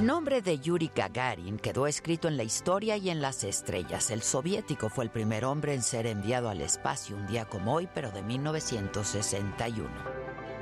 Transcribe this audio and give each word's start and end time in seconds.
El 0.00 0.06
nombre 0.06 0.40
de 0.40 0.58
Yuri 0.58 0.90
Gagarin 0.96 1.58
quedó 1.58 1.86
escrito 1.86 2.26
en 2.26 2.38
la 2.38 2.42
historia 2.42 2.96
y 2.96 3.10
en 3.10 3.20
las 3.20 3.44
estrellas. 3.44 4.10
El 4.10 4.22
soviético 4.22 4.88
fue 4.88 5.04
el 5.04 5.10
primer 5.10 5.44
hombre 5.44 5.74
en 5.74 5.82
ser 5.82 6.06
enviado 6.06 6.48
al 6.48 6.62
espacio 6.62 7.16
un 7.16 7.26
día 7.26 7.44
como 7.44 7.74
hoy, 7.74 7.86
pero 7.94 8.10
de 8.10 8.22
1961. 8.22 9.90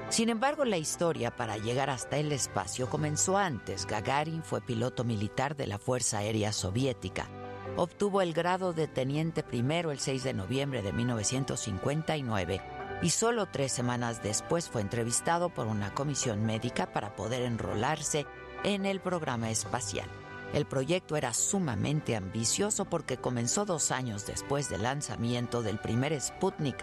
Sin 0.09 0.29
embargo, 0.29 0.65
la 0.65 0.77
historia 0.77 1.31
para 1.31 1.57
llegar 1.57 1.89
hasta 1.89 2.17
el 2.17 2.33
espacio 2.33 2.91
comenzó 2.91 3.39
antes. 3.39 3.87
Gagarin 3.87 4.43
fue 4.43 4.61
piloto 4.61 5.05
militar 5.05 5.55
de 5.55 5.69
la 5.69 5.79
Fuerza 5.79 6.19
Aérea 6.19 6.53
Soviética. 6.53 7.29
Obtuvo 7.77 8.23
el 8.23 8.33
grado 8.33 8.73
de 8.73 8.89
teniente 8.89 9.45
primero 9.45 9.93
el 9.93 10.01
6 10.01 10.25
de 10.25 10.35
noviembre 10.35 10.83
de 10.83 10.93
1959 10.93 12.61
y 13.03 13.11
solo 13.11 13.47
tres 13.47 13.71
semanas 13.71 14.21
después 14.21 14.69
fue 14.69 14.83
entrevistado 14.83 15.49
por 15.49 15.69
una 15.69 15.95
comisión 15.95 16.45
médica 16.45 16.93
para 16.93 17.15
poder 17.15 17.43
enrolarse 17.43 18.27
en 18.65 18.87
el 18.87 19.01
programa 19.01 19.51
espacial. 19.51 20.09
El 20.53 20.65
proyecto 20.65 21.17
era 21.17 21.35
sumamente 21.35 22.17
ambicioso 22.17 22.87
porque 22.87 23.19
comenzó 23.19 23.65
dos 23.65 23.91
años 23.91 24.27
después 24.27 24.69
del 24.69 24.83
lanzamiento 24.83 25.63
del 25.63 25.79
primer 25.79 26.19
Sputnik 26.21 26.77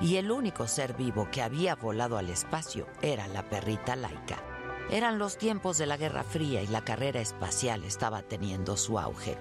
y 0.00 0.16
el 0.16 0.30
único 0.30 0.66
ser 0.66 0.94
vivo 0.94 1.28
que 1.30 1.42
había 1.42 1.76
volado 1.76 2.16
al 2.16 2.30
espacio 2.30 2.86
era 3.02 3.28
la 3.28 3.48
perrita 3.48 3.96
laica. 3.96 4.42
Eran 4.90 5.18
los 5.18 5.36
tiempos 5.36 5.78
de 5.78 5.86
la 5.86 5.96
Guerra 5.96 6.24
Fría 6.24 6.62
y 6.62 6.66
la 6.66 6.82
carrera 6.82 7.20
espacial 7.20 7.84
estaba 7.84 8.22
teniendo 8.22 8.76
su 8.76 8.98
auge. 8.98 9.36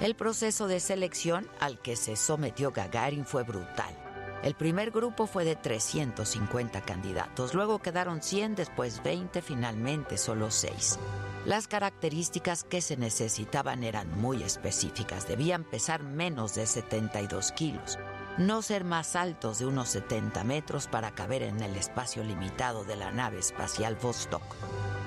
El 0.00 0.14
proceso 0.14 0.66
de 0.68 0.80
selección 0.80 1.48
al 1.60 1.78
que 1.80 1.96
se 1.96 2.14
sometió 2.16 2.72
Gagarin 2.72 3.24
fue 3.24 3.42
brutal. 3.44 4.07
El 4.42 4.54
primer 4.54 4.92
grupo 4.92 5.26
fue 5.26 5.44
de 5.44 5.56
350 5.56 6.80
candidatos, 6.82 7.54
luego 7.54 7.80
quedaron 7.80 8.22
100, 8.22 8.54
después 8.54 9.02
20, 9.02 9.42
finalmente 9.42 10.16
solo 10.16 10.50
6. 10.50 10.98
Las 11.44 11.66
características 11.66 12.62
que 12.62 12.80
se 12.80 12.96
necesitaban 12.96 13.82
eran 13.82 14.20
muy 14.20 14.42
específicas, 14.42 15.26
debían 15.26 15.64
pesar 15.64 16.04
menos 16.04 16.54
de 16.54 16.66
72 16.66 17.50
kilos, 17.52 17.98
no 18.38 18.62
ser 18.62 18.84
más 18.84 19.16
altos 19.16 19.58
de 19.58 19.66
unos 19.66 19.88
70 19.88 20.44
metros 20.44 20.86
para 20.86 21.10
caber 21.10 21.42
en 21.42 21.60
el 21.60 21.74
espacio 21.74 22.22
limitado 22.22 22.84
de 22.84 22.94
la 22.94 23.10
nave 23.10 23.40
espacial 23.40 23.96
Vostok. 23.96 24.42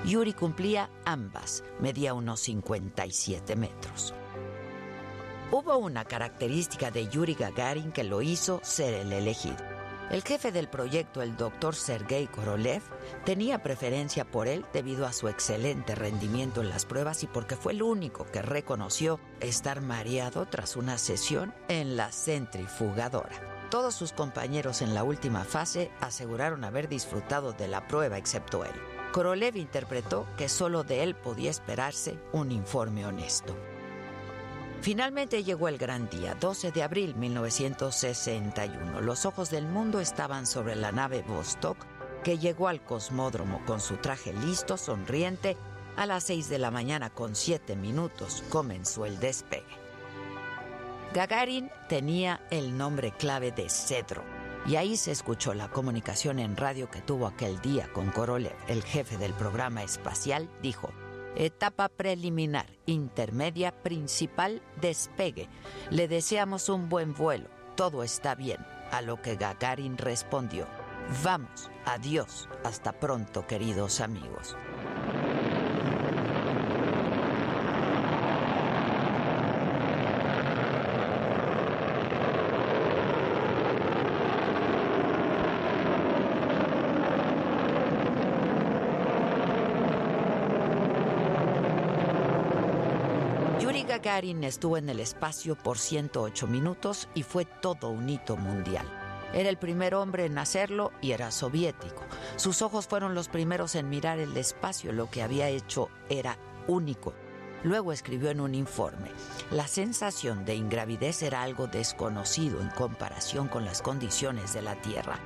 Yuri 0.03 0.34
cumplía 0.34 0.89
ambas, 1.05 1.63
medía 1.79 2.13
unos 2.13 2.41
57 2.41 3.55
metros. 3.55 4.13
Hubo 5.53 5.75
una 5.75 6.06
característica 6.06 6.91
de 6.91 7.09
Yuri 7.09 7.34
Gagarin 7.34 7.91
que 7.91 8.06
lo 8.06 8.22
hizo 8.22 8.62
ser 8.63 8.94
el 8.94 9.12
elegido. 9.12 9.57
El 10.09 10.23
jefe 10.23 10.53
del 10.53 10.69
proyecto, 10.69 11.22
el 11.22 11.35
doctor 11.35 11.75
Sergei 11.75 12.28
Korolev, 12.28 12.81
tenía 13.25 13.61
preferencia 13.61 14.23
por 14.23 14.47
él 14.47 14.66
debido 14.72 15.06
a 15.06 15.11
su 15.11 15.28
excelente 15.28 15.94
rendimiento 15.94 16.61
en 16.61 16.69
las 16.69 16.85
pruebas 16.85 17.23
y 17.23 17.28
porque 17.28 17.57
fue 17.57 17.73
el 17.73 17.84
único 17.84 18.25
que 18.28 18.41
reconoció 18.41 19.19
estar 19.41 19.81
mareado 19.81 20.45
tras 20.45 20.78
una 20.78 20.97
sesión 20.97 21.53
en 21.67 21.97
la 21.97 22.13
centrifugadora. 22.13 23.67
Todos 23.69 23.94
sus 23.94 24.13
compañeros 24.13 24.81
en 24.81 24.94
la 24.94 25.03
última 25.03 25.44
fase 25.44 25.91
aseguraron 26.00 26.63
haber 26.63 26.88
disfrutado 26.88 27.51
de 27.51 27.67
la 27.67 27.90
prueba 27.90 28.17
excepto 28.17 28.63
él. 28.63 28.72
Korolev 29.11 29.57
interpretó 29.57 30.28
que 30.38 30.47
solo 30.47 30.85
de 30.85 31.03
él 31.03 31.13
podía 31.13 31.51
esperarse 31.51 32.17
un 32.31 32.53
informe 32.53 33.06
honesto. 33.06 33.53
Finalmente 34.81 35.43
llegó 35.43 35.67
el 35.67 35.77
gran 35.77 36.09
día, 36.09 36.33
12 36.33 36.71
de 36.71 36.81
abril 36.81 37.13
1961. 37.15 39.01
Los 39.01 39.27
ojos 39.27 39.51
del 39.51 39.67
mundo 39.67 39.99
estaban 39.99 40.47
sobre 40.47 40.75
la 40.75 40.91
nave 40.91 41.21
Vostok, 41.21 41.77
que 42.23 42.39
llegó 42.39 42.67
al 42.67 42.83
cosmódromo 42.83 43.63
con 43.67 43.79
su 43.79 43.97
traje 43.97 44.33
listo, 44.33 44.77
sonriente. 44.77 45.55
A 45.97 46.07
las 46.07 46.23
6 46.23 46.49
de 46.49 46.57
la 46.57 46.71
mañana 46.71 47.11
con 47.11 47.35
7 47.35 47.75
minutos 47.75 48.43
comenzó 48.49 49.05
el 49.05 49.19
despegue. 49.19 49.63
Gagarin 51.13 51.69
tenía 51.87 52.41
el 52.49 52.75
nombre 52.75 53.11
clave 53.11 53.51
de 53.51 53.69
Cedro, 53.69 54.23
y 54.65 54.77
ahí 54.77 54.97
se 54.97 55.11
escuchó 55.11 55.53
la 55.53 55.69
comunicación 55.69 56.39
en 56.39 56.57
radio 56.57 56.89
que 56.89 57.01
tuvo 57.01 57.27
aquel 57.27 57.59
día 57.61 57.91
con 57.93 58.09
Korolev, 58.09 58.55
el 58.67 58.81
jefe 58.83 59.17
del 59.17 59.33
programa 59.33 59.83
espacial, 59.83 60.49
dijo, 60.63 60.91
Etapa 61.35 61.87
preliminar, 61.89 62.67
intermedia, 62.85 63.71
principal, 63.71 64.61
despegue. 64.81 65.47
Le 65.89 66.07
deseamos 66.07 66.69
un 66.69 66.89
buen 66.89 67.13
vuelo. 67.13 67.47
Todo 67.75 68.03
está 68.03 68.35
bien. 68.35 68.59
A 68.91 69.01
lo 69.01 69.21
que 69.21 69.35
Gagarin 69.35 69.97
respondió. 69.97 70.67
Vamos, 71.23 71.71
adiós. 71.85 72.49
Hasta 72.63 72.91
pronto, 72.91 73.47
queridos 73.47 74.01
amigos. 74.01 74.57
Yuri 93.59 93.83
Gagarin 94.21 94.43
estuvo 94.43 94.77
en 94.77 94.87
el 94.87 94.99
espacio 94.99 95.55
por 95.55 95.79
108 95.79 96.45
minutos 96.45 97.09
y 97.15 97.23
fue 97.23 97.43
todo 97.43 97.89
un 97.89 98.07
hito 98.07 98.37
mundial. 98.37 98.85
Era 99.33 99.49
el 99.49 99.57
primer 99.57 99.95
hombre 99.95 100.25
en 100.25 100.37
hacerlo 100.37 100.91
y 101.01 101.13
era 101.13 101.31
soviético. 101.31 102.03
Sus 102.35 102.61
ojos 102.61 102.85
fueron 102.85 103.15
los 103.15 103.29
primeros 103.29 103.73
en 103.73 103.89
mirar 103.89 104.19
el 104.19 104.37
espacio. 104.37 104.91
Lo 104.91 105.09
que 105.09 105.23
había 105.23 105.49
hecho 105.49 105.89
era 106.07 106.37
único. 106.67 107.15
Luego 107.63 107.91
escribió 107.91 108.29
en 108.29 108.41
un 108.41 108.53
informe, 108.53 109.09
la 109.49 109.65
sensación 109.65 110.45
de 110.45 110.53
ingravidez 110.53 111.23
era 111.23 111.41
algo 111.41 111.65
desconocido 111.65 112.61
en 112.61 112.69
comparación 112.69 113.47
con 113.47 113.65
las 113.65 113.81
condiciones 113.81 114.53
de 114.53 114.61
la 114.61 114.79
Tierra. 114.81 115.17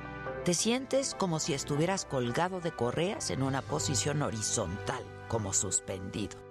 Te 0.46 0.54
sientes 0.54 1.14
como 1.14 1.38
si 1.38 1.52
estuvieras 1.52 2.06
colgado 2.06 2.62
de 2.62 2.72
correas 2.72 3.28
en 3.28 3.42
una 3.42 3.60
posición 3.60 4.22
horizontal, 4.22 5.04
como 5.28 5.52
suspendido. 5.52 6.45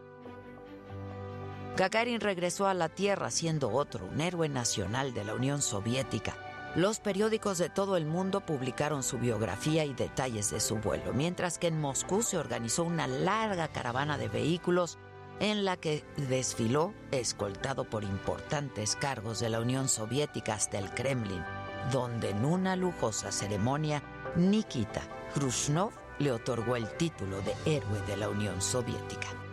Gagarin 1.77 2.21
regresó 2.21 2.67
a 2.67 2.73
la 2.73 2.87
Tierra 2.87 3.29
siendo 3.31 3.69
otro, 3.69 4.05
un 4.05 4.21
héroe 4.21 4.47
nacional 4.47 5.13
de 5.13 5.25
la 5.25 5.33
Unión 5.33 5.61
Soviética. 5.61 6.37
Los 6.73 7.01
periódicos 7.01 7.57
de 7.57 7.69
todo 7.69 7.97
el 7.97 8.05
mundo 8.05 8.39
publicaron 8.39 9.03
su 9.03 9.17
biografía 9.17 9.83
y 9.83 9.93
detalles 9.93 10.51
de 10.51 10.61
su 10.61 10.77
vuelo, 10.77 11.11
mientras 11.13 11.57
que 11.57 11.67
en 11.67 11.81
Moscú 11.81 12.21
se 12.21 12.37
organizó 12.37 12.85
una 12.85 13.07
larga 13.07 13.67
caravana 13.67 14.17
de 14.17 14.29
vehículos 14.29 14.97
en 15.41 15.65
la 15.65 15.75
que 15.75 16.05
desfiló 16.29 16.93
escoltado 17.11 17.83
por 17.83 18.05
importantes 18.05 18.95
cargos 18.95 19.41
de 19.41 19.49
la 19.49 19.59
Unión 19.59 19.89
Soviética 19.89 20.53
hasta 20.53 20.79
el 20.79 20.89
Kremlin, 20.91 21.43
donde 21.91 22.29
en 22.29 22.45
una 22.45 22.77
lujosa 22.77 23.33
ceremonia 23.33 24.01
Nikita 24.37 25.01
Khrushchev 25.33 25.89
le 26.19 26.31
otorgó 26.31 26.77
el 26.77 26.87
título 26.95 27.41
de 27.41 27.53
héroe 27.65 28.01
de 28.07 28.15
la 28.15 28.29
Unión 28.29 28.61
Soviética. 28.61 29.44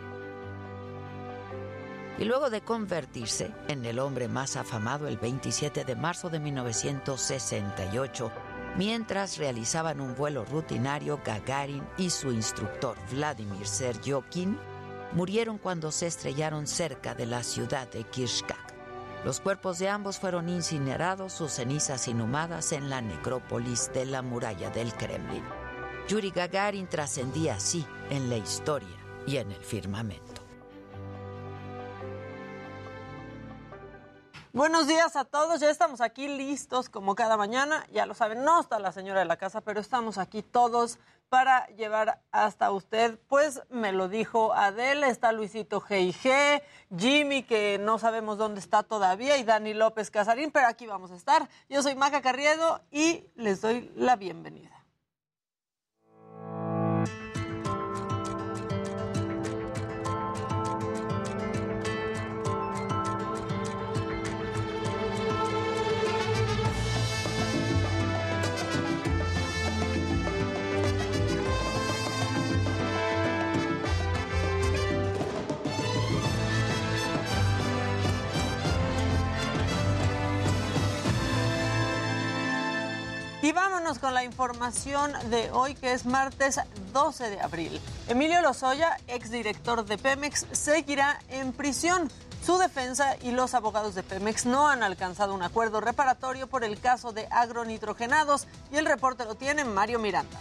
Y 2.17 2.25
luego 2.25 2.49
de 2.49 2.61
convertirse 2.61 3.51
en 3.67 3.85
el 3.85 3.99
hombre 3.99 4.27
más 4.27 4.55
afamado 4.55 5.07
el 5.07 5.17
27 5.17 5.83
de 5.83 5.95
marzo 5.95 6.29
de 6.29 6.39
1968, 6.39 8.31
mientras 8.77 9.37
realizaban 9.37 9.99
un 9.99 10.15
vuelo 10.15 10.45
rutinario, 10.45 11.19
Gagarin 11.25 11.83
y 11.97 12.09
su 12.09 12.31
instructor 12.31 12.95
Vladimir 13.11 13.67
Seryokin 13.67 14.57
murieron 15.13 15.57
cuando 15.57 15.91
se 15.91 16.07
estrellaron 16.07 16.67
cerca 16.67 17.15
de 17.15 17.25
la 17.25 17.43
ciudad 17.43 17.87
de 17.89 18.03
Kirchkak. 18.03 18.73
Los 19.25 19.39
cuerpos 19.39 19.79
de 19.79 19.87
ambos 19.87 20.19
fueron 20.19 20.49
incinerados, 20.49 21.31
sus 21.31 21.53
cenizas 21.53 22.07
inhumadas 22.07 22.73
en 22.73 22.89
la 22.89 23.01
necrópolis 23.01 23.89
de 23.93 24.05
la 24.05 24.21
muralla 24.21 24.69
del 24.69 24.93
Kremlin. 24.93 25.43
Yuri 26.09 26.31
Gagarin 26.31 26.87
trascendía 26.87 27.55
así 27.55 27.85
en 28.09 28.29
la 28.29 28.35
historia 28.35 28.97
y 29.25 29.37
en 29.37 29.51
el 29.51 29.63
firmamento. 29.63 30.22
Buenos 34.55 34.85
días 34.85 35.15
a 35.15 35.25
todos, 35.25 35.61
ya 35.61 35.71
estamos 35.71 35.99
aquí 35.99 36.27
listos 36.27 36.87
como 36.87 37.15
cada 37.15 37.37
mañana, 37.37 37.87
ya 37.91 38.05
lo 38.05 38.13
saben, 38.13 38.43
no 38.43 38.61
está 38.61 38.77
la 38.77 38.91
señora 38.91 39.21
de 39.21 39.25
la 39.25 39.37
casa, 39.37 39.61
pero 39.61 39.79
estamos 39.79 40.19
aquí 40.19 40.43
todos 40.43 40.99
para 41.27 41.65
llevar 41.69 42.21
hasta 42.31 42.69
usted, 42.69 43.17
pues 43.27 43.63
me 43.71 43.91
lo 43.91 44.09
dijo 44.09 44.53
Adele, 44.53 45.07
está 45.07 45.31
Luisito 45.31 45.81
G&G, 45.81 46.61
Jimmy 46.95 47.41
que 47.41 47.79
no 47.79 47.97
sabemos 47.97 48.37
dónde 48.37 48.59
está 48.59 48.83
todavía 48.83 49.37
y 49.37 49.43
Dani 49.43 49.73
López 49.73 50.11
Casarín, 50.11 50.51
pero 50.51 50.67
aquí 50.67 50.85
vamos 50.85 51.09
a 51.09 51.15
estar. 51.15 51.49
Yo 51.67 51.81
soy 51.81 51.95
Maca 51.95 52.21
Carriedo 52.21 52.81
y 52.91 53.25
les 53.33 53.59
doy 53.59 53.91
la 53.95 54.17
bienvenida. 54.17 54.82
Vámonos 83.53 83.99
con 83.99 84.13
la 84.13 84.23
información 84.23 85.13
de 85.29 85.51
hoy, 85.51 85.75
que 85.75 85.93
es 85.93 86.05
martes 86.05 86.59
12 86.91 87.29
de 87.29 87.39
abril. 87.39 87.79
Emilio 88.07 88.41
Lozoya, 88.41 88.97
exdirector 89.07 89.85
de 89.85 89.97
Pemex, 89.97 90.45
seguirá 90.51 91.19
en 91.29 91.53
prisión. 91.53 92.11
Su 92.43 92.57
defensa 92.57 93.15
y 93.21 93.31
los 93.31 93.53
abogados 93.53 93.95
de 93.95 94.03
Pemex 94.03 94.45
no 94.45 94.67
han 94.67 94.83
alcanzado 94.83 95.33
un 95.33 95.43
acuerdo 95.43 95.79
reparatorio 95.79 96.47
por 96.47 96.63
el 96.63 96.79
caso 96.79 97.13
de 97.13 97.27
agronitrogenados 97.31 98.47
y 98.71 98.77
el 98.77 98.85
reporte 98.85 99.23
lo 99.23 99.35
tiene 99.35 99.63
Mario 99.63 99.99
Miranda. 99.99 100.39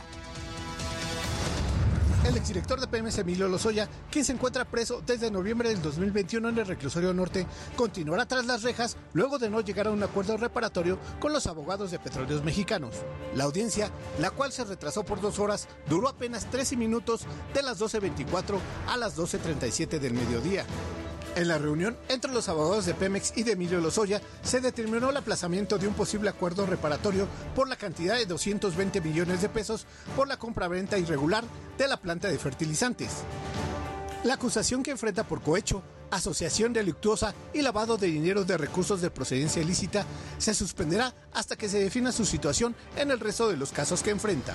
El 2.25 2.37
exdirector 2.37 2.81
de 2.81 2.87
Pemex, 2.87 3.19
Emilio 3.19 3.49
Lozoya, 3.49 3.89
quien 4.09 4.25
se 4.25 4.33
encuentra 4.33 4.65
preso 4.65 5.03
desde 5.05 5.29
noviembre 5.29 5.71
del 5.71 5.83
2021 5.83 6.51
en 6.51 6.59
el 6.59 6.67
reclusorio 6.67 7.13
norte, 7.13 7.47
continuará 7.77 8.27
tras 8.27 8.47
las 8.47 8.63
rejas 8.63 8.97
luego 9.13 9.41
de 9.41 9.51
no 9.51 9.61
llegar 9.61 9.89
a 9.89 9.91
un 9.91 10.05
acuerdo 10.05 10.37
reparatorio 10.37 11.01
con 11.19 11.33
los 11.33 11.49
abogados 11.49 11.91
de 11.91 11.99
petróleos 11.99 12.45
mexicanos. 12.45 12.95
La 13.35 13.43
audiencia, 13.43 13.91
la 14.21 14.31
cual 14.31 14.53
se 14.53 14.63
retrasó 14.63 15.05
por 15.05 15.21
dos 15.21 15.41
horas, 15.41 15.67
duró 15.89 16.09
apenas 16.09 16.49
13 16.49 16.77
minutos 16.77 17.23
de 17.55 17.63
las 17.65 17.81
12.24 17.81 18.57
a 18.87 18.97
las 18.97 19.19
12.37 19.19 19.99
del 19.99 20.15
mediodía. 20.15 20.65
En 21.35 21.49
la 21.49 21.59
reunión 21.59 21.97
entre 22.09 22.33
los 22.33 22.49
abogados 22.49 22.85
de 22.85 22.95
Pemex 22.95 23.33
y 23.37 23.43
de 23.43 23.53
Emilio 23.53 23.81
Lozoya 23.81 24.21
se 24.43 24.61
determinó 24.61 25.11
el 25.11 25.17
aplazamiento 25.17 25.79
de 25.79 25.89
un 25.89 25.95
posible 25.95 26.29
acuerdo 26.29 26.67
reparatorio 26.67 27.27
por 27.55 27.69
la 27.69 27.77
cantidad 27.77 28.17
de 28.17 28.27
220 28.27 29.01
millones 29.01 29.41
de 29.41 29.49
pesos 29.49 29.87
por 30.15 30.29
la 30.29 30.39
compra-venta 30.39 30.99
irregular 30.99 31.45
de 31.79 31.89
la 31.89 31.97
planta 31.97 32.29
de 32.29 32.39
fertilizantes. 32.39 33.25
La 34.25 34.35
acusación 34.35 34.83
que 34.83 34.91
enfrenta 34.91 35.25
por 35.25 35.43
cohecho, 35.43 35.83
asociación 36.11 36.73
delictuosa 36.73 37.35
y 37.53 37.63
lavado 37.63 37.97
de 37.97 38.07
dinero 38.07 38.45
de 38.45 38.59
recursos 38.59 39.01
de 39.01 39.11
procedencia 39.11 39.63
ilícita 39.63 40.05
se 40.39 40.55
suspenderá 40.55 41.15
hasta 41.33 41.57
que 41.57 41.69
se 41.69 41.81
defina 41.81 42.13
su 42.13 42.25
situación 42.25 42.77
en 42.97 43.11
el 43.11 43.19
resto 43.19 43.49
de 43.49 43.57
los 43.57 43.73
casos 43.73 44.03
que 44.03 44.11
enfrenta. 44.11 44.55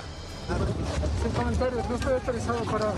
Sin 1.22 1.32
comentarios, 1.32 1.90
no 1.90 1.96
estoy 1.96 2.12
autorizado 2.14 2.62
para 2.64 2.94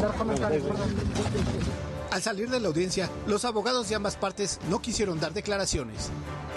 dar 0.00 0.16
comentarios. 0.16 0.62
perdón. 0.64 1.87
Al 2.10 2.22
salir 2.22 2.48
de 2.48 2.58
la 2.58 2.68
audiencia, 2.68 3.10
los 3.26 3.44
abogados 3.44 3.88
de 3.88 3.94
ambas 3.94 4.16
partes 4.16 4.60
no 4.70 4.80
quisieron 4.80 5.20
dar 5.20 5.34
declaraciones. 5.34 6.08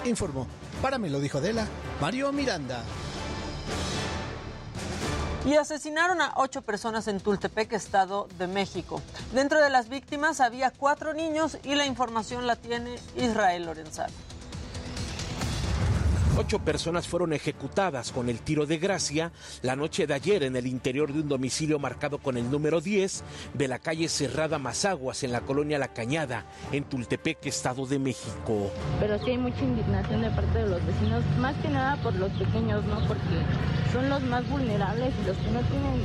Informó, 0.04 0.46
para 0.80 0.96
me 0.96 1.10
lo 1.10 1.20
dijo 1.20 1.38
Adela, 1.38 1.66
Mario 2.00 2.32
Miranda. 2.32 2.82
Y 5.44 5.54
asesinaron 5.56 6.22
a 6.22 6.32
ocho 6.36 6.62
personas 6.62 7.06
en 7.06 7.20
Tultepec, 7.20 7.72
Estado 7.72 8.28
de 8.38 8.46
México. 8.46 9.02
Dentro 9.34 9.60
de 9.60 9.68
las 9.68 9.90
víctimas 9.90 10.40
había 10.40 10.70
cuatro 10.70 11.12
niños 11.12 11.58
y 11.64 11.74
la 11.74 11.84
información 11.84 12.46
la 12.46 12.56
tiene 12.56 12.98
Israel 13.16 13.66
Lorenzano. 13.66 14.31
Ocho 16.34 16.60
personas 16.60 17.06
fueron 17.06 17.34
ejecutadas 17.34 18.10
con 18.10 18.30
el 18.30 18.40
tiro 18.40 18.64
de 18.64 18.78
gracia 18.78 19.32
la 19.60 19.76
noche 19.76 20.06
de 20.06 20.14
ayer 20.14 20.42
en 20.44 20.56
el 20.56 20.66
interior 20.66 21.12
de 21.12 21.20
un 21.20 21.28
domicilio 21.28 21.78
marcado 21.78 22.18
con 22.18 22.38
el 22.38 22.50
número 22.50 22.80
10 22.80 23.22
de 23.52 23.68
la 23.68 23.78
calle 23.78 24.08
Cerrada 24.08 24.58
Mazaguas 24.58 25.24
en 25.24 25.32
la 25.32 25.42
colonia 25.42 25.78
La 25.78 25.92
Cañada, 25.92 26.46
en 26.72 26.84
Tultepec, 26.84 27.44
Estado 27.44 27.84
de 27.86 27.98
México. 27.98 28.72
pero 28.98 29.18
sí 29.22 29.30
hay 29.32 29.38
mucha 29.38 29.60
indignación 29.60 30.22
de 30.22 30.30
parte 30.30 30.58
de 30.58 30.68
los 30.70 30.86
vecinos, 30.86 31.22
más 31.38 31.54
que 31.56 31.68
nada 31.68 32.02
por 32.02 32.14
los 32.14 32.32
pequeños, 32.32 32.82
¿no? 32.86 33.06
Porque 33.06 33.20
son 33.92 34.08
los 34.08 34.22
más 34.22 34.48
vulnerables 34.48 35.12
y 35.22 35.26
los 35.26 35.36
que 35.36 35.50
no 35.50 35.60
tienen 35.60 36.02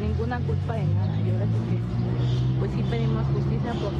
ninguna 0.00 0.40
culpa 0.40 0.74
de 0.74 0.84
nada. 0.84 1.20
Y 1.20 1.30
ahora 1.30 1.46
sí 1.46 1.76
que, 1.76 2.58
pues 2.58 2.70
sí 2.72 2.82
pedimos 2.90 3.24
justicia 3.28 3.72
por 3.74 3.92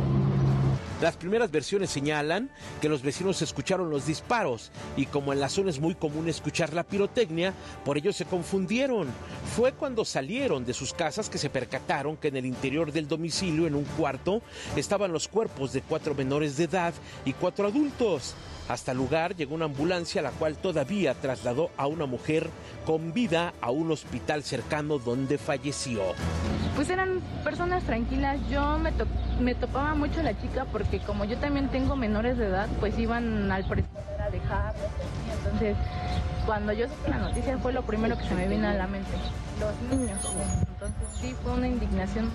Las 1.00 1.16
primeras 1.16 1.50
versiones 1.50 1.88
señalan 1.88 2.50
que 2.82 2.90
los 2.90 3.00
vecinos 3.00 3.40
escucharon 3.40 3.88
los 3.88 4.04
disparos 4.04 4.70
y 4.98 5.06
como 5.06 5.32
en 5.32 5.40
la 5.40 5.48
zona 5.48 5.70
es 5.70 5.80
muy 5.80 5.94
común 5.94 6.28
escuchar 6.28 6.74
la 6.74 6.82
pirotecnia, 6.82 7.54
por 7.86 7.96
ello 7.96 8.12
se 8.12 8.26
confundieron. 8.26 9.08
Fue 9.56 9.72
cuando 9.72 10.04
salieron 10.04 10.66
de 10.66 10.74
sus 10.74 10.92
casas 10.92 11.30
que 11.30 11.38
se 11.38 11.48
percataron 11.48 12.18
que 12.18 12.28
en 12.28 12.36
el 12.36 12.44
interior 12.44 12.92
del 12.92 13.08
domicilio, 13.08 13.66
en 13.66 13.76
un 13.76 13.84
cuarto, 13.84 14.42
estaban 14.76 15.10
los 15.10 15.26
cuerpos 15.26 15.72
de 15.72 15.80
cuatro 15.80 16.14
menores 16.14 16.58
de 16.58 16.64
edad 16.64 16.92
y 17.24 17.32
cuatro 17.32 17.68
adultos. 17.68 18.34
Hasta 18.70 18.92
el 18.92 18.98
lugar 18.98 19.34
llegó 19.34 19.56
una 19.56 19.64
ambulancia 19.64 20.22
la 20.22 20.30
cual 20.30 20.54
todavía 20.56 21.14
trasladó 21.14 21.70
a 21.76 21.88
una 21.88 22.06
mujer 22.06 22.48
con 22.86 23.12
vida 23.12 23.52
a 23.60 23.72
un 23.72 23.90
hospital 23.90 24.44
cercano 24.44 24.98
donde 25.00 25.38
falleció. 25.38 26.00
Pues 26.76 26.88
eran 26.88 27.20
personas 27.42 27.82
tranquilas. 27.82 28.38
Yo 28.48 28.78
me, 28.78 28.92
to- 28.92 29.08
me 29.40 29.56
topaba 29.56 29.96
mucho 29.96 30.22
la 30.22 30.40
chica 30.40 30.66
porque 30.70 31.00
como 31.00 31.24
yo 31.24 31.36
también 31.38 31.68
tengo 31.70 31.96
menores 31.96 32.38
de 32.38 32.46
edad, 32.46 32.68
pues 32.78 32.96
iban 32.96 33.50
al 33.50 33.64
preescolar 33.66 34.20
a 34.52 34.68
así. 34.68 34.78
Entonces, 35.36 35.76
cuando 36.46 36.72
yo 36.72 36.86
supe 36.86 37.10
la 37.10 37.18
noticia 37.18 37.58
fue 37.58 37.72
lo 37.72 37.82
primero 37.82 38.16
que 38.16 38.22
se 38.24 38.36
me 38.36 38.46
vino 38.46 38.68
a 38.68 38.74
la 38.74 38.86
mente. 38.86 39.10
Los 39.58 39.98
niños. 39.98 40.20
Entonces 40.68 41.08
sí, 41.20 41.34
fue 41.42 41.54
una 41.54 41.66
indignación. 41.66 42.30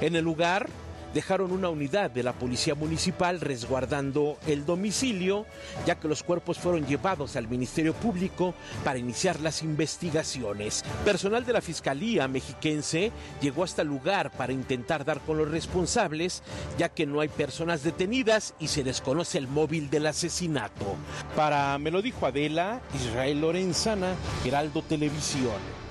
En 0.00 0.16
el 0.16 0.24
lugar 0.24 0.70
dejaron 1.14 1.52
una 1.52 1.68
unidad 1.68 2.10
de 2.10 2.22
la 2.22 2.32
policía 2.32 2.74
municipal 2.74 3.40
resguardando 3.40 4.38
el 4.46 4.64
domicilio, 4.64 5.46
ya 5.86 5.98
que 5.98 6.08
los 6.08 6.22
cuerpos 6.22 6.58
fueron 6.58 6.86
llevados 6.86 7.36
al 7.36 7.48
Ministerio 7.48 7.94
Público 7.94 8.54
para 8.84 8.98
iniciar 8.98 9.40
las 9.40 9.62
investigaciones. 9.62 10.84
Personal 11.04 11.44
de 11.44 11.52
la 11.52 11.60
Fiscalía 11.60 12.28
mexiquense 12.28 13.12
llegó 13.40 13.64
hasta 13.64 13.82
el 13.82 13.88
lugar 13.88 14.30
para 14.30 14.52
intentar 14.52 15.04
dar 15.04 15.20
con 15.20 15.38
los 15.38 15.50
responsables, 15.50 16.42
ya 16.78 16.88
que 16.88 17.06
no 17.06 17.20
hay 17.20 17.28
personas 17.28 17.82
detenidas 17.82 18.54
y 18.58 18.68
se 18.68 18.84
desconoce 18.84 19.38
el 19.38 19.48
móvil 19.48 19.90
del 19.90 20.06
asesinato. 20.06 20.96
Para 21.36 21.78
me 21.78 21.90
lo 21.90 22.02
dijo 22.02 22.26
Adela, 22.26 22.80
Israel 22.94 23.40
Lorenzana, 23.40 24.14
Heraldo 24.44 24.82
Televisión. 24.82 25.82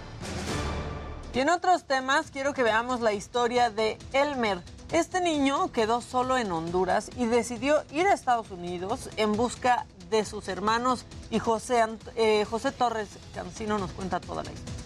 Y 1.34 1.40
en 1.40 1.50
otros 1.50 1.86
temas, 1.86 2.30
quiero 2.30 2.54
que 2.54 2.62
veamos 2.62 3.00
la 3.00 3.13
historia 3.13 3.70
de 3.70 3.98
Elmer. 4.12 4.60
Este 4.91 5.21
niño 5.21 5.71
quedó 5.71 6.01
solo 6.01 6.38
en 6.38 6.51
Honduras 6.51 7.12
y 7.15 7.25
decidió 7.25 7.81
ir 7.93 8.07
a 8.07 8.13
Estados 8.13 8.51
Unidos 8.51 9.10
en 9.15 9.31
busca 9.31 9.86
de 10.10 10.25
sus 10.25 10.50
hermanos 10.50 11.05
y 11.29 11.39
José, 11.39 11.81
eh, 12.17 12.43
José 12.43 12.74
Torres 12.74 13.07
Cancino 13.33 13.79
nos 13.79 13.91
cuenta 13.91 14.19
toda 14.19 14.43
la 14.43 14.51
historia. 14.51 14.81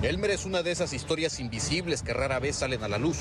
Elmer 0.00 0.30
es 0.30 0.46
una 0.46 0.62
de 0.62 0.70
esas 0.70 0.94
historias 0.94 1.38
invisibles 1.38 2.02
que 2.02 2.14
rara 2.14 2.38
vez 2.38 2.56
salen 2.56 2.82
a 2.82 2.88
la 2.88 2.96
luz. 2.96 3.18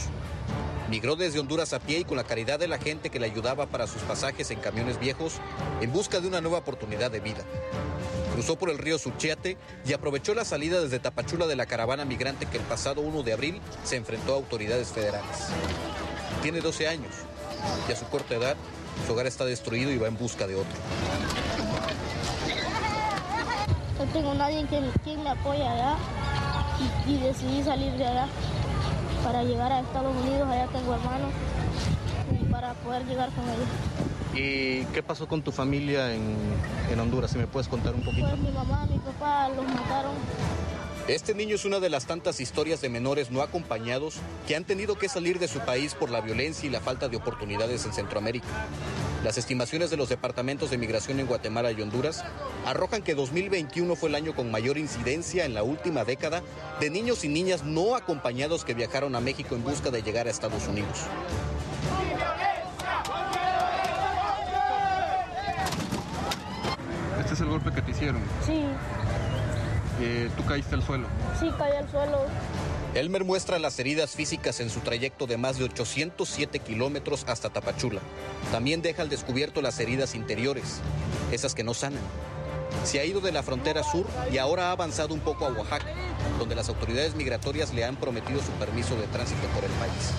Migró 0.89 1.17
desde 1.17 1.39
Honduras 1.39 1.73
a 1.73 1.79
pie 1.79 1.99
y 1.99 2.03
con 2.05 2.15
la 2.15 2.23
caridad 2.23 2.59
de 2.59 2.69
la 2.69 2.77
gente 2.77 3.09
que 3.09 3.19
le 3.19 3.25
ayudaba 3.25 3.65
para 3.65 3.87
sus 3.87 4.01
pasajes 4.03 4.51
en 4.51 4.59
camiones 4.59 4.97
viejos 4.99 5.33
en 5.81 5.91
busca 5.91 6.21
de 6.21 6.29
una 6.29 6.39
nueva 6.39 6.59
oportunidad 6.59 7.11
de 7.11 7.19
vida. 7.19 7.43
Cruzó 8.33 8.55
por 8.55 8.69
el 8.69 8.77
río 8.77 8.97
Suchiate 8.97 9.57
y 9.85 9.91
aprovechó 9.91 10.33
la 10.33 10.45
salida 10.45 10.79
desde 10.79 10.99
Tapachula 10.99 11.45
de 11.45 11.57
la 11.57 11.65
caravana 11.65 12.05
migrante 12.05 12.45
que 12.45 12.57
el 12.57 12.63
pasado 12.63 13.01
1 13.01 13.23
de 13.23 13.33
abril 13.33 13.61
se 13.83 13.97
enfrentó 13.97 14.33
a 14.33 14.37
autoridades 14.37 14.87
federales. 14.89 15.47
Tiene 16.41 16.61
12 16.61 16.87
años 16.87 17.13
y 17.89 17.91
a 17.91 17.95
su 17.95 18.05
corta 18.05 18.35
edad 18.35 18.55
su 19.05 19.11
hogar 19.11 19.27
está 19.27 19.43
destruido 19.43 19.91
y 19.91 19.97
va 19.97 20.07
en 20.07 20.17
busca 20.17 20.47
de 20.47 20.55
otro. 20.55 20.77
No 23.99 24.05
tengo 24.13 24.33
nadie 24.35 24.65
quien 25.03 25.23
me 25.23 25.31
apoye 25.31 25.67
allá 25.67 25.97
y, 27.05 27.11
y 27.11 27.19
decidí 27.19 27.63
salir 27.63 27.91
de 27.93 28.05
allá 28.05 28.27
para 29.23 29.43
llegar 29.43 29.71
a 29.71 29.79
Estados 29.79 30.15
Unidos. 30.15 30.47
Allá 30.49 30.67
tengo 30.67 30.93
hermanos 30.95 31.31
y 32.39 32.45
para 32.51 32.73
poder 32.73 33.05
llegar 33.05 33.29
con 33.31 33.43
ellos. 33.45 33.67
¿Y 34.33 34.85
qué 34.93 35.01
pasó 35.01 35.27
con 35.27 35.41
tu 35.41 35.51
familia 35.51 36.13
en, 36.13 36.35
en 36.91 36.99
Honduras? 36.99 37.31
Si 37.31 37.37
me 37.37 37.47
puedes 37.47 37.67
contar 37.67 37.95
un 37.95 38.03
poquito. 38.03 38.27
Pues 38.27 38.39
mi 38.39 38.51
mamá, 38.51 38.85
mi 38.85 38.99
papá 38.99 39.49
los 39.49 39.65
mataron. 39.65 40.13
Este 41.07 41.33
niño 41.33 41.55
es 41.55 41.63
una 41.63 41.79
de 41.79 41.89
las 41.89 42.05
tantas 42.05 42.41
historias 42.41 42.81
de 42.81 42.89
menores 42.89 43.31
no 43.31 43.41
acompañados 43.41 44.15
que 44.45 44.57
han 44.57 44.65
tenido 44.65 44.97
que 44.97 45.07
salir 45.07 45.39
de 45.39 45.47
su 45.47 45.59
país 45.59 45.93
por 45.93 46.09
la 46.09 46.19
violencia 46.19 46.67
y 46.67 46.69
la 46.69 46.81
falta 46.81 47.07
de 47.07 47.15
oportunidades 47.15 47.85
en 47.85 47.93
Centroamérica. 47.93 48.47
Las 49.23 49.37
estimaciones 49.37 49.89
de 49.89 49.95
los 49.95 50.09
departamentos 50.09 50.69
de 50.69 50.77
migración 50.77 51.21
en 51.21 51.27
Guatemala 51.27 51.71
y 51.71 51.81
Honduras 51.81 52.25
arrojan 52.65 53.03
que 53.03 53.15
2021 53.15 53.95
fue 53.95 54.09
el 54.09 54.15
año 54.15 54.35
con 54.35 54.51
mayor 54.51 54.77
incidencia 54.77 55.45
en 55.45 55.53
la 55.53 55.63
última 55.63 56.03
década 56.03 56.43
de 56.81 56.89
niños 56.89 57.23
y 57.23 57.29
niñas 57.29 57.63
no 57.63 57.95
acompañados 57.95 58.65
que 58.65 58.73
viajaron 58.73 59.15
a 59.15 59.21
México 59.21 59.55
en 59.55 59.63
busca 59.63 59.91
de 59.91 60.03
llegar 60.03 60.27
a 60.27 60.31
Estados 60.31 60.67
Unidos. 60.67 61.05
Este 67.17 67.33
es 67.33 67.39
el 67.39 67.47
golpe 67.47 67.71
que 67.71 67.81
te 67.81 67.91
hicieron. 67.91 68.21
Sí, 68.45 68.63
Eh, 69.99 70.29
tú 70.37 70.45
caíste 70.45 70.75
al 70.75 70.83
suelo. 70.83 71.07
sí, 71.39 71.49
caí 71.57 71.75
al 71.75 71.89
suelo. 71.89 72.19
Elmer 72.93 73.23
muestra 73.23 73.59
las 73.59 73.77
heridas 73.79 74.11
físicas 74.11 74.59
en 74.59 74.69
su 74.69 74.79
trayecto 74.79 75.27
de 75.27 75.37
más 75.37 75.57
de 75.57 75.65
807 75.65 76.59
kilómetros 76.59 77.25
hasta 77.27 77.49
Tapachula. 77.49 78.01
También 78.51 78.81
deja 78.81 79.01
al 79.01 79.09
descubierto 79.09 79.61
las 79.61 79.79
heridas 79.79 80.15
interiores, 80.15 80.79
esas 81.31 81.53
que 81.53 81.63
no 81.63 81.73
sanan. 81.73 82.01
Se 82.83 82.99
ha 82.99 83.05
ido 83.05 83.21
de 83.21 83.31
la 83.31 83.43
frontera 83.43 83.83
sur 83.83 84.05
y 84.31 84.37
ahora 84.37 84.69
ha 84.69 84.71
avanzado 84.71 85.13
un 85.13 85.19
poco 85.19 85.45
a 85.45 85.49
Oaxaca, 85.49 85.85
donde 86.39 86.55
las 86.55 86.69
autoridades 86.69 87.15
migratorias 87.15 87.73
le 87.73 87.83
han 87.85 87.97
prometido 87.97 88.39
su 88.41 88.51
permiso 88.53 88.95
de 88.95 89.07
tránsito 89.07 89.47
por 89.53 89.63
el 89.63 89.71
país. 89.71 90.11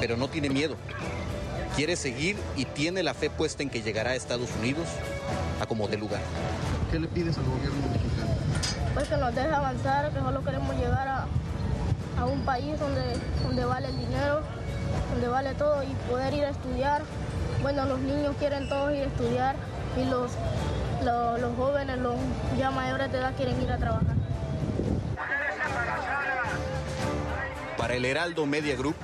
Pero 0.00 0.16
no 0.16 0.28
tiene 0.28 0.50
miedo. 0.50 0.76
Quiere 1.76 1.96
seguir 1.96 2.36
y 2.56 2.66
tiene 2.66 3.02
la 3.02 3.14
fe 3.14 3.30
puesta 3.30 3.62
en 3.62 3.70
que 3.70 3.82
llegará 3.82 4.10
a 4.10 4.14
Estados 4.14 4.50
Unidos 4.60 4.86
a 5.60 5.66
como 5.66 5.88
de 5.88 5.96
lugar. 5.96 6.20
¿Qué 6.92 7.00
le 7.00 7.08
pides 7.08 7.36
al 7.38 7.44
gobierno 7.44 7.88
mexicano? 7.88 8.23
Pues 8.94 9.08
que 9.08 9.16
nos 9.16 9.34
deje 9.34 9.52
avanzar, 9.52 10.10
que 10.12 10.20
solo 10.20 10.44
queremos 10.44 10.76
llegar 10.76 11.08
a, 11.08 11.26
a 12.18 12.24
un 12.26 12.44
país 12.44 12.78
donde, 12.78 13.18
donde 13.42 13.64
vale 13.64 13.88
el 13.88 13.98
dinero, 13.98 14.42
donde 15.10 15.28
vale 15.28 15.54
todo 15.54 15.82
y 15.82 15.88
poder 16.08 16.32
ir 16.32 16.44
a 16.44 16.50
estudiar. 16.50 17.02
Bueno, 17.62 17.86
los 17.86 17.98
niños 17.98 18.36
quieren 18.38 18.68
todos 18.68 18.92
ir 18.92 19.02
a 19.02 19.06
estudiar 19.06 19.56
y 20.00 20.04
los, 20.08 20.30
los, 21.02 21.40
los 21.40 21.56
jóvenes, 21.56 21.98
los 21.98 22.14
ya 22.56 22.70
mayores 22.70 23.10
de 23.10 23.18
edad 23.18 23.34
quieren 23.36 23.60
ir 23.60 23.72
a 23.72 23.78
trabajar. 23.78 24.14
Para 27.76 27.94
el 27.94 28.04
Heraldo 28.04 28.46
Media 28.46 28.76
Group, 28.76 28.94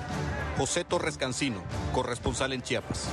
José 0.57 0.85
Torres 0.85 1.17
Cancino, 1.17 1.61
corresponsal 1.93 2.53
en 2.53 2.61
Chiapas. 2.61 3.09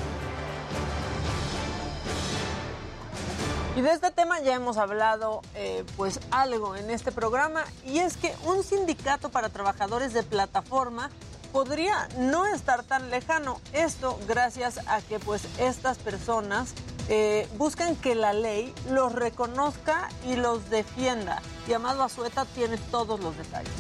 Y 3.79 3.81
de 3.81 3.93
este 3.93 4.11
tema 4.11 4.41
ya 4.41 4.57
hemos 4.57 4.77
hablado 4.77 5.41
eh, 5.55 5.85
pues 5.97 6.19
algo 6.33 6.75
en 6.75 6.91
este 6.91 7.13
programa 7.13 7.63
y 7.87 8.01
es 8.01 8.17
que 8.17 8.35
un 8.45 8.65
sindicato 8.65 9.29
para 9.29 9.51
trabajadores 9.51 10.13
de 10.13 10.25
plataforma 10.25 11.11
podría 11.53 12.09
no 12.19 12.45
estar 12.45 12.83
tan 12.83 13.09
lejano. 13.09 13.61
Esto 13.73 14.19
gracias 14.27 14.81
a 14.89 15.01
que 15.01 15.21
pues 15.21 15.47
estas 15.61 15.97
personas 15.99 16.75
eh, 17.09 17.47
buscan 17.57 17.95
que 17.95 18.17
la 18.17 18.33
ley 18.33 18.75
los 18.91 19.13
reconozca 19.13 20.09
y 20.27 20.35
los 20.35 20.71
defienda. 20.71 21.41
Y 21.69 21.73
Amado 21.73 22.03
Azueta 22.03 22.47
tiene 22.47 22.79
todos 22.91 23.21
los 23.21 23.37
detalles. 23.39 23.71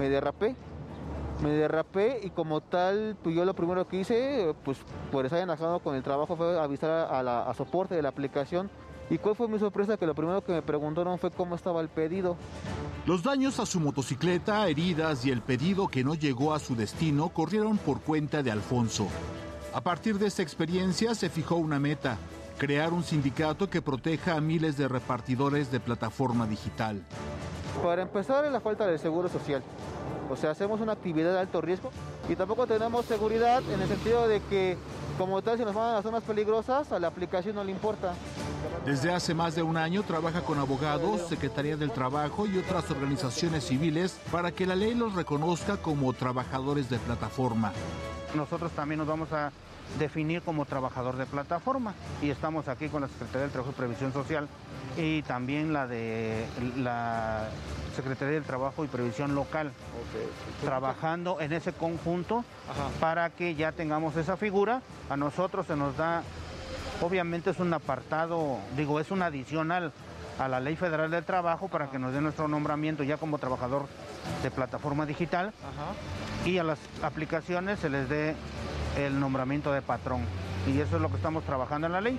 me 0.00 0.08
derrapé. 0.08 0.56
Me 1.42 1.50
derrapé 1.50 2.20
y 2.22 2.30
como 2.30 2.60
tal, 2.60 3.16
pues 3.22 3.34
yo 3.34 3.44
lo 3.44 3.54
primero 3.54 3.86
que 3.88 4.00
hice, 4.00 4.54
pues 4.64 4.78
por 5.10 5.24
estar 5.24 5.40
enlazado 5.40 5.78
con 5.80 5.94
el 5.94 6.02
trabajo 6.02 6.36
fue 6.36 6.60
avisar 6.60 6.90
a, 7.10 7.22
la, 7.22 7.52
soporte 7.54 7.94
de 7.94 8.02
la 8.02 8.10
aplicación. 8.10 8.70
¿Y 9.08 9.18
fue 9.18 9.48
mi 9.48 9.58
sorpresa? 9.58 9.96
Que 9.96 10.06
lo 10.06 10.14
primero 10.14 10.44
que 10.44 10.52
me 10.52 10.62
preguntaron 10.62 11.18
fue 11.18 11.30
cómo 11.30 11.56
estaba 11.56 11.80
el 11.80 11.88
pedido. 11.88 12.36
Los 13.06 13.24
daños 13.24 13.58
a 13.58 13.66
su 13.66 13.80
motocicleta, 13.80 14.68
heridas 14.68 15.24
y 15.24 15.30
el 15.30 15.42
pedido 15.42 15.88
que 15.88 16.04
no 16.04 16.14
llegó 16.14 16.54
a 16.54 16.60
su 16.60 16.76
destino 16.76 17.30
corrieron 17.30 17.78
por 17.78 18.00
cuenta 18.02 18.42
de 18.42 18.52
Alfonso. 18.52 19.08
A 19.72 19.80
partir 19.80 20.18
de 20.18 20.26
esta 20.26 20.42
experiencia 20.42 21.14
se 21.14 21.28
fijó 21.28 21.56
una 21.56 21.80
meta, 21.80 22.18
crear 22.60 22.92
un 22.92 23.02
sindicato 23.02 23.70
que 23.70 23.80
proteja 23.80 24.36
a 24.36 24.40
miles 24.42 24.76
de 24.76 24.86
repartidores 24.86 25.72
de 25.72 25.80
plataforma 25.80 26.46
digital. 26.46 27.02
Para 27.82 28.02
empezar, 28.02 28.44
es 28.44 28.52
la 28.52 28.60
falta 28.60 28.86
de 28.86 28.98
seguro 28.98 29.30
social. 29.30 29.62
O 30.28 30.36
sea, 30.36 30.50
hacemos 30.50 30.78
una 30.78 30.92
actividad 30.92 31.32
de 31.32 31.40
alto 31.40 31.62
riesgo 31.62 31.90
y 32.28 32.36
tampoco 32.36 32.66
tenemos 32.66 33.06
seguridad 33.06 33.62
en 33.72 33.80
el 33.80 33.88
sentido 33.88 34.28
de 34.28 34.42
que, 34.42 34.76
como 35.16 35.40
tal, 35.40 35.56
si 35.56 35.64
nos 35.64 35.74
van 35.74 35.88
a 35.88 35.92
las 35.94 36.02
zonas 36.02 36.22
peligrosas, 36.22 36.92
a 36.92 37.00
la 37.00 37.08
aplicación 37.08 37.56
no 37.56 37.64
le 37.64 37.72
importa. 37.72 38.12
Desde 38.84 39.10
hace 39.10 39.32
más 39.32 39.54
de 39.54 39.62
un 39.62 39.78
año 39.78 40.02
trabaja 40.02 40.42
con 40.42 40.58
abogados, 40.58 41.22
Secretaría 41.30 41.78
del 41.78 41.92
Trabajo 41.92 42.46
y 42.46 42.58
otras 42.58 42.90
organizaciones 42.90 43.64
civiles 43.64 44.20
para 44.30 44.52
que 44.52 44.66
la 44.66 44.76
ley 44.76 44.94
los 44.94 45.14
reconozca 45.14 45.78
como 45.78 46.12
trabajadores 46.12 46.90
de 46.90 46.98
plataforma. 46.98 47.72
Nosotros 48.34 48.70
también 48.72 48.98
nos 48.98 49.08
vamos 49.08 49.32
a 49.32 49.50
definir 49.98 50.42
como 50.42 50.64
trabajador 50.64 51.16
de 51.16 51.26
plataforma. 51.26 51.94
Y 52.22 52.30
estamos 52.30 52.68
aquí 52.68 52.88
con 52.88 53.02
la 53.02 53.08
Secretaría 53.08 53.42
del 53.42 53.50
Trabajo 53.50 53.72
y 53.72 53.78
Previsión 53.78 54.12
Social 54.12 54.48
y 54.96 55.22
también 55.22 55.72
la 55.72 55.86
de 55.86 56.46
la 56.76 57.48
Secretaría 57.94 58.34
del 58.34 58.44
Trabajo 58.44 58.84
y 58.84 58.88
Previsión 58.88 59.34
Local, 59.34 59.72
trabajando 60.62 61.40
en 61.40 61.52
ese 61.52 61.72
conjunto 61.72 62.44
para 63.00 63.30
que 63.30 63.54
ya 63.54 63.72
tengamos 63.72 64.16
esa 64.16 64.36
figura. 64.36 64.82
A 65.08 65.16
nosotros 65.16 65.66
se 65.66 65.76
nos 65.76 65.96
da, 65.96 66.22
obviamente 67.00 67.50
es 67.50 67.58
un 67.58 67.72
apartado, 67.72 68.58
digo, 68.76 69.00
es 69.00 69.10
un 69.10 69.22
adicional 69.22 69.92
a 70.38 70.48
la 70.48 70.60
Ley 70.60 70.76
Federal 70.76 71.10
del 71.10 71.24
Trabajo 71.24 71.68
para 71.68 71.90
que 71.90 71.98
nos 71.98 72.14
dé 72.14 72.20
nuestro 72.20 72.48
nombramiento 72.48 73.02
ya 73.02 73.18
como 73.18 73.38
trabajador 73.38 73.86
de 74.42 74.50
plataforma 74.50 75.04
digital. 75.04 75.52
Y 76.46 76.56
a 76.56 76.64
las 76.64 76.78
aplicaciones 77.02 77.80
se 77.80 77.90
les 77.90 78.08
dé 78.08 78.34
el 78.96 79.18
nombramiento 79.18 79.72
de 79.72 79.82
patrón. 79.82 80.24
Y 80.66 80.80
eso 80.80 80.96
es 80.96 81.02
lo 81.02 81.08
que 81.08 81.16
estamos 81.16 81.44
trabajando 81.44 81.86
en 81.86 81.92
la 81.92 82.00
ley. 82.00 82.18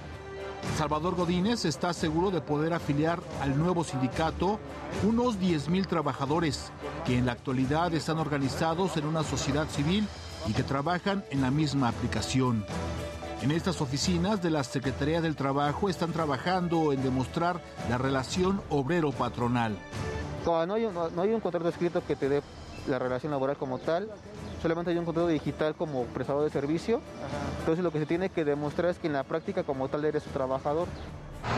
Salvador 0.78 1.16
Godínez 1.16 1.66
está 1.66 1.94
seguro 1.94 2.32
de 2.32 2.42
poder 2.42 2.74
afiliar 2.74 3.20
al 3.42 3.58
nuevo 3.58 3.84
sindicato 3.84 4.60
unos 5.04 5.40
10.000 5.40 5.88
trabajadores 5.88 6.72
que 7.06 7.18
en 7.18 7.25
la 7.25 7.32
actualidad 7.34 7.94
están 7.94 8.20
organizados 8.20 8.96
en 8.98 9.06
una 9.06 9.24
sociedad 9.24 9.68
civil 9.68 10.08
y 10.48 10.54
que 10.54 10.63
trabajan 10.63 11.24
en 11.30 11.42
la 11.42 11.51
misma 11.51 11.90
aplicación. 11.90 12.66
En 13.42 13.51
estas 13.51 13.82
oficinas 13.82 14.42
de 14.44 14.51
la 14.51 14.63
Secretaría 14.63 15.20
del 15.20 15.36
Trabajo 15.36 15.90
están 15.90 16.12
trabajando 16.12 16.94
en 16.94 17.01
demostrar 17.01 17.60
la 17.90 17.98
relación 17.98 18.62
obrero-patronal. 18.70 19.75
No 20.46 20.74
hay, 20.74 20.88
no 20.92 21.22
hay 21.22 21.34
un 21.34 21.40
contrato 21.40 21.70
escrito 21.70 22.04
que 22.06 22.16
te 22.16 22.30
dé 22.30 22.44
la 22.88 23.00
relación 23.00 23.32
laboral 23.32 23.58
como 23.58 23.80
tal, 23.80 24.10
solamente 24.62 24.91
hay 24.91 24.98
un 24.98 25.06
contrato 25.06 25.27
digital 25.27 25.75
como 25.75 26.06
prestador 26.06 26.44
de 26.44 26.50
servicio. 26.50 27.01
Entonces 27.60 27.84
lo 27.84 27.91
que 27.91 28.00
se 28.00 28.06
tiene 28.06 28.30
que 28.30 28.46
demostrar 28.46 28.91
es 28.91 29.00
que 29.00 29.08
en 29.08 29.13
la 29.13 29.24
práctica 29.24 29.63
como 29.63 29.88
tal 29.89 30.06
eres 30.06 30.25
un 30.27 30.34
trabajador. 30.34 30.88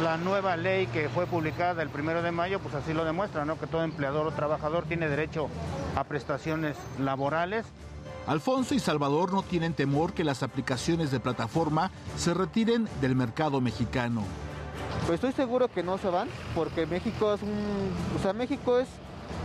La 0.01 0.17
nueva 0.17 0.55
ley 0.55 0.87
que 0.87 1.09
fue 1.09 1.25
publicada 1.25 1.83
el 1.83 1.89
primero 1.89 2.21
de 2.21 2.31
mayo, 2.31 2.59
pues 2.59 2.73
así 2.73 2.93
lo 2.93 3.03
demuestra, 3.03 3.43
¿no? 3.45 3.59
Que 3.59 3.67
todo 3.67 3.83
empleador 3.83 4.25
o 4.27 4.31
trabajador 4.31 4.85
tiene 4.85 5.09
derecho 5.09 5.49
a 5.95 6.03
prestaciones 6.05 6.77
laborales. 6.99 7.65
Alfonso 8.25 8.73
y 8.73 8.79
Salvador 8.79 9.33
no 9.33 9.43
tienen 9.43 9.73
temor 9.73 10.13
que 10.13 10.23
las 10.23 10.43
aplicaciones 10.43 11.11
de 11.11 11.19
plataforma 11.19 11.91
se 12.15 12.33
retiren 12.33 12.87
del 13.01 13.15
mercado 13.15 13.59
mexicano. 13.59 14.23
Pues 15.05 15.15
estoy 15.15 15.33
seguro 15.33 15.67
que 15.67 15.83
no 15.83 15.97
se 15.97 16.07
van, 16.07 16.29
porque 16.55 16.85
México 16.85 17.33
es 17.33 17.41
un, 17.41 17.51
o 18.17 18.21
sea, 18.21 18.31
México 18.31 18.79
es 18.79 18.87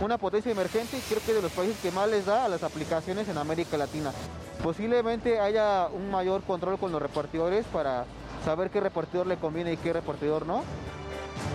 una 0.01 0.17
potencia 0.17 0.51
emergente 0.51 0.97
y 0.97 1.01
creo 1.01 1.21
que 1.25 1.33
de 1.33 1.41
los 1.41 1.51
países 1.51 1.77
que 1.81 1.91
más 1.91 2.09
les 2.09 2.25
da 2.25 2.45
a 2.45 2.49
las 2.49 2.63
aplicaciones 2.63 3.27
en 3.27 3.37
América 3.37 3.77
Latina. 3.77 4.11
Posiblemente 4.63 5.39
haya 5.39 5.87
un 5.87 6.11
mayor 6.11 6.43
control 6.43 6.77
con 6.77 6.91
los 6.91 7.01
repartidores 7.01 7.65
para 7.67 8.05
saber 8.45 8.69
qué 8.69 8.79
repartidor 8.79 9.27
le 9.27 9.37
conviene 9.37 9.73
y 9.73 9.77
qué 9.77 9.93
repartidor 9.93 10.45
no. 10.45 10.63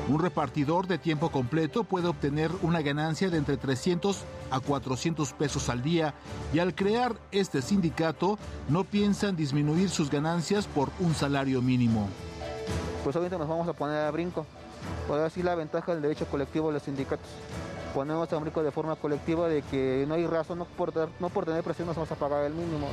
Un 0.08 0.20
repartidor 0.20 0.86
de 0.86 0.98
tiempo 0.98 1.30
completo 1.30 1.84
puede 1.84 2.08
obtener 2.08 2.50
una 2.62 2.82
ganancia 2.82 3.30
de 3.30 3.38
entre 3.38 3.56
300 3.56 4.24
a 4.50 4.60
400 4.60 5.32
pesos 5.32 5.68
al 5.68 5.82
día 5.82 6.14
y 6.52 6.58
al 6.58 6.74
crear 6.74 7.14
este 7.32 7.62
sindicato 7.62 8.38
no 8.68 8.84
piensan 8.84 9.36
disminuir 9.36 9.88
sus 9.88 10.10
ganancias 10.10 10.66
por 10.66 10.90
un 11.00 11.14
salario 11.14 11.62
mínimo. 11.62 12.08
Pues 13.02 13.16
obviamente 13.16 13.38
nos 13.38 13.48
vamos 13.48 13.68
a 13.68 13.72
poner 13.72 14.04
a 14.04 14.10
brinco. 14.10 14.46
Por 15.08 15.20
así 15.20 15.42
la 15.42 15.54
ventaja 15.54 15.92
del 15.92 16.02
derecho 16.02 16.26
colectivo 16.26 16.68
de 16.68 16.74
los 16.74 16.82
sindicatos. 16.82 17.28
Ponemos 17.94 18.30
a 18.32 18.40
de 18.40 18.70
forma 18.72 18.96
colectiva 18.96 19.48
de 19.48 19.62
que 19.62 20.04
no 20.08 20.14
hay 20.14 20.26
razón, 20.26 20.58
no 20.58 20.64
por, 20.64 20.92
no 21.20 21.28
por 21.30 21.44
tener 21.44 21.62
presión 21.62 21.86
nos 21.86 21.96
vamos 21.96 22.10
a 22.10 22.16
pagar 22.16 22.44
el 22.44 22.52
mínimo. 22.52 22.88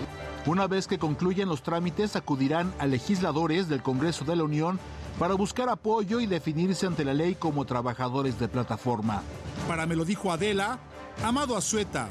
Una 0.46 0.68
vez 0.68 0.88
que 0.88 1.00
concluyen 1.00 1.50
los 1.50 1.64
trámites, 1.64 2.16
acudirán 2.16 2.72
a 2.78 2.86
legisladores 2.86 3.68
del 3.68 3.82
Congreso 3.82 4.24
de 4.24 4.36
la 4.36 4.44
Unión 4.44 4.80
para 5.18 5.34
buscar 5.34 5.70
apoyo 5.70 6.20
y 6.20 6.28
definirse 6.28 6.86
ante 6.86 7.04
la 7.04 7.14
ley 7.14 7.36
como 7.36 7.66
trabajadores 7.66 8.40
de 8.40 8.48
plataforma. 8.48 9.24
Para 9.68 9.86
me 9.86 9.96
lo 9.96 10.06
dijo 10.06 10.32
Adela, 10.32 10.80
Amado 11.24 11.58
Azueta, 11.58 12.08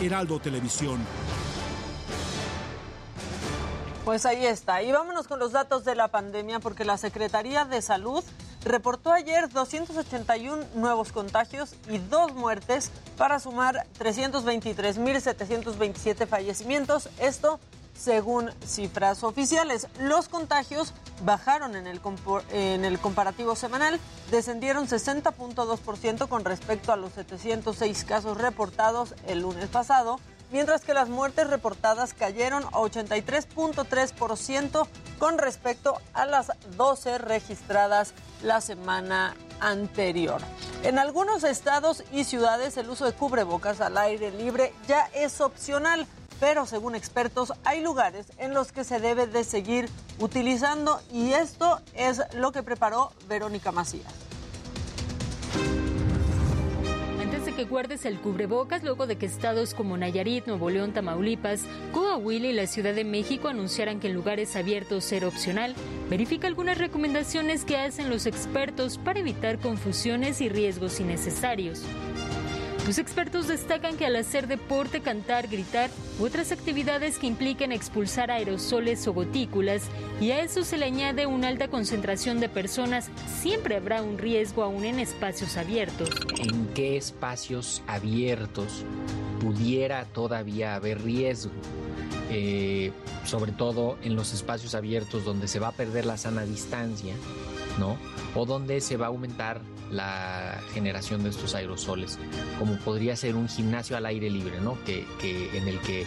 Heraldo 0.00 0.38
Televisión. 0.38 0.98
Pues 4.04 4.26
ahí 4.26 4.44
está. 4.44 4.82
Y 4.82 4.92
vámonos 4.92 5.26
con 5.26 5.38
los 5.38 5.52
datos 5.52 5.86
de 5.86 5.94
la 5.94 6.08
pandemia 6.08 6.60
porque 6.60 6.84
la 6.84 6.98
Secretaría 6.98 7.64
de 7.64 7.80
Salud 7.80 8.22
reportó 8.62 9.10
ayer 9.10 9.48
281 9.48 10.62
nuevos 10.74 11.10
contagios 11.10 11.74
y 11.88 11.96
dos 11.96 12.34
muertes 12.34 12.90
para 13.16 13.40
sumar 13.40 13.86
323.727 13.98 16.26
fallecimientos. 16.26 17.08
Esto 17.18 17.58
según 17.94 18.50
cifras 18.66 19.24
oficiales. 19.24 19.88
Los 19.98 20.28
contagios 20.28 20.92
bajaron 21.24 21.74
en 21.74 21.86
el, 21.86 22.02
en 22.52 22.84
el 22.84 22.98
comparativo 22.98 23.56
semanal, 23.56 23.98
descendieron 24.30 24.86
60.2% 24.86 26.28
con 26.28 26.44
respecto 26.44 26.92
a 26.92 26.96
los 26.96 27.14
706 27.14 28.04
casos 28.04 28.36
reportados 28.36 29.14
el 29.26 29.40
lunes 29.40 29.68
pasado 29.68 30.20
mientras 30.50 30.82
que 30.82 30.94
las 30.94 31.08
muertes 31.08 31.48
reportadas 31.48 32.14
cayeron 32.14 32.64
a 32.64 32.78
83.3% 32.78 34.86
con 35.18 35.38
respecto 35.38 36.00
a 36.12 36.26
las 36.26 36.52
12 36.76 37.18
registradas 37.18 38.14
la 38.42 38.60
semana 38.60 39.34
anterior. 39.60 40.40
En 40.82 40.98
algunos 40.98 41.44
estados 41.44 42.04
y 42.12 42.24
ciudades 42.24 42.76
el 42.76 42.90
uso 42.90 43.04
de 43.04 43.12
cubrebocas 43.12 43.80
al 43.80 43.96
aire 43.96 44.30
libre 44.30 44.72
ya 44.86 45.08
es 45.14 45.40
opcional, 45.40 46.06
pero 46.40 46.66
según 46.66 46.94
expertos 46.94 47.52
hay 47.64 47.80
lugares 47.80 48.26
en 48.38 48.54
los 48.54 48.72
que 48.72 48.84
se 48.84 49.00
debe 49.00 49.26
de 49.26 49.44
seguir 49.44 49.88
utilizando 50.18 51.00
y 51.12 51.32
esto 51.32 51.80
es 51.94 52.20
lo 52.34 52.52
que 52.52 52.62
preparó 52.62 53.12
Verónica 53.28 53.72
Macías. 53.72 54.12
Que 57.54 57.64
guardes 57.64 58.04
el 58.04 58.18
cubrebocas 58.18 58.82
luego 58.82 59.06
de 59.06 59.16
que 59.16 59.26
estados 59.26 59.74
como 59.74 59.96
Nayarit, 59.96 60.46
Nuevo 60.46 60.70
León, 60.70 60.92
Tamaulipas, 60.92 61.64
Coahuila 61.92 62.48
y 62.48 62.52
la 62.52 62.66
Ciudad 62.66 62.94
de 62.94 63.04
México 63.04 63.48
anunciaran 63.48 64.00
que 64.00 64.08
en 64.08 64.14
lugares 64.14 64.56
abiertos 64.56 65.04
será 65.04 65.28
opcional. 65.28 65.74
Verifica 66.10 66.46
algunas 66.46 66.78
recomendaciones 66.78 67.64
que 67.64 67.76
hacen 67.76 68.10
los 68.10 68.26
expertos 68.26 68.98
para 68.98 69.20
evitar 69.20 69.58
confusiones 69.58 70.40
y 70.40 70.48
riesgos 70.48 71.00
innecesarios. 71.00 71.82
Los 72.86 72.98
expertos 72.98 73.48
destacan 73.48 73.96
que 73.96 74.04
al 74.04 74.14
hacer 74.16 74.46
deporte, 74.46 75.00
cantar, 75.00 75.48
gritar 75.48 75.88
u 76.20 76.26
otras 76.26 76.52
actividades 76.52 77.18
que 77.18 77.26
impliquen 77.26 77.72
expulsar 77.72 78.30
aerosoles 78.30 79.08
o 79.08 79.14
gotículas, 79.14 79.84
y 80.20 80.32
a 80.32 80.40
eso 80.42 80.64
se 80.64 80.76
le 80.76 80.84
añade 80.84 81.24
una 81.26 81.48
alta 81.48 81.68
concentración 81.68 82.40
de 82.40 82.50
personas, 82.50 83.08
siempre 83.40 83.76
habrá 83.76 84.02
un 84.02 84.18
riesgo 84.18 84.62
aún 84.62 84.84
en 84.84 84.98
espacios 84.98 85.56
abiertos. 85.56 86.10
¿En 86.38 86.66
qué 86.74 86.98
espacios 86.98 87.82
abiertos 87.86 88.84
pudiera 89.40 90.04
todavía 90.04 90.74
haber 90.74 91.02
riesgo? 91.02 91.52
Eh, 92.30 92.92
sobre 93.24 93.52
todo 93.52 93.96
en 94.02 94.14
los 94.14 94.34
espacios 94.34 94.74
abiertos 94.74 95.24
donde 95.24 95.48
se 95.48 95.58
va 95.58 95.68
a 95.68 95.72
perder 95.72 96.04
la 96.04 96.18
sana 96.18 96.44
distancia, 96.44 97.14
¿no? 97.78 97.96
O 98.34 98.44
donde 98.44 98.82
se 98.82 98.98
va 98.98 99.06
a 99.06 99.08
aumentar 99.08 99.60
la 99.94 100.60
generación 100.72 101.22
de 101.22 101.30
estos 101.30 101.54
aerosoles, 101.54 102.18
como 102.58 102.76
podría 102.78 103.16
ser 103.16 103.36
un 103.36 103.48
gimnasio 103.48 103.96
al 103.96 104.06
aire 104.06 104.30
libre, 104.30 104.60
¿no? 104.60 104.76
Que, 104.84 105.04
en 105.54 105.68
el 105.68 105.80
que 105.80 106.02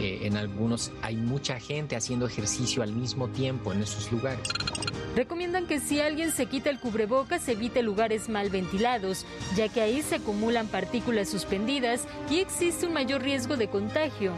eh, 0.00 0.20
en 0.22 0.36
algunos 0.36 0.92
hay 1.02 1.16
mucha 1.16 1.58
gente 1.60 1.96
haciendo 1.96 2.26
ejercicio 2.26 2.82
al 2.82 2.92
mismo 2.92 3.28
tiempo 3.28 3.72
en 3.72 3.82
esos 3.82 4.10
lugares. 4.10 4.48
Recomiendan 5.14 5.66
que 5.66 5.80
si 5.80 6.00
alguien 6.00 6.30
se 6.30 6.46
quita 6.46 6.70
el 6.70 6.78
cubrebocas, 6.78 7.48
evite 7.48 7.82
lugares 7.82 8.28
mal 8.28 8.48
ventilados, 8.48 9.26
ya 9.56 9.68
que 9.68 9.80
ahí 9.80 10.02
se 10.02 10.16
acumulan 10.16 10.68
partículas 10.68 11.28
suspendidas 11.28 12.06
y 12.30 12.38
existe 12.38 12.86
un 12.86 12.92
mayor 12.92 13.22
riesgo 13.22 13.56
de 13.56 13.68
contagio. 13.68 14.32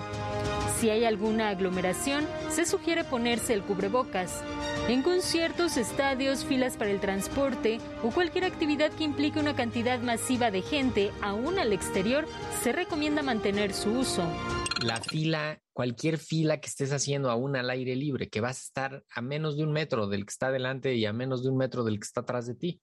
Si 0.82 0.90
hay 0.90 1.04
alguna 1.04 1.50
aglomeración, 1.50 2.26
se 2.50 2.66
sugiere 2.66 3.04
ponerse 3.04 3.54
el 3.54 3.62
cubrebocas. 3.62 4.42
En 4.88 5.04
conciertos, 5.04 5.76
estadios, 5.76 6.44
filas 6.44 6.76
para 6.76 6.90
el 6.90 6.98
transporte 6.98 7.78
o 8.02 8.10
cualquier 8.10 8.42
actividad 8.46 8.90
que 8.90 9.04
implique 9.04 9.38
una 9.38 9.54
cantidad 9.54 10.00
masiva 10.00 10.50
de 10.50 10.60
gente, 10.60 11.12
aún 11.22 11.60
al 11.60 11.72
exterior, 11.72 12.26
se 12.64 12.72
recomienda 12.72 13.22
mantener 13.22 13.74
su 13.74 13.92
uso. 13.92 14.24
La 14.84 14.96
fila, 14.96 15.62
cualquier 15.72 16.18
fila 16.18 16.58
que 16.58 16.66
estés 16.66 16.90
haciendo 16.90 17.30
aún 17.30 17.54
al 17.54 17.70
aire 17.70 17.94
libre, 17.94 18.28
que 18.28 18.40
vas 18.40 18.58
a 18.58 18.64
estar 18.64 19.04
a 19.08 19.20
menos 19.20 19.56
de 19.56 19.62
un 19.62 19.70
metro 19.70 20.08
del 20.08 20.26
que 20.26 20.32
está 20.32 20.50
delante 20.50 20.96
y 20.96 21.06
a 21.06 21.12
menos 21.12 21.44
de 21.44 21.50
un 21.50 21.58
metro 21.58 21.84
del 21.84 22.00
que 22.00 22.06
está 22.06 22.22
atrás 22.22 22.48
de 22.48 22.56
ti, 22.56 22.82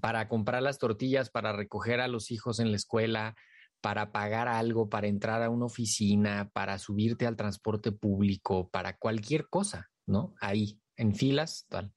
para 0.00 0.28
comprar 0.28 0.62
las 0.62 0.78
tortillas, 0.78 1.28
para 1.28 1.52
recoger 1.52 2.00
a 2.00 2.08
los 2.08 2.30
hijos 2.30 2.58
en 2.58 2.70
la 2.70 2.76
escuela, 2.76 3.36
para 3.82 4.12
pagar 4.12 4.48
algo, 4.48 4.88
para 4.88 5.08
entrar 5.08 5.42
a 5.42 5.50
una 5.50 5.66
oficina, 5.66 6.50
para 6.54 6.78
subirte 6.78 7.26
al 7.26 7.36
transporte 7.36 7.90
público, 7.92 8.70
para 8.70 8.96
cualquier 8.96 9.48
cosa, 9.48 9.90
¿no? 10.06 10.34
Ahí, 10.40 10.80
en 10.96 11.14
filas, 11.14 11.66
tal. 11.68 11.92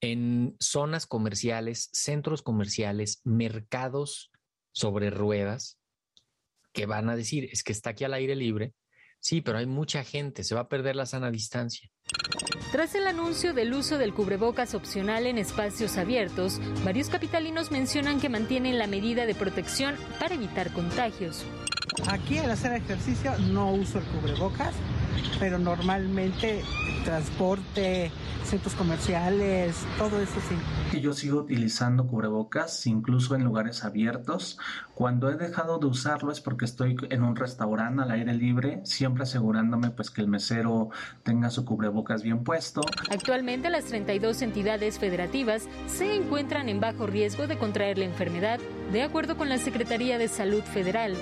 En 0.00 0.56
zonas 0.58 1.06
comerciales, 1.06 1.90
centros 1.92 2.42
comerciales, 2.42 3.20
mercados 3.24 4.32
sobre 4.72 5.10
ruedas, 5.10 5.78
que 6.72 6.86
van 6.86 7.10
a 7.10 7.16
decir, 7.16 7.48
es 7.52 7.62
que 7.62 7.72
está 7.72 7.90
aquí 7.90 8.04
al 8.04 8.14
aire 8.14 8.34
libre. 8.34 8.74
Sí, 9.20 9.42
pero 9.42 9.58
hay 9.58 9.66
mucha 9.66 10.02
gente, 10.02 10.42
se 10.42 10.54
va 10.54 10.62
a 10.62 10.68
perder 10.68 10.96
la 10.96 11.06
sana 11.06 11.30
distancia. 11.30 11.90
Tras 12.72 12.94
el 12.94 13.06
anuncio 13.06 13.52
del 13.52 13.74
uso 13.74 13.98
del 13.98 14.14
cubrebocas 14.14 14.74
opcional 14.74 15.26
en 15.26 15.36
espacios 15.36 15.98
abiertos, 15.98 16.58
varios 16.86 17.10
capitalinos 17.10 17.70
mencionan 17.70 18.18
que 18.18 18.30
mantienen 18.30 18.78
la 18.78 18.86
medida 18.86 19.26
de 19.26 19.34
protección 19.34 19.94
para 20.18 20.36
evitar 20.36 20.72
contagios. 20.72 21.44
Aquí 22.08 22.38
al 22.38 22.50
hacer 22.50 22.72
ejercicio 22.72 23.36
no 23.52 23.70
uso 23.74 23.98
el 23.98 24.06
cubrebocas, 24.06 24.72
pero 25.38 25.58
normalmente 25.58 26.62
transporte, 27.02 28.10
centros 28.44 28.74
comerciales, 28.74 29.86
todo 29.98 30.20
eso 30.20 30.34
sí. 30.48 31.00
Yo 31.00 31.12
sigo 31.12 31.40
utilizando 31.40 32.06
cubrebocas, 32.06 32.86
incluso 32.86 33.34
en 33.34 33.44
lugares 33.44 33.84
abiertos. 33.84 34.58
Cuando 34.94 35.30
he 35.30 35.36
dejado 35.36 35.78
de 35.78 35.86
usarlo 35.86 36.32
es 36.32 36.40
porque 36.40 36.64
estoy 36.64 36.96
en 37.10 37.22
un 37.22 37.36
restaurante 37.36 38.02
al 38.02 38.10
aire 38.10 38.34
libre, 38.34 38.80
siempre 38.84 39.24
asegurándome 39.24 39.90
pues 39.90 40.10
que 40.10 40.20
el 40.20 40.28
mesero 40.28 40.90
tenga 41.22 41.50
su 41.50 41.64
cubrebocas 41.64 42.22
bien 42.22 42.44
puesto. 42.44 42.82
Actualmente 43.10 43.70
las 43.70 43.84
32 43.84 44.42
entidades 44.42 44.98
federativas 44.98 45.68
se 45.86 46.14
encuentran 46.14 46.68
en 46.68 46.80
bajo 46.80 47.06
riesgo 47.06 47.46
de 47.46 47.58
contraer 47.58 47.98
la 47.98 48.04
enfermedad, 48.04 48.60
de 48.92 49.02
acuerdo 49.02 49.36
con 49.36 49.48
la 49.48 49.58
Secretaría 49.58 50.18
de 50.18 50.28
Salud 50.28 50.62
Federal. 50.62 51.16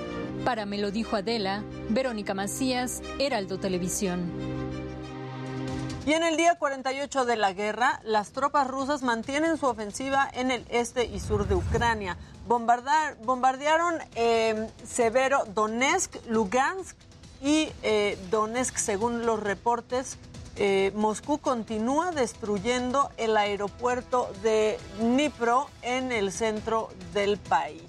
Para 0.45 0.65
me 0.65 0.77
lo 0.77 0.91
dijo 0.91 1.15
Adela, 1.15 1.63
Verónica 1.89 2.33
Macías, 2.33 3.01
Heraldo 3.19 3.59
Televisión. 3.59 4.60
Y 6.03 6.13
en 6.13 6.23
el 6.23 6.35
día 6.35 6.55
48 6.55 7.25
de 7.25 7.35
la 7.35 7.53
guerra, 7.53 7.99
las 8.03 8.31
tropas 8.31 8.67
rusas 8.67 9.03
mantienen 9.03 9.57
su 9.57 9.67
ofensiva 9.67 10.27
en 10.33 10.49
el 10.49 10.65
este 10.69 11.05
y 11.05 11.19
sur 11.19 11.47
de 11.47 11.53
Ucrania. 11.53 12.17
bombardearon 12.47 13.99
eh, 14.15 14.67
Severo 14.83 15.45
Donetsk, 15.53 16.15
Lugansk 16.27 16.97
y 17.39 17.69
eh, 17.83 18.17
Donetsk, 18.31 18.77
según 18.77 19.27
los 19.27 19.39
reportes. 19.41 20.17
Eh, 20.55 20.91
Moscú 20.95 21.37
continúa 21.37 22.11
destruyendo 22.11 23.11
el 23.17 23.37
aeropuerto 23.37 24.31
de 24.41 24.79
Dnipro 24.99 25.69
en 25.83 26.11
el 26.11 26.31
centro 26.31 26.89
del 27.13 27.37
país. 27.37 27.83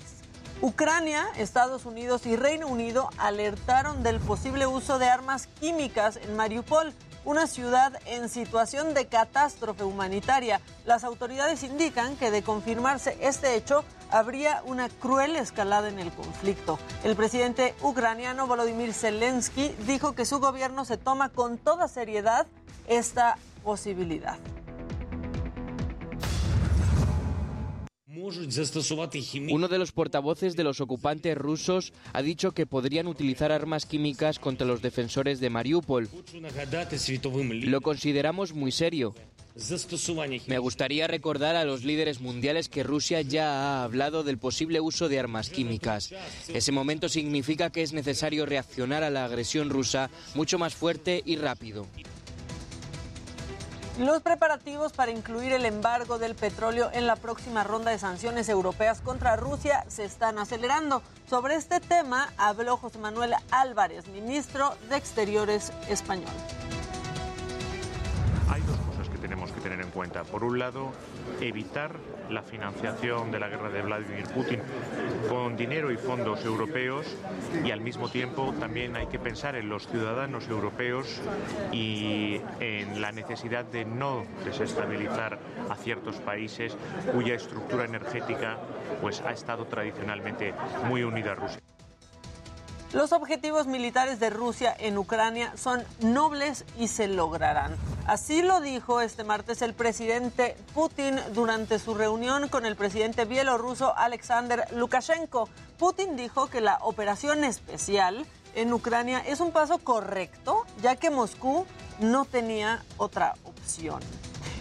Ucrania, 0.60 1.26
Estados 1.38 1.86
Unidos 1.86 2.26
y 2.26 2.36
Reino 2.36 2.68
Unido 2.68 3.08
alertaron 3.16 4.02
del 4.02 4.20
posible 4.20 4.66
uso 4.66 4.98
de 4.98 5.06
armas 5.06 5.46
químicas 5.46 6.18
en 6.18 6.36
Mariupol 6.36 6.94
una 7.24 7.46
ciudad 7.46 7.92
en 8.06 8.28
situación 8.28 8.94
de 8.94 9.06
catástrofe 9.06 9.84
humanitaria. 9.84 10.60
Las 10.84 11.04
autoridades 11.04 11.62
indican 11.62 12.16
que 12.16 12.30
de 12.30 12.42
confirmarse 12.42 13.16
este 13.20 13.54
hecho, 13.54 13.84
habría 14.10 14.62
una 14.66 14.88
cruel 14.88 15.36
escalada 15.36 15.88
en 15.88 15.98
el 15.98 16.12
conflicto. 16.12 16.78
El 17.04 17.16
presidente 17.16 17.74
ucraniano 17.82 18.46
Volodymyr 18.46 18.92
Zelensky 18.92 19.68
dijo 19.86 20.12
que 20.12 20.24
su 20.24 20.40
gobierno 20.40 20.84
se 20.84 20.96
toma 20.96 21.28
con 21.30 21.58
toda 21.58 21.88
seriedad 21.88 22.46
esta 22.88 23.36
posibilidad. 23.64 24.38
Uno 29.50 29.68
de 29.68 29.78
los 29.78 29.92
portavoces 29.92 30.54
de 30.54 30.64
los 30.64 30.80
ocupantes 30.82 31.36
rusos 31.36 31.94
ha 32.12 32.20
dicho 32.20 32.52
que 32.52 32.66
podrían 32.66 33.06
utilizar 33.06 33.52
armas 33.52 33.86
químicas 33.86 34.38
contra 34.38 34.66
los 34.66 34.82
defensores 34.82 35.40
de 35.40 35.48
Mariupol. 35.48 36.10
Lo 37.62 37.80
consideramos 37.80 38.52
muy 38.52 38.70
serio. 38.70 39.14
Me 40.46 40.58
gustaría 40.58 41.06
recordar 41.06 41.56
a 41.56 41.64
los 41.64 41.84
líderes 41.84 42.20
mundiales 42.20 42.68
que 42.68 42.82
Rusia 42.82 43.22
ya 43.22 43.48
ha 43.50 43.84
hablado 43.84 44.24
del 44.24 44.38
posible 44.38 44.80
uso 44.80 45.08
de 45.08 45.18
armas 45.18 45.48
químicas. 45.48 46.12
Ese 46.48 46.72
momento 46.72 47.08
significa 47.08 47.70
que 47.70 47.82
es 47.82 47.92
necesario 47.92 48.44
reaccionar 48.46 49.02
a 49.04 49.10
la 49.10 49.24
agresión 49.24 49.70
rusa 49.70 50.10
mucho 50.34 50.58
más 50.58 50.74
fuerte 50.74 51.22
y 51.24 51.36
rápido. 51.36 51.86
Los 53.98 54.22
preparativos 54.22 54.94
para 54.94 55.10
incluir 55.10 55.52
el 55.52 55.66
embargo 55.66 56.18
del 56.18 56.34
petróleo 56.34 56.88
en 56.94 57.06
la 57.06 57.14
próxima 57.14 57.62
ronda 57.62 57.90
de 57.90 57.98
sanciones 57.98 58.48
europeas 58.48 59.02
contra 59.02 59.36
Rusia 59.36 59.84
se 59.86 60.04
están 60.04 60.38
acelerando. 60.38 61.02
Sobre 61.28 61.56
este 61.56 61.78
tema 61.78 62.32
habló 62.38 62.78
José 62.78 62.98
Manuel 62.98 63.34
Álvarez, 63.50 64.08
ministro 64.08 64.74
de 64.88 64.96
Exteriores 64.96 65.72
español. 65.90 66.32
Tenemos 69.32 69.50
que 69.52 69.62
tener 69.62 69.80
en 69.80 69.90
cuenta. 69.90 70.24
Por 70.24 70.44
un 70.44 70.58
lado, 70.58 70.92
evitar 71.40 71.96
la 72.28 72.42
financiación 72.42 73.30
de 73.30 73.40
la 73.40 73.48
guerra 73.48 73.70
de 73.70 73.80
Vladimir 73.80 74.24
Putin 74.24 74.60
con 75.26 75.56
dinero 75.56 75.90
y 75.90 75.96
fondos 75.96 76.44
europeos 76.44 77.06
y 77.64 77.70
al 77.70 77.80
mismo 77.80 78.10
tiempo 78.10 78.52
también 78.60 78.94
hay 78.94 79.06
que 79.06 79.18
pensar 79.18 79.56
en 79.56 79.70
los 79.70 79.88
ciudadanos 79.88 80.48
europeos 80.48 81.22
y 81.72 82.42
en 82.60 83.00
la 83.00 83.10
necesidad 83.10 83.64
de 83.64 83.86
no 83.86 84.26
desestabilizar 84.44 85.38
a 85.70 85.76
ciertos 85.76 86.16
países 86.16 86.76
cuya 87.14 87.34
estructura 87.34 87.86
energética 87.86 88.58
pues 89.00 89.22
ha 89.22 89.32
estado 89.32 89.64
tradicionalmente 89.64 90.52
muy 90.86 91.04
unida 91.04 91.32
a 91.32 91.36
Rusia. 91.36 91.71
Los 92.92 93.12
objetivos 93.12 93.66
militares 93.66 94.20
de 94.20 94.28
Rusia 94.28 94.76
en 94.78 94.98
Ucrania 94.98 95.54
son 95.56 95.82
nobles 96.00 96.66
y 96.78 96.88
se 96.88 97.08
lograrán. 97.08 97.74
Así 98.06 98.42
lo 98.42 98.60
dijo 98.60 99.00
este 99.00 99.24
martes 99.24 99.62
el 99.62 99.72
presidente 99.72 100.58
Putin 100.74 101.18
durante 101.32 101.78
su 101.78 101.94
reunión 101.94 102.48
con 102.48 102.66
el 102.66 102.76
presidente 102.76 103.24
bielorruso 103.24 103.96
Alexander 103.96 104.66
Lukashenko. 104.72 105.48
Putin 105.78 106.16
dijo 106.16 106.48
que 106.48 106.60
la 106.60 106.80
operación 106.82 107.44
especial 107.44 108.26
en 108.54 108.70
Ucrania 108.74 109.20
es 109.20 109.40
un 109.40 109.52
paso 109.52 109.78
correcto, 109.78 110.66
ya 110.82 110.96
que 110.96 111.08
Moscú 111.08 111.64
no 111.98 112.26
tenía 112.26 112.84
otra 112.98 113.36
opción. 113.44 114.00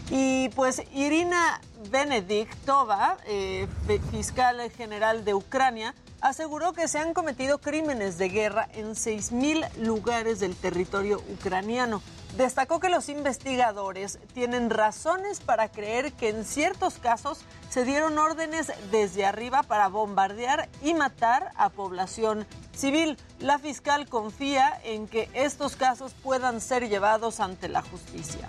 Y 0.10 0.48
pues 0.50 0.84
Irina 0.94 1.60
Benediktova, 1.90 3.18
eh, 3.26 3.68
fiscal 4.10 4.72
general 4.72 5.26
de 5.26 5.34
Ucrania, 5.34 5.94
aseguró 6.22 6.74
que 6.74 6.88
se 6.88 7.00
han 7.00 7.14
cometido 7.14 7.60
crímenes 7.60 8.18
de 8.18 8.30
guerra 8.30 8.70
en 8.74 8.92
6.000 8.92 9.68
lugares 9.78 10.40
del 10.40 10.56
territorio 10.56 11.22
ucraniano. 11.30 12.02
Destacó 12.38 12.80
que 12.80 12.90
los 12.90 13.10
investigadores 13.10 14.20
tienen 14.34 14.70
razones 14.70 15.42
para 15.42 15.70
creer 15.70 16.14
que 16.14 16.30
en 16.30 16.46
ciertos 16.46 16.98
casos 16.98 17.44
se 17.70 17.84
dieron 17.84 18.18
órdenes 18.18 18.72
desde 18.90 19.26
arriba 19.26 19.64
para 19.64 19.90
bombardear 19.90 20.70
y 20.82 20.94
matar 20.94 21.52
a 21.58 21.70
población 21.70 22.48
civil. 22.74 23.18
La 23.40 23.60
fiscal 23.60 24.08
confía 24.08 24.80
en 24.86 25.08
que 25.08 25.30
estos 25.34 25.76
casos 25.76 26.14
puedan 26.24 26.62
ser 26.62 26.88
llevados 26.88 27.42
ante 27.42 27.68
la 27.68 27.82
justicia. 27.82 28.48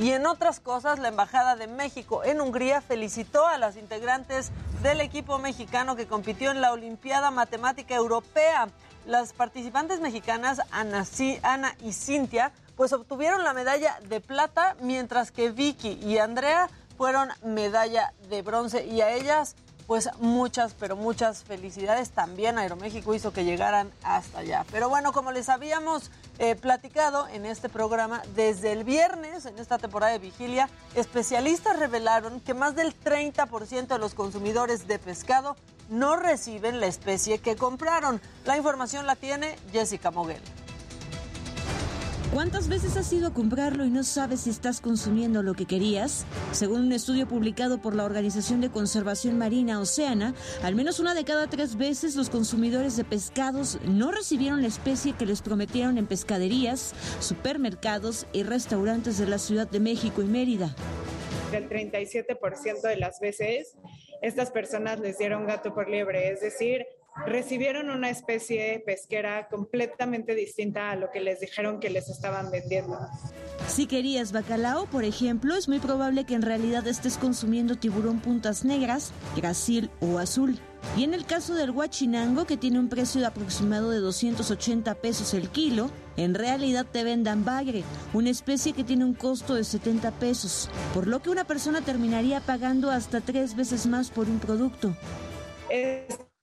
Y 0.00 0.12
en 0.12 0.26
otras 0.26 0.60
cosas, 0.60 0.98
la 0.98 1.08
Embajada 1.08 1.56
de 1.56 1.66
México 1.66 2.24
en 2.24 2.40
Hungría 2.40 2.80
felicitó 2.80 3.46
a 3.46 3.58
las 3.58 3.76
integrantes 3.76 4.50
del 4.82 5.02
equipo 5.02 5.38
mexicano 5.38 5.94
que 5.94 6.06
compitió 6.06 6.50
en 6.50 6.62
la 6.62 6.72
Olimpiada 6.72 7.30
Matemática 7.30 7.96
Europea. 7.96 8.68
Las 9.04 9.34
participantes 9.34 10.00
mexicanas 10.00 10.62
Ana, 10.70 11.04
Ana 11.42 11.76
y 11.84 11.92
Cintia 11.92 12.50
pues 12.76 12.94
obtuvieron 12.94 13.44
la 13.44 13.52
medalla 13.52 14.00
de 14.08 14.22
plata, 14.22 14.74
mientras 14.80 15.32
que 15.32 15.50
Vicky 15.50 15.98
y 16.02 16.16
Andrea 16.16 16.70
fueron 16.96 17.28
medalla 17.42 18.14
de 18.30 18.40
bronce 18.40 18.86
y 18.86 19.02
a 19.02 19.10
ellas 19.10 19.54
pues 19.90 20.08
muchas, 20.20 20.74
pero 20.74 20.94
muchas 20.94 21.42
felicidades. 21.42 22.10
También 22.10 22.58
Aeroméxico 22.58 23.12
hizo 23.12 23.32
que 23.32 23.42
llegaran 23.42 23.90
hasta 24.04 24.38
allá. 24.38 24.64
Pero 24.70 24.88
bueno, 24.88 25.12
como 25.12 25.32
les 25.32 25.48
habíamos 25.48 26.12
eh, 26.38 26.54
platicado 26.54 27.26
en 27.26 27.44
este 27.44 27.68
programa, 27.68 28.22
desde 28.36 28.70
el 28.70 28.84
viernes, 28.84 29.46
en 29.46 29.58
esta 29.58 29.78
temporada 29.78 30.12
de 30.12 30.20
vigilia, 30.20 30.70
especialistas 30.94 31.76
revelaron 31.76 32.38
que 32.38 32.54
más 32.54 32.76
del 32.76 32.94
30% 33.00 33.88
de 33.88 33.98
los 33.98 34.14
consumidores 34.14 34.86
de 34.86 35.00
pescado 35.00 35.56
no 35.88 36.14
reciben 36.14 36.78
la 36.78 36.86
especie 36.86 37.38
que 37.38 37.56
compraron. 37.56 38.20
La 38.44 38.56
información 38.56 39.08
la 39.08 39.16
tiene 39.16 39.56
Jessica 39.72 40.12
Moguel. 40.12 40.40
¿Cuántas 42.32 42.68
veces 42.68 42.96
has 42.96 43.12
ido 43.12 43.26
a 43.26 43.34
comprarlo 43.34 43.84
y 43.84 43.90
no 43.90 44.04
sabes 44.04 44.42
si 44.42 44.50
estás 44.50 44.80
consumiendo 44.80 45.42
lo 45.42 45.54
que 45.54 45.66
querías? 45.66 46.24
Según 46.52 46.82
un 46.82 46.92
estudio 46.92 47.26
publicado 47.26 47.82
por 47.82 47.96
la 47.96 48.04
Organización 48.04 48.60
de 48.60 48.70
Conservación 48.70 49.36
Marina 49.36 49.80
Oceana, 49.80 50.32
al 50.62 50.76
menos 50.76 51.00
una 51.00 51.14
de 51.14 51.24
cada 51.24 51.48
tres 51.48 51.76
veces 51.76 52.14
los 52.14 52.30
consumidores 52.30 52.96
de 52.96 53.02
pescados 53.02 53.80
no 53.84 54.12
recibieron 54.12 54.62
la 54.62 54.68
especie 54.68 55.12
que 55.14 55.26
les 55.26 55.42
prometieron 55.42 55.98
en 55.98 56.06
pescaderías, 56.06 56.94
supermercados 57.18 58.26
y 58.32 58.44
restaurantes 58.44 59.18
de 59.18 59.26
la 59.26 59.38
Ciudad 59.38 59.68
de 59.68 59.80
México 59.80 60.22
y 60.22 60.26
Mérida. 60.26 60.72
Del 61.50 61.68
37% 61.68 62.80
de 62.82 62.96
las 62.96 63.18
veces, 63.18 63.74
estas 64.22 64.52
personas 64.52 65.00
les 65.00 65.18
dieron 65.18 65.48
gato 65.48 65.74
por 65.74 65.90
liebre, 65.90 66.30
es 66.30 66.40
decir, 66.40 66.86
recibieron 67.26 67.90
una 67.90 68.10
especie 68.10 68.82
pesquera 68.84 69.48
completamente 69.48 70.34
distinta 70.34 70.90
a 70.90 70.96
lo 70.96 71.10
que 71.10 71.20
les 71.20 71.40
dijeron 71.40 71.80
que 71.80 71.90
les 71.90 72.08
estaban 72.08 72.50
vendiendo. 72.50 72.98
Si 73.68 73.86
querías 73.86 74.32
bacalao, 74.32 74.86
por 74.86 75.04
ejemplo, 75.04 75.54
es 75.54 75.68
muy 75.68 75.78
probable 75.78 76.24
que 76.24 76.34
en 76.34 76.42
realidad 76.42 76.86
estés 76.86 77.18
consumiendo 77.18 77.76
tiburón 77.76 78.20
puntas 78.20 78.64
negras, 78.64 79.12
grasil 79.36 79.90
o 80.00 80.18
azul. 80.18 80.58
Y 80.96 81.04
en 81.04 81.12
el 81.12 81.26
caso 81.26 81.54
del 81.54 81.72
guachinango, 81.72 82.46
que 82.46 82.56
tiene 82.56 82.78
un 82.78 82.88
precio 82.88 83.20
de 83.20 83.26
aproximado 83.26 83.90
de 83.90 83.98
280 83.98 84.94
pesos 84.96 85.34
el 85.34 85.50
kilo, 85.50 85.90
en 86.16 86.34
realidad 86.34 86.86
te 86.90 87.04
vendan 87.04 87.44
bagre, 87.44 87.84
una 88.12 88.30
especie 88.30 88.72
que 88.72 88.82
tiene 88.82 89.04
un 89.04 89.14
costo 89.14 89.54
de 89.54 89.64
70 89.64 90.10
pesos, 90.12 90.70
por 90.94 91.06
lo 91.06 91.20
que 91.20 91.30
una 91.30 91.44
persona 91.44 91.82
terminaría 91.82 92.40
pagando 92.40 92.90
hasta 92.90 93.20
tres 93.20 93.54
veces 93.54 93.86
más 93.86 94.10
por 94.10 94.28
un 94.28 94.38
producto. 94.38 94.94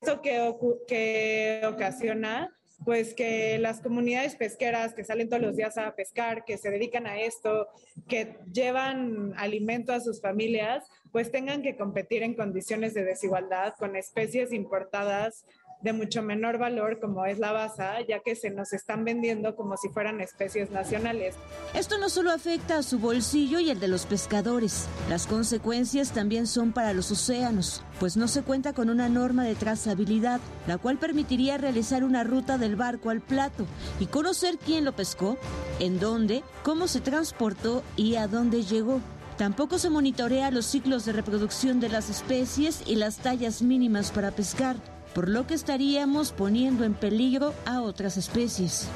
¿Esto 0.01 0.21
que, 0.21 1.61
ocasiona? 1.65 2.53
Pues 2.85 3.15
que 3.15 3.57
las 3.57 3.81
comunidades 3.81 4.35
pesqueras 4.35 4.93
que 4.93 5.03
salen 5.03 5.29
todos 5.29 5.41
los 5.41 5.55
días 5.55 5.77
a 5.79 5.95
pescar, 5.95 6.45
que 6.45 6.57
se 6.57 6.69
dedican 6.69 7.07
a 7.07 7.19
esto, 7.19 7.67
que 8.07 8.37
llevan 8.53 9.33
alimento 9.35 9.91
a 9.91 9.99
sus 9.99 10.21
familias, 10.21 10.85
pues 11.11 11.31
tengan 11.31 11.63
que 11.63 11.75
competir 11.75 12.21
en 12.21 12.35
condiciones 12.35 12.93
de 12.93 13.03
desigualdad 13.03 13.73
con 13.79 13.95
especies 13.95 14.53
importadas 14.53 15.43
de 15.81 15.93
mucho 15.93 16.21
menor 16.21 16.57
valor 16.57 16.99
como 16.99 17.25
es 17.25 17.39
la 17.39 17.51
basa, 17.51 17.95
ya 18.07 18.19
que 18.19 18.35
se 18.35 18.49
nos 18.49 18.73
están 18.73 19.05
vendiendo 19.05 19.55
como 19.55 19.77
si 19.77 19.89
fueran 19.89 20.21
especies 20.21 20.71
nacionales. 20.71 21.35
Esto 21.73 21.97
no 21.97 22.09
solo 22.09 22.31
afecta 22.31 22.79
a 22.79 22.83
su 22.83 22.99
bolsillo 22.99 23.59
y 23.59 23.69
el 23.69 23.79
de 23.79 23.87
los 23.87 24.05
pescadores, 24.05 24.87
las 25.09 25.27
consecuencias 25.27 26.11
también 26.11 26.47
son 26.47 26.71
para 26.71 26.93
los 26.93 27.11
océanos, 27.11 27.83
pues 27.99 28.17
no 28.17 28.27
se 28.27 28.41
cuenta 28.41 28.73
con 28.73 28.89
una 28.89 29.09
norma 29.09 29.43
de 29.43 29.55
trazabilidad, 29.55 30.39
la 30.65 30.77
cual 30.77 30.97
permitiría 30.97 31.57
realizar 31.57 32.03
una 32.03 32.23
ruta 32.23 32.57
del 32.57 32.75
barco 32.75 33.09
al 33.09 33.21
plato 33.21 33.65
y 33.99 34.07
conocer 34.07 34.57
quién 34.57 34.85
lo 34.85 34.95
pescó, 34.95 35.37
en 35.79 35.99
dónde, 35.99 36.43
cómo 36.63 36.87
se 36.87 37.01
transportó 37.01 37.83
y 37.95 38.15
a 38.15 38.27
dónde 38.27 38.63
llegó. 38.63 38.99
Tampoco 39.37 39.77
se 39.77 39.91
monitorea 39.91 40.49
los 40.49 40.65
ciclos 40.65 41.05
de 41.05 41.11
reproducción 41.11 41.79
de 41.79 41.89
las 41.89 42.09
especies 42.09 42.81
y 42.87 42.95
las 42.95 43.17
tallas 43.17 43.61
mínimas 43.61 44.09
para 44.09 44.31
pescar 44.31 44.77
por 45.13 45.29
lo 45.29 45.47
que 45.47 45.53
estaríamos 45.53 46.31
poniendo 46.31 46.83
en 46.83 46.93
peligro 46.93 47.53
a 47.65 47.81
otras 47.81 48.17
especies. 48.17 48.87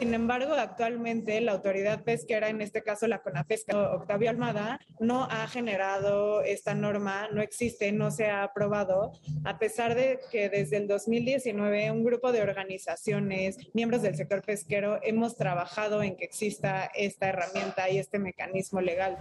Sin 0.00 0.14
embargo, 0.14 0.54
actualmente 0.54 1.38
la 1.42 1.52
autoridad 1.52 2.02
pesquera, 2.04 2.48
en 2.48 2.62
este 2.62 2.82
caso 2.82 3.06
la 3.06 3.20
CONAPESCA, 3.20 3.92
Octavio 3.92 4.30
Almada, 4.30 4.80
no 4.98 5.24
ha 5.24 5.46
generado 5.46 6.40
esta 6.40 6.74
norma, 6.74 7.28
no 7.30 7.42
existe, 7.42 7.92
no 7.92 8.10
se 8.10 8.30
ha 8.30 8.42
aprobado, 8.44 9.12
a 9.44 9.58
pesar 9.58 9.94
de 9.94 10.18
que 10.32 10.48
desde 10.48 10.78
el 10.78 10.88
2019 10.88 11.90
un 11.90 12.02
grupo 12.02 12.32
de 12.32 12.40
organizaciones, 12.40 13.58
miembros 13.74 14.00
del 14.00 14.16
sector 14.16 14.40
pesquero, 14.40 15.00
hemos 15.02 15.36
trabajado 15.36 16.02
en 16.02 16.16
que 16.16 16.24
exista 16.24 16.90
esta 16.94 17.28
herramienta 17.28 17.90
y 17.90 17.98
este 17.98 18.18
mecanismo 18.18 18.80
legal. 18.80 19.18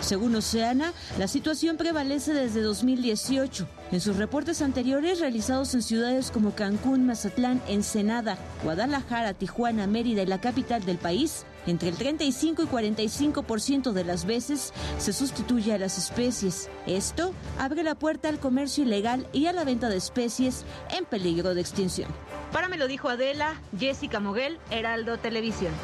Según 0.00 0.34
Oceana, 0.34 0.92
la 1.18 1.28
situación 1.28 1.76
prevalece 1.76 2.32
desde 2.32 2.62
2018. 2.62 3.68
En 3.92 4.00
sus 4.00 4.16
reportes 4.16 4.62
anteriores 4.62 5.20
realizados 5.20 5.74
en 5.74 5.82
ciudades 5.82 6.30
como 6.30 6.54
Cancún, 6.54 7.06
Mazatlán, 7.06 7.60
Ensenada, 7.68 8.38
Guadalajara, 8.64 9.34
Tijuana, 9.34 9.86
Mérida 10.00 10.22
y 10.22 10.26
la 10.26 10.40
capital 10.40 10.82
del 10.86 10.96
país, 10.96 11.44
entre 11.66 11.90
el 11.90 11.94
35 11.94 12.62
y 12.62 12.66
45% 12.66 13.92
de 13.92 14.02
las 14.02 14.24
veces 14.24 14.72
se 14.96 15.12
sustituye 15.12 15.74
a 15.74 15.78
las 15.78 15.98
especies. 15.98 16.70
Esto 16.86 17.34
abre 17.58 17.82
la 17.82 17.94
puerta 17.94 18.30
al 18.30 18.38
comercio 18.38 18.84
ilegal 18.84 19.26
y 19.34 19.44
a 19.44 19.52
la 19.52 19.62
venta 19.64 19.90
de 19.90 19.98
especies 19.98 20.64
en 20.96 21.04
peligro 21.04 21.54
de 21.54 21.60
extinción. 21.60 22.10
Para 22.50 22.68
me 22.68 22.78
lo 22.78 22.88
dijo 22.88 23.10
Adela, 23.10 23.60
Jessica 23.78 24.20
Moguel, 24.20 24.58
Heraldo 24.70 25.18
Televisión. 25.18 25.74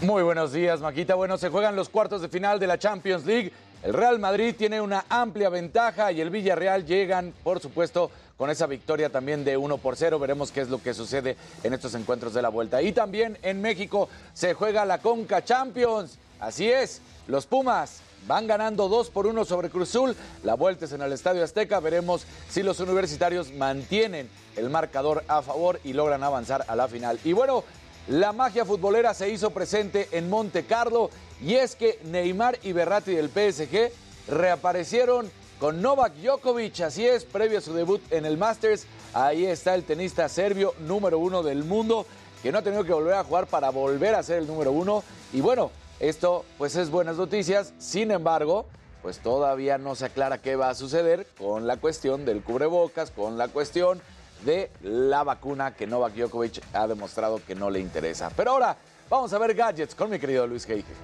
Muy 0.00 0.22
buenos 0.22 0.52
días, 0.52 0.80
Maquita. 0.80 1.14
Bueno, 1.14 1.36
se 1.36 1.48
juegan 1.48 1.74
los 1.74 1.88
cuartos 1.88 2.22
de 2.22 2.28
final 2.28 2.60
de 2.60 2.66
la 2.66 2.78
Champions 2.78 3.26
League 3.26 3.52
el 3.86 3.92
Real 3.92 4.18
Madrid 4.18 4.52
tiene 4.58 4.80
una 4.80 5.04
amplia 5.08 5.48
ventaja 5.48 6.10
y 6.10 6.20
el 6.20 6.28
Villarreal 6.28 6.84
llegan, 6.84 7.32
por 7.44 7.60
supuesto, 7.60 8.10
con 8.36 8.50
esa 8.50 8.66
victoria 8.66 9.10
también 9.10 9.44
de 9.44 9.56
1 9.56 9.78
por 9.78 9.94
0. 9.94 10.18
Veremos 10.18 10.50
qué 10.50 10.62
es 10.62 10.68
lo 10.68 10.82
que 10.82 10.92
sucede 10.92 11.36
en 11.62 11.72
estos 11.72 11.94
encuentros 11.94 12.34
de 12.34 12.42
la 12.42 12.48
vuelta. 12.48 12.82
Y 12.82 12.90
también 12.90 13.38
en 13.42 13.62
México 13.62 14.08
se 14.34 14.54
juega 14.54 14.84
la 14.84 14.98
Conca 14.98 15.44
Champions. 15.44 16.18
Así 16.40 16.68
es, 16.68 17.00
los 17.28 17.46
Pumas 17.46 18.00
van 18.26 18.48
ganando 18.48 18.88
2 18.88 19.08
por 19.10 19.28
1 19.28 19.44
sobre 19.44 19.70
Cruzul. 19.70 20.16
La 20.42 20.54
vuelta 20.54 20.86
es 20.86 20.92
en 20.92 21.02
el 21.02 21.12
Estadio 21.12 21.44
Azteca. 21.44 21.78
Veremos 21.78 22.26
si 22.50 22.64
los 22.64 22.80
universitarios 22.80 23.52
mantienen 23.52 24.28
el 24.56 24.68
marcador 24.68 25.22
a 25.28 25.42
favor 25.42 25.78
y 25.84 25.92
logran 25.92 26.24
avanzar 26.24 26.64
a 26.66 26.74
la 26.74 26.88
final. 26.88 27.20
Y 27.22 27.34
bueno, 27.34 27.62
la 28.08 28.32
magia 28.32 28.64
futbolera 28.64 29.14
se 29.14 29.30
hizo 29.30 29.50
presente 29.50 30.08
en 30.12 30.30
Monte 30.30 30.64
Carlo 30.64 31.10
y 31.42 31.54
es 31.54 31.74
que 31.74 31.98
Neymar 32.04 32.58
y 32.62 32.72
Berratti 32.72 33.12
del 33.12 33.30
PSG 33.30 33.90
reaparecieron 34.28 35.30
con 35.58 35.82
Novak 35.82 36.14
Djokovic, 36.14 36.80
así 36.82 37.06
es, 37.06 37.24
previo 37.24 37.58
a 37.58 37.62
su 37.62 37.74
debut 37.74 38.00
en 38.12 38.24
el 38.24 38.36
Masters. 38.36 38.86
Ahí 39.12 39.46
está 39.46 39.74
el 39.74 39.84
tenista 39.84 40.28
serbio 40.28 40.74
número 40.80 41.18
uno 41.18 41.42
del 41.42 41.64
mundo, 41.64 42.06
que 42.42 42.52
no 42.52 42.58
ha 42.58 42.62
tenido 42.62 42.84
que 42.84 42.92
volver 42.92 43.14
a 43.14 43.24
jugar 43.24 43.46
para 43.46 43.70
volver 43.70 44.14
a 44.14 44.22
ser 44.22 44.38
el 44.38 44.46
número 44.46 44.70
uno. 44.70 45.02
Y 45.32 45.40
bueno, 45.40 45.70
esto 45.98 46.44
pues 46.58 46.76
es 46.76 46.90
buenas 46.90 47.16
noticias, 47.16 47.72
sin 47.78 48.10
embargo, 48.10 48.66
pues 49.02 49.18
todavía 49.18 49.78
no 49.78 49.94
se 49.94 50.04
aclara 50.04 50.38
qué 50.38 50.56
va 50.56 50.68
a 50.68 50.74
suceder 50.74 51.26
con 51.38 51.66
la 51.66 51.78
cuestión 51.78 52.24
del 52.24 52.42
cubrebocas, 52.42 53.10
con 53.10 53.38
la 53.38 53.48
cuestión 53.48 54.00
de 54.44 54.70
la 54.82 55.22
vacuna 55.24 55.74
que 55.74 55.86
Novak 55.86 56.14
Djokovic 56.14 56.62
ha 56.72 56.86
demostrado 56.86 57.40
que 57.46 57.54
no 57.54 57.70
le 57.70 57.80
interesa. 57.80 58.30
Pero 58.36 58.52
ahora 58.52 58.76
vamos 59.08 59.32
a 59.32 59.38
ver 59.38 59.54
gadgets 59.54 59.94
con 59.94 60.10
mi 60.10 60.18
querido 60.18 60.46
Luis 60.46 60.64
Geige. 60.64 60.94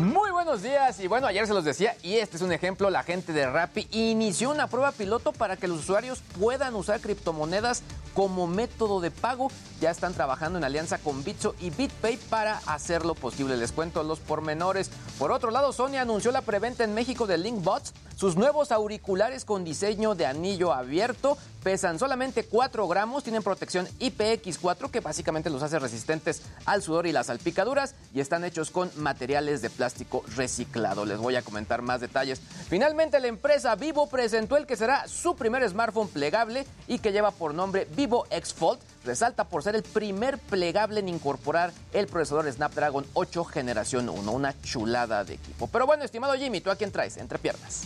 Muy 0.00 0.32
buenos 0.32 0.60
días 0.60 0.98
y 0.98 1.06
bueno, 1.06 1.28
ayer 1.28 1.46
se 1.46 1.54
los 1.54 1.64
decía 1.64 1.96
y 2.02 2.14
este 2.14 2.36
es 2.36 2.42
un 2.42 2.50
ejemplo, 2.50 2.90
la 2.90 3.04
gente 3.04 3.32
de 3.32 3.46
Rappi 3.46 3.86
inició 3.92 4.50
una 4.50 4.66
prueba 4.66 4.90
piloto 4.90 5.30
para 5.32 5.56
que 5.56 5.68
los 5.68 5.78
usuarios 5.78 6.20
puedan 6.40 6.74
usar 6.74 7.00
criptomonedas 7.00 7.84
como 8.12 8.48
método 8.48 9.00
de 9.00 9.12
pago. 9.12 9.52
Ya 9.80 9.92
están 9.92 10.12
trabajando 10.12 10.58
en 10.58 10.64
alianza 10.64 10.98
con 10.98 11.22
Bitso 11.22 11.54
y 11.60 11.70
BitPay 11.70 12.16
para 12.28 12.58
hacerlo 12.66 13.14
posible. 13.14 13.56
Les 13.56 13.70
cuento 13.70 14.02
los 14.02 14.18
pormenores. 14.18 14.90
Por 15.18 15.30
otro 15.30 15.52
lado, 15.52 15.72
Sony 15.72 15.96
anunció 15.96 16.32
la 16.32 16.40
preventa 16.40 16.82
en 16.82 16.94
México 16.94 17.26
de 17.28 17.38
LinkBots, 17.38 17.92
sus 18.16 18.36
nuevos 18.36 18.72
auriculares 18.72 19.44
con 19.44 19.64
diseño 19.64 20.16
de 20.16 20.26
anillo 20.26 20.72
abierto. 20.72 21.36
Pesan 21.64 21.98
solamente 21.98 22.44
4 22.44 22.86
gramos, 22.86 23.24
tienen 23.24 23.42
protección 23.42 23.88
IPX4 23.98 24.90
que 24.90 25.00
básicamente 25.00 25.48
los 25.48 25.62
hace 25.62 25.78
resistentes 25.78 26.42
al 26.66 26.82
sudor 26.82 27.06
y 27.06 27.12
las 27.12 27.28
salpicaduras 27.28 27.94
y 28.12 28.20
están 28.20 28.44
hechos 28.44 28.70
con 28.70 28.90
materiales 28.96 29.62
de 29.62 29.70
plástico 29.70 30.22
reciclado. 30.36 31.06
Les 31.06 31.16
voy 31.16 31.36
a 31.36 31.42
comentar 31.42 31.80
más 31.80 32.02
detalles. 32.02 32.42
Finalmente 32.68 33.18
la 33.18 33.28
empresa 33.28 33.74
Vivo 33.76 34.06
presentó 34.10 34.58
el 34.58 34.66
que 34.66 34.76
será 34.76 35.08
su 35.08 35.36
primer 35.36 35.66
smartphone 35.66 36.08
plegable 36.08 36.66
y 36.86 36.98
que 36.98 37.12
lleva 37.12 37.30
por 37.30 37.54
nombre 37.54 37.88
Vivo 37.96 38.26
X 38.28 38.52
Fold. 38.52 38.80
Resalta 39.02 39.44
por 39.44 39.62
ser 39.62 39.74
el 39.74 39.82
primer 39.84 40.36
plegable 40.36 41.00
en 41.00 41.08
incorporar 41.08 41.72
el 41.94 42.06
procesador 42.08 42.52
Snapdragon 42.52 43.06
8 43.14 43.42
generación 43.46 44.10
1. 44.10 44.30
Una 44.30 44.54
chulada 44.60 45.24
de 45.24 45.34
equipo. 45.34 45.66
Pero 45.68 45.86
bueno, 45.86 46.04
estimado 46.04 46.34
Jimmy, 46.34 46.60
¿tú 46.60 46.70
a 46.70 46.76
quién 46.76 46.92
traes? 46.92 47.16
Entre 47.16 47.38
piernas. 47.38 47.84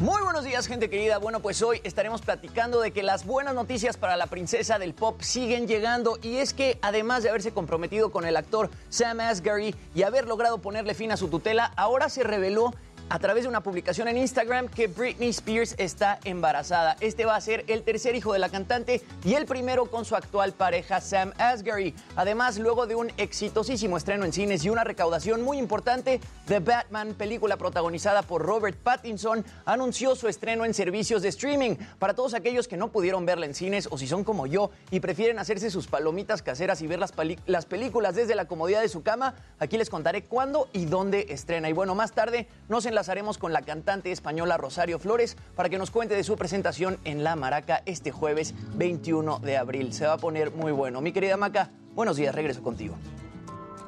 Muy 0.00 0.20
buenos 0.22 0.44
días, 0.44 0.66
gente 0.66 0.90
querida. 0.90 1.18
Bueno, 1.18 1.38
pues 1.38 1.62
hoy 1.62 1.80
estaremos 1.84 2.20
platicando 2.20 2.80
de 2.80 2.90
que 2.90 3.04
las 3.04 3.24
buenas 3.24 3.54
noticias 3.54 3.96
para 3.96 4.16
la 4.16 4.26
princesa 4.26 4.80
del 4.80 4.92
pop 4.92 5.20
siguen 5.22 5.68
llegando 5.68 6.18
y 6.20 6.38
es 6.38 6.52
que 6.52 6.80
además 6.82 7.22
de 7.22 7.28
haberse 7.28 7.52
comprometido 7.52 8.10
con 8.10 8.24
el 8.24 8.36
actor 8.36 8.70
Sam 8.88 9.20
Asghari 9.20 9.72
y 9.94 10.02
haber 10.02 10.26
logrado 10.26 10.58
ponerle 10.58 10.94
fin 10.94 11.12
a 11.12 11.16
su 11.16 11.28
tutela, 11.28 11.72
ahora 11.76 12.08
se 12.08 12.24
reveló 12.24 12.74
a 13.10 13.18
través 13.18 13.44
de 13.44 13.48
una 13.48 13.62
publicación 13.62 14.08
en 14.08 14.16
Instagram 14.16 14.68
que 14.68 14.86
Britney 14.86 15.30
Spears 15.30 15.74
está 15.78 16.18
embarazada. 16.24 16.96
Este 17.00 17.24
va 17.24 17.36
a 17.36 17.40
ser 17.40 17.64
el 17.68 17.82
tercer 17.82 18.14
hijo 18.16 18.32
de 18.32 18.38
la 18.38 18.48
cantante 18.48 19.02
y 19.24 19.34
el 19.34 19.46
primero 19.46 19.86
con 19.86 20.04
su 20.04 20.16
actual 20.16 20.52
pareja 20.52 21.00
Sam 21.00 21.32
Asghari. 21.38 21.94
Además, 22.16 22.58
luego 22.58 22.86
de 22.86 22.94
un 22.94 23.12
exitosísimo 23.16 23.96
estreno 23.96 24.24
en 24.24 24.32
cines 24.32 24.64
y 24.64 24.70
una 24.70 24.84
recaudación 24.84 25.42
muy 25.42 25.58
importante, 25.58 26.20
The 26.46 26.60
Batman, 26.60 27.14
película 27.14 27.56
protagonizada 27.56 28.22
por 28.22 28.42
Robert 28.42 28.76
Pattinson, 28.78 29.44
anunció 29.64 30.16
su 30.16 30.28
estreno 30.28 30.64
en 30.64 30.74
servicios 30.74 31.22
de 31.22 31.28
streaming. 31.28 31.76
Para 31.98 32.14
todos 32.14 32.34
aquellos 32.34 32.68
que 32.68 32.76
no 32.76 32.88
pudieron 32.88 33.26
verla 33.26 33.46
en 33.46 33.54
cines 33.54 33.88
o 33.90 33.98
si 33.98 34.06
son 34.06 34.24
como 34.24 34.46
yo 34.46 34.70
y 34.90 35.00
prefieren 35.00 35.38
hacerse 35.38 35.70
sus 35.70 35.86
palomitas 35.86 36.42
caseras 36.42 36.80
y 36.82 36.86
ver 36.86 36.98
las, 36.98 37.12
las 37.46 37.66
películas 37.66 38.14
desde 38.14 38.34
la 38.34 38.46
comodidad 38.46 38.80
de 38.80 38.88
su 38.88 39.02
cama, 39.02 39.34
aquí 39.58 39.76
les 39.76 39.90
contaré 39.90 40.24
cuándo 40.24 40.68
y 40.72 40.86
dónde 40.86 41.26
estrena. 41.28 41.68
Y 41.68 41.72
bueno, 41.72 41.94
más 41.94 42.12
tarde 42.12 42.48
nos 42.68 42.86
enlazaremos 42.94 43.38
con 43.38 43.52
la 43.52 43.62
cantante 43.62 44.12
española 44.12 44.56
Rosario 44.56 45.00
Flores 45.00 45.36
para 45.56 45.68
que 45.68 45.78
nos 45.78 45.90
cuente 45.90 46.14
de 46.14 46.22
su 46.22 46.36
presentación 46.36 47.00
en 47.02 47.24
La 47.24 47.34
Maraca 47.34 47.82
este 47.86 48.12
jueves 48.12 48.54
21 48.76 49.40
de 49.40 49.56
abril. 49.56 49.92
Se 49.92 50.06
va 50.06 50.12
a 50.12 50.18
poner 50.18 50.52
muy 50.52 50.70
bueno. 50.70 51.00
Mi 51.00 51.12
querida 51.12 51.36
Maca, 51.36 51.70
buenos 51.94 52.16
días, 52.16 52.32
regreso 52.32 52.62
contigo. 52.62 52.94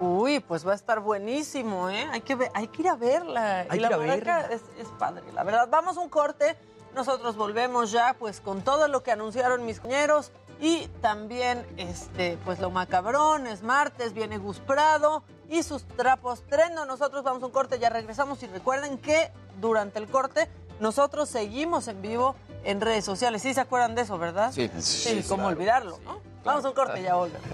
Uy, 0.01 0.40
pues 0.40 0.66
va 0.66 0.73
a 0.73 0.75
estar 0.75 0.99
buenísimo, 0.99 1.88
¿eh? 1.88 2.05
Hay 2.11 2.21
que, 2.23 2.35
ver, 2.35 2.51
hay 2.53 2.66
que 2.66 2.83
ir 2.83 2.88
a 2.88 2.97
verla. 2.97 3.61
Hay 3.69 3.79
y 3.79 3.83
que 3.83 3.88
la 3.88 3.97
Maraca 3.97 4.38
verla. 4.40 4.57
es, 4.57 4.62
es 4.77 4.88
padre, 4.99 5.23
la 5.33 5.45
verdad. 5.45 5.69
Vamos 5.71 5.97
a 5.97 6.01
un 6.01 6.09
corte. 6.09 6.57
Nosotros 6.92 7.37
volvemos 7.37 7.92
ya, 7.92 8.16
pues, 8.19 8.40
con 8.40 8.62
todo 8.62 8.88
lo 8.88 9.05
que 9.05 9.12
anunciaron 9.12 9.64
mis 9.64 9.79
compañeros. 9.79 10.33
Y 10.61 10.88
también, 11.03 11.66
este, 11.77 12.38
pues, 12.45 12.59
lo 12.61 12.71
macabrón, 12.71 13.47
es 13.47 13.62
martes, 13.62 14.14
viene 14.14 14.38
Gus 14.38 14.59
Prado 14.61 15.23
y 15.51 15.62
sus 15.62 15.85
trapos 15.85 16.42
trendo. 16.49 16.87
Nosotros 16.87 17.23
vamos 17.25 17.42
a 17.42 17.47
un 17.47 17.53
corte, 17.53 17.79
ya 17.79 17.90
regresamos. 17.90 18.42
Y 18.42 18.47
recuerden 18.47 18.99
que 18.99 19.31
durante 19.61 19.99
el 19.99 20.09
corte 20.09 20.49
nosotros 20.81 21.29
seguimos 21.29 21.88
en 21.88 22.01
vivo 22.01 22.35
en 22.64 22.81
redes 22.81 23.05
sociales. 23.05 23.42
¿Sí 23.42 23.53
se 23.55 23.61
acuerdan 23.61 23.95
de 23.95 24.03
eso, 24.03 24.19
verdad? 24.19 24.51
Sí. 24.53 24.71
Sí, 24.79 25.21
Sí, 25.23 25.29
cómo 25.29 25.42
claro. 25.45 25.57
olvidarlo, 25.57 25.99
¿no? 26.05 26.21
Vamos 26.45 26.64
a 26.64 26.69
un 26.69 26.75
corte, 26.75 27.03
ya 27.03 27.14
volvemos. 27.16 27.47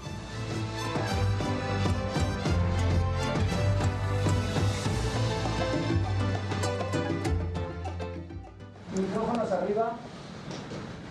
Micrófonos 8.96 9.50
arriba. 9.50 9.92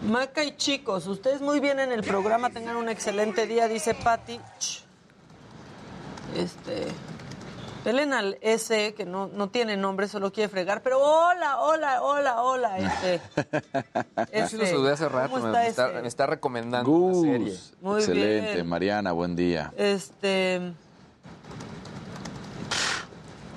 Maca 0.07 0.43
y 0.43 0.55
chicos, 0.57 1.05
ustedes 1.05 1.41
muy 1.41 1.59
bien 1.59 1.79
en 1.79 1.91
el 1.91 2.01
programa, 2.01 2.49
tengan 2.49 2.75
un 2.75 2.89
excelente 2.89 3.45
día, 3.45 3.67
dice 3.67 3.93
Patti. 3.93 4.39
Este. 6.35 6.87
Pelen 7.83 8.13
al 8.13 8.37
S, 8.41 8.93
que 8.95 9.05
no, 9.05 9.27
no 9.27 9.49
tiene 9.49 9.75
nombre, 9.77 10.07
solo 10.07 10.31
quiere 10.31 10.49
fregar, 10.49 10.81
pero 10.83 10.99
hola, 10.99 11.59
hola, 11.61 12.01
hola, 12.03 12.41
hola. 12.41 12.77
Este, 12.77 13.21
Yo 14.39 14.47
sí 14.47 14.57
lo 14.57 14.65
saludé 14.65 14.91
hace 14.93 15.09
rato, 15.09 15.31
¿Cómo 15.31 15.47
me, 15.47 15.49
está 15.49 15.61
me 15.61 15.67
está, 15.67 15.89
ese? 15.91 16.01
me 16.01 16.07
está 16.07 16.25
recomendando 16.27 16.89
una 16.91 17.21
serie. 17.31 17.51
Gus, 17.51 17.73
Muy 17.81 17.99
excelente. 17.99 18.53
bien. 18.53 18.69
Mariana, 18.69 19.11
buen 19.11 19.35
día. 19.35 19.73
Este. 19.77 20.73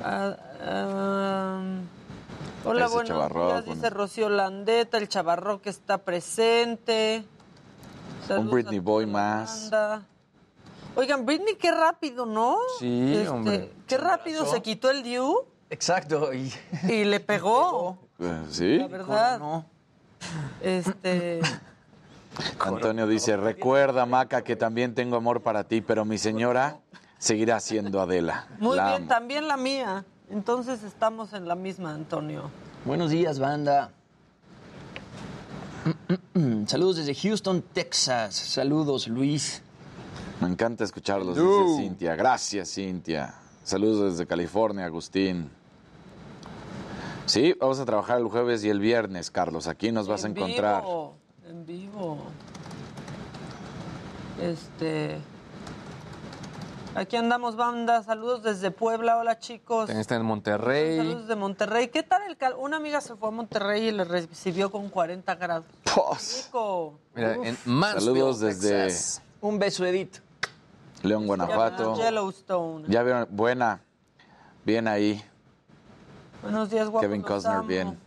ah, 0.02 0.36
hola, 2.64 2.86
Ese 2.86 2.94
buenos 2.94 3.34
días, 3.34 3.64
dice 3.66 3.90
Rocío 3.90 4.28
Landeta, 4.28 4.98
el 4.98 5.08
chavarro 5.08 5.60
que 5.60 5.70
está 5.70 5.98
presente. 5.98 7.24
Un 8.30 8.50
Britney 8.50 8.78
Boy 8.78 9.06
más. 9.06 9.70
banda. 9.70 10.06
Oigan, 10.96 11.26
Britney, 11.26 11.56
qué 11.56 11.72
rápido, 11.72 12.24
¿no? 12.24 12.56
Sí, 12.78 13.14
Este, 13.16 13.28
hombre. 13.28 13.72
Qué 13.86 13.98
rápido 13.98 14.46
se 14.46 14.62
quitó 14.62 14.90
el 14.90 15.02
Diu 15.02 15.44
Exacto. 15.70 16.32
Y, 16.32 16.52
y 16.88 17.04
le 17.04 17.20
pegó, 17.20 17.98
Eh, 18.20 18.44
¿Sí? 18.48 18.78
la 18.78 18.86
verdad. 18.86 19.40
Este. 20.62 21.40
Antonio 22.60 23.06
dice, 23.06 23.36
recuerda, 23.36 24.06
Maca, 24.06 24.42
que 24.42 24.56
también 24.56 24.94
tengo 24.94 25.16
amor 25.16 25.42
para 25.42 25.64
ti, 25.64 25.80
pero 25.80 26.04
mi 26.04 26.16
señora 26.18 26.78
seguirá 27.18 27.60
siendo 27.60 28.00
Adela. 28.00 28.46
Muy 28.58 28.76
La 28.76 28.88
bien, 28.90 29.02
amo. 29.02 29.08
también 29.08 29.48
la 29.48 29.56
mía. 29.56 30.04
Entonces 30.34 30.82
estamos 30.82 31.32
en 31.32 31.46
la 31.46 31.54
misma, 31.54 31.94
Antonio. 31.94 32.50
Buenos 32.84 33.12
días, 33.12 33.38
banda. 33.38 33.92
Saludos 36.66 36.96
desde 36.96 37.14
Houston, 37.14 37.62
Texas. 37.62 38.34
Saludos, 38.34 39.06
Luis. 39.06 39.62
Me 40.40 40.48
encanta 40.48 40.82
escucharlos, 40.82 41.36
dice 41.36 41.76
Cintia. 41.82 42.16
Gracias, 42.16 42.74
Cintia. 42.74 43.32
Saludos 43.62 44.10
desde 44.10 44.26
California, 44.26 44.86
Agustín. 44.86 45.50
Sí, 47.26 47.54
vamos 47.60 47.78
a 47.78 47.84
trabajar 47.84 48.18
el 48.18 48.26
jueves 48.26 48.64
y 48.64 48.70
el 48.70 48.80
viernes, 48.80 49.30
Carlos. 49.30 49.68
Aquí 49.68 49.92
nos 49.92 50.08
vas 50.08 50.24
a 50.24 50.26
En 50.26 50.36
encontrar. 50.36 50.82
Vivo, 50.82 51.14
en 51.48 51.64
vivo. 51.64 52.18
Este. 54.42 55.20
Aquí 56.96 57.16
andamos, 57.16 57.56
banda. 57.56 58.04
Saludos 58.04 58.44
desde 58.44 58.70
Puebla. 58.70 59.18
Hola, 59.18 59.38
chicos. 59.40 59.86
También 59.86 60.00
está 60.00 60.14
en 60.14 60.24
Monterrey. 60.24 60.98
Saludos 60.98 61.22
desde 61.22 61.36
Monterrey. 61.36 61.88
¿Qué 61.88 62.04
tal 62.04 62.22
el 62.28 62.36
cal? 62.36 62.54
Una 62.56 62.76
amiga 62.76 63.00
se 63.00 63.16
fue 63.16 63.28
a 63.28 63.30
Monterrey 63.32 63.88
y 63.88 63.90
le 63.90 64.04
recibió 64.04 64.70
con 64.70 64.88
40 64.88 65.34
grados. 65.34 65.66
Rico. 66.46 66.98
Mira, 67.16 67.34
en 67.34 67.58
Mansfield, 67.64 68.04
Saludos 68.04 68.40
desde 68.40 68.84
Texas. 68.84 69.22
Un 69.40 69.58
beso, 69.58 69.84
Edith. 69.84 70.18
León, 71.02 71.26
Guanajuato. 71.26 71.96
Yellowstone. 71.96 72.86
Ya 72.88 73.02
vieron, 73.02 73.26
buena. 73.30 73.80
Bien 74.64 74.86
ahí. 74.86 75.22
Buenos 76.42 76.70
días, 76.70 76.88
guapos. 76.88 77.02
Kevin 77.08 77.22
Costner, 77.22 77.56
amo. 77.56 77.66
bien. 77.66 77.98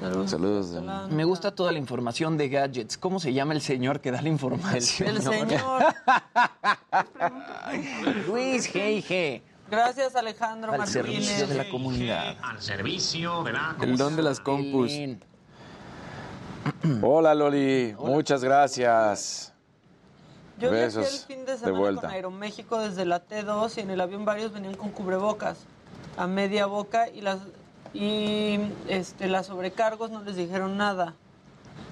Saludos. 0.00 0.30
Saludos. 0.30 0.70
de- 0.72 0.80
Me 1.14 1.24
gusta 1.24 1.54
toda 1.54 1.72
la 1.72 1.78
información 1.78 2.36
de 2.36 2.48
gadgets. 2.48 2.96
¿Cómo 2.98 3.18
se 3.20 3.32
llama 3.32 3.52
el 3.54 3.60
señor 3.60 4.00
que 4.00 4.10
da 4.12 4.22
la 4.22 4.28
información? 4.28 5.08
El 5.08 5.22
señor. 5.22 5.60
Luis 8.26 8.72
G.I.G. 8.72 9.42
Gracias, 9.70 10.16
Alejandro 10.16 10.72
Al 10.72 10.78
Martínez. 10.78 11.04
servicio 11.04 11.46
de 11.46 11.54
la 11.56 11.68
comunidad. 11.68 12.36
Al 12.42 12.60
servicio 12.62 13.42
de 13.42 13.52
la 13.52 13.76
El 13.80 13.96
don 13.98 14.16
de 14.16 14.22
las 14.22 14.40
compus. 14.40 14.92
Hola, 17.02 17.34
Loli. 17.34 17.94
Muchas 17.98 18.42
gracias. 18.42 19.52
Yo 20.58 20.70
viajé 20.70 20.86
el 20.86 20.96
Besos 20.96 21.24
fin 21.26 21.44
de 21.44 21.52
de 21.52 21.58
semana 21.58 21.78
vuelta. 21.78 22.00
con 22.02 22.10
Aeroméxico 22.10 22.80
desde 22.80 23.04
la 23.04 23.24
T2 23.24 23.76
y 23.76 23.80
en 23.80 23.90
el 23.90 24.00
avión 24.00 24.24
varios 24.24 24.52
venían 24.52 24.74
con 24.74 24.90
cubrebocas 24.90 25.58
a 26.16 26.26
media 26.26 26.66
boca 26.66 27.08
y 27.08 27.20
las 27.20 27.38
y 27.94 28.58
este 28.88 29.28
las 29.28 29.46
sobrecargos 29.46 30.10
no 30.10 30.22
les 30.22 30.36
dijeron 30.36 30.76
nada. 30.76 31.14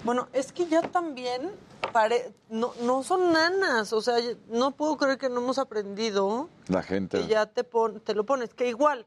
Bueno, 0.04 0.28
es 0.32 0.52
que 0.52 0.66
ya 0.66 0.82
también 0.82 1.50
pare- 1.92 2.32
no, 2.48 2.72
no 2.82 3.02
son 3.02 3.32
nanas, 3.32 3.92
o 3.92 4.00
sea, 4.00 4.16
no 4.48 4.72
puedo 4.72 4.96
creer 4.96 5.18
que 5.18 5.28
no 5.28 5.40
hemos 5.40 5.58
aprendido 5.58 6.48
La 6.68 6.82
gente. 6.82 7.20
que 7.20 7.26
ya 7.26 7.46
te 7.46 7.64
pon, 7.64 8.00
te 8.00 8.14
lo 8.14 8.24
pones, 8.24 8.54
que 8.54 8.68
igual 8.68 9.06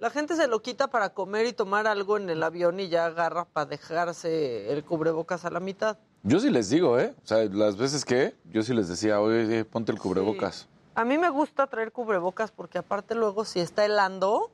la 0.00 0.10
gente 0.10 0.34
se 0.36 0.48
lo 0.48 0.60
quita 0.60 0.88
para 0.88 1.10
comer 1.14 1.46
y 1.46 1.52
tomar 1.52 1.86
algo 1.86 2.16
en 2.16 2.28
el 2.28 2.42
avión 2.42 2.80
y 2.80 2.88
ya 2.88 3.06
agarra 3.06 3.44
para 3.46 3.66
dejarse 3.66 4.70
el 4.72 4.84
cubrebocas 4.84 5.44
a 5.44 5.50
la 5.50 5.60
mitad. 5.60 5.96
Yo 6.24 6.40
sí 6.40 6.50
les 6.50 6.68
digo, 6.68 6.98
¿eh? 6.98 7.14
O 7.22 7.26
sea, 7.26 7.44
las 7.44 7.76
veces 7.76 8.04
que 8.04 8.34
yo 8.52 8.62
sí 8.62 8.74
les 8.74 8.88
decía, 8.88 9.20
oye, 9.20 9.64
ponte 9.64 9.92
el 9.92 9.98
cubrebocas. 9.98 10.66
A 10.94 11.04
mí 11.04 11.16
me 11.16 11.28
gusta 11.30 11.66
traer 11.68 11.92
cubrebocas 11.92 12.50
porque 12.50 12.78
aparte 12.78 13.14
luego 13.14 13.44
si 13.44 13.60
está 13.60 13.84
helando, 13.84 14.50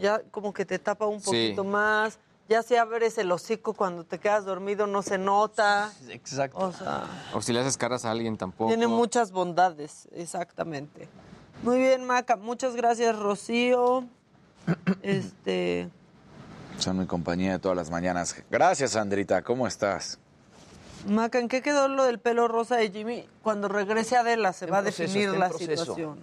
ya 0.00 0.22
como 0.30 0.52
que 0.52 0.64
te 0.64 0.78
tapa 0.78 1.06
un 1.06 1.20
Sí. 1.20 1.26
poquito 1.26 1.64
más. 1.64 2.18
Ya 2.48 2.64
si 2.64 2.74
abres 2.74 3.16
el 3.18 3.30
hocico 3.30 3.74
cuando 3.74 4.02
te 4.02 4.18
quedas 4.18 4.44
dormido 4.44 4.88
no 4.88 5.02
se 5.02 5.18
nota. 5.18 5.92
Exacto. 6.08 6.58
O 6.58 6.72
sea, 6.72 7.04
O 7.32 7.40
si 7.40 7.52
le 7.52 7.60
haces 7.60 7.76
caras 7.76 8.04
a 8.04 8.10
alguien 8.10 8.36
tampoco. 8.36 8.68
tiene 8.68 8.88
muchas 8.88 9.30
bondades, 9.30 10.08
exactamente. 10.12 11.08
Muy 11.62 11.78
bien, 11.78 12.04
Maca. 12.04 12.34
Muchas 12.36 12.74
gracias, 12.74 13.16
Rocío. 13.18 14.04
Este, 15.02 15.88
Son 16.78 16.98
mi 16.98 17.06
compañía 17.06 17.52
de 17.52 17.58
todas 17.58 17.76
las 17.76 17.90
mañanas. 17.90 18.34
Gracias, 18.50 18.92
Sandrita. 18.92 19.42
¿Cómo 19.42 19.66
estás? 19.66 20.18
Maca, 21.06 21.38
¿en 21.38 21.48
qué 21.48 21.62
quedó 21.62 21.88
lo 21.88 22.04
del 22.04 22.18
pelo 22.18 22.48
rosa 22.48 22.76
de 22.76 22.90
Jimmy? 22.90 23.28
Cuando 23.42 23.68
regrese 23.68 24.16
Adela 24.16 24.52
se 24.52 24.66
va 24.66 24.78
a 24.78 24.82
definir 24.82 25.30
la 25.30 25.48
proceso. 25.50 25.76
situación. 25.84 26.18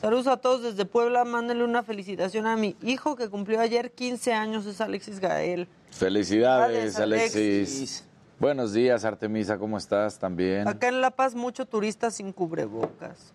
Saludos 0.00 0.28
a 0.28 0.36
todos 0.36 0.62
desde 0.62 0.84
Puebla. 0.84 1.24
Mándenle 1.24 1.64
una 1.64 1.82
felicitación 1.82 2.46
a 2.46 2.56
mi 2.56 2.76
hijo 2.82 3.16
que 3.16 3.28
cumplió 3.28 3.60
ayer 3.60 3.90
15 3.92 4.32
años, 4.32 4.64
es 4.66 4.80
Alexis 4.80 5.18
Gael. 5.18 5.68
Felicidades. 5.90 6.98
Alexis. 6.98 8.04
Buenos 8.38 8.72
días, 8.72 9.04
Artemisa. 9.04 9.58
¿Cómo 9.58 9.76
estás? 9.76 10.18
También. 10.18 10.68
Acá 10.68 10.88
en 10.88 11.00
La 11.00 11.10
Paz, 11.10 11.34
mucho 11.34 11.66
turista 11.66 12.12
sin 12.12 12.32
cubrebocas. 12.32 13.32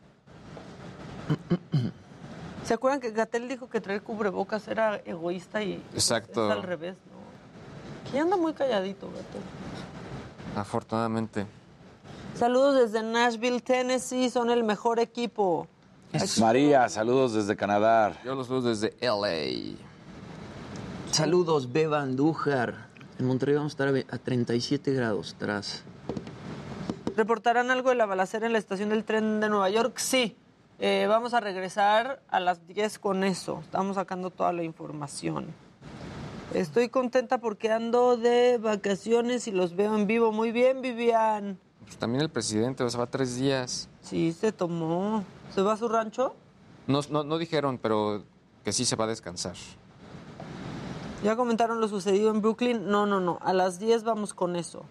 ¿Se 2.63 2.73
acuerdan 2.73 3.01
que 3.01 3.11
Gatel 3.11 3.49
dijo 3.49 3.69
que 3.69 3.81
traer 3.81 4.01
cubrebocas 4.01 4.65
era 4.69 5.01
egoísta 5.05 5.61
y 5.61 5.83
Exacto. 5.93 6.45
es 6.45 6.51
al 6.53 6.63
revés? 6.63 6.95
¿no? 6.95 8.11
Que 8.11 8.19
anda 8.19 8.37
muy 8.37 8.53
calladito, 8.53 9.07
Gatel. 9.07 9.41
Afortunadamente. 10.55 11.45
Saludos 12.35 12.75
desde 12.75 13.03
Nashville, 13.05 13.59
Tennessee. 13.59 14.29
Son 14.29 14.49
el 14.49 14.63
mejor 14.63 14.99
equipo. 14.99 15.67
María, 16.39 16.87
saludos 16.89 17.33
desde 17.33 17.55
Canadá. 17.55 18.19
Yo 18.23 18.35
los 18.35 18.47
saludo 18.47 18.69
desde 18.69 18.93
LA. 19.01 19.75
Saludos, 21.11 21.71
Beba 21.71 22.01
Andújar. 22.01 22.87
En 23.19 23.25
Monterrey 23.27 23.55
vamos 23.55 23.71
a 23.71 23.73
estar 23.73 23.87
a 23.87 23.91
ve- 23.91 24.05
a 24.09 24.17
37 24.17 24.93
grados 24.93 25.35
tras. 25.37 25.83
¿Reportarán 27.15 27.69
algo 27.71 27.89
de 27.89 27.95
la 27.95 28.05
balacera 28.05 28.45
en 28.47 28.53
la 28.53 28.59
estación 28.59 28.89
del 28.89 29.03
tren 29.03 29.39
de 29.39 29.49
Nueva 29.49 29.69
York? 29.69 29.97
Sí. 29.97 30.35
Eh, 30.79 31.05
vamos 31.07 31.33
a 31.33 31.39
regresar 31.39 32.21
a 32.29 32.39
las 32.39 32.65
10 32.67 32.97
con 32.99 33.23
eso. 33.23 33.59
Estamos 33.63 33.95
sacando 33.95 34.29
toda 34.31 34.51
la 34.51 34.63
información. 34.63 35.47
Estoy 36.53 36.89
contenta 36.89 37.37
porque 37.39 37.71
ando 37.71 38.17
de 38.17 38.57
vacaciones 38.57 39.47
y 39.47 39.51
los 39.51 39.75
veo 39.75 39.95
en 39.95 40.07
vivo. 40.07 40.31
Muy 40.31 40.51
bien, 40.51 40.81
Vivian. 40.81 41.57
Pues 41.85 41.97
también 41.97 42.21
el 42.21 42.29
presidente, 42.29 42.83
o 42.83 42.89
sea, 42.89 42.99
va 43.01 43.07
tres 43.07 43.35
días. 43.37 43.87
Sí, 44.01 44.33
se 44.33 44.51
tomó. 44.51 45.23
¿Se 45.53 45.61
va 45.61 45.73
a 45.73 45.77
su 45.77 45.87
rancho? 45.87 46.35
No, 46.87 47.01
no, 47.09 47.23
no 47.23 47.37
dijeron, 47.37 47.77
pero 47.77 48.23
que 48.63 48.73
sí 48.73 48.85
se 48.85 48.95
va 48.95 49.05
a 49.05 49.07
descansar. 49.07 49.53
¿Ya 51.23 51.35
comentaron 51.35 51.79
lo 51.79 51.87
sucedido 51.87 52.31
en 52.31 52.41
Brooklyn? 52.41 52.87
No, 52.89 53.05
no, 53.05 53.19
no. 53.19 53.39
A 53.41 53.53
las 53.53 53.79
10 53.79 54.03
vamos 54.03 54.33
con 54.33 54.55
eso. 54.55 54.83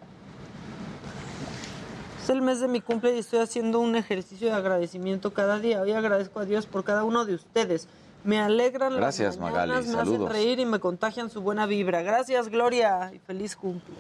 Es 2.23 2.31
el 2.31 2.41
mes 2.41 2.61
de 2.61 2.69
mi 2.69 2.81
cumple 2.81 3.15
y 3.15 3.19
estoy 3.19 3.41
haciendo 3.41 3.81
un 3.81 3.97
ejercicio 3.97 4.47
de 4.49 4.55
agradecimiento 4.55 5.33
cada 5.35 5.59
día. 5.59 5.81
Hoy 5.83 5.93
agradezco 5.93 6.39
a 6.41 6.45
Dios 6.45 6.67
por 6.67 6.85
cada 6.85 7.05
uno 7.05 7.25
de 7.25 7.35
ustedes. 7.35 7.89
Me 8.25 8.41
alegran 8.41 8.95
Gracias, 8.95 9.37
las 9.37 9.39
mañanas, 9.43 9.69
Magali. 9.69 9.87
me 9.89 9.93
Saludos. 9.95 10.31
hacen 10.31 10.43
reír 10.43 10.61
y 10.61 10.65
me 10.65 10.79
contagian 10.79 11.29
su 11.29 11.41
buena 11.43 11.67
vibra. 11.67 12.03
Gracias, 12.03 12.49
Gloria, 12.49 13.11
y 13.13 13.19
feliz 13.19 13.57
cumple. 13.57 13.97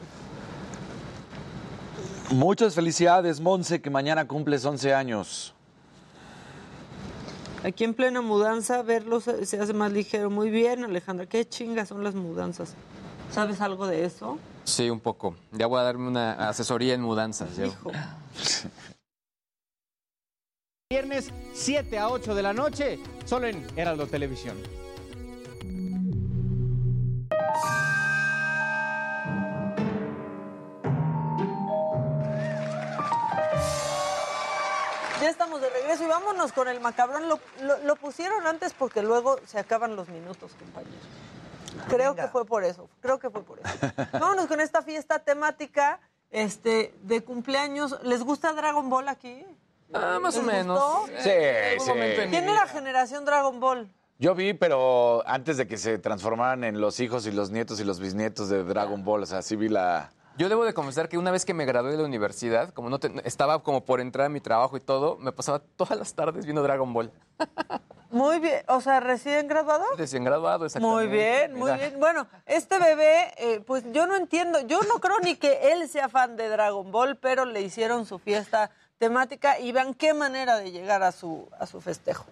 Muchas 2.31 2.75
felicidades, 2.77 3.41
Monse, 3.41 3.83
que 3.83 3.91
mañana 3.91 4.27
cumples 4.29 4.65
11 4.65 4.95
años. 4.95 5.55
Aquí 7.65 7.85
en 7.85 7.95
plena 7.95 8.21
mudanza, 8.23 8.83
verlo 8.83 9.21
se 9.21 9.61
hace 9.61 9.73
más 9.73 9.93
ligero. 9.93 10.31
Muy 10.31 10.51
bien, 10.51 10.85
Alejandra. 10.85 11.27
Qué 11.27 11.49
chingas 11.49 11.89
son 11.89 12.03
las 12.03 12.15
mudanzas. 12.15 12.75
¿Sabes 13.31 13.61
algo 13.61 13.87
de 13.87 14.05
eso? 14.05 14.39
Sí, 14.65 14.91
un 14.91 15.01
poco. 15.01 15.37
Ya 15.53 15.67
voy 15.67 15.81
a 15.81 15.83
darme 15.85 16.09
una 16.09 16.49
asesoría 16.49 16.95
en 16.95 17.03
mudanzas. 17.03 17.57
ya. 17.57 17.69
Viernes 20.91 21.31
7 21.55 21.99
a 21.99 22.09
8 22.11 22.35
de 22.35 22.43
la 22.43 22.53
noche, 22.53 22.99
solo 23.25 23.47
en 23.47 23.67
Heraldo 23.77 24.07
Televisión. 24.07 24.59
Vámonos 36.13 36.53
con 36.53 36.69
el 36.69 36.81
macabrón. 36.81 37.29
Lo, 37.29 37.39
lo- 37.63 37.79
lo 37.79 37.97
pusieron 37.97 38.47
antes 38.47 38.73
porque 38.73 39.03
luego 39.03 39.39
se 39.47 39.59
acaban 39.59 39.97
los 39.97 40.09
minutos, 40.09 40.53
compañeros. 40.59 41.01
Creo 41.89 42.15
que 42.15 42.29
fue 42.29 42.45
por 42.45 42.65
eso. 42.65 42.89
Creo 43.01 43.19
que 43.19 43.31
fue 43.31 43.43
por 43.43 43.59
eso. 43.61 43.69
vámonos 44.13 44.47
con 44.47 44.61
esta 44.61 44.83
fiesta 44.83 45.19
temática 45.21 46.01
este, 46.31 46.95
de 47.03 47.23
cumpleaños. 47.23 47.99
¿Les 48.03 48.23
gusta 48.23 48.53
Dragon 48.53 48.89
Ball 48.91 49.09
aquí? 49.09 49.45
Ah, 49.95 50.19
más 50.21 50.37
o 50.37 50.43
¿Les 50.43 50.47
menos. 50.55 50.79
gustó? 50.79 51.07
Sí, 51.23 51.31
sí. 51.85 51.91
¿Quién 52.31 52.49
era 52.49 52.67
generación 52.67 53.25
Dragon 53.25 53.59
Ball? 53.61 53.91
Yo 54.19 54.35
vi, 54.35 54.55
pero 54.55 55.23
antes 55.27 55.57
de 55.57 55.67
que 55.67 55.77
se 55.77 55.99
transformaran 55.99 56.63
en 56.65 56.81
los 56.81 57.01
hijos 57.01 57.27
y 57.27 57.33
los 57.33 57.51
nietos 57.51 57.81
y 57.81 57.85
los 57.85 57.99
bisnietos 57.99 58.49
de 58.49 58.63
Dragon 58.63 59.03
Ball, 59.05 59.23
o 59.23 59.27
sea, 59.27 59.43
sí 59.43 59.57
vi 59.57 59.69
la... 59.69 60.13
Yo 60.39 60.49
debo 60.49 60.65
de 60.65 60.73
confesar 60.73 61.09
que 61.09 61.19
una 61.19 61.31
vez 61.31 61.45
que 61.45 61.53
me 61.55 61.65
gradué 61.67 61.91
de 61.93 61.99
la 61.99 62.05
universidad, 62.05 62.71
como 62.71 62.89
no 62.89 62.99
te- 62.99 63.13
estaba 63.25 63.63
como 63.63 63.85
por 63.85 64.01
entrar 64.01 64.27
a 64.27 64.29
mi 64.31 64.41
trabajo 64.41 64.77
y 64.77 64.81
todo, 64.81 65.17
me 65.19 65.31
pasaba 65.33 65.61
todas 65.77 65.99
las 65.99 66.15
tardes 66.15 66.45
viendo 66.47 66.63
Dragon 66.63 66.93
Ball. 66.93 67.13
Muy 68.11 68.41
bien. 68.41 68.63
O 68.69 68.81
sea, 68.81 69.01
recién 69.01 69.47
graduado. 69.49 69.85
Recién 69.97 70.25
graduado, 70.25 70.65
exactamente. 70.67 71.07
Muy 71.07 71.13
bien, 71.15 71.53
muy 71.55 71.71
Mira. 71.71 71.77
bien. 71.89 72.01
Bueno, 72.01 72.27
este 72.47 72.79
bebé, 72.79 73.33
eh, 73.37 73.61
pues 73.67 73.85
yo 73.93 74.07
no 74.07 74.17
entiendo, 74.17 74.61
yo 74.67 74.81
no 74.83 75.01
creo 75.01 75.19
ni 75.21 75.37
que 75.37 75.73
él 75.73 75.89
sea 75.89 76.09
fan 76.09 76.37
de 76.37 76.49
Dragon 76.49 76.91
Ball, 76.91 77.17
pero 77.17 77.45
le 77.45 77.61
hicieron 77.63 78.07
su 78.07 78.19
fiesta 78.19 78.71
temática 78.99 79.59
y 79.59 79.73
vean 79.73 79.95
qué 79.95 80.15
manera 80.15 80.57
de 80.59 80.71
llegar 80.73 81.03
a 81.03 81.13
su, 81.13 81.49
a 81.59 81.67
su 81.67 81.81
festejo. 81.81 82.25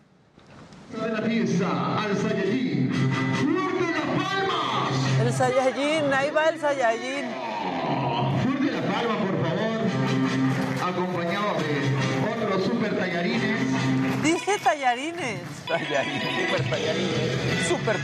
la 0.97 1.21
fiesta 1.23 2.03
al 2.03 2.17
Saiyajin. 2.17 3.10
El 5.31 5.37
Saiyajin, 5.37 6.13
ahí 6.13 6.31
va 6.33 6.49
el 6.49 6.61
Saiyajin. 6.61 7.27
Fuerte 8.43 8.73
la 8.73 8.83
palma, 8.83 9.17
por 9.21 9.37
favor. 9.41 9.81
Acompañado 10.91 11.55
de 11.61 12.45
otros 12.45 12.65
super 12.65 12.99
tallarines. 12.99 13.61
Dice 14.25 14.59
tallarines. 14.59 15.41
Tallarín, 15.69 16.21
super 16.49 16.63
tallarín. 16.69 17.11
Super 17.69 17.97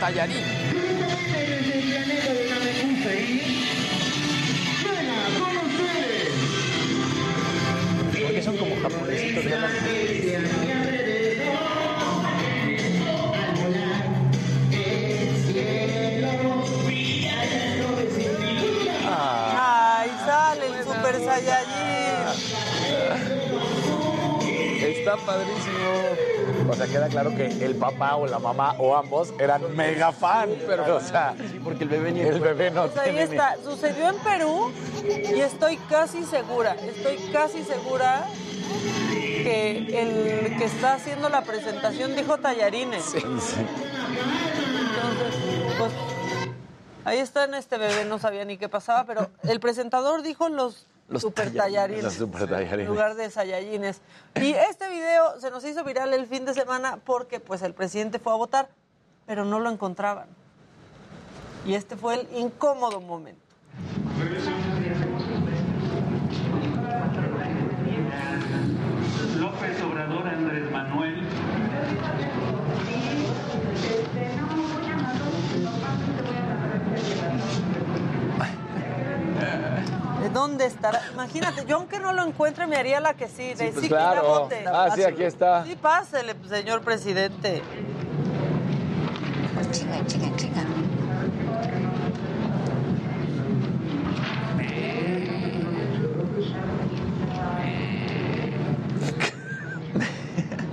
ustedes. 5.66 6.29
Porque 8.22 8.43
son 8.43 8.57
como 8.57 8.81
japonesitos. 8.81 9.45
La 9.47 10.86
Está 24.82 25.16
padrísimo. 25.16 26.68
O 26.68 26.74
sea, 26.74 26.87
queda 26.87 27.09
claro 27.09 27.34
que 27.34 27.47
el 27.47 27.76
papá 27.76 28.16
o 28.16 28.26
la 28.26 28.39
mamá 28.39 28.74
o 28.78 28.97
ambos 28.97 29.32
eran 29.39 29.74
mega 29.76 30.12
fan. 30.12 30.51
Pero, 30.66 30.97
o 30.97 31.01
sea, 31.01 31.34
sí, 31.51 31.61
porque 31.62 31.84
el 31.84 31.91
bebé 31.91 32.12
ni 32.12 32.20
el 32.20 32.41
bebé 32.41 32.70
no. 32.70 32.89
Pues 32.89 32.99
ahí 32.99 33.18
está. 33.18 33.57
Sucedió 33.62 34.09
en 34.09 34.16
Perú 34.18 34.72
y 35.05 35.41
estoy 35.41 35.76
casi 35.89 36.24
segura, 36.24 36.74
estoy 36.74 37.18
casi 37.32 37.62
segura 37.64 38.26
que 39.43 40.03
el 40.03 40.57
que 40.57 40.64
está 40.64 40.95
haciendo 40.95 41.28
la 41.28 41.43
presentación 41.43 42.16
dijo 42.16 42.39
tallarines. 42.39 43.05
Sí, 43.05 43.20
sí. 43.20 43.66
Pues, 45.78 45.93
ahí 47.05 47.18
está 47.18 47.45
en 47.45 47.55
este 47.55 47.78
bebé, 47.78 48.05
no 48.07 48.18
sabía 48.18 48.45
ni 48.45 48.57
qué 48.57 48.68
pasaba, 48.68 49.05
pero 49.05 49.30
el 49.45 49.61
presentador 49.61 50.22
dijo 50.22 50.49
los 50.49 50.87
los 51.09 51.22
super 51.22 51.52
tallarines, 51.54 52.02
los 52.02 52.14
super 52.14 52.42
En 52.42 52.48
tallarines. 52.48 52.88
lugar 52.88 53.14
de 53.14 53.30
sayayines. 53.30 54.00
Y 54.34 54.52
este 54.52 54.88
video 54.88 55.40
se 55.40 55.50
nos 55.50 55.64
hizo 55.64 55.84
viral 55.84 56.12
el 56.12 56.26
fin 56.26 56.44
de 56.44 56.52
semana 56.52 56.98
porque 57.04 57.38
pues 57.38 57.62
el 57.62 57.74
presidente 57.74 58.18
fue 58.18 58.32
a 58.32 58.36
votar, 58.36 58.68
pero 59.24 59.44
no 59.44 59.61
lo 59.61 59.70
encontraban. 59.70 60.26
Y 61.64 61.74
este 61.74 61.96
fue 61.96 62.14
el 62.20 62.28
incómodo 62.36 63.00
momento. 63.00 63.40
Dónde 80.37 80.66
estará? 80.66 81.01
Imagínate, 81.14 81.64
yo 81.64 81.76
aunque 81.76 81.99
no 81.99 82.12
lo 82.12 82.22
encuentre 82.22 82.66
me 82.66 82.76
haría 82.76 83.01
la 83.01 83.14
que 83.14 83.26
sí, 83.26 83.55
de 83.55 83.68
pues 83.68 83.74
sí 83.76 83.80
que 83.82 83.89
claro. 83.89 84.22
ya 84.22 84.28
vote. 84.28 84.64
Ah, 84.66 84.91
sí, 84.95 85.03
aquí 85.03 85.24
está. 85.24 85.64
Sí, 85.64 85.76
pásele, 85.76 86.37
señor 86.47 86.82
presidente. 86.82 87.62
Chinga, 89.72 90.07
chinga, 90.07 90.37
chinga. 90.37 90.64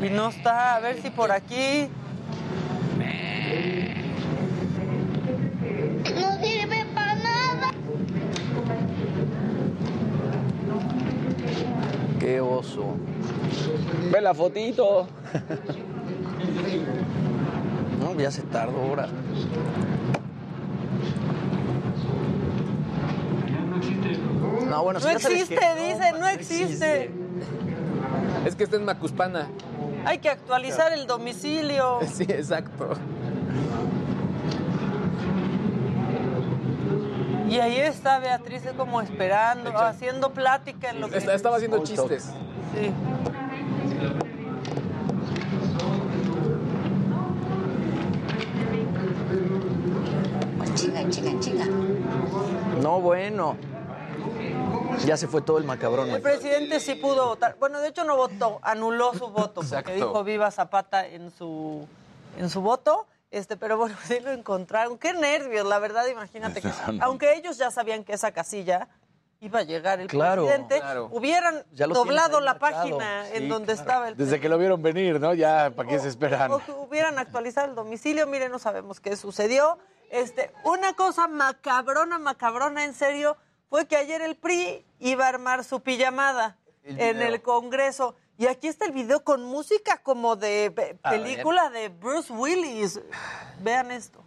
Y 0.02 0.10
no 0.10 0.28
está, 0.28 0.76
a 0.76 0.80
ver 0.82 1.02
si 1.02 1.10
por 1.10 1.32
aquí. 1.32 1.88
Qué 12.24 12.40
oso. 12.40 12.96
Ve 14.10 14.22
la 14.22 14.34
fotito. 14.34 15.08
No, 18.00 18.16
ya 18.18 18.32
se 18.32 18.44
tardó 18.44 18.78
ahora. 18.82 19.10
No, 24.70 24.84
bueno, 24.84 25.00
No 25.00 25.06
si 25.06 25.20
sabes 25.20 25.26
existe, 25.42 25.56
que- 25.56 25.84
dice, 25.94 26.12
no 26.20 26.28
existe. 26.28 27.12
Es 28.46 28.56
que 28.56 28.64
está 28.64 28.78
en 28.78 28.86
Macuspana. 28.86 29.50
Hay 30.06 30.20
que 30.20 30.30
actualizar 30.30 30.94
el 30.94 31.08
domicilio. 31.08 32.00
Sí, 32.14 32.24
exacto. 32.24 32.94
Y 37.50 37.60
ahí 37.60 37.78
está 37.80 38.20
Beatriz 38.20 38.64
como 38.78 39.02
esperando, 39.02 39.78
haciendo 39.78 40.32
plática 40.32 40.90
en 40.92 41.02
lo 41.02 41.10
que... 41.10 41.18
Está- 41.18 41.34
Estaba 41.34 41.58
haciendo 41.58 41.84
chistes. 41.84 42.24
Sí. 42.74 42.92
Chinga, 50.76 51.10
chinga, 51.10 51.40
chinga. 51.40 51.66
No, 52.82 53.00
bueno. 53.02 53.56
Ya 55.06 55.18
se 55.18 55.28
fue 55.28 55.42
todo 55.42 55.58
el 55.58 55.64
macabrón. 55.66 56.10
El 56.10 56.22
presidente 56.22 56.80
sí 56.80 56.96
pudo 56.96 57.28
votar. 57.28 57.56
Bueno, 57.60 57.80
de 57.80 57.90
hecho 57.90 58.04
no 58.04 58.16
votó, 58.16 58.60
anuló 58.62 59.14
su 59.14 59.28
voto, 59.28 59.54
porque 59.56 59.68
Exacto. 59.68 59.94
dijo 59.94 60.24
viva 60.24 60.52
Zapata 60.52 61.06
en 61.08 61.32
su, 61.32 61.88
en 62.38 62.50
su 62.50 62.62
voto. 62.62 63.06
Este, 63.34 63.58
pero 63.58 63.78
bueno, 63.78 63.96
sí 64.08 64.20
lo 64.20 64.32
encontraron. 64.32 64.98
Qué 65.00 65.12
nervios, 65.14 65.66
la 65.66 65.80
verdad, 65.80 66.06
imagínate 66.06 66.62
que. 66.62 66.70
Aunque 67.02 67.34
ellos 67.34 67.58
ya 67.58 67.72
sabían 67.72 68.04
que 68.04 68.14
esa 68.14 68.32
casilla 68.32 68.88
iba 69.40 69.60
a 69.60 69.64
llegar 69.64 70.00
el 70.00 70.08
Claro. 70.08 70.44
presidente, 70.46 70.80
Claro. 70.80 71.10
hubieran 71.12 71.64
doblado 71.72 72.40
la 72.40 72.60
página 72.60 73.28
en 73.32 73.50
donde 73.50 73.74
claro. 73.74 73.82
estaba 73.82 74.08
el 74.10 74.16
Desde 74.16 74.40
que 74.40 74.48
lo 74.48 74.58
vieron 74.60 74.82
venir, 74.84 75.20
¿no? 75.20 75.34
Ya, 75.34 75.72
¿para 75.76 75.90
qué 75.90 76.00
se 76.00 76.08
esperan? 76.10 76.52
o 76.52 76.60
que 76.60 76.72
hubieran 76.72 77.18
actualizado 77.18 77.68
el 77.68 77.76
domicilio. 77.76 78.28
Miren, 78.28 78.52
no 78.52 78.60
sabemos 78.60 79.00
qué 79.00 79.16
sucedió. 79.18 79.80
Este, 80.12 80.52
una 80.64 80.94
cosa 80.94 81.28
macabrona, 81.28 82.20
macabrona, 82.20 82.86
en 82.86 82.94
serio, 82.94 83.36
fue 83.68 83.88
que 83.88 83.98
ayer 83.98 84.22
el 84.22 84.36
PRI 84.36 84.86
iba 85.00 85.26
a 85.26 85.30
armar 85.30 85.64
su 85.64 85.82
pijamada 85.82 86.58
El 86.84 87.00
en 87.00 87.22
el 87.24 87.42
Congreso. 87.42 88.16
Y 88.38 88.48
aquí 88.48 88.68
está 88.68 88.86
el 88.86 88.92
video 88.92 89.24
con 89.24 89.44
música 89.44 90.02
como 90.02 90.36
de 90.36 90.72
pe- 90.72 91.00
A 91.04 91.12
ver. 91.12 91.22
película 91.22 91.70
de 91.70 91.90
Bruce 91.90 92.34
Willis. 92.34 93.00
Vean 93.62 93.92
esto. 93.92 94.24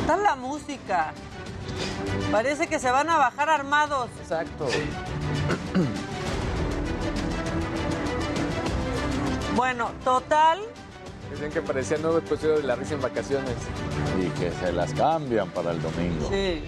Está 0.00 0.16
la 0.16 0.36
música. 0.36 1.12
Parece 2.30 2.66
que 2.68 2.78
se 2.78 2.90
van 2.90 3.10
a 3.10 3.16
bajar 3.16 3.48
armados. 3.50 4.08
Exacto. 4.20 4.68
Bueno, 9.54 9.90
total, 10.04 10.60
Decían 11.36 11.52
que 11.52 11.60
parecía 11.60 11.98
nuevo 11.98 12.16
episodio 12.16 12.56
de 12.56 12.62
La 12.62 12.76
Risa 12.76 12.94
en 12.94 13.02
Vacaciones. 13.02 13.54
Y 14.18 14.28
que 14.40 14.50
se 14.52 14.72
las 14.72 14.94
cambian 14.94 15.50
para 15.50 15.72
el 15.72 15.82
domingo. 15.82 16.30
Sí. 16.30 16.64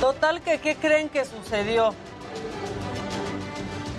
Total 0.00 0.40
que, 0.40 0.60
¿qué 0.60 0.76
creen 0.76 1.10
que 1.10 1.26
sucedió? 1.26 1.94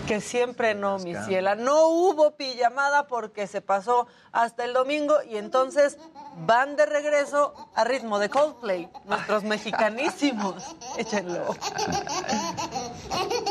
Que 0.07 0.19
siempre 0.19 0.73
no, 0.73 0.97
mi 0.97 1.13
ciela. 1.13 1.53
No 1.53 1.89
hubo 1.89 2.31
pijamada 2.31 3.05
porque 3.05 3.45
se 3.45 3.61
pasó 3.61 4.07
hasta 4.31 4.65
el 4.65 4.73
domingo 4.73 5.17
y 5.29 5.37
entonces 5.37 5.99
van 6.47 6.75
de 6.75 6.87
regreso 6.87 7.53
a 7.75 7.83
ritmo 7.83 8.17
de 8.17 8.29
Coldplay, 8.29 8.89
nuestros 9.05 9.43
mexicanísimos. 9.43 10.75
Échenlo. 10.97 11.55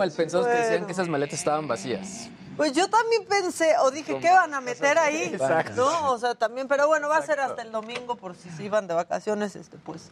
Malpensados 0.00 0.46
que 0.46 0.52
decían 0.54 0.70
Bueno. 0.72 0.86
que 0.86 0.92
esas 0.92 1.08
maletas 1.08 1.38
estaban 1.38 1.68
vacías. 1.68 2.28
Pues 2.56 2.72
yo 2.72 2.88
también 2.88 3.24
pensé, 3.26 3.74
o 3.82 3.90
dije, 3.90 4.18
¿qué 4.18 4.30
van 4.30 4.52
a 4.54 4.60
meter 4.60 4.96
ahí? 4.98 5.24
Exacto. 5.32 5.76
¿No? 5.76 6.12
O 6.12 6.18
sea, 6.18 6.34
también, 6.34 6.68
pero 6.68 6.86
bueno, 6.86 7.08
va 7.08 7.18
a 7.18 7.22
ser 7.22 7.38
hasta 7.40 7.62
el 7.62 7.70
domingo 7.70 8.16
por 8.16 8.34
si 8.34 8.48
se 8.50 8.64
iban 8.64 8.86
de 8.86 8.94
vacaciones, 8.94 9.56
este, 9.56 9.76
pues, 9.78 10.10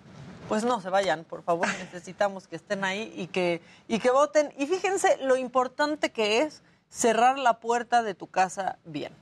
pues 0.49 0.65
no 0.65 0.81
se 0.81 0.91
vayan, 0.91 1.25
por 1.25 1.43
favor, 1.43 1.67
necesitamos 1.93 2.47
que 2.47 2.57
estén 2.57 2.85
ahí 2.85 3.13
y 3.17 3.27
que, 3.29 3.61
y 3.87 3.99
que 3.99 4.11
voten. 4.11 4.53
Y 4.59 4.67
fíjense 4.67 5.17
lo 5.23 5.37
importante 5.37 6.11
que 6.11 6.43
es 6.43 6.63
cerrar 6.91 7.39
la 7.39 7.59
puerta 7.61 8.03
de 8.03 8.15
tu 8.15 8.27
casa 8.27 8.77
bien. 8.85 9.13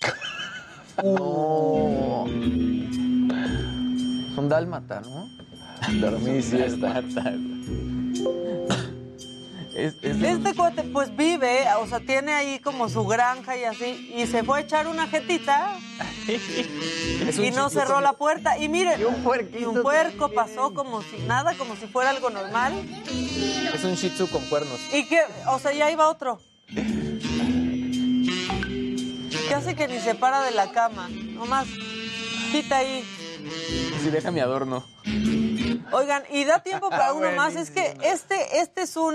No. 1.02 2.24
Son 4.36 4.48
dálmata, 4.48 5.00
¿no? 5.00 5.26
Dormí 6.00 6.42
siesta. 6.42 7.02
Es, 9.74 9.96
es- 10.02 10.22
Este 10.22 10.54
cuate 10.54 10.84
pues 10.84 11.16
vive, 11.16 11.64
o 11.80 11.88
sea, 11.88 11.98
tiene 11.98 12.32
ahí 12.32 12.60
como 12.60 12.88
su 12.88 13.04
granja 13.06 13.56
y 13.56 13.64
así, 13.64 14.14
y 14.16 14.24
se 14.28 14.44
fue 14.44 14.58
a 14.58 14.62
echar 14.62 14.86
una 14.86 15.08
jetita 15.08 15.76
y 17.42 17.50
no 17.50 17.68
cerró 17.70 18.00
la 18.00 18.12
puerta. 18.12 18.56
Y 18.56 18.68
miren, 18.68 19.00
y 19.00 19.64
un, 19.64 19.82
puerco 19.82 20.30
pasó 20.30 20.72
como 20.74 21.02
si 21.02 21.18
nada, 21.26 21.54
como 21.54 21.74
si 21.74 21.88
fuera 21.88 22.10
algo 22.10 22.30
normal. 22.30 22.72
Es 23.74 23.82
un 23.82 23.96
shih 23.96 24.10
tzu 24.10 24.28
con 24.28 24.44
cuernos. 24.46 24.78
Y 24.92 25.06
que, 25.08 25.20
o 25.48 25.58
sea, 25.58 25.72
ya 25.72 25.90
iba 25.90 26.08
otro. 26.08 26.38
Que 29.48 29.54
hace 29.54 29.74
que 29.74 29.88
ni 29.88 29.98
se 29.98 30.14
para 30.14 30.42
de 30.42 30.52
la 30.52 30.70
cama. 30.70 31.08
Nomás 31.08 31.66
quita 32.52 32.76
ahí. 32.78 33.04
Sí, 34.02 34.10
deja 34.10 34.30
mi 34.30 34.38
adorno. 34.38 34.84
Oigan, 35.92 36.22
y 36.30 36.44
da 36.44 36.62
tiempo 36.62 36.90
para 36.90 37.12
uno 37.12 37.30
más. 37.32 37.54
Es 37.56 37.70
que 37.70 37.96
este, 38.02 38.60
este 38.60 38.82
es 38.82 38.96
un 38.96 39.14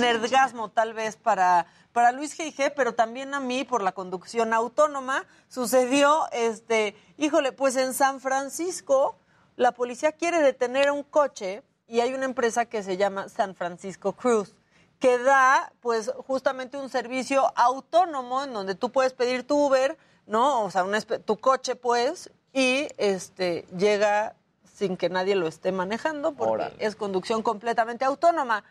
nerdgasmo 0.00 0.70
tal 0.70 0.92
vez 0.94 1.16
para, 1.16 1.66
para 1.92 2.12
Luis 2.12 2.38
G.I.G., 2.38 2.72
pero 2.74 2.94
también 2.94 3.34
a 3.34 3.40
mí 3.40 3.64
por 3.64 3.82
la 3.82 3.92
conducción 3.92 4.52
autónoma. 4.54 5.24
Sucedió, 5.48 6.24
este, 6.32 6.96
híjole, 7.16 7.52
pues 7.52 7.76
en 7.76 7.94
San 7.94 8.20
Francisco 8.20 9.16
la 9.56 9.72
policía 9.72 10.12
quiere 10.12 10.40
detener 10.40 10.90
un 10.90 11.02
coche 11.04 11.62
y 11.86 12.00
hay 12.00 12.12
una 12.14 12.24
empresa 12.24 12.64
que 12.66 12.82
se 12.82 12.96
llama 12.96 13.28
San 13.28 13.54
Francisco 13.54 14.12
Cruise 14.12 14.54
que 14.98 15.18
da 15.18 15.72
pues 15.80 16.10
justamente 16.26 16.76
un 16.78 16.88
servicio 16.88 17.52
autónomo 17.56 18.42
en 18.44 18.52
donde 18.54 18.74
tú 18.74 18.90
puedes 18.90 19.12
pedir 19.12 19.46
tu 19.46 19.66
Uber, 19.66 19.98
¿no? 20.26 20.62
O 20.62 20.70
sea, 20.70 20.82
un 20.84 20.94
espe- 20.94 21.22
tu 21.22 21.36
coche 21.38 21.76
pues 21.76 22.30
y 22.54 22.88
este 22.96 23.66
llega 23.76 24.34
sin 24.74 24.96
que 24.96 25.08
nadie 25.08 25.36
lo 25.36 25.46
esté 25.46 25.72
manejando 25.72 26.32
porque 26.32 26.52
Órale. 26.52 26.76
es 26.78 26.96
conducción 26.96 27.42
completamente 27.42 28.04
autónoma. 28.04 28.64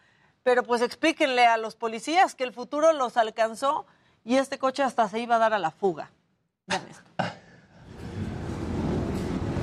Pero 0.43 0.63
pues 0.63 0.81
explíquenle 0.81 1.47
a 1.47 1.55
los 1.55 1.75
policías 1.75 2.35
que 2.35 2.43
el 2.43 2.51
futuro 2.51 2.91
los 2.91 3.15
alcanzó 3.15 3.85
y 4.25 4.35
este 4.35 4.59
coche 4.59 4.83
hasta 4.83 5.07
se 5.07 5.19
iba 5.19 5.37
a 5.37 5.39
dar 5.39 5.53
a 5.53 5.59
la 5.59 5.71
fuga. 5.71 6.11
Vean 6.67 6.83
esto. 6.89 7.03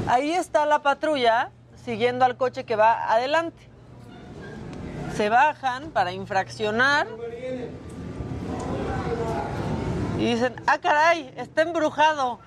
Ahí 0.07 0.33
está 0.33 0.65
la 0.65 0.81
patrulla 0.81 1.51
siguiendo 1.85 2.25
al 2.25 2.37
coche 2.37 2.65
que 2.65 2.77
va 2.77 3.13
adelante. 3.13 3.69
Se 5.15 5.29
bajan 5.29 5.91
para 5.91 6.13
infraccionar 6.13 7.07
y 10.19 10.25
dicen, 10.25 10.55
ah, 10.67 10.79
caray, 10.79 11.33
está 11.37 11.63
embrujado. 11.63 12.41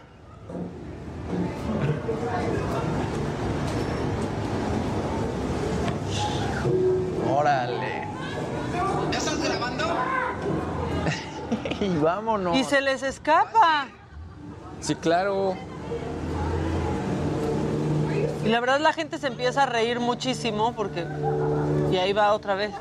Órale. 7.36 8.08
¿Ya 9.12 9.18
estás 9.18 9.42
grabando? 9.42 9.86
y 11.82 11.98
vámonos. 11.98 12.56
Y 12.58 12.64
se 12.64 12.80
les 12.82 13.02
escapa. 13.02 13.88
Sí, 14.82 14.96
claro. 14.96 15.56
Y 18.46 18.50
la 18.50 18.60
verdad 18.60 18.80
la 18.80 18.94
gente 18.94 19.18
se 19.18 19.28
empieza 19.28 19.64
a 19.64 19.66
reír 19.66 20.00
muchísimo 20.00 20.74
porque... 20.74 21.06
Y 21.92 21.98
ahí 21.98 22.14
va 22.14 22.34
otra 22.34 22.56
vez. 22.56 22.72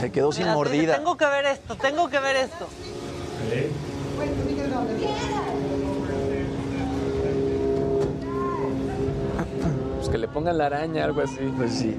Se 0.00 0.10
quedó 0.10 0.32
sin 0.32 0.44
Mira, 0.44 0.54
mordida. 0.54 0.96
Tengo 0.96 1.16
que 1.16 1.26
ver 1.26 1.44
esto, 1.46 1.76
tengo 1.76 2.08
que 2.08 2.18
ver 2.18 2.36
esto. 2.36 2.66
Pues 9.98 10.08
que 10.08 10.18
le 10.18 10.28
pongan 10.28 10.56
la 10.58 10.66
araña, 10.66 11.04
algo 11.04 11.20
así. 11.20 11.52
Pues 11.56 11.72
sí. 11.74 11.94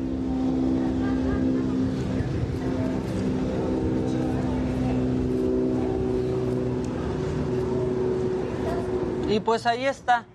Y 9.31 9.39
pues 9.39 9.65
ahí 9.65 9.85
está. 9.85 10.25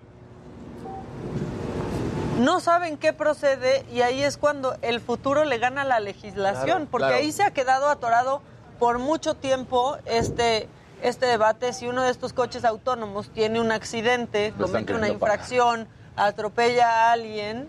No 2.39 2.59
saben 2.59 2.97
qué 2.97 3.13
procede 3.13 3.85
y 3.91 4.01
ahí 4.01 4.23
es 4.23 4.37
cuando 4.37 4.75
el 4.81 4.99
futuro 4.99 5.45
le 5.45 5.57
gana 5.57 5.83
la 5.83 5.99
legislación, 5.99 6.65
Claro, 6.65 6.87
porque 6.91 7.07
claro. 7.07 7.21
ahí 7.23 7.31
se 7.31 7.43
ha 7.43 7.51
quedado 7.51 7.89
atorado 7.89 8.41
por 8.79 8.99
mucho 8.99 9.33
tiempo 9.35 9.97
este, 10.05 10.67
este 11.01 11.25
debate 11.25 11.73
si 11.73 11.87
uno 11.87 12.03
de 12.03 12.11
estos 12.11 12.33
coches 12.33 12.63
autónomos 12.63 13.29
tiene 13.29 13.59
un 13.59 13.71
accidente, 13.71 14.53
Lo 14.57 14.67
comete 14.67 14.93
una 14.93 15.09
infracción, 15.09 15.87
atropella 16.15 16.87
a 17.09 17.11
alguien, 17.13 17.67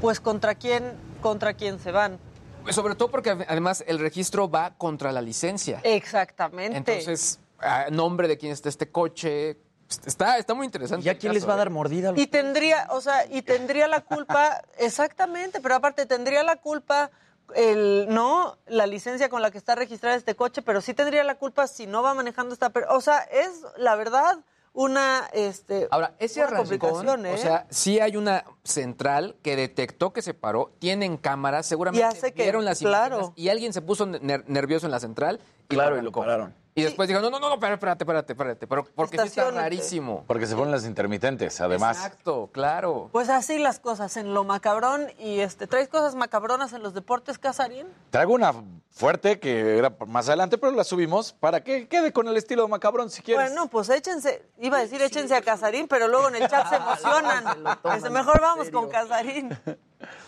pues 0.00 0.18
contra 0.20 0.54
quién, 0.54 0.92
contra 1.20 1.52
quién 1.54 1.78
se 1.78 1.90
van. 1.90 2.18
Sobre 2.70 2.94
todo 2.94 3.10
porque 3.10 3.30
además 3.30 3.84
el 3.86 3.98
registro 3.98 4.50
va 4.50 4.72
contra 4.78 5.12
la 5.12 5.20
licencia. 5.20 5.80
Exactamente. 5.84 6.76
Entonces, 6.78 7.38
a 7.58 7.90
nombre 7.90 8.28
de 8.28 8.38
quién 8.38 8.52
está 8.52 8.70
este 8.70 8.90
coche, 8.90 9.58
está, 10.06 10.38
está 10.38 10.54
muy 10.54 10.66
interesante. 10.66 11.06
¿Y 11.06 11.08
a 11.08 11.18
quién 11.18 11.32
les 11.34 11.46
va 11.46 11.52
a 11.52 11.56
¿eh? 11.56 11.58
dar 11.58 11.70
mordida? 11.70 12.08
a 12.08 12.12
los- 12.12 12.20
Y 12.20 12.26
tendría, 12.26 12.86
o 12.90 13.00
sea, 13.00 13.26
y 13.26 13.42
tendría 13.42 13.88
la 13.88 14.00
culpa, 14.00 14.62
exactamente, 14.78 15.60
pero 15.60 15.74
aparte 15.76 16.06
tendría 16.06 16.42
la 16.42 16.56
culpa 16.56 17.10
el 17.54 18.06
no 18.08 18.56
la 18.66 18.86
licencia 18.86 19.28
con 19.28 19.42
la 19.42 19.50
que 19.50 19.58
está 19.58 19.74
registrado 19.74 20.16
este 20.16 20.34
coche, 20.34 20.62
pero 20.62 20.80
sí 20.80 20.94
tendría 20.94 21.24
la 21.24 21.34
culpa 21.34 21.66
si 21.66 21.86
no 21.86 22.02
va 22.02 22.14
manejando 22.14 22.54
esta, 22.54 22.70
per- 22.70 22.86
o 22.88 23.00
sea, 23.02 23.18
es 23.18 23.50
la 23.76 23.94
verdad 23.96 24.38
una 24.72 25.28
este 25.32 25.86
Ahora, 25.90 26.14
ese 26.18 26.40
una 26.40 26.48
arrancón, 26.48 26.78
complicación, 26.78 27.26
¿eh? 27.26 27.34
o 27.34 27.36
sea, 27.38 27.66
sí 27.70 28.00
hay 28.00 28.16
una 28.16 28.44
central 28.64 29.36
que 29.42 29.54
detectó 29.56 30.12
que 30.12 30.22
se 30.22 30.32
paró, 30.34 30.72
tienen 30.80 31.16
cámaras, 31.18 31.66
seguramente 31.66 32.00
Y 32.00 32.02
hace 32.02 32.32
que- 32.32 32.42
vieron 32.44 32.64
las 32.64 32.78
claro. 32.78 33.16
imágenes 33.18 33.32
y 33.36 33.48
alguien 33.50 33.72
se 33.74 33.82
puso 33.82 34.06
ner- 34.06 34.44
nervioso 34.48 34.86
en 34.86 34.92
la 34.92 34.98
central 34.98 35.38
y 35.68 35.74
Claro, 35.74 35.98
y 35.98 36.02
lo 36.02 36.10
pararon. 36.12 36.54
Y 36.76 36.82
después 36.82 37.08
dijo, 37.08 37.20
no, 37.20 37.30
no, 37.30 37.38
no, 37.38 37.48
no, 37.48 37.54
espérate, 37.54 38.02
espérate, 38.02 38.32
espérate, 38.32 38.66
pero 38.66 38.84
porque 38.96 39.16
sí 39.16 39.16
está 39.16 39.26
Estaciónate. 39.26 39.60
rarísimo. 39.60 40.24
Porque 40.26 40.44
se 40.48 40.56
ponen 40.56 40.72
las 40.72 40.84
intermitentes, 40.84 41.60
además. 41.60 41.96
Exacto, 41.98 42.50
claro. 42.52 43.10
Pues 43.12 43.28
así 43.28 43.58
las 43.58 43.78
cosas 43.78 44.16
en 44.16 44.34
lo 44.34 44.42
macabrón 44.42 45.06
y 45.20 45.38
este 45.38 45.68
traes 45.68 45.86
cosas 45.88 46.16
macabronas 46.16 46.72
en 46.72 46.82
los 46.82 46.92
deportes, 46.92 47.38
Casarín. 47.38 47.86
Traigo 48.10 48.34
una 48.34 48.52
fuerte 48.90 49.38
que 49.38 49.78
era 49.78 49.94
más 50.08 50.26
adelante, 50.26 50.58
pero 50.58 50.72
la 50.72 50.82
subimos 50.82 51.32
para 51.32 51.62
que 51.62 51.86
quede 51.86 52.12
con 52.12 52.26
el 52.26 52.36
estilo 52.36 52.66
macabrón 52.66 53.08
si 53.08 53.22
quieres. 53.22 53.50
Bueno, 53.52 53.68
pues 53.68 53.88
échense, 53.90 54.44
iba 54.58 54.78
a 54.78 54.80
decir 54.80 55.00
échense 55.00 55.36
a 55.36 55.42
Casarín, 55.42 55.86
pero 55.86 56.08
luego 56.08 56.26
en 56.28 56.42
el 56.42 56.48
chat 56.48 56.68
se 56.68 56.74
emocionan. 56.76 57.44
Mejor 58.10 58.40
vamos 58.40 58.70
con 58.70 58.88
Casarín. 58.88 59.56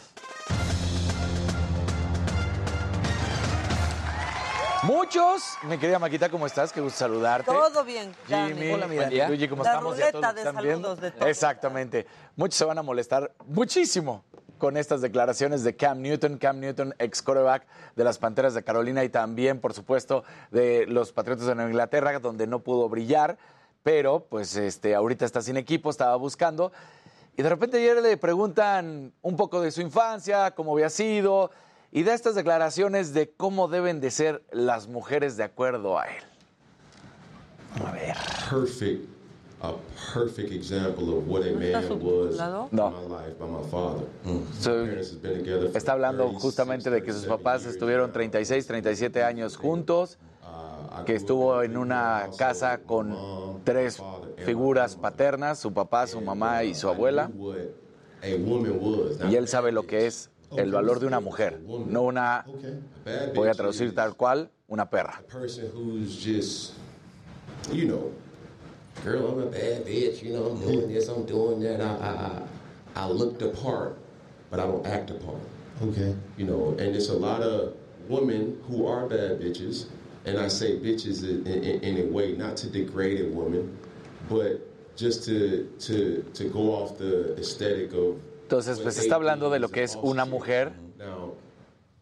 Muchos, 4.87 5.59
mi 5.65 5.79
querida 5.79 5.99
Maquita, 5.99 6.29
¿cómo 6.29 6.47
estás? 6.47 6.73
Qué 6.73 6.81
gusto 6.81 6.97
saludarte. 6.97 7.51
Todo 7.51 7.83
bien, 7.83 8.15
Dani. 8.29 8.55
Jimmy, 8.55 8.71
Hola, 8.73 8.87
mi 8.87 8.95
Dani. 8.95 9.19
Luigi, 9.27 9.49
¿cómo 9.49 9.65
La 9.65 9.71
estamos? 9.71 9.97
Todos 9.97 10.13
ruleta 10.13 10.33
de 10.33 10.41
están 10.41 10.55
saludos 10.55 11.01
de 11.01 11.11
todos. 11.11 11.29
Exactamente. 11.29 12.07
Muchos 12.37 12.55
se 12.55 12.65
van 12.65 12.79
a 12.79 12.85
molestar 12.85 13.33
muchísimo 13.47 14.25
con 14.59 14.77
estas 14.77 15.01
declaraciones 15.01 15.65
de 15.65 15.75
Cam 15.75 16.03
Newton, 16.03 16.39
Cam 16.39 16.61
Newton, 16.61 16.95
ex 17.01 17.21
quarterback 17.21 17.67
de 17.97 18.05
las 18.05 18.19
Panteras 18.19 18.55
de 18.55 18.63
Carolina 18.63 19.03
y 19.03 19.09
también, 19.09 19.61
por 19.61 19.75
supuesto, 19.75 20.23
de 20.53 20.87
los 20.87 21.11
Patriotas 21.11 21.47
de 21.47 21.57
Nueva 21.57 21.71
Inglaterra, 21.71 22.17
donde 22.21 22.47
no 22.47 22.61
pudo 22.61 22.89
brillar, 22.89 23.39
pero 23.83 24.21
pues 24.21 24.55
este, 24.55 24.95
ahorita 24.95 25.25
está 25.25 25.43
sin 25.43 25.57
equipo, 25.57 25.91
estaba 25.91 26.15
buscando. 26.15 26.71
Y 27.37 27.43
de 27.43 27.49
repente 27.49 27.79
ayer 27.79 28.01
le 28.01 28.17
preguntan 28.19 29.13
un 29.21 29.37
poco 29.37 29.61
de 29.61 29.73
su 29.73 29.81
infancia, 29.81 30.53
cómo 30.53 30.75
había 30.75 30.91
sido, 30.91 31.51
y 31.93 32.03
de 32.03 32.13
estas 32.15 32.35
declaraciones 32.35 33.15
de 33.15 33.31
cómo 33.31 33.69
deben 33.69 34.01
de 34.01 34.11
ser 34.11 34.43
las 34.53 34.89
mujeres 34.89 35.37
de 35.37 35.45
acuerdo 35.45 35.99
a 35.99 36.07
él. 36.07 36.23
A 37.85 37.93
ver. 37.93 38.17
perfect, 38.51 39.05
a 39.61 39.73
perfect 40.15 40.51
example 40.53 41.19
of 41.19 41.29
what 41.29 41.43
a 41.43 41.53
man 41.53 41.73
was 41.75 41.85
subtitulado? 41.85 42.69
in 42.71 42.77
No. 42.77 42.91
my 42.91 43.25
life 43.27 43.39
by 43.39 43.47
my 43.47 43.63
father. 43.71 44.07
So, 44.61 44.87
together 44.87 45.69
for 45.71 45.77
Está 45.77 45.93
hablando 45.93 46.25
36, 46.25 46.43
justamente 46.43 46.91
de 46.91 47.03
que 47.03 47.13
sus 47.13 47.23
37 47.23 47.29
papás 47.29 47.67
estuvieron 47.67 48.13
36, 48.13 48.67
37 48.67 49.23
años 49.23 49.57
juntos, 49.57 50.19
Uh, 50.49 51.03
I 51.03 51.05
que 51.05 51.15
estuvo 51.17 51.61
en 51.65 51.77
una 51.77 52.29
casa 52.39 52.79
con 52.79 53.61
tres 53.65 54.01
figuras 54.45 54.95
paternas, 54.95 55.59
su 55.59 55.73
papá, 55.73 56.07
su 56.07 56.21
mamá 56.21 56.63
y 56.63 56.75
su 56.75 56.89
abuela, 56.89 57.31
y 58.23 59.35
él 59.35 59.49
sabe 59.49 59.73
lo 59.73 59.87
que 59.87 60.07
es 60.07 60.31
el 60.57 60.73
valor 60.73 61.01
de 61.01 61.07
una 61.07 61.21
mujer, 61.21 61.61
no 61.61 62.03
una, 62.03 62.45
voy 63.35 63.49
a 63.49 63.55
traducir 63.55 63.95
tal 63.95 64.17
cual, 64.17 64.51
una 64.69 64.89
perra. 64.89 65.23
person 65.29 65.71
who's 65.73 66.17
just, 66.17 66.75
you 67.73 67.87
know, 67.87 68.13
girl, 69.05 69.29
I'm 69.29 69.41
a 69.43 69.47
bad 69.47 69.85
bitch. 69.87 70.23
You 70.23 70.33
know, 70.33 70.47
I'm 70.47 70.61
doing 70.61 70.89
this, 70.89 71.09
I'm 71.09 71.25
doing 71.27 71.61
that. 71.61 71.81
I, 71.81 71.85
I, 71.85 73.03
I, 73.03 73.05
I 73.05 73.09
look 73.09 73.39
the 73.39 73.49
part, 73.51 73.99
but 74.51 74.59
I 74.61 74.65
don't 74.65 74.87
act 74.87 75.09
the 75.09 75.15
part. 75.15 75.41
Okay. 75.83 76.15
You 76.37 76.47
know, 76.47 76.71
and 76.79 76.97
it's 76.97 77.11
a 77.11 77.17
lot 77.17 77.43
of 77.43 77.75
women 78.09 78.59
who 78.67 78.87
are 78.87 79.07
bad 79.07 79.41
bitches, 79.41 79.87
and 80.25 80.39
I 80.39 80.49
say 80.49 80.79
bitches 80.79 81.23
in, 81.23 81.47
in, 81.47 81.81
in 81.83 82.09
a 82.09 82.11
way 82.11 82.33
not 82.33 82.57
to 82.59 82.71
degrade 82.71 83.21
a 83.21 83.29
woman, 83.29 83.77
but 84.29 84.61
just 84.97 85.25
to 85.25 85.71
to 85.81 86.23
to 86.35 86.45
go 86.49 86.73
off 86.75 86.99
the 86.99 87.37
aesthetic 87.37 87.93
of. 87.93 88.21
Entonces, 88.47 88.79
pues 88.79 88.97
está 88.97 89.17
hablando 89.17 89.51
de 89.51 89.59
lo 89.59 89.71
que 89.71 89.83
es 89.83 89.99
una 90.03 90.25
mujer 90.25 90.73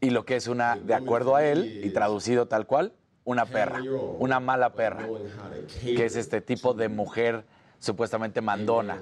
y 0.03 0.11
lo 0.11 0.26
que 0.26 0.36
es 0.36 0.47
una, 0.47 0.76
de 0.76 0.92
acuerdo 0.92 1.36
a 1.36 1.42
él, 1.42 1.80
y 1.82 1.88
traducido 1.88 2.45
tal 2.49 2.66
cual, 2.66 2.92
una 3.24 3.47
perra, 3.47 3.82
una 4.18 4.40
mala 4.40 4.74
perra, 4.74 5.09
que 5.97 6.05
es 6.05 6.16
este 6.16 6.42
tipo 6.42 6.74
de 6.74 6.90
mujer 6.90 7.47
supuestamente 7.78 8.42
mandona, 8.42 9.01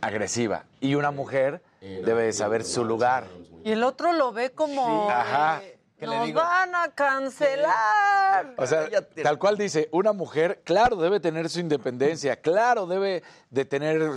agresiva. 0.00 0.64
Y 0.80 0.96
una 0.96 1.12
mujer 1.12 1.62
debe 1.80 2.24
de 2.24 2.32
saber 2.32 2.64
su 2.64 2.84
lugar. 2.84 3.28
Y 3.62 3.70
el 3.70 3.84
otro 3.84 4.12
lo 4.12 4.32
ve 4.32 4.50
como 4.50 5.08
Ajá. 5.08 5.62
eh, 5.62 5.75
Nos 6.00 6.32
van 6.34 6.74
a 6.74 6.88
cancelar. 6.90 8.54
O 8.58 8.66
sea, 8.66 8.88
tal 9.22 9.38
cual 9.38 9.56
dice, 9.56 9.88
una 9.92 10.12
mujer, 10.12 10.60
claro, 10.62 10.96
debe 10.96 11.20
tener 11.20 11.48
su 11.48 11.60
independencia, 11.60 12.36
claro, 12.36 12.86
debe 12.86 13.22
de 13.50 13.64
tener 13.64 14.10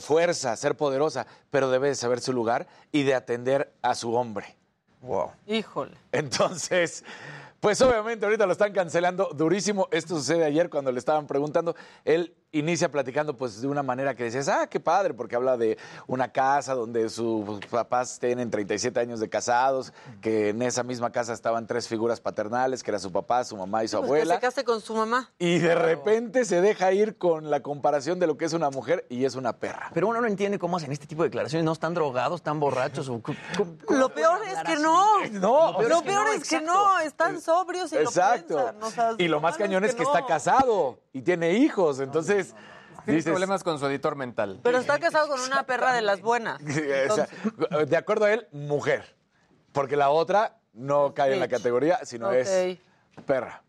fuerza, 0.00 0.56
ser 0.56 0.76
poderosa, 0.76 1.26
pero 1.50 1.70
debe 1.70 1.88
de 1.88 1.94
saber 1.96 2.20
su 2.20 2.32
lugar 2.32 2.68
y 2.92 3.02
de 3.02 3.14
atender 3.14 3.72
a 3.82 3.94
su 3.94 4.14
hombre. 4.14 4.56
Wow. 5.00 5.32
Híjole. 5.46 5.96
Entonces, 6.12 7.04
pues 7.60 7.80
obviamente 7.82 8.24
ahorita 8.24 8.46
lo 8.46 8.52
están 8.52 8.72
cancelando 8.72 9.30
durísimo. 9.34 9.88
Esto 9.90 10.16
sucede 10.16 10.44
ayer 10.44 10.70
cuando 10.70 10.92
le 10.92 10.98
estaban 10.98 11.26
preguntando. 11.26 11.74
Él 12.04 12.34
inicia 12.52 12.90
platicando 12.90 13.36
pues 13.36 13.60
de 13.60 13.68
una 13.68 13.82
manera 13.82 14.14
que 14.14 14.24
decías, 14.24 14.48
ah, 14.48 14.66
qué 14.68 14.80
padre, 14.80 15.12
porque 15.14 15.36
habla 15.36 15.56
de 15.56 15.76
una 16.06 16.32
casa 16.32 16.74
donde 16.74 17.08
sus 17.10 17.60
papás 17.66 18.18
tienen 18.18 18.50
37 18.50 18.98
años 19.00 19.20
de 19.20 19.28
casados, 19.28 19.92
que 20.22 20.48
en 20.50 20.62
esa 20.62 20.82
misma 20.82 21.10
casa 21.12 21.32
estaban 21.34 21.66
tres 21.66 21.88
figuras 21.88 22.20
paternales, 22.20 22.82
que 22.82 22.90
era 22.90 22.98
su 22.98 23.12
papá, 23.12 23.44
su 23.44 23.56
mamá 23.56 23.84
y 23.84 23.88
su 23.88 23.98
Pues 23.98 24.06
que 24.08 24.14
abuela. 24.16 24.34
se 24.36 24.40
case 24.40 24.64
con 24.64 24.80
su 24.80 24.94
mamá. 24.94 25.30
Y 25.38 25.58
de 25.58 25.74
repente 25.74 26.44
se 26.44 26.60
deja 26.62 26.92
ir 26.92 27.18
con 27.18 27.50
la 27.50 27.60
comparación 27.60 28.18
de 28.18 28.26
lo 28.26 28.36
que 28.38 28.46
es 28.46 28.52
una 28.54 28.70
mujer 28.70 29.06
y 29.10 29.24
es 29.24 29.34
una 29.34 29.52
perra. 29.58 29.90
Pero 29.92 30.08
uno 30.08 30.20
no 30.20 30.26
entiende 30.26 30.58
cómo 30.58 30.78
hacen 30.78 30.90
este 30.92 31.06
tipo 31.06 31.22
de 31.22 31.28
declaraciones. 31.28 31.64
No 31.64 31.72
están 31.72 31.92
drogados, 31.92 32.40
están 32.40 32.60
borrachos. 32.60 33.08
O, 33.10 33.20
Lo 33.90 34.08
peor 34.14 34.40
es 34.46 34.58
que 34.64 34.76
no. 34.76 35.24
No, 35.32 35.82
Lo 35.82 36.02
peor 36.02 36.28
es 36.34 36.48
que 36.48 36.60
no. 36.60 36.98
Están 37.00 37.40
sobrios 37.40 37.92
y 37.92 37.96
Exacto. 37.96 38.54
lo 38.56 38.62
piensan. 38.72 38.82
O 38.82 38.90
sea, 38.90 39.14
y 39.18 39.28
lo 39.28 39.40
más 39.40 39.56
cañón 39.56 39.84
es 39.84 39.94
que 39.94 40.02
está 40.02 40.24
casado 40.24 40.98
y 41.12 41.22
tiene 41.22 41.52
hijos. 41.54 42.00
Entonces, 42.00 42.37
Tiene 43.04 43.16
dices, 43.18 43.30
problemas 43.30 43.62
con 43.64 43.78
su 43.78 43.86
editor 43.86 44.16
mental. 44.16 44.60
Pero 44.62 44.78
está 44.78 44.98
casado 44.98 45.28
con 45.28 45.40
una 45.40 45.62
perra 45.64 45.92
de 45.92 46.02
las 46.02 46.20
buenas. 46.20 46.60
o 46.62 47.14
sea, 47.14 47.28
de 47.86 47.96
acuerdo 47.96 48.26
a 48.26 48.32
él, 48.32 48.48
mujer. 48.52 49.16
Porque 49.72 49.96
la 49.96 50.10
otra 50.10 50.58
no 50.72 51.14
cae 51.14 51.34
en 51.34 51.40
la 51.40 51.48
categoría, 51.48 52.00
sino 52.04 52.30
es 52.32 52.78
perra. 53.24 53.62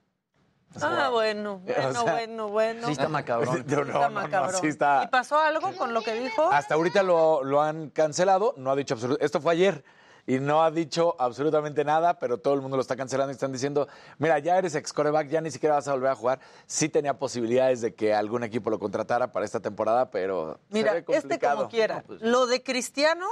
Ah, 0.81 1.09
bueno, 1.11 1.59
bueno, 1.59 1.89
O 1.89 1.91
sea, 1.93 2.01
bueno, 2.13 2.47
bueno. 2.49 2.85
sí 2.85 2.91
está 2.91 3.09
macabrón. 3.09 3.65
No, 3.67 3.75
no, 3.77 3.81
está 3.81 3.93
no, 3.93 4.09
no, 4.09 4.09
macabrón. 4.11 4.61
sí 4.61 4.67
está- 4.67 5.01
¿Y 5.03 5.07
pasó 5.07 5.39
algo 5.39 5.75
con 5.75 5.93
lo 5.95 6.03
que 6.03 6.13
dijo? 6.13 6.51
Hasta 6.51 6.75
ahorita 6.75 7.01
lo, 7.01 7.43
lo 7.43 7.61
han 7.61 7.89
cancelado, 7.89 8.53
no 8.57 8.69
ha 8.71 8.75
dicho 8.75 8.93
absolutamente. 8.93 9.25
Esto 9.25 9.41
fue 9.41 9.53
ayer 9.53 9.83
y 10.29 10.39
no 10.39 10.63
ha 10.63 10.69
dicho 10.69 11.15
absolutamente 11.17 11.83
nada, 11.83 12.19
pero 12.19 12.37
todo 12.37 12.53
el 12.53 12.61
mundo 12.61 12.77
lo 12.77 12.81
está 12.81 12.95
cancelando 12.95 13.31
y 13.31 13.33
están 13.33 13.51
diciendo: 13.51 13.87
Mira, 14.19 14.37
ya 14.39 14.57
eres 14.57 14.75
ex 14.75 14.93
coreback, 14.93 15.27
ya 15.27 15.41
ni 15.41 15.49
siquiera 15.49 15.75
vas 15.75 15.87
a 15.87 15.93
volver 15.93 16.11
a 16.11 16.15
jugar. 16.15 16.39
Sí 16.67 16.87
tenía 16.87 17.17
posibilidades 17.17 17.81
de 17.81 17.95
que 17.95 18.13
algún 18.13 18.43
equipo 18.43 18.69
lo 18.69 18.77
contratara 18.77 19.31
para 19.31 19.43
esta 19.45 19.59
temporada, 19.59 20.11
pero. 20.11 20.59
se 20.69 20.73
Mira, 20.75 20.93
ve 20.93 20.99
este 20.99 21.13
complicado. 21.21 21.57
como 21.57 21.69
quiera. 21.69 22.03
Lo 22.19 22.45
de 22.45 22.61
Cristiano, 22.61 23.25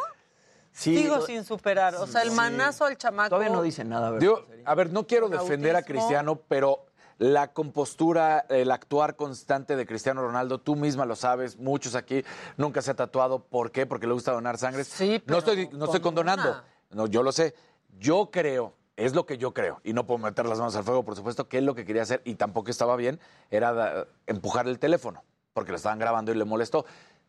Sí. 0.71 0.97
sigo 0.97 1.21
sin 1.21 1.43
superar. 1.43 1.93
O 1.95 2.07
sea, 2.07 2.23
el 2.23 2.29
Sí. 2.31 2.35
manazo 2.35 2.85
al 2.85 2.97
chamaco. 2.97 3.29
Todavía 3.29 3.49
no 3.53 3.61
dice 3.61 3.83
nada, 3.83 4.09
¿verdad? 4.09 4.19
Digo, 4.21 4.45
a 4.65 4.75
ver, 4.75 4.91
no 4.91 5.05
quiero 5.05 5.29
defender 5.29 5.75
a. 5.75 5.83
Cristiano, 5.83 6.41
pero 6.47 6.85
la 7.19 7.51
compostura, 7.53 8.45
el 8.49 8.69
actuar 8.71 9.15
constante 9.15 9.75
de 9.75 9.85
Cristiano 9.87 10.21
Ronaldo, 10.21 10.59
tú 10.59 10.75
misma 10.75 11.05
lo 11.05 11.15
sabes, 11.15 11.57
muchos 11.57 11.95
aquí 11.95 12.23
nunca 12.57 12.81
se 12.81 12.91
ha 12.91 12.95
tatuado. 12.95 13.39
¿Por 13.43 13.71
qué? 13.71 13.85
Porque 13.87 14.05
le 14.07 14.13
gusta 14.13 14.31
donar 14.33 14.57
sangre. 14.59 14.83
Sí, 14.83 15.21
no 15.25 15.37
estoy, 15.39 15.67
no 15.73 15.85
estoy 15.85 15.99
con 15.99 16.13
condonando. 16.15 16.49
una. 16.51 16.63
No, 16.91 17.07
yo 17.07 17.23
lo 17.23 17.31
sé. 17.31 17.53
Yo 17.99 18.29
creo, 18.31 18.73
es 18.95 19.13
lo 19.15 19.25
que 19.25 19.37
yo 19.37 19.53
creo, 19.53 19.79
y 19.83 19.93
no 19.93 20.05
puedo 20.05 20.19
meter 20.19 20.45
las 20.45 20.59
manos 20.59 20.75
al 20.75 20.83
fuego, 20.83 21.03
por 21.03 21.15
supuesto, 21.15 21.47
que 21.47 21.59
él 21.59 21.65
lo 21.65 21.75
que 21.75 21.85
quería 21.85 22.01
hacer, 22.01 22.21
y 22.25 22.35
tampoco 22.35 22.69
estaba 22.69 22.95
bien, 22.95 23.19
era 23.49 24.07
empujar 24.25 24.67
el 24.67 24.79
teléfono, 24.79 25.23
porque 25.53 25.71
lo 25.71 25.77
estaban 25.77 25.99
grabando 25.99 26.31
y 26.31 26.35
le 26.35 26.45
molestó. 26.45 26.85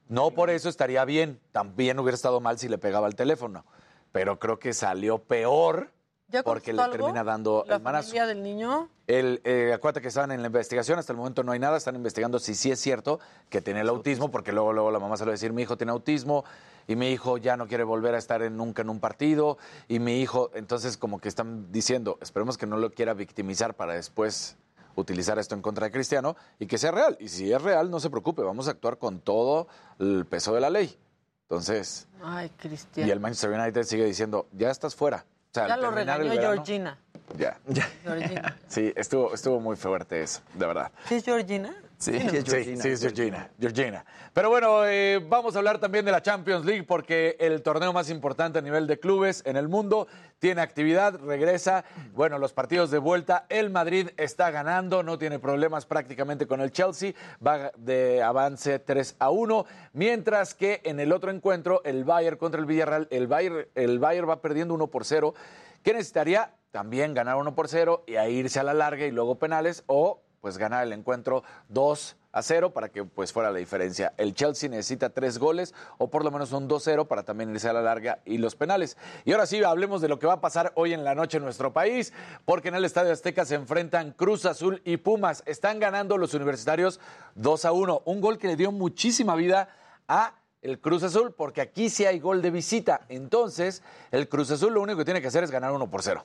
No 0.09 0.31
por 0.31 0.51
eso 0.51 0.69
estaría 0.69 1.05
bien, 1.05 1.41
también 1.53 1.99
hubiera 1.99 2.15
estado 2.15 2.41
mal 2.41 2.59
si 2.59 2.69
le 2.69 2.79
pegaba 2.79 3.07
el 3.07 3.15
teléfono, 3.15 3.65
pero 4.13 4.39
creo 4.39 4.59
que 4.59 4.73
salió 4.73 5.19
peor 5.19 5.93
¿Ya 6.31 6.43
porque 6.43 6.73
le 6.75 6.83
algo? 6.83 6.93
termina 6.97 7.25
dando 7.25 7.65
¿La 7.67 7.77
el 7.77 7.83
manazo. 7.83 8.09
familia 8.09 8.27
del 8.27 8.43
niño? 8.43 8.89
El, 9.07 9.41
eh, 9.45 9.73
acuérdate 9.75 10.03
que 10.03 10.09
estaban 10.09 10.31
en 10.33 10.43
la 10.43 10.49
investigación, 10.49 10.99
hasta 10.99 11.13
el 11.13 11.17
momento 11.17 11.43
no 11.43 11.53
hay 11.53 11.59
nada, 11.59 11.79
están 11.79 11.97
investigando 11.97 12.39
si 12.39 12.55
sí 12.55 12.71
es 12.71 12.79
cierto 12.79 13.19
que 13.49 13.63
tiene 13.63 13.81
el 13.81 13.89
autismo, 13.89 14.31
porque 14.31 14.53
luego, 14.53 14.75
luego 14.75 14.91
la 14.91 14.99
mamá 14.99 15.17
se 15.17 15.25
lo 15.25 15.29
va 15.29 15.33
a 15.33 15.37
decir, 15.37 15.55
mi 15.55 15.63
hijo 15.63 15.79
tiene 15.79 15.93
autismo 15.93 16.45
y 16.87 16.97
mi 16.97 17.09
hijo 17.11 17.39
ya 17.39 17.57
no 17.57 17.67
quiere 17.67 17.83
volver 17.85 18.15
a 18.15 18.19
estar 18.19 18.43
en, 18.43 18.59
nunca 18.59 18.83
en 18.83 18.91
un 18.91 19.01
partido 19.01 19.57
y 19.89 20.01
mi 20.01 20.21
hijo, 20.21 20.51
entonces 20.55 20.99
como 20.99 21.19
que 21.19 21.29
están 21.29 21.73
diciendo, 21.73 22.19
esperemos 22.21 22.59
que 22.59 22.67
no 22.67 22.77
lo 22.77 22.91
quiera 22.93 23.15
victimizar 23.15 23.75
para 23.75 23.95
después 23.95 24.57
utilizar 24.97 25.39
esto 25.39 25.55
en 25.55 25.63
contra 25.63 25.87
de 25.87 25.93
Cristiano 25.93 26.37
y 26.59 26.67
que 26.67 26.77
sea 26.77 26.91
real. 26.91 27.17
Y 27.21 27.29
si 27.29 27.51
es 27.51 27.63
real, 27.63 27.91
no 27.91 28.01
se 28.01 28.11
preocupe, 28.11 28.43
vamos 28.43 28.69
a 28.69 28.73
actuar 28.73 28.99
con 28.99 29.21
todo 29.21 29.67
el 29.99 30.27
peso 30.27 30.53
de 30.55 30.61
la 30.61 30.69
ley. 30.69 30.99
Entonces, 31.43 32.07
Ay, 32.23 32.51
Cristiano. 32.59 33.09
y 33.09 33.11
el 33.13 33.21
Manchester 33.21 33.51
United 33.59 33.83
sigue 33.85 34.05
diciendo, 34.05 34.47
ya 34.53 34.71
estás 34.71 34.95
fuera. 34.95 35.25
Sea, 35.59 35.69
ya 35.69 35.75
al 35.75 35.81
lo 35.83 35.91
terminar 35.91 36.21
el 36.21 36.29
regañó 36.29 36.41
verano- 36.51 36.65
Georgina. 36.65 36.99
Ya. 37.37 37.59
Georgina. 38.05 38.57
Sí, 38.69 38.93
estuvo, 38.97 39.35
estuvo 39.35 39.61
muy 39.61 39.77
fuerte 39.77 40.23
eso, 40.23 40.41
de 40.55 40.67
verdad. 40.67 40.91
¿Sí 41.07 41.17
es 41.17 41.25
Georgina? 41.25 41.75
Sí, 41.99 42.13
Sí, 42.13 42.37
es 42.37 42.45
Georgina. 42.45 42.83
sí, 42.83 42.89
es 42.91 43.01
Georgina, 43.01 43.51
Georgina. 43.59 44.05
Pero 44.33 44.51
bueno, 44.51 44.87
eh, 44.87 45.19
vamos 45.29 45.57
a 45.57 45.59
hablar 45.59 45.81
también 45.81 46.05
de 46.05 46.13
la 46.13 46.23
Champions 46.23 46.65
League 46.65 46.85
porque 46.85 47.37
el 47.41 47.61
torneo 47.61 47.93
más 47.93 48.09
importante 48.09 48.61
a 48.61 48.63
nivel 48.63 48.87
de 48.87 49.01
clubes 49.01 49.43
en 49.45 49.57
el 49.57 49.67
mundo 49.67 50.07
tiene 50.39 50.61
actividad, 50.61 51.19
regresa. 51.19 51.85
Bueno, 52.15 52.39
los 52.39 52.53
partidos 52.53 52.93
de 52.93 52.99
vuelta, 52.99 53.47
el 53.49 53.71
Madrid 53.71 54.11
está 54.17 54.53
ganando, 54.53 55.03
no 55.03 55.19
tiene 55.19 55.41
problemas 55.41 55.87
prácticamente 55.87 56.47
con 56.47 56.61
el 56.61 56.71
Chelsea, 56.71 57.15
va 57.45 57.73
de 57.77 58.23
avance 58.23 58.79
3 58.79 59.17
a 59.19 59.31
1, 59.31 59.67
mientras 59.93 60.55
que 60.55 60.81
en 60.85 61.01
el 61.01 61.13
otro 61.13 61.33
encuentro, 61.33 61.83
el 61.85 62.05
Bayern 62.05 62.37
contra 62.37 62.61
el 62.61 62.67
Villarreal, 62.67 63.09
el 63.11 63.27
Bayern, 63.27 63.67
el 63.75 63.99
Bayern 63.99 64.29
va 64.29 64.41
perdiendo 64.41 64.73
1 64.75 64.87
por 64.87 65.05
0. 65.05 65.35
¿Qué 65.83 65.95
necesitaría? 65.95 66.55
También 66.71 67.13
ganar 67.13 67.37
1 67.39 67.57
por 67.57 67.67
0 67.67 68.05
y 68.07 68.15
a 68.15 68.29
irse 68.29 68.61
a 68.61 68.63
la 68.63 68.75
larga 68.75 69.05
y 69.05 69.11
luego 69.11 69.41
penales 69.41 69.83
o 69.87 70.21
pues 70.41 70.59
ganar 70.59 70.87
el 70.87 70.93
encuentro 70.93 71.43
2 71.69 72.17
a 72.33 72.43
0 72.43 72.73
para 72.73 72.91
que 72.91 73.05
pues 73.05 73.33
fuera 73.33 73.51
la 73.51 73.59
diferencia. 73.59 74.13
El 74.17 74.35
Chelsea 74.35 74.69
necesita 74.69 75.11
tres 75.11 75.39
goles 75.39 75.75
o 75.99 76.09
por 76.09 76.25
lo 76.25 76.31
menos 76.31 76.53
un 76.53 76.69
2-0 76.69 77.07
para 77.07 77.23
también 77.23 77.51
irse 77.51 77.69
a 77.69 77.73
la 77.73 77.83
larga 77.83 78.21
y 78.25 78.39
los 78.39 78.55
penales. 78.55 78.97
Y 79.25 79.33
ahora 79.33 79.47
sí, 79.47 79.63
hablemos 79.63 80.01
de 80.01 80.09
lo 80.09 80.19
que 80.19 80.27
va 80.27 80.35
a 80.35 80.41
pasar 80.41 80.73
hoy 80.75 80.93
en 80.93 81.05
la 81.05 81.15
noche 81.15 81.39
en 81.39 81.45
nuestro 81.45 81.73
país, 81.73 82.13
porque 82.45 82.69
en 82.69 82.75
el 82.75 82.85
Estadio 82.85 83.13
Azteca 83.13 83.45
se 83.45 83.55
enfrentan 83.55 84.13
Cruz 84.13 84.45
Azul 84.47 84.81
y 84.85 84.99
Pumas. 84.99 85.43
Están 85.47 85.81
ganando 85.81 86.19
los 86.19 86.35
universitarios 86.35 87.01
2 87.35 87.65
a 87.65 87.73
1, 87.73 88.03
un 88.05 88.21
gol 88.21 88.39
que 88.39 88.49
le 88.49 88.57
dio 88.57 88.73
muchísima 88.73 89.35
vida 89.35 89.69
a 90.07 90.35
el 90.63 90.81
Cruz 90.81 91.03
Azul, 91.03 91.33
porque 91.33 91.61
aquí 91.61 91.89
sí 91.89 92.05
hay 92.05 92.19
gol 92.19 92.43
de 92.43 92.51
visita. 92.51 93.03
Entonces, 93.09 93.83
el 94.11 94.29
Cruz 94.29 94.51
Azul 94.51 94.75
lo 94.75 94.83
único 94.83 94.99
que 94.99 95.05
tiene 95.05 95.21
que 95.21 95.29
hacer 95.29 95.45
es 95.45 95.51
ganar 95.51 95.73
1 95.73 95.91
por 95.91 96.03
0 96.03 96.25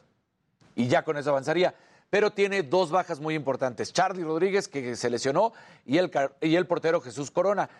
y 0.76 0.88
ya 0.88 1.04
con 1.04 1.18
eso 1.18 1.30
avanzaría. 1.30 1.76
Pero 2.14 2.30
tiene 2.30 2.62
dos 2.62 2.92
bajas 2.92 3.20
muy 3.20 3.34
importantes. 3.34 3.92
Charlie 3.92 4.24
Rodríguez, 4.24 4.68
que 4.68 4.96
se 4.96 5.10
lesionó, 5.10 5.52
y 5.84 5.98
el, 5.98 6.12
y 6.42 6.56
el 6.56 6.68
portero 6.68 7.02
Jesús 7.02 7.32
Corona. 7.32 7.72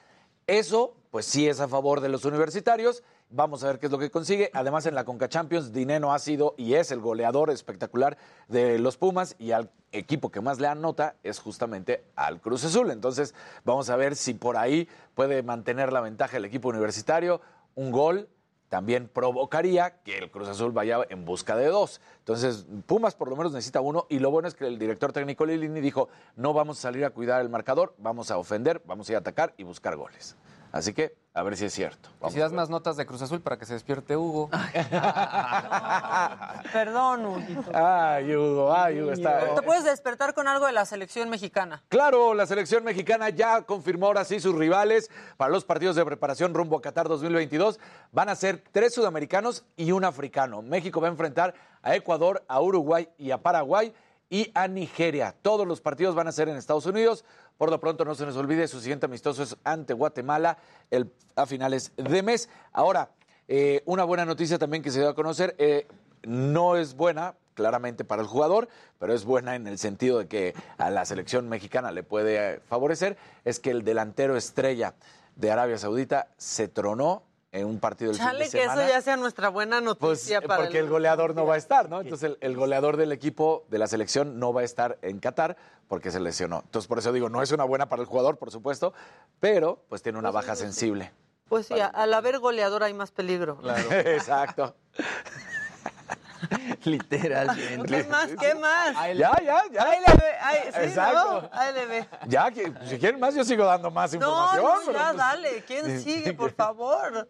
Eso, 0.48 0.96
pues 1.12 1.28
sí 1.28 1.48
es 1.48 1.60
a 1.60 1.68
favor 1.68 2.02
de 2.02 2.10
los 2.10 2.26
universitarios. 2.26 3.04
Vamos 3.30 3.64
a 3.64 3.68
ver 3.68 3.78
qué 3.78 3.86
es 3.86 3.92
lo 3.92 4.00
que 4.00 4.10
consigue. 4.10 4.50
Además, 4.56 4.88
en 4.88 4.96
la 4.96 5.06
Conca 5.06 5.30
Champions, 5.30 5.72
Dineno 5.72 6.16
ha 6.16 6.18
sido 6.18 6.56
y 6.58 6.74
es 6.74 6.90
el 6.90 7.00
goleador 7.00 7.52
espectacular 7.52 8.18
de 8.48 8.80
los 8.80 8.98
Pumas 8.98 9.36
y 9.38 9.52
al 9.52 9.70
equipo 9.92 10.32
que 10.32 10.42
más 10.42 10.60
le 10.60 10.66
anota 10.66 11.16
es 11.22 11.38
justamente 11.38 12.04
al 12.16 12.42
Cruz 12.42 12.66
Azul. 12.66 12.90
Entonces, 12.90 13.36
vamos 13.66 13.92
a 13.92 13.98
ver 13.98 14.16
si 14.16 14.34
por 14.34 14.58
ahí 14.58 14.90
puede 15.14 15.44
mantener 15.44 15.94
la 15.94 16.02
ventaja 16.02 16.38
el 16.38 16.46
equipo 16.46 16.70
universitario. 16.70 17.40
Un 17.76 17.92
gol 17.92 18.28
también 18.74 19.08
provocaría 19.08 20.02
que 20.04 20.18
el 20.18 20.32
Cruz 20.32 20.48
Azul 20.48 20.72
vaya 20.72 20.98
en 21.10 21.26
busca 21.26 21.56
de 21.56 21.68
dos. 21.68 22.02
Entonces, 22.18 22.66
Pumas 22.88 23.14
por 23.14 23.30
lo 23.30 23.36
menos 23.36 23.54
necesita 23.54 23.82
uno 23.82 24.08
y 24.10 24.18
lo 24.18 24.32
bueno 24.32 24.48
es 24.48 24.56
que 24.56 24.66
el 24.66 24.80
director 24.80 25.14
técnico 25.14 25.46
Lilini 25.46 25.80
dijo, 25.80 26.10
no 26.36 26.54
vamos 26.54 26.80
a 26.80 26.82
salir 26.82 27.06
a 27.06 27.12
cuidar 27.12 27.40
el 27.42 27.50
marcador, 27.50 27.94
vamos 28.00 28.32
a 28.32 28.40
ofender, 28.40 28.82
vamos 28.88 29.08
a 29.08 29.12
ir 29.12 29.16
a 29.18 29.20
atacar 29.20 29.54
y 29.58 29.64
buscar 29.64 29.96
goles. 29.96 30.36
Así 30.74 30.92
que, 30.92 31.16
a 31.36 31.44
ver 31.44 31.56
si 31.56 31.66
es 31.66 31.74
cierto. 31.74 32.10
Vamos 32.20 32.34
si 32.34 32.40
das 32.40 32.52
más 32.52 32.68
notas 32.68 32.98
de 32.98 33.06
Cruz 33.06 33.22
Azul 33.22 33.42
para 33.42 33.60
que 33.60 33.66
se 33.68 33.74
despierte 33.74 34.18
Hugo. 34.18 34.50
Perdón, 36.74 37.28
Huguito. 37.28 37.70
Ay, 37.72 38.36
Hugo, 38.36 38.74
ay, 38.74 39.00
Hugo, 39.00 39.12
está... 39.12 39.54
Te 39.54 39.62
puedes 39.62 39.84
despertar 39.84 40.34
con 40.34 40.48
algo 40.48 40.66
de 40.66 40.72
la 40.72 40.88
selección 40.88 41.30
mexicana. 41.30 41.84
Claro, 41.90 42.34
la 42.34 42.48
selección 42.48 42.84
mexicana 42.84 43.30
ya 43.30 43.62
confirmó 43.62 44.08
ahora 44.08 44.26
sí 44.26 44.40
sus 44.40 44.56
rivales 44.56 45.12
para 45.38 45.52
los 45.52 45.64
partidos 45.64 45.96
de 45.96 46.04
preparación 46.06 46.56
rumbo 46.56 46.78
a 46.78 46.82
Qatar 46.82 47.08
2022. 47.08 47.80
Van 48.12 48.30
a 48.30 48.36
ser 48.36 48.64
tres 48.72 48.96
sudamericanos 48.96 49.64
y 49.76 49.92
un 49.92 50.06
africano. 50.06 50.64
México 50.64 51.00
va 51.00 51.08
a 51.08 51.12
enfrentar 51.12 51.54
a 51.84 51.96
Ecuador, 51.96 52.44
a 52.48 52.60
Uruguay 52.60 53.08
y 53.20 53.30
a 53.30 53.38
Paraguay 53.38 53.94
y 54.34 54.50
a 54.56 54.68
Nigeria. 54.68 55.36
Todos 55.44 55.68
los 55.68 55.80
partidos 55.80 56.16
van 56.16 56.28
a 56.28 56.32
ser 56.32 56.50
en 56.50 56.58
Estados 56.58 56.88
Unidos. 56.88 57.24
Por 57.60 57.70
lo 57.70 57.80
pronto, 57.80 58.04
no 58.04 58.16
se 58.16 58.26
nos 58.26 58.36
olvide, 58.36 58.68
su 58.68 58.80
siguiente 58.80 59.06
amistoso 59.06 59.44
es 59.44 59.56
ante 59.64 59.94
Guatemala 59.94 60.58
el- 60.90 61.14
a 61.36 61.46
finales 61.46 61.92
de 61.98 62.24
mes. 62.24 62.50
Ahora, 62.72 63.12
eh, 63.48 63.84
una 63.86 64.04
buena 64.06 64.26
noticia 64.26 64.58
también 64.58 64.82
que 64.82 64.90
se 64.90 65.02
dio 65.02 65.10
a 65.10 65.14
conocer. 65.14 65.54
eh, 65.60 65.86
no 66.24 66.78
es 66.78 66.96
buena, 66.96 67.36
claramente, 67.54 68.06
para 68.06 68.24
el 68.24 68.28
jugador, 68.28 68.70
pero 68.98 69.14
es 69.14 69.24
buena 69.24 69.56
en 69.56 69.68
el 69.68 69.78
sentido 69.78 70.18
de 70.18 70.28
que 70.28 70.56
a 70.80 70.90
la 70.90 71.06
selección 71.06 71.48
mexicana 71.48 71.92
le 71.92 72.02
puede 72.02 72.60
favorecer, 72.62 73.18
es 73.46 73.60
que 73.60 73.70
el 73.70 73.84
delantero 73.84 74.36
estrella 74.36 74.96
de 75.36 75.52
Arabia 75.52 75.78
Saudita 75.78 76.30
se 76.38 76.68
tronó 76.70 77.22
en 77.54 77.68
un 77.68 77.80
partido 77.80 78.10
del 78.12 78.18
fin 78.20 78.26
Chale, 78.28 78.46
de 78.46 78.50
que 78.50 78.64
eso 78.64 78.72
semana. 78.72 78.90
ya 78.90 79.02
sea 79.02 79.16
nuestra 79.16 79.50
buena 79.50 79.78
Pues 79.78 79.86
noticia 80.20 80.40
eh, 80.40 80.42
para 80.42 80.64
porque 80.64 80.80
el 80.80 80.90
goleador 80.90 81.36
no 81.36 81.46
va 81.46 81.54
a 81.54 81.58
estar, 81.58 81.88
¿no? 81.88 82.02
Entonces 82.02 82.32
el, 82.32 82.38
el 82.42 82.56
goleador 82.58 82.98
del 82.98 83.12
equipo 83.12 83.64
de 83.70 83.78
la 83.78 83.86
selección 83.88 84.40
no 84.40 84.52
va 84.54 84.62
a 84.62 84.64
estar 84.64 84.98
en 85.04 85.20
Qatar 85.20 85.56
porque 85.88 86.10
se 86.10 86.20
lesionó. 86.20 86.62
Entonces 86.66 86.88
por 86.88 86.98
eso 86.98 87.14
digo, 87.14 87.30
no 87.30 87.44
es 87.44 87.52
una 87.52 87.64
buena 87.64 87.88
para 87.90 88.02
el 88.02 88.08
jugador, 88.08 88.38
por 88.38 88.50
supuesto, 88.52 88.94
pero 89.40 89.86
pues 89.88 90.02
tiene 90.02 90.18
una 90.18 90.32
baja 90.32 90.56
sensible. 90.56 91.12
Pues 91.48 91.68
sí, 91.68 91.76
al 91.80 92.14
haber 92.16 92.40
goleador 92.40 92.82
hay 92.84 92.96
más 92.96 93.12
peligro. 93.12 93.60
Exacto. 93.92 94.76
Literalmente. 96.84 97.88
¿Qué 98.04 98.10
más? 98.10 98.30
¿Qué 98.40 98.56
más? 98.56 98.94
Ya, 99.16 99.32
ya, 99.44 99.64
ya. 99.72 99.84
Ahí 99.84 100.00
le 100.06 100.14
ve, 100.14 100.32
ahí, 100.42 100.58
sí, 100.74 100.80
Exacto. 100.82 101.42
¿no? 101.44 101.50
Ahí 101.54 101.74
le 101.74 101.86
ve. 101.86 102.08
Ya, 102.28 102.52
que, 102.52 102.74
si 102.86 102.98
quieren 103.00 103.20
más, 103.20 103.34
yo 103.36 103.44
sigo 103.44 103.64
dando 103.66 103.90
más 103.92 104.12
No, 104.14 104.18
información. 104.18 104.64
no, 104.88 104.92
ya, 104.92 105.06
pues, 105.06 105.18
dale. 105.18 105.64
¿Quién 105.66 106.02
sigue, 106.02 106.34
por 106.34 106.52
favor? 106.52 107.30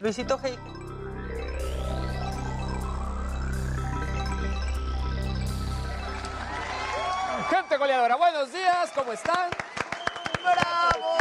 Luisito 0.00 0.38
Hey. 0.42 0.58
Gente 7.50 7.76
goleadora, 7.76 8.16
buenos 8.16 8.52
días, 8.52 8.90
¿cómo 8.94 9.12
están? 9.12 9.50
¡Bravo! 10.42 11.16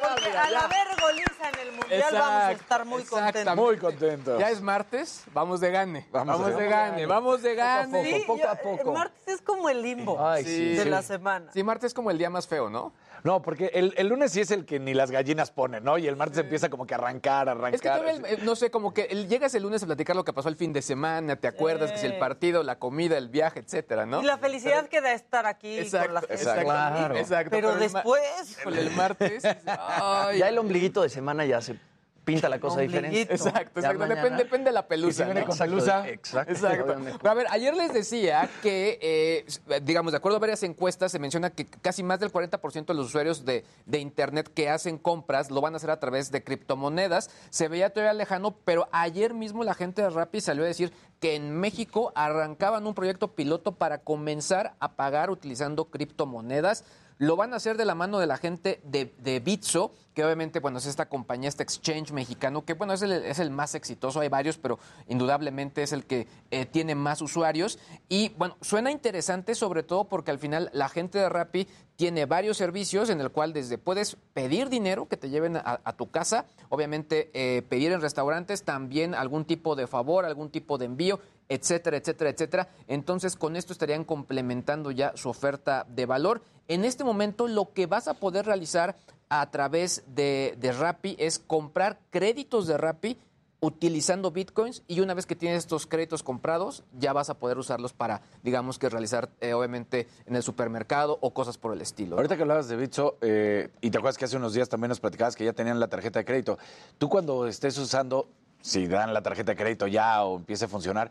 Porque 0.00 0.36
al 0.36 0.56
haber 0.56 0.88
goliza 1.00 1.48
en 1.52 1.60
el 1.68 1.72
Mundial 1.72 2.12
vamos 2.12 2.42
a 2.42 2.52
estar 2.52 2.84
muy 2.84 3.04
contentos. 3.04 3.56
Muy 3.56 3.76
contentos. 3.78 4.38
Ya 4.38 4.50
es 4.50 4.60
martes, 4.60 5.24
vamos 5.32 5.60
de 5.60 5.70
gane. 5.70 6.06
Vamos 6.10 6.38
Vamos, 6.38 6.56
de 6.56 6.62
de 6.62 6.68
gane. 6.68 6.90
gane, 6.90 7.06
vamos 7.06 7.42
de 7.42 7.54
gane. 7.54 8.04
Sí, 8.04 8.24
yo- 8.26 8.76
El 8.80 8.92
martes 8.92 9.22
es 9.28 9.42
como 9.42 9.68
el 9.68 9.82
limbo 9.82 10.18
Sí. 10.42 10.74
de 10.74 10.84
la 10.86 11.02
semana. 11.02 11.50
Sí, 11.52 11.62
martes 11.62 11.88
es 11.88 11.94
como 11.94 12.10
el 12.10 12.18
día 12.18 12.30
más 12.30 12.46
feo, 12.46 12.70
¿no? 12.70 12.92
No, 13.24 13.40
porque 13.42 13.70
el, 13.74 13.94
el 13.96 14.08
lunes 14.08 14.32
sí 14.32 14.40
es 14.40 14.50
el 14.50 14.64
que 14.66 14.80
ni 14.80 14.94
las 14.94 15.10
gallinas 15.10 15.50
ponen, 15.50 15.84
¿no? 15.84 15.96
Y 15.98 16.08
el 16.08 16.16
martes 16.16 16.38
empieza 16.38 16.68
como 16.68 16.86
que 16.86 16.94
a 16.94 16.96
arrancar, 16.98 17.48
arrancar. 17.48 17.74
Es 17.74 17.80
que 17.80 17.88
todavía, 17.88 18.12
el- 18.28 18.44
no 18.44 18.56
sé, 18.56 18.70
como 18.70 18.92
que 18.92 19.02
el- 19.02 19.28
llegas 19.28 19.54
el 19.54 19.62
lunes 19.62 19.82
a 19.82 19.86
platicar 19.86 20.16
lo 20.16 20.24
que 20.24 20.32
pasó 20.32 20.48
el 20.48 20.56
fin 20.56 20.72
de 20.72 20.82
semana, 20.82 21.36
te 21.36 21.46
acuerdas 21.48 21.92
que 21.92 21.98
si 21.98 22.06
el 22.06 22.18
partido, 22.18 22.62
la 22.62 22.78
comida, 22.78 23.16
el 23.18 23.28
viaje, 23.28 23.60
etcétera, 23.60 24.06
¿no? 24.06 24.22
Y 24.22 24.24
la 24.24 24.38
felicidad 24.38 24.88
que 24.88 25.00
da 25.00 25.12
estar 25.12 25.46
aquí 25.46 25.78
Exacto, 25.78 26.06
con 26.06 26.14
la 26.14 26.20
gente. 26.22 26.34
exacto. 26.34 26.64
Claro. 26.64 27.16
Exacto, 27.16 27.50
Pero, 27.50 27.68
pero 27.68 27.80
después... 27.80 28.58
El 28.66 28.90
martes. 28.92 29.44
ay. 29.66 30.38
Ya 30.38 30.48
el 30.48 30.58
ombliguito 30.58 31.02
de 31.02 31.08
semana 31.08 31.44
ya 31.44 31.60
se 31.60 31.76
pinta 32.24 32.48
la 32.48 32.60
cosa 32.60 32.80
diferente. 32.80 33.22
Exacto, 33.22 33.80
exacto. 33.80 33.98
mañana- 33.98 34.22
Depende, 34.22 34.44
depende 34.44 34.64
de 34.70 34.72
la 34.74 34.86
pelusa. 34.86 35.10
Y 35.10 35.12
si 35.14 35.24
viene 35.24 35.40
¿no? 35.40 35.46
con 35.46 35.58
pelusa. 35.58 36.08
Exacto. 36.08 36.52
Exacto. 36.52 37.28
A 37.28 37.34
ver, 37.34 37.46
ayer 37.50 37.74
les 37.76 37.92
decía 37.92 38.48
que, 38.62 38.98
eh, 39.02 39.80
digamos, 39.82 40.12
de 40.12 40.18
acuerdo 40.18 40.36
a 40.36 40.40
varias 40.40 40.62
encuestas, 40.62 41.10
se 41.12 41.18
menciona 41.18 41.50
que 41.50 41.66
casi 41.66 42.02
más 42.02 42.20
del 42.20 42.30
40% 42.32 42.86
de 42.86 42.94
los 42.94 43.06
usuarios 43.06 43.44
de, 43.44 43.64
de 43.86 43.98
Internet 43.98 44.50
que 44.54 44.70
hacen 44.70 44.98
compras 44.98 45.50
lo 45.50 45.60
van 45.60 45.74
a 45.74 45.76
hacer 45.78 45.90
a 45.90 45.98
través 46.00 46.30
de 46.30 46.42
criptomonedas. 46.44 47.30
Se 47.50 47.68
veía 47.68 47.90
todavía 47.90 48.12
lejano, 48.14 48.54
pero 48.64 48.88
ayer 48.92 49.34
mismo 49.34 49.64
la 49.64 49.74
gente 49.74 50.02
de 50.02 50.10
Rappi 50.10 50.40
salió 50.40 50.64
a 50.64 50.66
decir 50.66 50.92
que 51.20 51.34
en 51.36 51.52
México 51.58 52.12
arrancaban 52.14 52.86
un 52.86 52.94
proyecto 52.94 53.34
piloto 53.34 53.72
para 53.72 53.98
comenzar 53.98 54.74
a 54.80 54.92
pagar 54.92 55.30
utilizando 55.30 55.84
criptomonedas. 55.86 56.84
Lo 57.22 57.36
van 57.36 57.52
a 57.52 57.58
hacer 57.58 57.76
de 57.76 57.84
la 57.84 57.94
mano 57.94 58.18
de 58.18 58.26
la 58.26 58.36
gente 58.36 58.80
de, 58.82 59.40
Bitso, 59.44 59.92
que 60.12 60.24
obviamente, 60.24 60.58
bueno, 60.58 60.78
es 60.78 60.86
esta 60.86 61.08
compañía, 61.08 61.48
este 61.48 61.62
exchange 61.62 62.10
mexicano, 62.10 62.64
que 62.64 62.74
bueno, 62.74 62.94
es 62.94 63.02
el, 63.02 63.12
es 63.12 63.38
el 63.38 63.52
más 63.52 63.76
exitoso, 63.76 64.18
hay 64.18 64.28
varios, 64.28 64.58
pero 64.58 64.80
indudablemente 65.06 65.84
es 65.84 65.92
el 65.92 66.04
que 66.04 66.26
eh, 66.50 66.66
tiene 66.66 66.96
más 66.96 67.22
usuarios. 67.22 67.78
Y 68.08 68.30
bueno, 68.30 68.56
suena 68.60 68.90
interesante 68.90 69.54
sobre 69.54 69.84
todo 69.84 70.08
porque 70.08 70.32
al 70.32 70.40
final 70.40 70.68
la 70.72 70.88
gente 70.88 71.20
de 71.20 71.28
Rappi 71.28 71.68
tiene 71.94 72.26
varios 72.26 72.56
servicios 72.56 73.08
en 73.08 73.20
el 73.20 73.30
cual 73.30 73.52
desde 73.52 73.78
puedes 73.78 74.16
pedir 74.34 74.68
dinero 74.68 75.06
que 75.06 75.16
te 75.16 75.30
lleven 75.30 75.56
a, 75.56 75.80
a 75.84 75.92
tu 75.92 76.10
casa, 76.10 76.46
obviamente 76.70 77.30
eh, 77.34 77.62
pedir 77.62 77.92
en 77.92 78.00
restaurantes, 78.00 78.64
también 78.64 79.14
algún 79.14 79.44
tipo 79.44 79.76
de 79.76 79.86
favor, 79.86 80.24
algún 80.24 80.50
tipo 80.50 80.76
de 80.76 80.86
envío, 80.86 81.20
etcétera, 81.48 81.96
etcétera, 81.96 82.30
etcétera. 82.30 82.68
Entonces 82.88 83.36
con 83.36 83.56
esto 83.56 83.72
estarían 83.72 84.04
complementando 84.04 84.90
ya 84.90 85.12
su 85.16 85.28
oferta 85.28 85.86
de 85.88 86.06
valor. 86.06 86.42
En 86.68 86.84
este 86.84 87.04
momento 87.04 87.48
lo 87.48 87.72
que 87.72 87.86
vas 87.86 88.08
a 88.08 88.14
poder 88.14 88.46
realizar 88.46 88.96
a 89.28 89.50
través 89.50 90.04
de, 90.06 90.56
de 90.58 90.72
Rappi 90.72 91.16
es 91.18 91.38
comprar 91.38 91.98
créditos 92.10 92.66
de 92.66 92.76
Rappi 92.76 93.18
utilizando 93.62 94.32
bitcoins 94.32 94.82
y 94.88 95.00
una 95.00 95.14
vez 95.14 95.24
que 95.24 95.36
tienes 95.36 95.58
estos 95.58 95.86
créditos 95.86 96.24
comprados 96.24 96.82
ya 96.98 97.12
vas 97.12 97.30
a 97.30 97.38
poder 97.38 97.58
usarlos 97.58 97.92
para, 97.92 98.22
digamos 98.42 98.76
que 98.76 98.88
realizar 98.88 99.30
eh, 99.40 99.54
obviamente 99.54 100.08
en 100.26 100.34
el 100.34 100.42
supermercado 100.42 101.16
o 101.20 101.32
cosas 101.32 101.58
por 101.58 101.72
el 101.72 101.80
estilo. 101.80 102.16
Ahorita 102.16 102.34
que 102.34 102.42
hablabas 102.42 102.68
de 102.68 102.76
Bitso, 102.76 103.18
eh, 103.20 103.70
y 103.80 103.90
te 103.90 103.98
acuerdas 103.98 104.18
que 104.18 104.24
hace 104.24 104.36
unos 104.36 104.52
días 104.52 104.68
también 104.68 104.88
nos 104.88 104.98
platicabas 104.98 105.36
que 105.36 105.44
ya 105.44 105.52
tenían 105.52 105.78
la 105.78 105.86
tarjeta 105.86 106.18
de 106.18 106.24
crédito. 106.24 106.58
Tú 106.98 107.08
cuando 107.08 107.46
estés 107.46 107.78
usando, 107.78 108.28
si 108.62 108.86
dan 108.86 109.12
la 109.12 109.22
tarjeta 109.22 109.52
de 109.52 109.56
crédito 109.56 109.86
ya 109.86 110.24
o 110.24 110.36
empiece 110.38 110.64
a 110.64 110.68
funcionar, 110.68 111.10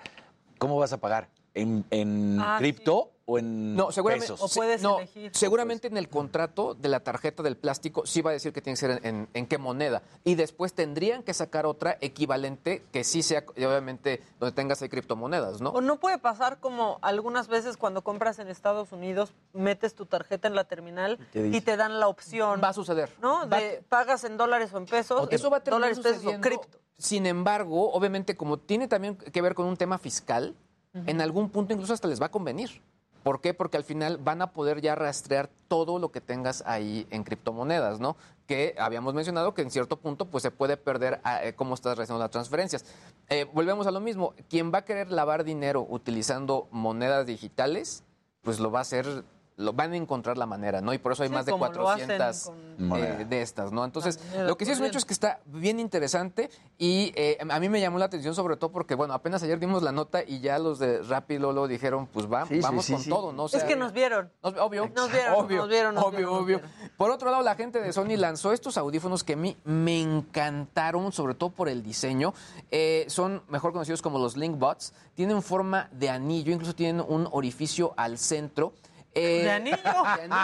¿cómo 0.58 0.78
vas 0.78 0.94
a 0.94 0.98
pagar? 0.98 1.28
¿En, 1.54 1.84
en 1.92 2.40
Ah, 2.40 2.56
cripto 2.60 3.12
o 3.26 3.38
en 3.38 3.76
No, 3.76 3.92
seguramente, 3.92 4.32
pesos? 4.32 4.50
se- 4.52 4.78
no, 4.80 5.00
seguramente 5.34 5.88
en 5.88 5.98
el 5.98 6.08
contrato 6.08 6.76
de 6.76 6.88
la 6.88 7.02
tarjeta 7.02 7.44
del 7.44 7.58
plástico 7.58 8.06
sí 8.06 8.22
va 8.22 8.30
a 8.30 8.34
decir 8.34 8.54
que 8.54 8.62
tiene 8.62 8.76
que 8.76 8.80
ser 8.80 8.92
en, 8.92 9.06
en- 9.06 9.28
en 9.34 9.48
qué 9.48 9.58
moneda. 9.58 10.02
Y 10.24 10.36
después 10.36 10.74
tendrían 10.74 11.24
que 11.24 11.34
sacar 11.34 11.66
otra 11.66 11.98
equivalente 12.00 12.84
que 12.94 13.04
sí 13.04 13.22
sea, 13.22 13.44
obviamente, 13.50 14.24
donde 14.40 14.56
tengas 14.56 14.82
ahí 14.82 14.88
criptomonedas, 14.88 15.60
¿no? 15.60 15.72
O 15.72 15.82
no 15.82 16.00
puede 16.00 16.20
pasar 16.20 16.60
como 16.60 17.00
algunas 17.02 17.50
veces 17.50 17.76
cuando 17.76 18.02
compras 18.02 18.40
en 18.40 18.48
Estados 18.48 18.94
Unidos, 18.94 19.34
metes 19.52 19.94
tu 19.94 20.06
tarjeta 20.06 20.48
en 20.48 20.56
la 20.56 20.64
terminal 20.64 21.20
y 21.34 21.60
te 21.60 21.76
dan 21.76 22.00
la 22.00 22.08
opción. 22.08 22.62
Va 22.64 22.70
a 22.70 22.74
suceder. 22.74 23.10
¿No? 23.22 23.46
De 23.46 23.84
pagas 23.90 24.24
en 24.24 24.38
dólares 24.38 24.74
o 24.74 24.78
en 24.78 24.86
pesos. 24.86 25.28
Eso 25.32 25.50
va 25.50 25.58
a 25.58 25.64
terminar 25.64 25.94
dólares, 25.96 26.00
pesos 26.22 26.34
o 26.34 26.40
cripto. 26.40 26.78
Sin 27.02 27.26
embargo, 27.26 27.92
obviamente, 27.94 28.38
como 28.38 28.58
tiene 28.60 28.88
también 28.88 29.16
que 29.16 29.42
ver 29.42 29.56
con 29.56 29.66
un 29.66 29.76
tema 29.76 29.98
fiscal, 29.98 30.56
en 30.94 31.20
algún 31.20 31.50
punto 31.50 31.74
incluso 31.74 31.94
hasta 31.94 32.08
les 32.08 32.22
va 32.22 32.28
a 32.28 32.32
convenir. 32.32 32.80
¿Por 33.24 33.42
qué? 33.42 33.56
Porque 33.56 33.78
al 33.78 33.84
final 33.84 34.18
van 34.18 34.44
a 34.44 34.52
poder 34.52 34.82
ya 34.82 34.94
rastrear 34.94 35.50
todo 35.68 35.98
lo 35.98 36.12
que 36.12 36.22
tengas 36.22 36.64
ahí 36.68 37.08
en 37.10 37.24
criptomonedas, 37.24 38.00
¿no? 38.00 38.18
Que 38.46 38.76
habíamos 38.78 39.16
mencionado 39.16 39.56
que 39.56 39.64
en 39.64 39.72
cierto 39.72 39.98
punto 39.98 40.26
pues 40.26 40.44
se 40.44 40.52
puede 40.52 40.78
perder 40.78 41.22
ah, 41.24 41.44
eh, 41.44 41.56
cómo 41.56 41.74
estás 41.74 41.98
realizando 41.98 42.20
las 42.20 42.30
transferencias. 42.30 42.86
Eh, 43.30 43.48
volvemos 43.52 43.88
a 43.88 43.92
lo 43.92 44.00
mismo. 44.00 44.36
Quien 44.48 44.72
va 44.72 44.80
a 44.80 44.86
querer 44.86 45.12
lavar 45.12 45.44
dinero 45.44 45.88
utilizando 45.90 46.68
monedas 46.70 47.26
digitales, 47.26 48.04
pues 48.44 48.60
lo 48.60 48.70
va 48.70 48.80
a 48.80 48.84
hacer, 48.84 49.24
lo 49.58 49.74
van 49.74 49.94
a 49.94 49.98
encontrar 49.98 50.38
la 50.38 50.46
manera, 50.46 50.82
¿no? 50.82 50.94
Y 50.94 50.98
por 50.98 51.12
eso 51.12 51.24
hay 51.24 51.30
Sí, 51.30 51.36
más 51.36 51.46
de 51.46 51.52
como 51.52 51.66
lo 51.68 51.90
hacen 51.90 52.08
400 52.18 52.52
con- 52.90 52.98
eh, 52.98 53.26
de 53.30 53.42
estas, 53.42 53.72
¿no? 53.72 53.86
Entonces, 53.86 54.20
lo 54.46 54.58
que 54.58 54.66
sí 54.66 54.72
es 54.72 54.80
un 54.80 54.86
hecho 54.86 54.98
es 54.98 55.06
que 55.06 55.14
está 55.14 55.40
bien 55.46 55.80
interesante 55.80 56.50
y 56.80 57.12
eh, 57.16 57.38
a 57.48 57.60
mí 57.60 57.70
me 57.70 57.80
llamó 57.80 58.00
la 58.00 58.06
atención 58.06 58.34
sobre 58.34 58.56
todo 58.58 58.72
porque, 58.72 58.96
bueno, 58.96 59.14
apenas 59.14 59.44
ayer 59.44 59.60
dimos 59.60 59.84
la 59.84 59.92
nota 59.92 60.24
y 60.24 60.40
ya 60.40 60.58
los 60.58 60.80
de 60.80 61.04
Rappi 61.04 61.38
Lolo 61.38 61.68
dijeron, 61.68 62.08
pues 62.08 62.26
va, 62.32 62.46
Sí, 62.48 62.60
vamos 62.60 62.86
sí, 62.86 62.94
con 62.94 63.02
sí. 63.04 63.10
todo, 63.10 63.34
¿no? 63.34 63.44
O 63.44 63.46
es 63.48 63.64
que 63.64 63.76
nos 63.76 63.94
vieron. 63.94 64.32
nos- 64.42 64.56
obvio, 64.58 64.90
Nos 64.96 65.12
vieron, 65.12 65.34
obvio, 65.36 65.58
nos 65.58 65.70
vieron, 65.70 65.96
nos 65.96 66.04
obvio, 66.06 66.18
vieron, 66.18 66.34
nos 66.34 66.44
obvio. 66.44 66.62
Por 66.98 67.12
otro 67.12 67.30
lado, 67.30 67.44
la 67.44 67.56
gente 67.56 67.80
de 67.82 67.94
Sony 67.94 68.16
lanzó 68.18 68.54
estos 68.54 68.78
audífonos 68.78 69.24
que 69.24 69.34
a 69.34 69.38
mí 69.38 69.58
me 69.64 70.02
encantaron, 70.02 71.12
sobre 71.12 71.36
todo 71.36 71.50
por 71.52 71.70
el 71.70 71.84
diseño. 71.84 72.34
Eh, 72.72 73.06
son 73.10 73.44
mejor 73.50 73.74
conocidos 73.74 74.02
como 74.02 74.18
los 74.18 74.38
Linkbots. 74.38 74.94
Tienen 75.16 75.42
forma 75.44 75.90
de 75.92 76.10
anillo, 76.10 76.52
incluso 76.52 76.74
tienen 76.74 77.06
un 77.08 77.28
orificio 77.32 77.94
al 77.98 78.18
centro. 78.18 78.74
Eh, 79.14 79.44
¿De 79.44 79.52
anillo? 79.52 79.78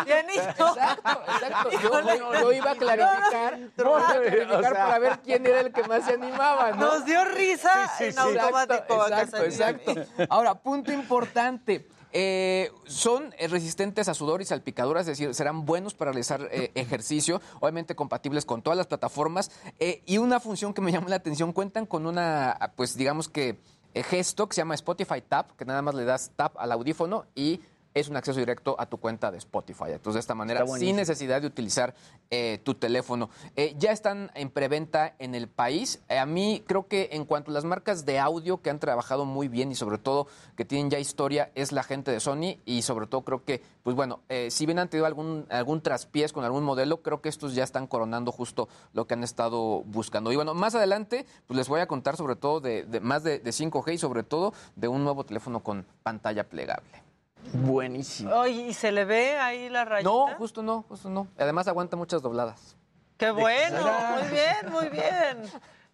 ¿De 0.05 0.13
anillo? 0.13 0.41
Exacto, 0.41 1.22
exacto. 1.34 1.70
Yo, 1.82 2.39
yo 2.41 2.51
iba 2.51 2.72
a 2.72 2.76
clarificar, 2.76 3.57
yo 3.78 3.84
iba 3.86 3.99
a 4.09 4.11
clarificar 4.13 4.51
O 4.55 4.61
sea. 4.61 4.72
para 4.74 4.99
ver 4.99 5.20
quién 5.24 5.45
era 5.45 5.61
el 5.61 5.72
que 5.72 5.84
más 5.84 6.03
se 6.05 6.13
animaba, 6.13 6.72
¿no? 6.72 6.78
Nos 6.95 7.05
dio 7.05 7.24
risa 7.26 7.72
Sí, 7.88 7.93
sí, 7.97 8.03
en 8.05 8.13
sí. 8.13 8.20
automático. 8.20 9.07
Exacto, 9.07 9.43
exacto. 9.43 9.93
Ahora, 10.30 10.55
punto 10.55 10.91
importante. 10.91 11.88
eh, 12.13 12.72
son 12.86 13.34
resistentes 13.49 14.07
a 14.09 14.13
sudor 14.13 14.41
y 14.41 14.45
salpicaduras, 14.45 15.01
es 15.01 15.18
decir, 15.18 15.34
serán 15.36 15.65
buenos 15.65 15.93
para 15.93 16.11
realizar 16.11 16.47
eh, 16.51 16.72
ejercicio, 16.74 17.41
obviamente 17.59 17.95
compatibles 17.95 18.45
con 18.45 18.61
todas 18.61 18.76
las 18.78 18.88
plataformas. 18.88 19.51
eh, 19.80 20.01
y 20.05 20.18
una 20.18 20.39
función 20.39 20.74
que 20.74 20.82
me 20.82 20.91
llamó 20.91 21.09
la 21.09 21.18
atención, 21.18 21.53
cuentan 21.53 21.86
con 21.86 22.05
una, 22.07 22.57
pues 22.76 22.95
digamos 22.97 23.30
que 23.30 23.59
gesto 23.93 24.47
que 24.47 24.55
se 24.55 24.61
llama 24.61 24.76
Spotify 24.76 25.22
Tap, 25.22 25.51
que 25.57 25.65
nada 25.65 25.82
más 25.82 25.95
le 25.95 26.05
das 26.05 26.32
tap 26.36 26.55
al 26.59 26.72
audífono 26.72 27.26
y 27.36 27.61
es 28.00 28.10
un 28.10 28.18
acceso 28.18 28.39
directo 28.39 28.76
a 28.80 28.86
tu 28.86 28.98
cuenta 28.98 29.32
de 29.32 29.38
Spotify. 29.38 29.91
Entonces, 29.91 30.16
de 30.16 30.20
esta 30.20 30.36
manera, 30.36 30.66
sin 30.68 30.95
necesidad 30.95 31.41
de 31.41 31.48
utilizar 31.48 31.95
eh, 32.30 32.60
tu 32.64 32.76
teléfono. 32.76 33.30
Eh, 33.56 33.74
ya 33.78 33.91
están 33.91 34.32
en 34.36 34.50
preventa 34.50 35.16
en 35.20 35.34
el 35.34 35.48
país. 35.48 36.02
Eh, 36.10 36.18
a 36.18 36.26
mí 36.26 36.64
creo 36.68 36.88
que 36.88 37.10
en 37.14 37.26
cuanto 37.26 37.52
a 37.52 37.54
las 37.54 37.64
marcas 37.64 38.06
de 38.06 38.20
audio 38.20 38.62
que 38.62 38.70
han 38.70 38.80
trabajado 38.80 39.26
muy 39.26 39.48
bien 39.48 39.72
y 39.72 39.76
sobre 39.76 39.98
todo 39.98 40.28
que 40.56 40.66
tienen 40.66 40.89
ya 40.89 41.00
historia, 41.00 41.52
es 41.56 41.72
la 41.72 41.84
gente 41.84 42.12
de 42.12 42.20
Sony 42.20 42.60
y 42.66 42.82
sobre 42.82 43.08
todo 43.08 43.22
creo 43.22 43.43
que, 43.45 43.62
pues 43.84 43.95
bueno, 43.95 44.20
si 44.50 44.66
bien 44.66 44.80
han 44.80 44.89
tenido 44.89 45.06
algún, 45.06 45.45
algún 45.50 45.82
traspiés 45.82 46.34
con 46.34 46.43
algún 46.43 46.64
modelo, 46.64 47.02
creo 47.02 47.22
que 47.22 47.30
estos 47.30 47.56
ya 47.56 47.64
están 47.64 47.88
coronando 47.88 48.32
justo 48.32 48.68
lo 48.93 49.08
que 49.08 49.14
han 49.14 49.24
estado 49.24 49.84
buscando. 49.84 50.32
Y 50.32 50.36
bueno, 50.36 50.54
más 50.54 50.76
adelante, 50.76 51.26
pues 51.48 51.58
les 51.58 51.68
voy 51.68 51.80
a 51.80 51.88
contar 51.88 52.18
sobre 52.18 52.36
todo 52.36 52.60
de, 52.60 52.84
de 52.84 53.00
más 53.00 53.24
de, 53.24 53.39
de 53.39 53.52
5G 53.52 53.93
y 53.93 53.98
sobre 53.98 54.24
todo 54.24 54.54
de 54.76 54.88
un 54.88 55.04
nuevo 55.04 55.24
teléfono 55.24 55.62
con 55.62 55.86
pantalla 56.04 56.43
plegable. 56.43 57.07
Buenísimo. 57.54 58.45
¿y 58.48 58.74
se 58.74 58.91
le 58.91 59.06
ve 59.06 59.38
ahí 59.38 59.70
la 59.70 59.86
rayita? 59.86 60.10
No, 60.10 60.28
justo 60.38 60.62
no, 60.64 60.84
justo 60.89 61.10
no. 61.10 61.28
Además 61.38 61.68
aguanta 61.68 61.95
muchas 61.95 62.22
dobladas. 62.22 62.76
Qué 63.18 63.32
bueno, 63.32 63.89
muy 64.20 64.28
bien, 64.30 64.72
muy 64.72 64.89
bien. 64.89 65.43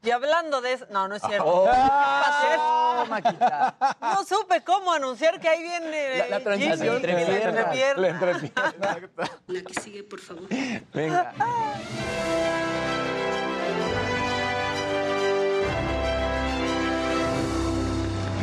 Y 0.06 0.12
hablando 0.12 0.60
de 0.60 0.74
eso, 0.74 0.86
no, 0.90 1.08
no 1.08 1.16
es 1.16 1.22
cierto. 1.24 1.46
Oh, 1.48 1.64
¿Qué 1.64 1.70
pasó, 1.72 3.06
Maquita? 3.10 3.76
No 4.02 4.26
supe 4.26 4.62
cómo 4.62 4.92
anunciar 4.92 5.40
que 5.40 5.48
ahí 5.48 5.62
viene 5.64 6.18
La- 6.18 6.28
la 6.28 6.38
eh, 6.38 6.42
transición 6.42 7.00
Jimmy, 7.00 7.14
la 7.14 7.20
entrepierna. 7.22 8.02
La 8.02 8.08
entrepierna. 8.10 8.74
La 9.48 9.62
que 9.62 9.74
sigue, 9.82 10.04
por 10.04 10.20
favor. 10.20 10.44
Venga. 10.94 11.34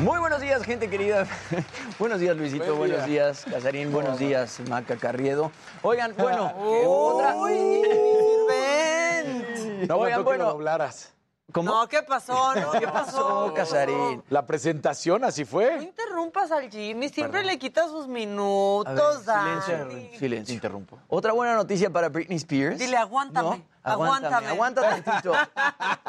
Muy 0.02 0.18
buenos 0.18 0.40
días, 0.40 0.62
gente 0.62 0.88
querida. 0.88 1.26
buenos 1.98 2.20
días, 2.20 2.34
Luisito. 2.34 2.64
Buen 2.64 2.78
buenos 2.78 3.06
día. 3.06 3.26
días, 3.26 3.44
Casarín. 3.44 3.92
Buenos 3.92 4.18
días, 4.18 4.58
Maca 4.66 4.96
Carriedo. 4.96 5.52
Oigan, 5.82 6.14
bueno, 6.16 6.54
Uy, 6.56 6.78
otra. 6.86 7.34
No, 9.86 9.96
Oigan, 9.98 10.24
bueno. 10.24 10.56
¿Cómo? 11.52 11.70
No, 11.70 11.88
¿qué 11.88 12.02
pasó? 12.02 12.54
No, 12.54 12.72
¿qué 12.72 12.86
pasó? 12.88 13.52
Casarín? 13.54 14.22
La 14.30 14.46
presentación 14.46 15.24
así 15.24 15.42
No 15.42 15.48
fue. 15.50 15.82
interrumpas 15.82 16.50
al 16.52 16.70
Jimmy, 16.70 17.08
siempre 17.08 17.44
le 17.44 17.58
quitas 17.58 17.86
sus 17.90 18.04
A 18.04 18.08
ver, 18.08 18.08
minutos, 18.08 19.22
silencio, 19.24 19.78
Dani. 19.78 20.10
silencio. 20.18 20.54
interrumpo. 20.54 20.98
Otra 21.08 21.32
buena 21.32 21.54
noticia 21.54 21.90
para 21.90 22.08
Britney 22.08 22.36
Spears. 22.36 22.78
Dile, 22.78 22.96
aguántame, 22.96 23.48
No, 23.58 23.64
aguántame, 23.82 24.48
aguántame. 24.48 24.86
aguanta 24.88 25.02
tantito. 25.02 25.32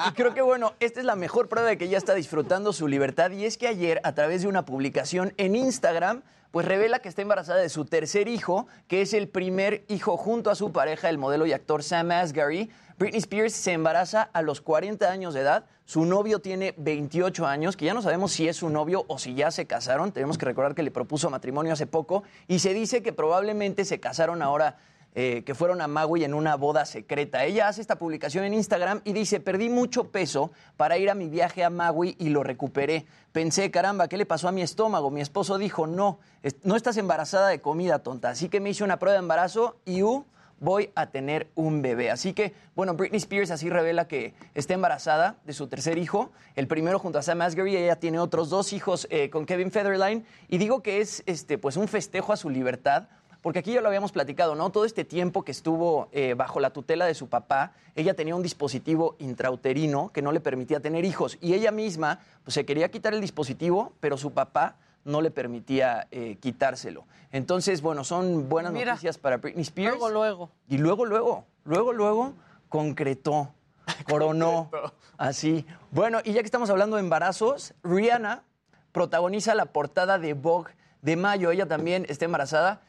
Y 0.08 0.12
creo 0.14 0.34
que, 0.34 0.42
bueno, 0.42 0.74
esta 0.80 1.00
es 1.00 1.06
la 1.06 1.16
mejor 1.16 1.48
prueba 1.50 1.70
de 1.70 1.78
que 1.78 1.86
ella 1.86 1.98
está 1.98 2.14
disfrutando 2.14 2.74
su 2.74 2.88
libertad. 2.88 3.32
Y 3.32 3.46
es 3.46 3.58
que 3.58 3.68
ayer, 3.68 4.00
a 4.04 4.14
través 4.14 4.42
de 4.42 4.48
una 4.48 4.66
publicación 4.66 5.34
en 5.38 5.56
Instagram, 5.56 6.24
pues 6.52 6.66
revela 6.66 7.00
que 7.00 7.10
está 7.10 7.22
embarazada 7.22 7.60
de 7.60 7.70
su 7.70 7.86
tercer 7.86 8.28
hijo, 8.28 8.68
que 8.88 9.02
es 9.02 9.14
el 9.14 9.30
primer 9.30 9.86
hijo 9.88 10.18
junto 10.18 10.50
a 10.50 10.56
su 10.56 10.72
pareja, 10.72 11.10
el 11.10 11.18
modelo 11.18 11.46
y 11.46 11.54
actor 11.54 11.82
Sam 11.82 12.12
Asghari. 12.12 12.70
Britney 12.98 13.20
Spears 13.20 13.54
se 13.54 13.72
embaraza 13.72 14.22
a 14.22 14.42
los 14.42 14.62
40 14.62 15.10
años 15.10 15.34
de 15.34 15.42
edad. 15.42 15.66
Su 15.86 16.06
novio 16.06 16.40
tiene 16.40 16.76
28 16.78 17.48
años, 17.48 17.76
que 17.76 17.86
ya 17.86 17.94
no 17.94 18.02
sabemos 18.02 18.32
si 18.32 18.48
es 18.48 18.58
su 18.58 18.70
novio 18.70 19.06
o 19.08 19.18
si 19.18 19.34
ya 19.34 19.50
se 19.50 19.66
casaron. 19.66 20.12
Tenemos 20.12 20.38
que 20.38 20.46
recordar 20.46 20.76
que 20.76 20.84
le 20.84 20.92
propuso 20.92 21.30
matrimonio 21.30 21.74
hace 21.74 21.88
poco. 21.88 22.24
Y 22.48 22.60
se 22.60 22.74
dice 22.74 23.02
que 23.02 23.14
probablemente 23.14 23.86
se 23.86 24.00
casaron 24.00 24.42
ahora 24.42 24.78
eh, 25.14 25.44
que 25.46 25.56
fueron 25.56 25.82
a 25.82 25.88
Maui 25.88 26.24
en 26.24 26.34
una 26.34 26.56
boda 26.56 26.86
secreta. 26.86 27.44
Ella 27.44 27.68
hace 27.68 27.82
esta 27.82 27.98
publicación 27.98 28.46
en 28.46 28.54
Instagram 28.54 29.02
y 29.04 29.14
dice, 29.14 29.40
perdí 29.40 29.70
mucho 29.70 30.10
peso 30.10 30.52
para 30.78 30.98
ir 30.98 31.10
a 31.10 31.16
mi 31.16 31.28
viaje 31.28 31.64
a 31.64 31.70
Maui 31.70 32.16
y 32.18 32.30
lo 32.30 32.44
recuperé. 32.44 33.06
Pensé, 33.32 33.72
caramba, 33.72 34.08
¿qué 34.08 34.18
le 34.18 34.26
pasó 34.26 34.48
a 34.48 34.52
mi 34.52 34.62
estómago? 34.62 35.12
Mi 35.12 35.22
esposo 35.22 35.58
dijo, 35.58 35.86
no, 35.88 36.20
no 36.64 36.76
estás 36.76 36.98
embarazada 36.98 37.50
de 37.50 37.60
comida, 37.62 38.00
tonta. 38.00 38.30
Así 38.30 38.50
que 38.50 38.60
me 38.60 38.70
hice 38.70 38.84
una 38.84 39.00
prueba 39.00 39.14
de 39.14 39.20
embarazo 39.20 39.78
y 39.86 40.02
uh, 40.04 40.24
voy 40.62 40.92
a 40.96 41.08
tener 41.08 41.50
un 41.56 41.82
bebé. 41.82 42.12
Así 42.12 42.34
que, 42.34 42.54
bueno, 42.76 42.94
Britney 42.94 43.18
Spears 43.18 43.52
así 43.52 43.70
revela 43.70 44.08
que 44.08 44.34
está 44.54 44.76
embarazada 44.76 45.38
de 45.44 45.54
su 45.54 45.68
tercer 45.68 45.98
hijo, 45.98 46.32
el 46.56 46.68
primero 46.68 47.00
junto 47.00 47.18
a 47.18 47.24
Sam 47.24 47.42
Asghari, 47.42 47.76
ella 47.76 47.98
tiene 47.98 48.20
otros 48.20 48.50
dos 48.50 48.72
hijos 48.72 49.08
eh, 49.10 49.30
con 49.32 49.46
Kevin 49.46 49.72
Federline, 49.72 50.24
y 50.48 50.60
digo 50.60 50.84
que 50.84 51.02
es 51.02 51.24
este, 51.26 51.58
pues 51.58 51.78
un 51.78 51.88
festejo 51.88 52.32
a 52.32 52.38
su 52.38 52.50
libertad, 52.50 53.08
porque 53.42 53.60
aquí 53.60 53.74
ya 53.74 53.82
lo 53.82 53.88
habíamos 53.88 54.12
platicado, 54.12 54.56
¿no? 54.56 54.70
Todo 54.70 54.86
este 54.86 55.04
tiempo 55.04 55.44
que 55.44 55.52
estuvo 55.52 56.10
eh, 56.12 56.36
bajo 56.36 56.60
la 56.60 56.72
tutela 56.72 57.06
de 57.06 57.16
su 57.16 57.28
papá, 57.28 57.74
ella 57.96 58.14
tenía 58.14 58.36
un 58.36 58.44
dispositivo 58.44 59.16
intrauterino 59.20 60.12
que 60.14 60.22
no 60.22 60.32
le 60.32 60.40
permitía 60.40 60.80
tener 60.80 61.06
hijos, 61.06 61.38
y 61.42 61.54
ella 61.54 61.72
misma 61.72 62.20
pues, 62.44 62.54
se 62.54 62.66
quería 62.66 62.90
quitar 62.92 63.14
el 63.14 63.22
dispositivo, 63.22 63.94
pero 64.00 64.18
su 64.18 64.32
papá 64.32 64.78
no 65.04 65.22
le 65.22 65.32
permitía 65.32 66.08
eh, 66.12 66.38
quitárselo. 66.40 67.06
Entonces, 67.32 67.82
bueno, 67.82 68.04
son 68.04 68.48
buenas 68.48 68.72
Mira. 68.74 68.92
noticias 68.92 69.18
para 69.18 69.38
Britney 69.38 69.64
Spears. 69.64 69.98
Luego, 69.98 70.10
luego. 70.12 70.52
Y 70.68 70.78
luego, 70.78 71.06
luego, 71.06 71.46
luego, 71.64 71.94
luego, 71.94 72.34
concretó, 72.70 73.54
coronó, 74.08 74.70
así. 75.18 75.66
Bueno, 75.90 76.20
y 76.24 76.34
ya 76.34 76.42
que 76.42 76.46
estamos 76.46 76.70
hablando 76.70 76.98
de 76.98 77.02
embarazos, 77.02 77.74
Rihanna 77.84 78.44
protagoniza 78.92 79.56
la 79.56 79.66
portada 79.66 80.20
de 80.20 80.34
Vogue 80.34 80.74
de 81.02 81.16
mayo. 81.16 81.50
Ella 81.50 81.66
también 81.66 82.06
está 82.08 82.26
embarazada 82.26 82.82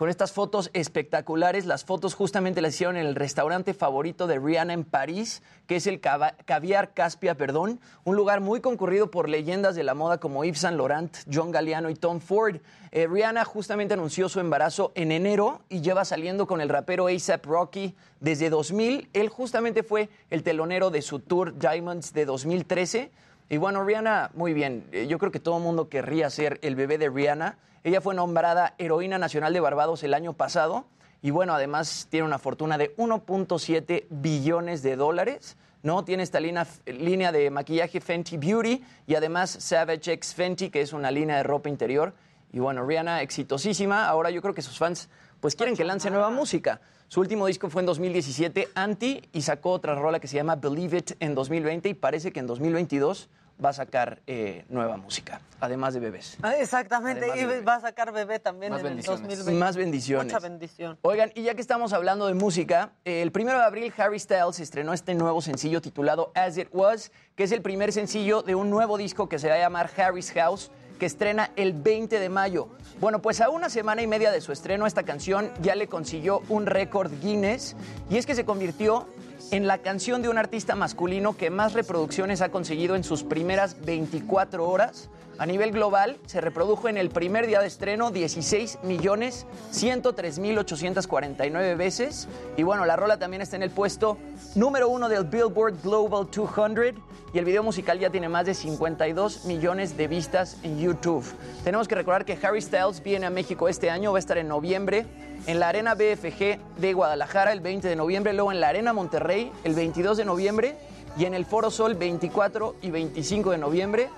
con 0.00 0.08
estas 0.08 0.32
fotos 0.32 0.70
espectaculares. 0.72 1.66
Las 1.66 1.84
fotos 1.84 2.14
justamente 2.14 2.62
las 2.62 2.72
hicieron 2.72 2.96
en 2.96 3.04
el 3.04 3.14
restaurante 3.14 3.74
favorito 3.74 4.26
de 4.26 4.38
Rihanna 4.38 4.72
en 4.72 4.84
París, 4.84 5.42
que 5.66 5.76
es 5.76 5.86
el 5.86 6.00
Caviar 6.00 6.94
Caspia, 6.94 7.34
perdón, 7.34 7.80
un 8.04 8.16
lugar 8.16 8.40
muy 8.40 8.62
concurrido 8.62 9.10
por 9.10 9.28
leyendas 9.28 9.74
de 9.74 9.84
la 9.84 9.92
moda 9.92 10.16
como 10.16 10.42
Yves 10.42 10.60
Saint 10.60 10.78
Laurent, 10.78 11.14
John 11.30 11.50
Galliano 11.50 11.90
y 11.90 11.96
Tom 11.96 12.20
Ford. 12.20 12.62
Eh, 12.92 13.08
Rihanna 13.08 13.44
justamente 13.44 13.92
anunció 13.92 14.30
su 14.30 14.40
embarazo 14.40 14.90
en 14.94 15.12
enero 15.12 15.60
y 15.68 15.82
lleva 15.82 16.06
saliendo 16.06 16.46
con 16.46 16.62
el 16.62 16.70
rapero 16.70 17.08
ASAP 17.08 17.44
Rocky 17.44 17.94
desde 18.20 18.48
2000. 18.48 19.10
Él 19.12 19.28
justamente 19.28 19.82
fue 19.82 20.08
el 20.30 20.42
telonero 20.42 20.88
de 20.88 21.02
su 21.02 21.18
tour 21.18 21.58
Diamonds 21.58 22.14
de 22.14 22.24
2013. 22.24 23.10
Y 23.50 23.58
bueno, 23.58 23.84
Rihanna, 23.84 24.30
muy 24.32 24.54
bien. 24.54 24.86
Eh, 24.92 25.08
Yo 25.08 25.18
creo 25.18 25.30
que 25.30 25.40
todo 25.40 25.58
el 25.58 25.62
mundo 25.62 25.90
querría 25.90 26.30
ser 26.30 26.58
el 26.62 26.74
bebé 26.74 26.96
de 26.96 27.10
Rihanna. 27.10 27.58
Ella 27.82 28.00
fue 28.00 28.14
nombrada 28.14 28.74
heroína 28.78 29.18
nacional 29.18 29.52
de 29.52 29.60
Barbados 29.60 30.02
el 30.02 30.14
año 30.14 30.34
pasado. 30.34 30.84
Y 31.22 31.30
bueno, 31.30 31.54
además 31.54 32.08
tiene 32.10 32.26
una 32.26 32.38
fortuna 32.38 32.78
de 32.78 32.94
1.7 32.96 34.06
billones 34.10 34.82
de 34.82 34.96
dólares. 34.96 35.56
¿no? 35.82 36.04
Tiene 36.04 36.22
esta 36.22 36.40
línea, 36.40 36.66
línea 36.86 37.32
de 37.32 37.50
maquillaje 37.50 38.00
Fenty 38.00 38.36
Beauty 38.36 38.84
y 39.06 39.14
además 39.14 39.50
Savage 39.50 40.12
X 40.12 40.34
Fenty, 40.34 40.70
que 40.70 40.82
es 40.82 40.92
una 40.92 41.10
línea 41.10 41.36
de 41.36 41.42
ropa 41.42 41.68
interior. 41.68 42.14
Y 42.52 42.58
bueno, 42.58 42.84
Rihanna 42.84 43.22
exitosísima. 43.22 44.08
Ahora 44.08 44.30
yo 44.30 44.42
creo 44.42 44.54
que 44.54 44.62
sus 44.62 44.78
fans 44.78 45.08
pues 45.40 45.56
quieren 45.56 45.76
que 45.76 45.84
lance 45.84 46.10
nueva 46.10 46.30
música. 46.30 46.80
Su 47.08 47.20
último 47.20 47.46
disco 47.46 47.70
fue 47.70 47.82
en 47.82 47.86
2017, 47.86 48.68
Anti, 48.74 49.22
y 49.32 49.42
sacó 49.42 49.70
otra 49.70 49.94
rola 49.94 50.20
que 50.20 50.28
se 50.28 50.36
llama 50.36 50.56
Believe 50.56 50.98
It 50.98 51.12
en 51.18 51.34
2020 51.34 51.88
y 51.88 51.94
parece 51.94 52.30
que 52.30 52.40
en 52.40 52.46
2022 52.46 53.28
va 53.62 53.70
a 53.70 53.72
sacar 53.72 54.20
eh, 54.26 54.64
nueva 54.68 54.96
música, 54.96 55.40
además 55.60 55.94
de 55.94 56.00
bebés. 56.00 56.36
Ah, 56.42 56.54
Exactamente, 56.56 57.30
de 57.30 57.40
y 57.40 57.44
bebé. 57.44 57.60
va 57.62 57.76
a 57.76 57.80
sacar 57.80 58.12
bebé 58.12 58.38
también 58.38 58.72
Más 58.72 58.80
en 58.80 58.86
el 58.86 59.02
2020. 59.02 59.52
Más 59.52 59.76
bendiciones. 59.76 60.32
Mucha 60.32 60.38
bendición. 60.40 60.98
Oigan, 61.02 61.30
y 61.34 61.42
ya 61.42 61.54
que 61.54 61.60
estamos 61.60 61.92
hablando 61.92 62.26
de 62.26 62.34
música, 62.34 62.92
eh, 63.04 63.22
el 63.22 63.32
primero 63.32 63.58
de 63.58 63.64
abril 63.64 63.92
Harry 63.98 64.18
Styles 64.18 64.60
estrenó 64.60 64.92
este 64.92 65.14
nuevo 65.14 65.40
sencillo 65.42 65.80
titulado 65.80 66.32
As 66.34 66.56
It 66.58 66.68
Was, 66.72 67.12
que 67.36 67.44
es 67.44 67.52
el 67.52 67.62
primer 67.62 67.92
sencillo 67.92 68.42
de 68.42 68.54
un 68.54 68.70
nuevo 68.70 68.96
disco 68.98 69.28
que 69.28 69.38
se 69.38 69.48
va 69.48 69.54
a 69.54 69.58
llamar 69.58 69.90
Harry's 69.96 70.32
House, 70.32 70.70
que 70.98 71.06
estrena 71.06 71.50
el 71.56 71.72
20 71.72 72.20
de 72.20 72.28
mayo. 72.28 72.68
Bueno, 73.00 73.22
pues 73.22 73.40
a 73.40 73.48
una 73.48 73.70
semana 73.70 74.02
y 74.02 74.06
media 74.06 74.30
de 74.30 74.42
su 74.42 74.52
estreno, 74.52 74.86
esta 74.86 75.02
canción 75.02 75.50
ya 75.62 75.74
le 75.74 75.86
consiguió 75.86 76.42
un 76.50 76.66
récord 76.66 77.10
Guinness, 77.22 77.74
y 78.10 78.18
es 78.18 78.26
que 78.26 78.34
se 78.34 78.44
convirtió 78.44 79.08
en 79.50 79.66
la 79.66 79.78
canción 79.78 80.22
de 80.22 80.28
un 80.28 80.38
artista 80.38 80.76
masculino 80.76 81.36
que 81.36 81.50
más 81.50 81.72
reproducciones 81.72 82.40
ha 82.40 82.50
conseguido 82.50 82.94
en 82.94 83.02
sus 83.02 83.24
primeras 83.24 83.80
24 83.84 84.68
horas. 84.68 85.10
A 85.38 85.46
nivel 85.46 85.72
global, 85.72 86.18
se 86.26 86.40
reprodujo 86.40 86.88
en 86.88 86.98
el 86.98 87.08
primer 87.08 87.46
día 87.46 87.60
de 87.60 87.66
estreno 87.66 88.10
16 88.10 88.80
millones 88.82 89.46
103 89.70 90.38
mil 90.38 90.58
849 90.58 91.74
veces. 91.74 92.28
Y 92.56 92.62
bueno, 92.62 92.84
la 92.84 92.94
rola 92.94 93.18
también 93.18 93.40
está 93.40 93.56
en 93.56 93.62
el 93.62 93.70
puesto 93.70 94.18
número 94.54 94.88
uno 94.88 95.08
del 95.08 95.24
Billboard 95.24 95.82
Global 95.82 96.28
200. 96.30 97.02
Y 97.32 97.38
el 97.38 97.44
video 97.44 97.62
musical 97.62 97.98
ya 97.98 98.10
tiene 98.10 98.28
más 98.28 98.44
de 98.44 98.54
52 98.54 99.46
millones 99.46 99.96
de 99.96 100.08
vistas 100.08 100.58
en 100.62 100.78
YouTube. 100.78 101.24
Tenemos 101.64 101.88
que 101.88 101.94
recordar 101.94 102.24
que 102.24 102.38
Harry 102.42 102.60
Styles 102.60 103.02
viene 103.02 103.26
a 103.26 103.30
México 103.30 103.68
este 103.68 103.88
año, 103.88 104.12
va 104.12 104.18
a 104.18 104.20
estar 104.20 104.36
en 104.36 104.48
noviembre 104.48 105.06
en 105.50 105.58
la 105.58 105.68
Arena 105.68 105.94
BFG 105.94 106.58
de 106.78 106.92
Guadalajara 106.92 107.52
el 107.52 107.60
20 107.60 107.88
de 107.88 107.96
noviembre, 107.96 108.32
luego 108.32 108.52
en 108.52 108.60
la 108.60 108.68
Arena 108.68 108.92
Monterrey 108.92 109.50
el 109.64 109.74
22 109.74 110.16
de 110.18 110.24
noviembre 110.24 110.76
y 111.18 111.24
en 111.24 111.34
el 111.34 111.44
Foro 111.44 111.70
Sol 111.72 111.96
24 111.96 112.76
y 112.82 112.90
25 112.90 113.50
de 113.50 113.58
noviembre. 113.58 114.08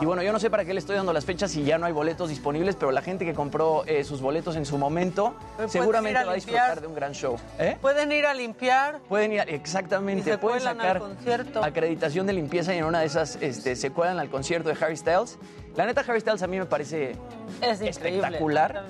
Y 0.00 0.04
bueno, 0.04 0.22
yo 0.22 0.30
no 0.30 0.38
sé 0.38 0.50
para 0.50 0.64
qué 0.64 0.72
le 0.72 0.78
estoy 0.78 0.94
dando 0.94 1.12
las 1.12 1.24
fechas 1.24 1.50
si 1.50 1.64
ya 1.64 1.76
no 1.76 1.86
hay 1.86 1.92
boletos 1.92 2.28
disponibles, 2.28 2.76
pero 2.76 2.92
la 2.92 3.02
gente 3.02 3.24
que 3.24 3.34
compró 3.34 3.82
eh, 3.86 4.04
sus 4.04 4.20
boletos 4.20 4.54
en 4.54 4.64
su 4.64 4.78
momento 4.78 5.34
seguramente 5.66 6.18
a 6.20 6.26
va 6.26 6.32
a 6.32 6.34
disfrutar 6.36 6.80
de 6.80 6.86
un 6.86 6.94
gran 6.94 7.12
show. 7.12 7.36
¿Eh? 7.58 7.76
Pueden 7.80 8.12
ir 8.12 8.24
a 8.26 8.32
limpiar. 8.34 9.00
Pueden 9.08 9.32
ir, 9.32 9.40
a- 9.40 9.44
exactamente, 9.44 10.30
Y 10.30 10.32
se 10.32 10.38
pueden 10.38 10.58
al 10.68 10.76
sacar 10.76 11.00
concierto. 11.00 11.64
acreditación 11.64 12.26
de 12.28 12.34
limpieza 12.34 12.72
y 12.72 12.78
en 12.78 12.84
una 12.84 13.00
de 13.00 13.06
esas 13.06 13.36
este, 13.40 13.74
se 13.74 13.90
cuelan 13.90 14.20
al 14.20 14.28
concierto 14.30 14.68
de 14.68 14.76
Harry 14.80 14.96
Styles. 14.96 15.38
La 15.74 15.86
neta, 15.86 16.04
Harry 16.06 16.20
Styles 16.20 16.42
a 16.42 16.46
mí 16.46 16.58
me 16.58 16.66
parece 16.66 17.16
Es 17.60 17.80
espectacular. 17.80 18.84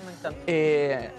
Eh, 0.47 1.11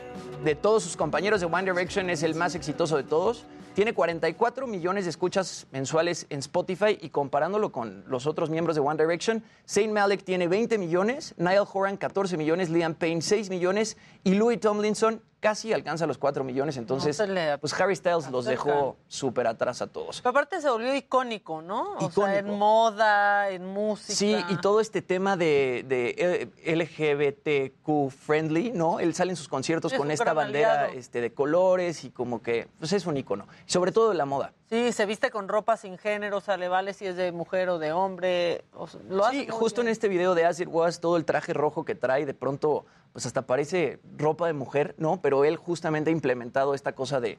de 0.43 0.55
todos 0.55 0.83
sus 0.83 0.97
compañeros 0.97 1.39
de 1.39 1.45
One 1.45 1.71
Direction 1.71 2.09
es 2.09 2.23
el 2.23 2.33
más 2.33 2.55
exitoso 2.55 2.97
de 2.97 3.03
todos. 3.03 3.45
Tiene 3.75 3.93
44 3.93 4.65
millones 4.67 5.05
de 5.05 5.11
escuchas 5.11 5.67
mensuales 5.71 6.25
en 6.29 6.39
Spotify 6.39 6.97
y 6.99 7.09
comparándolo 7.09 7.71
con 7.71 8.03
los 8.07 8.25
otros 8.25 8.49
miembros 8.49 8.75
de 8.75 8.81
One 8.81 9.01
Direction, 9.01 9.43
Zayn 9.69 9.93
Malik 9.93 10.23
tiene 10.23 10.47
20 10.47 10.77
millones, 10.77 11.35
Niall 11.37 11.67
Horan 11.71 11.95
14 11.95 12.35
millones, 12.37 12.69
Liam 12.69 12.95
Payne 12.95 13.21
6 13.21 13.49
millones 13.49 13.97
y 14.23 14.33
Louis 14.33 14.59
Tomlinson 14.59 15.21
casi 15.41 15.73
alcanza 15.73 16.07
los 16.07 16.17
4 16.17 16.43
millones, 16.45 16.77
entonces 16.77 17.19
No 17.19 17.25
se 17.25 17.31
le 17.31 17.57
pues 17.57 17.73
Harry 17.73 17.95
Styles 17.95 18.29
los 18.29 18.45
dejó 18.45 18.95
súper 19.07 19.47
atrás 19.47 19.81
a 19.81 19.87
todos. 19.87 20.21
Pero 20.21 20.29
aparte 20.29 20.61
se 20.61 20.69
volvió 20.69 20.95
icónico, 20.95 21.61
¿no? 21.61 21.95
O 21.97 22.09
sea, 22.11 22.37
en 22.37 22.57
moda, 22.57 23.49
en 23.49 23.65
música. 23.65 24.13
Sí, 24.13 24.37
y 24.49 24.57
todo 24.57 24.79
este 24.79 25.01
tema 25.01 25.35
de, 25.35 25.83
de 25.87 26.49
LGBTQ 26.73 28.11
friendly, 28.11 28.71
¿no? 28.71 28.99
Él 28.99 29.13
sale 29.15 29.31
en 29.31 29.35
sus 29.35 29.47
conciertos 29.47 29.91
Es 29.91 29.97
con 29.97 30.11
esta 30.11 30.31
bandera 30.33 30.89
este, 30.89 31.19
de 31.19 31.33
colores 31.33 32.03
y 32.05 32.11
como 32.11 32.41
que 32.41 32.67
pues 32.79 32.93
es 32.93 33.05
un 33.05 33.17
icono. 33.17 33.47
Sobre 33.65 33.91
todo 33.91 34.09
de 34.09 34.15
la 34.15 34.25
moda. 34.25 34.53
Sí, 34.72 34.93
se 34.93 35.05
viste 35.05 35.32
con 35.32 35.49
ropa 35.49 35.76
sin 35.76 35.97
género, 35.97 36.38
o 36.38 36.41
sea, 36.41 36.55
le 36.55 36.69
vale 36.69 36.93
si 36.93 37.05
es 37.05 37.17
de 37.17 37.34
mujer 37.34 37.67
o 37.67 37.78
de 37.78 37.91
hombre. 37.91 38.63
o 38.74 38.88
sea, 38.88 39.01
lo 39.09 39.30
Sí, 39.30 39.45
justo 39.49 39.82
en 39.82 39.89
este 39.89 40.07
video 40.07 40.34
de 40.34 40.45
As 40.45 40.61
It 40.61 40.69
Was, 40.72 41.01
todo 41.01 41.17
el 41.17 41.26
traje 41.26 41.51
rojo 41.53 41.84
que 41.84 41.93
trae, 41.93 42.26
de 42.26 42.34
pronto, 42.34 42.86
pues 43.11 43.26
hasta 43.26 43.41
parece 43.41 43.99
ropa 44.17 44.47
de 44.47 44.53
mujer, 44.53 44.95
¿no? 44.97 45.22
Pero 45.22 45.43
él 45.43 45.57
justamente 45.57 46.09
ha 46.09 46.13
implementado 46.13 46.74
esta 46.74 46.93
cosa 46.93 47.19
de, 47.19 47.38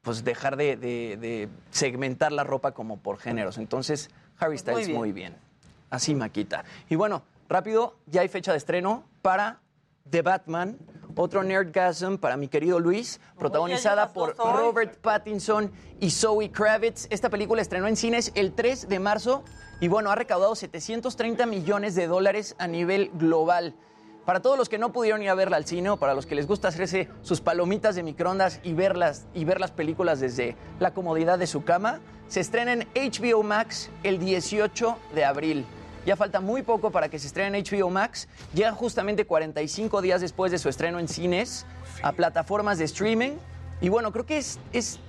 pues 0.00 0.24
dejar 0.24 0.56
de, 0.56 0.76
de- 0.76 1.18
de 1.20 1.48
segmentar 1.70 2.32
la 2.32 2.44
ropa 2.44 2.72
como 2.72 2.96
por 2.98 3.18
géneros. 3.18 3.58
Entonces, 3.58 4.08
Harry 4.38 4.56
Pues 4.56 4.64
muy 4.64 4.72
Styles 4.72 4.86
bien. 4.86 4.98
muy 4.98 5.12
bien. 5.12 5.36
Así, 5.90 6.14
Maquita. 6.14 6.64
Y 6.88 6.96
bueno, 6.96 7.24
rápido, 7.46 7.96
ya 8.06 8.22
hay 8.22 8.28
fecha 8.28 8.52
de 8.52 8.58
estreno 8.58 9.04
para 9.20 9.60
The 10.10 10.22
Batman, 10.22 10.78
otro 11.16 11.42
Nerdgasm 11.42 12.16
para 12.16 12.36
mi 12.36 12.48
querido 12.48 12.78
Luis, 12.78 13.20
protagonizada 13.38 14.12
por. 14.12 14.36
Robert 14.36 14.98
Pattinson 15.00 15.72
y 15.98 16.10
Zoe 16.10 16.50
Kravitz. 16.50 17.06
Esta 17.10 17.30
película 17.30 17.62
estrenó 17.62 17.88
en 17.88 17.96
cines 17.96 18.30
el 18.34 18.52
3 18.52 18.88
de 18.88 18.98
marzo 18.98 19.44
y 19.80 19.88
bueno, 19.88 20.10
ha 20.10 20.14
recaudado 20.14 20.54
730 20.54 21.46
millones 21.46 21.94
de 21.94 22.06
dólares 22.06 22.54
a 22.58 22.66
nivel 22.66 23.10
global. 23.14 23.74
Para 24.26 24.40
todos 24.40 24.56
los 24.56 24.68
que 24.68 24.78
no 24.78 24.92
pudieron 24.92 25.22
ir 25.22 25.30
a 25.30 25.34
verla 25.34 25.56
al 25.56 25.66
cine 25.66 25.90
o 25.90 25.96
para 25.98 26.14
los 26.14 26.26
que 26.26 26.34
les 26.34 26.46
gusta 26.46 26.68
hacerse 26.68 27.08
sus 27.22 27.40
palomitas 27.40 27.94
de 27.94 28.02
microondas 28.02 28.60
y 28.62 28.72
verlas 28.72 29.26
y 29.34 29.44
ver 29.44 29.60
las 29.60 29.70
películas 29.70 30.20
desde 30.20 30.56
la 30.80 30.94
comodidad 30.94 31.38
de 31.38 31.46
su 31.46 31.64
cama, 31.64 32.00
se 32.28 32.40
estrena 32.40 32.72
en 32.72 32.88
HBO 32.94 33.42
Max 33.42 33.90
el 34.02 34.18
18 34.18 34.96
de 35.14 35.24
abril. 35.24 35.66
Ya 36.06 36.16
falta 36.16 36.40
muy 36.40 36.62
poco 36.62 36.90
para 36.90 37.08
que 37.08 37.18
se 37.18 37.26
estrene 37.26 37.58
en 37.58 37.64
HBO 37.64 37.88
Max. 37.88 38.28
Llega 38.52 38.72
justamente 38.72 39.24
45 39.24 40.02
días 40.02 40.20
después 40.20 40.52
de 40.52 40.58
su 40.58 40.68
estreno 40.68 40.98
en 40.98 41.08
cines 41.08 41.64
a 42.02 42.12
plataformas 42.12 42.78
de 42.78 42.84
streaming. 42.84 43.32
Y 43.80 43.88
bueno, 43.88 44.12
creo 44.12 44.26
que 44.26 44.36
es, 44.36 44.58
es 44.74 45.00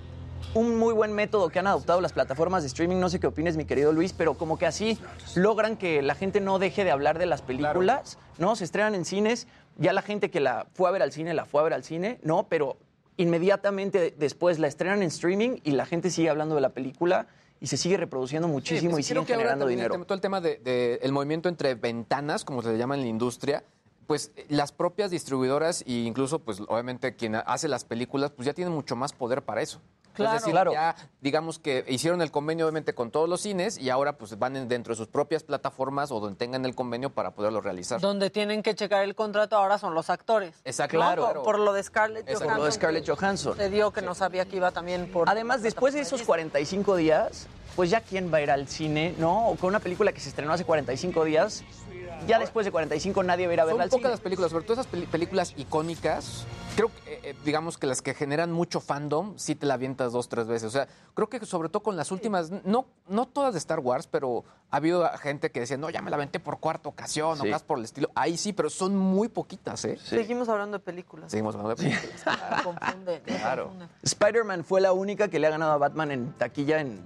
un 0.54 0.78
muy 0.78 0.94
buen 0.94 1.12
método 1.12 1.50
que 1.50 1.58
han 1.58 1.66
adoptado 1.66 2.00
las 2.00 2.14
plataformas 2.14 2.62
de 2.62 2.68
streaming. 2.68 2.96
No 2.96 3.10
sé 3.10 3.20
qué 3.20 3.26
opines, 3.26 3.58
mi 3.58 3.66
querido 3.66 3.92
Luis, 3.92 4.14
pero 4.14 4.34
como 4.34 4.58
que 4.58 4.64
así 4.64 4.98
logran 5.34 5.76
que 5.76 6.00
la 6.00 6.14
gente 6.14 6.40
no 6.40 6.58
deje 6.58 6.82
de 6.82 6.90
hablar 6.90 7.18
de 7.18 7.26
las 7.26 7.42
películas, 7.42 8.16
¿no? 8.38 8.56
Se 8.56 8.64
estrenan 8.64 8.94
en 8.94 9.04
cines, 9.04 9.48
ya 9.76 9.92
la 9.92 10.00
gente 10.00 10.30
que 10.30 10.40
la 10.40 10.66
fue 10.72 10.88
a 10.88 10.92
ver 10.92 11.02
al 11.02 11.12
cine, 11.12 11.34
la 11.34 11.44
fue 11.44 11.60
a 11.60 11.64
ver 11.64 11.74
al 11.74 11.84
cine, 11.84 12.18
¿no? 12.22 12.46
Pero 12.48 12.78
inmediatamente 13.18 14.14
después 14.16 14.58
la 14.58 14.66
estrenan 14.66 15.02
en 15.02 15.08
streaming 15.08 15.58
y 15.62 15.72
la 15.72 15.84
gente 15.84 16.10
sigue 16.10 16.30
hablando 16.30 16.54
de 16.54 16.62
la 16.62 16.70
película 16.70 17.26
y 17.60 17.66
se 17.68 17.76
sigue 17.76 17.96
reproduciendo 17.96 18.48
muchísimo 18.48 18.92
pues 18.92 19.06
y 19.06 19.08
siguen 19.08 19.24
creo 19.24 19.26
que 19.26 19.32
ahora 19.34 19.42
generando 19.44 19.64
también 19.64 19.78
el 19.78 19.82
dinero. 19.84 19.94
tema- 19.94 20.04
todo 20.06 20.14
el 20.14 20.20
tema 20.20 20.40
del 20.40 20.62
de, 20.62 20.98
el 21.02 21.12
movimiento 21.12 21.48
entre 21.48 21.74
ventanas, 21.74 22.44
como 22.44 22.62
se 22.62 22.72
le 22.72 22.78
llama 22.78 22.94
en 22.96 23.02
la 23.02 23.06
industria, 23.08 23.64
pues 24.06 24.32
eh, 24.36 24.46
las 24.48 24.72
propias 24.72 25.10
distribuidoras 25.10 25.82
e 25.82 25.92
incluso, 25.92 26.38
pues 26.38 26.60
obviamente 26.68 27.14
quien 27.16 27.34
hace 27.36 27.68
las 27.68 27.84
películas, 27.84 28.30
pues 28.30 28.46
ya 28.46 28.54
tienen 28.54 28.72
mucho 28.74 28.96
más 28.96 29.12
poder 29.12 29.42
para 29.42 29.62
eso. 29.62 29.80
Claro. 30.14 30.34
es 30.34 30.40
decir, 30.40 30.52
Claro. 30.52 30.72
ya 30.72 30.96
digamos 31.20 31.58
que 31.58 31.84
hicieron 31.88 32.22
el 32.22 32.30
convenio 32.30 32.64
obviamente 32.64 32.94
con 32.94 33.10
todos 33.10 33.28
los 33.28 33.42
cines 33.42 33.76
y 33.76 33.90
ahora 33.90 34.16
pues 34.16 34.38
van 34.38 34.56
en- 34.56 34.66
dentro 34.66 34.94
de 34.94 34.96
sus 34.96 35.08
propias 35.08 35.42
plataformas 35.42 36.10
o 36.10 36.20
donde 36.20 36.38
tengan 36.38 36.64
el 36.64 36.74
convenio 36.74 37.10
para 37.10 37.32
poderlo 37.32 37.60
realizar. 37.60 38.00
Donde 38.00 38.30
tienen 38.30 38.62
que 38.62 38.74
checar 38.74 39.04
el 39.04 39.14
contrato 39.14 39.56
ahora 39.56 39.76
son 39.76 39.92
los 39.92 40.08
actores. 40.08 40.54
Exacto. 40.64 40.96
¿no? 40.96 41.02
Claro. 41.02 41.22
Por, 41.34 41.42
por 41.42 41.58
lo 41.58 41.74
de 41.74 41.82
Scarlett 41.82 42.24
Por 42.24 42.34
Johansson. 42.36 42.56
lo 42.58 42.64
de 42.64 42.72
Scarlett 42.72 43.06
Johansson. 43.06 43.56
Se 43.58 43.68
dio 43.68 43.90
que 43.92 44.00
no 44.00 44.14
sabía 44.14 44.46
que 44.46 44.56
iba 44.56 44.70
también 44.70 45.12
por... 45.12 45.28
Además, 45.28 45.60
después 45.62 45.92
de 45.92 46.00
esos 46.00 46.22
45 46.22 46.96
días, 46.96 47.46
pues 47.74 47.90
ya 47.90 48.00
quién 48.00 48.32
va 48.32 48.38
a 48.38 48.40
ir 48.40 48.50
al 48.50 48.68
cine, 48.68 49.14
¿no? 49.18 49.48
O 49.50 49.56
con 49.56 49.68
una 49.68 49.80
película 49.80 50.12
que 50.12 50.20
se 50.20 50.30
estrenó 50.30 50.50
hace 50.54 50.64
45 50.64 51.24
días, 51.24 51.62
ya 52.26 52.38
después 52.38 52.64
de 52.66 52.72
45 52.72 53.22
nadie 53.22 53.46
va 53.46 53.50
a 53.52 53.54
ir 53.54 53.60
a 53.60 53.64
Son 53.64 53.68
verla 53.70 53.84
al 53.84 53.90
pocas 53.90 54.00
cine. 54.02 54.10
las 54.10 54.20
películas, 54.20 54.50
sobre 54.50 54.64
todo 54.64 54.80
esas 54.80 54.86
películas 54.86 55.54
icónicas. 55.56 56.44
Creo 56.74 56.88
que, 56.88 57.14
eh, 57.14 57.20
eh, 57.22 57.34
digamos 57.44 57.78
que 57.78 57.86
las 57.86 58.02
que 58.02 58.12
generan 58.12 58.52
mucho 58.52 58.80
fandom, 58.80 59.38
sí 59.38 59.54
te 59.54 59.64
la 59.64 59.74
avientas 59.74 60.12
dos, 60.12 60.28
tres 60.28 60.46
veces. 60.46 60.68
O 60.68 60.70
sea, 60.70 60.88
creo 61.14 61.28
que 61.28 61.44
sobre 61.46 61.68
todo 61.70 61.82
con 61.82 61.96
las 61.96 62.10
últimas, 62.10 62.50
no, 62.64 62.86
no 63.08 63.26
todas 63.26 63.54
de 63.54 63.58
Star 63.58 63.78
Wars, 63.80 64.06
pero 64.06 64.44
ha 64.70 64.76
habido 64.76 65.08
gente 65.18 65.50
que 65.50 65.60
decía, 65.60 65.78
no, 65.78 65.88
ya 65.88 66.02
me 66.02 66.10
la 66.10 66.16
aventé 66.16 66.38
por 66.38 66.58
cuarta 66.60 66.88
ocasión, 66.90 67.38
Sí. 67.38 67.46
o 67.48 67.50
más 67.50 67.62
por 67.62 67.78
el 67.78 67.84
estilo. 67.84 68.10
Ahí 68.14 68.36
sí, 68.36 68.52
pero 68.52 68.68
son 68.68 68.94
muy 68.94 69.28
poquitas, 69.28 69.84
¿eh? 69.86 69.96
Seguimos 70.02 70.48
hablando 70.50 70.76
de 70.78 70.84
películas. 70.84 71.30
Seguimos 71.30 71.54
hablando 71.54 71.76
de 71.76 71.82
películas. 71.90 72.26
Me 72.56 72.62
confunde. 72.62 73.22
Claro. 73.26 73.70
Spider-Man 74.02 74.64
fue 74.64 74.80
la 74.80 74.92
única 74.92 75.28
que 75.28 75.38
le 75.38 75.46
ha 75.46 75.50
ganado 75.50 75.72
a 75.72 75.78
Batman 75.78 76.10
en 76.10 76.32
taquilla 76.32 76.80
en, 76.80 77.00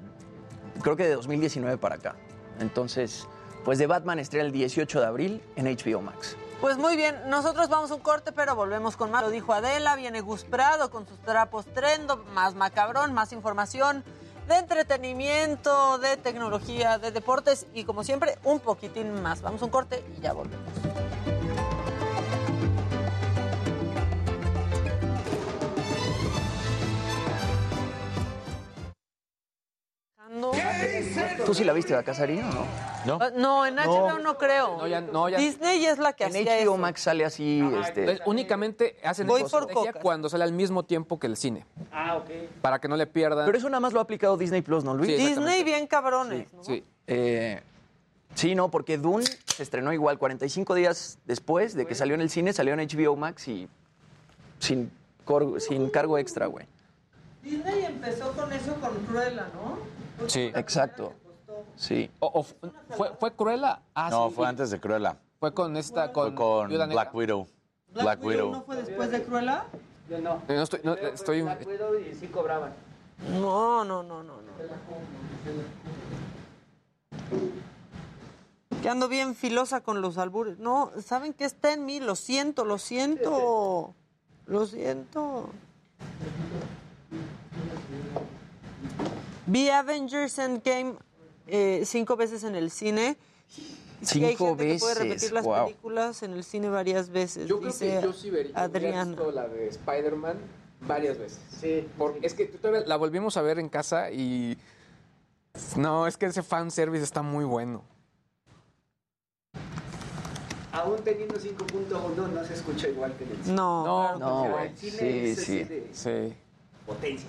creo 0.83 0.97
que 0.97 1.05
de 1.05 1.15
2019 1.15 1.77
para 1.79 1.95
acá. 1.97 2.17
Entonces, 2.59 3.29
pues 3.65 3.79
de 3.79 3.87
Batman 3.87 4.19
estrena 4.19 4.47
el 4.47 4.53
18 4.53 5.01
de 5.01 5.07
abril 5.07 5.43
en 5.57 5.67
HBO 5.67 6.01
Max. 6.01 6.37
Pues 6.61 6.77
muy 6.77 6.97
bien, 6.97 7.17
nosotros 7.29 7.69
vamos 7.71 7.91
a 7.91 7.95
un 7.95 8.01
corte, 8.01 8.33
pero 8.33 8.55
volvemos 8.55 8.97
con 8.97 9.11
más. 9.11 9.23
Lo 9.23 9.31
dijo 9.31 9.55
Adela, 9.55 9.97
viene 9.97 10.21
Gus 10.21 10.45
Prado 10.45 10.91
con 10.91 11.07
sus 11.07 11.19
trapos 11.21 11.65
trendo, 11.75 12.19
más 12.35 12.55
macabrón, 12.55 13.15
más 13.15 13.33
información 13.33 14.05
de 14.47 14.59
entretenimiento, 14.59 15.99
de 15.99 16.17
tecnología, 16.17 16.99
de 16.99 17.13
deportes 17.13 17.67
y 17.73 17.85
como 17.85 18.05
siempre, 18.05 18.37
un 18.45 18.61
poquitín 18.61 19.23
más. 19.23 19.41
Vamos 19.43 19.63
a 19.63 19.65
un 19.65 19.71
corte 19.71 20.05
y 20.19 20.21
ya 20.21 20.33
volvemos. 20.33 20.69
¿Tú 31.45 31.55
sí 31.55 31.65
la 31.65 31.73
viste, 31.73 31.93
la 31.93 32.03
Casarín 32.05 32.45
o 32.45 32.53
no? 32.53 33.19
Ah, 33.21 33.31
No, 33.37 33.67
en 33.67 33.77
HBO 33.77 34.19
no, 34.21 34.39
creo. 34.39 34.77
No, 34.79 34.87
ya- 34.87 35.01
no, 35.01 35.29
ya- 35.29 35.39
Disney 35.39 35.85
es 35.87 35.99
la 35.99 36.13
que 36.13 36.25
En 36.25 36.31
hacía 36.31 36.57
HBO 36.57 36.61
eso. 36.63 36.77
Max 36.77 37.01
sale 37.03 37.25
así, 37.25 37.61
este... 37.81 38.01
Entonces, 38.03 38.23
únicamente 38.27 38.97
hacen 39.03 39.27
Voy 39.27 39.43
esa 39.43 39.51
por 39.61 39.67
cuando 40.01 40.29
sale 40.29 40.45
al 40.45 40.53
mismo 40.53 40.85
tiempo 40.85 41.19
que 41.19 41.27
el 41.27 41.37
cine. 41.37 41.67
Ah, 41.91 42.17
ok. 42.17 42.31
Para 42.63 42.79
que 42.79 42.87
no 42.89 42.97
le 42.97 43.07
pierdan. 43.07 43.45
Pero 43.47 43.59
eso 43.59 43.69
nada 43.69 43.81
más 43.81 43.93
lo 43.93 43.99
ha 43.99 44.03
aplicado 44.03 44.37
Disney 44.37 44.63
Plus, 44.63 44.85
¿no, 44.85 44.95
Luis? 44.95 45.09
Sí, 45.09 45.17
Disney 45.17 45.65
bien 45.65 45.87
cabrones. 45.89 46.53
¿no? 46.53 46.63
Sí. 46.63 46.85
Eh, 47.09 47.61
sí, 48.35 48.55
no, 48.55 48.71
porque 48.71 48.99
Dune 48.99 49.25
se 49.47 49.63
estrenó 49.65 49.93
igual 49.93 50.19
45 50.19 50.75
días 50.75 51.19
después 51.25 51.75
de 51.75 51.87
que 51.87 51.95
salió 51.97 52.15
en 52.15 52.21
el 52.21 52.31
cine, 52.31 52.53
salió 52.53 52.75
en 52.75 52.81
HBO 52.87 53.17
Max 53.17 53.49
y 53.49 53.69
sin, 54.61 54.93
cor- 55.25 55.61
sin 55.61 55.89
cargo 55.91 56.19
extra, 56.19 56.47
güey. 56.47 56.67
Disney 57.43 57.85
empezó 57.85 58.33
con 58.33 58.53
eso 58.53 58.75
con 58.81 58.95
Cruella, 59.07 59.49
¿no? 59.55 60.29
Sí. 60.29 60.51
Exacto. 60.55 61.13
Sí. 61.77 62.11
O- 62.21 62.31
o 62.35 62.43
fu- 62.43 62.55
fue, 62.91 63.11
¿Fue 63.19 63.33
Cruella? 63.35 63.81
Ah, 63.95 64.11
No, 64.11 64.29
sí. 64.29 64.35
fue 64.37 64.47
antes 64.47 64.71
de 64.71 64.79
Cruella. 64.81 65.17
Fue 65.39 65.53
con 65.55 65.77
esta, 65.77 66.13
con, 66.13 66.27
Fue 66.29 66.35
con 66.35 66.69
Viuda 66.69 66.87
Negra. 66.87 67.03
Black 67.05 67.15
Widow. 67.15 67.47
Black, 67.93 68.05
Black 68.05 68.25
Widow 68.25 68.47
Widow. 68.49 68.59
no 68.61 68.65
fue 68.65 68.77
después 68.77 69.11
de 69.11 69.23
Cruella? 69.25 69.65
No, 70.23 70.43
no 70.49 70.63
estoy, 70.63 70.81
no, 70.83 70.95
estoy, 70.95 71.39
y 72.11 72.15
sí 72.15 72.27
cobraban. 72.29 72.73
No, 73.41 73.85
no, 73.85 74.03
no, 74.03 74.23
no, 74.23 74.35
no. 74.43 74.51
Que 78.83 78.89
ando 78.89 79.09
bien 79.09 79.35
filosa 79.35 79.81
con 79.83 80.01
los 80.01 80.17
albures. 80.19 80.59
No, 80.59 80.91
¿saben 81.05 81.33
qué 81.35 81.45
está 81.45 81.73
en 81.73 81.85
mí? 81.85 82.01
Lo 82.01 82.17
siento, 82.17 82.65
lo 82.65 82.79
siento. 82.79 83.95
Lo 84.47 84.67
siento. 84.67 85.51
Vi 89.47 89.69
Avengers 89.71 90.39
Endgame 90.39 90.95
eh, 91.47 91.83
cinco 91.85 92.17
veces 92.17 92.45
en 92.45 92.55
el 92.55 92.71
cine. 92.71 93.17
Y 94.03 94.25
hay 94.25 94.37
Cinco 94.37 94.57
gente 94.57 94.67
que 94.67 94.79
puede 94.79 94.95
veces, 94.95 94.99
repetir 94.99 95.33
las 95.33 95.45
wow. 95.45 95.65
películas 95.67 96.23
en 96.23 96.33
el 96.33 96.45
cine 96.45 96.71
varias 96.71 97.11
veces. 97.11 97.47
Yo 97.47 97.59
creo 97.59 97.71
dice 97.71 97.99
que 98.01 98.03
yo 98.03 98.13
sí 98.15 98.31
vería, 98.31 98.57
Adriana. 98.57 99.05
visto 99.05 99.31
la 99.31 99.47
de 99.49 99.69
Spider-Man 99.69 100.37
varias 100.87 101.19
veces. 101.19 101.41
Sí. 101.61 101.87
Porque 101.99 102.27
es 102.27 102.33
que 102.33 102.47
todavía 102.47 102.87
la 102.87 102.97
volvimos 102.97 103.37
a 103.37 103.43
ver 103.43 103.59
en 103.59 103.69
casa 103.69 104.11
y. 104.11 104.57
No, 105.77 106.07
es 106.07 106.17
que 106.17 106.27
ese 106.27 106.43
fanservice 106.43 107.03
está 107.05 107.21
muy 107.23 107.45
bueno. 107.45 107.83
Aún 110.73 110.99
teniendo 111.03 111.35
5.1 111.35 112.31
no 112.31 112.45
se 112.45 112.55
escucha 112.55 112.89
igual 112.89 113.13
que 113.17 113.25
en 113.25 113.31
el 113.33 113.43
cine. 113.43 113.55
No, 113.57 113.85
No, 113.85 114.17
claro 114.17 114.49
no. 114.49 114.59
El 114.61 114.77
cine 114.79 114.97
Sí, 114.97 115.37
sí. 115.37 115.65
de 115.65 115.89
Sí. 115.93 116.35
Potencia. 116.91 117.29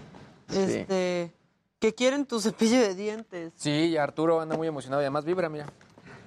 Este, 0.50 1.32
que 1.80 1.96
quieren 1.96 2.26
tu 2.26 2.40
cepillo 2.40 2.80
de 2.80 2.96
dientes. 2.96 3.54
Sí, 3.56 3.70
y 3.70 3.98
Arturo 3.98 4.42
anda 4.42 4.58
muy 4.58 4.68
emocionado 4.68 5.02
y 5.02 5.06
además 5.06 5.24
vibra, 5.24 5.50
mira. 5.50 5.66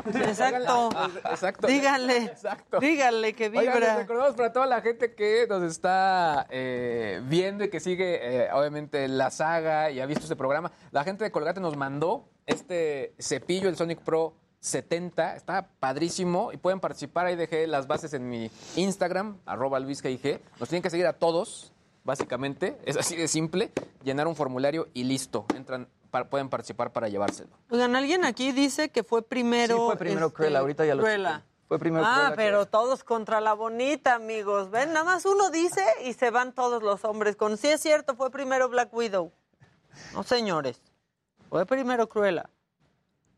Exacto. 0.07 0.91
Exacto. 1.31 1.67
Díganle. 1.67 2.17
Exacto. 2.25 2.79
Díganle 2.79 3.35
que 3.35 3.49
Oigan, 3.49 3.75
vibra. 3.75 3.97
recordamos 3.97 4.35
para 4.35 4.53
toda 4.53 4.67
la 4.67 4.81
gente 4.83 5.15
que 5.15 5.47
nos 5.49 5.63
está 5.63 6.47
eh, 6.51 7.21
viendo 7.25 7.65
y 7.65 7.71
que 7.71 7.81
sigue, 7.81 8.45
eh, 8.45 8.49
obviamente, 8.53 9.09
la 9.09 9.31
saga 9.31 9.91
y 9.91 10.01
ha 10.01 10.07
visto 10.07 10.25
este 10.25 10.37
programa. 10.37 10.73
La 10.91 11.05
gente 11.05 11.25
de 11.25 11.31
Colgate 11.31 11.61
nos 11.61 11.77
mandó 11.77 12.29
este 12.47 13.15
cepillo, 13.19 13.69
el 13.69 13.77
Sonic 13.77 14.01
Pro 14.01 14.35
70, 14.61 15.37
está 15.37 15.69
padrísimo 15.79 16.51
y 16.53 16.57
pueden 16.57 16.81
participar. 16.81 17.27
Ahí 17.27 17.37
dejé 17.37 17.67
las 17.67 17.87
bases 17.87 18.15
en 18.15 18.29
mi 18.29 18.51
Instagram, 18.77 19.39
arroba 19.47 19.79
LuisGIG. 19.81 20.41
Nos 20.59 20.69
tienen 20.69 20.83
que 20.83 20.91
seguir 20.91 21.07
a 21.07 21.15
todos, 21.15 21.74
básicamente. 22.05 22.79
Es 22.85 22.97
así 22.97 23.17
de 23.17 23.27
simple. 23.27 23.73
Llenar 24.05 24.29
un 24.29 24.37
formulario 24.37 24.89
y 24.95 25.05
listo. 25.05 25.47
Entran, 25.57 25.89
pueden 26.31 26.49
participar 26.49 26.93
para 26.93 27.09
llevárselo. 27.09 27.51
Oigan, 27.71 27.97
alguien 27.97 28.25
aquí 28.25 28.53
dice 28.53 28.91
que 28.91 29.03
fue 29.03 29.23
primero. 29.23 29.77
Sí, 29.77 29.83
fue 29.87 29.97
primero 29.97 30.27
este, 30.27 30.37
Cruella, 30.37 30.59
ahorita 30.61 30.85
ya 30.85 30.95
lo 30.95 31.03
Cruella. 31.03 31.43
Fue 31.67 31.79
primero 31.79 32.05
Ah, 32.07 32.33
Cruella, 32.33 32.37
pero 32.37 32.67
todos 32.67 33.03
contra 33.03 33.41
la 33.41 33.55
bonita, 33.55 34.15
amigos. 34.15 34.71
Ven, 34.71 34.93
nada 34.93 35.05
más 35.05 35.25
uno 35.25 35.51
dice 35.51 35.83
y 36.05 36.13
se 36.13 36.31
van 36.31 36.53
todos 36.53 36.83
los 36.83 37.05
hombres. 37.05 37.35
Con 37.35 37.57
sí 37.57 37.69
es 37.69 37.81
cierto, 37.81 38.15
fue 38.15 38.31
primero 38.31 38.69
Black 38.69 38.93
Widow. 38.95 39.33
No, 40.13 40.23
señores. 40.23 40.81
Fue 41.49 41.67
primero 41.67 42.09
Cruella. 42.09 42.49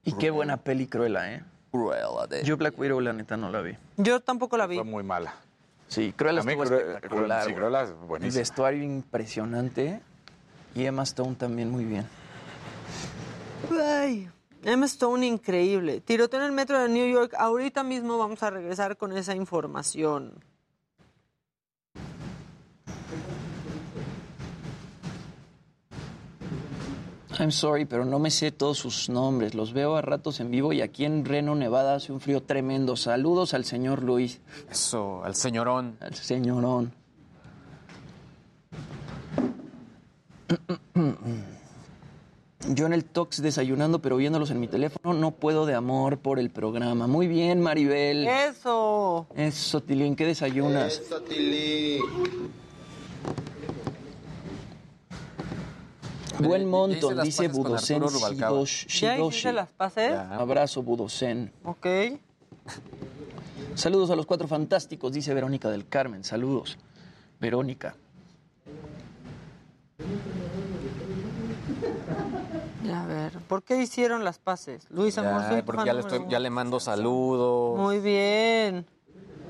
Y 0.04 0.12
qué 0.14 0.30
buena 0.30 0.56
peli 0.56 0.86
Cruella, 0.86 1.32
¿eh? 1.32 1.44
Cruella 1.70 2.26
de... 2.28 2.42
Yo 2.44 2.56
Black 2.56 2.78
Widow, 2.78 3.00
la 3.00 3.12
neta, 3.12 3.36
no 3.36 3.50
la 3.50 3.60
vi. 3.60 3.76
Yo 3.96 4.20
tampoco 4.20 4.56
la 4.56 4.66
vi. 4.66 4.76
Fue 4.76 4.84
muy 4.84 5.02
mala. 5.02 5.34
Sí, 5.88 6.12
Cruella 6.16 6.40
estuvo 6.40 6.64
Cruella- 6.64 6.76
espectacular. 6.94 7.44
sí. 7.46 7.54
Cruella 7.54 7.82
es 7.82 7.90
El 8.24 8.30
vestuario 8.32 8.82
impresionante. 8.82 10.00
Y 10.74 10.84
Emma 10.84 11.04
Stone 11.04 11.36
también 11.36 11.70
muy 11.70 11.84
bien. 11.84 12.06
Ay, 13.82 14.28
Emma 14.62 14.86
Stone 14.86 15.26
increíble. 15.26 16.00
Tiroteo 16.00 16.40
en 16.40 16.46
el 16.46 16.52
metro 16.52 16.78
de 16.80 16.88
New 16.88 17.08
York. 17.10 17.34
Ahorita 17.38 17.82
mismo 17.82 18.18
vamos 18.18 18.42
a 18.42 18.50
regresar 18.50 18.96
con 18.96 19.16
esa 19.16 19.34
información. 19.34 20.32
I'm 27.38 27.52
sorry, 27.52 27.84
pero 27.84 28.04
no 28.04 28.18
me 28.18 28.30
sé 28.30 28.50
todos 28.50 28.78
sus 28.78 29.08
nombres. 29.08 29.54
Los 29.54 29.72
veo 29.72 29.96
a 29.96 30.02
ratos 30.02 30.40
en 30.40 30.50
vivo 30.50 30.72
y 30.72 30.80
aquí 30.80 31.04
en 31.04 31.24
Reno, 31.24 31.54
Nevada, 31.54 31.96
hace 31.96 32.12
un 32.12 32.20
frío 32.20 32.42
tremendo. 32.42 32.96
Saludos 32.96 33.52
al 33.52 33.64
señor 33.64 34.02
Luis. 34.02 34.40
Eso, 34.70 35.22
al 35.22 35.34
señorón. 35.34 35.96
Al 36.00 36.14
señorón. 36.14 36.92
Yo 42.68 42.86
en 42.86 42.92
el 42.92 43.04
Tox 43.04 43.42
desayunando, 43.42 44.00
pero 44.00 44.16
viéndolos 44.16 44.50
en 44.50 44.58
mi 44.58 44.66
teléfono, 44.66 45.14
no 45.14 45.32
puedo 45.32 45.66
de 45.66 45.74
amor 45.74 46.18
por 46.18 46.38
el 46.38 46.50
programa. 46.50 47.06
Muy 47.06 47.28
bien, 47.28 47.60
Maribel. 47.60 48.26
Eso. 48.26 49.26
Eso, 49.36 49.82
Tilín, 49.82 50.16
¿qué 50.16 50.24
desayunas? 50.26 51.02
Buen 51.10 52.50
Ya 53.55 53.55
montón, 56.40 56.92
hice 56.92 57.14
las 57.14 57.24
dice 57.24 57.48
Budocen 57.48 58.02
¿Ya 58.02 58.28
Shidoshi. 58.28 59.26
hiciste 59.28 59.52
las 59.52 59.68
pases? 59.68 60.12
Abrazo, 60.12 60.82
Budocen. 60.82 61.52
Ok. 61.64 61.86
Saludos 63.74 64.10
a 64.10 64.16
los 64.16 64.26
cuatro 64.26 64.48
fantásticos, 64.48 65.12
dice 65.12 65.34
Verónica 65.34 65.70
del 65.70 65.86
Carmen. 65.88 66.24
Saludos. 66.24 66.78
Verónica. 67.40 67.94
A 72.92 73.06
ver, 73.06 73.32
¿por 73.48 73.62
qué 73.62 73.82
hicieron 73.82 74.24
las 74.24 74.38
pases? 74.38 74.86
Luis 74.90 75.18
Amor, 75.18 75.42
Ya, 75.50 75.64
porque 75.64 75.84
ya 75.84 75.92
le, 75.92 76.00
estoy- 76.00 76.24
ya 76.28 76.38
le 76.38 76.50
mando 76.50 76.80
saludos. 76.80 77.78
Muy 77.78 77.98
bien. 78.00 78.86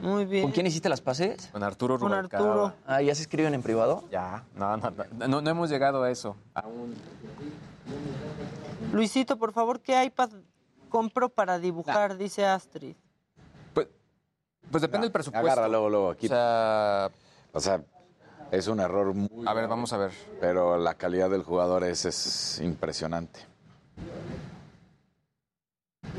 Muy 0.07 0.25
bien. 0.25 0.43
¿Con 0.45 0.53
quién 0.53 0.67
hiciste 0.67 0.89
las 0.89 1.01
pases? 1.01 1.49
Con 1.53 1.63
Arturo 1.63 1.99
Con 1.99 2.09
Rubalcaba. 2.11 2.45
Arturo. 2.49 2.73
Ah, 2.87 3.03
¿ya 3.03 3.15
se 3.15 3.23
escriben 3.23 3.55
en 3.55 3.63
privado? 3.63 4.05
Ya, 4.11 4.45
no, 4.55 4.77
no, 4.77 4.91
no, 4.91 5.29
no, 5.29 5.41
no 5.41 5.51
hemos 5.51 5.69
llegado 5.69 6.03
a 6.05 6.11
eso. 6.11 6.37
Aún. 6.55 6.95
Luisito, 8.93 9.37
por 9.37 9.53
favor, 9.53 9.81
¿qué 9.81 10.05
iPad 10.05 10.31
compro 10.89 11.29
para 11.29 11.59
dibujar? 11.59 12.17
Dice 12.17 12.47
Astrid. 12.47 12.95
Pues 13.75 14.83
depende 14.83 15.05
del 15.07 15.13
presupuesto. 15.13 15.47
Agarra 15.49 15.69
luego, 15.69 15.89
luego. 15.89 16.11
Aquí. 16.11 16.27
O 16.27 16.29
sea, 16.29 17.11
O 17.53 17.61
sea, 17.61 17.81
es 18.51 18.67
un 18.67 18.81
error 18.81 19.15
muy... 19.15 19.47
a 19.47 19.55
ver, 19.55 19.69
vamos 19.69 19.93
a 19.93 19.97
ver. 19.97 20.13
Pero 20.41 20.77
la 20.77 20.95
calidad 20.95 21.31
del 21.31 21.43
jugador 21.45 21.85
es, 21.85 22.05
es 22.05 22.61
impresionante. 22.61 23.41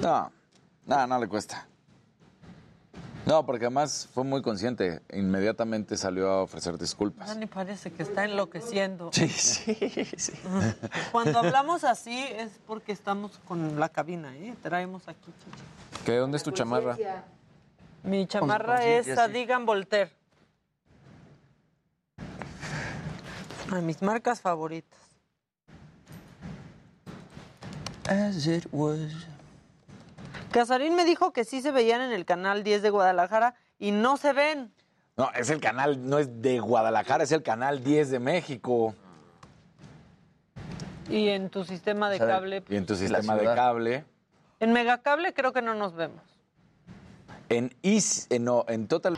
No, 0.01 0.31
no, 0.85 1.07
no 1.07 1.19
le 1.19 1.27
cuesta. 1.27 1.67
No, 3.27 3.45
porque 3.45 3.65
además 3.65 4.07
fue 4.13 4.23
muy 4.23 4.41
consciente. 4.41 5.01
Inmediatamente 5.11 5.97
salió 5.97 6.29
a 6.29 6.43
ofrecer 6.43 6.77
disculpas. 6.77 7.27
Dani 7.27 7.45
parece 7.45 7.91
que 7.91 8.01
está 8.03 8.23
enloqueciendo. 8.23 9.09
Sí, 9.11 9.27
sí, 9.27 9.75
sí. 10.17 10.31
Cuando 11.11 11.39
hablamos 11.39 11.83
así 11.83 12.17
es 12.17 12.51
porque 12.65 12.93
estamos 12.93 13.37
con 13.45 13.77
la 13.81 13.89
cabina, 13.89 14.33
¿eh? 14.37 14.55
Traemos 14.63 15.09
aquí. 15.09 15.33
chichi. 15.43 16.05
¿Qué, 16.05 16.15
¿Dónde 16.15 16.37
es 16.37 16.43
tu 16.43 16.51
chamarra? 16.51 16.97
Mi 18.03 18.25
chamarra 18.27 18.85
es 18.85 19.07
sí. 19.07 19.11
Adigan 19.11 19.65
Voltaire. 19.65 20.11
A 23.69 23.81
mis 23.81 24.01
marcas 24.01 24.39
favoritas. 24.39 24.97
As 28.07 28.47
it 28.47 28.65
was. 28.71 29.27
Casarín 30.51 30.95
me 30.95 31.05
dijo 31.05 31.33
que 31.33 31.43
sí 31.43 31.61
se 31.61 31.71
veían 31.71 32.01
en 32.01 32.11
el 32.11 32.25
canal 32.25 32.63
10 32.63 32.81
de 32.81 32.89
Guadalajara 32.89 33.55
y 33.79 33.91
no 33.91 34.17
se 34.17 34.33
ven. 34.33 34.73
No, 35.17 35.31
es 35.33 35.49
el 35.49 35.59
canal, 35.59 36.07
no 36.07 36.19
es 36.19 36.41
de 36.41 36.59
Guadalajara, 36.59 37.23
es 37.23 37.31
el 37.31 37.43
canal 37.43 37.83
10 37.83 38.11
de 38.11 38.19
México. 38.19 38.95
Y 41.09 41.29
en 41.29 41.49
tu 41.49 41.63
sistema 41.63 42.09
de 42.09 42.19
cable. 42.19 42.63
Y 42.69 42.75
en 42.75 42.85
tu 42.85 42.95
sistema 42.95 43.35
de 43.35 43.45
cable. 43.45 44.05
En 44.59 44.73
Megacable 44.73 45.33
creo 45.33 45.53
que 45.53 45.61
no 45.61 45.73
nos 45.75 45.95
vemos. 45.95 46.21
En 47.49 47.73
Is, 47.81 48.27
en, 48.29 48.43
no, 48.43 48.65
en 48.67 48.87
Total. 48.87 49.17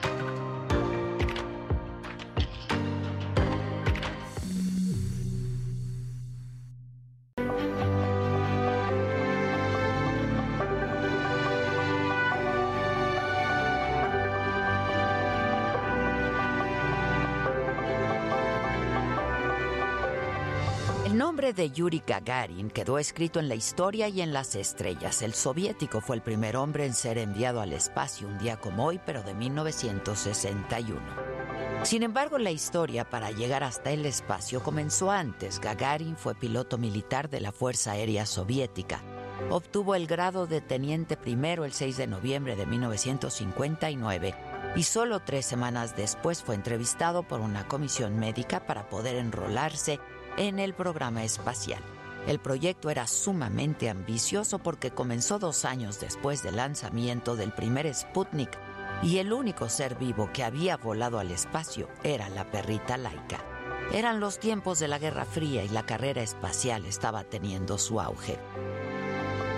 De 21.54 21.72
Yuri 21.72 22.04
Gagarin 22.06 22.70
quedó 22.70 23.00
escrito 23.00 23.40
en 23.40 23.50
la 23.50 23.56
historia 23.56 24.08
y 24.08 24.22
en 24.22 24.34
las 24.34 24.56
estrellas. 24.56 25.22
El 25.22 25.34
soviético 25.34 26.02
fue 26.02 26.16
el 26.16 26.22
primer 26.22 26.56
hombre 26.58 26.86
en 26.86 26.94
ser 26.94 27.18
enviado 27.18 27.62
al 27.62 27.74
espacio 27.74 28.28
un 28.28 28.38
día 28.38 28.60
como 28.60 28.86
hoy, 28.86 29.00
pero 29.06 29.24
de 29.24 29.34
1961. 29.34 31.00
Sin 31.84 32.04
embargo, 32.04 32.38
la 32.38 32.52
historia 32.52 33.10
para 33.10 33.32
llegar 33.32 33.64
hasta 33.64 33.92
el 33.92 34.06
espacio 34.06 34.62
comenzó 34.62 35.12
antes. 35.12 35.60
Gagarin 35.60 36.18
fue 36.18 36.36
piloto 36.36 36.78
militar 36.78 37.30
de 37.30 37.40
la 37.40 37.52
Fuerza 37.52 37.92
Aérea 37.92 38.26
Soviética. 38.26 39.02
Obtuvo 39.50 39.96
el 39.96 40.06
grado 40.06 40.46
de 40.48 40.62
teniente 40.62 41.18
primero 41.18 41.66
el 41.66 41.74
6 41.74 41.98
de 41.98 42.08
noviembre 42.08 42.56
de 42.56 42.66
1959 42.66 44.36
y 44.76 44.84
solo 44.84 45.22
tres 45.22 45.46
semanas 45.46 45.96
después 45.96 46.44
fue 46.44 46.56
entrevistado 46.56 47.24
por 47.24 47.40
una 47.40 47.68
comisión 47.68 48.20
médica 48.20 48.66
para 48.66 48.90
poder 48.90 49.16
enrolarse 49.16 50.00
en 50.40 50.58
el 50.58 50.74
programa 50.74 51.24
espacial. 51.26 51.84
El 52.26 52.40
proyecto 52.40 52.90
era 52.90 53.08
sumamente 53.08 53.90
ambicioso 53.90 54.58
porque 54.60 54.92
comenzó 54.92 55.38
dos 55.38 55.66
años 55.66 56.00
después 56.00 56.42
del 56.42 56.56
lanzamiento 56.56 57.36
del 57.36 57.52
primer 57.52 57.94
Sputnik 57.94 58.58
y 59.04 59.18
el 59.18 59.34
único 59.34 59.70
ser 59.70 59.96
vivo 59.96 60.30
que 60.34 60.44
había 60.44 60.78
volado 60.78 61.20
al 61.20 61.32
espacio 61.32 61.90
era 62.04 62.30
la 62.30 62.50
perrita 62.50 62.98
Laika. 62.98 63.44
Eran 63.94 64.20
los 64.22 64.40
tiempos 64.40 64.80
de 64.80 64.88
la 64.88 64.98
Guerra 64.98 65.26
Fría 65.26 65.64
y 65.64 65.70
la 65.70 65.86
carrera 65.86 66.22
espacial 66.22 66.86
estaba 66.86 67.24
teniendo 67.26 67.78
su 67.78 68.00
auge. 68.00 68.40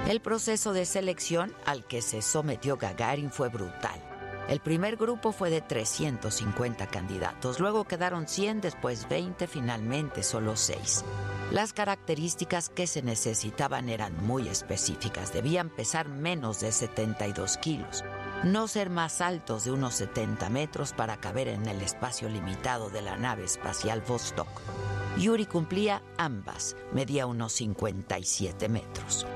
El 0.07 0.19
proceso 0.19 0.73
de 0.73 0.85
selección 0.85 1.53
al 1.65 1.85
que 1.85 2.01
se 2.01 2.23
sometió 2.23 2.77
Gagarin 2.77 3.31
fue 3.31 3.49
brutal. 3.49 4.10
El 4.49 4.59
primer 4.59 4.97
grupo 4.97 5.31
fue 5.31 5.49
de 5.49 5.61
350 5.61 6.87
candidatos, 6.87 7.59
luego 7.59 7.85
quedaron 7.85 8.27
100, 8.27 8.61
después 8.61 9.07
20, 9.07 9.47
finalmente 9.47 10.23
solo 10.23 10.55
6. 10.55 11.05
Las 11.51 11.73
características 11.73 12.69
que 12.69 12.87
se 12.87 13.01
necesitaban 13.01 13.89
eran 13.89 14.15
muy 14.25 14.47
específicas, 14.47 15.33
debían 15.33 15.69
pesar 15.69 16.07
menos 16.07 16.59
de 16.61 16.71
72 16.71 17.57
kilos, 17.57 18.03
no 18.43 18.67
ser 18.67 18.89
más 18.89 19.21
altos 19.21 19.65
de 19.65 19.71
unos 19.71 19.95
70 19.95 20.49
metros 20.49 20.93
para 20.93 21.17
caber 21.17 21.47
en 21.47 21.67
el 21.67 21.81
espacio 21.81 22.29
limitado 22.29 22.89
de 22.89 23.01
la 23.01 23.17
nave 23.17 23.43
espacial 23.43 24.01
Vostok. 24.07 24.47
Yuri 25.17 25.45
cumplía 25.45 26.01
ambas, 26.17 26.75
medía 26.93 27.25
unos 27.25 27.51
57 27.53 28.69
metros. 28.69 29.27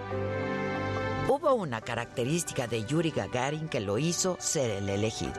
Hubo 1.46 1.54
una 1.54 1.80
característica 1.80 2.66
de 2.66 2.86
Yuri 2.86 3.12
Gagarin 3.12 3.70
que 3.70 3.80
lo 3.80 4.00
hizo 4.00 4.36
ser 4.40 4.72
el 4.72 4.90
elegido. 4.90 5.36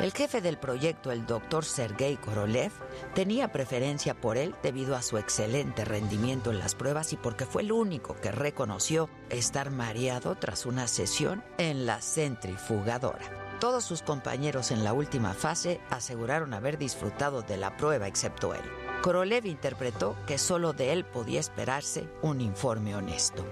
El 0.00 0.12
jefe 0.12 0.40
del 0.40 0.56
proyecto, 0.56 1.10
el 1.10 1.26
doctor 1.26 1.64
Sergei 1.64 2.16
Korolev, 2.16 2.70
tenía 3.12 3.50
preferencia 3.50 4.14
por 4.14 4.36
él 4.36 4.54
debido 4.62 4.94
a 4.94 5.02
su 5.02 5.18
excelente 5.18 5.84
rendimiento 5.84 6.52
en 6.52 6.60
las 6.60 6.76
pruebas 6.76 7.12
y 7.12 7.16
porque 7.16 7.44
fue 7.44 7.62
el 7.62 7.72
único 7.72 8.14
que 8.14 8.30
reconoció 8.30 9.10
estar 9.30 9.72
mareado 9.72 10.36
tras 10.36 10.64
una 10.64 10.86
sesión 10.86 11.42
en 11.58 11.86
la 11.86 12.00
centrifugadora. 12.02 13.58
Todos 13.58 13.82
sus 13.82 14.02
compañeros 14.02 14.70
en 14.70 14.84
la 14.84 14.92
última 14.92 15.34
fase 15.34 15.80
aseguraron 15.90 16.54
haber 16.54 16.78
disfrutado 16.78 17.42
de 17.42 17.56
la 17.56 17.76
prueba 17.76 18.06
excepto 18.06 18.54
él. 18.54 18.62
Korolev 19.02 19.44
interpretó 19.46 20.14
que 20.24 20.38
solo 20.38 20.72
de 20.72 20.92
él 20.92 21.04
podía 21.04 21.40
esperarse 21.40 22.08
un 22.22 22.40
informe 22.40 22.94
honesto. 22.94 23.44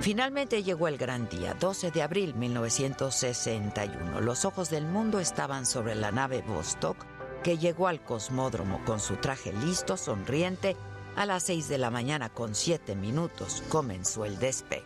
Finalmente 0.00 0.62
llegó 0.62 0.86
el 0.86 0.96
gran 0.96 1.28
día, 1.28 1.54
12 1.54 1.90
de 1.90 2.02
abril 2.02 2.34
1961. 2.34 4.20
Los 4.20 4.44
ojos 4.44 4.70
del 4.70 4.86
mundo 4.86 5.18
estaban 5.18 5.66
sobre 5.66 5.96
la 5.96 6.12
nave 6.12 6.42
Vostok, 6.46 6.96
que 7.42 7.58
llegó 7.58 7.88
al 7.88 8.02
cosmódromo 8.02 8.80
con 8.84 9.00
su 9.00 9.16
traje 9.16 9.52
listo, 9.52 9.96
sonriente. 9.96 10.76
A 11.16 11.26
las 11.26 11.42
6 11.44 11.68
de 11.68 11.78
la 11.78 11.90
mañana 11.90 12.28
con 12.28 12.54
7 12.54 12.94
minutos 12.94 13.64
comenzó 13.68 14.24
el 14.24 14.38
despegue. 14.38 14.84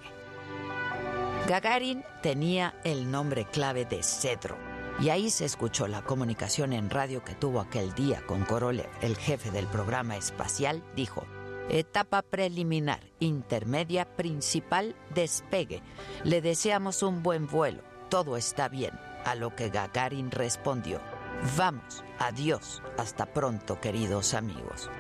Gagarin 1.47 2.05
tenía 2.23 2.75
el 2.83 3.11
nombre 3.11 3.45
clave 3.45 3.85
de 3.85 4.03
Cedro, 4.03 4.57
y 4.99 5.11
ahí 5.11 5.29
se 5.31 5.45
escuchó 5.45 5.89
la 5.89 6.03
comunicación 6.03 6.73
en 6.73 6.89
radio 6.89 7.23
que 7.23 7.35
tuvo 7.35 7.61
aquel 7.61 7.93
día 7.95 8.23
con 8.27 8.45
Korolev, 8.45 8.89
el 9.03 9.17
jefe 9.17 9.51
del 9.51 9.67
programa 9.67 10.17
espacial, 10.17 10.83
dijo, 10.97 11.27
Etapa 11.73 12.21
preliminar, 12.21 13.01
intermedia, 13.19 14.05
principal, 14.05 14.95
despegue. 15.15 15.83
Le 16.23 16.43
deseamos 16.43 17.03
un 17.03 17.23
buen 17.23 17.47
vuelo. 17.47 17.83
Todo 18.11 18.37
está 18.37 18.69
bien. 18.69 18.93
A 19.25 19.35
lo 19.35 19.57
que 19.57 19.71
Gagarin 19.71 20.31
respondió. 20.31 21.01
Vamos, 21.57 22.05
adiós. 22.19 22.83
Hasta 22.99 23.25
pronto, 23.25 23.81
queridos 23.81 24.35
amigos. 24.35 24.91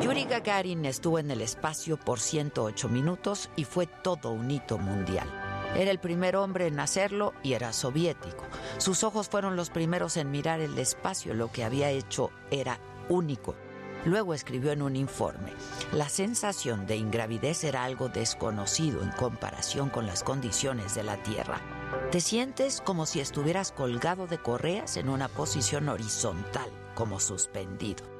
Yuri 0.00 0.24
Gagarin 0.24 0.78
estuvo 0.90 1.18
en 1.18 1.30
el 1.30 1.40
espacio 1.40 1.96
por 1.96 2.20
108 2.20 2.88
minutos 2.88 3.50
y 3.56 3.64
fue 3.64 3.86
todo 3.86 4.30
un 4.30 4.50
hito 4.50 4.78
mundial. 4.78 5.28
Era 5.76 5.90
el 5.90 6.00
primer 6.00 6.36
hombre 6.36 6.66
en 6.66 6.80
hacerlo 6.80 7.32
y 7.42 7.52
era 7.52 7.72
soviético. 7.72 8.44
Sus 8.78 9.04
ojos 9.04 9.28
fueron 9.28 9.56
los 9.56 9.70
primeros 9.70 10.16
en 10.16 10.30
mirar 10.30 10.60
el 10.60 10.76
espacio. 10.78 11.32
Lo 11.32 11.52
que 11.52 11.64
había 11.64 11.90
hecho 11.90 12.30
era 12.50 12.78
único. 13.08 13.54
Luego 14.04 14.32
escribió 14.32 14.72
en 14.72 14.80
un 14.80 14.96
informe, 14.96 15.52
la 15.92 16.08
sensación 16.08 16.86
de 16.86 16.96
ingravidez 16.96 17.64
era 17.64 17.84
algo 17.84 18.08
desconocido 18.08 19.02
en 19.02 19.10
comparación 19.10 19.90
con 19.90 20.06
las 20.06 20.22
condiciones 20.22 20.94
de 20.94 21.02
la 21.02 21.22
Tierra. 21.22 21.60
Te 22.10 22.20
sientes 22.20 22.80
como 22.80 23.04
si 23.04 23.20
estuvieras 23.20 23.72
colgado 23.72 24.26
de 24.26 24.38
correas 24.38 24.96
en 24.96 25.10
una 25.10 25.28
posición 25.28 25.90
horizontal, 25.90 26.70
como 26.94 27.20
suspendido. 27.20 28.19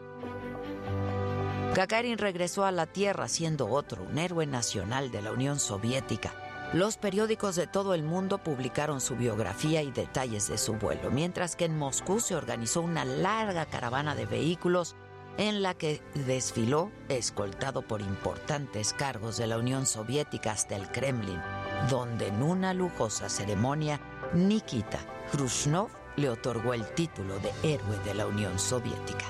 Gagarin 1.74 2.18
regresó 2.18 2.64
a 2.64 2.72
la 2.72 2.86
Tierra 2.86 3.28
siendo 3.28 3.68
otro, 3.68 4.02
un 4.02 4.18
héroe 4.18 4.44
nacional 4.44 5.12
de 5.12 5.22
la 5.22 5.30
Unión 5.30 5.60
Soviética. 5.60 6.32
Los 6.72 6.96
periódicos 6.96 7.54
de 7.54 7.68
todo 7.68 7.94
el 7.94 8.02
mundo 8.02 8.38
publicaron 8.38 9.00
su 9.00 9.14
biografía 9.14 9.80
y 9.82 9.92
detalles 9.92 10.48
de 10.48 10.58
su 10.58 10.74
vuelo, 10.74 11.10
mientras 11.12 11.54
que 11.54 11.66
en 11.66 11.78
Moscú 11.78 12.18
se 12.18 12.34
organizó 12.34 12.80
una 12.80 13.04
larga 13.04 13.66
caravana 13.66 14.16
de 14.16 14.26
vehículos 14.26 14.96
en 15.38 15.62
la 15.62 15.74
que 15.74 16.02
desfiló 16.26 16.90
escoltado 17.08 17.82
por 17.82 18.00
importantes 18.00 18.92
cargos 18.92 19.36
de 19.36 19.46
la 19.46 19.56
Unión 19.56 19.86
Soviética 19.86 20.52
hasta 20.52 20.74
el 20.74 20.90
Kremlin, 20.90 21.40
donde 21.88 22.28
en 22.28 22.42
una 22.42 22.74
lujosa 22.74 23.28
ceremonia 23.28 24.00
Nikita 24.34 24.98
Khrushchev 25.32 25.86
le 26.16 26.28
otorgó 26.28 26.74
el 26.74 26.84
título 26.94 27.38
de 27.38 27.52
héroe 27.62 27.98
de 28.04 28.14
la 28.14 28.26
Unión 28.26 28.58
Soviética. 28.58 29.26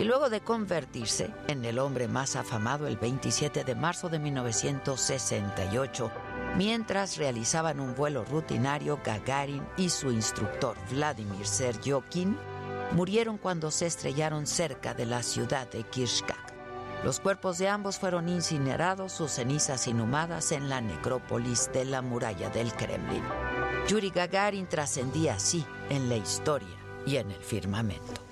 Y 0.00 0.04
luego 0.04 0.30
de 0.30 0.40
convertirse 0.40 1.30
en 1.46 1.62
el 1.66 1.78
hombre 1.78 2.08
más 2.08 2.34
afamado 2.34 2.86
el 2.86 2.96
27 2.96 3.64
de 3.64 3.74
marzo 3.74 4.08
de 4.08 4.18
1968, 4.18 6.10
mientras 6.56 7.18
realizaban 7.18 7.80
un 7.80 7.94
vuelo 7.94 8.24
rutinario, 8.24 8.98
Gagarin 9.04 9.62
y 9.76 9.90
su 9.90 10.10
instructor 10.10 10.74
Vladimir 10.90 11.46
Seryokin 11.46 12.34
murieron 12.92 13.36
cuando 13.36 13.70
se 13.70 13.84
estrellaron 13.84 14.46
cerca 14.46 14.94
de 14.94 15.04
la 15.04 15.22
ciudad 15.22 15.70
de 15.70 15.82
Kirchkak. 15.82 16.54
Los 17.04 17.20
cuerpos 17.20 17.58
de 17.58 17.68
ambos 17.68 17.98
fueron 17.98 18.30
incinerados, 18.30 19.12
sus 19.12 19.32
cenizas 19.32 19.86
inhumadas 19.86 20.52
en 20.52 20.70
la 20.70 20.80
necrópolis 20.80 21.70
de 21.74 21.84
la 21.84 22.00
muralla 22.00 22.48
del 22.48 22.72
Kremlin. 22.72 23.24
Yuri 23.86 24.08
Gagarin 24.08 24.66
trascendía 24.66 25.34
así 25.34 25.66
en 25.90 26.08
la 26.08 26.16
historia 26.16 26.78
y 27.04 27.16
en 27.16 27.30
el 27.30 27.42
firmamento. 27.42 28.30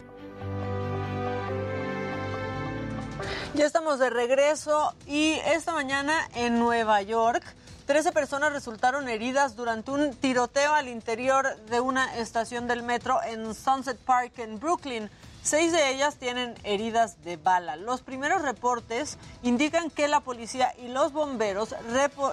Ya 3.55 3.65
estamos 3.65 3.99
de 3.99 4.11
regreso 4.11 4.95
y 5.07 5.33
esta 5.47 5.73
mañana 5.73 6.29
en 6.35 6.59
Nueva 6.59 7.01
York, 7.03 7.43
13 7.87 8.13
personas 8.13 8.53
resultaron 8.53 9.09
heridas 9.09 9.57
durante 9.57 9.91
un 9.91 10.15
tiroteo 10.15 10.75
al 10.75 10.87
interior 10.87 11.57
de 11.71 11.81
una 11.81 12.19
estación 12.19 12.69
del 12.69 12.83
metro 12.83 13.21
en 13.23 13.55
Sunset 13.55 13.99
Park 13.99 14.39
en 14.39 14.61
Brooklyn. 14.61 15.11
Seis 15.43 15.73
de 15.73 15.91
ellas 15.91 16.17
tienen 16.17 16.55
heridas 16.63 17.25
de 17.25 17.39
bala. 17.39 17.77
Los 17.77 18.03
primeros 18.03 18.43
reportes 18.43 19.17
indican 19.43 19.91
que 19.91 20.09
la 20.09 20.21
policía 20.21 20.75
y 20.79 20.89
los 20.89 21.13
bomberos 21.13 21.75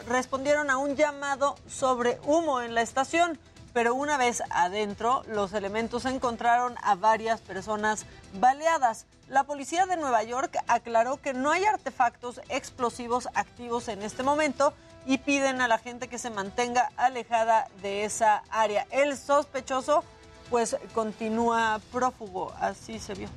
respondieron 0.07 0.69
a 0.69 0.77
un 0.77 0.97
llamado 0.97 1.55
sobre 1.67 2.19
humo 2.25 2.61
en 2.61 2.75
la 2.75 2.81
estación 2.81 3.39
pero 3.75 3.93
una 3.93 4.15
vez 4.15 4.41
adentro, 4.51 5.23
los 5.27 5.51
elementos 5.51 6.05
encontraron 6.05 6.75
a 6.81 6.95
varias 6.95 7.41
personas 7.41 8.05
baleadas. 8.39 9.05
La 9.27 9.43
policía 9.43 9.85
de 9.85 9.97
Nueva 9.97 10.23
York 10.23 10.57
aclaró 10.67 11.17
que 11.17 11.33
no 11.33 11.51
hay 11.51 11.65
artefactos 11.65 12.39
explosivos 12.47 13.27
activos 13.33 13.89
en 13.89 14.01
este 14.01 14.23
momento 14.23 14.73
y 15.05 15.17
piden 15.17 15.59
a 15.59 15.67
la 15.67 15.77
gente 15.77 16.07
que 16.07 16.17
se 16.17 16.29
mantenga 16.29 16.89
alejada 16.95 17.67
de 17.81 18.05
esa 18.05 18.43
área. 18.49 18.87
El 18.91 19.17
sospechoso 19.17 20.05
pues 20.49 20.77
continúa 20.93 21.81
prófugo, 21.91 22.53
así 22.61 22.97
se 22.97 23.13
vio. 23.13 23.27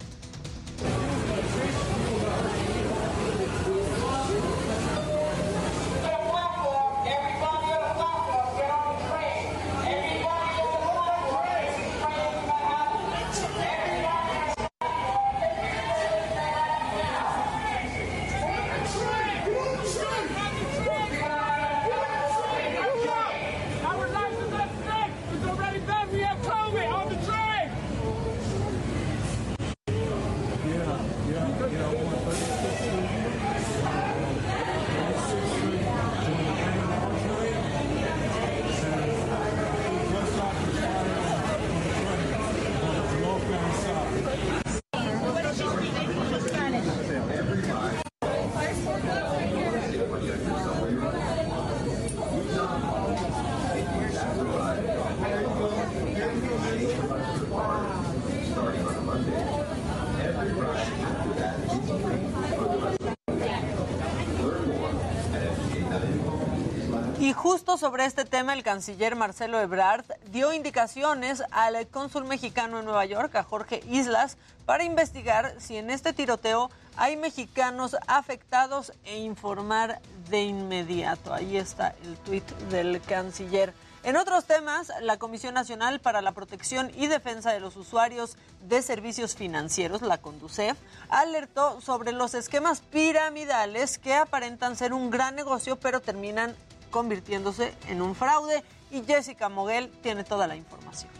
Sobre 67.78 68.04
este 68.04 68.24
tema, 68.24 68.54
el 68.54 68.64
canciller 68.64 69.14
Marcelo 69.14 69.60
Ebrard 69.60 70.04
dio 70.32 70.52
indicaciones 70.52 71.42
al 71.52 71.86
cónsul 71.86 72.24
mexicano 72.24 72.80
en 72.80 72.84
Nueva 72.84 73.04
York, 73.04 73.34
a 73.36 73.44
Jorge 73.44 73.82
Islas, 73.88 74.36
para 74.66 74.82
investigar 74.82 75.54
si 75.58 75.76
en 75.76 75.90
este 75.90 76.12
tiroteo 76.12 76.70
hay 76.96 77.16
mexicanos 77.16 77.96
afectados 78.08 78.92
e 79.04 79.18
informar 79.18 80.00
de 80.28 80.42
inmediato. 80.42 81.32
Ahí 81.32 81.56
está 81.56 81.94
el 82.02 82.16
tuit 82.16 82.44
del 82.70 83.00
canciller. 83.00 83.72
En 84.02 84.16
otros 84.16 84.44
temas, 84.44 84.92
la 85.00 85.16
Comisión 85.16 85.54
Nacional 85.54 86.00
para 86.00 86.20
la 86.20 86.32
Protección 86.32 86.90
y 86.96 87.06
Defensa 87.06 87.52
de 87.52 87.60
los 87.60 87.76
Usuarios 87.76 88.36
de 88.68 88.82
Servicios 88.82 89.36
Financieros, 89.36 90.02
la 90.02 90.18
CONDUCEF, 90.18 90.76
alertó 91.08 91.80
sobre 91.80 92.12
los 92.12 92.34
esquemas 92.34 92.80
piramidales 92.80 93.98
que 93.98 94.14
aparentan 94.14 94.76
ser 94.76 94.92
un 94.92 95.10
gran 95.10 95.34
negocio, 95.34 95.76
pero 95.76 96.00
terminan 96.00 96.56
convirtiéndose 96.90 97.74
en 97.88 98.02
un 98.02 98.14
fraude. 98.14 98.62
Y 98.90 99.02
Jessica 99.02 99.48
Moguel 99.48 99.90
tiene 100.02 100.24
toda 100.24 100.46
la 100.46 100.56
información. 100.56 101.10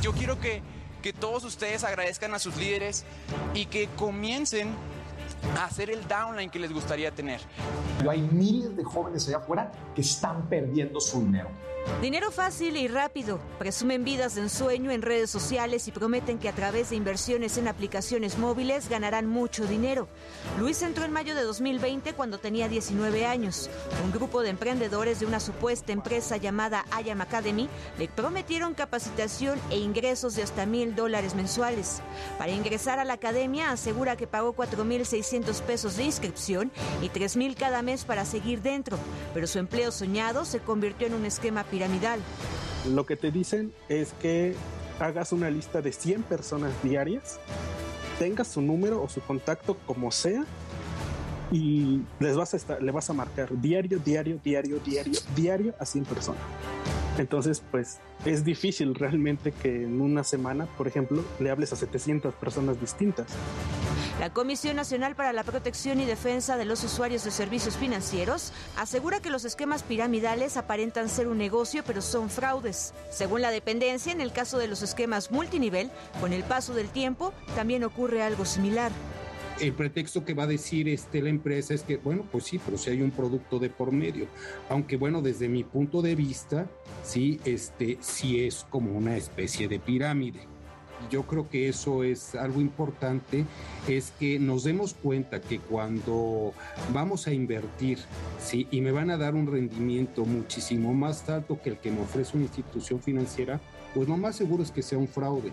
Yo 0.00 0.12
quiero 0.12 0.38
que, 0.38 0.62
que 1.02 1.12
todos 1.12 1.44
ustedes 1.44 1.84
agradezcan 1.84 2.34
a 2.34 2.38
sus 2.38 2.56
líderes 2.56 3.04
y 3.54 3.66
que 3.66 3.88
comiencen 3.96 4.74
a 5.58 5.64
hacer 5.64 5.90
el 5.90 6.06
downline 6.06 6.50
que 6.50 6.58
les 6.58 6.72
gustaría 6.72 7.10
tener. 7.10 7.40
Pero 7.98 8.10
hay 8.10 8.20
miles 8.20 8.76
de 8.76 8.84
jóvenes 8.84 9.26
allá 9.28 9.38
afuera 9.38 9.72
que 9.94 10.00
están 10.00 10.48
perdiendo 10.48 11.00
su 11.00 11.20
dinero. 11.20 11.48
Dinero 12.02 12.32
fácil 12.32 12.76
y 12.76 12.88
rápido. 12.88 13.38
Presumen 13.60 14.02
vidas 14.02 14.34
de 14.34 14.40
ensueño 14.40 14.90
en 14.90 15.02
redes 15.02 15.30
sociales 15.30 15.86
y 15.86 15.92
prometen 15.92 16.38
que 16.38 16.48
a 16.48 16.52
través 16.52 16.90
de 16.90 16.96
inversiones 16.96 17.58
en 17.58 17.68
aplicaciones 17.68 18.38
móviles 18.38 18.88
ganarán 18.88 19.28
mucho 19.28 19.66
dinero. 19.66 20.08
Luis 20.58 20.82
entró 20.82 21.04
en 21.04 21.12
mayo 21.12 21.36
de 21.36 21.42
2020 21.42 22.14
cuando 22.14 22.38
tenía 22.38 22.68
19 22.68 23.24
años. 23.24 23.70
Un 24.04 24.10
grupo 24.10 24.42
de 24.42 24.50
emprendedores 24.50 25.20
de 25.20 25.26
una 25.26 25.38
supuesta 25.38 25.92
empresa 25.92 26.36
llamada 26.36 26.84
Ayam 26.90 27.20
Academy 27.20 27.68
le 27.98 28.08
prometieron 28.08 28.74
capacitación 28.74 29.60
e 29.70 29.78
ingresos 29.78 30.34
de 30.34 30.42
hasta 30.42 30.66
mil 30.66 30.96
dólares 30.96 31.36
mensuales. 31.36 32.02
Para 32.36 32.50
ingresar 32.50 32.98
a 32.98 33.04
la 33.04 33.14
academia 33.14 33.70
asegura 33.70 34.16
que 34.16 34.26
pagó 34.26 34.56
4.600 34.56 35.60
pesos 35.62 35.96
de 35.96 36.04
inscripción 36.04 36.72
y 37.00 37.10
3.000 37.10 37.54
cada 37.54 37.82
mes 37.82 38.04
para 38.04 38.24
seguir 38.24 38.60
dentro. 38.60 38.98
Pero 39.34 39.46
su 39.46 39.60
empleo 39.60 39.92
soñado 39.92 40.44
se 40.44 40.58
convirtió 40.58 41.06
en 41.06 41.14
un 41.14 41.26
esquema 41.26 41.62
piramidal. 41.72 42.20
Lo 42.94 43.06
que 43.06 43.16
te 43.16 43.32
dicen 43.32 43.72
es 43.88 44.12
que 44.20 44.54
hagas 45.00 45.32
una 45.32 45.50
lista 45.50 45.80
de 45.80 45.92
100 45.92 46.22
personas 46.24 46.70
diarias, 46.82 47.40
tengas 48.18 48.46
su 48.46 48.60
número 48.60 49.02
o 49.02 49.08
su 49.08 49.20
contacto 49.22 49.78
como 49.86 50.12
sea 50.12 50.44
y 51.50 52.02
les 52.20 52.36
vas 52.36 52.54
a 52.54 52.56
estar, 52.58 52.82
le 52.82 52.92
vas 52.92 53.08
a 53.10 53.14
marcar 53.14 53.48
diario, 53.60 53.98
diario, 53.98 54.38
diario, 54.44 54.78
diario, 54.84 55.18
diario 55.34 55.74
a 55.80 55.86
100 55.86 56.04
personas. 56.04 56.42
Entonces, 57.18 57.62
pues 57.70 57.98
es 58.24 58.44
difícil 58.44 58.94
realmente 58.94 59.52
que 59.52 59.82
en 59.82 60.00
una 60.00 60.24
semana, 60.24 60.66
por 60.66 60.86
ejemplo, 60.86 61.24
le 61.40 61.50
hables 61.50 61.72
a 61.72 61.76
700 61.76 62.34
personas 62.34 62.80
distintas. 62.80 63.26
La 64.20 64.32
Comisión 64.32 64.76
Nacional 64.76 65.16
para 65.16 65.32
la 65.32 65.42
Protección 65.42 66.00
y 66.00 66.04
Defensa 66.04 66.56
de 66.56 66.64
los 66.64 66.84
Usuarios 66.84 67.24
de 67.24 67.30
Servicios 67.30 67.76
Financieros 67.76 68.52
asegura 68.76 69.20
que 69.20 69.30
los 69.30 69.44
esquemas 69.44 69.82
piramidales 69.82 70.56
aparentan 70.56 71.08
ser 71.08 71.26
un 71.26 71.38
negocio, 71.38 71.82
pero 71.86 72.02
son 72.02 72.30
fraudes. 72.30 72.94
Según 73.10 73.42
la 73.42 73.50
dependencia, 73.50 74.12
en 74.12 74.20
el 74.20 74.32
caso 74.32 74.58
de 74.58 74.68
los 74.68 74.82
esquemas 74.82 75.30
multinivel, 75.30 75.90
con 76.20 76.32
el 76.32 76.44
paso 76.44 76.74
del 76.74 76.88
tiempo, 76.88 77.32
también 77.56 77.82
ocurre 77.84 78.22
algo 78.22 78.44
similar. 78.44 78.92
El 79.62 79.74
pretexto 79.74 80.24
que 80.24 80.34
va 80.34 80.42
a 80.42 80.48
decir 80.48 80.88
este, 80.88 81.22
la 81.22 81.28
empresa 81.28 81.72
es 81.72 81.84
que, 81.84 81.96
bueno, 81.96 82.26
pues 82.32 82.42
sí, 82.42 82.58
pero 82.64 82.76
si 82.76 82.90
hay 82.90 83.00
un 83.00 83.12
producto 83.12 83.60
de 83.60 83.70
por 83.70 83.92
medio. 83.92 84.26
Aunque, 84.68 84.96
bueno, 84.96 85.22
desde 85.22 85.48
mi 85.48 85.62
punto 85.62 86.02
de 86.02 86.16
vista, 86.16 86.66
sí, 87.04 87.40
este, 87.44 87.96
sí 88.00 88.44
es 88.44 88.66
como 88.68 88.90
una 88.90 89.16
especie 89.16 89.68
de 89.68 89.78
pirámide 89.78 90.52
yo 91.10 91.24
creo 91.24 91.48
que 91.48 91.68
eso 91.68 92.04
es 92.04 92.34
algo 92.34 92.60
importante, 92.60 93.44
es 93.88 94.12
que 94.18 94.38
nos 94.38 94.64
demos 94.64 94.94
cuenta 94.94 95.40
que 95.40 95.58
cuando 95.58 96.52
vamos 96.92 97.26
a 97.26 97.32
invertir, 97.32 97.98
¿sí? 98.40 98.66
y 98.70 98.80
me 98.80 98.92
van 98.92 99.10
a 99.10 99.16
dar 99.16 99.34
un 99.34 99.46
rendimiento 99.46 100.24
muchísimo 100.24 100.94
más 100.94 101.28
alto 101.28 101.60
que 101.60 101.70
el 101.70 101.78
que 101.78 101.90
me 101.90 102.02
ofrece 102.02 102.36
una 102.36 102.46
institución 102.46 103.00
financiera, 103.00 103.60
pues 103.94 104.08
lo 104.08 104.16
más 104.16 104.36
seguro 104.36 104.62
es 104.62 104.70
que 104.70 104.82
sea 104.82 104.98
un 104.98 105.08
fraude. 105.08 105.52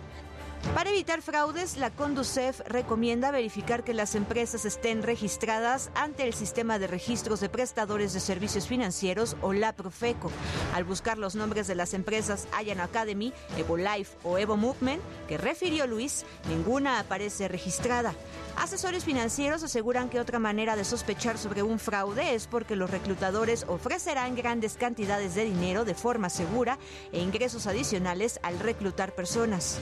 Para 0.76 0.92
evitar 0.92 1.22
fraudes, 1.22 1.78
la 1.78 1.90
Conducef 1.90 2.60
recomienda 2.68 3.32
verificar 3.32 3.84
que 3.84 3.94
las 3.94 4.14
empresas 4.14 4.66
estén 4.66 5.04
registradas 5.04 5.90
ante 5.96 6.24
el 6.24 6.34
Sistema 6.34 6.78
de 6.78 6.88
Registros 6.88 7.40
de 7.40 7.50
Prestadores 7.50 8.14
de 8.14 8.20
Servicios 8.20 8.68
Financieros 8.68 9.36
o 9.42 9.54
la 9.54 9.74
Profeco. 9.74 10.32
Al 10.76 10.84
buscar 10.84 11.18
los 11.18 11.36
nombres 11.36 11.68
de 11.68 11.76
las 11.76 11.94
empresas 11.94 12.48
Ayan 12.54 12.82
Academy, 12.82 13.34
Evo 13.58 13.78
Life 13.78 14.18
o 14.24 14.38
Evo 14.38 14.58
Movement, 14.58 15.02
que 15.28 15.38
refirió 15.38 15.88
Luis, 15.88 16.26
ninguna 16.48 17.00
aparece 17.00 17.48
registrada. 17.48 18.14
Asesores 18.60 19.06
financieros 19.06 19.64
aseguran 19.64 20.10
que 20.10 20.20
otra 20.20 20.38
manera 20.38 20.76
de 20.76 20.84
sospechar 20.84 21.38
sobre 21.38 21.64
un 21.64 21.80
fraude 21.80 22.36
es 22.36 22.46
porque 22.46 22.76
los 22.76 22.92
reclutadores 22.92 23.66
ofrecerán 23.70 24.36
grandes 24.36 24.74
cantidades 24.74 25.34
de 25.34 25.46
dinero 25.46 25.86
de 25.86 25.94
forma 25.94 26.30
segura 26.30 26.78
e 27.14 27.22
ingresos 27.22 27.68
adicionales 27.68 28.38
al 28.44 28.60
reclutar 28.60 29.16
personas. 29.16 29.80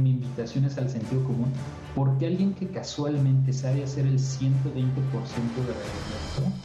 Mi 0.00 0.12
invitación 0.12 0.64
es 0.64 0.78
al 0.78 0.88
sentido 0.88 1.22
común, 1.24 1.52
porque 1.94 2.26
alguien 2.26 2.54
que 2.54 2.68
casualmente 2.68 3.52
sabe 3.52 3.84
hacer 3.84 4.06
el 4.06 4.18
120% 4.18 4.64
de 4.64 4.80
rendimiento, 5.74 6.56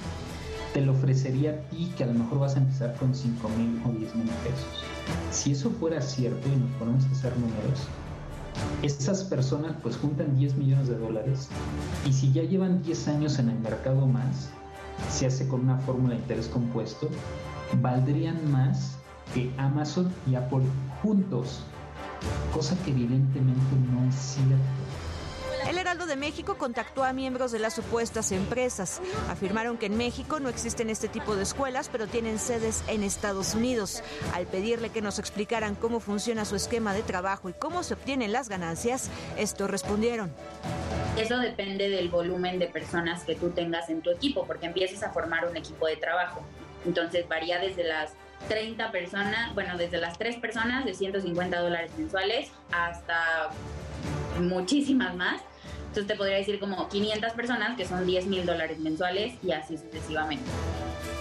te 0.73 0.79
lo 0.79 0.93
ofrecería 0.93 1.51
a 1.51 1.69
ti 1.69 1.91
que 1.97 2.05
a 2.05 2.07
lo 2.07 2.13
mejor 2.13 2.39
vas 2.39 2.55
a 2.55 2.59
empezar 2.59 2.95
con 2.95 3.13
5 3.13 3.49
mil 3.57 3.81
o 3.85 3.89
10 3.91 4.15
mil 4.15 4.27
pesos. 4.27 4.85
Si 5.31 5.51
eso 5.51 5.69
fuera 5.69 5.99
cierto 5.99 6.47
y 6.47 6.55
nos 6.55 6.71
ponemos 6.79 7.03
a 7.03 7.11
hacer 7.11 7.33
números, 7.37 7.89
esas 8.81 9.23
personas 9.23 9.75
pues 9.81 9.97
juntan 9.97 10.35
10 10.37 10.55
millones 10.55 10.87
de 10.87 10.97
dólares 10.97 11.49
y 12.05 12.13
si 12.13 12.31
ya 12.31 12.43
llevan 12.43 12.81
10 12.83 13.07
años 13.09 13.39
en 13.39 13.49
el 13.49 13.59
mercado 13.59 14.07
más, 14.07 14.49
se 15.09 15.25
hace 15.27 15.47
con 15.47 15.61
una 15.61 15.77
fórmula 15.79 16.15
de 16.15 16.21
interés 16.21 16.47
compuesto, 16.47 17.09
valdrían 17.81 18.51
más 18.51 18.97
que 19.33 19.51
Amazon 19.57 20.11
y 20.29 20.35
Apple 20.35 20.63
juntos, 21.01 21.61
cosa 22.53 22.75
que 22.83 22.91
evidentemente 22.91 23.75
no 23.93 24.07
es 24.07 24.15
cierto. 24.15 24.90
El 25.67 25.77
Heraldo 25.77 26.05
de 26.05 26.15
México 26.15 26.55
contactó 26.57 27.03
a 27.03 27.13
miembros 27.13 27.51
de 27.51 27.59
las 27.59 27.73
supuestas 27.75 28.31
empresas. 28.31 29.01
Afirmaron 29.29 29.77
que 29.77 29.85
en 29.85 29.97
México 29.97 30.39
no 30.39 30.49
existen 30.49 30.89
este 30.89 31.07
tipo 31.07 31.35
de 31.35 31.43
escuelas, 31.43 31.89
pero 31.89 32.07
tienen 32.07 32.39
sedes 32.39 32.83
en 32.87 33.03
Estados 33.03 33.53
Unidos. 33.53 34.03
Al 34.33 34.47
pedirle 34.47 34.89
que 34.89 35.01
nos 35.01 35.19
explicaran 35.19 35.75
cómo 35.75 35.99
funciona 35.99 36.45
su 36.45 36.55
esquema 36.55 36.93
de 36.93 37.03
trabajo 37.03 37.49
y 37.49 37.53
cómo 37.53 37.83
se 37.83 37.93
obtienen 37.93 38.31
las 38.31 38.49
ganancias, 38.49 39.09
estos 39.37 39.69
respondieron. 39.69 40.31
Eso 41.17 41.37
depende 41.37 41.89
del 41.89 42.09
volumen 42.09 42.57
de 42.57 42.67
personas 42.67 43.23
que 43.23 43.35
tú 43.35 43.51
tengas 43.51 43.89
en 43.89 44.01
tu 44.01 44.09
equipo, 44.09 44.45
porque 44.45 44.65
empiezas 44.65 45.03
a 45.03 45.11
formar 45.11 45.47
un 45.47 45.55
equipo 45.55 45.85
de 45.87 45.97
trabajo. 45.97 46.41
Entonces 46.85 47.27
varía 47.27 47.59
desde 47.59 47.83
las 47.83 48.13
30 48.47 48.91
personas, 48.91 49.53
bueno, 49.53 49.77
desde 49.77 49.99
las 49.99 50.17
3 50.17 50.37
personas 50.37 50.85
de 50.85 50.93
150 50.95 51.59
dólares 51.59 51.91
mensuales 51.97 52.49
hasta 52.71 53.49
muchísimas 54.39 55.15
más. 55.15 55.41
Entonces 55.91 56.07
te 56.07 56.15
podría 56.15 56.37
decir 56.37 56.57
como 56.57 56.87
500 56.87 57.33
personas 57.33 57.75
que 57.75 57.85
son 57.85 58.05
10 58.05 58.27
mil 58.27 58.45
dólares 58.45 58.79
mensuales 58.79 59.33
y 59.43 59.51
así 59.51 59.77
sucesivamente. 59.77 60.45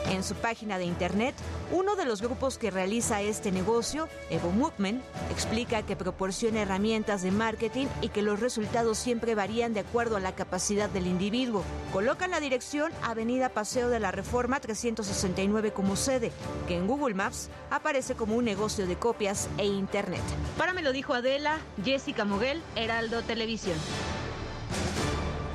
En 0.09 0.22
su 0.22 0.36
página 0.36 0.78
de 0.78 0.84
internet, 0.84 1.34
uno 1.72 1.97
de 1.97 2.05
los 2.05 2.22
grupos 2.22 2.56
que 2.56 2.70
realiza 2.70 3.20
este 3.20 3.51
negocio, 3.51 4.09
Evo 4.30 4.52
Movement, 4.52 5.02
explica 5.32 5.82
que 5.82 5.97
proporciona 5.97 6.62
herramientas 6.62 7.22
de 7.22 7.32
marketing 7.32 7.88
y 8.01 8.10
que 8.10 8.22
los 8.22 8.38
resultados 8.38 8.97
siempre 8.97 9.34
varían 9.34 9.74
de 9.74 9.80
acuerdo 9.80 10.16
a 10.16 10.20
la 10.20 10.36
capacidad 10.36 10.88
del 10.88 11.09
individuo. 11.09 11.64
Colocan 11.92 12.30
la 12.30 12.38
dirección 12.38 12.92
Avenida 13.02 13.48
Paseo 13.48 13.88
de 13.88 13.98
la 13.98 14.12
Reforma 14.12 14.60
369 14.60 15.72
como 15.72 15.97
sede, 15.97 16.30
que 16.68 16.76
en 16.76 16.86
Google 16.86 17.14
Maps 17.14 17.51
aparece 17.70 18.14
como 18.14 18.36
un 18.36 18.44
negocio 18.44 18.86
de 18.86 18.94
copias 18.94 19.48
e 19.59 19.66
internet. 19.66 20.22
Para 20.56 20.72
me 20.72 20.82
lo 20.82 20.92
dijo 20.92 21.12
Adela, 21.12 21.59
Jessica 21.84 22.24
Moguel, 22.24 22.62
Heraldo 22.76 23.22
Televisión. 23.22 23.76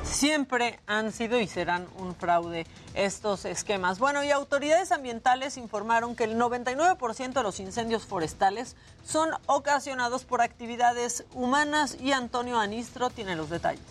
Siempre 0.05 0.79
han 0.87 1.11
sido 1.11 1.39
y 1.39 1.47
serán 1.47 1.87
un 1.97 2.15
fraude 2.15 2.65
estos 2.93 3.43
esquemas. 3.45 3.99
Bueno, 3.99 4.23
y 4.23 4.31
autoridades 4.31 4.91
ambientales 4.91 5.57
informaron 5.57 6.15
que 6.15 6.23
el 6.23 6.37
99% 6.37 7.33
de 7.33 7.43
los 7.43 7.59
incendios 7.59 8.05
forestales 8.05 8.75
son 9.03 9.31
ocasionados 9.47 10.23
por 10.23 10.41
actividades 10.41 11.25
humanas 11.33 11.97
y 11.99 12.11
Antonio 12.11 12.59
Anistro 12.59 13.09
tiene 13.09 13.35
los 13.35 13.49
detalles. 13.49 13.83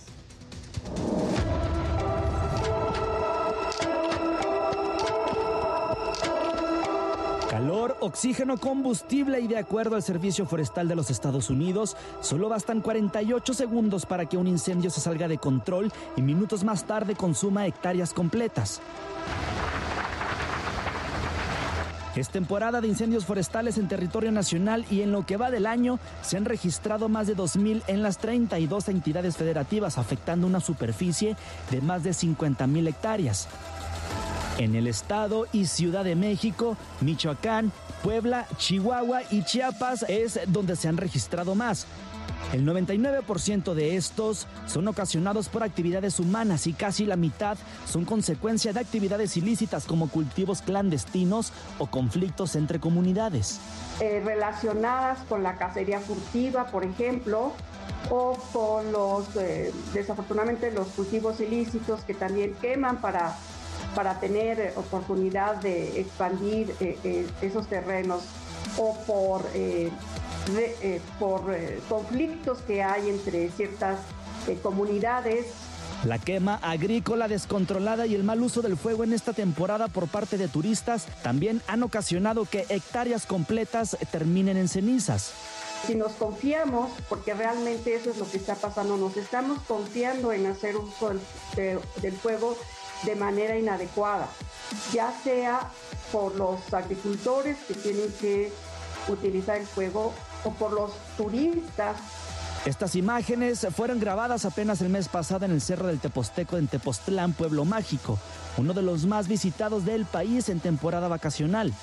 Calor, 7.64 7.96
oxígeno, 8.00 8.58
combustible 8.58 9.40
y 9.40 9.46
de 9.46 9.56
acuerdo 9.56 9.96
al 9.96 10.02
Servicio 10.02 10.44
Forestal 10.44 10.86
de 10.86 10.94
los 10.94 11.08
Estados 11.08 11.48
Unidos, 11.48 11.96
solo 12.20 12.50
bastan 12.50 12.82
48 12.82 13.54
segundos 13.54 14.04
para 14.04 14.26
que 14.26 14.36
un 14.36 14.46
incendio 14.46 14.90
se 14.90 15.00
salga 15.00 15.28
de 15.28 15.38
control 15.38 15.90
y 16.14 16.20
minutos 16.20 16.62
más 16.62 16.84
tarde 16.84 17.14
consuma 17.14 17.66
hectáreas 17.66 18.12
completas. 18.12 18.82
Es 22.14 22.28
temporada 22.28 22.82
de 22.82 22.88
incendios 22.88 23.24
forestales 23.24 23.78
en 23.78 23.88
territorio 23.88 24.30
nacional 24.30 24.84
y 24.90 25.00
en 25.00 25.10
lo 25.10 25.24
que 25.24 25.38
va 25.38 25.50
del 25.50 25.64
año 25.64 25.98
se 26.20 26.36
han 26.36 26.44
registrado 26.44 27.08
más 27.08 27.26
de 27.26 27.34
2.000 27.34 27.82
en 27.86 28.02
las 28.02 28.18
32 28.18 28.88
entidades 28.88 29.38
federativas, 29.38 29.96
afectando 29.96 30.46
una 30.46 30.60
superficie 30.60 31.34
de 31.70 31.80
más 31.80 32.04
de 32.04 32.10
50.000 32.10 32.88
hectáreas. 32.88 33.48
En 34.58 34.76
el 34.76 34.86
estado 34.86 35.46
y 35.52 35.66
Ciudad 35.66 36.04
de 36.04 36.14
México, 36.14 36.76
Michoacán, 37.00 37.72
Puebla, 38.04 38.46
Chihuahua 38.56 39.22
y 39.30 39.42
Chiapas 39.42 40.04
es 40.08 40.38
donde 40.46 40.76
se 40.76 40.86
han 40.86 40.96
registrado 40.96 41.56
más. 41.56 41.86
El 42.52 42.64
99% 42.64 43.74
de 43.74 43.96
estos 43.96 44.46
son 44.66 44.86
ocasionados 44.86 45.48
por 45.48 45.64
actividades 45.64 46.20
humanas 46.20 46.68
y 46.68 46.72
casi 46.72 47.04
la 47.04 47.16
mitad 47.16 47.58
son 47.84 48.04
consecuencia 48.04 48.72
de 48.72 48.78
actividades 48.78 49.36
ilícitas 49.36 49.86
como 49.86 50.08
cultivos 50.08 50.62
clandestinos 50.62 51.52
o 51.78 51.88
conflictos 51.88 52.54
entre 52.54 52.78
comunidades. 52.78 53.58
Eh, 54.00 54.22
relacionadas 54.24 55.18
con 55.28 55.42
la 55.42 55.56
cacería 55.56 55.98
furtiva, 55.98 56.66
por 56.66 56.84
ejemplo, 56.84 57.52
o 58.10 58.38
con 58.52 58.92
los, 58.92 59.34
eh, 59.36 59.72
desafortunadamente, 59.92 60.70
los 60.70 60.88
cultivos 60.88 61.40
ilícitos 61.40 62.02
que 62.02 62.14
también 62.14 62.54
queman 62.60 63.00
para, 63.00 63.36
para 63.94 64.20
tener 64.20 64.72
oportunidad 64.76 65.56
de 65.56 66.00
expandir 66.00 66.74
eh, 66.80 67.26
esos 67.40 67.66
terrenos, 67.68 68.22
o 68.78 68.96
por 69.06 69.42
eh, 70.46 71.00
por 71.18 71.54
eh, 71.54 71.80
conflictos 71.88 72.58
que 72.66 72.82
hay 72.82 73.08
entre 73.08 73.50
ciertas 73.50 73.98
eh, 74.46 74.58
comunidades. 74.62 75.46
La 76.04 76.18
quema 76.18 76.56
agrícola 76.56 77.28
descontrolada 77.28 78.06
y 78.06 78.14
el 78.14 78.24
mal 78.24 78.42
uso 78.42 78.60
del 78.60 78.76
fuego 78.76 79.04
en 79.04 79.14
esta 79.14 79.32
temporada 79.32 79.88
por 79.88 80.06
parte 80.06 80.36
de 80.36 80.48
turistas 80.48 81.06
también 81.22 81.62
han 81.66 81.82
ocasionado 81.82 82.44
que 82.44 82.66
hectáreas 82.68 83.24
completas 83.24 83.96
terminen 84.10 84.58
en 84.58 84.68
cenizas. 84.68 85.32
Si 85.86 85.94
nos 85.94 86.12
confiamos, 86.12 86.90
porque 87.08 87.32
realmente 87.32 87.94
eso 87.94 88.10
es 88.10 88.18
lo 88.18 88.30
que 88.30 88.36
está 88.36 88.54
pasando, 88.54 88.98
nos 88.98 89.16
estamos 89.16 89.60
confiando 89.62 90.30
en 90.32 90.46
hacer 90.46 90.76
uso 90.76 91.10
del, 91.56 91.78
del 92.02 92.12
fuego 92.12 92.54
de 93.04 93.16
manera 93.16 93.56
inadecuada, 93.56 94.28
ya 94.92 95.12
sea 95.22 95.70
por 96.12 96.34
los 96.36 96.72
agricultores 96.72 97.58
que 97.66 97.74
tienen 97.74 98.12
que 98.20 98.52
utilizar 99.08 99.58
el 99.58 99.66
fuego 99.66 100.12
o 100.44 100.50
por 100.52 100.72
los 100.72 100.92
turistas. 101.16 101.96
Estas 102.64 102.96
imágenes 102.96 103.66
fueron 103.76 104.00
grabadas 104.00 104.46
apenas 104.46 104.80
el 104.80 104.88
mes 104.88 105.08
pasado 105.08 105.44
en 105.44 105.52
el 105.52 105.60
Cerro 105.60 105.88
del 105.88 106.00
Teposteco 106.00 106.56
en 106.56 106.66
Tepoztlán, 106.66 107.34
Pueblo 107.34 107.66
Mágico, 107.66 108.18
uno 108.56 108.72
de 108.72 108.80
los 108.80 109.04
más 109.04 109.28
visitados 109.28 109.84
del 109.84 110.06
país 110.06 110.48
en 110.48 110.60
temporada 110.60 111.08
vacacional. 111.08 111.74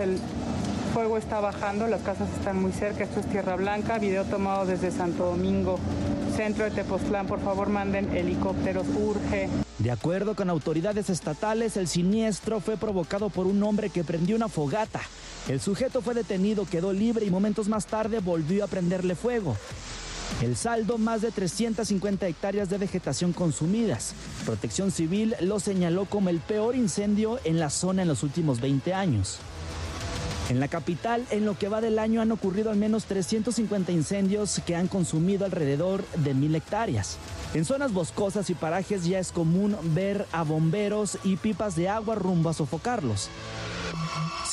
El 0.00 0.18
fuego 0.92 1.18
está 1.18 1.40
bajando, 1.40 1.86
las 1.86 2.02
casas 2.02 2.28
están 2.38 2.60
muy 2.60 2.72
cerca, 2.72 3.04
esto 3.04 3.20
es 3.20 3.26
Tierra 3.26 3.56
Blanca, 3.56 3.98
video 3.98 4.24
tomado 4.24 4.66
desde 4.66 4.90
Santo 4.90 5.26
Domingo, 5.26 5.78
centro 6.36 6.64
de 6.64 6.70
Tepoztlán, 6.70 7.26
por 7.26 7.40
favor 7.40 7.68
manden 7.68 8.14
helicópteros, 8.16 8.86
urge. 8.88 9.48
De 9.78 9.90
acuerdo 9.90 10.34
con 10.34 10.50
autoridades 10.50 11.10
estatales, 11.10 11.76
el 11.76 11.88
siniestro 11.88 12.60
fue 12.60 12.76
provocado 12.76 13.30
por 13.30 13.46
un 13.46 13.62
hombre 13.62 13.90
que 13.90 14.04
prendió 14.04 14.36
una 14.36 14.48
fogata 14.48 15.00
el 15.48 15.60
sujeto 15.60 16.02
fue 16.02 16.14
detenido, 16.14 16.66
quedó 16.66 16.92
libre 16.92 17.24
y 17.24 17.30
momentos 17.30 17.68
más 17.68 17.86
tarde 17.86 18.18
volvió 18.18 18.64
a 18.64 18.66
prenderle 18.66 19.14
fuego. 19.14 19.56
El 20.42 20.56
saldo, 20.56 20.98
más 20.98 21.22
de 21.22 21.30
350 21.30 22.26
hectáreas 22.26 22.68
de 22.68 22.78
vegetación 22.78 23.32
consumidas. 23.32 24.12
Protección 24.44 24.90
Civil 24.90 25.36
lo 25.40 25.60
señaló 25.60 26.06
como 26.06 26.30
el 26.30 26.40
peor 26.40 26.74
incendio 26.74 27.38
en 27.44 27.60
la 27.60 27.70
zona 27.70 28.02
en 28.02 28.08
los 28.08 28.24
últimos 28.24 28.60
20 28.60 28.92
años. 28.92 29.38
En 30.48 30.60
la 30.60 30.68
capital, 30.68 31.26
en 31.30 31.44
lo 31.44 31.58
que 31.58 31.68
va 31.68 31.80
del 31.80 31.98
año, 31.98 32.20
han 32.20 32.30
ocurrido 32.30 32.70
al 32.70 32.76
menos 32.76 33.06
350 33.06 33.90
incendios 33.90 34.60
que 34.64 34.76
han 34.76 34.86
consumido 34.86 35.44
alrededor 35.44 36.04
de 36.18 36.34
mil 36.34 36.54
hectáreas. 36.54 37.18
En 37.52 37.64
zonas 37.64 37.92
boscosas 37.92 38.48
y 38.48 38.54
parajes 38.54 39.04
ya 39.04 39.18
es 39.18 39.32
común 39.32 39.76
ver 39.82 40.24
a 40.30 40.44
bomberos 40.44 41.18
y 41.24 41.36
pipas 41.36 41.74
de 41.74 41.88
agua 41.88 42.14
rumbo 42.14 42.50
a 42.50 42.54
sofocarlos. 42.54 43.28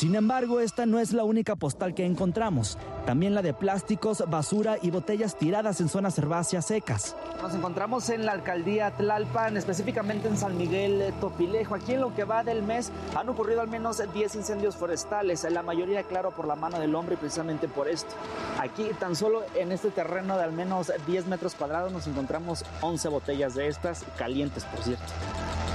Sin 0.03 0.15
embargo, 0.15 0.59
esta 0.59 0.85
no 0.85 0.99
es 0.99 1.13
la 1.13 1.23
única 1.23 1.55
postal 1.55 1.93
que 1.93 2.05
encontramos. 2.05 2.77
También 3.05 3.33
la 3.33 3.41
de 3.41 3.53
plásticos, 3.53 4.21
basura 4.27 4.75
y 4.81 4.91
botellas 4.91 5.37
tiradas 5.37 5.79
en 5.79 5.87
zonas 5.87 6.17
herbáceas 6.17 6.65
secas. 6.65 7.15
Nos 7.41 7.55
encontramos 7.55 8.09
en 8.09 8.25
la 8.25 8.33
alcaldía 8.33 8.91
Tlalpan, 8.91 9.55
específicamente 9.55 10.27
en 10.27 10.35
San 10.35 10.57
Miguel 10.57 11.13
Topilejo. 11.21 11.75
Aquí 11.75 11.93
en 11.93 12.01
lo 12.01 12.13
que 12.13 12.25
va 12.25 12.43
del 12.43 12.63
mes 12.63 12.91
han 13.15 13.29
ocurrido 13.29 13.61
al 13.61 13.69
menos 13.69 14.01
10 14.13 14.35
incendios 14.35 14.75
forestales, 14.75 15.49
la 15.49 15.63
mayoría, 15.63 16.03
claro, 16.03 16.31
por 16.31 16.47
la 16.47 16.57
mano 16.57 16.81
del 16.81 16.93
hombre 16.95 17.13
y 17.15 17.17
precisamente 17.17 17.69
por 17.69 17.87
esto. 17.87 18.13
Aquí, 18.59 18.83
tan 18.99 19.15
solo 19.15 19.43
en 19.55 19.71
este 19.71 19.89
terreno 19.89 20.35
de 20.35 20.43
al 20.43 20.51
menos 20.51 20.91
10 21.07 21.27
metros 21.27 21.55
cuadrados, 21.55 21.93
nos 21.93 22.07
encontramos 22.07 22.65
11 22.81 23.07
botellas 23.07 23.55
de 23.55 23.69
estas, 23.69 24.03
calientes, 24.17 24.65
por 24.65 24.83
cierto. 24.83 25.13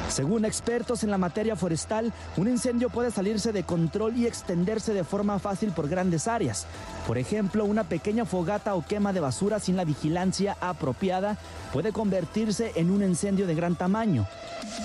Según 0.09 0.47
expertos 0.47 1.05
en 1.05 1.11
la 1.11 1.19
materia 1.19 1.55
forestal, 1.55 2.13
un 2.39 2.49
incendio 2.49 2.89
puede 2.89 3.11
salirse 3.11 3.53
de 3.53 3.65
control 3.65 4.17
y 4.19 4.27
extenderse 4.27 4.93
de 4.93 5.05
forma 5.05 5.39
fácil 5.39 5.71
por 5.71 5.89
grandes 5.89 6.27
áreas. 6.27 6.67
Por 7.07 7.19
ejemplo, 7.19 7.65
una 7.65 7.85
pequeña 7.85 8.25
fogata 8.25 8.75
o 8.75 8.85
quema 8.85 9.13
de 9.13 9.21
basura 9.21 9.61
sin 9.61 9.77
la 9.77 9.85
vigilancia 9.85 10.57
apropiada 10.61 11.39
puede 11.73 11.93
convertirse 11.93 12.73
en 12.75 12.91
un 12.91 13.03
incendio 13.03 13.47
de 13.47 13.55
gran 13.55 13.77
tamaño. 13.77 14.27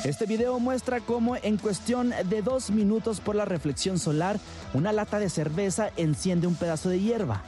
Este 0.05 0.25
video 0.25 0.59
muestra 0.59 0.99
cómo 0.99 1.35
en 1.35 1.57
cuestión 1.57 2.13
de 2.29 2.41
dos 2.41 2.69
minutos 2.69 3.19
por 3.19 3.35
la 3.35 3.45
reflexión 3.45 3.97
solar, 3.97 4.39
una 4.73 4.93
lata 4.93 5.17
de 5.19 5.29
cerveza 5.29 5.89
enciende 5.97 6.47
un 6.47 6.55
pedazo 6.55 6.89
de 6.89 6.99
hierba. 6.99 7.41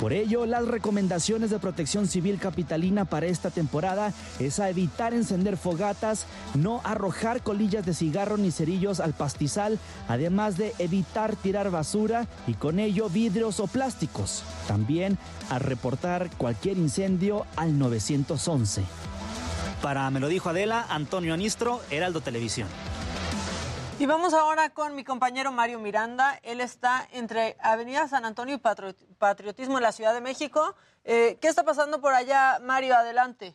Por 0.00 0.12
ello, 0.12 0.44
las 0.44 0.66
recomendaciones 0.68 1.48
de 1.50 1.58
protección 1.58 2.06
civil 2.06 2.38
capitalina 2.38 3.06
para 3.06 3.26
esta 3.26 3.50
temporada 3.50 4.12
es 4.38 4.60
a 4.60 4.68
evitar 4.68 5.14
encender 5.14 5.56
fogatas, 5.56 6.26
no 6.54 6.82
arrojar 6.84 7.42
colillas 7.42 7.86
de 7.86 7.94
cigarro 7.94 8.36
ni 8.36 8.50
cerillos 8.50 9.00
al 9.00 9.14
pastizal, 9.14 9.78
además 10.06 10.58
de 10.58 10.74
evitar 10.78 11.34
tirar 11.34 11.70
basura 11.70 12.26
y 12.46 12.54
con 12.54 12.78
ello 12.78 13.08
vidrios 13.08 13.58
o 13.58 13.66
plásticos. 13.68 14.42
También 14.68 15.16
a 15.48 15.58
reportar 15.58 16.28
cualquier 16.36 16.76
incendio 16.76 17.46
al 17.56 17.78
911. 17.78 18.82
Para 19.80 20.10
Me 20.10 20.20
lo 20.20 20.28
dijo 20.28 20.50
Adela, 20.50 20.84
Antonio 20.90 21.32
Anistro, 21.32 21.80
Heraldo 21.90 22.20
Televisión. 22.20 22.68
Y 23.98 24.04
vamos 24.04 24.34
ahora 24.34 24.68
con 24.74 24.94
mi 24.94 25.04
compañero 25.04 25.52
Mario 25.52 25.80
Miranda. 25.80 26.38
Él 26.42 26.60
está 26.60 27.08
entre 27.12 27.56
Avenida 27.60 28.06
San 28.08 28.26
Antonio 28.26 28.56
y 28.56 28.58
Patriotismo 28.58 29.78
en 29.78 29.82
la 29.82 29.90
Ciudad 29.90 30.12
de 30.12 30.20
México. 30.20 30.74
Eh, 31.02 31.38
¿Qué 31.40 31.48
está 31.48 31.64
pasando 31.64 31.98
por 32.02 32.12
allá, 32.12 32.58
Mario? 32.62 32.94
Adelante. 32.94 33.54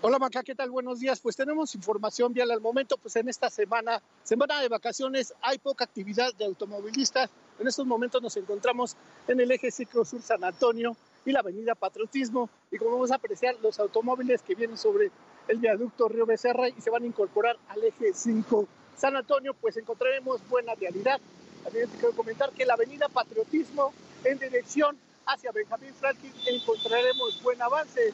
Hola 0.00 0.18
Maca, 0.18 0.42
¿qué 0.42 0.56
tal? 0.56 0.72
Buenos 0.72 0.98
días. 0.98 1.20
Pues 1.20 1.36
tenemos 1.36 1.76
información 1.76 2.32
vial 2.32 2.50
al 2.50 2.60
momento, 2.60 2.96
pues 2.98 3.14
en 3.14 3.28
esta 3.28 3.50
semana, 3.50 4.02
semana 4.24 4.60
de 4.60 4.68
vacaciones, 4.68 5.32
hay 5.42 5.58
poca 5.58 5.84
actividad 5.84 6.34
de 6.34 6.46
automovilistas. 6.46 7.30
En 7.60 7.68
estos 7.68 7.86
momentos 7.86 8.20
nos 8.20 8.36
encontramos 8.36 8.96
en 9.28 9.38
el 9.38 9.52
eje 9.52 9.70
Ciclo 9.70 10.04
Sur 10.04 10.22
San 10.22 10.42
Antonio 10.42 10.96
y 11.24 11.30
la 11.30 11.38
avenida 11.38 11.76
Patriotismo. 11.76 12.50
Y 12.72 12.78
como 12.78 12.92
vamos 12.92 13.12
a 13.12 13.16
apreciar, 13.16 13.54
los 13.62 13.78
automóviles 13.78 14.42
que 14.42 14.56
vienen 14.56 14.76
sobre 14.76 15.12
el 15.46 15.58
viaducto 15.58 16.08
Río 16.08 16.26
Becerra 16.26 16.68
y 16.68 16.80
se 16.80 16.90
van 16.90 17.04
a 17.04 17.06
incorporar 17.06 17.56
al 17.68 17.84
eje 17.84 18.12
5 18.12 18.66
San 18.98 19.16
Antonio, 19.16 19.54
pues 19.54 19.76
encontraremos 19.76 20.46
buena 20.48 20.74
realidad. 20.74 21.20
También 21.62 21.88
te 21.88 21.98
quiero 21.98 22.16
comentar 22.16 22.50
que 22.50 22.66
la 22.66 22.74
avenida 22.74 23.08
Patriotismo 23.08 23.92
en 24.24 24.38
dirección 24.38 24.98
hacia 25.26 25.52
Benjamín 25.52 25.94
Franklin 25.94 26.32
encontraremos 26.46 27.40
buen 27.42 27.62
avance. 27.62 28.12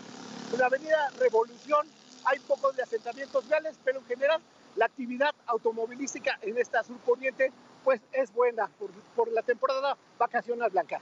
En 0.53 0.59
la 0.59 0.67
avenida 0.67 1.11
Revolución 1.19 1.87
hay 2.25 2.39
pocos 2.41 2.77
de 2.77 2.83
asentamientos 2.83 3.49
viales, 3.49 3.77
pero 3.83 4.01
en 4.01 4.07
general 4.07 4.43
la 4.77 4.87
actividad 4.87 5.35
automovilística 5.47 6.39
en 6.43 6.59
esta 6.59 6.83
surponiente 6.83 7.51
pues 7.83 8.01
es 8.13 8.33
buena 8.33 8.69
por, 9.17 9.33
la 9.33 9.43
temporada 9.43 9.97
vacacional 10.19 10.71
blanca. 10.71 11.01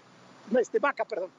Este, 0.61 0.79
vaca, 0.79 1.05
perdón. 1.05 1.31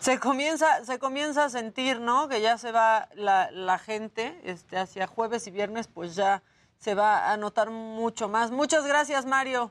Se 0.00 0.18
comienza, 0.18 0.84
se 0.84 0.98
comienza 0.98 1.44
a 1.44 1.48
sentir, 1.48 2.00
¿no? 2.00 2.28
Que 2.28 2.40
ya 2.40 2.58
se 2.58 2.72
va 2.72 3.08
la, 3.14 3.50
la 3.52 3.78
gente 3.78 4.40
este, 4.42 4.78
hacia 4.78 5.06
jueves 5.06 5.46
y 5.46 5.52
viernes, 5.52 5.86
pues 5.86 6.16
ya 6.16 6.42
se 6.82 6.96
va 6.96 7.30
a 7.30 7.36
notar 7.36 7.70
mucho 7.70 8.28
más. 8.28 8.50
Muchas 8.50 8.84
gracias, 8.84 9.24
Mario. 9.24 9.70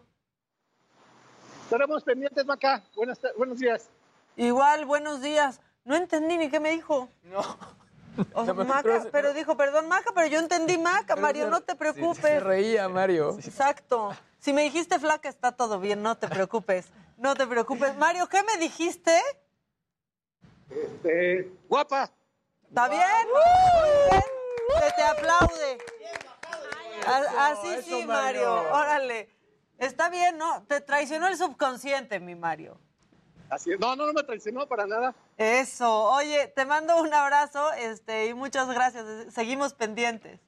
Estaremos 1.65 2.03
pendientes, 2.03 2.45
Maca. 2.45 2.83
Buenas, 2.95 3.19
buenos 3.37 3.59
días. 3.59 3.89
Igual, 4.37 4.85
buenos 4.85 5.21
días. 5.21 5.59
No 5.83 5.97
entendí 5.97 6.37
ni 6.37 6.49
qué 6.49 6.61
me 6.61 6.71
dijo. 6.71 7.09
No. 7.23 7.57
Maca, 8.65 9.07
pero, 9.11 9.33
dijo, 9.33 9.57
perdón, 9.57 9.89
Maca, 9.89 10.11
pero 10.15 10.27
yo 10.27 10.39
entendí 10.39 10.77
Maca, 10.77 11.17
Mario, 11.17 11.49
no 11.49 11.61
te 11.61 11.75
preocupes. 11.75 12.21
Se, 12.21 12.39
reía, 12.39 12.87
Mario. 12.87 13.37
Exacto. 13.39 14.15
Si 14.39 14.53
me 14.53 14.63
dijiste 14.63 14.97
flaca, 14.97 15.27
está 15.27 15.51
todo 15.51 15.79
bien, 15.79 16.01
no 16.01 16.17
te 16.17 16.29
preocupes. 16.29 16.87
No 17.17 17.35
te 17.35 17.45
preocupes. 17.45 17.95
Mario, 17.97 18.27
¿qué 18.27 18.41
me 18.43 18.57
dijiste? 18.57 19.21
Este, 20.69 21.51
guapa. 21.67 22.09
¿Está 22.69 22.87
bien? 22.87 23.27
Se 24.79 24.91
te 24.93 25.03
aplaude. 25.03 25.77
Así 27.07 27.81
sí, 27.83 28.05
Mario. 28.05 28.53
Órale. 28.71 29.29
Está 29.77 30.09
bien, 30.09 30.37
¿no? 30.37 30.63
Te 30.67 30.81
traicionó 30.81 31.27
el 31.27 31.37
subconsciente, 31.37 32.19
mi 32.19 32.35
Mario. 32.35 32.77
Así 33.49 33.73
es. 33.73 33.79
No, 33.79 33.95
no, 33.95 34.05
no 34.05 34.13
me 34.13 34.23
traicionó 34.23 34.67
para 34.67 34.85
nada. 34.85 35.13
Eso. 35.37 36.05
Oye, 36.11 36.47
te 36.55 36.65
mando 36.65 37.01
un 37.01 37.13
abrazo 37.13 37.73
este, 37.73 38.27
y 38.27 38.33
muchas 38.33 38.69
gracias. 38.69 39.33
Seguimos 39.33 39.73
pendientes. 39.73 40.39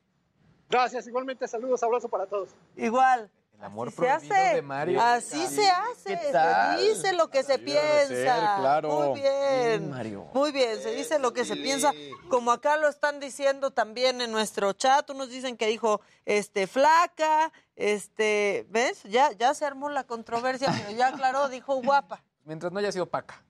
Gracias, 0.70 1.06
igualmente 1.08 1.48
saludos, 1.48 1.84
abrazo 1.84 2.10
para 2.10 2.26
todos. 2.26 2.50
Igual. 2.76 3.30
El 3.58 3.64
amor 3.64 3.88
Así 3.88 3.96
prohibido 3.98 4.34
hace. 4.36 4.56
de 4.56 4.62
Mario. 4.62 5.02
Así 5.02 5.48
se 5.48 5.70
hace. 5.70 6.18
Se 6.32 6.82
dice 6.82 7.14
lo 7.14 7.30
que 7.30 7.44
se 7.44 7.54
Así 7.54 7.64
piensa. 7.64 8.08
ser, 8.08 8.40
claro. 8.60 8.90
Muy 8.90 9.20
bien. 9.22 9.82
Sí, 9.84 9.88
Mario. 9.90 10.28
Muy 10.34 10.52
bien, 10.52 10.82
se 10.82 10.92
dice 10.92 11.20
lo 11.20 11.32
que 11.34 11.46
se 11.46 11.56
piensa. 11.56 11.92
Como 12.30 12.52
acá 12.52 12.76
lo 12.78 12.90
están 12.90 13.20
diciendo 13.20 13.72
también 13.72 14.20
en 14.22 14.32
nuestro 14.32 14.74
chat, 14.74 15.10
unos 15.12 15.30
dicen 15.30 15.56
que 15.56 15.68
dijo 15.68 16.02
este 16.26 16.68
flaca, 16.68 17.52
este, 17.76 18.66
¿ves? 18.70 19.04
Ya 19.04 19.32
ya 19.32 19.54
se 19.54 19.66
armó 19.66 19.90
la 19.90 20.04
controversia, 20.04 20.74
pero 20.78 20.98
ya 20.98 21.08
aclaró, 21.08 21.48
dijo 21.50 21.76
guapa. 21.82 22.22
Mientras 22.44 22.72
no 22.74 22.80
haya 22.80 22.92
sido 22.92 23.06
paca. 23.06 23.42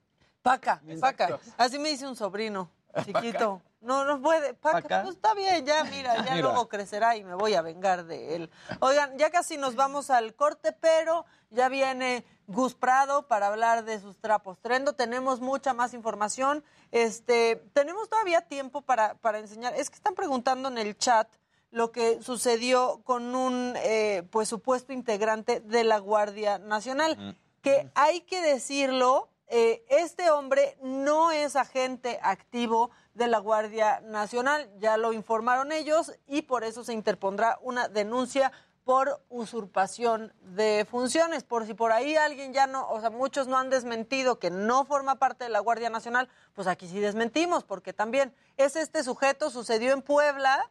Paca, 0.43 0.81
paca. 0.99 1.39
Así 1.57 1.79
me 1.79 1.89
dice 1.89 2.05
un 2.05 2.15
sobrino 2.15 2.69
chiquito. 3.05 3.61
No, 3.83 4.05
no 4.05 4.21
puede. 4.21 4.53
Paca, 4.53 5.03
pues 5.03 5.15
está 5.15 5.33
bien, 5.33 5.65
ya, 5.65 5.83
mira, 5.83 6.15
ya 6.25 6.35
Mira. 6.35 6.37
luego 6.37 6.69
crecerá 6.69 7.15
y 7.17 7.23
me 7.23 7.35
voy 7.35 7.53
a 7.53 7.61
vengar 7.61 8.05
de 8.05 8.35
él. 8.35 8.49
Oigan, 8.79 9.17
ya 9.17 9.29
casi 9.29 9.57
nos 9.57 9.75
vamos 9.75 10.09
al 10.09 10.33
corte, 10.35 10.71
pero 10.71 11.25
ya 11.49 11.69
viene 11.69 12.25
Gus 12.47 12.75
Prado 12.75 13.27
para 13.27 13.47
hablar 13.47 13.83
de 13.83 13.99
sus 13.99 14.17
trapos 14.17 14.57
trendo. 14.59 14.93
Tenemos 14.93 15.41
mucha 15.41 15.73
más 15.73 15.93
información. 15.93 16.63
Este, 16.91 17.57
tenemos 17.73 18.09
todavía 18.09 18.41
tiempo 18.41 18.81
para, 18.81 19.15
para 19.15 19.39
enseñar. 19.39 19.73
Es 19.75 19.89
que 19.89 19.95
están 19.95 20.15
preguntando 20.15 20.69
en 20.69 20.77
el 20.77 20.97
chat 20.97 21.27
lo 21.69 21.91
que 21.91 22.21
sucedió 22.21 23.01
con 23.03 23.35
un 23.35 23.73
eh, 23.77 24.23
pues 24.31 24.47
supuesto 24.47 24.93
integrante 24.93 25.59
de 25.59 25.83
la 25.83 25.97
Guardia 25.97 26.59
Nacional. 26.59 27.37
Que 27.61 27.89
hay 27.95 28.21
que 28.21 28.41
decirlo, 28.41 29.29
eh, 29.47 29.85
este 29.89 30.31
hombre 30.31 30.77
no 30.81 31.31
es 31.31 31.55
agente 31.55 32.19
activo 32.23 32.91
de 33.13 33.27
la 33.27 33.39
Guardia 33.39 34.01
Nacional, 34.01 34.69
ya 34.79 34.97
lo 34.97 35.13
informaron 35.13 35.71
ellos 35.71 36.13
y 36.27 36.43
por 36.43 36.63
eso 36.63 36.83
se 36.83 36.93
interpondrá 36.93 37.59
una 37.61 37.87
denuncia 37.87 38.51
por 38.83 39.23
usurpación 39.29 40.33
de 40.41 40.85
funciones. 40.89 41.43
Por 41.43 41.65
si 41.65 41.73
por 41.73 41.91
ahí 41.91 42.15
alguien 42.15 42.53
ya 42.53 42.67
no, 42.67 42.89
o 42.89 42.99
sea, 42.99 43.09
muchos 43.09 43.47
no 43.47 43.57
han 43.57 43.69
desmentido 43.69 44.39
que 44.39 44.49
no 44.49 44.85
forma 44.85 45.15
parte 45.15 45.45
de 45.45 45.49
la 45.49 45.59
Guardia 45.59 45.89
Nacional, 45.89 46.29
pues 46.53 46.67
aquí 46.67 46.87
sí 46.87 46.99
desmentimos, 46.99 47.63
porque 47.63 47.93
también 47.93 48.33
es 48.57 48.75
este 48.75 49.03
sujeto, 49.03 49.49
sucedió 49.49 49.93
en 49.93 50.01
Puebla, 50.01 50.69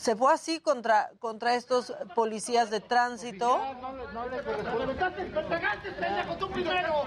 se 0.00 0.16
fue 0.16 0.32
así 0.32 0.58
contra, 0.60 1.10
contra 1.18 1.54
estos 1.54 1.92
policías 2.14 2.70
de 2.70 2.80
tránsito. 2.80 3.60
¡Te 3.60 3.74
pegaste, 5.42 5.92
pendejo, 5.92 6.36
tú 6.36 6.50
primero! 6.50 7.04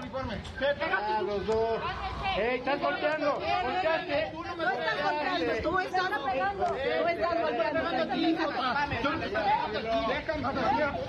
¡Te 0.60 0.74
pegaste 0.76 1.14
tú! 1.18 1.26
dos! 1.40 1.80
¡Ey, 2.36 2.60
estás 2.60 2.80
golpeando! 2.80 3.40
¡Tú 4.30 4.44
no 4.44 4.56
me! 4.56 4.64
¡Tú 5.60 5.76
pegando! 6.22 6.66
¡Tú! 9.02 9.10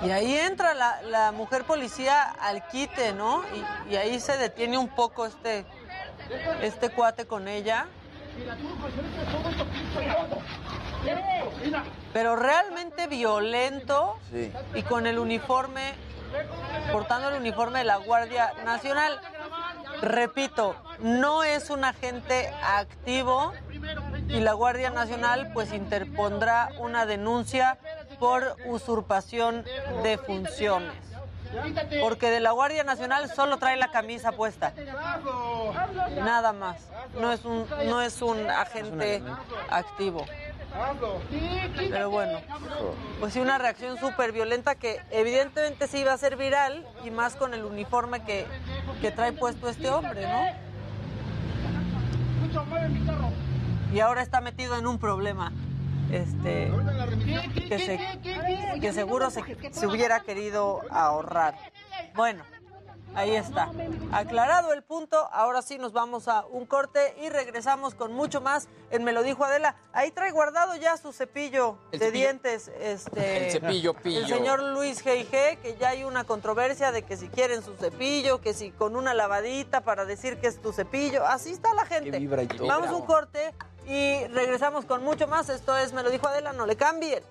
Y 0.07 0.09
ahí 0.09 0.35
entra 0.37 0.73
la, 0.73 1.03
la 1.03 1.31
mujer 1.33 1.65
policía 1.65 2.23
al 2.23 2.67
quite, 2.67 3.13
¿no? 3.13 3.43
Y, 3.91 3.95
ahí 3.95 4.19
se 4.19 4.39
detiene 4.39 4.79
un 4.79 4.89
poco 4.89 5.27
este, 5.27 5.67
este 6.63 6.89
cuate 6.89 7.27
con 7.27 7.47
ella. 7.47 7.85
Pero 12.13 12.35
realmente 12.35 13.07
violento 13.07 14.17
y 14.73 14.83
con 14.83 15.07
el 15.07 15.19
uniforme, 15.19 15.93
portando 16.91 17.29
el 17.29 17.35
uniforme 17.35 17.79
de 17.79 17.85
la 17.85 17.97
Guardia 17.97 18.53
Nacional. 18.63 19.19
Repito, 20.01 20.75
no 20.99 21.43
es 21.43 21.69
un 21.69 21.85
agente 21.85 22.53
activo 22.63 23.53
y 24.27 24.39
la 24.39 24.53
Guardia 24.53 24.89
Nacional 24.89 25.51
pues 25.53 25.73
interpondrá 25.73 26.69
una 26.79 27.05
denuncia 27.05 27.77
por 28.19 28.55
usurpación 28.65 29.63
de 30.03 30.17
funciones. 30.17 30.93
Porque 32.01 32.29
de 32.29 32.39
la 32.39 32.51
Guardia 32.51 32.83
Nacional 32.83 33.29
solo 33.33 33.57
trae 33.57 33.77
la 33.77 33.91
camisa 33.91 34.31
puesta. 34.31 34.73
Nada 36.17 36.53
más. 36.53 36.89
No 37.19 37.31
es 37.31 37.45
un, 37.45 37.65
no 37.85 38.01
es 38.01 38.21
un 38.21 38.49
agente 38.49 39.23
activo. 39.69 40.25
Pero 41.89 42.09
bueno, 42.09 42.39
pues 43.19 43.33
sí, 43.33 43.39
una 43.39 43.57
reacción 43.57 43.97
súper 43.97 44.31
violenta 44.31 44.75
que 44.75 44.99
evidentemente 45.11 45.87
sí 45.87 45.99
iba 45.99 46.13
a 46.13 46.17
ser 46.17 46.35
viral 46.35 46.85
y 47.03 47.11
más 47.11 47.35
con 47.35 47.53
el 47.53 47.63
uniforme 47.63 48.21
que, 48.23 48.45
que 49.01 49.11
trae 49.11 49.31
puesto 49.33 49.69
este 49.69 49.89
hombre, 49.89 50.21
¿no? 50.27 50.45
Y 53.93 53.99
ahora 53.99 54.21
está 54.21 54.41
metido 54.41 54.77
en 54.77 54.87
un 54.87 54.99
problema. 54.99 55.51
Este, 56.11 56.69
que, 57.67 57.79
se- 57.79 57.99
que 58.79 58.93
seguro 58.93 59.29
se, 59.31 59.41
se 59.71 59.87
hubiera 59.87 60.19
querido 60.19 60.81
ahorrar. 60.91 61.55
Bueno, 62.13 62.43
ahí 63.15 63.35
está. 63.35 63.71
Aclarado 64.11 64.73
el 64.73 64.83
punto, 64.83 65.17
ahora 65.31 65.61
sí 65.61 65.77
nos 65.77 65.93
vamos 65.93 66.27
a 66.27 66.45
un 66.45 66.65
corte 66.65 67.15
y 67.21 67.29
regresamos 67.29 67.95
con 67.95 68.13
mucho 68.13 68.41
más 68.41 68.67
en 68.91 69.03
Me 69.03 69.13
lo 69.13 69.23
dijo 69.23 69.43
Adela. 69.45 69.75
Ahí 69.93 70.11
trae 70.11 70.31
guardado 70.31 70.75
ya 70.75 70.97
su 70.97 71.11
cepillo 71.13 71.77
de 71.91 71.97
cepillo. 71.99 72.11
dientes. 72.11 72.67
Este, 72.79 73.45
El 73.47 73.51
cepillo, 73.51 73.93
pillo. 73.93 74.19
El 74.21 74.27
señor 74.27 74.61
Luis 74.61 75.03
G.I.G., 75.03 75.57
que 75.61 75.75
ya 75.79 75.89
hay 75.89 76.03
una 76.03 76.23
controversia 76.23 76.91
de 76.91 77.03
que 77.03 77.17
si 77.17 77.27
quieren 77.29 77.63
su 77.63 77.75
cepillo, 77.75 78.41
que 78.41 78.53
si 78.53 78.71
con 78.71 78.95
una 78.95 79.13
lavadita 79.13 79.81
para 79.81 80.05
decir 80.05 80.37
que 80.39 80.47
es 80.47 80.61
tu 80.61 80.73
cepillo. 80.73 81.25
Así 81.25 81.51
está 81.51 81.73
la 81.73 81.85
gente. 81.85 82.17
vibra 82.19 82.43
y 82.43 82.47
todo. 82.47 82.67
Vamos 82.67 82.89
a 82.89 82.95
un 82.95 83.05
corte 83.05 83.53
y 83.87 84.25
regresamos 84.27 84.85
con 84.85 85.03
mucho 85.03 85.27
más. 85.27 85.49
Esto 85.49 85.75
es 85.77 85.93
Me 85.93 86.03
lo 86.03 86.09
dijo 86.09 86.27
Adela, 86.27 86.53
no 86.53 86.65
le 86.65 86.75
cambien. 86.75 87.23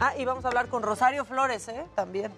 Ah, 0.00 0.16
y 0.16 0.24
vamos 0.24 0.44
a 0.44 0.48
hablar 0.48 0.68
con 0.68 0.82
Rosario 0.82 1.24
Flores, 1.24 1.68
¿eh? 1.68 1.86
También. 1.94 2.32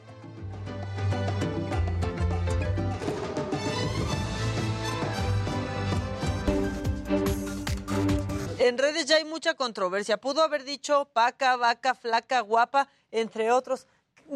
En 8.64 8.78
redes 8.78 9.04
ya 9.06 9.16
hay 9.16 9.24
mucha 9.26 9.54
controversia. 9.54 10.16
Pudo 10.16 10.42
haber 10.42 10.64
dicho 10.64 11.04
paca, 11.12 11.56
vaca, 11.56 11.94
flaca, 11.94 12.40
guapa, 12.40 12.88
entre 13.10 13.50
otros. 13.52 13.86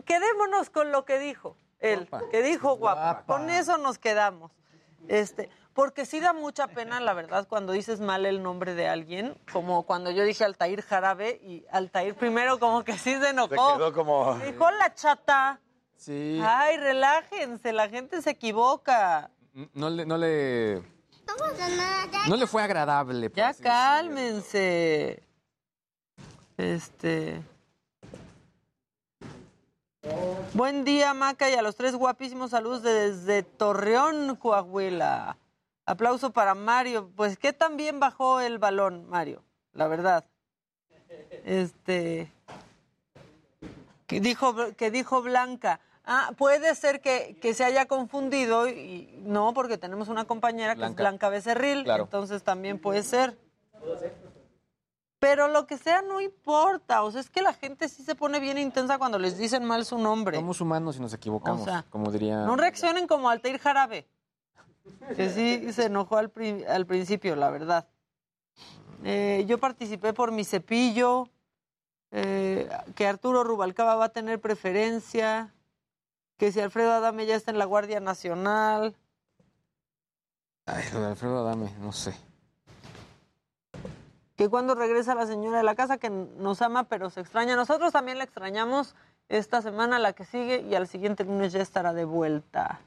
Quedémonos 0.04 0.68
con 0.68 0.92
lo 0.92 1.06
que 1.06 1.18
dijo 1.18 1.56
él, 1.80 2.06
que 2.30 2.42
dijo 2.42 2.76
guapa. 2.76 3.24
Con 3.26 3.48
eso 3.48 3.78
nos 3.78 3.98
quedamos. 3.98 4.52
Este, 5.08 5.48
porque 5.72 6.04
sí 6.04 6.20
da 6.20 6.34
mucha 6.34 6.66
pena, 6.68 7.00
la 7.00 7.14
verdad, 7.14 7.48
cuando 7.48 7.72
dices 7.72 8.00
mal 8.00 8.26
el 8.26 8.42
nombre 8.42 8.74
de 8.74 8.86
alguien, 8.88 9.34
como 9.50 9.84
cuando 9.84 10.10
yo 10.10 10.24
dije 10.24 10.44
Altair 10.44 10.82
Jarabe 10.82 11.40
y 11.42 11.64
Altair 11.70 12.14
primero 12.14 12.58
como 12.58 12.84
que 12.84 12.98
sí 12.98 13.14
se 13.18 13.30
enojó. 13.30 13.48
Se 13.72 13.76
quedó 13.78 13.92
como- 13.94 14.34
Dijo 14.40 14.70
la 14.72 14.92
chata. 14.92 15.60
Sí. 15.96 16.38
Ay, 16.44 16.76
relájense, 16.76 17.72
la 17.72 17.88
gente 17.88 18.20
se 18.20 18.30
equivoca. 18.30 19.30
No 19.72 19.88
le, 19.88 20.04
no 20.04 20.18
le, 20.18 20.82
no 22.28 22.36
le 22.36 22.46
fue 22.46 22.62
agradable. 22.62 23.30
Ya 23.34 23.48
decirlo. 23.48 23.70
cálmense. 23.70 25.22
Este. 26.56 27.42
Buen 30.54 30.84
día, 30.84 31.14
Maca, 31.14 31.50
y 31.50 31.54
a 31.54 31.62
los 31.62 31.76
tres 31.76 31.94
guapísimos 31.94 32.50
saludos 32.50 32.82
desde 32.82 33.42
Torreón, 33.42 34.36
Coahuila. 34.36 35.36
Aplauso 35.86 36.32
para 36.32 36.54
Mario. 36.54 37.10
Pues 37.14 37.38
que 37.38 37.52
también 37.52 38.00
bajó 38.00 38.40
el 38.40 38.58
balón, 38.58 39.08
Mario, 39.08 39.42
la 39.72 39.88
verdad. 39.88 40.24
Este. 41.44 42.32
Que 44.06 44.20
dijo, 44.20 44.54
que 44.76 44.90
dijo 44.90 45.22
Blanca. 45.22 45.80
Ah, 46.10 46.32
puede 46.38 46.74
ser 46.74 47.02
que, 47.02 47.36
que 47.40 47.52
se 47.52 47.64
haya 47.64 47.84
confundido 47.86 48.66
y 48.66 49.20
no, 49.24 49.52
porque 49.52 49.76
tenemos 49.76 50.08
una 50.08 50.24
compañera 50.24 50.72
que 50.74 50.78
Blanca. 50.78 51.02
es 51.02 51.04
Blanca 51.04 51.28
Becerril, 51.28 51.84
Claro. 51.84 52.04
entonces 52.04 52.42
también 52.42 52.78
puede 52.80 53.02
ser. 53.02 53.36
Pero 55.20 55.48
lo 55.48 55.66
que 55.66 55.76
sea 55.76 56.00
no 56.00 56.20
importa, 56.20 57.02
o 57.02 57.10
sea, 57.10 57.20
es 57.20 57.28
que 57.28 57.42
la 57.42 57.52
gente 57.52 57.88
sí 57.88 58.04
se 58.04 58.14
pone 58.14 58.38
bien 58.40 58.56
intensa 58.56 58.98
cuando 58.98 59.18
les 59.18 59.36
dicen 59.36 59.64
mal 59.64 59.84
su 59.84 59.98
nombre. 59.98 60.36
Somos 60.36 60.60
humanos 60.60 60.96
y 60.96 61.00
nos 61.00 61.12
equivocamos, 61.12 61.62
O 61.62 61.64
sea, 61.64 61.84
como 61.90 62.10
diría. 62.10 62.44
No 62.44 62.56
reaccionen 62.56 63.06
como 63.08 63.28
Altair 63.28 63.58
Jarabe, 63.58 64.06
que 65.16 65.28
sí 65.30 65.72
se 65.72 65.86
enojó 65.86 66.16
al, 66.16 66.30
pri- 66.30 66.64
al 66.64 66.86
principio, 66.86 67.34
la 67.36 67.50
verdad. 67.50 67.86
Eh, 69.04 69.44
yo 69.48 69.58
participé 69.58 70.12
por 70.12 70.30
mi 70.32 70.44
cepillo, 70.44 71.28
eh, 72.12 72.68
que 72.94 73.06
Arturo 73.06 73.42
Rubalcaba 73.44 73.96
va 73.96 74.06
a 74.06 74.08
tener 74.10 74.40
preferencia, 74.40 75.52
que 76.38 76.52
si 76.52 76.60
Alfredo 76.60 76.92
Adame 76.92 77.26
ya 77.26 77.34
está 77.34 77.50
en 77.50 77.58
la 77.58 77.64
Guardia 77.66 78.00
Nacional. 78.00 78.96
Ay, 80.66 80.84
lo 80.92 81.00
de 81.00 81.06
Alfredo 81.08 81.38
Adame, 81.40 81.74
no 81.80 81.92
sé. 81.92 82.14
que 84.36 84.48
cuando 84.48 84.76
regresa 84.76 85.16
la 85.16 85.26
señora 85.26 85.58
de 85.58 85.64
la 85.64 85.74
casa, 85.74 85.98
que 85.98 86.10
nos 86.10 86.62
ama 86.62 86.84
pero 86.84 87.10
se 87.10 87.20
extraña. 87.20 87.56
Nosotros 87.56 87.92
también 87.92 88.18
la 88.18 88.24
extrañamos 88.24 88.94
esta 89.28 89.60
semana, 89.60 89.98
la 89.98 90.12
que 90.12 90.24
sigue, 90.24 90.60
y 90.60 90.76
al 90.76 90.86
siguiente 90.86 91.24
lunes 91.24 91.52
ya 91.52 91.60
estará 91.60 91.92
de 91.92 92.04
vuelta. 92.04 92.80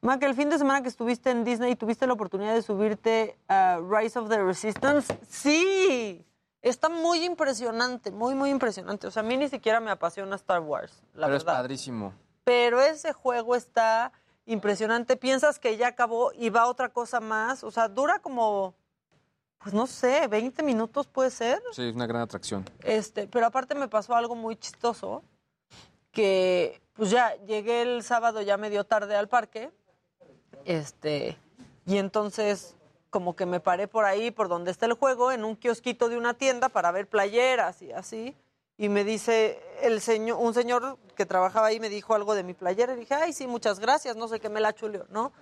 Mac, 0.00 0.22
el 0.22 0.34
fin 0.34 0.48
de 0.48 0.56
semana 0.56 0.80
que 0.80 0.88
estuviste 0.88 1.30
en 1.30 1.44
Disney, 1.44 1.76
¿tuviste 1.76 2.06
la 2.06 2.14
oportunidad 2.14 2.54
de 2.54 2.62
subirte 2.62 3.36
a 3.48 3.80
Rise 3.86 4.18
of 4.18 4.30
the 4.30 4.42
Resistance? 4.42 5.18
Sí, 5.28 6.24
está 6.62 6.88
muy 6.88 7.24
impresionante, 7.24 8.10
muy, 8.10 8.34
muy 8.34 8.48
impresionante. 8.48 9.08
O 9.08 9.10
sea, 9.10 9.22
a 9.22 9.26
mí 9.26 9.36
ni 9.36 9.48
siquiera 9.48 9.80
me 9.80 9.90
apasiona 9.90 10.36
Star 10.36 10.60
Wars, 10.60 11.02
la 11.14 11.26
Pero 11.26 11.36
es 11.36 11.44
padrísimo. 11.44 12.14
Pero 12.48 12.80
ese 12.80 13.12
juego 13.12 13.54
está 13.54 14.10
impresionante. 14.46 15.18
Piensas 15.18 15.58
que 15.58 15.76
ya 15.76 15.88
acabó 15.88 16.32
y 16.32 16.48
va 16.48 16.66
otra 16.66 16.88
cosa 16.88 17.20
más. 17.20 17.62
O 17.62 17.70
sea, 17.70 17.88
dura 17.88 18.20
como, 18.20 18.74
pues 19.58 19.74
no 19.74 19.86
sé, 19.86 20.26
20 20.28 20.62
minutos 20.62 21.06
puede 21.06 21.30
ser. 21.30 21.62
Sí, 21.72 21.86
es 21.86 21.94
una 21.94 22.06
gran 22.06 22.22
atracción. 22.22 22.64
Este, 22.84 23.26
pero 23.26 23.44
aparte 23.44 23.74
me 23.74 23.86
pasó 23.86 24.14
algo 24.14 24.34
muy 24.34 24.56
chistoso, 24.56 25.22
que 26.10 26.80
pues 26.94 27.10
ya 27.10 27.36
llegué 27.44 27.82
el 27.82 28.02
sábado 28.02 28.40
ya 28.40 28.56
medio 28.56 28.84
tarde 28.84 29.14
al 29.14 29.28
parque, 29.28 29.70
este, 30.64 31.36
y 31.84 31.98
entonces 31.98 32.76
como 33.10 33.36
que 33.36 33.44
me 33.44 33.60
paré 33.60 33.88
por 33.88 34.06
ahí, 34.06 34.30
por 34.30 34.48
donde 34.48 34.70
está 34.70 34.86
el 34.86 34.94
juego, 34.94 35.32
en 35.32 35.44
un 35.44 35.54
kiosquito 35.54 36.08
de 36.08 36.16
una 36.16 36.32
tienda 36.32 36.70
para 36.70 36.92
ver 36.92 37.10
playeras 37.10 37.82
y 37.82 37.92
así, 37.92 38.34
y 38.78 38.88
me 38.88 39.04
dice 39.04 39.60
el 39.82 40.00
señor, 40.00 40.38
un 40.40 40.54
señor 40.54 40.96
que 41.16 41.26
trabajaba 41.26 41.66
ahí 41.66 41.78
me 41.80 41.88
dijo 41.90 42.14
algo 42.14 42.34
de 42.34 42.42
mi 42.44 42.54
playera, 42.54 42.94
y 42.94 43.00
dije, 43.00 43.14
ay, 43.14 43.32
sí, 43.34 43.46
muchas 43.46 43.78
gracias, 43.80 44.16
no 44.16 44.28
sé 44.28 44.40
qué 44.40 44.48
me 44.48 44.60
la 44.60 44.72
chuleó, 44.72 45.04
¿no? 45.10 45.32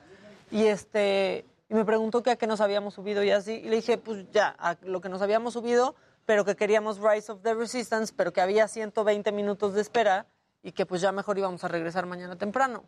Y 0.51 0.65
este, 0.65 1.45
me 1.69 1.85
preguntó 1.85 2.23
que 2.23 2.31
a 2.31 2.37
qué 2.37 2.47
nos 2.47 2.61
habíamos 2.61 2.95
subido 2.95 3.23
y 3.23 3.31
así, 3.31 3.53
y 3.53 3.69
le 3.69 3.77
dije, 3.77 3.99
pues 3.99 4.27
ya, 4.33 4.55
a 4.59 4.77
lo 4.83 5.01
que 5.01 5.09
nos 5.09 5.23
habíamos 5.23 5.53
subido, 5.53 5.95
pero 6.25 6.45
que 6.45 6.57
queríamos 6.57 6.99
Rise 6.99 7.31
of 7.31 7.43
the 7.43 7.55
Resistance, 7.55 8.13
pero 8.17 8.33
que 8.33 8.41
había 8.41 8.67
120 8.67 9.31
minutos 9.33 9.75
de 9.75 9.81
espera 9.83 10.27
y 10.63 10.73
que 10.73 10.85
pues 10.85 11.01
ya 11.01 11.13
mejor 11.13 11.39
íbamos 11.39 11.63
a 11.63 11.69
regresar 11.69 12.07
mañana 12.07 12.37
temprano. 12.37 12.85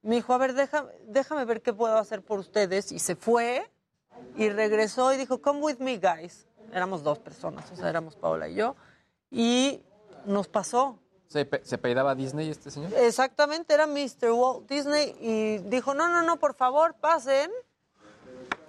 Me 0.00 0.14
dijo, 0.14 0.32
a 0.32 0.38
ver, 0.38 0.54
deja- 0.54 0.86
déjame 1.04 1.44
ver 1.44 1.60
qué 1.60 1.74
puedo 1.74 1.98
hacer 1.98 2.22
por 2.22 2.38
ustedes. 2.38 2.90
Y 2.92 2.98
se 2.98 3.14
fue 3.14 3.70
y 4.36 4.48
regresó 4.48 5.12
y 5.12 5.18
dijo, 5.18 5.42
come 5.42 5.60
with 5.60 5.78
me, 5.80 5.98
guys. 5.98 6.46
Éramos 6.72 7.02
dos 7.02 7.18
personas, 7.18 7.70
o 7.72 7.76
sea, 7.76 7.90
éramos 7.90 8.16
Paola 8.16 8.48
y 8.48 8.54
yo. 8.54 8.74
Y 9.30 9.82
nos 10.24 10.48
pasó. 10.48 10.98
¿Se, 11.28 11.44
pe- 11.44 11.60
se 11.64 11.76
peidaba 11.78 12.14
Disney 12.14 12.48
este 12.50 12.70
señor? 12.70 12.90
Exactamente, 12.96 13.74
era 13.74 13.86
Mr. 13.86 14.30
Walt 14.32 14.66
Disney 14.68 15.14
y 15.20 15.58
dijo, 15.68 15.92
no, 15.94 16.08
no, 16.08 16.22
no, 16.22 16.38
por 16.38 16.54
favor, 16.54 16.94
pasen. 16.94 17.50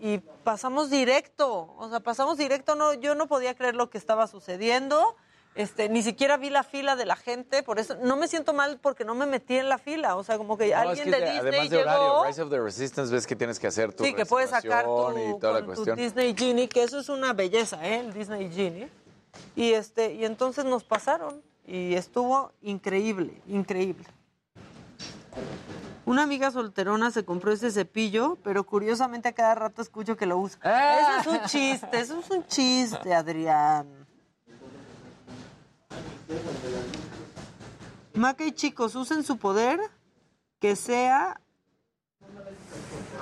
Y 0.02 0.20
pasamos 0.20 0.90
directo, 0.90 1.74
o 1.78 1.90
sea, 1.90 2.00
pasamos 2.00 2.38
directo, 2.38 2.76
no, 2.76 2.94
yo 2.94 3.16
no 3.16 3.28
podía 3.28 3.54
creer 3.56 3.76
lo 3.76 3.90
que 3.90 3.98
estaba 3.98 4.28
sucediendo. 4.28 5.16
Este, 5.56 5.90
ni 5.90 6.04
siquiera 6.04 6.38
vi 6.38 6.50
la 6.50 6.64
fila 6.64 6.96
de 6.96 7.06
la 7.06 7.18
gente, 7.18 7.64
por 7.64 7.80
eso 7.80 7.96
no 8.02 8.16
me 8.16 8.28
siento 8.30 8.54
mal 8.54 8.80
porque 8.82 9.04
no 9.04 9.14
me 9.16 9.26
metí 9.26 9.58
en 9.58 9.68
la 9.68 9.78
fila, 9.78 10.16
o 10.16 10.24
sea, 10.24 10.38
como 10.38 10.58
que 10.58 10.66
No, 10.66 10.70
es 10.70 10.76
alguien 10.78 11.06
que 11.06 11.12
de 11.12 11.18
Disney 11.32 11.38
además 11.40 11.70
de 11.70 11.78
llegó. 11.78 11.90
horario, 11.90 12.24
Rise 12.26 12.42
of 12.44 12.50
the 12.50 12.60
Resistance, 12.62 13.12
ves 13.14 13.28
que 13.28 13.36
tienes 13.36 13.60
que 13.60 13.68
hacer 13.68 13.92
tu 13.94 14.06
Sí, 14.06 14.14
que 14.14 14.26
puedes 14.26 14.52
sacar 14.52 14.86
tu, 14.86 15.18
y 15.18 15.40
toda 15.40 15.60
la 15.60 15.66
con 15.66 15.76
tu. 15.76 15.96
Disney 15.96 16.34
Genie, 16.38 16.70
que 16.70 16.84
eso 16.84 17.00
es 17.00 17.10
una 17.10 17.34
belleza, 17.34 17.86
¿eh? 17.86 18.00
El 18.00 18.14
Disney 18.14 18.50
Genie. 18.54 18.90
Y, 19.56 19.74
este, 19.74 20.14
y 20.14 20.26
entonces 20.26 20.66
nos 20.66 20.84
pasaron 20.84 21.42
y 21.66 21.94
estuvo 21.96 22.52
increíble, 22.62 23.42
increíble. 23.48 24.06
Una 26.06 26.24
amiga 26.24 26.50
solterona 26.50 27.12
se 27.12 27.24
compró 27.24 27.52
ese 27.52 27.70
cepillo, 27.70 28.38
pero 28.44 28.66
curiosamente 28.66 29.30
a 29.30 29.34
cada 29.34 29.54
rato 29.54 29.82
escucho 29.82 30.18
que 30.18 30.26
lo 30.26 30.40
usa. 30.40 30.60
Ah. 30.64 31.20
Eso 31.22 31.36
es 31.36 31.40
un 31.40 31.46
chiste, 31.48 32.00
eso 32.00 32.20
es 32.20 32.30
un 32.32 32.46
chiste, 32.48 33.14
Adrián. 33.14 33.88
Maca 38.16 38.44
y 38.44 38.52
chicos, 38.52 38.96
usen 38.96 39.24
su 39.24 39.38
poder 39.38 39.80
que 40.60 40.76
sea 40.76 41.40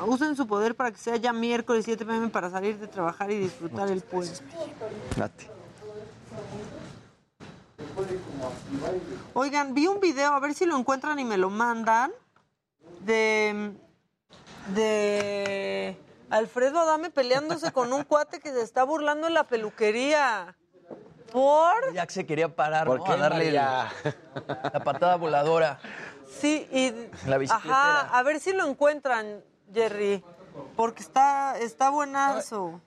usen 0.06 0.36
su 0.36 0.48
poder 0.48 0.76
para 0.76 0.92
que 0.92 0.98
sea 0.98 1.18
ya 1.18 1.34
miércoles 1.34 1.86
7 1.86 2.06
pm 2.06 2.30
para 2.30 2.50
salir 2.50 2.78
de 2.78 2.88
trabajar 2.88 3.32
y 3.32 3.38
disfrutar 3.38 3.90
el 3.90 4.02
puente. 4.02 4.40
Oigan, 9.34 9.74
vi 9.74 9.88
un 9.88 10.00
video, 10.00 10.34
a 10.34 10.40
ver 10.40 10.54
si 10.54 10.66
lo 10.66 10.78
encuentran 10.78 11.20
y 11.20 11.26
me 11.26 11.38
lo 11.38 11.50
mandan, 11.50 12.12
de, 13.02 13.74
de 14.74 15.98
Alfredo 16.30 16.80
Adame 16.80 17.10
peleándose 17.10 17.72
con 17.72 17.94
un 17.94 18.04
cuate 18.04 18.40
que 18.40 18.52
se 18.52 18.62
está 18.62 18.84
burlando 18.84 19.28
en 19.28 19.34
la 19.34 19.44
peluquería. 19.44 20.56
¿Por? 21.32 21.94
Jack 21.94 22.10
se 22.10 22.26
quería 22.26 22.56
parar, 22.56 22.88
¿Por 22.88 23.00
¿no? 23.00 23.04
qué, 23.06 23.12
a 23.12 23.18
darle 23.18 23.46
María? 23.46 23.92
la 24.74 24.84
patada 24.84 25.18
voladora. 25.18 25.80
Sí, 26.40 26.68
y... 26.72 26.92
La 27.28 27.38
bicicletera. 27.38 28.02
Ajá, 28.02 28.18
a 28.18 28.24
ver 28.24 28.40
si 28.40 28.54
lo 28.54 28.66
encuentran, 28.66 29.44
Jerry, 29.74 30.24
porque 30.76 31.04
está, 31.04 31.58
está 31.60 31.90
buenazo. 31.90 32.82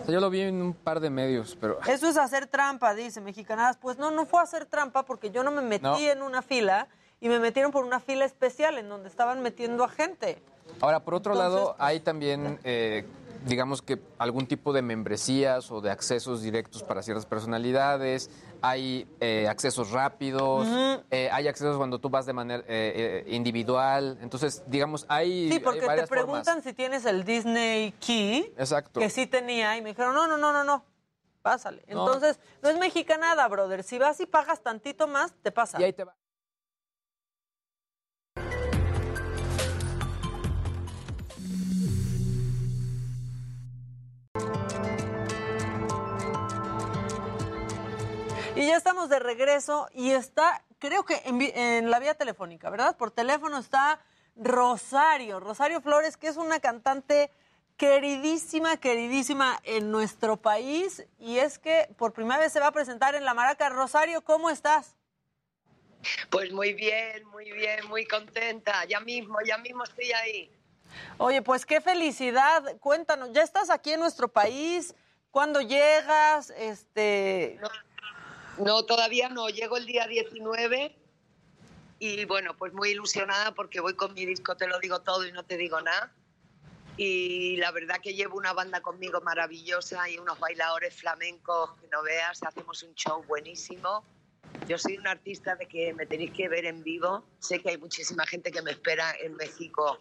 O 0.00 0.04
sea, 0.04 0.14
yo 0.14 0.20
lo 0.20 0.30
vi 0.30 0.40
en 0.40 0.60
un 0.62 0.74
par 0.74 1.00
de 1.00 1.10
medios, 1.10 1.56
pero... 1.60 1.78
Eso 1.86 2.08
es 2.08 2.16
hacer 2.16 2.46
trampa, 2.46 2.94
dice 2.94 3.20
Mexicanadas. 3.20 3.76
Pues 3.76 3.98
no, 3.98 4.10
no 4.10 4.26
fue 4.26 4.40
hacer 4.42 4.66
trampa 4.66 5.04
porque 5.04 5.30
yo 5.30 5.42
no 5.44 5.50
me 5.50 5.62
metí 5.62 5.82
No. 5.84 5.98
en 5.98 6.22
una 6.22 6.42
fila 6.42 6.88
y 7.20 7.28
me 7.28 7.38
metieron 7.38 7.70
por 7.70 7.84
una 7.84 8.00
fila 8.00 8.24
especial 8.24 8.78
en 8.78 8.88
donde 8.88 9.08
estaban 9.08 9.42
metiendo 9.42 9.84
a 9.84 9.88
gente. 9.88 10.42
Ahora, 10.80 11.00
por 11.04 11.14
otro 11.14 11.34
Entonces, 11.34 11.52
lado, 11.60 11.76
hay 11.78 12.00
también, 12.00 12.58
eh, 12.64 13.04
digamos 13.46 13.82
que 13.82 14.00
algún 14.18 14.46
tipo 14.46 14.72
de 14.72 14.82
membresías 14.82 15.70
o 15.70 15.80
de 15.80 15.90
accesos 15.90 16.42
directos 16.42 16.82
para 16.82 17.02
ciertas 17.02 17.26
personalidades. 17.26 18.30
Hay 18.62 19.08
eh, 19.20 19.48
accesos 19.48 19.90
rápidos, 19.90 20.68
eh, 21.10 21.28
hay 21.32 21.48
accesos 21.48 21.76
cuando 21.76 21.98
tú 21.98 22.08
vas 22.08 22.26
de 22.26 22.32
manera 22.32 22.62
eh, 22.68 23.24
eh, 23.26 23.34
individual. 23.34 24.18
Entonces, 24.22 24.62
digamos, 24.66 25.04
hay, 25.08 25.48
Sí, 25.48 25.54
hay 25.54 25.58
porque 25.58 25.80
te 25.80 26.06
preguntan 26.06 26.44
formas. 26.44 26.64
si 26.64 26.72
tienes 26.72 27.04
el 27.04 27.24
Disney 27.24 27.92
Key, 28.00 28.54
Exacto. 28.56 29.00
que 29.00 29.10
sí 29.10 29.26
tenía, 29.26 29.76
y 29.76 29.82
me 29.82 29.90
dijeron, 29.90 30.14
no, 30.14 30.26
no, 30.28 30.36
no, 30.38 30.52
no, 30.52 30.62
no, 30.62 30.84
pásale. 31.42 31.82
No. 31.88 32.06
Entonces, 32.06 32.38
no 32.62 32.68
es 32.68 32.78
mexicanada, 32.78 33.46
brother. 33.48 33.82
Si 33.82 33.98
vas 33.98 34.20
y 34.20 34.26
pagas 34.26 34.62
tantito 34.62 35.08
más, 35.08 35.34
te 35.42 35.50
pasa. 35.50 35.80
Y 35.80 35.84
ahí 35.84 35.92
te 35.92 36.04
va. 36.04 36.14
Y 48.62 48.68
ya 48.68 48.76
estamos 48.76 49.08
de 49.08 49.18
regreso 49.18 49.88
y 49.92 50.12
está, 50.12 50.62
creo 50.78 51.04
que 51.04 51.20
en, 51.24 51.90
la 51.90 51.98
vía 51.98 52.14
telefónica, 52.14 52.70
¿verdad? 52.70 52.96
Por 52.96 53.10
teléfono 53.10 53.58
está 53.58 53.98
Rosario, 54.36 55.40
Rosario 55.40 55.80
Flores, 55.80 56.16
que 56.16 56.28
es 56.28 56.36
una 56.36 56.60
cantante 56.60 57.32
queridísima, 57.76 58.76
queridísima 58.76 59.58
en 59.64 59.90
nuestro 59.90 60.36
país. 60.36 61.04
Y 61.18 61.38
es 61.38 61.58
que 61.58 61.88
por 61.98 62.12
primera 62.12 62.38
vez 62.38 62.52
se 62.52 62.60
va 62.60 62.68
a 62.68 62.72
presentar 62.72 63.16
en 63.16 63.24
La 63.24 63.34
Maraca. 63.34 63.68
Rosario, 63.68 64.22
¿cómo 64.22 64.48
estás? 64.48 64.94
Pues 66.30 66.52
muy 66.52 66.72
bien, 66.72 67.26
muy 67.26 67.50
bien, 67.50 67.88
muy 67.88 68.06
contenta. 68.06 68.84
Ya 68.84 69.00
mismo, 69.00 69.38
ya 69.44 69.58
mismo 69.58 69.82
estoy 69.82 70.12
ahí. 70.12 70.52
Oye, 71.18 71.42
pues 71.42 71.66
qué 71.66 71.80
felicidad. 71.80 72.76
Cuéntanos, 72.78 73.32
¿ya 73.32 73.42
estás 73.42 73.70
aquí 73.70 73.94
en 73.94 73.98
nuestro 73.98 74.28
país? 74.28 74.94
¿Cuándo 75.32 75.60
llegas? 75.62 76.50
Este... 76.50 77.58
No, 77.60 77.68
todavía 78.86 79.28
no. 79.28 79.48
Llego 79.48 79.76
el 79.76 79.86
día 79.86 80.06
19 80.06 80.96
y 81.98 82.24
bueno, 82.24 82.56
pues 82.56 82.72
muy 82.72 82.90
ilusionada 82.90 83.54
porque 83.54 83.80
voy 83.80 83.94
con 83.94 84.14
mi 84.14 84.26
disco, 84.26 84.56
te 84.56 84.66
lo 84.66 84.78
digo 84.80 85.00
todo 85.02 85.26
y 85.26 85.32
no 85.32 85.44
te 85.44 85.56
digo 85.56 85.80
nada. 85.80 86.12
Y 86.96 87.56
la 87.56 87.70
verdad 87.70 88.00
que 88.02 88.14
llevo 88.14 88.36
una 88.36 88.52
banda 88.52 88.80
conmigo 88.82 89.20
maravillosa 89.20 90.08
y 90.10 90.18
unos 90.18 90.38
bailadores 90.38 90.94
flamencos 90.94 91.74
que 91.80 91.88
no 91.88 92.02
veas. 92.02 92.42
Hacemos 92.42 92.82
un 92.82 92.94
show 92.94 93.22
buenísimo. 93.24 94.04
Yo 94.68 94.76
soy 94.78 94.98
una 94.98 95.12
artista 95.12 95.54
de 95.56 95.66
que 95.66 95.94
me 95.94 96.04
tenéis 96.04 96.32
que 96.32 96.48
ver 96.48 96.66
en 96.66 96.82
vivo. 96.82 97.24
Sé 97.38 97.60
que 97.60 97.70
hay 97.70 97.78
muchísima 97.78 98.26
gente 98.26 98.50
que 98.50 98.60
me 98.62 98.72
espera 98.72 99.14
en 99.20 99.34
México 99.36 99.98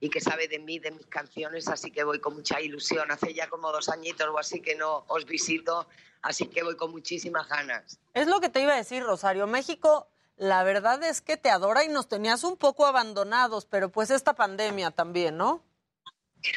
y 0.00 0.08
que 0.08 0.20
sabe 0.20 0.48
de 0.48 0.58
mí, 0.58 0.78
de 0.78 0.90
mis 0.90 1.06
canciones, 1.06 1.68
así 1.68 1.90
que 1.90 2.02
voy 2.04 2.20
con 2.20 2.34
mucha 2.34 2.60
ilusión. 2.60 3.10
Hace 3.10 3.34
ya 3.34 3.48
como 3.48 3.70
dos 3.70 3.90
añitos 3.90 4.26
o 4.28 4.38
así 4.38 4.60
que 4.60 4.74
no 4.74 5.04
os 5.08 5.26
visito, 5.26 5.86
así 6.22 6.46
que 6.46 6.62
voy 6.62 6.76
con 6.76 6.90
muchísimas 6.90 7.46
ganas. 7.48 7.98
Es 8.14 8.26
lo 8.26 8.40
que 8.40 8.48
te 8.48 8.62
iba 8.62 8.72
a 8.72 8.76
decir, 8.76 9.02
Rosario. 9.02 9.46
México, 9.46 10.08
la 10.36 10.64
verdad 10.64 11.02
es 11.04 11.20
que 11.20 11.36
te 11.36 11.50
adora 11.50 11.84
y 11.84 11.88
nos 11.88 12.08
tenías 12.08 12.44
un 12.44 12.56
poco 12.56 12.86
abandonados, 12.86 13.66
pero 13.66 13.90
pues 13.90 14.10
esta 14.10 14.34
pandemia 14.34 14.90
también, 14.90 15.36
¿no? 15.36 15.62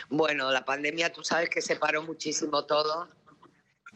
Bueno, 0.09 0.49
la 0.51 0.63
pandemia 0.63 1.11
tú 1.11 1.25
sabes 1.25 1.49
que 1.49 1.61
separó 1.61 2.01
muchísimo 2.01 2.65
todo. 2.65 3.09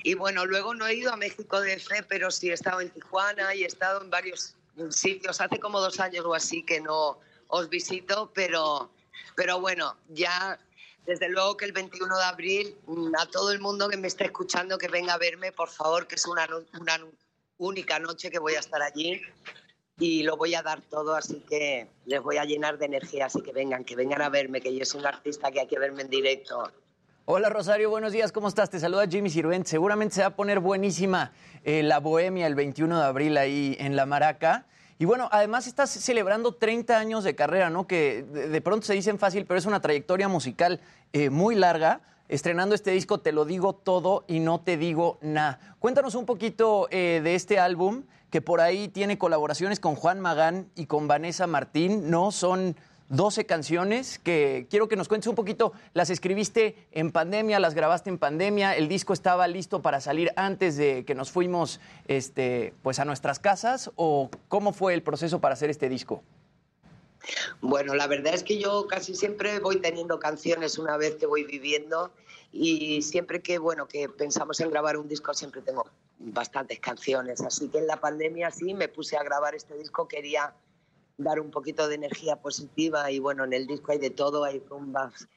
Y 0.03 0.15
bueno, 0.15 0.45
luego 0.45 0.73
no 0.73 0.85
he 0.85 0.95
ido 0.95 1.13
a 1.13 1.17
México 1.17 1.61
de 1.61 1.79
fe, 1.79 2.03
pero 2.03 2.29
sí 2.31 2.49
he 2.49 2.53
estado 2.53 2.81
en 2.81 2.89
Tijuana 2.89 3.55
y 3.55 3.63
he 3.63 3.67
estado 3.67 4.01
en 4.01 4.09
varios 4.09 4.55
sitios. 4.89 5.39
Hace 5.39 5.57
como 5.59 5.79
dos 5.79 6.01
años 6.01 6.25
o 6.25 6.33
así 6.33 6.63
que 6.63 6.81
no 6.81 7.17
os 7.47 7.69
visito, 7.69 8.31
pero, 8.35 8.91
pero 9.35 9.59
bueno, 9.59 9.95
ya 10.09 10.59
desde 11.05 11.29
luego 11.29 11.55
que 11.57 11.65
el 11.65 11.71
21 11.71 12.17
de 12.17 12.23
abril 12.23 12.77
mm, 12.85 13.15
a 13.17 13.25
todo 13.27 13.51
el 13.51 13.59
mundo 13.59 13.87
que 13.89 13.97
me 13.97 14.07
esté 14.07 14.25
escuchando 14.25 14.77
que 14.77 14.87
venga 14.87 15.13
a 15.13 15.17
verme, 15.17 15.51
por 15.51 15.69
favor, 15.69 16.05
que 16.05 16.15
es 16.15 16.27
una, 16.27 16.47
una 16.79 16.99
única 17.57 17.99
noche 17.99 18.29
que 18.29 18.39
voy 18.39 18.55
a 18.55 18.59
estar 18.59 18.81
allí. 18.81 19.21
y 19.99 20.21
lo 20.21 20.37
voy 20.37 20.53
a 20.53 20.61
dar 20.61 20.81
todo, 20.81 21.15
así 21.15 21.43
que 21.49 21.87
les 22.05 22.21
voy 22.21 22.37
a 22.37 22.45
llenar 22.45 22.77
de 22.77 22.85
energía, 22.85 23.25
así 23.25 23.41
que 23.41 23.51
vengan, 23.51 23.83
que 23.83 23.95
vengan 23.95 24.21
a 24.21 24.29
verme, 24.29 24.61
que 24.61 24.75
yo 24.75 24.85
soy 24.85 24.99
un 24.99 25.07
artista 25.07 25.51
que 25.51 25.61
hay 25.61 25.67
que 25.67 25.79
verme 25.79 26.03
en 26.03 26.09
directo. 26.09 26.71
Hola 27.25 27.49
Rosario, 27.49 27.89
buenos 27.89 28.13
días, 28.13 28.31
¿cómo 28.31 28.47
estás? 28.47 28.69
Te 28.69 28.79
saluda 28.79 29.07
Jimmy 29.07 29.29
Sirvent. 29.29 29.65
Seguramente 29.65 30.15
se 30.15 30.21
va 30.21 30.27
a 30.27 30.35
poner 30.35 30.59
buenísima 30.59 31.33
eh, 31.63 31.83
la 31.83 31.99
bohemia 31.99 32.47
el 32.47 32.55
21 32.55 32.99
de 32.99 33.05
abril 33.05 33.37
ahí 33.37 33.75
en 33.79 33.95
La 33.95 34.05
Maraca. 34.05 34.65
Y 34.99 35.05
bueno, 35.05 35.29
además 35.31 35.67
estás 35.67 35.91
celebrando 35.91 36.55
30 36.55 36.97
años 36.97 37.23
de 37.23 37.35
carrera, 37.35 37.69
¿no? 37.69 37.85
Que 37.85 38.23
de, 38.23 38.61
pronto 38.61 38.87
se 38.87 38.93
dicen 38.93 39.19
fácil, 39.19 39.45
pero 39.45 39.59
es 39.59 39.65
una 39.65 39.79
trayectoria 39.79 40.27
musical 40.27 40.79
eh, 41.13 41.29
muy 41.29 41.55
larga. 41.55 42.01
Estrenando 42.29 42.73
este 42.73 42.91
disco, 42.91 43.19
te 43.19 43.31
lo 43.31 43.45
digo 43.45 43.73
todo 43.73 44.25
y 44.27 44.39
no 44.39 44.59
te 44.59 44.75
digo 44.75 45.17
nada. 45.21 45.75
Cuéntanos 45.79 46.15
un 46.15 46.25
poquito 46.25 46.87
eh, 46.89 47.21
de 47.23 47.35
este 47.35 47.59
álbum, 47.59 48.03
que 48.31 48.41
por 48.41 48.59
ahí 48.59 48.87
tiene 48.87 49.17
colaboraciones 49.17 49.79
con 49.79 49.95
Juan 49.95 50.19
Magán 50.19 50.67
y 50.75 50.87
con 50.87 51.07
Vanessa 51.07 51.47
Martín, 51.47 52.09
¿no? 52.09 52.31
Son 52.31 52.75
12 53.09 53.45
canciones 53.45 54.19
que 54.19 54.67
quiero 54.69 54.87
que 54.87 54.95
nos 54.95 55.07
cuentes 55.07 55.27
un 55.27 55.35
poquito. 55.35 55.73
Las 55.93 56.09
escribiste 56.09 56.87
en 56.91 57.11
pandemia, 57.11 57.59
las 57.59 57.73
grabaste 57.73 58.09
en 58.09 58.17
pandemia, 58.17 58.75
el 58.75 58.87
disco 58.87 59.13
estaba 59.13 59.47
listo 59.47 59.81
para 59.81 60.01
salir 60.01 60.31
antes 60.35 60.75
de 60.75 61.05
que 61.05 61.15
nos 61.15 61.31
fuimos 61.31 61.79
este, 62.07 62.73
pues 62.83 62.99
a 62.99 63.05
nuestras 63.05 63.39
casas, 63.39 63.91
o 63.95 64.29
cómo 64.47 64.73
fue 64.73 64.93
el 64.93 65.03
proceso 65.03 65.39
para 65.39 65.53
hacer 65.53 65.69
este 65.69 65.89
disco? 65.89 66.23
Bueno, 67.61 67.95
la 67.95 68.07
verdad 68.07 68.33
es 68.33 68.43
que 68.43 68.59
yo 68.59 68.87
casi 68.87 69.15
siempre 69.15 69.59
voy 69.59 69.79
teniendo 69.81 70.19
canciones 70.19 70.77
una 70.77 70.97
vez 70.97 71.15
que 71.15 71.25
voy 71.25 71.43
viviendo 71.43 72.11
y 72.51 73.01
siempre 73.01 73.41
que 73.41 73.57
bueno 73.57 73.87
que 73.87 74.07
pensamos 74.07 74.59
en 74.61 74.69
grabar 74.69 74.97
un 74.97 75.07
disco 75.07 75.33
siempre 75.33 75.61
tengo 75.61 75.85
bastantes 76.19 76.79
canciones, 76.79 77.41
así 77.41 77.69
que 77.69 77.79
en 77.79 77.87
la 77.87 77.97
pandemia 77.97 78.49
sí 78.51 78.73
me 78.73 78.87
puse 78.87 79.17
a 79.17 79.23
grabar 79.23 79.55
este 79.55 79.77
disco, 79.77 80.07
quería 80.07 80.53
dar 81.17 81.39
un 81.39 81.51
poquito 81.51 81.87
de 81.87 81.95
energía 81.95 82.37
positiva 82.37 83.11
y 83.11 83.19
bueno, 83.19 83.43
en 83.43 83.53
el 83.53 83.67
disco 83.67 83.91
hay 83.91 83.97
de 83.97 84.11
todo, 84.11 84.43
hay 84.43 84.59
rumbas, 84.59 85.27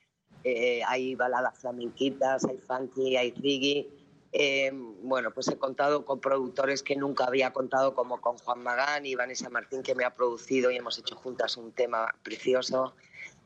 eh, 0.44 0.82
hay 0.86 1.14
baladas 1.14 1.58
flamenquitas, 1.58 2.44
hay 2.44 2.58
funky, 2.58 3.16
hay 3.16 3.32
reggae. 3.32 3.88
Eh, 4.32 4.70
bueno, 5.02 5.32
pues 5.32 5.48
he 5.48 5.58
contado 5.58 6.04
con 6.04 6.20
productores 6.20 6.82
que 6.82 6.94
nunca 6.94 7.24
había 7.24 7.52
contado, 7.52 7.94
como 7.94 8.20
con 8.20 8.38
Juan 8.38 8.62
Magán 8.62 9.04
y 9.04 9.14
Vanessa 9.14 9.50
Martín, 9.50 9.82
que 9.82 9.94
me 9.94 10.04
ha 10.04 10.14
producido 10.14 10.70
y 10.70 10.76
hemos 10.76 10.98
hecho 10.98 11.16
juntas 11.16 11.56
un 11.56 11.72
tema 11.72 12.14
precioso 12.22 12.94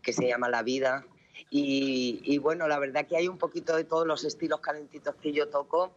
que 0.03 0.13
se 0.13 0.29
llama 0.29 0.49
La 0.49 0.63
Vida. 0.63 1.07
Y, 1.51 2.21
y 2.25 2.39
bueno, 2.39 2.69
la 2.69 2.79
verdad 2.79 3.07
que 3.07 3.17
hay 3.17 3.29
un 3.29 3.39
poquito 3.39 3.77
de 3.77 3.85
todos 3.85 4.07
los 4.07 4.25
estilos 4.25 4.61
calentitos 4.61 5.15
que 5.17 5.33
yo 5.33 5.49
toco 5.49 5.93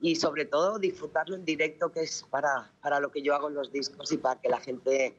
y 0.00 0.16
sobre 0.16 0.44
todo 0.44 0.78
disfrutarlo 0.78 1.36
en 1.36 1.44
directo, 1.44 1.92
que 1.92 2.00
es 2.00 2.24
para, 2.28 2.72
para 2.82 2.98
lo 2.98 3.10
que 3.10 3.22
yo 3.22 3.34
hago 3.34 3.48
en 3.48 3.54
los 3.54 3.72
discos 3.72 4.10
y 4.12 4.16
para 4.16 4.40
que 4.40 4.48
la 4.48 4.60
gente 4.60 5.14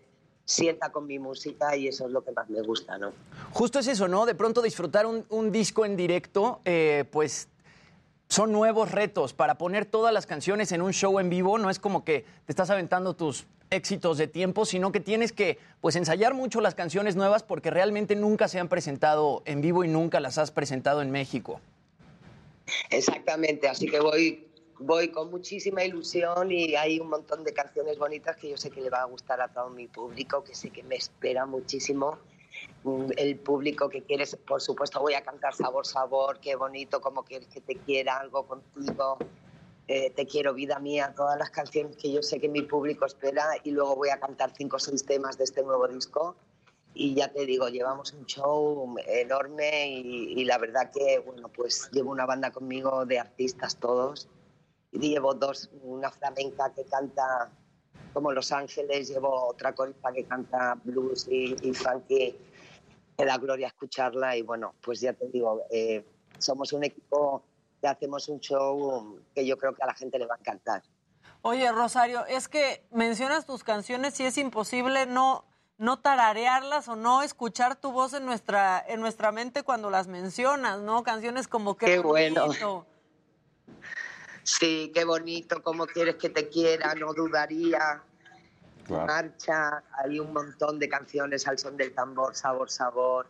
sienta 0.45 0.91
con 0.91 1.07
mi 1.07 1.19
música 1.19 1.75
y 1.75 1.87
eso 1.87 2.05
es 2.05 2.11
lo 2.11 2.23
que 2.23 2.31
más 2.31 2.49
me 2.49 2.61
gusta, 2.61 2.97
¿no? 2.97 3.13
Justo 3.51 3.79
es 3.79 3.87
eso, 3.87 4.07
¿no? 4.07 4.25
De 4.25 4.35
pronto 4.35 4.61
disfrutar 4.61 5.05
un, 5.05 5.25
un 5.29 5.51
disco 5.51 5.85
en 5.85 5.95
directo, 5.95 6.61
eh, 6.65 7.05
pues 7.11 7.47
son 8.27 8.51
nuevos 8.51 8.91
retos 8.91 9.33
para 9.33 9.57
poner 9.57 9.85
todas 9.85 10.13
las 10.13 10.25
canciones 10.25 10.71
en 10.71 10.81
un 10.81 10.91
show 10.91 11.19
en 11.19 11.29
vivo. 11.29 11.57
No 11.57 11.69
es 11.69 11.79
como 11.79 12.03
que 12.03 12.25
te 12.45 12.51
estás 12.51 12.69
aventando 12.69 13.15
tus 13.15 13.45
éxitos 13.69 14.17
de 14.17 14.27
tiempo, 14.27 14.65
sino 14.65 14.91
que 14.91 14.99
tienes 14.99 15.31
que 15.31 15.57
pues 15.81 15.95
ensayar 15.95 16.33
mucho 16.33 16.61
las 16.61 16.75
canciones 16.75 17.15
nuevas 17.15 17.43
porque 17.43 17.69
realmente 17.69 18.15
nunca 18.15 18.47
se 18.47 18.59
han 18.59 18.69
presentado 18.69 19.41
en 19.45 19.61
vivo 19.61 19.83
y 19.83 19.87
nunca 19.87 20.19
las 20.19 20.37
has 20.37 20.51
presentado 20.51 21.01
en 21.01 21.11
México. 21.11 21.59
Exactamente, 22.89 23.67
así 23.67 23.87
que 23.87 23.99
voy 23.99 24.47
voy 24.85 25.09
con 25.09 25.31
muchísima 25.31 25.83
ilusión 25.83 26.51
y 26.51 26.75
hay 26.75 26.99
un 26.99 27.09
montón 27.09 27.43
de 27.43 27.53
canciones 27.53 27.97
bonitas 27.97 28.35
que 28.35 28.49
yo 28.49 28.57
sé 28.57 28.69
que 28.69 28.81
le 28.81 28.89
va 28.89 29.01
a 29.01 29.05
gustar 29.05 29.39
a 29.41 29.47
todo 29.47 29.69
mi 29.69 29.87
público, 29.87 30.43
que 30.43 30.53
sé 30.53 30.71
que 30.71 30.83
me 30.83 30.95
espera 30.95 31.45
muchísimo. 31.45 32.17
Mm, 32.83 33.11
El 33.15 33.37
público 33.37 33.87
que 33.89 34.03
quieres, 34.03 34.35
por 34.35 34.61
supuesto, 34.61 34.99
voy 34.99 35.13
a 35.13 35.23
cantar 35.23 35.55
Sabor, 35.55 35.87
Sabor, 35.87 36.39
qué 36.39 36.55
bonito, 36.55 36.99
como 36.99 37.23
quieres 37.23 37.47
que 37.47 37.61
te 37.61 37.75
quiera, 37.75 38.17
algo 38.17 38.45
contigo, 38.45 39.17
eh, 39.87 40.11
Te 40.11 40.25
quiero, 40.25 40.53
vida 40.53 40.79
mía, 40.79 41.13
todas 41.15 41.37
las 41.37 41.49
canciones 41.49 41.97
que 41.97 42.11
yo 42.11 42.21
sé 42.21 42.39
que 42.39 42.47
mi 42.47 42.61
público 42.61 43.05
espera 43.05 43.45
y 43.63 43.71
luego 43.71 43.95
voy 43.95 44.09
a 44.09 44.19
cantar 44.19 44.53
cinco 44.55 44.77
o 44.77 44.79
seis 44.79 45.05
temas 45.05 45.37
de 45.37 45.43
este 45.45 45.61
nuevo 45.63 45.87
disco. 45.87 46.35
Y 46.93 47.15
ya 47.15 47.29
te 47.29 47.45
digo, 47.45 47.67
llevamos 47.69 48.13
un 48.13 48.25
show 48.25 48.95
enorme 49.07 49.89
y, 49.89 50.39
y 50.39 50.45
la 50.45 50.57
verdad 50.57 50.91
que, 50.91 51.19
bueno, 51.19 51.49
pues 51.49 51.89
llevo 51.91 52.11
una 52.11 52.25
banda 52.25 52.51
conmigo 52.51 53.05
de 53.05 53.19
artistas 53.19 53.77
todos 53.77 54.29
llevo 54.99 55.33
dos, 55.33 55.69
una 55.81 56.09
flamenca 56.11 56.71
que 56.73 56.85
canta 56.85 57.51
como 58.13 58.31
Los 58.31 58.51
Ángeles, 58.51 59.09
llevo 59.09 59.47
otra 59.47 59.73
corista 59.73 60.11
que 60.11 60.23
canta 60.25 60.77
blues 60.83 61.27
y, 61.27 61.55
y 61.61 61.73
funky, 61.73 62.35
me 63.17 63.25
da 63.25 63.37
gloria 63.37 63.67
escucharla 63.67 64.37
y 64.37 64.41
bueno, 64.43 64.75
pues 64.81 65.01
ya 65.01 65.13
te 65.13 65.27
digo, 65.29 65.63
eh, 65.71 66.05
somos 66.37 66.73
un 66.73 66.83
equipo 66.83 67.43
que 67.81 67.87
hacemos 67.87 68.29
un 68.29 68.39
show 68.39 69.19
que 69.33 69.45
yo 69.45 69.57
creo 69.57 69.73
que 69.73 69.83
a 69.83 69.87
la 69.87 69.93
gente 69.93 70.19
le 70.19 70.25
va 70.25 70.35
a 70.35 70.37
encantar. 70.37 70.83
Oye, 71.41 71.69
Rosario, 71.71 72.25
es 72.27 72.47
que 72.47 72.85
mencionas 72.91 73.45
tus 73.45 73.63
canciones 73.63 74.17
y 74.19 74.23
es 74.23 74.37
imposible 74.37 75.05
no, 75.05 75.43
no 75.77 75.99
tararearlas 75.99 76.87
o 76.87 76.95
no 76.95 77.21
escuchar 77.21 77.75
tu 77.75 77.91
voz 77.91 78.13
en 78.13 78.25
nuestra, 78.25 78.83
en 78.87 79.01
nuestra 79.01 79.31
mente 79.33 79.63
cuando 79.63 79.89
las 79.89 80.07
mencionas, 80.07 80.79
¿no? 80.79 81.03
Canciones 81.03 81.49
como 81.49 81.75
que 81.75 81.85
Qué 81.85 81.99
bueno. 81.99 82.47
Sí, 84.43 84.91
qué 84.93 85.05
bonito, 85.05 85.61
cómo 85.61 85.85
quieres 85.85 86.15
que 86.15 86.29
te 86.29 86.49
quiera, 86.49 86.93
no 86.95 87.13
dudaría. 87.13 88.03
Marcha, 88.89 89.83
hay 90.03 90.19
un 90.19 90.33
montón 90.33 90.77
de 90.77 90.89
canciones 90.89 91.47
al 91.47 91.57
son 91.57 91.77
del 91.77 91.93
tambor, 91.93 92.35
sabor, 92.35 92.69
sabor. 92.69 93.27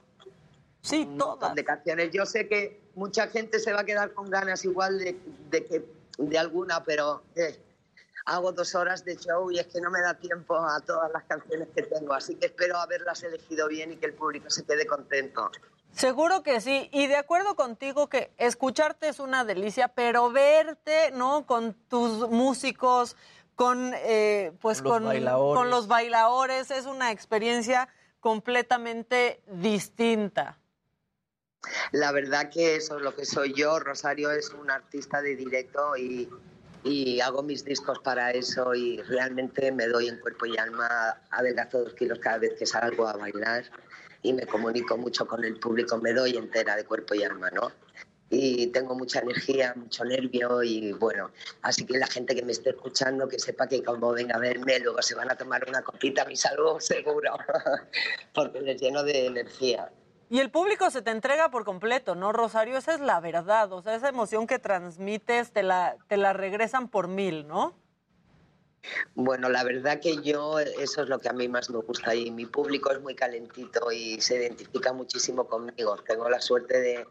Sí, 0.82 1.04
un 1.04 1.18
montón 1.18 1.56
de 1.56 1.64
canciones. 1.64 2.12
Yo 2.12 2.26
sé 2.26 2.48
que 2.48 2.82
mucha 2.96 3.28
gente 3.28 3.60
se 3.60 3.72
va 3.72 3.82
a 3.82 3.86
quedar 3.86 4.14
con 4.14 4.30
ganas 4.30 4.66
igual 4.66 4.98
de, 4.98 5.20
de 5.50 5.66
que 5.66 5.86
de 6.18 6.38
alguna, 6.38 6.84
pero 6.84 7.24
eh, 7.36 7.60
hago 8.26 8.52
dos 8.52 8.76
horas 8.76 9.06
de 9.06 9.16
show 9.16 9.52
y 9.52 9.60
es 9.60 9.68
que 9.68 9.82
no 9.82 9.92
me 9.92 10.02
da 10.02 10.14
tiempo 10.16 10.58
a 10.58 10.80
todas 10.82 11.12
las 11.12 11.24
canciones 11.24 11.68
que 11.76 11.84
tengo. 11.84 12.14
Así 12.14 12.36
que 12.36 12.48
espero 12.48 12.78
haberlas 12.78 13.24
elegido 13.24 13.68
bien 13.68 13.92
y 13.92 13.98
que 13.98 14.08
el 14.08 14.14
público 14.14 14.50
se 14.50 14.64
quede 14.64 14.86
contento. 14.86 15.52
Seguro 15.96 16.42
que 16.42 16.60
sí, 16.60 16.90
y 16.92 17.06
de 17.06 17.18
acuerdo 17.18 17.56
contigo 17.56 18.10
que 18.10 18.32
escucharte 18.38 19.10
es 19.10 19.20
una 19.20 19.46
delicia, 19.46 19.90
pero 19.90 20.32
verte, 20.32 21.12
¿no? 21.12 21.46
Con 21.46 21.76
tus 21.88 22.30
músicos, 22.30 23.16
con 23.56 23.94
eh, 23.96 24.52
pues 24.60 24.82
Con 24.82 25.04
los 25.04 25.56
con 25.56 25.70
los 25.70 25.88
bailadores, 25.88 26.72
es 26.72 26.88
una 26.88 27.12
experiencia 27.12 27.90
completamente 28.20 29.44
distinta. 29.46 30.58
La 31.92 32.12
verdad 32.12 32.50
que 32.50 32.76
eso 32.76 32.98
es 32.98 33.04
lo 33.04 33.16
que 33.16 33.26
soy 33.26 33.54
yo. 33.54 33.80
Rosario 33.80 34.32
es 34.32 34.50
un 34.50 34.72
artista 34.72 35.22
de 35.22 35.36
directo 35.36 35.96
y, 35.96 36.28
y 36.84 37.22
hago 37.22 37.44
mis 37.44 37.64
discos 37.64 38.00
para 38.00 38.32
eso 38.32 38.74
y 38.74 39.00
realmente 39.04 39.72
me 39.72 39.88
doy 39.88 40.08
en 40.08 40.20
cuerpo 40.20 40.48
y 40.48 40.58
alma, 40.58 41.22
adelgazo 41.30 41.84
dos 41.84 41.94
kilos 41.94 42.18
cada 42.18 42.40
vez 42.40 42.54
que 42.58 42.66
salgo 42.66 43.08
a 43.08 43.14
bailar 43.14 43.66
y 44.24 44.34
me 44.34 44.48
comunico 44.48 44.98
mucho 44.98 45.28
con 45.28 45.44
el 45.44 45.60
público, 45.60 45.98
me 45.98 46.14
doy 46.14 46.38
entera 46.38 46.76
de 46.76 46.86
cuerpo 46.86 47.14
y 47.14 47.24
alma, 47.24 47.52
¿no? 47.52 47.72
Y 48.30 48.68
tengo 48.68 48.96
mucha 48.96 49.20
energía, 49.20 49.74
mucho 49.76 50.04
nervio 50.06 50.64
y 50.64 50.94
bueno, 50.94 51.30
así 51.62 51.86
que 51.86 52.00
la 52.00 52.08
gente 52.08 52.34
que 52.34 52.42
me 52.42 52.54
esté 52.54 52.72
escuchando 52.72 53.28
que 53.28 53.38
sepa 53.38 53.68
que 53.68 53.84
como 53.84 54.12
venga 54.12 54.36
a 54.36 54.40
verme, 54.40 54.80
luego 54.80 55.02
se 55.04 55.14
van 55.14 55.30
a 55.30 55.36
tomar 55.36 55.64
una 55.68 55.84
copita 55.84 56.26
mi 56.26 56.36
salud, 56.36 56.80
seguro, 56.80 57.34
porque 58.34 58.62
les 58.62 58.82
lleno 58.82 59.04
de 59.04 59.28
energía. 59.28 59.92
Y 60.30 60.40
el 60.40 60.50
público 60.50 60.90
se 60.90 61.04
te 61.04 61.12
entrega 61.12 61.52
por 61.52 61.64
completo, 61.64 62.16
¿no, 62.16 62.32
Rosario? 62.32 62.78
Esa 62.78 62.96
es 62.96 63.02
la 63.02 63.20
verdad, 63.20 63.72
o 63.72 63.84
sea, 63.84 63.94
esa 63.94 64.10
emoción 64.10 64.48
que 64.48 64.58
transmites 64.58 65.52
te 65.52 65.62
la, 65.62 65.98
te 66.08 66.18
la 66.18 66.34
regresan 66.34 66.88
por 66.88 67.08
mil, 67.08 67.48
¿no? 67.48 67.76
Bueno, 69.16 69.50
la 69.50 69.64
verdad 69.64 70.00
que 70.00 70.22
yo, 70.22 70.60
eso 70.60 71.04
es 71.04 71.10
lo 71.10 71.20
que 71.20 71.30
a 71.30 71.34
mí 71.34 71.48
más 71.48 71.70
me 71.70 71.80
gusta 71.80 72.16
y 72.16 72.32
mi 72.32 72.46
público 72.46 72.92
es 72.92 73.02
muy 73.02 73.16
calentito 73.16 73.92
y 73.92 74.20
se 74.22 74.38
identifica 74.38 74.94
muchísimo 74.94 75.48
conmigo. 75.48 75.96
Tengo 76.06 76.30
la 76.30 76.42
suerte 76.42 76.80
de, 76.82 77.06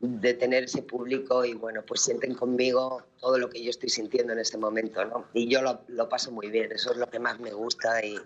de 0.00 0.34
tener 0.34 0.64
ese 0.64 0.82
público 0.82 1.44
y 1.44 1.54
bueno, 1.54 1.82
pues 1.86 2.02
sienten 2.02 2.34
conmigo 2.34 3.02
todo 3.18 3.38
lo 3.38 3.48
que 3.48 3.62
yo 3.62 3.70
estoy 3.70 3.88
sintiendo 3.88 4.32
en 4.32 4.40
este 4.40 4.58
momento, 4.58 5.04
¿no? 5.04 5.26
Y 5.32 5.48
yo 5.48 5.62
lo, 5.62 5.80
lo 5.88 6.08
paso 6.08 6.30
muy 6.30 6.50
bien, 6.50 6.70
eso 6.72 6.92
es 6.92 6.98
lo 6.98 7.08
que 7.08 7.18
más 7.18 7.40
me 7.40 7.52
gusta 7.52 8.04
y, 8.04 8.16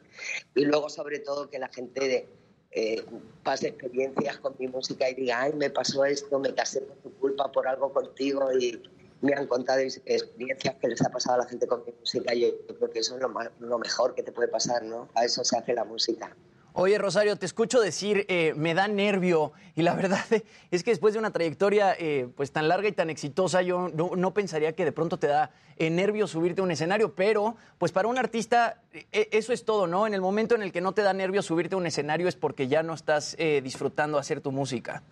y 0.55 0.65
luego 0.65 0.89
sobre 0.89 1.21
todo 1.21 1.49
que 1.49 1.59
la 1.59 1.69
gente 1.69 2.29
eh, 2.73 3.05
pase 3.43 3.69
experiencias 3.69 4.39
con 4.39 4.55
mi 4.59 4.69
música 4.69 5.09
y 5.09 5.15
diga, 5.15 5.43
ay, 5.43 5.53
me 5.55 5.71
pasó 5.71 6.05
esto, 6.05 6.39
me 6.39 6.55
casé 6.55 6.81
por 6.81 6.97
tu 6.99 7.13
culpa, 7.19 7.51
por 7.51 7.67
algo 7.69 7.93
contigo 7.93 8.53
y 8.53 8.83
me 9.21 9.35
han 9.35 9.47
contado 9.47 9.81
ex- 9.81 10.01
experiencias 10.05 10.77
que 10.77 10.89
les 10.89 11.03
ha 11.03 11.11
pasado 11.11 11.41
a 11.41 11.45
la 11.45 11.49
gente 11.49 11.67
con 11.67 11.83
mi 11.85 11.93
música 11.99 12.35
y 12.35 12.41
yo 12.41 12.77
creo 12.77 12.91
que 12.91 13.01
eso 13.01 13.17
es 13.17 13.23
lo, 13.59 13.79
mejor 13.79 14.15
que 14.15 14.23
te 14.23 14.33
puede 14.33 14.49
pasar, 14.49 14.83
¿no? 14.83 15.09
A 15.15 15.25
eso 15.25 15.45
se 15.45 15.59
hace 15.59 15.75
la 15.75 15.85
música. 15.85 16.35
Oye, 16.73 16.99
Rosario, 16.99 17.35
te 17.35 17.47
escucho 17.47 17.81
decir, 17.81 18.27
eh, 18.29 18.55
me 18.55 18.75
da 18.75 18.87
nervio. 18.87 19.53
Y 19.75 19.83
la 19.83 19.95
verdad 19.97 20.25
es 20.71 20.85
que 20.85 20.93
después 20.93 21.15
de 21.15 21.19
una 21.19 21.33
trayectoria 21.33 21.97
eh, 21.99 22.29
pues 22.37 22.53
tan 22.53 22.69
larga 22.69 22.89
y 22.89 22.93
tan 22.93 23.11
exitosa, 23.11 23.61
yo 23.63 23.89
no, 23.89 24.35
pensaría 24.35 24.73
que 24.75 24.85
de 24.85 24.93
pronto 24.93 25.19
te 25.19 25.27
da 25.27 25.51
eh, 25.77 25.91
nervio 25.91 26.29
subirte 26.29 26.61
a 26.61 26.65
un 26.65 26.71
escenario. 26.71 27.15
Pero, 27.15 27.57
pues 27.79 27.91
para 27.91 28.07
un 28.07 28.19
artista, 28.19 28.81
eh, 28.93 29.29
eso 29.33 29.53
es 29.53 29.65
todo, 29.65 29.89
¿no? 29.89 30.07
En 30.07 30.15
el 30.15 30.21
momento 30.21 30.55
en 30.55 30.63
el 30.63 30.71
que 30.71 30.81
no 30.81 30.93
te 30.93 31.03
da 31.03 31.13
nervio 31.13 31.43
subirte 31.43 31.75
a 31.75 31.79
un 31.79 31.87
escenario 31.87 32.29
es 32.29 32.37
porque 32.37 32.69
ya 32.69 32.85
no 32.85 32.95
estás 32.95 33.37
disfrutando 33.63 34.19
hacer 34.19 34.41
tu 34.41 34.53
música. 34.53 35.03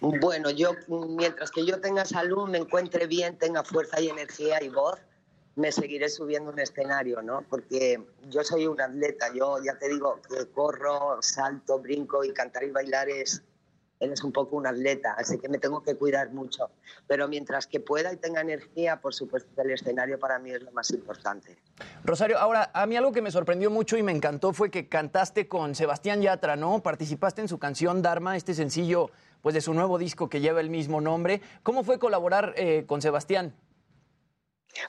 Bueno, 0.00 0.50
yo 0.50 0.72
mientras 0.88 1.50
que 1.50 1.64
yo 1.64 1.80
tenga 1.80 2.04
salud, 2.04 2.48
me 2.48 2.58
encuentre 2.58 3.06
bien, 3.06 3.38
tenga 3.38 3.64
fuerza 3.64 4.00
y 4.00 4.08
energía 4.08 4.62
y 4.62 4.68
voz, 4.68 4.98
me 5.56 5.70
seguiré 5.70 6.08
subiendo 6.08 6.50
un 6.50 6.58
escenario, 6.58 7.22
¿no? 7.22 7.42
Porque 7.48 8.02
yo 8.28 8.42
soy 8.42 8.66
un 8.66 8.80
atleta, 8.80 9.32
yo 9.34 9.58
ya 9.64 9.78
te 9.78 9.88
digo 9.88 10.20
que 10.28 10.46
corro, 10.50 11.18
salto, 11.22 11.78
brinco 11.78 12.24
y 12.24 12.32
cantar 12.32 12.64
y 12.64 12.70
bailar 12.70 13.08
es, 13.08 13.42
eres 14.00 14.24
un 14.24 14.32
poco 14.32 14.56
un 14.56 14.66
atleta, 14.66 15.14
así 15.16 15.38
que 15.38 15.48
me 15.48 15.58
tengo 15.58 15.80
que 15.82 15.94
cuidar 15.94 16.32
mucho. 16.32 16.70
Pero 17.06 17.28
mientras 17.28 17.66
que 17.68 17.78
pueda 17.78 18.12
y 18.12 18.16
tenga 18.16 18.40
energía, 18.40 19.00
por 19.00 19.14
supuesto 19.14 19.62
el 19.62 19.70
escenario 19.70 20.18
para 20.18 20.38
mí 20.40 20.50
es 20.50 20.62
lo 20.62 20.72
más 20.72 20.90
importante. 20.90 21.56
Rosario, 22.02 22.38
ahora, 22.38 22.70
a 22.74 22.86
mí 22.86 22.96
algo 22.96 23.12
que 23.12 23.22
me 23.22 23.30
sorprendió 23.30 23.70
mucho 23.70 23.96
y 23.96 24.02
me 24.02 24.12
encantó 24.12 24.52
fue 24.52 24.70
que 24.70 24.88
cantaste 24.88 25.46
con 25.46 25.74
Sebastián 25.76 26.20
Yatra, 26.20 26.56
¿no? 26.56 26.82
Participaste 26.82 27.40
en 27.42 27.48
su 27.48 27.58
canción 27.58 28.02
Dharma, 28.02 28.36
este 28.36 28.54
sencillo 28.54 29.10
pues 29.44 29.52
de 29.54 29.60
su 29.60 29.74
nuevo 29.74 29.98
disco 29.98 30.30
que 30.30 30.40
lleva 30.40 30.62
el 30.62 30.70
mismo 30.70 31.02
nombre. 31.02 31.42
¿Cómo 31.62 31.84
fue 31.84 31.98
colaborar 31.98 32.54
eh, 32.56 32.84
con 32.86 33.02
Sebastián? 33.02 33.54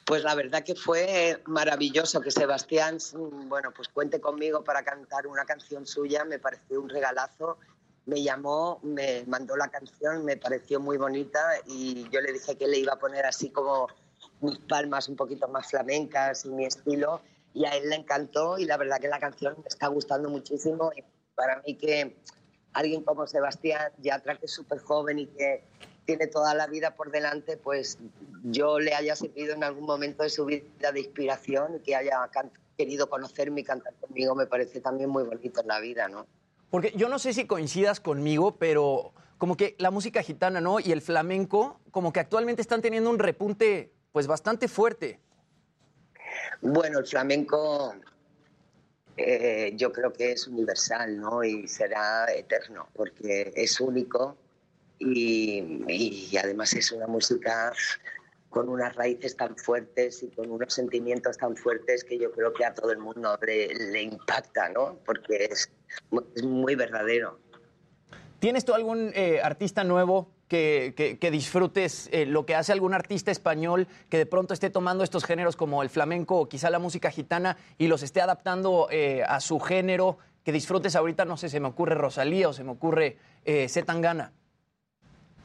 Pues 0.06 0.24
la 0.24 0.34
verdad 0.34 0.64
que 0.64 0.76
fue 0.76 1.44
maravilloso 1.46 2.22
que 2.22 2.32
Sebastián, 2.32 2.96
mm, 2.96 3.50
bueno, 3.50 3.74
pues 3.76 3.90
cuente 3.90 4.22
conmigo 4.22 4.64
para 4.64 4.82
cantar 4.82 5.28
una 5.28 5.44
canción 5.44 5.86
suya, 5.86 6.24
me 6.24 6.40
pareció 6.40 6.80
un 6.80 6.88
regalazo. 6.88 7.58
Me 8.06 8.24
llamó, 8.24 8.80
me 8.82 9.26
mandó 9.28 9.58
la 9.58 9.68
canción, 9.68 10.24
me 10.24 10.38
pareció 10.38 10.80
muy 10.80 10.96
bonita 10.96 11.42
y 11.68 12.08
yo 12.10 12.22
le 12.22 12.32
dije 12.32 12.56
que 12.56 12.68
le 12.68 12.80
iba 12.80 12.94
a 12.94 13.00
poner 13.00 13.26
así 13.26 13.50
como 13.50 13.90
mis 14.40 14.58
palmas 14.60 15.10
un 15.10 15.18
poquito 15.18 15.50
más 15.50 15.70
flamencas 15.70 16.46
y 16.46 16.50
mi 16.50 16.64
estilo 16.66 17.20
y 17.54 17.66
a 17.66 17.72
él 17.72 17.90
le 17.90 17.96
encantó 17.98 18.58
y 18.58 18.64
la 18.64 18.78
verdad 18.78 19.02
que 19.02 19.10
la 19.10 19.20
canción 19.20 19.56
me 19.58 19.68
está 19.68 19.88
gustando 19.88 20.30
muchísimo 20.30 20.94
y 20.96 21.04
para 21.36 21.62
mí 21.64 21.76
que 21.76 22.16
alguien 22.76 23.04
como 23.04 23.26
Sebastián 23.26 23.92
Yatra, 24.00 24.38
que 24.38 24.46
es 24.46 24.52
súper 24.52 24.80
joven 24.80 25.20
y 25.20 25.28
que 25.28 25.64
tiene 26.06 26.28
toda 26.28 26.54
la 26.54 26.68
vida 26.68 26.94
por 26.94 27.10
delante, 27.10 27.58
pues 27.58 27.98
yo 28.44 28.80
le 28.80 28.94
haya 28.94 29.16
servido 29.16 29.56
en 29.56 29.64
algún 29.64 29.86
momento 29.86 30.24
de 30.24 30.30
su 30.30 30.46
vida 30.46 30.92
de 30.92 31.00
inspiración 31.00 31.78
y 31.78 31.80
que 31.80 31.96
haya 31.96 32.30
querido 32.78 33.10
conocerme 33.10 33.62
y 33.62 33.64
cantar 33.64 33.94
conmigo, 33.96 34.36
me 34.36 34.46
parece 34.46 34.82
también 34.82 35.10
muy 35.10 35.24
bonito 35.24 35.62
en 35.62 35.68
la 35.68 35.80
vida, 35.80 36.08
¿no? 36.10 36.28
Porque 36.70 36.92
yo 36.96 37.08
no 37.08 37.18
sé 37.18 37.34
si 37.34 37.48
coincidas 37.48 38.02
conmigo, 38.02 38.58
pero 38.58 39.14
como 39.38 39.56
que 39.56 39.76
la 39.80 39.90
música 39.90 40.22
gitana, 40.22 40.60
¿no? 40.60 40.80
Y 40.82 40.92
el 40.92 41.02
flamenco, 41.02 41.80
como 41.92 42.12
que 42.12 42.20
actualmente 42.20 42.62
están 42.62 42.82
teniendo 42.82 43.10
un 43.10 43.20
repunte, 43.20 43.94
pues 44.12 44.28
bastante 44.28 44.68
fuerte. 44.68 45.22
Bueno, 46.62 47.00
el 47.00 47.08
flamenco 47.08 47.96
eh, 49.18 49.74
yo 49.76 49.92
creo 49.92 50.12
que 50.12 50.34
es 50.34 50.48
universal, 50.48 51.20
¿no? 51.20 51.44
Y 51.44 51.68
será 51.68 52.26
eterno, 52.34 52.88
porque 52.94 53.52
es 53.56 53.80
único 53.80 54.38
y, 55.00 55.84
y 55.88 56.38
además 56.38 56.74
es 56.74 56.92
una 56.92 57.08
música 57.08 57.72
con 58.50 58.70
unas 58.70 58.96
raíces 58.96 59.36
tan 59.36 59.58
fuertes 59.58 60.24
y 60.24 60.30
con 60.30 60.50
unos 60.50 60.74
sentimientos 60.74 61.38
tan 61.38 61.58
fuertes 61.58 62.06
que 62.06 62.18
yo 62.18 62.32
creo 62.32 62.54
que 62.54 62.64
a 62.64 62.74
todo 62.74 62.92
el 62.92 63.00
mundo 63.00 63.38
le, 63.46 63.74
le 63.74 64.02
impacta, 64.02 64.70
¿no? 64.70 64.98
Porque 65.06 65.50
es, 65.52 65.70
es 66.36 66.44
muy 66.44 66.76
verdadero. 66.76 67.38
¿Tienes 68.40 68.64
tú 68.64 68.74
algún 68.74 69.12
eh, 69.14 69.42
artista 69.42 69.84
nuevo 69.84 70.35
que, 70.48 70.94
que- 70.96 71.18
que 71.18 71.32
disfrutes 71.32 72.10
eh, 72.12 72.26
lo 72.26 72.46
que 72.46 72.56
hace 72.56 72.72
algún 72.72 72.94
artista 72.94 73.32
español 73.32 73.88
que 74.10 74.18
de 74.18 74.26
pronto 74.26 74.54
esté 74.54 74.70
tomando 74.70 75.04
estos 75.04 75.26
géneros 75.26 75.56
como 75.56 75.82
el 75.84 75.90
flamenco 75.90 76.38
o 76.40 76.48
quizá 76.50 76.70
la 76.70 76.80
música 76.80 77.10
gitana 77.12 77.58
y 77.78 77.88
los 77.88 78.04
esté 78.04 78.22
adaptando 78.22 78.88
eh, 78.92 79.24
a 79.28 79.40
su 79.40 79.60
género? 79.60 80.18
Que 80.44 80.52
disfrutes 80.52 80.96
ahorita, 80.96 81.26
no 81.26 81.38
sé, 81.38 81.50
se 81.50 81.60
me 81.60 81.68
ocurre 81.70 81.96
Rosalía 81.96 82.50
o 82.50 82.54
se 82.54 82.64
me 82.64 82.72
ocurre 82.72 83.18
eh, 83.46 83.68
Zetangana. 83.68 84.32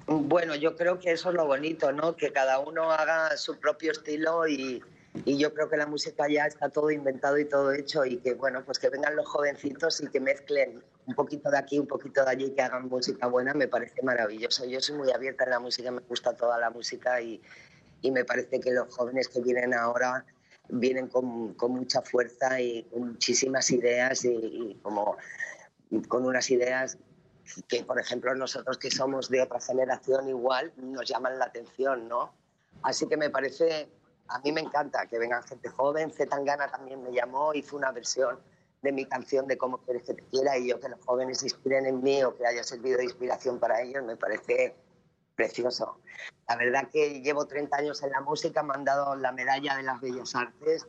Bueno, 0.06 0.54
yo 0.56 0.76
creo 0.76 0.98
que 0.98 1.12
eso 1.12 1.30
es 1.30 1.36
lo 1.36 1.46
bonito, 1.46 1.92
¿no? 1.92 2.16
Que 2.16 2.32
cada 2.32 2.58
uno 2.58 2.90
haga 2.90 3.36
su 3.36 3.58
propio 3.60 3.92
estilo 3.92 4.46
y, 4.48 4.82
y 5.24 5.38
yo 5.38 5.54
creo 5.54 5.70
que 5.70 5.76
la 5.76 5.86
música 5.86 6.26
ya 6.28 6.46
está 6.46 6.68
todo 6.68 6.90
inventado 6.90 7.38
y 7.38 7.44
todo 7.44 7.72
hecho 7.72 8.04
y 8.04 8.16
que, 8.18 8.34
bueno, 8.34 8.62
pues 8.64 8.78
que 8.78 8.90
vengan 8.90 9.14
los 9.16 9.26
jovencitos 9.28 10.00
y 10.02 10.08
que 10.08 10.18
mezclen 10.20 10.82
un 11.10 11.16
poquito 11.16 11.50
de 11.50 11.58
aquí, 11.58 11.76
un 11.78 11.88
poquito 11.88 12.24
de 12.24 12.30
allí 12.30 12.50
que 12.54 12.62
hagan 12.62 12.88
música 12.88 13.26
buena, 13.26 13.52
me 13.52 13.66
parece 13.66 14.00
maravilloso. 14.02 14.64
Yo 14.64 14.80
soy 14.80 14.96
muy 14.96 15.10
abierta 15.10 15.42
en 15.44 15.50
la 15.50 15.58
música, 15.58 15.90
me 15.90 16.00
gusta 16.02 16.36
toda 16.36 16.56
la 16.58 16.70
música 16.70 17.20
y, 17.20 17.42
y 18.00 18.10
me 18.12 18.24
parece 18.24 18.60
que 18.60 18.70
los 18.70 18.94
jóvenes 18.94 19.28
que 19.28 19.40
vienen 19.40 19.74
ahora 19.74 20.24
vienen 20.68 21.08
con, 21.08 21.54
con 21.54 21.72
mucha 21.72 22.00
fuerza 22.02 22.60
y 22.60 22.84
con 22.84 23.08
muchísimas 23.08 23.70
ideas 23.72 24.24
y, 24.24 24.78
como 24.82 25.16
con 26.06 26.24
unas 26.24 26.48
ideas 26.50 26.96
que, 27.66 27.82
por 27.82 27.98
ejemplo, 27.98 28.32
nosotros 28.36 28.78
que 28.78 28.92
somos 28.92 29.28
de 29.28 29.42
otra 29.42 29.58
generación 29.60 30.28
igual 30.28 30.72
nos 30.76 31.08
llaman 31.08 31.40
la 31.40 31.46
atención, 31.46 32.08
¿no? 32.08 32.32
Así 32.84 33.08
que 33.08 33.16
me 33.16 33.30
parece, 33.30 33.90
a 34.28 34.38
mí 34.38 34.52
me 34.52 34.60
encanta 34.60 35.06
que 35.06 35.18
vengan 35.18 35.42
gente 35.42 35.68
joven. 35.70 36.12
Zetangana 36.12 36.70
también 36.70 37.02
me 37.02 37.10
llamó, 37.12 37.52
hizo 37.52 37.76
una 37.76 37.90
versión 37.90 38.38
de 38.82 38.92
mi 38.92 39.04
canción 39.04 39.46
de 39.46 39.58
Cómo 39.58 39.78
quieres 39.78 40.04
que 40.04 40.14
te 40.14 40.24
quiera 40.24 40.56
y 40.56 40.68
yo 40.68 40.80
que 40.80 40.88
los 40.88 41.00
jóvenes 41.04 41.38
se 41.38 41.46
inspiren 41.46 41.86
en 41.86 42.02
mí 42.02 42.22
o 42.22 42.36
que 42.36 42.46
haya 42.46 42.64
servido 42.64 42.98
de 42.98 43.04
inspiración 43.04 43.58
para 43.58 43.82
ellos, 43.82 44.04
me 44.04 44.16
parece 44.16 44.74
precioso. 45.34 45.98
La 46.48 46.56
verdad 46.56 46.88
que 46.90 47.20
llevo 47.20 47.46
30 47.46 47.76
años 47.76 48.02
en 48.02 48.10
la 48.10 48.20
música, 48.20 48.62
me 48.62 48.74
han 48.74 48.84
dado 48.84 49.16
la 49.16 49.32
medalla 49.32 49.76
de 49.76 49.82
las 49.82 50.00
bellas 50.00 50.34
artes, 50.34 50.86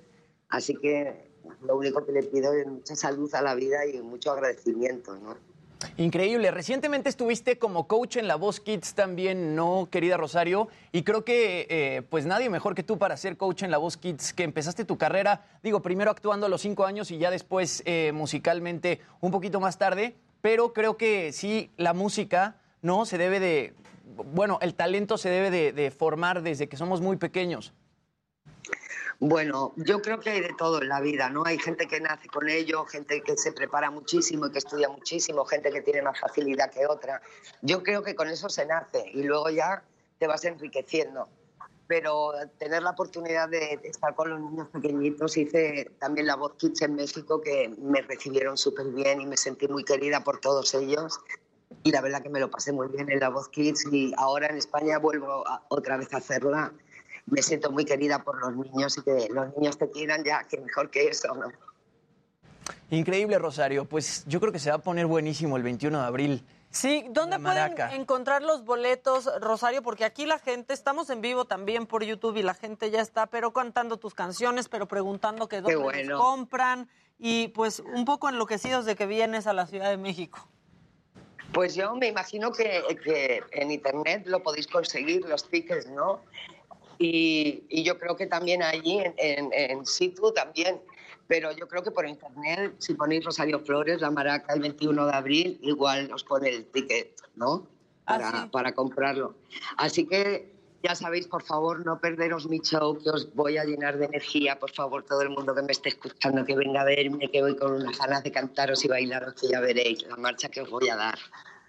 así 0.50 0.76
que 0.76 1.32
lo 1.62 1.78
único 1.78 2.06
que 2.06 2.12
le 2.12 2.24
pido 2.24 2.54
es 2.54 2.68
mucha 2.68 2.96
salud 2.96 3.34
a 3.36 3.42
la 3.42 3.56
vida 3.56 3.86
y 3.86 4.02
mucho 4.02 4.32
agradecimiento, 4.32 5.16
¿no? 5.16 5.51
Increíble. 5.98 6.52
Recientemente 6.52 7.10
estuviste 7.10 7.58
como 7.58 7.88
coach 7.88 8.18
en 8.18 8.28
La 8.28 8.36
Voz 8.36 8.60
Kids 8.60 8.94
también, 8.94 9.56
¿no, 9.56 9.88
querida 9.92 10.18
Rosario? 10.18 10.68
Y 10.92 11.04
creo 11.04 11.24
que 11.26 11.68
eh, 11.70 12.02
pues 12.10 12.26
nadie 12.26 12.50
mejor 12.50 12.76
que 12.76 12.84
tú 12.84 12.98
para 12.98 13.18
ser 13.18 13.38
coach 13.38 13.64
en 13.64 13.72
La 13.72 13.78
Voz 13.78 13.98
Kids, 13.98 14.34
que 14.34 14.44
empezaste 14.44 14.86
tu 14.86 14.98
carrera, 14.98 15.42
digo, 15.64 15.82
primero 15.82 16.12
actuando 16.12 16.46
a 16.46 16.50
los 16.50 16.62
cinco 16.62 16.86
años 16.86 17.12
y 17.12 17.18
ya 17.18 17.32
después 17.32 17.84
eh, 17.86 18.12
musicalmente 18.14 19.00
un 19.20 19.32
poquito 19.32 19.60
más 19.60 19.78
tarde, 19.78 20.16
pero 20.42 20.74
creo 20.74 20.98
que 20.98 21.32
sí, 21.32 21.72
la 21.78 21.94
música, 21.94 22.56
¿no? 22.82 23.06
Se 23.06 23.18
debe 23.18 23.40
de, 23.40 23.74
bueno, 24.34 24.60
el 24.62 24.74
talento 24.74 25.18
se 25.18 25.30
debe 25.30 25.52
de, 25.52 25.72
de 25.72 25.92
formar 25.92 26.42
desde 26.42 26.68
que 26.68 26.78
somos 26.78 27.02
muy 27.02 27.18
pequeños. 27.18 27.74
Bueno, 29.24 29.72
yo 29.76 30.02
creo 30.02 30.20
que 30.20 30.32
hay 30.32 30.42
de 30.42 30.52
todo 30.58 30.82
en 30.82 30.90
la 30.90 31.00
vida, 31.00 31.30
¿no? 31.30 31.46
Hay 31.46 31.60
gente 31.60 31.88
que 31.88 32.02
nace 32.02 32.28
con 32.28 32.50
ello, 32.50 32.86
gente 32.86 33.22
que 33.22 33.38
se 33.38 33.52
prepara 33.52 33.92
muchísimo 33.92 34.48
y 34.48 34.52
que 34.52 34.58
estudia 34.58 34.90
muchísimo, 34.90 35.46
gente 35.46 35.70
que 35.70 35.82
tiene 35.82 36.02
más 36.02 36.20
facilidad 36.20 36.72
que 36.72 36.88
otra. 36.88 37.22
Yo 37.62 37.84
creo 37.84 38.02
que 38.02 38.16
con 38.16 38.30
eso 38.30 38.50
se 38.50 38.66
nace 38.66 39.06
y 39.14 39.22
luego 39.22 39.52
ya 39.52 39.84
te 40.18 40.26
vas 40.26 40.44
enriqueciendo. 40.46 41.30
Pero 41.86 42.32
tener 42.58 42.82
la 42.82 42.90
oportunidad 42.90 43.48
de 43.48 43.80
estar 43.84 44.16
con 44.16 44.32
los 44.32 44.40
niños 44.40 44.70
pequeñitos, 44.70 45.38
hice 45.38 45.92
también 46.00 46.26
la 46.26 46.36
Voz 46.36 46.54
Kids 46.56 46.82
en 46.82 46.96
México, 46.96 47.42
que 47.42 47.70
me 47.78 48.02
recibieron 48.02 48.58
súper 48.58 48.88
bien 48.88 49.22
y 49.22 49.28
me 49.28 49.38
sentí 49.38 49.68
muy 49.68 49.84
querida 49.84 50.24
por 50.24 50.40
todos 50.40 50.74
ellos. 50.74 51.20
Y 51.84 51.92
la 51.92 52.02
verdad 52.02 52.24
que 52.24 52.30
me 52.30 52.40
lo 52.40 52.50
pasé 52.50 52.72
muy 52.72 52.88
bien 52.88 53.12
en 53.12 53.20
la 53.20 53.30
Voz 53.30 53.50
Kids 53.50 53.86
y 53.92 54.14
ahora 54.18 54.48
en 54.48 54.58
España 54.58 54.98
vuelvo 54.98 55.48
a- 55.48 55.64
otra 55.70 55.98
vez 55.98 56.12
a 56.12 56.18
hacerla 56.18 56.74
me 57.26 57.42
siento 57.42 57.72
muy 57.72 57.86
querida 57.86 58.24
por 58.24 58.40
los 58.40 58.56
niños 58.56 58.98
y 58.98 59.02
que 59.04 59.28
los 59.30 59.56
niños 59.58 59.78
te 59.78 59.90
quieran 59.90 60.24
ya, 60.24 60.44
que 60.44 60.60
mejor 60.60 60.90
que 60.90 61.08
eso, 61.08 61.34
¿no? 61.36 61.52
Increíble, 62.90 63.40
Rosario. 63.40 63.86
Pues 63.86 64.24
yo 64.28 64.40
creo 64.40 64.52
que 64.52 64.60
se 64.60 64.70
va 64.70 64.78
a 64.78 64.82
poner 64.82 65.06
buenísimo 65.06 65.58
el 65.58 65.64
21 65.64 66.00
de 66.00 66.06
abril. 66.06 66.46
Sí, 66.70 67.06
¿dónde 67.10 67.38
pueden 67.38 67.74
encontrar 67.92 68.42
los 68.44 68.64
boletos, 68.64 69.30
Rosario? 69.42 69.82
Porque 69.82 70.06
aquí 70.06 70.26
la 70.26 70.40
gente, 70.40 70.74
estamos 70.74 71.10
en 71.10 71.20
vivo 71.20 71.44
también 71.44 71.86
por 71.86 72.04
YouTube 72.04 72.38
y 72.38 72.44
la 72.44 72.54
gente 72.54 72.90
ya 72.92 73.02
está, 73.02 73.28
pero 73.28 73.52
cantando 73.52 73.98
tus 73.98 74.14
canciones, 74.14 74.70
pero 74.70 74.88
preguntando 74.88 75.50
que 75.50 75.60
dónde 75.60 76.06
los 76.06 76.20
compran 76.20 76.90
y 77.20 77.50
pues 77.50 77.80
un 77.80 78.06
poco 78.06 78.30
enloquecidos 78.30 78.86
de 78.86 78.96
que 78.96 79.06
vienes 79.06 79.48
a 79.48 79.54
la 79.54 79.68
Ciudad 79.68 79.90
de 79.90 79.98
México. 79.98 80.48
Pues 81.54 81.76
yo 81.76 81.94
me 81.96 82.08
imagino 82.08 82.54
que, 82.54 82.82
que 83.04 83.44
en 83.52 83.72
internet 83.72 84.24
lo 84.26 84.42
podéis 84.42 84.68
conseguir, 84.68 85.28
los 85.28 85.50
tickets, 85.50 85.90
¿no? 85.90 86.22
Y, 87.02 87.64
y 87.70 87.84
yo 87.84 87.98
creo 87.98 88.16
que 88.16 88.28
también 88.28 88.62
allí 88.62 89.00
en, 89.00 89.16
en, 89.18 89.50
en 89.54 89.86
situ 89.86 90.32
también. 90.32 90.80
Pero 91.28 91.52
yo 91.52 91.68
creo 91.68 91.82
que 91.82 91.92
por 91.92 92.06
internet, 92.06 92.76
si 92.80 92.94
ponéis 92.94 93.24
Rosario 93.26 93.60
Flores, 93.60 94.02
la 94.02 94.12
maraca 94.12 94.54
el 94.54 94.62
21 94.62 95.08
de 95.08 95.14
abril, 95.14 95.60
igual 95.64 96.12
os 96.14 96.24
pone 96.24 96.50
el 96.50 96.66
ticket, 96.66 97.10
¿no? 97.36 97.68
Para, 98.06 98.52
para 98.52 98.74
comprarlo. 98.74 99.36
Así 99.78 100.06
que 100.06 100.52
Ya 100.84 100.96
sabéis, 100.96 101.28
por 101.28 101.44
favor, 101.44 101.86
no 101.86 102.00
perderos 102.00 102.48
mi 102.50 102.60
show, 102.60 102.98
que 102.98 103.12
os 103.12 103.34
voy 103.36 103.58
a 103.58 103.64
llenar 103.64 103.98
de 104.00 104.06
energía. 104.06 104.58
Por 104.60 104.72
favor, 104.72 105.04
todo 105.04 105.22
el 105.22 105.30
mundo 105.30 105.54
que 105.54 105.62
me 105.62 105.72
esté 105.72 105.90
escuchando, 105.90 106.44
que 106.44 106.56
venga 106.56 106.82
a 106.82 106.86
verme, 106.86 107.30
que 107.30 107.40
voy 107.42 107.56
con 107.56 107.74
unas 107.74 107.98
ganas 108.00 108.24
de 108.24 108.32
cantaros 108.32 108.84
y 108.84 108.88
bailaros, 108.88 109.36
que 109.36 109.48
ya 109.48 109.60
veréis 109.60 110.02
la 110.08 110.16
marcha 110.18 110.50
que 110.50 110.62
os 110.62 110.70
voy 110.72 110.90
a 110.90 110.96
dar. 110.96 111.20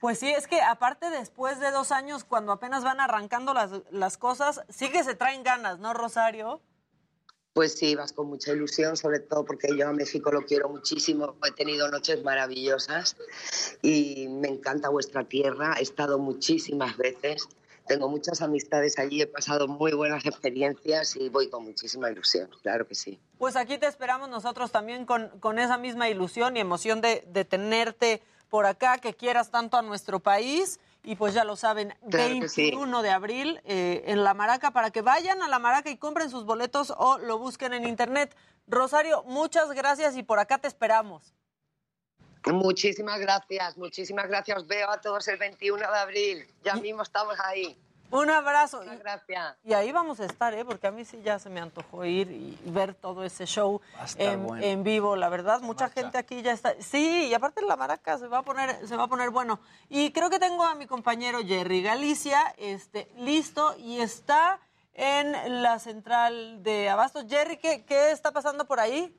Pues 0.03 0.19
sí, 0.19 0.29
es 0.31 0.49
que 0.49 0.61
aparte 0.61 1.11
después 1.11 1.61
de 1.61 1.71
dos 1.71 1.93
años, 1.93 2.25
cuando 2.25 2.51
apenas 2.51 2.83
van 2.83 2.99
arrancando 2.99 3.55
las, 3.55 3.71
las 3.93 4.19
cosas, 4.19 4.61
sí 4.69 4.91
que 4.91 5.05
se 5.05 5.15
traen 5.15 5.45
ganas, 5.45 5.79
¿no, 5.79 5.95
Rosario? 5.95 6.61
Pues 7.53 7.79
sí, 7.79 7.95
vas 7.95 8.13
con 8.13 8.27
mucha 8.27 8.51
ilusión, 8.51 8.97
sobre 8.97 9.21
todo 9.21 9.45
porque 9.45 9.69
yo 9.79 9.89
a 9.89 9.93
México 9.93 10.33
lo 10.33 10.45
quiero 10.45 10.69
muchísimo. 10.69 11.37
He 11.47 11.53
tenido 11.53 11.89
noches 11.89 12.25
maravillosas 12.25 13.17
y 13.81 14.27
me 14.29 14.49
encanta 14.49 14.89
vuestra 14.89 15.23
tierra. 15.23 15.77
He 15.79 15.83
estado 15.83 16.19
muchísimas 16.19 16.97
veces. 16.97 17.47
Tengo 17.87 18.09
muchas 18.09 18.43
amistades 18.43 18.99
allí, 18.99 19.23
he 19.23 19.29
pasado 19.29 19.69
muy 19.69 19.93
buenas 19.93 20.27
experiencias 20.27 21.15
y 21.15 21.29
voy 21.29 21.49
con 21.49 21.63
muchísima 21.63 22.11
ilusión, 22.11 22.51
claro 22.63 22.89
que 22.89 22.97
sí. 22.97 23.21
Pues 23.39 23.55
aquí 23.55 23.79
te 23.79 23.87
esperamos 23.87 24.29
nosotros 24.29 24.73
también 24.73 25.07
con, 25.07 25.29
con 25.39 25.61
esa 25.61 25.79
misma 25.79 26.09
ilusión 26.09 26.57
y 26.57 26.61
emoción 26.61 27.01
de, 27.01 27.25
de 27.29 27.45
tenerte 27.45 28.23
por 28.53 28.67
acá, 28.67 28.99
que 28.99 29.15
quieras 29.15 29.51
tanto 29.51 29.79
a 29.79 29.83
nuestro 29.83 30.21
país. 30.21 30.79
Y 31.03 31.17
pues 31.17 31.33
ya 31.33 31.43
lo 31.43 31.57
saben, 31.57 31.95
Claro 32.11 32.39
que 32.39 32.51
sí. 32.51 32.65
21 32.65 33.01
de 33.01 33.09
abril 33.09 33.61
eh, 33.65 34.03
en 34.09 34.25
La 34.25 34.35
Maraca, 34.35 34.73
para 34.73 34.91
que 34.91 35.01
vayan 35.01 35.41
a 35.43 35.49
La 35.49 35.59
Maraca 35.59 35.89
y 35.89 35.97
compren 35.97 36.29
sus 36.29 36.45
boletos 36.45 36.93
o 36.95 37.17
lo 37.17 37.39
busquen 37.39 37.73
en 37.73 37.89
internet. 37.89 38.37
Rosario, 38.67 39.23
muchas 39.23 39.73
gracias 39.73 40.19
y 40.19 40.23
por 40.23 40.39
acá 40.39 40.59
te 40.59 40.69
esperamos. 40.69 41.33
Muchísimas 42.45 43.21
gracias, 43.21 43.79
muchísimas 43.79 44.29
gracias. 44.29 44.59
Os 44.59 44.67
veo 44.67 44.91
a 44.91 45.01
todos 45.01 45.27
el 45.29 45.39
21 45.39 45.79
de 45.79 45.99
abril. 45.99 46.47
Ya 46.63 46.75
mismo 46.75 47.03
estamos 47.03 47.37
ahí. 47.41 47.79
Un 48.13 48.29
abrazo. 48.29 48.81
Muchas 48.81 48.99
gracias. 48.99 49.57
Y 49.65 49.73
ahí 49.73 49.91
vamos 49.91 50.21
a 50.21 50.27
estar, 50.27 50.53
¿eh? 50.53 50.65
porque 50.65 50.87
a 50.87 50.91
mí 50.91 51.05
sí 51.05 51.21
ya 51.25 51.39
se 51.39 51.49
me 51.49 51.61
antojó 51.61 52.05
ir 52.05 52.31
y 52.31 52.59
ver 52.67 52.95
todo 52.95 53.25
ese 53.25 53.47
show 53.47 53.81
estar 54.05 54.35
en, 54.35 54.47
bueno. 54.47 54.63
en 54.63 54.85
vivo, 54.85 55.17
la 55.17 55.31
verdad. 55.31 55.63
Mucha 55.63 55.89
gente 55.89 56.19
aquí 56.19 56.43
ya 56.43 56.53
está. 56.53 56.75
Sí, 56.79 57.29
y 57.31 57.35
aparte 57.35 57.63
la 57.63 57.77
maraca 57.77 58.19
se 58.19 58.29
va 58.29 58.39
a 58.39 58.43
poner, 58.43 58.87
se 58.87 58.97
va 58.97 59.05
a 59.05 59.09
poner 59.09 59.31
bueno. 59.31 59.61
Y 59.89 60.13
creo 60.13 60.29
que 60.29 60.39
tengo 60.39 60.63
a 60.63 60.75
mi 60.75 60.87
compañero 60.87 61.41
Jerry 61.43 61.83
Galicia, 61.83 62.55
este, 62.59 63.11
listo 63.17 63.75
y 63.79 64.01
está 64.01 64.61
en 64.93 65.63
la 65.63 65.79
central 65.79 66.63
de 66.63 66.91
Abastos. 66.91 67.25
Jerry, 67.29 67.57
¿qué, 67.57 67.85
qué 67.85 68.11
está 68.11 68.31
pasando 68.31 68.67
por 68.67 68.79
ahí? 68.79 69.17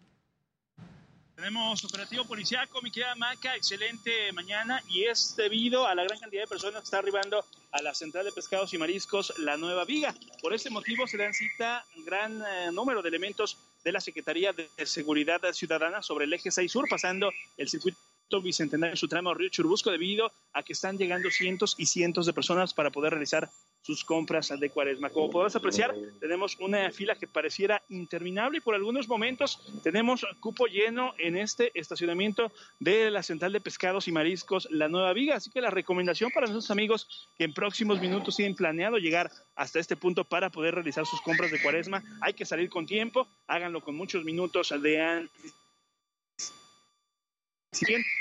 Tenemos 1.36 1.84
operativo 1.84 2.26
policiaco, 2.26 2.80
mi 2.84 2.92
querida 2.92 3.16
Maca, 3.16 3.56
excelente 3.56 4.32
mañana 4.34 4.84
y 4.88 5.06
es 5.06 5.36
debido 5.36 5.88
a 5.88 5.96
la 5.96 6.04
gran 6.04 6.20
cantidad 6.20 6.44
de 6.44 6.48
personas 6.48 6.82
que 6.82 6.86
está 6.86 7.00
arribando 7.00 7.44
a 7.72 7.82
la 7.82 7.96
central 7.96 8.26
de 8.26 8.32
pescados 8.32 8.72
y 8.74 8.78
mariscos 8.78 9.34
La 9.40 9.58
Nueva 9.58 9.84
Viga. 9.84 10.14
Por 10.42 10.54
este 10.54 10.70
motivo 10.70 11.08
se 11.08 11.18
dan 11.18 11.34
cita 11.34 11.84
un 11.98 12.06
gran 12.06 12.40
eh, 12.42 12.72
número 12.72 13.02
de 13.02 13.10
elementos 13.10 13.58
de 13.84 13.92
la 13.92 14.00
Secretaría 14.00 14.54
de 14.54 14.70
Seguridad 14.86 15.42
Ciudadana 15.54 16.04
sobre 16.04 16.26
el 16.26 16.34
eje 16.34 16.52
6 16.52 16.72
Sur, 16.72 16.88
pasando 16.88 17.32
el 17.58 17.68
circuito 17.68 17.98
bicentenario 18.42 18.94
en 18.94 18.98
su 18.98 19.08
tramo 19.08 19.34
Río 19.34 19.50
Churubusco 19.50 19.90
debido 19.90 20.32
a 20.54 20.62
que 20.62 20.74
están 20.74 21.00
llegando 21.00 21.32
cientos 21.32 21.74
y 21.80 21.88
cientos 21.88 22.28
de 22.28 22.34
personas 22.34 22.76
para 22.76 22.92
poder 22.92 23.12
realizar 23.12 23.50
sus 23.84 24.04
compras 24.04 24.52
de 24.58 24.70
cuaresma. 24.70 25.10
Como 25.10 25.30
podrás 25.30 25.56
apreciar, 25.56 25.94
tenemos 26.20 26.58
una 26.60 26.90
fila 26.92 27.16
que 27.16 27.28
pareciera 27.28 27.84
interminable 27.90 28.58
y 28.58 28.62
por 28.62 28.76
algunos 28.76 29.08
momentos 29.08 29.62
tenemos 29.84 30.26
cupo 30.40 30.66
lleno 30.66 31.14
en 31.20 31.38
este 31.38 31.72
estacionamiento 31.80 32.52
de 32.80 33.12
la 33.12 33.22
Central 33.22 33.54
de 33.54 33.62
Pescados 33.62 34.08
y 34.08 34.12
Mariscos 34.12 34.68
La 34.72 34.88
Nueva 34.88 35.14
Viga. 35.14 35.36
Así 35.36 35.52
que 35.52 35.62
la 35.62 35.70
recomendación 35.70 36.32
para 36.32 36.48
nuestros 36.48 36.72
amigos 36.72 37.30
que 37.38 37.44
en 37.44 37.54
próximos 37.54 38.00
minutos 38.00 38.38
tienen 38.38 38.56
planeado 38.56 38.98
llegar 38.98 39.30
hasta 39.56 39.80
este 39.80 39.96
punto 39.96 40.24
para 40.24 40.50
poder 40.50 40.76
realizar 40.76 41.06
sus 41.06 41.22
compras 41.22 41.52
de 41.52 41.62
cuaresma, 41.62 42.04
hay 42.22 42.34
que 42.34 42.46
salir 42.46 42.70
con 42.70 42.86
tiempo, 42.86 43.28
háganlo 43.48 43.82
con 43.82 43.96
muchos 43.96 44.24
minutos 44.24 44.74
de 44.82 45.02
antes 45.02 45.54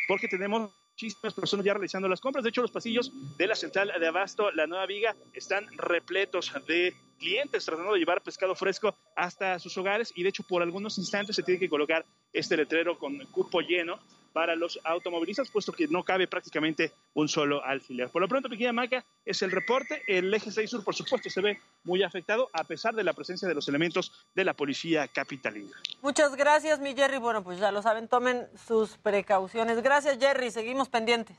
porque 0.08 0.28
tenemos 0.28 0.70
muchísimas 0.92 1.34
personas 1.34 1.64
ya 1.64 1.74
realizando 1.74 2.08
las 2.08 2.20
compras. 2.20 2.44
De 2.44 2.50
hecho, 2.50 2.62
los 2.62 2.70
pasillos 2.70 3.12
de 3.38 3.46
la 3.46 3.54
central 3.54 3.92
de 3.98 4.06
Abasto, 4.06 4.50
la 4.52 4.66
Nueva 4.66 4.86
Viga, 4.86 5.16
están 5.32 5.66
repletos 5.76 6.52
de 6.66 6.94
clientes 7.18 7.64
tratando 7.64 7.92
de 7.92 8.00
llevar 8.00 8.22
pescado 8.22 8.54
fresco 8.54 8.96
hasta 9.16 9.58
sus 9.58 9.76
hogares 9.78 10.12
y 10.16 10.22
de 10.24 10.30
hecho 10.30 10.42
por 10.42 10.60
algunos 10.60 10.98
instantes 10.98 11.36
se 11.36 11.44
tiene 11.44 11.60
que 11.60 11.68
colocar 11.68 12.04
este 12.32 12.56
letrero 12.56 12.98
con 12.98 13.16
cupo 13.26 13.60
lleno 13.60 14.00
para 14.32 14.56
los 14.56 14.80
automovilistas, 14.84 15.50
puesto 15.50 15.72
que 15.72 15.88
no 15.88 16.02
cabe 16.04 16.26
prácticamente 16.26 16.92
un 17.14 17.28
solo 17.28 17.64
alfiler. 17.64 18.08
Por 18.08 18.22
lo 18.22 18.28
pronto, 18.28 18.48
pequeña 18.48 18.72
Maca, 18.72 19.04
es 19.24 19.42
el 19.42 19.50
reporte. 19.50 20.02
El 20.06 20.32
eje 20.32 20.50
6 20.50 20.70
sur, 20.70 20.84
por 20.84 20.94
supuesto, 20.94 21.30
se 21.30 21.40
ve 21.40 21.60
muy 21.84 22.02
afectado 22.02 22.48
a 22.52 22.64
pesar 22.64 22.94
de 22.94 23.04
la 23.04 23.12
presencia 23.12 23.46
de 23.46 23.54
los 23.54 23.68
elementos 23.68 24.26
de 24.34 24.44
la 24.44 24.54
policía 24.54 25.08
capitalina. 25.08 25.70
Muchas 26.00 26.34
gracias, 26.36 26.80
mi 26.80 26.94
Jerry. 26.94 27.18
Bueno, 27.18 27.42
pues 27.44 27.58
ya 27.58 27.70
lo 27.72 27.82
saben, 27.82 28.08
tomen 28.08 28.48
sus 28.66 28.96
precauciones. 28.98 29.82
Gracias, 29.82 30.18
Jerry. 30.18 30.50
Seguimos 30.50 30.88
pendientes. 30.88 31.36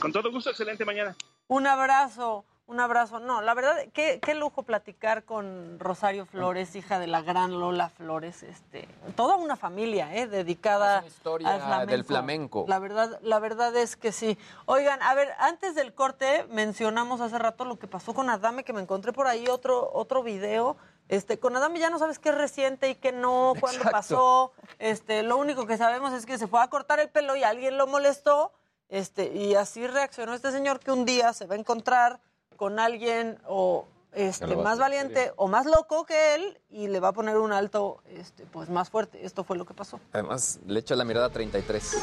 Con 0.00 0.12
todo 0.12 0.30
gusto, 0.30 0.50
excelente 0.50 0.84
mañana. 0.84 1.16
Un 1.48 1.66
abrazo, 1.66 2.44
un 2.66 2.80
abrazo. 2.80 3.20
No, 3.20 3.42
la 3.42 3.54
verdad, 3.54 3.76
qué, 3.92 4.18
qué 4.20 4.34
lujo 4.34 4.64
platicar 4.64 5.24
con 5.24 5.78
Rosario 5.78 6.26
Flores, 6.26 6.74
hija 6.74 6.98
de 6.98 7.06
la 7.06 7.22
gran 7.22 7.58
Lola 7.60 7.88
Flores. 7.90 8.42
Este, 8.42 8.88
toda 9.14 9.36
una 9.36 9.56
familia, 9.56 10.14
¿eh? 10.14 10.26
dedicada 10.26 11.04
historia 11.06 11.54
al 11.54 11.60
flamenco. 11.60 11.90
del 11.90 12.04
flamenco. 12.04 12.64
La 12.68 12.78
verdad, 12.78 13.20
la 13.22 13.38
verdad 13.38 13.74
es 13.76 13.96
que 13.96 14.10
sí. 14.10 14.36
Oigan, 14.64 15.00
a 15.02 15.14
ver, 15.14 15.32
antes 15.38 15.74
del 15.74 15.94
corte 15.94 16.44
mencionamos 16.50 17.20
hace 17.20 17.38
rato 17.38 17.64
lo 17.64 17.78
que 17.78 17.86
pasó 17.86 18.14
con 18.14 18.28
Adame, 18.30 18.64
que 18.64 18.72
me 18.72 18.82
encontré 18.82 19.12
por 19.12 19.28
ahí 19.28 19.46
otro, 19.48 19.90
otro 19.92 20.22
video. 20.22 20.76
Este, 21.08 21.38
con 21.38 21.54
Adame 21.56 21.78
ya 21.78 21.88
no 21.88 22.00
sabes 22.00 22.18
qué 22.18 22.30
es 22.30 22.34
reciente 22.34 22.90
y 22.90 22.96
qué 22.96 23.12
no, 23.12 23.52
cuándo 23.60 23.78
Exacto. 23.78 23.90
pasó. 23.96 24.52
Este, 24.80 25.22
lo 25.22 25.36
único 25.36 25.66
que 25.66 25.76
sabemos 25.76 26.12
es 26.12 26.26
que 26.26 26.36
se 26.36 26.48
fue 26.48 26.60
a 26.60 26.68
cortar 26.68 26.98
el 26.98 27.10
pelo 27.10 27.36
y 27.36 27.44
alguien 27.44 27.78
lo 27.78 27.86
molestó. 27.86 28.52
Este, 28.88 29.32
y 29.32 29.54
así 29.54 29.86
reaccionó 29.86 30.34
este 30.34 30.50
señor 30.50 30.80
que 30.80 30.90
un 30.90 31.04
día 31.04 31.32
se 31.32 31.46
va 31.46 31.54
a 31.54 31.58
encontrar 31.58 32.20
con 32.56 32.78
alguien 32.78 33.38
o 33.46 33.86
este, 34.12 34.44
a 34.44 34.56
más 34.56 34.78
valiente 34.78 35.32
o 35.36 35.46
más 35.46 35.66
loco 35.66 36.06
que 36.06 36.34
él 36.34 36.58
y 36.70 36.88
le 36.88 37.00
va 37.00 37.08
a 37.08 37.12
poner 37.12 37.36
un 37.36 37.52
alto 37.52 38.02
este, 38.08 38.46
pues 38.46 38.70
más 38.70 38.88
fuerte. 38.90 39.24
Esto 39.24 39.44
fue 39.44 39.56
lo 39.56 39.66
que 39.66 39.74
pasó. 39.74 40.00
Además, 40.12 40.58
le 40.66 40.80
echa 40.80 40.96
la 40.96 41.04
mirada 41.04 41.30
33. 41.30 41.96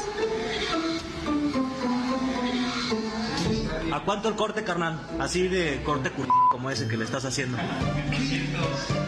¿A 3.92 4.04
cuánto 4.04 4.28
el 4.28 4.36
corte, 4.36 4.64
carnal? 4.64 5.00
Así 5.20 5.48
de 5.48 5.82
corte 5.84 6.10
cul... 6.10 6.26
como 6.50 6.70
ese 6.70 6.88
que 6.88 6.96
le 6.96 7.04
estás 7.04 7.24
haciendo. 7.24 7.58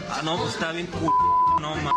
Ah, 0.09 0.21
no, 0.23 0.37
pues 0.37 0.53
está 0.53 0.71
bien 0.71 0.87
cul... 0.87 1.11
No, 1.61 1.75
ma... 1.75 1.91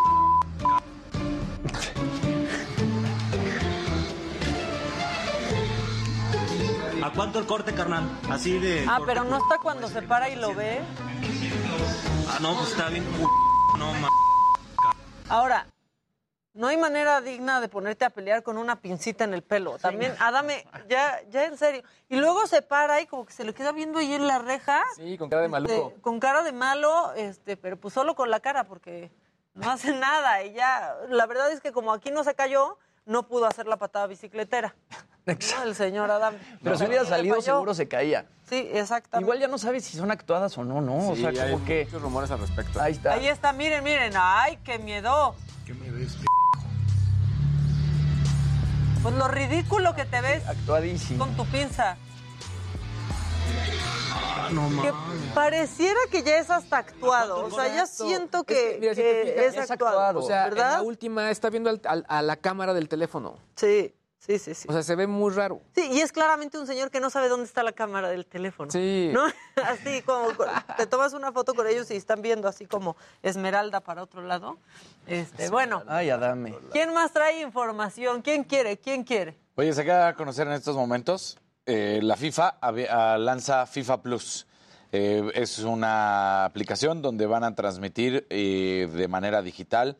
¿A 7.03 7.11
cuánto 7.11 7.39
el 7.39 7.47
corte, 7.47 7.73
carnal? 7.73 8.03
Así 8.29 8.59
de... 8.59 8.85
Ah, 8.87 8.97
corte 8.97 9.13
pero 9.13 9.23
no 9.23 9.37
está 9.37 9.57
cuando 9.57 9.87
se 9.87 10.03
para 10.03 10.29
y 10.29 10.35
lo 10.35 10.53
ve. 10.53 10.81
Ah, 12.29 12.37
no, 12.41 12.55
pues 12.55 12.69
está 12.69 12.89
bien. 12.89 13.03
No, 13.77 13.93
ma... 13.95 14.07
Ahora, 15.27 15.65
no 16.53 16.67
hay 16.67 16.77
manera 16.77 17.21
digna 17.21 17.59
de 17.59 17.69
ponerte 17.69 18.05
a 18.05 18.11
pelear 18.11 18.43
con 18.43 18.57
una 18.57 18.81
pincita 18.81 19.23
en 19.23 19.33
el 19.33 19.41
pelo. 19.41 19.79
También, 19.79 20.13
Adame, 20.19 20.67
ya, 20.89 21.21
ya 21.29 21.45
en 21.45 21.57
serio. 21.57 21.81
Y 22.07 22.17
luego 22.17 22.45
se 22.45 22.61
para 22.61 23.01
y 23.01 23.07
como 23.07 23.25
que 23.25 23.33
se 23.33 23.45
le 23.45 23.53
queda 23.53 23.71
viendo 23.71 23.97
ahí 23.97 24.13
en 24.13 24.27
la 24.27 24.37
reja. 24.37 24.83
Sí, 24.95 25.17
con 25.17 25.29
cara 25.29 25.41
de 25.41 25.47
maluco. 25.47 25.87
este, 25.89 26.01
con 26.01 26.19
cara 26.19 26.43
de 26.43 26.51
malo, 26.51 27.13
este, 27.15 27.57
pero 27.57 27.77
pues 27.77 27.93
solo 27.95 28.13
con 28.13 28.29
la 28.29 28.41
cara 28.41 28.65
porque 28.65 29.11
no 29.55 29.71
hace 29.71 29.91
nada. 29.97 30.43
Y 30.43 30.53
ya, 30.53 30.95
la 31.09 31.25
verdad 31.25 31.51
es 31.51 31.61
que 31.61 31.71
como 31.71 31.93
aquí 31.93 32.11
no 32.11 32.23
se 32.23 32.35
cayó, 32.35 32.77
no 33.05 33.27
pudo 33.27 33.45
hacer 33.45 33.67
la 33.67 33.77
patada 33.77 34.07
bicicletera. 34.07 34.75
¿no? 35.25 35.33
El 35.63 35.75
señor 35.75 36.09
Adame. 36.09 36.37
Pero 36.63 36.77
si 36.77 36.85
hubiera 36.85 37.05
salido, 37.05 37.41
seguro 37.41 37.73
se 37.73 37.87
caía. 37.87 38.25
Sí, 38.49 38.67
exactamente. 38.73 39.23
Igual 39.25 39.39
ya 39.39 39.47
no 39.47 39.57
sabes 39.57 39.85
si 39.85 39.97
son 39.97 40.11
actuadas 40.11 40.57
o 40.57 40.63
no, 40.63 40.81
¿no? 40.81 41.09
o 41.09 41.15
Sí, 41.15 41.21
sea, 41.21 41.29
hay 41.29 41.51
como 41.53 41.65
que. 41.65 41.85
muchos 41.85 42.01
rumores 42.01 42.31
al 42.31 42.39
respecto. 42.39 42.81
Ahí 42.81 42.93
está. 42.93 43.13
Ahí 43.13 43.27
está, 43.27 43.53
miren, 43.53 43.83
miren. 43.83 44.13
¡Ay, 44.15 44.57
qué 44.63 44.77
miedo! 44.79 45.35
¿Qué 45.65 45.73
me 45.73 45.89
ves, 45.91 46.17
Pues 49.03 49.15
lo 49.15 49.27
ridículo 49.27 49.95
que 49.95 50.05
te 50.05 50.21
ves 50.21 50.45
Actuadísimo. 50.47 51.25
con 51.25 51.35
tu 51.35 51.45
pinza. 51.45 51.97
Ah, 54.13 54.49
no, 54.51 54.69
ma... 54.69 54.81
Que 54.83 54.93
pareciera 55.33 55.99
que 56.09 56.23
ya 56.23 56.37
es 56.37 56.49
hasta 56.49 56.77
actuado. 56.77 57.45
O 57.45 57.51
sea, 57.51 57.67
ya 57.73 57.85
siento 57.85 58.39
Es 58.39 58.43
que, 58.45 58.77
mira, 58.79 58.95
si 58.95 59.01
que 59.01 59.23
te 59.35 59.41
fijas, 59.49 59.63
es 59.65 59.71
actuado. 59.71 60.19
O 60.19 60.23
sea, 60.23 60.49
la 60.49 60.81
última 60.81 61.29
está 61.31 61.49
viendo 61.49 61.69
al- 61.69 61.81
al- 61.85 62.05
a 62.07 62.21
la 62.21 62.35
cámara 62.35 62.73
del 62.73 62.89
teléfono. 62.89 63.37
Sí, 63.55 63.93
sí, 64.19 64.39
sí, 64.39 64.53
sí. 64.53 64.67
O 64.69 64.73
sea, 64.73 64.83
se 64.83 64.95
ve 64.95 65.07
muy 65.07 65.31
raro. 65.33 65.61
Sí, 65.75 65.87
y 65.91 65.99
es 66.01 66.11
claramente 66.11 66.57
un 66.57 66.67
señor 66.67 66.91
que 66.91 66.99
no 66.99 67.09
sabe 67.09 67.29
dónde 67.29 67.45
está 67.45 67.63
la 67.63 67.71
cámara 67.71 68.09
del 68.09 68.25
teléfono. 68.25 68.71
Sí. 68.71 69.09
¿No? 69.13 69.23
Así 69.65 70.01
como 70.01 70.27
te 70.77 70.85
tomas 70.87 71.13
una 71.13 71.31
foto 71.31 71.53
con 71.53 71.67
ellos 71.67 71.89
y 71.91 71.95
están 71.95 72.21
viendo 72.21 72.47
así 72.47 72.65
como 72.65 72.95
Esmeralda 73.21 73.79
para 73.81 74.01
otro 74.03 74.21
lado. 74.21 74.57
Este, 75.07 75.49
bueno, 75.49 75.83
Ay, 75.87 76.09
Adame. 76.09 76.57
¿quién 76.71 76.93
más 76.93 77.11
trae 77.11 77.41
información? 77.41 78.21
¿Quién 78.21 78.43
quiere? 78.43 78.77
¿Quién 78.77 79.03
quiere? 79.03 79.37
Oye, 79.55 79.71
se 79.73 79.81
acaba 79.81 80.07
de 80.07 80.13
conocer 80.15 80.47
en 80.47 80.53
estos 80.53 80.75
momentos, 80.75 81.37
eh, 81.65 81.99
la 82.01 82.15
FIFA 82.15 82.57
ah, 82.59 83.17
lanza 83.19 83.65
FIFA 83.65 84.01
Plus. 84.01 84.47
Eh, 84.93 85.31
es 85.35 85.59
una 85.59 86.43
aplicación 86.43 87.01
donde 87.01 87.25
van 87.25 87.45
a 87.45 87.55
transmitir 87.55 88.27
eh, 88.29 88.89
de 88.93 89.07
manera 89.07 89.41
digital. 89.41 89.97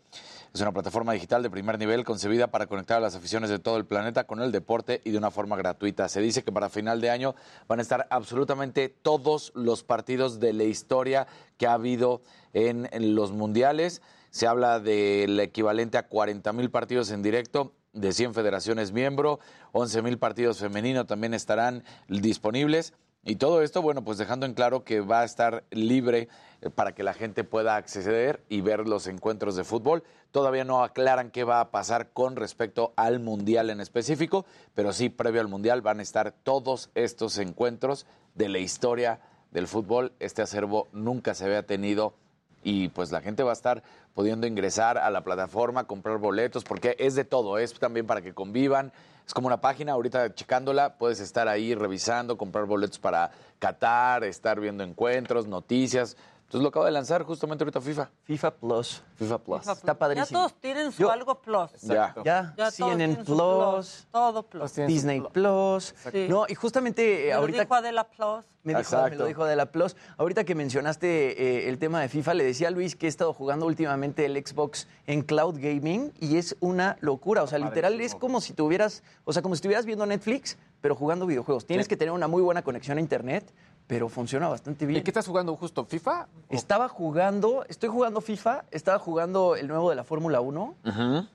Es 0.53 0.59
una 0.59 0.73
plataforma 0.73 1.13
digital 1.13 1.43
de 1.43 1.49
primer 1.49 1.79
nivel 1.79 2.03
concebida 2.03 2.47
para 2.47 2.67
conectar 2.67 2.97
a 2.97 2.99
las 2.99 3.15
aficiones 3.15 3.49
de 3.49 3.59
todo 3.59 3.77
el 3.77 3.85
planeta 3.85 4.25
con 4.25 4.41
el 4.41 4.51
deporte 4.51 5.01
y 5.05 5.11
de 5.11 5.17
una 5.17 5.31
forma 5.31 5.55
gratuita. 5.55 6.09
Se 6.09 6.19
dice 6.19 6.43
que 6.43 6.51
para 6.51 6.67
final 6.69 6.99
de 6.99 7.09
año 7.09 7.35
van 7.69 7.79
a 7.79 7.83
estar 7.83 8.05
absolutamente 8.09 8.89
todos 8.89 9.53
los 9.55 9.83
partidos 9.83 10.41
de 10.41 10.51
la 10.51 10.65
historia 10.65 11.25
que 11.57 11.67
ha 11.67 11.73
habido 11.73 12.21
en, 12.51 12.89
en 12.91 13.15
los 13.15 13.31
mundiales. 13.31 14.01
Se 14.29 14.45
habla 14.45 14.81
del 14.81 15.39
equivalente 15.39 15.97
a 15.97 16.09
40 16.09 16.51
mil 16.51 16.69
partidos 16.69 17.11
en 17.11 17.21
directo 17.21 17.71
de 17.93 18.13
100 18.13 18.33
federaciones 18.33 18.91
miembro, 18.91 19.39
11 19.73 20.01
mil 20.01 20.17
partidos 20.17 20.59
femeninos 20.59 21.07
también 21.07 21.33
estarán 21.33 21.83
disponibles. 22.07 22.93
Y 23.23 23.35
todo 23.35 23.61
esto, 23.61 23.83
bueno, 23.83 24.03
pues 24.03 24.17
dejando 24.17 24.47
en 24.47 24.55
claro 24.55 24.83
que 24.83 24.99
va 24.99 25.21
a 25.21 25.25
estar 25.25 25.63
libre 25.69 26.27
eh, 26.61 26.71
para 26.71 26.95
que 26.95 27.03
la 27.03 27.13
gente 27.13 27.43
pueda 27.43 27.75
acceder 27.75 28.43
y 28.49 28.61
ver 28.61 28.87
los 28.87 29.05
encuentros 29.05 29.55
de 29.55 29.63
fútbol. 29.63 30.03
Todavía 30.31 30.63
no 30.63 30.83
aclaran 30.83 31.29
qué 31.29 31.43
va 31.43 31.59
a 31.59 31.69
pasar 31.69 32.13
con 32.13 32.35
respecto 32.35 32.93
al 32.95 33.19
Mundial 33.19 33.69
en 33.69 33.79
específico, 33.79 34.45
pero 34.73 34.91
sí, 34.91 35.09
previo 35.09 35.41
al 35.41 35.49
Mundial 35.49 35.81
van 35.81 35.99
a 35.99 36.03
estar 36.03 36.31
todos 36.31 36.89
estos 36.95 37.37
encuentros 37.37 38.07
de 38.33 38.49
la 38.49 38.57
historia 38.57 39.19
del 39.51 39.67
fútbol. 39.67 40.13
Este 40.19 40.41
acervo 40.41 40.87
nunca 40.91 41.35
se 41.35 41.45
había 41.45 41.67
tenido 41.67 42.15
y 42.63 42.89
pues 42.89 43.11
la 43.11 43.21
gente 43.21 43.43
va 43.43 43.51
a 43.51 43.53
estar 43.53 43.83
pudiendo 44.13 44.47
ingresar 44.47 44.97
a 44.97 45.09
la 45.09 45.23
plataforma, 45.23 45.85
comprar 45.85 46.17
boletos, 46.17 46.63
porque 46.63 46.95
es 46.99 47.15
de 47.15 47.23
todo, 47.23 47.57
es 47.57 47.73
también 47.79 48.05
para 48.05 48.21
que 48.21 48.33
convivan. 48.33 48.91
Es 49.25 49.33
como 49.33 49.47
una 49.47 49.61
página, 49.61 49.93
ahorita 49.93 50.33
checándola, 50.33 50.97
puedes 50.97 51.19
estar 51.19 51.47
ahí 51.47 51.73
revisando, 51.75 52.37
comprar 52.37 52.65
boletos 52.65 52.99
para 52.99 53.31
Qatar, 53.59 54.23
estar 54.23 54.59
viendo 54.59 54.83
encuentros, 54.83 55.47
noticias. 55.47 56.17
Entonces 56.51 56.63
lo 56.63 56.67
acabo 56.67 56.85
de 56.85 56.91
lanzar 56.91 57.23
justamente 57.23 57.63
ahorita 57.63 57.79
FIFA. 57.79 58.09
FIFA 58.25 58.51
Plus. 58.55 59.01
FIFA 59.15 59.37
Plus. 59.37 59.59
FIFA 59.61 59.71
Está 59.71 59.93
Plus. 59.93 59.97
padrísimo. 59.97 60.25
Ya 60.25 60.33
todos 60.49 60.59
tienen 60.59 60.91
su 60.91 61.01
Yo- 61.03 61.09
algo 61.11 61.35
plus. 61.41 61.71
Ya. 61.83 62.13
Ya, 62.17 62.23
Ya 62.25 62.53
todos 62.57 62.73
CNN 62.73 62.97
tienen 62.97 63.25
su 63.25 63.33
Plus, 63.37 64.07
Todo 64.11 64.43
plus. 64.43 64.75
Disney 64.75 65.21
Plus. 65.31 65.95
Sí. 66.11 66.27
No, 66.29 66.43
y 66.49 66.55
justamente 66.55 67.21
eh, 67.21 67.27
Me 67.27 67.33
lo 67.35 67.39
ahorita 67.39 67.61
dijo 67.61 67.75
Adela 67.75 68.03
Plus. 68.03 68.43
Me 68.63 68.73
dijo, 68.73 68.81
Exacto. 68.81 69.09
me 69.11 69.15
lo 69.15 69.25
dijo 69.27 69.43
Adela 69.45 69.71
Plus. 69.71 69.95
Ahorita 70.17 70.43
que 70.43 70.53
mencionaste 70.53 71.41
eh, 71.65 71.69
el 71.69 71.79
tema 71.79 72.01
de 72.01 72.09
FIFA, 72.09 72.33
le 72.33 72.43
decía 72.43 72.67
a 72.67 72.71
Luis 72.71 72.97
que 72.97 73.05
he 73.05 73.09
estado 73.09 73.31
jugando 73.33 73.65
últimamente 73.65 74.25
el 74.25 74.35
Xbox 74.45 74.89
en 75.07 75.21
cloud 75.21 75.55
gaming 75.57 76.11
y 76.19 76.35
es 76.35 76.57
una 76.59 76.97
locura. 76.99 77.43
O 77.43 77.47
sea, 77.47 77.59
literal 77.59 77.99
es 78.01 78.13
como 78.13 78.41
si 78.41 78.51
tuvieras, 78.51 79.03
o 79.23 79.31
sea, 79.31 79.41
como 79.41 79.55
si 79.55 79.59
estuvieras 79.59 79.85
viendo 79.85 80.05
Netflix, 80.05 80.57
pero 80.81 80.95
jugando 80.95 81.25
videojuegos. 81.25 81.65
Tienes 81.65 81.87
que 81.87 81.95
tener 81.95 82.11
una 82.11 82.27
muy 82.27 82.41
buena 82.41 82.61
conexión 82.61 82.97
a 82.97 83.01
internet, 83.01 83.51
pero 83.91 84.07
funciona 84.07 84.47
bastante 84.47 84.85
bien. 84.85 85.01
¿Y 85.01 85.03
qué 85.03 85.09
estás 85.09 85.27
jugando 85.27 85.53
justo? 85.57 85.83
¿FIFA? 85.83 86.29
Estaba 86.47 86.87
jugando, 86.87 87.65
estoy 87.67 87.89
jugando 87.89 88.21
FIFA, 88.21 88.63
estaba 88.71 88.97
jugando 88.99 89.57
el 89.57 89.67
nuevo 89.67 89.89
de 89.89 89.97
la 89.97 90.05
Fórmula 90.05 90.39
1. 90.39 90.75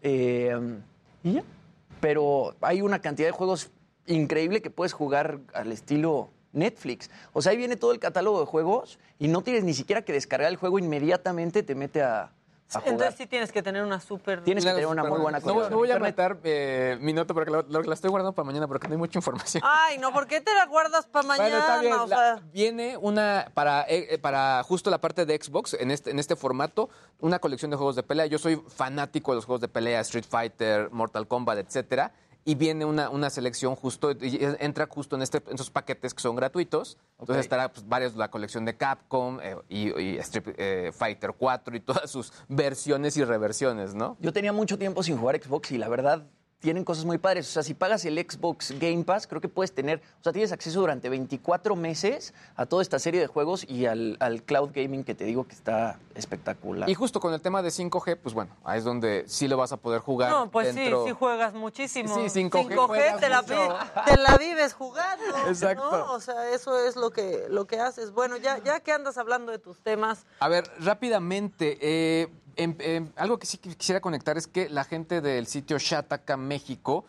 eh, 0.01 0.59
y 1.23 1.33
ya. 1.35 1.45
Pero 2.01 2.55
hay 2.63 2.81
una 2.81 3.01
cantidad 3.03 3.29
de 3.29 3.33
juegos 3.33 3.69
increíble 4.07 4.63
que 4.63 4.71
puedes 4.71 4.95
jugar 4.95 5.41
al 5.53 5.71
estilo 5.71 6.31
Netflix. 6.55 7.11
O 7.35 7.43
sea, 7.43 7.53
ahí 7.53 7.59
viene 7.59 7.77
todo 7.77 7.93
el 7.93 7.99
catálogo 7.99 8.41
de 8.41 8.47
juegos 8.47 8.99
y 9.19 9.29
no 9.29 9.43
tienes 9.43 9.63
ni 9.63 9.75
siquiera 9.75 10.01
que 10.01 10.15
descargar 10.15 10.51
el 10.51 10.57
juego 10.57 10.79
inmediatamente, 10.79 11.63
te 11.63 11.75
mete 11.75 12.03
a, 12.03 12.33
a 12.75 12.81
jugar. 12.81 12.93
Entonces 12.93 13.15
sí 13.17 13.27
tienes 13.27 13.53
que 13.53 13.63
tener 13.63 13.83
una 13.83 14.01
súper... 14.01 14.43
Tienes 14.43 14.65
que 14.65 14.71
tener 14.71 14.87
una 14.87 15.05
muy 15.05 15.19
buena 15.21 15.39
No, 15.39 15.45
voy- 15.45 15.53
conexión. 15.55 15.71
no 15.73 15.77
voy 15.79 15.91
a 15.91 15.99
matar 15.99 16.39
eh, 16.45 16.99
mi 17.01 17.13
nota 17.13 17.33
porque 17.35 17.51
la, 17.51 17.65
la- 17.69 17.81
la 17.81 17.95
estoy 17.95 18.11
guardando 18.11 18.33
para 18.33 18.47
mañana 18.47 18.67
porque 18.67 18.89
no 18.89 18.95
hay 18.95 18.99
mucha 18.99 19.19
información. 19.19 19.63
Ay, 19.67 19.99
no, 19.99 20.13
¿por 20.13 20.27
qué 20.27 20.41
te 20.41 20.53
la 20.55 20.67
guardas 20.67 21.07
para 21.07 21.27
mañana? 21.29 21.49
Bueno, 21.49 21.61
está 21.67 21.81
bien. 21.81 21.93
O 21.95 22.07
La- 22.07 22.17
sea, 22.17 22.41
viene 22.53 22.97
una 22.97 23.51
para, 23.55 23.83
eh, 23.83 24.09
eh, 24.15 24.19
para 24.19 24.63
justo 24.65 24.91
la 24.91 24.99
parte 25.01 25.27
de 25.27 25.37
Xbox 25.41 25.75
en 25.75 25.91
este, 25.91 26.11
en 26.11 26.19
este 26.19 26.35
formato, 26.37 26.89
una 27.21 27.39
colección 27.39 27.71
de 27.71 27.77
juegos 27.77 27.97
de 27.97 28.03
pelea. 28.03 28.27
Yo 28.27 28.39
soy 28.39 28.57
fanático 28.69 29.33
de 29.33 29.37
los 29.37 29.45
juegos 29.45 29.61
de 29.61 29.69
pelea, 29.69 30.01
Street 30.01 30.25
Fighter, 30.29 30.91
Mortal 30.91 31.29
Kombat, 31.29 31.59
etcétera. 31.59 32.13
Y 32.47 32.55
viene 32.55 32.85
una, 32.85 33.11
una 33.11 33.29
selección 33.29 33.75
justo, 33.75 34.13
y 34.13 34.39
entra 34.41 34.87
justo 34.87 35.17
en, 35.17 35.23
este, 35.23 35.43
en 35.49 35.55
esos 35.55 35.71
paquetes 35.71 36.15
que 36.15 36.23
son 36.23 36.37
gratuitos. 36.37 36.97
Entonces 37.19 37.45
estará 37.45 37.71
pues, 37.71 37.87
varios 37.87 38.13
de 38.13 38.21
la 38.21 38.31
colección 38.31 38.65
de 38.65 38.77
Capcom 38.77 39.41
eh, 39.43 39.57
y, 39.69 40.01
y 40.01 40.17
Street 40.19 40.55
eh, 40.57 40.93
Fighter 40.95 41.35
4 41.37 41.77
y 41.77 41.81
todas 41.81 42.09
sus 42.09 42.33
versiones 42.49 43.17
y 43.17 43.25
reversiones, 43.25 43.95
¿no? 43.95 44.17
Yo 44.21 44.33
tenía 44.33 44.53
mucho 44.53 44.79
tiempo 44.79 45.03
sin 45.03 45.19
jugar 45.19 45.43
Xbox 45.43 45.73
y 45.73 45.79
la 45.79 45.89
verdad 45.89 46.25
tienen 46.61 46.85
cosas 46.85 47.05
muy 47.05 47.19
padres. 47.19 47.47
O 47.49 47.53
sea, 47.53 47.63
si 47.63 47.75
pagas 47.75 48.05
el 48.07 48.19
Xbox 48.19 48.73
Game 48.81 49.05
Pass, 49.05 49.27
creo 49.27 49.41
que 49.41 49.49
puedes 49.49 49.73
tener, 49.73 50.01
o 50.21 50.25
sea, 50.25 50.33
tienes 50.33 50.53
acceso 50.53 50.81
durante 50.81 51.09
24 51.09 51.77
meses 51.77 52.33
a 52.57 52.67
toda 52.67 52.83
esta 52.83 52.99
serie 52.99 53.21
de 53.21 53.27
juegos 53.27 53.65
y 53.69 53.87
al, 53.87 54.17
al 54.21 54.43
cloud 54.43 54.71
gaming 54.75 55.05
que 55.05 55.15
te 55.15 55.25
digo 55.25 55.47
que 55.47 55.55
está 55.55 55.99
espectacular. 56.15 56.89
Y 56.89 56.95
justo 56.95 57.21
con 57.21 57.35
el 57.35 57.41
tema 57.41 57.63
de 57.63 57.69
5G, 57.69 58.19
pues 58.23 58.35
bueno, 58.35 58.51
ahí 58.65 58.79
es 58.79 58.85
donde 58.85 59.25
sí 59.29 59.49
lo 59.49 59.57
vas 59.59 59.73
a 59.73 59.77
poder 59.77 60.01
jugar. 60.01 60.31
no, 60.31 60.51
pues 60.51 60.75
dentro- 60.75 61.05
sí, 61.05 61.11
sí 61.11 61.17
juegas 61.19 61.55
muchísimo. 61.55 62.15
Sí, 62.15 62.41
5G 62.41 62.51
5G 62.51 62.87
juegas 62.87 63.21
te 63.21 63.29
la, 63.29 63.43
mucho. 63.43 63.55
vi- 63.55 64.01
te 64.07 64.17
la 64.17 64.39
vives 64.39 64.73
jugando. 64.75 65.25
Exacto. 65.49 65.91
¿no? 65.99 66.13
O 66.15 66.21
sea, 66.21 66.51
eso 66.51 66.85
es 66.87 66.97
lo 66.97 67.11
que, 67.11 67.47
lo 67.51 67.67
que 67.67 67.79
haces. 67.81 68.13
Bueno, 68.13 68.37
ya, 68.39 68.59
ya 68.65 68.81
que 68.81 68.93
andas 68.93 69.19
hablando 69.19 69.53
de 69.53 69.59
tus 69.59 69.81
temas, 69.81 70.25
A 70.41 70.49
ver, 70.49 70.65
rápidamente, 70.81 71.79
eh, 71.81 72.29
em- 72.57 72.77
em, 72.81 73.09
algo 73.17 73.39
que 73.39 73.47
sí 73.47 73.59
quisiera 73.59 74.01
conectar 74.01 74.37
es 74.37 74.47
que 74.47 74.69
la 74.69 74.85
gente 74.85 75.21
del 75.21 75.47
sitio 75.47 75.79
Shataka 75.79 76.37
México 76.37 77.05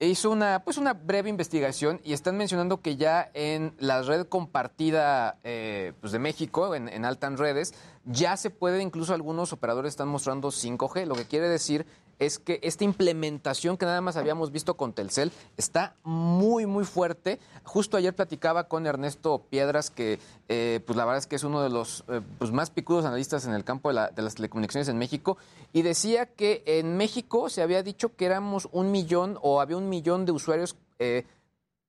hizo 0.00 0.30
una, 0.30 0.62
pues 0.62 0.78
una 0.78 0.92
breve 0.94 1.28
investigación 1.28 2.00
y 2.04 2.12
están 2.12 2.36
mencionando 2.36 2.80
que 2.80 2.96
ya 2.96 3.30
en 3.34 3.74
la 3.78 4.02
red 4.02 4.26
compartida 4.26 5.38
eh, 5.42 5.92
pues 6.00 6.12
de 6.12 6.18
México, 6.20 6.74
en, 6.74 6.88
en 6.88 7.04
Altan 7.04 7.36
Redes, 7.36 7.74
ya 8.04 8.36
se 8.36 8.50
puede, 8.50 8.82
incluso 8.82 9.14
algunos 9.14 9.52
operadores 9.52 9.90
están 9.90 10.08
mostrando 10.08 10.48
5G, 10.48 11.04
lo 11.06 11.14
que 11.14 11.26
quiere 11.26 11.48
decir 11.48 11.86
es 12.18 12.40
que 12.40 12.58
esta 12.64 12.82
implementación 12.82 13.76
que 13.76 13.86
nada 13.86 14.00
más 14.00 14.16
habíamos 14.16 14.50
visto 14.50 14.76
con 14.76 14.92
Telcel 14.92 15.30
está 15.56 15.94
muy, 16.02 16.66
muy 16.66 16.84
fuerte. 16.84 17.38
Justo 17.62 17.96
ayer 17.96 18.12
platicaba 18.12 18.64
con 18.64 18.86
Ernesto 18.86 19.44
Piedras, 19.50 19.90
que 19.90 20.18
eh, 20.48 20.80
pues 20.84 20.96
la 20.96 21.04
verdad 21.04 21.18
es 21.18 21.28
que 21.28 21.36
es 21.36 21.44
uno 21.44 21.62
de 21.62 21.68
los 21.70 22.04
eh, 22.08 22.20
pues 22.38 22.50
más 22.50 22.70
picudos 22.70 23.04
analistas 23.04 23.46
en 23.46 23.52
el 23.54 23.62
campo 23.62 23.88
de, 23.90 23.94
la- 23.94 24.08
de 24.08 24.22
las 24.22 24.34
telecomunicaciones 24.34 24.88
en 24.88 24.98
México, 24.98 25.36
y 25.72 25.82
decía 25.82 26.26
que 26.26 26.64
en 26.66 26.96
México 26.96 27.48
se 27.50 27.62
había 27.62 27.84
dicho 27.84 28.16
que 28.16 28.26
éramos 28.26 28.68
un 28.72 28.90
millón 28.90 29.38
o 29.40 29.60
había 29.60 29.76
un 29.76 29.88
millón 29.88 30.26
de 30.26 30.32
usuarios 30.32 30.74
eh, 30.98 31.24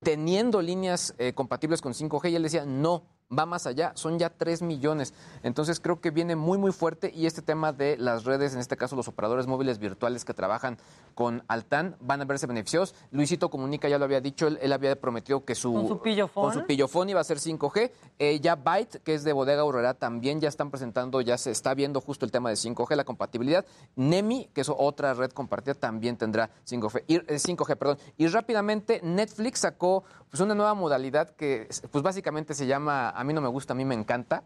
teniendo 0.01 0.61
líneas 0.61 1.13
eh, 1.17 1.33
compatibles 1.33 1.81
con 1.81 1.93
5G 1.93 2.29
y 2.31 2.35
él 2.35 2.43
decía, 2.43 2.65
no, 2.65 3.01
va 3.37 3.45
más 3.45 3.67
allá, 3.67 3.91
son 3.95 4.17
ya 4.17 4.29
3 4.29 4.63
millones. 4.63 5.13
Entonces 5.43 5.79
creo 5.79 6.01
que 6.01 6.09
viene 6.09 6.35
muy, 6.35 6.57
muy 6.57 6.71
fuerte 6.71 7.11
y 7.15 7.27
este 7.27 7.41
tema 7.41 7.71
de 7.71 7.95
las 7.97 8.23
redes, 8.23 8.53
en 8.53 8.59
este 8.59 8.75
caso 8.75 8.95
los 8.95 9.07
operadores 9.07 9.45
móviles 9.45 9.77
virtuales 9.77 10.25
que 10.25 10.33
trabajan 10.33 10.77
con 11.13 11.43
Altan, 11.47 11.95
van 11.99 12.21
a 12.21 12.25
verse 12.25 12.47
beneficiados. 12.47 12.95
Luisito 13.11 13.49
Comunica 13.49 13.87
ya 13.87 13.99
lo 13.99 14.05
había 14.05 14.21
dicho, 14.21 14.47
él, 14.47 14.57
él 14.61 14.73
había 14.73 14.99
prometido 14.99 15.45
que 15.45 15.53
su... 15.53 15.73
¿Con 15.73 15.87
su 15.87 16.01
pillofón? 16.01 16.43
Con 16.43 16.53
su 16.53 16.65
pillofón 16.65 17.09
iba 17.09 17.21
a 17.21 17.23
ser 17.23 17.37
5G. 17.37 17.91
Eh, 18.17 18.39
ya 18.39 18.55
Byte, 18.55 19.01
que 19.03 19.13
es 19.13 19.23
de 19.23 19.33
Bodega 19.33 19.61
Aurrera, 19.61 19.93
también 19.93 20.41
ya 20.41 20.49
están 20.49 20.71
presentando, 20.71 21.21
ya 21.21 21.37
se 21.37 21.51
está 21.51 21.73
viendo 21.75 22.01
justo 22.01 22.25
el 22.25 22.31
tema 22.31 22.49
de 22.49 22.55
5G, 22.55 22.95
la 22.95 23.03
compatibilidad. 23.03 23.65
Nemi, 23.95 24.49
que 24.53 24.61
es 24.61 24.69
otra 24.75 25.13
red 25.13 25.31
compartida, 25.31 25.75
también 25.75 26.17
tendrá 26.17 26.49
5G. 26.67 27.03
Y, 27.07 27.15
eh, 27.17 27.23
5G 27.27 27.75
perdón. 27.75 27.97
y 28.17 28.27
rápidamente 28.27 29.01
Netflix 29.03 29.59
sacó 29.59 30.03
pues, 30.29 30.41
una 30.41 30.55
nueva 30.55 30.73
modalidad 30.73 31.29
que 31.31 31.67
pues 31.91 32.03
básicamente 32.03 32.53
se 32.53 32.67
llama 32.67 33.09
A 33.09 33.23
mí 33.23 33.33
no 33.33 33.41
me 33.41 33.47
gusta, 33.47 33.73
a 33.73 33.75
mí 33.75 33.85
me 33.85 33.95
encanta. 33.95 34.43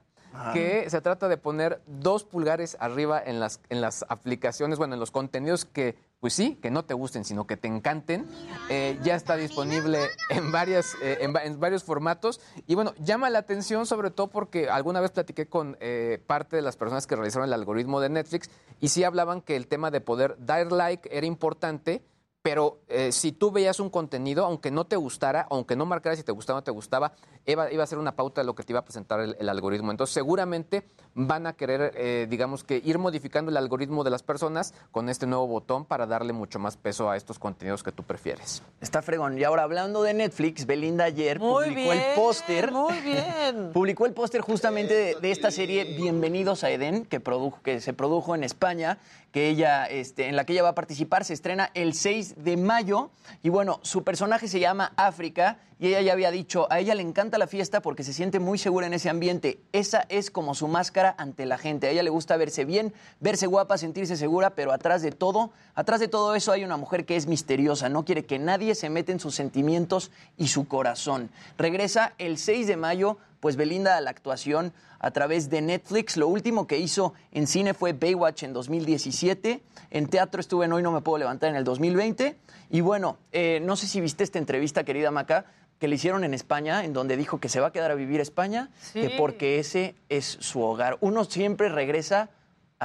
Que 0.51 0.89
se 0.89 0.99
trata 0.99 1.27
de 1.27 1.37
poner 1.37 1.79
dos 1.85 2.23
pulgares 2.23 2.75
arriba 2.79 3.21
en 3.23 3.39
las, 3.39 3.59
en 3.69 3.81
las 3.81 4.03
aplicaciones, 4.09 4.79
bueno, 4.79 4.95
en 4.95 4.99
los 4.99 5.11
contenidos 5.11 5.63
que, 5.63 5.95
pues 6.19 6.33
sí, 6.33 6.57
que 6.59 6.71
no 6.71 6.85
te 6.85 6.95
gusten, 6.95 7.23
sino 7.23 7.45
que 7.45 7.55
te 7.55 7.67
encanten. 7.67 8.27
Eh, 8.67 8.97
ya 9.03 9.13
está 9.13 9.35
disponible 9.35 9.99
en, 10.29 10.51
varias, 10.51 10.95
eh, 11.03 11.19
en, 11.21 11.37
en 11.37 11.59
varios 11.59 11.83
formatos. 11.83 12.41
Y 12.65 12.73
bueno, 12.73 12.95
llama 12.97 13.29
la 13.29 13.37
atención 13.37 13.85
sobre 13.85 14.09
todo 14.09 14.27
porque 14.27 14.71
alguna 14.71 15.01
vez 15.01 15.11
platiqué 15.11 15.47
con 15.47 15.77
eh, 15.79 16.19
parte 16.25 16.55
de 16.55 16.63
las 16.63 16.77
personas 16.77 17.05
que 17.05 17.15
realizaron 17.15 17.47
el 17.47 17.53
algoritmo 17.53 17.99
de 17.99 18.09
Netflix 18.09 18.49
y 18.79 18.87
sí 18.87 19.03
hablaban 19.03 19.39
que 19.39 19.55
el 19.55 19.67
tema 19.67 19.91
de 19.91 20.01
poder 20.01 20.35
dar 20.39 20.71
like 20.71 21.15
era 21.15 21.27
importante. 21.27 22.01
Pero 22.43 22.81
eh, 22.89 23.13
si 23.13 23.31
tú 23.31 23.51
veías 23.51 23.79
un 23.79 23.89
contenido, 23.89 24.43
aunque 24.43 24.69
no 24.69 24.85
te 24.85 24.97
gustara, 24.97 25.47
aunque 25.49 25.77
no 25.77 25.85
marcara 25.85 26.17
si 26.17 26.23
te 26.23 26.33
gustaba 26.33 26.57
o 26.57 26.59
no 26.59 26.63
te 26.65 26.71
gustaba, 26.71 27.13
iba, 27.45 27.71
iba 27.71 27.83
a 27.85 27.87
ser 27.87 27.97
una 27.97 28.17
pauta 28.17 28.41
de 28.41 28.45
lo 28.45 28.53
que 28.53 28.63
te 28.63 28.73
iba 28.73 28.81
a 28.81 28.83
presentar 28.83 29.21
el, 29.21 29.37
el 29.39 29.47
algoritmo. 29.47 29.91
Entonces, 29.91 30.13
seguramente 30.13 30.83
van 31.15 31.47
a 31.47 31.53
querer, 31.53 31.93
eh, 31.95 32.27
digamos 32.29 32.65
que, 32.65 32.81
ir 32.83 32.97
modificando 32.97 33.49
el 33.49 33.55
algoritmo 33.55 34.03
de 34.03 34.09
las 34.09 34.23
personas 34.23 34.73
con 34.91 35.07
este 35.07 35.25
nuevo 35.25 35.47
botón 35.47 35.85
para 35.85 36.05
darle 36.05 36.33
mucho 36.33 36.59
más 36.59 36.75
peso 36.75 37.09
a 37.09 37.15
estos 37.15 37.39
contenidos 37.39 37.81
que 37.81 37.93
tú 37.93 38.03
prefieres. 38.03 38.61
Está 38.81 39.01
fregón. 39.01 39.37
Y 39.37 39.45
ahora 39.45 39.63
hablando 39.63 40.03
de 40.03 40.13
Netflix, 40.13 40.65
Belinda 40.65 41.05
ayer 41.05 41.39
Muy 41.39 41.69
publicó 41.69 41.91
bien, 41.91 41.97
el 41.97 42.15
póster. 42.15 42.71
muy 42.73 42.99
bien. 42.99 43.69
Publicó 43.73 44.05
el 44.05 44.13
póster 44.13 44.41
justamente 44.41 44.93
de, 44.93 45.15
de 45.15 45.31
esta 45.31 45.49
serie 45.49 45.85
Bienvenidos 45.95 46.65
a 46.65 46.71
Edén, 46.71 47.05
que, 47.05 47.21
produjo, 47.21 47.61
que 47.63 47.79
se 47.79 47.93
produjo 47.93 48.35
en 48.35 48.43
España, 48.43 48.97
que 49.33 49.49
ella, 49.49 49.85
este, 49.87 50.29
en 50.29 50.35
la 50.35 50.45
que 50.45 50.53
ella 50.53 50.61
va 50.61 50.69
a 50.69 50.75
participar. 50.75 51.25
Se 51.25 51.33
estrena 51.33 51.71
el 51.73 51.95
6 51.95 52.35
de 52.37 52.55
mayo. 52.55 53.09
Y 53.41 53.49
bueno, 53.49 53.79
su 53.81 54.03
personaje 54.03 54.47
se 54.47 54.59
llama 54.59 54.93
África 54.95 55.57
y 55.79 55.87
ella 55.87 56.01
ya 56.01 56.13
había 56.13 56.31
dicho, 56.31 56.67
a 56.71 56.79
ella 56.79 56.95
le 56.95 57.01
encanta 57.01 57.37
la 57.37 57.47
fiesta 57.47 57.81
porque 57.81 58.03
se 58.03 58.13
siente 58.13 58.39
muy 58.39 58.57
segura 58.57 58.85
en 58.85 58.93
ese 58.93 59.09
ambiente. 59.09 59.59
Esa 59.73 60.05
es 60.07 60.31
como 60.31 60.53
su 60.53 60.67
máscara 60.67 61.15
ante 61.17 61.47
la 61.47 61.57
gente. 61.57 61.87
A 61.87 61.89
ella 61.89 62.03
le 62.03 62.11
gusta 62.11 62.37
verse 62.37 62.63
bien, 62.63 62.93
verse 63.19 63.47
guapa, 63.47 63.77
sentirse 63.77 64.15
segura, 64.15 64.51
pero 64.51 64.71
atrás 64.71 65.01
de 65.01 65.11
todo, 65.11 65.51
atrás 65.73 65.99
de 65.99 66.07
todo 66.07 66.35
eso 66.35 66.51
hay 66.51 66.63
una 66.63 66.77
mujer 66.77 67.05
que 67.05 67.15
es 67.15 67.27
misteriosa, 67.27 67.89
no 67.89 68.05
quiere 68.05 68.23
que 68.23 68.39
nadie 68.39 68.75
se 68.75 68.89
meta 68.89 69.11
en 69.11 69.19
sus 69.19 69.35
sentimientos 69.35 70.11
y 70.37 70.47
su 70.47 70.67
corazón. 70.67 71.31
Regresa 71.57 72.13
el 72.17 72.37
6 72.37 72.67
de 72.67 72.77
mayo, 72.77 73.17
pues 73.43 73.57
Belinda 73.57 73.97
a 73.97 73.99
la 73.99 74.09
actuación 74.09 74.71
a 74.99 75.11
través 75.11 75.49
de 75.49 75.61
Netflix. 75.61 76.15
Lo 76.15 76.29
último 76.29 76.65
que 76.65 76.77
hizo 76.77 77.13
en 77.33 77.45
cine 77.45 77.73
fue 77.73 77.91
Baywatch 77.91 78.43
en 78.43 78.53
2017. 78.53 79.61
En 79.91 80.07
teatro 80.07 80.39
estuve 80.39 80.63
en 80.63 80.71
Hoy 80.71 80.81
No 80.81 80.93
Me 80.93 81.01
Puedo 81.01 81.17
Levantar 81.17 81.49
en 81.49 81.57
el 81.57 81.65
2020. 81.65 82.37
Y 82.69 82.79
bueno, 82.79 83.17
eh, 83.33 83.59
no 83.61 83.75
sé 83.75 83.87
si 83.87 83.99
viste 83.99 84.23
esta 84.23 84.39
entrevista, 84.39 84.85
querida 84.85 85.11
Maca, 85.11 85.43
que 85.77 85.89
le 85.89 85.95
hicieron 85.95 86.23
en 86.23 86.33
España, 86.33 86.85
en 86.85 86.93
donde 86.93 87.17
dijo 87.17 87.41
que 87.41 87.49
se 87.49 87.59
va 87.59 87.67
a 87.67 87.71
quedar 87.73 87.91
a 87.91 87.95
vivir 87.95 88.21
a 88.21 88.23
España, 88.23 88.69
que 88.93 89.13
porque 89.17 89.59
ese 89.59 89.95
es 90.07 90.37
su 90.39 90.61
hogar. 90.61 90.97
Uno 91.01 91.25
siempre 91.25 91.67
regresa 91.67 92.29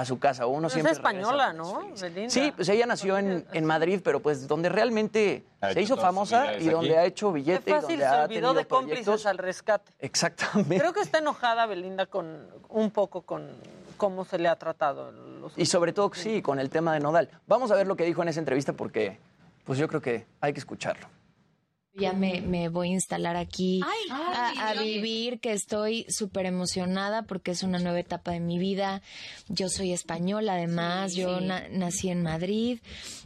a 0.00 0.04
su 0.04 0.18
casa, 0.18 0.46
uno 0.46 0.66
Es 0.68 0.72
siempre 0.74 0.92
española, 0.92 1.52
regresa. 1.52 1.52
¿no? 1.72 1.88
Belinda. 2.00 2.30
Sí, 2.30 2.52
pues 2.54 2.68
ella 2.68 2.86
nació 2.86 3.18
en, 3.18 3.44
en 3.52 3.64
Madrid, 3.64 4.00
pero 4.04 4.20
pues 4.20 4.46
donde 4.46 4.68
realmente 4.68 5.44
Ha 5.60 5.72
se 5.72 5.82
hizo 5.82 5.96
famosa 5.96 6.52
es 6.54 6.64
y 6.64 6.68
donde 6.70 6.90
aquí. 6.90 6.98
ha 6.98 7.04
hecho 7.04 7.32
billete 7.32 7.70
y 7.70 7.74
fácil 7.74 7.88
donde 7.98 8.04
se 8.04 8.06
ha 8.06 8.24
olvidó 8.24 8.54
de 8.54 8.64
cómplices 8.66 9.04
proyectos. 9.04 9.26
al 9.26 9.38
rescate. 9.38 9.92
Exactamente. 9.98 10.78
Creo 10.78 10.92
que 10.92 11.00
está 11.00 11.18
enojada 11.18 11.66
Belinda 11.66 12.06
con 12.06 12.46
un 12.68 12.90
poco 12.90 13.22
con 13.22 13.50
cómo 13.96 14.24
se 14.24 14.38
le 14.38 14.48
ha 14.48 14.56
tratado. 14.56 15.10
los- 15.12 15.52
Y 15.58 15.66
sobre 15.66 15.92
todo, 15.92 16.10
sí, 16.14 16.42
con 16.42 16.58
el 16.60 16.70
tema 16.70 16.92
de 16.94 17.00
Nodal. 17.00 17.28
Vamos 17.46 17.70
a 17.70 17.74
ver 17.74 17.86
lo 17.86 17.96
que 17.96 18.04
dijo 18.04 18.22
en 18.22 18.28
esa 18.28 18.40
entrevista 18.40 18.72
porque 18.72 19.18
pues 19.64 19.78
yo 19.78 19.88
creo 19.88 20.00
que 20.00 20.26
hay 20.40 20.52
que 20.52 20.60
escucharlo. 20.60 21.06
Ya 21.98 22.12
me, 22.12 22.40
me 22.40 22.68
voy 22.68 22.90
a 22.90 22.92
instalar 22.92 23.36
aquí 23.36 23.80
Ay, 23.84 24.52
a, 24.58 24.74
vivir, 24.82 25.40
que 25.40 25.52
estoy 25.52 26.06
súper 26.08 26.46
emocionada 26.46 27.22
porque 27.22 27.50
es 27.50 27.62
una 27.62 27.78
nueva 27.78 27.98
etapa 28.00 28.32
de 28.32 28.40
mi 28.40 28.58
vida. 28.58 29.02
Yo 29.48 29.68
soy 29.68 29.92
española 29.92 30.54
además, 30.54 31.12
Sí, 31.12 31.20
yo 31.22 31.38
sí. 31.40 31.44
na- 31.46 31.68
nací 31.70 32.08
en 32.10 32.22
Madrid 32.22 32.78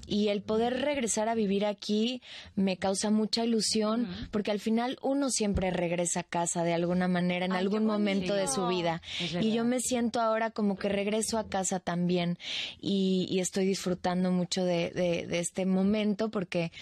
y 0.06 0.28
el 0.28 0.42
poder 0.42 0.80
regresar 0.80 1.28
a 1.28 1.34
vivir 1.34 1.64
aquí 1.64 2.22
me 2.56 2.76
causa 2.76 3.10
mucha 3.10 3.44
ilusión 3.44 4.08
porque 4.30 4.50
al 4.50 4.58
final 4.60 4.98
uno 5.02 5.30
siempre 5.30 5.70
regresa 5.70 6.20
a 6.20 6.24
casa 6.24 6.64
de 6.64 6.74
alguna 6.74 7.08
manera 7.08 7.46
en 7.46 7.52
Ay, 7.52 7.58
algún 7.58 7.84
momento 7.86 8.34
de 8.34 8.48
su 8.48 8.66
vida. 8.66 9.00
Y 9.40 9.52
yo 9.52 9.64
me 9.64 9.80
siento 9.80 10.20
ahora 10.20 10.50
como 10.50 10.76
que 10.76 10.88
regreso 10.88 11.38
a 11.38 11.48
casa 11.48 11.78
también 11.80 12.38
y, 12.80 13.26
y 13.30 13.40
estoy 13.40 13.66
disfrutando 13.66 14.30
mucho 14.30 14.64
de, 14.64 14.90
de- 14.90 15.26
de 15.26 15.38
este 15.38 15.66
momento 15.66 16.30
porque... 16.30 16.72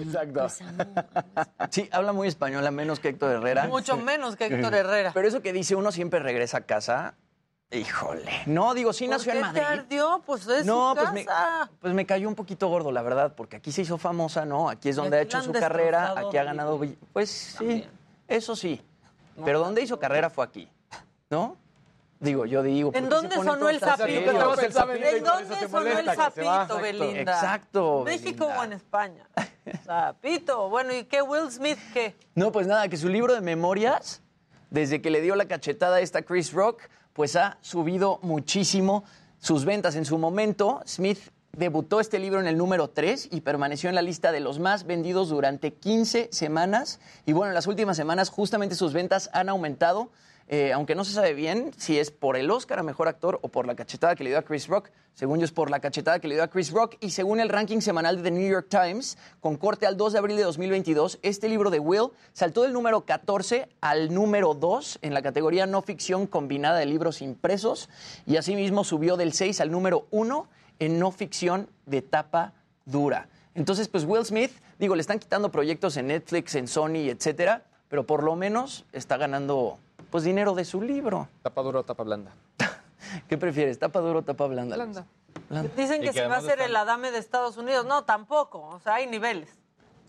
Exacto. 0.00 0.40
pues, 0.40 0.60
amo- 0.62 0.94
Sí, 1.70 1.88
habla 1.92 2.12
muy 2.12 2.28
español, 2.28 2.66
a 2.66 2.70
menos 2.70 3.00
que 3.00 3.08
Héctor 3.08 3.30
Herrera. 3.32 3.66
Mucho 3.66 3.96
menos 3.96 4.36
que 4.36 4.46
Héctor 4.46 4.74
Herrera. 4.74 5.12
Pero 5.14 5.28
eso 5.28 5.40
que 5.42 5.52
dice, 5.52 5.74
uno 5.76 5.92
siempre 5.92 6.20
regresa 6.20 6.58
a 6.58 6.60
casa. 6.62 7.14
Híjole. 7.72 8.32
No, 8.46 8.74
digo, 8.74 8.92
sí 8.92 9.04
¿Por 9.04 9.14
nació 9.14 9.32
qué 9.32 9.38
en 9.38 9.44
Madrid. 9.44 9.62
ardió? 9.62 10.22
Pues 10.26 10.46
es 10.48 10.66
No, 10.66 10.90
su 10.90 10.96
pues 10.96 11.12
me, 11.12 11.24
casa. 11.24 11.70
pues 11.80 11.94
me 11.94 12.04
cayó 12.04 12.28
un 12.28 12.34
poquito 12.34 12.66
gordo, 12.68 12.90
la 12.90 13.02
verdad, 13.02 13.34
porque 13.36 13.56
aquí 13.56 13.70
se 13.70 13.82
hizo 13.82 13.96
famosa, 13.96 14.44
¿no? 14.44 14.68
Aquí 14.68 14.88
es 14.88 14.96
donde 14.96 15.18
ha 15.18 15.20
hecho 15.20 15.40
su 15.40 15.52
carrera, 15.52 16.14
aquí 16.16 16.36
ha 16.36 16.42
ganado. 16.42 16.80
Pues 17.12 17.30
sí, 17.30 17.86
eso 18.26 18.56
sí. 18.56 18.82
Pero 19.44 19.60
donde 19.60 19.82
hizo 19.82 19.98
carrera 20.00 20.30
fue 20.30 20.44
aquí, 20.44 20.68
¿no? 21.30 21.56
Digo, 22.20 22.44
yo 22.44 22.62
digo. 22.62 22.92
¿por 22.92 23.02
¿En 23.02 23.08
dónde 23.08 23.34
sonó 23.34 23.70
el 23.70 23.80
sapito? 23.80 24.30
¿En 24.30 24.38
dónde 24.38 24.70
sonó 24.70 25.98
el 25.98 26.04
sapito. 26.14 26.78
Belinda? 26.78 27.32
Exacto, 27.32 28.02
¿México 28.04 28.44
Belinda. 28.44 28.60
o 28.60 28.64
en 28.64 28.72
España? 28.74 29.26
Sapito. 29.84 30.68
Bueno, 30.68 30.94
¿y 30.94 31.04
qué 31.04 31.22
Will 31.22 31.50
Smith 31.50 31.78
qué? 31.94 32.14
No, 32.34 32.52
pues 32.52 32.66
nada, 32.66 32.88
que 32.88 32.98
su 32.98 33.08
libro 33.08 33.34
de 33.34 33.40
memorias, 33.40 34.22
desde 34.68 35.00
que 35.00 35.08
le 35.10 35.22
dio 35.22 35.34
la 35.34 35.46
cachetada 35.46 35.96
a 35.96 36.00
esta 36.00 36.22
Chris 36.22 36.52
Rock, 36.52 36.82
pues 37.14 37.36
ha 37.36 37.56
subido 37.62 38.18
muchísimo 38.22 39.04
sus 39.38 39.64
ventas. 39.64 39.96
En 39.96 40.04
su 40.04 40.18
momento, 40.18 40.82
Smith 40.86 41.20
debutó 41.52 42.00
este 42.00 42.18
libro 42.18 42.38
en 42.38 42.46
el 42.46 42.58
número 42.58 42.90
3 42.90 43.28
y 43.32 43.40
permaneció 43.40 43.88
en 43.88 43.94
la 43.94 44.02
lista 44.02 44.30
de 44.30 44.40
los 44.40 44.58
más 44.58 44.84
vendidos 44.84 45.30
durante 45.30 45.72
15 45.72 46.28
semanas. 46.32 47.00
Y 47.24 47.32
bueno, 47.32 47.50
en 47.50 47.54
las 47.54 47.66
últimas 47.66 47.96
semanas 47.96 48.28
justamente 48.28 48.74
sus 48.74 48.92
ventas 48.92 49.30
han 49.32 49.48
aumentado. 49.48 50.10
Eh, 50.52 50.72
aunque 50.72 50.96
no 50.96 51.04
se 51.04 51.12
sabe 51.12 51.32
bien 51.32 51.70
si 51.76 52.00
es 52.00 52.10
por 52.10 52.36
el 52.36 52.50
Oscar 52.50 52.80
a 52.80 52.82
Mejor 52.82 53.06
Actor 53.06 53.38
o 53.40 53.48
por 53.50 53.68
la 53.68 53.76
cachetada 53.76 54.16
que 54.16 54.24
le 54.24 54.30
dio 54.30 54.38
a 54.40 54.42
Chris 54.42 54.66
Rock. 54.66 54.90
Según 55.14 55.38
yo 55.38 55.44
es 55.44 55.52
por 55.52 55.70
la 55.70 55.78
cachetada 55.78 56.18
que 56.18 56.26
le 56.26 56.34
dio 56.34 56.42
a 56.42 56.48
Chris 56.48 56.72
Rock. 56.72 56.96
Y 56.98 57.10
según 57.10 57.38
el 57.38 57.48
ranking 57.48 57.78
semanal 57.78 58.16
de 58.16 58.24
The 58.24 58.30
New 58.32 58.50
York 58.50 58.66
Times, 58.68 59.16
con 59.38 59.56
corte 59.56 59.86
al 59.86 59.96
2 59.96 60.12
de 60.12 60.18
abril 60.18 60.36
de 60.36 60.42
2022, 60.42 61.20
este 61.22 61.48
libro 61.48 61.70
de 61.70 61.78
Will 61.78 62.08
saltó 62.32 62.62
del 62.62 62.72
número 62.72 63.02
14 63.02 63.68
al 63.80 64.12
número 64.12 64.54
2 64.54 64.98
en 65.02 65.14
la 65.14 65.22
categoría 65.22 65.66
no 65.66 65.82
ficción 65.82 66.26
combinada 66.26 66.80
de 66.80 66.86
libros 66.86 67.22
impresos. 67.22 67.88
Y 68.26 68.36
asimismo 68.36 68.82
subió 68.82 69.16
del 69.16 69.32
6 69.32 69.60
al 69.60 69.70
número 69.70 70.08
1 70.10 70.48
en 70.80 70.98
no 70.98 71.12
ficción 71.12 71.68
de 71.86 72.02
tapa 72.02 72.54
dura. 72.86 73.28
Entonces, 73.54 73.86
pues 73.86 74.02
Will 74.02 74.24
Smith, 74.24 74.50
digo, 74.80 74.96
le 74.96 75.00
están 75.00 75.20
quitando 75.20 75.52
proyectos 75.52 75.96
en 75.96 76.08
Netflix, 76.08 76.56
en 76.56 76.66
Sony, 76.66 77.08
etcétera, 77.08 77.62
pero 77.88 78.04
por 78.04 78.24
lo 78.24 78.34
menos 78.34 78.84
está 78.92 79.16
ganando 79.16 79.78
pues 80.10 80.24
dinero 80.24 80.54
de 80.54 80.64
su 80.64 80.82
libro. 80.82 81.28
¿Tapa 81.42 81.62
dura 81.62 81.80
o 81.80 81.82
tapa 81.84 82.02
blanda? 82.02 82.32
¿Qué 83.28 83.38
prefieres, 83.38 83.78
tapa 83.78 84.00
dura 84.00 84.20
o 84.20 84.22
tapa 84.22 84.46
blanda? 84.46 84.76
Blanda. 84.76 85.06
Dicen 85.76 86.00
que, 86.00 86.08
que 86.08 86.12
se 86.12 86.26
va 86.26 86.36
a 86.36 86.40
ser 86.40 86.52
están- 86.52 86.66
el 86.70 86.76
Adame 86.76 87.10
de 87.10 87.18
Estados 87.18 87.56
Unidos. 87.56 87.84
No, 87.86 88.04
tampoco. 88.04 88.60
O 88.68 88.78
sea, 88.80 88.94
hay 88.96 89.06
niveles. 89.06 89.48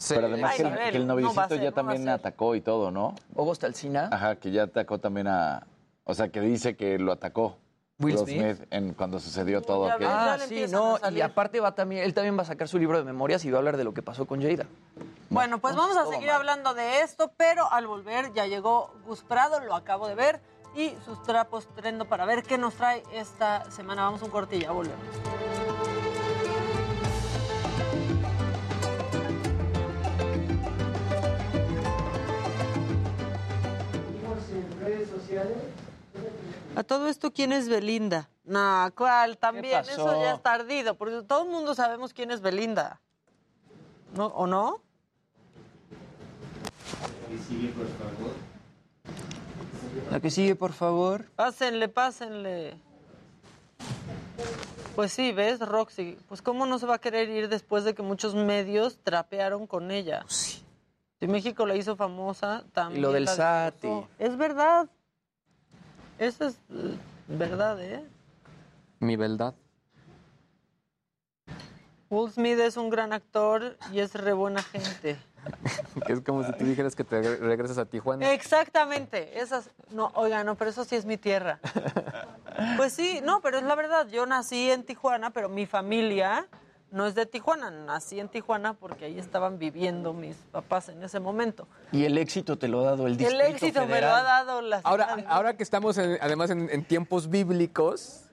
Pero 0.09 0.27
además 0.27 0.55
que 0.55 0.63
el, 0.63 0.73
que 0.75 0.97
el 0.97 1.07
no 1.07 1.13
noviecito 1.13 1.47
ser, 1.47 1.57
ya 1.57 1.63
no 1.63 1.65
va 1.65 1.69
a 1.69 1.73
también 1.75 2.03
ser. 2.03 2.09
atacó 2.09 2.55
y 2.55 2.61
todo, 2.61 2.89
¿no? 2.91 3.13
Hugo 3.35 3.53
Stalcina. 3.53 4.09
Ajá, 4.11 4.35
que 4.35 4.51
ya 4.51 4.63
atacó 4.63 4.99
también 4.99 5.27
a... 5.27 5.65
O 6.03 6.13
sea, 6.15 6.29
que 6.29 6.41
dice 6.41 6.75
que 6.75 6.97
lo 6.97 7.11
atacó 7.11 7.57
Will 8.01 8.17
Smith. 8.17 8.67
en 8.71 8.93
cuando 8.93 9.19
sucedió 9.19 9.61
todo 9.61 9.87
ya 9.87 9.93
aquello. 9.95 10.09
Ah, 10.11 10.37
sí, 10.39 10.65
no, 10.69 10.97
y 11.11 11.21
aparte 11.21 11.59
va 11.59 11.73
también, 11.75 12.03
él 12.03 12.13
también 12.13 12.37
va 12.37 12.41
a 12.41 12.45
sacar 12.45 12.67
su 12.67 12.77
libro 12.77 12.97
de 12.97 13.03
memorias 13.03 13.45
y 13.45 13.51
va 13.51 13.57
a 13.57 13.59
hablar 13.59 13.77
de 13.77 13.83
lo 13.83 13.93
que 13.93 14.01
pasó 14.01 14.25
con 14.25 14.41
Jada. 14.41 14.65
Bueno, 15.29 15.59
pues 15.59 15.75
vamos 15.75 15.95
a 15.95 16.05
seguir 16.07 16.29
hablando 16.29 16.73
de 16.73 17.01
esto, 17.01 17.31
pero 17.37 17.71
al 17.71 17.87
volver 17.87 18.33
ya 18.33 18.47
llegó 18.47 18.93
Gus 19.05 19.23
Prado, 19.23 19.61
lo 19.61 19.75
acabo 19.75 20.07
de 20.07 20.15
ver, 20.15 20.41
y 20.75 20.93
sus 21.05 21.21
trapos 21.23 21.67
trendo 21.75 22.05
para 22.05 22.25
ver 22.25 22.43
qué 22.43 22.57
nos 22.57 22.73
trae 22.75 23.03
esta 23.13 23.69
semana. 23.71 24.03
Vamos 24.03 24.21
a 24.21 24.25
un 24.25 24.31
corte 24.31 24.57
y 24.57 24.61
ya 24.61 24.71
volvemos. 24.71 24.99
A 36.75 36.83
todo 36.83 37.07
esto, 37.07 37.31
¿quién 37.31 37.51
es 37.51 37.67
Belinda? 37.67 38.29
No, 38.43 38.89
¿cuál? 38.95 39.37
También, 39.37 39.81
eso 39.81 40.21
ya 40.21 40.33
está 40.33 40.53
ardido, 40.53 40.95
porque 40.95 41.21
todo 41.23 41.43
el 41.43 41.49
mundo 41.49 41.75
sabemos 41.75 42.13
quién 42.13 42.31
es 42.31 42.41
Belinda. 42.41 42.99
¿No? 44.15 44.27
¿O 44.27 44.47
no? 44.47 44.81
La 50.09 50.19
que 50.19 50.29
sigue, 50.29 50.55
por 50.55 50.73
favor. 50.73 51.25
Pásenle, 51.35 51.87
pásenle. 51.87 52.77
Pues 54.95 55.13
sí, 55.13 55.31
¿ves, 55.31 55.59
Roxy? 55.59 56.17
Pues 56.27 56.41
cómo 56.41 56.65
no 56.65 56.77
se 56.79 56.85
va 56.85 56.95
a 56.95 56.99
querer 56.99 57.29
ir 57.29 57.47
después 57.47 57.83
de 57.83 57.93
que 57.93 58.01
muchos 58.01 58.35
medios 58.35 58.97
trapearon 59.03 59.67
con 59.67 59.91
ella. 59.91 60.25
Si 60.27 61.27
México 61.27 61.65
la 61.65 61.75
hizo 61.75 61.95
famosa, 61.95 62.63
también. 62.73 62.99
Y 62.99 63.01
lo 63.01 63.11
del 63.11 63.25
la 63.25 63.35
SAT. 63.35 63.85
Es 64.19 64.35
verdad. 64.37 64.89
Eso 66.21 66.45
es 66.45 66.53
eh, 66.69 66.99
verdad, 67.27 67.81
¿eh? 67.81 68.07
Mi 68.99 69.15
verdad. 69.15 69.55
Will 72.11 72.31
Smith 72.31 72.59
es 72.59 72.77
un 72.77 72.91
gran 72.91 73.11
actor 73.11 73.75
y 73.91 74.01
es 74.01 74.13
re 74.13 74.31
buena 74.33 74.61
gente. 74.61 75.17
Es 76.07 76.21
como 76.21 76.43
si 76.43 76.53
tú 76.53 76.65
dijeras 76.65 76.95
que 76.95 77.03
te 77.03 77.19
regresas 77.37 77.79
a 77.79 77.85
Tijuana. 77.85 78.31
Exactamente. 78.31 79.41
Esas. 79.41 79.71
No, 79.89 80.11
oiga, 80.13 80.43
no, 80.43 80.53
pero 80.53 80.69
eso 80.69 80.83
sí 80.85 80.95
es 80.95 81.05
mi 81.05 81.17
tierra. 81.17 81.59
Pues 82.77 82.93
sí, 82.93 83.21
no, 83.23 83.41
pero 83.41 83.57
es 83.57 83.63
la 83.63 83.73
verdad. 83.73 84.07
Yo 84.09 84.27
nací 84.27 84.69
en 84.69 84.83
Tijuana, 84.83 85.31
pero 85.31 85.49
mi 85.49 85.65
familia 85.65 86.47
no 86.91 87.05
es 87.07 87.15
de 87.15 87.25
Tijuana. 87.25 87.71
Nací 87.71 88.19
en 88.19 88.29
Tijuana 88.29 88.73
porque 88.73 89.05
ahí 89.05 89.17
estaban 89.17 89.57
viviendo 89.57 90.13
mis 90.13 90.35
papás 90.51 90.89
en 90.89 91.01
ese 91.03 91.19
momento. 91.19 91.67
Y 91.91 92.03
el 92.05 92.17
éxito 92.17 92.57
te 92.57 92.67
lo 92.67 92.81
ha 92.81 92.83
dado 92.91 93.07
el 93.07 93.13
El 93.13 93.17
Distrito 93.17 93.43
éxito 93.45 93.85
me 93.87 94.01
lo 94.01 94.07
ha 94.07 94.21
dado 94.23 94.61
la 94.61 94.81
Ahora, 94.83 95.13
ciudad. 95.15 95.25
ahora 95.31 95.57
que 95.57 95.63
estamos 95.63 95.97
en- 95.97 96.17
además 96.21 96.49
en, 96.51 96.69
en 96.69 96.83
tiempos 96.85 97.29
bíblicos, 97.29 98.25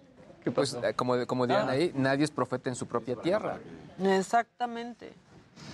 pues 0.54 0.74
eh, 0.82 0.94
como, 0.94 1.26
como 1.26 1.46
dirán 1.46 1.68
Ah. 1.68 1.72
ahí, 1.72 1.92
nadie 1.94 2.24
es 2.24 2.30
profeta 2.30 2.68
en 2.70 2.76
su 2.76 2.86
propia 2.86 3.16
tierra. 3.16 3.58
Exactamente. 4.02 5.12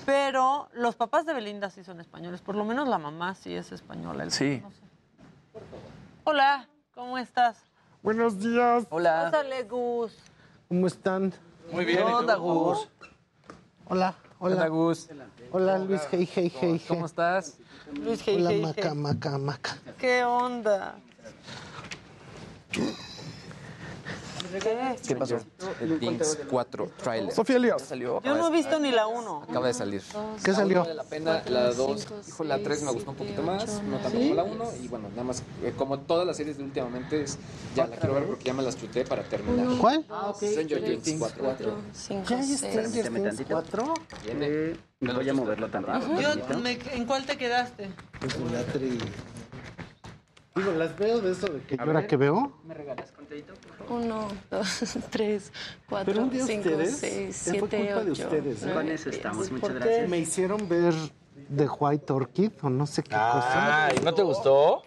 Pero 0.07 0.69
los 0.73 0.97
papás 0.97 1.27
de 1.27 1.33
Belinda 1.35 1.71
sí 1.71 1.85
son 1.85 2.01
españoles. 2.01 2.41
Por 2.41 2.55
lo 2.57 2.65
menos 2.65 2.89
la 2.89 2.99
mamá 2.99 3.35
sí 3.35 3.55
es 3.55 3.71
española. 3.73 4.25
el 4.25 4.31
Sí. 4.33 4.57
papá 4.63 4.75
no 4.75 5.61
sé. 5.61 5.67
Hola, 6.25 6.69
¿cómo 6.95 7.19
estás? 7.19 7.59
Buenos 8.03 8.39
días. 8.39 8.87
Hola. 8.91 9.31
Pásale, 9.31 9.63
Gus. 9.65 10.17
¿Cómo 10.69 10.87
están? 10.87 11.33
Muy 11.71 11.85
bien. 11.85 11.99
¿Qué 11.99 12.05
onda, 12.05 12.37
Gus? 12.37 12.89
Hola, 13.87 14.15
hola. 14.39 14.55
Hola, 14.57 14.69
Gus. 14.69 15.09
Hola, 15.51 15.79
Luis, 15.79 16.01
hey, 16.11 16.29
hey, 16.35 16.53
hey, 16.55 16.79
hey. 16.79 16.85
¿Cómo 16.89 17.07
estás? 17.07 17.59
Luis, 17.93 18.23
hey, 18.25 18.37
Hola, 18.39 18.51
hey, 18.51 18.63
Maca, 18.63 18.91
hey. 18.91 18.95
Maca, 18.99 19.39
Maca. 19.39 19.79
¿Qué 19.99 20.25
onda? 20.25 20.97
¿Qué 25.07 25.17
pasó? 25.17 25.39
El 25.81 25.99
Things 25.99 26.39
4 26.49 26.91
trailer. 27.03 27.33
Sofía 27.35 27.57
Elías. 27.57 27.83
Salió. 27.83 28.23
Yo 28.23 28.35
no 28.37 28.49
he 28.49 28.51
visto 28.51 28.79
ni 28.79 28.91
la 28.93 29.07
uno. 29.07 29.43
Acaba 29.49 29.67
de 29.67 29.75
salir. 29.75 30.03
¿Qué 30.45 30.53
salió? 30.53 30.81
Vale 30.81 30.95
la 30.95 31.05
pena, 31.05 31.43
la 31.49 31.73
2, 31.73 32.07
hijo, 32.29 32.45
la 32.45 32.59
3 32.59 32.83
me 32.83 32.93
gustó 32.93 33.11
un 33.11 33.17
poquito 33.17 33.43
más, 33.43 33.83
no 33.83 33.99
tanto 33.99 34.19
como 34.19 34.35
la 34.35 34.45
1, 34.45 34.65
y 34.83 34.89
bueno, 34.89 35.09
nada 35.11 35.25
más, 35.25 35.43
eh, 35.63 35.73
como 35.77 35.99
todas 36.01 36.27
las 36.27 36.37
series 36.37 36.57
de 36.59 36.65
últimamente, 36.65 37.23
es, 37.23 37.39
ya 37.75 37.87
la 37.87 37.97
quiero 37.97 38.15
ver 38.15 38.27
porque 38.27 38.45
ya 38.45 38.55
me 38.55 38.63
las 38.63 38.77
chuté 38.77 39.05
para 39.05 39.23
terminar. 39.25 39.67
¿Cuál? 39.79 40.05
Stranger 40.53 41.01
Things 41.03 41.33
4. 41.39 41.77
¿Ya 42.29 42.39
hay 42.39 42.57
Stranger 42.57 43.11
Things 43.13 43.43
4? 43.49 43.95
Viene. 44.25 44.77
Voy 45.01 45.29
a 45.29 45.35
moverlo. 45.35 45.69
Yo, 46.21 46.59
me- 46.61 46.79
¿En 46.93 47.05
cuál 47.05 47.27
te 47.27 47.37
quedaste? 47.37 47.91
Es 48.27 48.35
una 48.37 48.63
tri. 48.73 48.99
Digo, 50.55 50.71
las 50.73 50.97
veo 50.97 51.21
de 51.21 51.33
eso 51.33 51.49
de 51.49 51.63
que... 51.63 51.75
¿Y 51.75 51.79
ahora 51.81 52.07
qué 52.07 52.17
veo? 52.17 52.53
¿Me 52.65 52.75
regalas 52.75 53.11
contadito? 53.11 53.55
Uno, 53.89 54.29
dos, 54.51 54.97
tres, 55.11 55.53
cuatro, 55.89 56.29
cinco, 56.31 56.69
ustedes, 56.69 56.97
seis, 56.97 57.37
fue 57.37 57.53
siete, 57.53 57.59
culpa 57.59 58.05
de 58.05 58.11
ocho, 58.13 58.23
ustedes, 58.23 58.63
¿eh? 58.63 58.73
Con 58.73 58.89
eso 58.89 59.11
estamos, 59.11 59.51
muchas 59.51 59.61
¿Por 59.61 59.75
gracias. 59.75 60.03
qué? 60.03 60.09
Me 60.09 60.19
hicieron 60.19 60.69
ver 60.69 60.95
The 61.57 61.67
White 61.67 62.13
Orchid 62.13 62.53
o 62.63 62.71
no 62.71 62.87
sé 62.87 63.03
qué 63.03 63.11
cosa. 63.11 63.87
Ay, 63.87 63.99
¿no 64.05 64.15
te 64.15 64.23
gustó? 64.23 64.83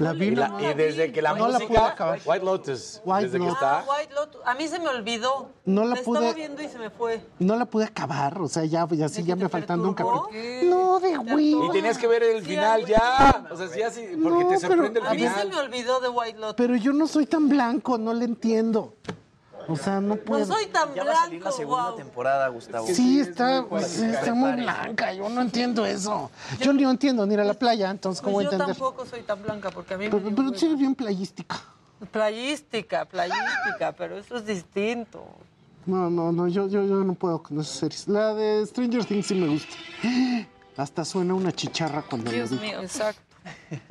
La 0.00 0.12
vi 0.12 0.26
Y, 0.26 0.34
la- 0.34 0.52
y 0.60 0.74
desde 0.74 1.12
que 1.12 1.22
la 1.22 1.34
No 1.34 1.46
la 1.48 1.58
pude 1.58 1.68
música, 1.68 1.86
acabar. 1.88 2.18
White 2.24 2.44
Lotus, 2.44 3.00
White 3.04 3.24
desde 3.26 3.38
que 3.38 3.44
Lotus. 3.44 3.54
está... 3.54 3.78
Ah, 3.78 3.84
White 3.88 4.14
Lotus. 4.14 4.40
A 4.44 4.54
mí 4.54 4.66
se 4.68 4.78
me 4.80 4.88
olvidó. 4.88 5.50
No 5.64 5.84
la 5.84 5.94
La 5.94 6.02
pude- 6.02 6.18
estaba 6.18 6.32
viendo 6.34 6.62
y 6.62 6.68
se 6.68 6.78
me 6.78 6.90
fue. 6.90 7.24
No 7.38 7.56
la 7.56 7.64
pude 7.66 7.84
acabar, 7.84 8.40
o 8.40 8.48
sea, 8.48 8.64
ya, 8.64 8.86
ya, 8.90 9.08
sí, 9.08 9.22
ya 9.22 9.36
me 9.36 9.48
faltando 9.48 9.88
un 9.88 9.94
capítulo. 9.94 10.28
No, 10.64 10.98
de 11.00 11.16
Wii. 11.18 11.66
Y 11.66 11.70
tenías 11.70 11.96
que 11.98 12.06
ver 12.08 12.22
el 12.24 12.40
Sí, 12.42 12.50
final 12.50 12.84
ya. 12.86 13.46
O 13.50 13.56
sea, 13.56 13.68
sí, 13.68 13.82
así, 13.82 14.00
porque 14.22 14.44
No, 14.44 14.48
te 14.50 14.58
pero- 14.58 14.74
sorprende 14.74 15.00
el 15.00 15.06
A 15.06 15.14
mí 15.14 15.20
se 15.20 15.28
final. 15.30 15.48
me 15.50 15.56
olvidó 15.58 16.00
de 16.00 16.08
White 16.08 16.38
Lotus. 16.38 16.54
Pero 16.56 16.76
yo 16.76 16.92
no 16.92 17.06
soy 17.06 17.26
tan 17.26 17.48
blanco, 17.48 17.96
no 17.96 18.12
le 18.14 18.24
entiendo. 18.24 18.94
O 19.68 19.76
sea, 19.76 20.00
no 20.00 20.14
No 20.14 20.16
puedo. 20.16 20.44
soy 20.46 20.66
tan 20.66 20.94
Ya 20.94 21.04
va 21.04 21.12
a 21.12 21.16
salir 21.16 21.34
la 21.40 21.44
blanco, 21.50 21.56
segunda 21.56 21.88
wow. 21.90 21.96
temporada, 21.96 22.48
Gustavo. 22.48 22.86
Sí, 22.86 23.20
está, 23.20 23.64
pues, 23.68 23.98
está 23.98 24.34
muy 24.34 24.52
blanca, 24.52 25.12
yo 25.14 25.28
no 25.28 25.40
entiendo 25.40 25.84
eso. 25.86 26.30
Yo 26.60 26.72
no 26.72 26.90
entiendo 26.90 27.26
ni 27.26 27.34
ir 27.34 27.40
a 27.40 27.44
la 27.44 27.54
playa, 27.54 27.90
entonces, 27.90 28.20
¿cómo 28.22 28.34
Pues 28.34 28.44
yo 28.46 28.52
entender? 28.52 28.76
tampoco 28.76 29.06
soy 29.06 29.22
tan 29.22 29.42
blanca 29.42 29.70
porque 29.70 29.94
a 29.94 29.98
mí 29.98 30.04
me 30.04 30.10
Pero, 30.10 30.22
dio 30.28 30.34
pero 30.36 30.58
sí 30.58 30.66
eres 30.66 30.78
bien 30.78 30.94
playística. 30.94 31.56
Playística, 32.10 33.04
playística, 33.06 33.92
pero 33.96 34.18
eso 34.18 34.36
es 34.36 34.46
distinto. 34.46 35.24
No, 35.86 36.08
no, 36.10 36.32
no, 36.32 36.48
yo, 36.48 36.66
yo, 36.68 36.84
yo 36.84 36.96
no 37.04 37.14
puedo 37.14 37.42
con 37.42 37.60
esas 37.60 37.74
series. 37.76 38.08
La 38.08 38.34
de 38.34 38.66
Stranger 38.66 39.04
Things 39.04 39.26
sí 39.26 39.34
me 39.34 39.48
gusta. 39.48 39.74
Hasta 40.76 41.04
suena 41.04 41.34
una 41.34 41.52
chicharra 41.52 42.02
cuando 42.02 42.30
Dios 42.30 42.50
lo 42.50 42.56
digo. 42.58 42.72
mío. 42.72 42.82
Exacto. 42.82 43.20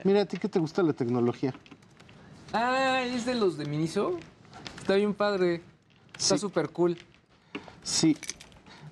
Mira, 0.04 0.22
a 0.22 0.26
ti 0.26 0.38
que 0.38 0.50
te 0.50 0.60
gusta 0.60 0.82
la 0.84 0.94
tecnología. 0.94 1.54
Ah, 2.52 3.02
es 3.04 3.26
de 3.26 3.36
los 3.36 3.58
de 3.58 3.66
Miniso. 3.66 4.18
Está 4.84 4.96
bien 4.96 5.14
padre. 5.14 5.62
Está 6.12 6.36
Sí. 6.36 6.40
súper 6.40 6.70
cool. 6.72 6.98
Sí. 7.84 8.18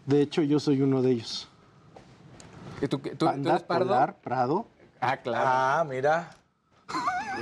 De 0.05 0.21
hecho, 0.21 0.41
yo 0.41 0.57
soy 0.57 0.81
uno 0.81 1.01
de 1.01 1.11
ellos. 1.11 1.49
¿Y 2.81 2.87
tú, 2.87 2.97
tú, 2.97 3.09
tú 3.09 3.25
Panda, 3.25 3.49
eres 3.51 3.63
pardo? 3.63 3.87
Polar, 3.87 4.15
Prado. 4.21 4.67
Ah, 5.01 5.17
claro. 5.17 5.43
Ah, 5.45 5.85
mira. 5.87 6.29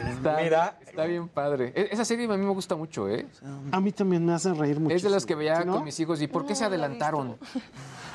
Está, 0.09 0.37
Mira. 0.41 0.79
está 0.85 1.05
bien 1.05 1.27
padre. 1.27 1.73
E- 1.75 1.89
Esa 1.91 2.05
serie 2.05 2.25
a 2.25 2.37
mí 2.37 2.43
me 2.45 2.51
gusta 2.53 2.75
mucho, 2.75 3.07
¿eh? 3.07 3.27
A 3.71 3.79
mí 3.79 3.91
también 3.91 4.25
me 4.25 4.33
hace 4.33 4.51
reír 4.53 4.79
mucho. 4.79 4.95
Es 4.95 5.03
de 5.03 5.09
las 5.11 5.25
que 5.27 5.35
veía 5.35 5.63
¿no? 5.63 5.73
con 5.75 5.83
mis 5.83 5.99
hijos. 5.99 6.19
¿Y 6.23 6.27
por 6.27 6.45
qué 6.47 6.55
se 6.55 6.65
adelantaron? 6.65 7.37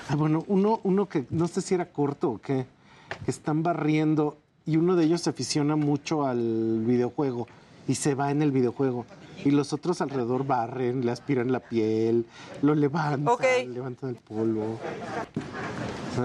Ah, 0.08 0.16
bueno, 0.16 0.44
uno, 0.48 0.80
uno 0.82 1.08
que 1.08 1.24
no 1.30 1.48
sé 1.48 1.62
si 1.62 1.74
era 1.74 1.86
corto 1.86 2.32
o 2.32 2.38
qué, 2.38 2.66
que 3.24 3.30
están 3.30 3.62
barriendo 3.62 4.36
y 4.66 4.76
uno 4.76 4.96
de 4.96 5.04
ellos 5.04 5.22
se 5.22 5.30
aficiona 5.30 5.76
mucho 5.76 6.26
al 6.26 6.82
videojuego 6.84 7.46
y 7.88 7.94
se 7.94 8.14
va 8.14 8.30
en 8.30 8.42
el 8.42 8.52
videojuego. 8.52 9.06
Y 9.44 9.50
los 9.50 9.72
otros 9.72 10.00
alrededor 10.00 10.46
barren, 10.46 11.04
le 11.04 11.12
aspiran 11.12 11.50
la 11.50 11.60
piel, 11.60 12.26
lo 12.62 12.74
levantan, 12.74 13.74
levantan 13.74 14.10
el 14.10 14.16
polvo. 14.16 14.78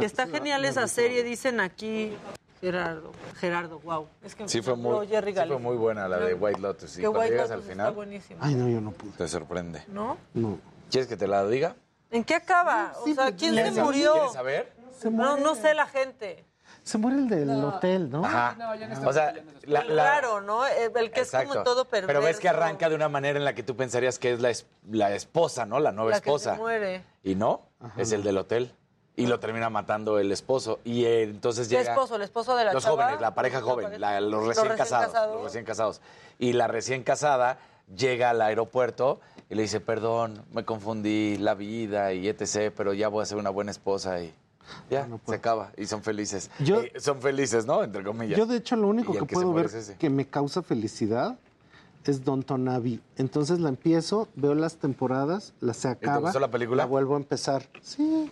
Está 0.01 0.27
genial 0.27 0.65
esa 0.65 0.87
serie, 0.87 1.23
dicen 1.23 1.59
aquí. 1.59 2.13
Gerardo, 2.61 3.13
Gerardo, 3.37 3.79
wow. 3.79 4.07
Es 4.21 4.35
que 4.35 4.47
Sí 4.49 4.61
fue 4.61 4.75
muy, 4.75 5.07
Jerry 5.07 5.33
sí 5.33 5.39
fue 5.47 5.59
muy 5.59 5.77
buena 5.77 6.09
la 6.09 6.17
de 6.17 6.33
White 6.33 6.59
Lotus. 6.59 6.97
Y 6.97 7.01
Que 7.01 7.03
cuando 7.03 7.19
White 7.21 7.31
llegas 7.31 7.49
Lotus 7.49 7.53
al 7.53 7.59
está 7.61 7.71
final, 7.73 7.93
buenísimo. 7.93 8.39
Ay, 8.41 8.55
no, 8.55 8.67
yo 8.67 8.81
no 8.81 8.91
pude. 8.91 9.11
te 9.11 9.27
sorprende. 9.29 9.83
¿No? 9.87 10.17
No. 10.33 10.59
¿Quieres 10.91 11.07
que 11.07 11.15
te 11.15 11.25
la 11.27 11.47
diga? 11.47 11.75
¿En 12.11 12.23
qué 12.23 12.35
acaba? 12.35 12.93
O 13.01 13.13
sea, 13.13 13.31
¿quién 13.33 13.55
se 13.55 13.61
¿Quieres 13.61 13.77
murió? 13.77 14.11
¿Quieres 14.13 14.33
saber? 14.33 14.73
Se 14.97 15.09
No, 15.09 15.37
no 15.37 15.55
sé 15.55 15.73
la 15.73 15.87
gente. 15.87 16.43
Se 16.89 16.97
muere 16.97 17.17
el 17.17 17.29
del 17.29 17.63
hotel, 17.63 18.09
¿no? 18.09 18.25
Ajá. 18.25 18.55
O 19.05 19.13
sea, 19.13 19.33
la, 19.65 19.83
la- 19.83 19.93
Claro, 19.93 20.41
¿no? 20.41 20.65
El 20.65 21.11
que 21.11 21.21
es 21.21 21.31
como 21.31 21.63
todo 21.63 21.85
perverso. 21.85 22.07
Pero 22.07 22.21
ves 22.21 22.39
que 22.39 22.49
arranca 22.49 22.89
de 22.89 22.95
una 22.95 23.07
manera 23.09 23.37
en 23.37 23.45
la 23.45 23.53
que 23.53 23.63
tú 23.63 23.75
pensarías 23.75 24.19
que 24.19 24.33
es 24.33 24.39
la, 24.41 24.49
es- 24.49 24.65
la 24.89 25.13
esposa, 25.13 25.65
¿no? 25.65 25.79
La 25.79 25.91
nueva 25.91 26.11
La 26.11 26.19
que 26.21 26.29
esposa. 26.29 26.53
se 26.53 26.57
muere. 26.59 27.03
Y 27.23 27.35
no, 27.35 27.61
es 27.97 28.11
el 28.11 28.23
del 28.23 28.37
hotel. 28.37 28.73
Y 29.15 29.27
lo 29.27 29.39
termina 29.39 29.69
matando 29.69 30.17
el 30.17 30.31
esposo. 30.31 30.79
Y 30.85 31.03
eh, 31.05 31.23
entonces 31.23 31.67
¿Qué 31.67 31.75
llega... 31.77 31.91
esposo? 31.91 32.15
¿El 32.15 32.21
esposo 32.21 32.55
de 32.55 32.63
la 32.65 32.73
los 32.73 32.83
chava? 32.83 33.03
jóvenes, 33.03 33.21
la 33.21 33.35
pareja 33.35 33.61
joven, 33.61 33.99
la- 33.99 34.21
los, 34.21 34.47
recién 34.47 34.65
recién 34.65 34.77
casados, 34.77 35.05
casados. 35.07 35.35
Los 35.35 35.43
recién 35.43 35.65
casados. 35.65 36.01
Y 36.39 36.53
la 36.53 36.67
recién 36.67 37.03
casada 37.03 37.57
llega 37.93 38.29
al 38.29 38.41
aeropuerto 38.41 39.19
y 39.49 39.55
le 39.55 39.63
dice, 39.63 39.81
perdón, 39.81 40.45
me 40.53 40.63
confundí, 40.63 41.37
la 41.37 41.53
vida 41.53 42.13
y 42.13 42.27
etc., 42.29 42.71
pero 42.75 42.93
ya 42.93 43.09
voy 43.09 43.23
a 43.23 43.25
ser 43.25 43.37
una 43.37 43.49
buena 43.49 43.71
esposa 43.71 44.21
y 44.21 44.33
ya, 44.89 45.07
se 45.27 45.35
acaba. 45.35 45.71
Y 45.77 45.85
son 45.85 46.01
felices. 46.03 46.49
Yo- 46.59 46.81
Eh, 46.81 46.93
son 46.99 47.21
felices, 47.21 47.65
¿no? 47.65 47.83
Entre 47.83 48.03
comillas. 48.03 48.37
Yo, 48.37 48.45
de 48.45 48.57
hecho, 48.57 48.75
lo 48.75 48.87
único 48.87 49.13
que 49.13 49.25
puedo 49.25 49.53
ver 49.53 49.65
es 49.67 49.95
que 49.97 50.09
me 50.09 50.25
causa 50.25 50.61
felicidad 50.61 51.37
es 52.05 52.23
Don 52.23 52.43
Tonavi. 52.43 53.01
Entonces 53.17 53.59
la 53.59 53.69
empiezo, 53.69 54.27
veo 54.35 54.55
las 54.55 54.77
temporadas, 54.77 55.53
la 55.59 55.73
se 55.73 55.87
acaba. 55.89 56.19
gustó 56.21 56.39
la 56.39 56.49
película? 56.51 56.83
La 56.83 56.85
vuelvo 56.85 57.15
a 57.15 57.17
empezar. 57.17 57.67
Sí. 57.81 58.31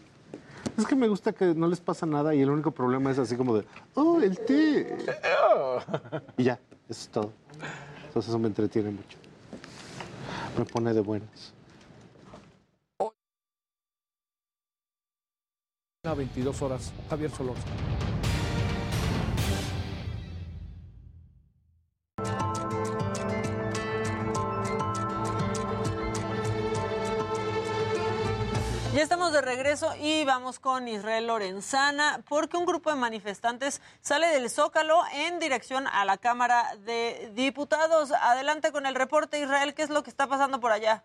Es 0.77 0.85
que 0.85 0.95
me 0.95 1.07
gusta 1.07 1.33
que 1.33 1.53
no 1.55 1.67
les 1.67 1.79
pasa 1.79 2.05
nada 2.05 2.35
y 2.35 2.41
el 2.41 2.49
único 2.49 2.71
problema 2.71 3.09
es 3.11 3.19
así 3.19 3.35
como 3.35 3.55
de, 3.57 3.65
oh, 3.95 4.19
el 4.21 4.37
té. 4.39 4.97
y 6.37 6.43
ya, 6.43 6.59
eso 6.89 7.01
es 7.01 7.09
todo. 7.09 7.31
Entonces 8.07 8.29
eso 8.29 8.39
me 8.39 8.47
entretiene 8.47 8.89
mucho. 8.91 9.17
Me 10.57 10.65
pone 10.65 10.93
de 10.93 11.01
buenas. 11.01 11.53
A 16.07 16.13
22 16.13 16.61
horas, 16.61 16.93
Javier 17.09 17.29
Solórzano. 17.29 17.75
Ya 28.93 29.03
estamos 29.03 29.33
de 29.33 29.41
regreso 29.41 29.93
y 29.99 30.23
vamos 30.23 30.59
con 30.59 30.87
Israel 30.87 31.27
Lorenzana 31.27 32.23
porque 32.29 32.55
un 32.55 32.65
grupo 32.65 32.89
de 32.89 32.95
manifestantes 32.95 33.81
sale 33.99 34.27
del 34.27 34.49
Zócalo 34.49 35.01
en 35.13 35.39
dirección 35.39 35.87
a 35.87 36.05
la 36.05 36.17
Cámara 36.17 36.73
de 36.85 37.31
Diputados. 37.33 38.13
Adelante 38.13 38.71
con 38.71 38.85
el 38.85 38.95
reporte, 38.95 39.39
Israel, 39.39 39.73
¿qué 39.73 39.83
es 39.83 39.89
lo 39.89 40.03
que 40.03 40.09
está 40.09 40.25
pasando 40.25 40.61
por 40.61 40.71
allá? 40.71 41.03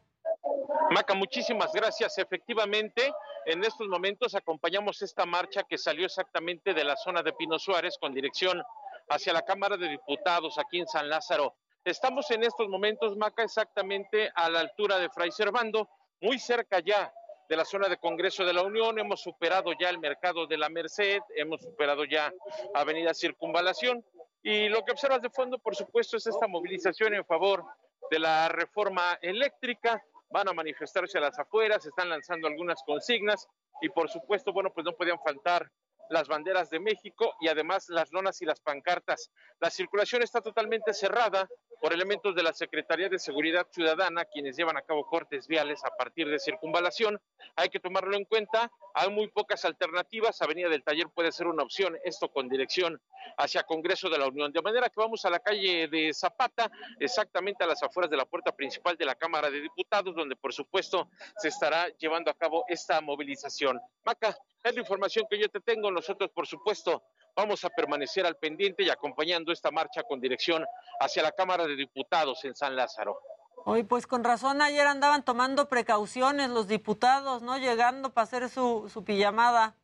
Maca, 0.91 1.15
muchísimas 1.15 1.73
gracias. 1.73 2.19
Efectivamente, 2.19 3.13
en 3.47 3.65
estos 3.65 3.89
momentos 3.89 4.35
acompañamos 4.35 5.03
esta 5.03 5.27
marcha 5.27 5.65
que 5.65 5.79
salió 5.79 6.07
exactamente 6.07 6.75
de 6.75 6.85
la 6.85 6.97
zona 6.97 7.23
de 7.23 7.33
Pino 7.33 7.59
Suárez 7.59 7.97
con 8.01 8.15
dirección 8.15 8.63
hacia 9.09 9.33
la 9.33 9.43
Cámara 9.43 9.77
de 9.77 9.89
Diputados 9.89 10.59
aquí 10.59 10.79
en 10.79 10.87
San 10.87 11.09
Lázaro. 11.09 11.57
Estamos 11.85 12.31
en 12.31 12.45
estos 12.45 12.69
momentos, 12.69 13.17
Maca, 13.17 13.43
exactamente 13.43 14.31
a 14.35 14.49
la 14.49 14.61
altura 14.61 14.99
de 14.99 15.11
Fray 15.11 15.33
Servando, 15.33 15.89
muy 16.21 16.39
cerca 16.39 16.79
ya 16.81 17.13
de 17.49 17.57
la 17.57 17.65
zona 17.65 17.89
de 17.89 17.99
Congreso 17.99 18.45
de 18.45 18.53
la 18.53 18.63
Unión. 18.63 18.99
Hemos 18.99 19.21
superado 19.21 19.73
ya 19.79 19.91
el 19.91 19.99
mercado 19.99 20.47
de 20.47 20.57
la 20.57 20.69
Merced, 20.69 21.21
hemos 21.37 21.61
superado 21.61 22.05
ya 22.05 22.33
Avenida 22.75 23.13
Circunvalación. 23.13 24.05
Y 24.43 24.69
lo 24.69 24.85
que 24.85 24.93
observas 24.93 25.23
de 25.23 25.31
fondo, 25.31 25.59
por 25.59 25.75
supuesto, 25.75 26.17
es 26.17 26.27
esta 26.27 26.47
movilización 26.47 27.15
en 27.15 27.25
favor 27.25 27.65
de 28.11 28.19
la 28.19 28.49
reforma 28.49 29.19
eléctrica. 29.21 30.03
Van 30.33 30.49
a 30.49 30.53
manifestarse 30.53 31.19
a 31.19 31.21
las 31.21 31.39
afueras, 31.39 31.85
están 31.85 32.09
lanzando 32.09 32.49
algunas 32.49 32.83
consignas 32.85 33.47
y, 33.81 33.89
por 33.89 34.09
supuesto, 34.09 34.53
bueno, 34.53 34.71
pues 34.73 34.85
no 34.85 34.93
podían 34.93 35.19
faltar 35.25 35.71
las 36.09 36.29
banderas 36.29 36.71
de 36.71 36.81
México 36.81 37.35
y 37.41 37.49
además 37.49 37.87
las 37.89 38.13
lonas 38.13 38.41
y 38.43 38.45
las 38.45 38.61
pancartas. 38.61 39.31
La 39.61 39.71
circulación 39.71 40.23
está 40.23 40.41
totalmente 40.41 40.93
cerrada 40.93 41.49
por 41.83 41.93
elementos 41.93 42.33
de 42.37 42.45
la 42.45 42.53
Secretaría 42.53 43.09
de 43.09 43.19
Seguridad 43.19 43.67
Ciudadana, 43.73 44.25
quienes 44.25 44.57
llevan 44.57 44.77
a 44.77 44.83
cabo 44.83 45.05
cortes 45.05 45.49
viales 45.49 45.85
a 45.85 45.91
partir 45.91 46.29
de 46.29 46.39
circunvalación. 46.39 47.21
Hay 47.57 47.71
que 47.71 47.81
tomarlo 47.81 48.17
en 48.17 48.25
cuenta. 48.25 48.71
Hay 48.95 49.11
muy 49.11 49.27
pocas 49.27 49.65
alternativas. 49.65 50.41
Avenida 50.41 50.69
del 50.69 50.85
Taller 50.85 51.09
puede 51.13 51.33
ser 51.33 51.49
una 51.49 51.65
opción, 51.65 51.99
esto 52.05 52.29
con 52.29 52.49
dirección 52.49 53.03
hacia 53.37 53.65
Congreso 53.65 54.09
de 54.09 54.17
la 54.17 54.29
Unión. 54.29 54.53
De 54.53 54.63
manera 54.63 54.91
que 54.91 55.01
vamos 55.01 55.25
a 55.25 55.31
la 55.31 55.41
calle 55.41 55.89
de 55.89 56.15
Zapata, 56.15 56.71
exactamente 57.01 57.65
a 57.65 57.67
las 57.67 57.83
afueras 57.83 58.09
de 58.09 58.17
la 58.17 58.27
puerta 58.27 58.53
principal 58.53 58.97
de 58.97 59.05
la 59.05 59.17
Cámara 59.17 59.51
de 59.51 59.61
Diputados, 59.61 60.15
donde 60.15 60.37
por 60.37 60.53
supuesto 60.53 61.09
se 61.37 61.49
estará 61.49 61.89
llevando 61.99 62.31
a 62.31 62.35
cabo 62.35 62.65
esta 62.69 63.01
movilización. 63.01 63.81
Maca, 64.05 64.37
es 64.63 64.75
la 64.75 64.81
información 64.81 65.27
que 65.29 65.37
yo 65.37 65.49
te 65.49 65.59
tengo. 65.59 65.91
Nosotros, 65.91 66.31
por 66.31 66.47
supuesto, 66.47 67.03
vamos 67.35 67.65
a 67.65 67.71
permanecer 67.71 68.27
al 68.27 68.37
pendiente 68.37 68.83
y 68.83 68.91
acompañando 68.91 69.53
esta 69.53 69.71
marcha 69.71 70.03
con 70.03 70.21
dirección 70.21 70.65
hacia 71.01 71.23
la 71.23 71.33
Cámara 71.33 71.67
de 71.67 71.77
Diputados 71.77 72.45
en 72.45 72.55
San 72.55 72.77
Lázaro. 72.77 73.19
Hoy, 73.65 73.85
pues 73.85 74.07
con 74.07 74.25
razón, 74.25 74.61
ayer 74.61 74.87
andaban 74.87 75.25
tomando 75.25 75.69
precauciones 75.69 76.51
los 76.51 76.67
diputados, 76.67 77.43
¿no? 77.43 77.59
Llegando 77.59 78.13
para 78.13 78.25
hacer 78.25 78.49
su, 78.49 78.91
su 78.93 79.05
pijamada. 79.05 79.77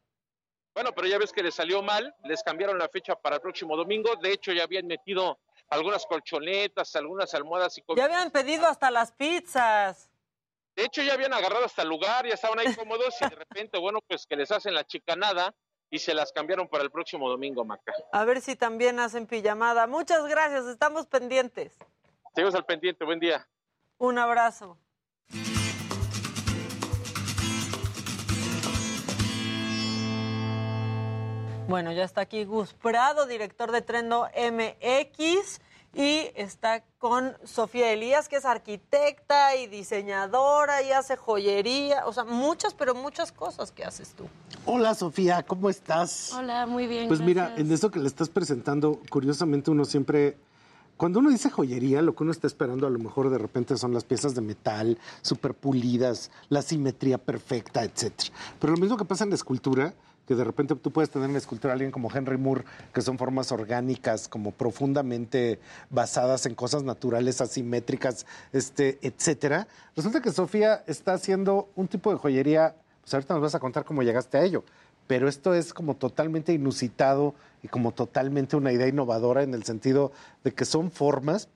Bueno, 0.74 0.92
pero 0.92 1.06
ya 1.06 1.18
ves 1.18 1.32
que 1.32 1.42
les 1.42 1.54
salió 1.54 1.82
mal, 1.82 2.14
les 2.24 2.42
cambiaron 2.42 2.78
la 2.78 2.88
fecha 2.88 3.14
para 3.16 3.36
el 3.36 3.42
próximo 3.42 3.76
domingo. 3.76 4.16
De 4.16 4.32
hecho, 4.32 4.52
ya 4.52 4.64
habían 4.64 4.86
metido 4.86 5.38
algunas 5.70 6.06
colchonetas, 6.06 6.94
algunas 6.96 7.34
almohadas 7.34 7.78
y 7.78 7.84
Ya 7.96 8.04
habían 8.04 8.30
pedido 8.30 8.66
hasta 8.66 8.90
las 8.90 9.12
pizzas. 9.12 10.10
De 10.74 10.84
hecho, 10.84 11.02
ya 11.02 11.14
habían 11.14 11.32
agarrado 11.32 11.64
hasta 11.64 11.82
el 11.82 11.88
lugar, 11.88 12.26
ya 12.26 12.34
estaban 12.34 12.58
ahí 12.60 12.72
cómodos 12.74 13.16
y 13.20 13.28
de 13.28 13.34
repente, 13.34 13.78
bueno, 13.78 14.00
pues 14.06 14.26
que 14.26 14.36
les 14.36 14.50
hacen 14.52 14.74
la 14.74 14.84
chicanada 14.84 15.54
y 15.90 15.98
se 15.98 16.14
las 16.14 16.32
cambiaron 16.32 16.68
para 16.68 16.84
el 16.84 16.90
próximo 16.90 17.28
domingo, 17.28 17.64
Maca. 17.64 17.92
A 18.12 18.24
ver 18.24 18.40
si 18.40 18.56
también 18.56 19.00
hacen 19.00 19.26
pijamada. 19.26 19.86
Muchas 19.86 20.26
gracias, 20.26 20.66
estamos 20.66 21.06
pendientes. 21.06 21.76
Seguimos 22.34 22.54
al 22.54 22.64
pendiente, 22.64 23.04
buen 23.04 23.20
día. 23.20 23.46
Un 23.98 24.18
abrazo. 24.18 24.78
Bueno, 31.68 31.92
ya 31.92 32.04
está 32.04 32.22
aquí 32.22 32.44
Gus 32.44 32.72
Prado, 32.72 33.26
director 33.26 33.72
de 33.72 33.82
Trendo 33.82 34.26
MX, 34.34 35.60
y 35.94 36.30
está 36.34 36.84
con 36.98 37.34
Sofía 37.44 37.92
Elías, 37.92 38.28
que 38.28 38.36
es 38.36 38.44
arquitecta 38.44 39.56
y 39.56 39.66
diseñadora 39.66 40.82
y 40.82 40.92
hace 40.92 41.16
joyería, 41.16 42.06
o 42.06 42.12
sea, 42.12 42.24
muchas, 42.24 42.74
pero 42.74 42.94
muchas 42.94 43.32
cosas 43.32 43.72
que 43.72 43.84
haces 43.84 44.10
tú. 44.10 44.24
Hola 44.66 44.94
Sofía, 44.94 45.42
¿cómo 45.42 45.70
estás? 45.70 46.32
Hola, 46.32 46.66
muy 46.66 46.86
bien. 46.86 47.08
Pues 47.08 47.20
mira, 47.20 47.54
en 47.56 47.72
eso 47.72 47.90
que 47.90 47.98
le 47.98 48.06
estás 48.06 48.28
presentando, 48.28 49.00
curiosamente 49.10 49.70
uno 49.70 49.84
siempre, 49.84 50.36
cuando 50.96 51.20
uno 51.20 51.30
dice 51.30 51.50
joyería, 51.50 52.02
lo 52.02 52.14
que 52.14 52.22
uno 52.22 52.32
está 52.32 52.46
esperando 52.46 52.86
a 52.86 52.90
lo 52.90 52.98
mejor 52.98 53.30
de 53.30 53.38
repente 53.38 53.76
son 53.76 53.94
las 53.94 54.04
piezas 54.04 54.34
de 54.34 54.42
metal 54.42 54.98
súper 55.22 55.54
pulidas, 55.54 56.30
la 56.48 56.62
simetría 56.62 57.18
perfecta, 57.18 57.82
etcétera. 57.82 58.30
Pero 58.60 58.74
lo 58.74 58.78
mismo 58.78 58.96
que 58.96 59.04
pasa 59.04 59.24
en 59.24 59.30
la 59.30 59.36
escultura, 59.36 59.94
que 60.28 60.34
de 60.34 60.44
repente 60.44 60.76
tú 60.76 60.90
puedes 60.90 61.08
tener 61.08 61.26
en 61.26 61.32
la 61.32 61.38
escultura 61.38 61.72
alguien 61.72 61.90
como 61.90 62.14
Henry 62.14 62.36
Moore, 62.36 62.64
que 62.92 63.00
son 63.00 63.16
formas 63.16 63.50
orgánicas, 63.50 64.28
como 64.28 64.52
profundamente 64.52 65.58
basadas 65.88 66.44
en 66.44 66.54
cosas 66.54 66.82
naturales, 66.82 67.40
asimétricas, 67.40 68.26
este, 68.52 68.98
etcétera. 69.00 69.66
Resulta 69.96 70.20
que 70.20 70.30
Sofía 70.30 70.84
está 70.86 71.14
haciendo 71.14 71.70
un 71.76 71.88
tipo 71.88 72.10
de 72.12 72.18
joyería, 72.18 72.76
pues 73.00 73.14
ahorita 73.14 73.32
nos 73.32 73.42
vas 73.42 73.54
a 73.54 73.58
contar 73.58 73.86
cómo 73.86 74.02
llegaste 74.02 74.36
a 74.36 74.44
ello, 74.44 74.64
pero 75.06 75.30
esto 75.30 75.54
es 75.54 75.72
como 75.72 75.96
totalmente 75.96 76.52
inusitado 76.52 77.34
y 77.62 77.68
como 77.68 77.92
totalmente 77.92 78.54
una 78.54 78.70
idea 78.70 78.86
innovadora 78.86 79.42
en 79.42 79.54
el 79.54 79.64
sentido 79.64 80.12
de 80.44 80.52
que 80.52 80.66
son 80.66 80.90
formas 80.90 81.48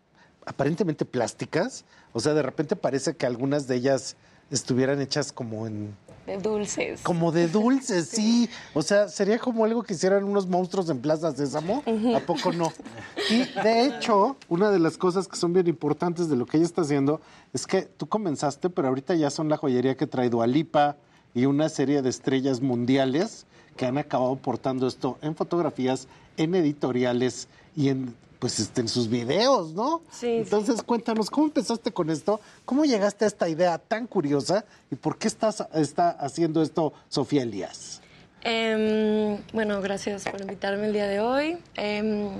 aparentemente 0.46 1.04
plásticas, 1.04 1.84
o 2.14 2.20
sea, 2.20 2.32
de 2.32 2.40
repente 2.40 2.74
parece 2.74 3.16
que 3.16 3.26
algunas 3.26 3.68
de 3.68 3.76
ellas 3.76 4.16
estuvieran 4.50 5.02
hechas 5.02 5.30
como 5.30 5.66
en 5.66 5.94
De 6.26 6.38
dulces. 6.38 7.00
como 7.02 7.32
de 7.32 7.48
dulces, 7.48 8.08
sí. 8.12 8.48
O 8.74 8.82
sea, 8.82 9.08
sería 9.08 9.38
como 9.38 9.64
algo 9.64 9.82
que 9.82 9.94
hicieran 9.94 10.24
unos 10.24 10.46
monstruos 10.46 10.88
en 10.88 11.00
Plaza 11.00 11.32
Sésamo. 11.32 11.82
¿A 12.14 12.20
poco 12.20 12.52
no? 12.52 12.72
Y 13.30 13.44
de 13.62 13.86
hecho, 13.86 14.36
una 14.48 14.70
de 14.70 14.78
las 14.78 14.98
cosas 14.98 15.28
que 15.28 15.36
son 15.36 15.52
bien 15.52 15.68
importantes 15.68 16.28
de 16.28 16.36
lo 16.36 16.46
que 16.46 16.56
ella 16.56 16.66
está 16.66 16.82
haciendo 16.82 17.20
es 17.52 17.66
que 17.66 17.82
tú 17.82 18.08
comenzaste, 18.08 18.70
pero 18.70 18.88
ahorita 18.88 19.14
ya 19.14 19.30
son 19.30 19.48
la 19.48 19.56
joyería 19.56 19.96
que 19.96 20.06
trae 20.06 20.28
Dualipa 20.28 20.96
y 21.34 21.46
una 21.46 21.68
serie 21.68 22.02
de 22.02 22.10
estrellas 22.10 22.60
mundiales 22.60 23.46
que 23.76 23.86
han 23.86 23.98
acabado 23.98 24.36
portando 24.36 24.86
esto 24.86 25.18
en 25.22 25.34
fotografías, 25.34 26.08
en 26.36 26.54
editoriales 26.54 27.48
y 27.76 27.88
en 27.88 28.14
pues 28.42 28.58
este, 28.58 28.80
en 28.80 28.88
sus 28.88 29.08
videos, 29.08 29.72
¿no? 29.72 30.02
Sí, 30.10 30.38
Entonces, 30.38 30.82
cuéntanos, 30.82 31.30
¿cómo 31.30 31.46
empezaste 31.46 31.92
con 31.92 32.10
esto? 32.10 32.40
¿Cómo 32.64 32.84
llegaste 32.84 33.24
a 33.24 33.28
esta 33.28 33.48
idea 33.48 33.78
tan 33.78 34.08
curiosa? 34.08 34.64
¿Y 34.90 34.96
por 34.96 35.16
qué 35.16 35.28
estás 35.28 35.64
está 35.72 36.10
haciendo 36.10 36.60
esto 36.60 36.92
Sofía 37.08 37.44
Elías? 37.44 38.00
Em, 38.42 39.38
bueno, 39.52 39.80
gracias 39.80 40.24
por 40.24 40.40
invitarme 40.40 40.86
el 40.86 40.92
día 40.92 41.06
de 41.06 41.20
hoy. 41.20 41.58
Em, 41.76 42.30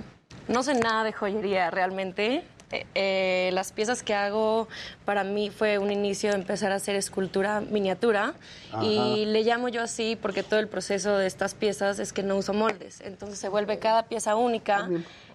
no 0.48 0.64
sé 0.64 0.74
nada 0.74 1.04
de 1.04 1.12
joyería 1.12 1.70
realmente. 1.70 2.42
Eh, 2.72 2.86
eh, 2.94 3.50
las 3.52 3.70
piezas 3.72 4.02
que 4.02 4.14
hago 4.14 4.66
para 5.04 5.24
mí 5.24 5.50
fue 5.50 5.78
un 5.78 5.90
inicio 5.90 6.30
de 6.30 6.36
empezar 6.36 6.72
a 6.72 6.76
hacer 6.76 6.96
escultura 6.96 7.60
miniatura 7.60 8.34
y 8.80 9.26
le 9.26 9.42
llamo 9.42 9.68
yo 9.68 9.82
así 9.82 10.16
porque 10.16 10.42
todo 10.42 10.58
el 10.58 10.68
proceso 10.68 11.18
de 11.18 11.26
estas 11.26 11.54
piezas 11.54 11.98
es 11.98 12.14
que 12.14 12.22
no 12.22 12.36
uso 12.36 12.54
moldes, 12.54 13.02
entonces 13.02 13.38
se 13.38 13.50
vuelve 13.50 13.78
cada 13.78 14.04
pieza 14.04 14.36
única 14.36 14.88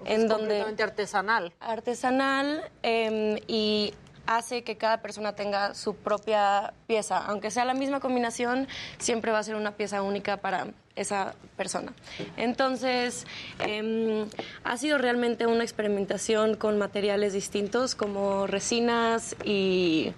en 0.05 0.21
Es 0.21 0.27
donde 0.27 0.35
completamente 0.35 0.83
artesanal. 0.83 1.53
artesanal 1.59 2.63
em, 2.81 3.37
y 3.47 3.93
hace 4.25 4.63
que 4.63 4.75
cada 4.77 5.01
persona 5.01 5.33
tenga 5.33 5.73
su 5.73 5.95
propia 5.95 6.73
pieza. 6.85 7.17
Aunque 7.17 7.51
sea 7.51 7.65
la 7.65 7.73
misma 7.73 7.99
combinación, 7.99 8.67
siempre 8.97 9.31
va 9.31 9.39
a 9.39 9.43
ser 9.43 9.55
una 9.55 9.75
pieza 9.75 10.01
única 10.01 10.37
para 10.37 10.67
esa 10.97 11.35
persona. 11.55 11.93
Entonces, 12.35 13.25
em, 13.59 14.27
ha 14.63 14.77
sido 14.77 14.97
realmente 14.97 15.45
una 15.45 15.63
experimentación 15.63 16.55
con 16.55 16.77
materiales 16.77 17.33
distintos 17.33 17.95
como 17.95 18.47
resinas 18.47 19.35
y 19.43 20.13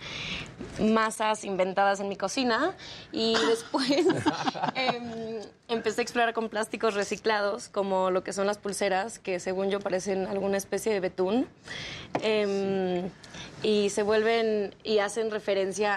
masas 0.82 1.44
inventadas 1.44 2.00
en 2.00 2.10
mi 2.10 2.16
cocina 2.16 2.76
y 3.12 3.34
después 3.48 4.06
em, 4.76 5.42
empecé 5.68 6.02
a 6.02 6.04
explorar 6.04 6.34
con 6.34 6.50
plásticos 6.50 6.96
reciclados 6.96 7.70
como 7.70 8.12
lo 8.12 8.24
que 8.24 8.34
son 8.34 8.48
las 8.48 8.58
pulseras 8.58 9.20
que 9.20 9.40
según 9.40 9.70
yo 9.70 9.80
parecen 9.80 10.28
alguna 10.28 10.58
especie 10.58 10.94
de 10.94 11.00
betún 11.00 11.48
Em, 12.22 13.10
y 13.62 13.90
se 13.90 14.04
vuelven 14.04 14.74
y 14.84 15.00
hacen 15.00 15.32
referencia 15.32 15.96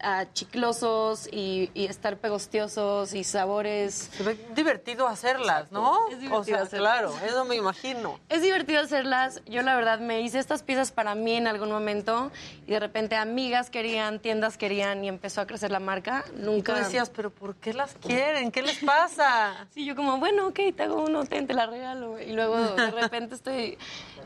a, 0.00 0.20
a 0.20 0.32
chiclosos 0.32 1.28
y, 1.30 1.70
y 1.72 1.86
estar 1.86 2.16
pegostiosos 2.16 3.14
y 3.14 3.22
sabores. 3.22 4.10
Divertido 4.54 5.06
hacerlas, 5.08 5.70
¿no? 5.70 6.08
Es 6.08 6.20
divertido 6.20 6.40
o 6.40 6.44
sea, 6.44 6.62
hacerlas. 6.62 6.98
claro, 6.98 7.14
eso 7.26 7.44
me 7.44 7.56
imagino. 7.56 8.18
Es 8.28 8.42
divertido 8.42 8.80
hacerlas. 8.80 9.42
Yo 9.46 9.62
la 9.62 9.76
verdad 9.76 9.98
me 9.98 10.20
hice 10.20 10.38
estas 10.38 10.62
piezas 10.62 10.92
para 10.92 11.14
mí 11.14 11.34
en 11.34 11.46
algún 11.46 11.70
momento 11.70 12.30
y 12.66 12.72
de 12.72 12.80
repente 12.80 13.16
amigas 13.16 13.70
querían, 13.70 14.20
tiendas 14.20 14.56
querían 14.56 15.04
y 15.04 15.08
empezó 15.08 15.40
a 15.40 15.46
crecer 15.46 15.70
la 15.70 15.80
marca. 15.80 16.24
Nunca 16.34 16.74
tú 16.74 16.78
decías, 16.78 17.10
pero 17.10 17.30
¿por 17.30 17.56
qué 17.56 17.74
las 17.74 17.94
quieren? 17.94 18.50
¿Qué 18.50 18.62
les 18.62 18.78
pasa? 18.84 19.66
Sí, 19.72 19.84
yo 19.84 19.96
como, 19.96 20.18
bueno, 20.18 20.48
ok, 20.48 20.60
te 20.76 20.82
hago 20.82 21.02
uno, 21.02 21.24
ten, 21.24 21.46
te 21.46 21.54
la 21.54 21.66
regalo. 21.66 22.20
Y 22.20 22.32
luego 22.32 22.56
de 22.58 22.90
repente 22.90 23.34
estoy 23.34 23.78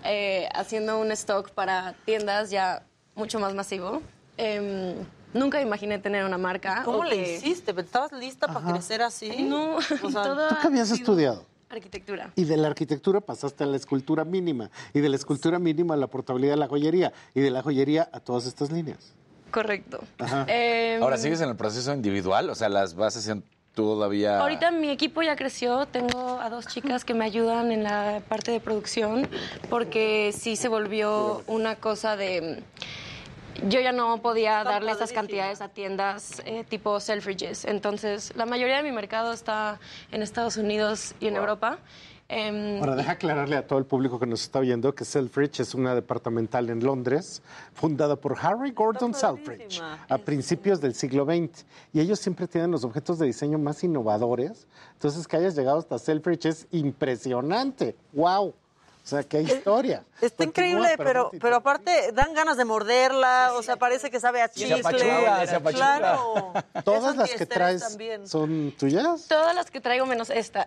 eh, 0.05 0.49
haciendo 0.55 0.99
un 0.99 1.13
stock 1.13 1.51
para 1.51 1.95
tiendas 2.05 2.51
ya 2.51 2.83
mucho 3.15 3.41
más 3.41 3.55
masivo. 3.55 4.03
Em, 4.37 4.95
nunca 5.35 5.61
imaginé 5.61 5.99
tener 5.99 6.25
una 6.25 6.39
marca. 6.39 6.83
¿Cómo 6.85 7.05
le 7.05 7.17
que- 7.17 7.35
hiciste? 7.37 7.75
¿Estabas 7.81 8.13
lista 8.13 8.47
para 8.49 8.73
crecer 8.73 9.03
así? 9.03 9.43
No, 9.43 9.77
O 9.77 9.81
sea, 9.83 9.91
todo 10.23 10.49
¿Tú 10.49 10.55
qué 10.61 10.67
habías 10.69 10.91
estudiado? 10.91 11.45
arquitectura. 11.71 12.31
Y 12.35 12.45
de 12.45 12.57
la 12.57 12.69
arquitectura 12.69 13.21
pasaste 13.21 13.63
a 13.65 13.67
la 13.67 13.77
escultura 13.77 14.25
mínima. 14.25 14.71
Y 14.95 15.01
de 15.01 15.09
la 15.11 15.17
escultura 15.17 15.59
mínima 15.59 15.95
a 15.95 15.97
la 15.99 16.07
portabilidad 16.07 16.55
de 16.55 16.59
la 16.61 16.67
joyería. 16.69 17.13
Y 17.35 17.41
de 17.41 17.51
la 17.51 17.63
joyería 17.63 18.09
a 18.13 18.21
todas 18.21 18.47
estas 18.47 18.73
líneas. 18.73 19.13
Correcto. 19.51 20.01
Ajá. 20.19 20.45
Em, 20.49 21.03
Ahora, 21.03 21.19
¿sigues 21.19 21.41
en 21.43 21.51
el 21.51 21.57
proceso 21.57 21.93
individual? 21.93 22.49
O 22.51 22.55
sea, 22.55 22.69
las 22.71 22.95
vas 22.95 23.17
haciendo 23.19 23.45
todavía... 23.75 24.41
Ahorita 24.41 24.71
mi 24.71 24.89
equipo 24.91 25.23
ya 25.23 25.37
creció, 25.37 25.87
tengo 25.87 26.41
a 26.41 26.49
dos 26.51 26.67
chicas 26.67 27.05
que 27.05 27.13
me 27.15 27.25
ayudan 27.27 27.71
en 27.71 27.85
la 27.85 28.23
parte 28.29 28.51
de 28.51 28.61
producción 28.61 29.29
porque 29.71 30.35
sí 30.37 30.57
se 30.57 30.69
volvió 30.69 31.43
una 31.47 31.77
cosa 31.77 32.17
de... 32.17 32.63
Yo 33.67 33.81
ya 33.81 33.93
no 33.93 34.23
podía 34.23 34.59
Está 34.59 34.71
darle 34.71 34.93
esas 34.93 35.13
cantidades 35.13 35.61
a 35.61 35.69
tiendas 35.69 36.43
eh, 36.45 36.65
tipo 36.69 37.01
Selfridges. 37.01 37.65
Entonces, 37.65 38.33
la 38.37 38.47
mayoría 38.47 38.77
de 38.77 38.83
mi 38.85 38.93
mercado 38.93 39.33
está 39.33 39.81
en 40.13 40.23
Estados 40.23 40.57
Unidos 40.57 41.15
y 41.19 41.27
en 41.27 41.37
Europa. 41.37 41.79
Em, 42.31 42.79
Ahora, 42.79 42.95
deja 42.95 43.13
aclararle 43.13 43.57
a 43.57 43.67
todo 43.67 43.79
el 43.79 43.87
público 43.87 44.21
que 44.21 44.27
nos 44.27 44.43
está 44.43 44.59
oyendo 44.59 44.95
que 44.95 45.07
Selfridge 45.07 45.61
es 45.61 45.75
una 45.75 45.95
departamental 45.95 46.69
en 46.69 46.85
Londres, 46.85 47.43
fundada 47.73 48.17
por 48.17 48.37
Harry 48.41 48.71
Gordon 48.73 49.15
Selfridge 49.15 49.81
a 49.81 50.19
principios 50.19 50.81
del 50.81 50.95
siglo 50.95 51.25
XX. 51.25 51.65
Y 51.95 52.01
ellos 52.01 52.21
siempre 52.21 52.47
tienen 52.47 52.71
los 52.71 52.85
objetos 52.85 53.19
de 53.19 53.27
diseño 53.27 53.59
más 53.59 53.83
innovadores. 53.83 54.69
Entonces, 54.93 55.27
que 55.27 55.39
hayas 55.39 55.57
llegado 55.57 55.79
hasta 55.79 55.99
Selfridge 55.99 56.47
es 56.47 56.67
impresionante. 56.71 57.97
¡Wow! 58.13 58.55
O 59.09 59.11
sea, 59.11 59.23
qué 59.23 59.41
historia. 59.41 60.05
Está 60.21 60.45
Continúa, 60.45 60.71
increíble, 60.71 60.95
pero, 60.99 61.31
pero 61.41 61.57
aparte 61.57 62.13
dan 62.13 62.35
ganas 62.35 62.59
de 62.59 62.67
morderla, 62.67 63.53
o 63.55 63.63
sea, 63.63 63.77
parece 63.77 64.11
que 64.11 64.21
sabe 64.21 64.43
a 64.43 64.49
Se 64.49 64.75
apachurra, 64.75 65.47
se 65.47 65.55
apachurra. 65.55 65.99
Claro. 65.99 66.53
Todas 66.85 67.17
las 67.17 67.31
que 67.31 67.47
traes 67.47 67.81
también. 67.81 68.29
son 68.29 68.75
tuyas. 68.79 69.27
Todas 69.27 69.55
las 69.55 69.71
que 69.71 69.81
traigo 69.81 70.05
menos 70.05 70.29
esta. 70.29 70.67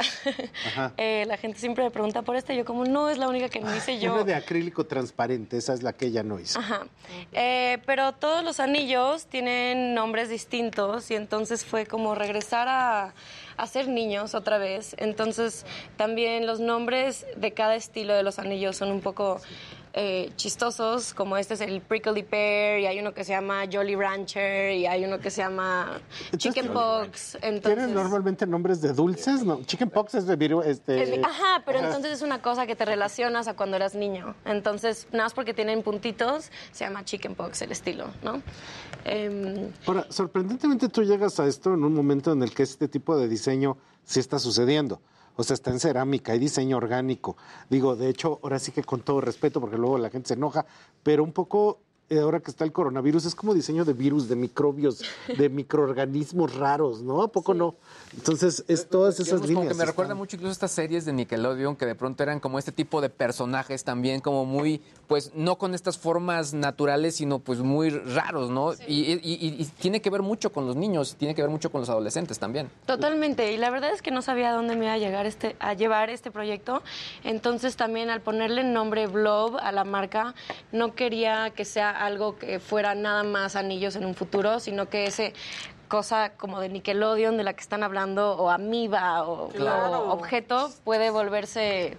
Ajá. 0.66 0.94
Eh, 1.04 1.26
la 1.28 1.38
gente 1.38 1.60
siempre 1.60 1.84
me 1.84 1.90
pregunta 1.90 2.22
por 2.22 2.36
esta 2.36 2.54
y 2.54 2.58
yo 2.58 2.66
como, 2.66 2.86
no, 2.86 3.10
es 3.10 3.18
la 3.18 3.28
única 3.28 3.50
que 3.50 3.60
no 3.60 3.76
hice 3.76 3.98
yo. 4.00 4.14
Una 4.14 4.24
de 4.24 4.36
acrílico 4.36 4.86
transparente, 4.86 5.58
esa 5.58 5.74
es 5.74 5.84
la 5.84 5.94
que 5.94 6.08
ella 6.08 6.22
no 6.22 6.40
hizo. 6.40 6.60
Ajá. 6.60 6.86
Eh, 7.32 7.80
pero 7.86 8.14
todos 8.14 8.44
los 8.44 8.60
anillos 8.60 9.26
tienen 9.26 9.94
nombres 9.94 10.30
distintos 10.30 11.10
y 11.12 11.16
entonces 11.16 11.66
fue 11.66 11.86
como 11.86 12.14
regresar 12.14 12.68
a, 12.68 13.14
a 13.58 13.68
ser 13.68 13.88
niños 13.88 14.36
otra 14.36 14.58
vez. 14.58 14.96
Entonces 14.98 15.66
también 15.98 16.48
los 16.48 16.60
nombres 16.60 17.26
de 17.36 17.54
cada 17.54 17.76
estilo 17.76 18.14
de 18.14 18.24
los 18.24 18.40
anillos 18.40 18.78
son 18.78 18.92
un 18.92 19.02
poco 19.02 19.40
eh, 19.94 20.32
chistosos, 20.38 21.14
como 21.14 21.36
este 21.36 21.56
es 21.56 21.62
el 21.62 21.82
Prickly 21.82 22.24
Pear 22.24 22.80
y 22.80 22.86
hay 22.86 23.00
uno 23.00 23.14
que 23.14 23.24
se 23.24 23.34
llama 23.34 23.64
Jolly 23.72 23.96
Rancher 23.96 24.72
y 24.72 24.86
hay 24.86 25.04
uno 25.04 25.20
que 25.20 25.30
se 25.30 25.42
llama 25.42 26.00
Chicken 26.38 26.70
Pox. 26.70 27.38
Tienen 27.40 27.56
Entonces, 27.56 27.90
normalmente 27.90 28.48
nombres 28.48 28.82
de 28.82 28.94
dulces, 28.94 29.44
¿no? 29.44 29.62
Chicken 29.64 29.90
pox 29.90 30.16
es 30.16 30.28
de 30.28 30.36
viru, 30.36 30.62
este... 30.62 31.22
ajá, 31.24 31.64
pero 31.66 31.80
entonces 31.80 32.14
es 32.14 32.22
una 32.22 32.42
cosa 32.42 32.66
que 32.66 32.76
te 32.76 32.86
relacionas 32.86 33.48
a 33.48 33.56
cuando 33.56 33.76
eras 33.76 33.94
niño. 33.94 34.36
Entonces, 34.46 35.08
nada 35.12 35.26
más 35.26 35.34
porque 35.34 35.54
tienen 35.54 35.84
puntitos, 35.84 36.52
se 36.72 36.86
llama 36.86 37.04
chicken 37.04 37.36
pox 37.36 37.62
el 37.62 37.72
estilo, 37.72 38.08
¿no? 38.24 38.42
Em, 39.04 39.72
Ahora, 39.86 40.06
sorprendentemente 40.10 40.88
tú 40.88 41.04
llegas 41.04 41.40
a 41.40 41.48
esto 41.48 41.74
en 41.74 41.84
un 41.84 41.94
momento 41.94 42.32
en 42.32 42.44
el 42.44 42.54
que 42.54 42.64
este 42.64 42.88
tipo 42.88 43.18
de 43.18 43.28
diseño 43.28 43.78
sí 44.04 44.20
está 44.20 44.40
sucediendo. 44.40 45.02
O 45.42 45.44
sea, 45.44 45.56
está 45.56 45.72
en 45.72 45.80
cerámica, 45.80 46.34
hay 46.34 46.40
diseño 46.40 46.78
orgánico. 46.78 47.36
Digo, 47.68 47.96
de 47.96 48.10
hecho, 48.10 48.40
ahora 48.44 48.60
sí 48.60 48.72
que 48.72 48.84
con 48.84 49.02
todo 49.02 49.22
respeto, 49.22 49.60
porque 49.60 49.76
luego 49.76 49.98
la 49.98 50.12
gente 50.12 50.28
se 50.28 50.34
enoja, 50.36 50.68
pero 51.02 51.24
un 51.24 51.34
poco, 51.34 51.80
ahora 52.20 52.40
que 52.40 52.52
está 52.52 52.64
el 52.66 52.72
coronavirus, 52.72 53.26
es 53.26 53.36
como 53.36 53.54
diseño 53.54 53.86
de 53.86 53.94
virus, 53.94 54.28
de 54.28 54.36
microbios, 54.36 55.04
de 55.38 55.50
microorganismos 55.86 56.56
raros, 56.56 57.02
¿no? 57.02 57.22
¿A 57.22 57.28
poco 57.32 57.54
no? 57.54 57.76
Entonces, 58.16 58.64
es 58.68 58.88
todas 58.90 59.16
esas 59.20 59.42
Digamos, 59.42 59.48
como 59.48 59.60
líneas. 59.62 59.74
que 59.74 59.78
me 59.80 59.86
recuerda 59.86 60.10
están- 60.10 60.18
mucho 60.18 60.36
incluso 60.36 60.52
estas 60.52 60.72
series 60.72 61.06
de 61.06 61.14
Nickelodeon 61.14 61.76
que 61.76 61.86
de 61.86 61.96
pronto 61.96 62.24
eran 62.24 62.40
como 62.40 62.60
este 62.60 62.72
tipo 62.72 63.00
de 63.02 63.10
personajes 63.10 63.84
también 63.84 64.20
como 64.22 64.46
muy, 64.46 64.82
pues 65.08 65.32
no 65.36 65.58
con 65.58 65.74
estas 65.74 65.98
formas 65.98 66.54
naturales, 66.54 67.16
sino 67.16 67.40
pues 67.40 67.60
muy 67.60 67.90
raros, 67.90 68.50
¿no? 68.50 68.74
Y, 68.88 69.14
y- 69.14 69.20
y- 69.24 69.62
y 69.62 69.66
tiene 69.80 70.02
que 70.02 70.10
ver 70.10 70.22
mucho 70.22 70.52
con 70.52 70.68
los 70.68 70.76
niños, 70.76 71.16
tiene 71.18 71.34
que 71.36 71.42
ver 71.42 71.52
mucho 71.52 71.72
con 71.72 71.82
los 71.82 71.90
adolescentes 71.90 72.38
también. 72.40 72.70
Totalmente, 72.86 73.52
y 73.54 73.58
la 73.58 73.70
verdad 73.70 73.92
es 73.94 74.02
que 74.02 74.12
no 74.12 74.22
sabía 74.22 74.50
a 74.50 74.54
dónde 74.54 74.76
me 74.76 74.86
iba 74.86 74.94
a 74.94 74.98
llegar 74.98 75.26
este, 75.26 75.56
a 75.60 75.74
llevar 75.74 76.10
este 76.10 76.32
proyecto. 76.32 76.82
Entonces 77.24 77.76
también 77.78 78.10
al 78.10 78.22
ponerle 78.22 78.62
el 78.62 78.74
nombre 78.74 79.08
Blob 79.08 79.58
a 79.58 79.72
la 79.72 79.84
marca, 79.84 80.36
no 80.72 80.94
quería 80.96 81.52
que 81.52 81.66
sea 81.66 82.01
algo 82.02 82.38
que 82.38 82.60
fuera 82.60 82.96
nada 82.96 83.24
más 83.24 83.56
anillos 83.56 83.96
en 83.96 84.06
un 84.06 84.16
futuro, 84.16 84.60
sino 84.60 84.90
que 84.90 85.06
ese 85.06 85.34
cosa 85.88 86.32
como 86.38 86.60
de 86.62 86.70
Nickelodeon 86.70 87.36
de 87.38 87.44
la 87.44 87.54
que 87.54 87.62
están 87.62 87.84
hablando, 87.84 88.38
o 88.38 88.50
amiba, 88.50 89.24
o, 89.28 89.50
Claro. 89.50 90.04
o 90.08 90.12
objeto, 90.14 90.72
puede 90.84 91.10
volverse, 91.12 91.98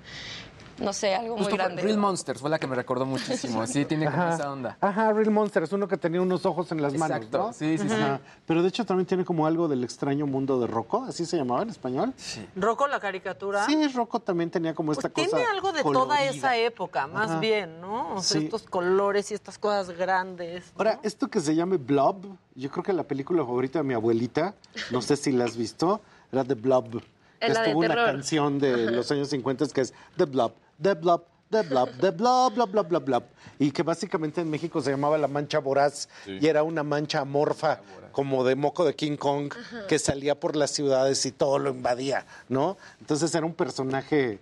no 0.79 0.93
sé, 0.93 1.15
algo 1.15 1.35
muy 1.37 1.45
Justo 1.45 1.57
grande. 1.57 1.83
Real 1.83 1.99
Monsters 1.99 2.41
fue 2.41 2.51
la 2.51 2.59
que 2.59 2.67
me 2.67 2.75
recordó 2.77 3.07
muchísimo, 3.07 3.67
sí, 3.67 3.85
tiene 3.85 4.07
como 4.07 4.17
Ajá. 4.23 4.35
esa 4.35 4.53
onda. 4.53 4.77
Ajá, 4.81 5.13
Real 5.13 5.31
Monster, 5.31 5.63
es 5.65 5.73
uno 5.73 5.87
que 5.89 5.97
tenía 5.97 6.21
unos 6.21 6.45
ojos 6.47 6.71
en 6.73 6.83
las 6.83 6.93
manos, 6.95 7.17
Exacto, 7.19 7.39
¿no? 7.39 7.53
sí, 7.53 7.79
sí, 7.79 7.89
sí. 7.89 7.95
Ajá. 7.95 8.21
Pero 8.47 8.63
de 8.63 8.69
hecho 8.69 8.85
también 8.85 9.07
tiene 9.07 9.25
como 9.25 9.47
algo 9.47 9.69
del 9.69 9.85
extraño 9.85 10.27
mundo 10.27 10.61
de 10.61 10.67
Rocco, 10.67 11.05
así 11.09 11.25
se 11.27 11.37
llamaba 11.37 11.63
en 11.63 11.71
español. 11.71 12.13
Sí. 12.17 12.47
Rocco 12.57 12.87
la 12.87 13.01
caricatura. 13.01 13.67
Sí, 13.67 13.89
Rocco 13.89 14.21
también 14.21 14.51
tenía 14.51 14.75
como 14.75 14.93
esta 14.93 15.09
cosa. 15.09 15.29
Tiene 15.29 15.45
algo 15.51 15.73
de 15.73 15.83
toda 15.83 16.23
esa 16.25 16.57
época, 16.57 17.07
más 17.07 17.31
Ajá. 17.31 17.41
bien, 17.41 17.81
¿no? 17.81 18.15
O 18.15 18.23
sea, 18.23 18.41
Sí. 18.41 18.45
estos 18.47 18.63
colores 18.63 19.31
y 19.31 19.35
estas 19.35 19.59
cosas 19.59 19.91
grandes. 19.97 20.73
Ahora, 20.77 20.99
esto 21.03 21.29
que 21.29 21.41
se 21.41 21.55
llame 21.55 21.77
Blob, 21.77 22.17
yo 22.55 22.71
creo 22.71 22.83
que 22.83 22.93
la 22.93 23.05
película 23.05 23.43
favorita 23.45 23.79
de 23.81 23.85
mi 23.85 23.95
abuelita, 23.95 24.55
no 24.91 25.03
sé 25.03 25.17
si 25.17 25.33
la 25.33 25.45
has 25.45 25.57
visto, 25.57 26.01
era 26.31 26.45
The 26.45 26.55
Blob. 26.55 27.03
De 27.47 27.53
estuvo 27.53 27.81
una 27.81 27.89
terror. 27.89 28.07
canción 28.07 28.59
de 28.59 28.91
los 28.91 29.11
años 29.11 29.29
50 29.29 29.67
que 29.69 29.81
es 29.81 29.93
The 30.17 30.25
Blob, 30.25 30.53
The 30.81 30.95
Blob, 30.95 31.25
The 31.51 31.63
Blob, 31.63 31.91
The 32.01 32.11
Blob, 32.11 32.55
Blob, 32.55 32.71
Blob, 32.71 32.89
Blob, 32.89 33.05
Blob. 33.05 33.25
Y 33.59 33.71
que 33.71 33.83
básicamente 33.83 34.41
en 34.41 34.49
México 34.49 34.81
se 34.81 34.91
llamaba 34.91 35.19
La 35.19 35.29
Mancha 35.29 35.59
Voraz 35.59 36.09
y 36.27 36.47
era 36.47 36.63
una 36.63 36.83
mancha 36.83 37.21
amorfa 37.21 37.81
como 38.13 38.45
de 38.45 38.57
moco 38.57 38.85
de 38.85 38.95
King 38.95 39.17
Kong 39.17 39.53
que 39.89 39.99
salía 39.99 40.39
por 40.39 40.57
las 40.57 40.71
ciudades 40.71 41.25
y 41.27 41.33
todo 41.33 41.59
lo 41.59 41.71
invadía, 41.71 42.27
¿no? 42.49 42.77
Entonces 43.01 43.35
era 43.35 43.45
un 43.45 43.55
personaje 43.55 44.41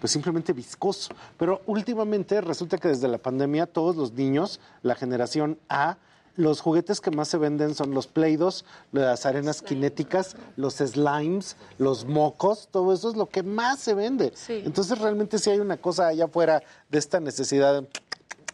pues 0.00 0.12
simplemente 0.12 0.52
viscoso. 0.52 1.14
Pero 1.36 1.62
últimamente 1.66 2.40
resulta 2.40 2.78
que 2.78 2.88
desde 2.88 3.08
la 3.08 3.18
pandemia 3.18 3.66
todos 3.66 3.96
los 3.96 4.12
niños, 4.12 4.60
la 4.82 4.94
generación 4.94 5.58
A, 5.68 5.98
los 6.38 6.60
juguetes 6.62 7.00
que 7.02 7.10
más 7.10 7.28
se 7.28 7.36
venden 7.36 7.74
son 7.74 7.92
los 7.92 8.06
Play-Doh, 8.06 8.54
las 8.92 9.26
arenas 9.26 9.62
cinéticas, 9.66 10.36
los 10.56 10.74
slimes, 10.76 11.56
los 11.78 12.06
mocos, 12.06 12.68
todo 12.70 12.92
eso 12.94 13.10
es 13.10 13.16
lo 13.16 13.26
que 13.26 13.42
más 13.42 13.80
se 13.80 13.92
vende. 13.92 14.32
Sí. 14.34 14.62
Entonces 14.64 14.98
realmente 14.98 15.38
sí 15.38 15.50
hay 15.50 15.58
una 15.58 15.76
cosa 15.76 16.06
allá 16.06 16.26
afuera 16.26 16.62
de 16.88 16.98
esta 16.98 17.18
necesidad. 17.18 17.82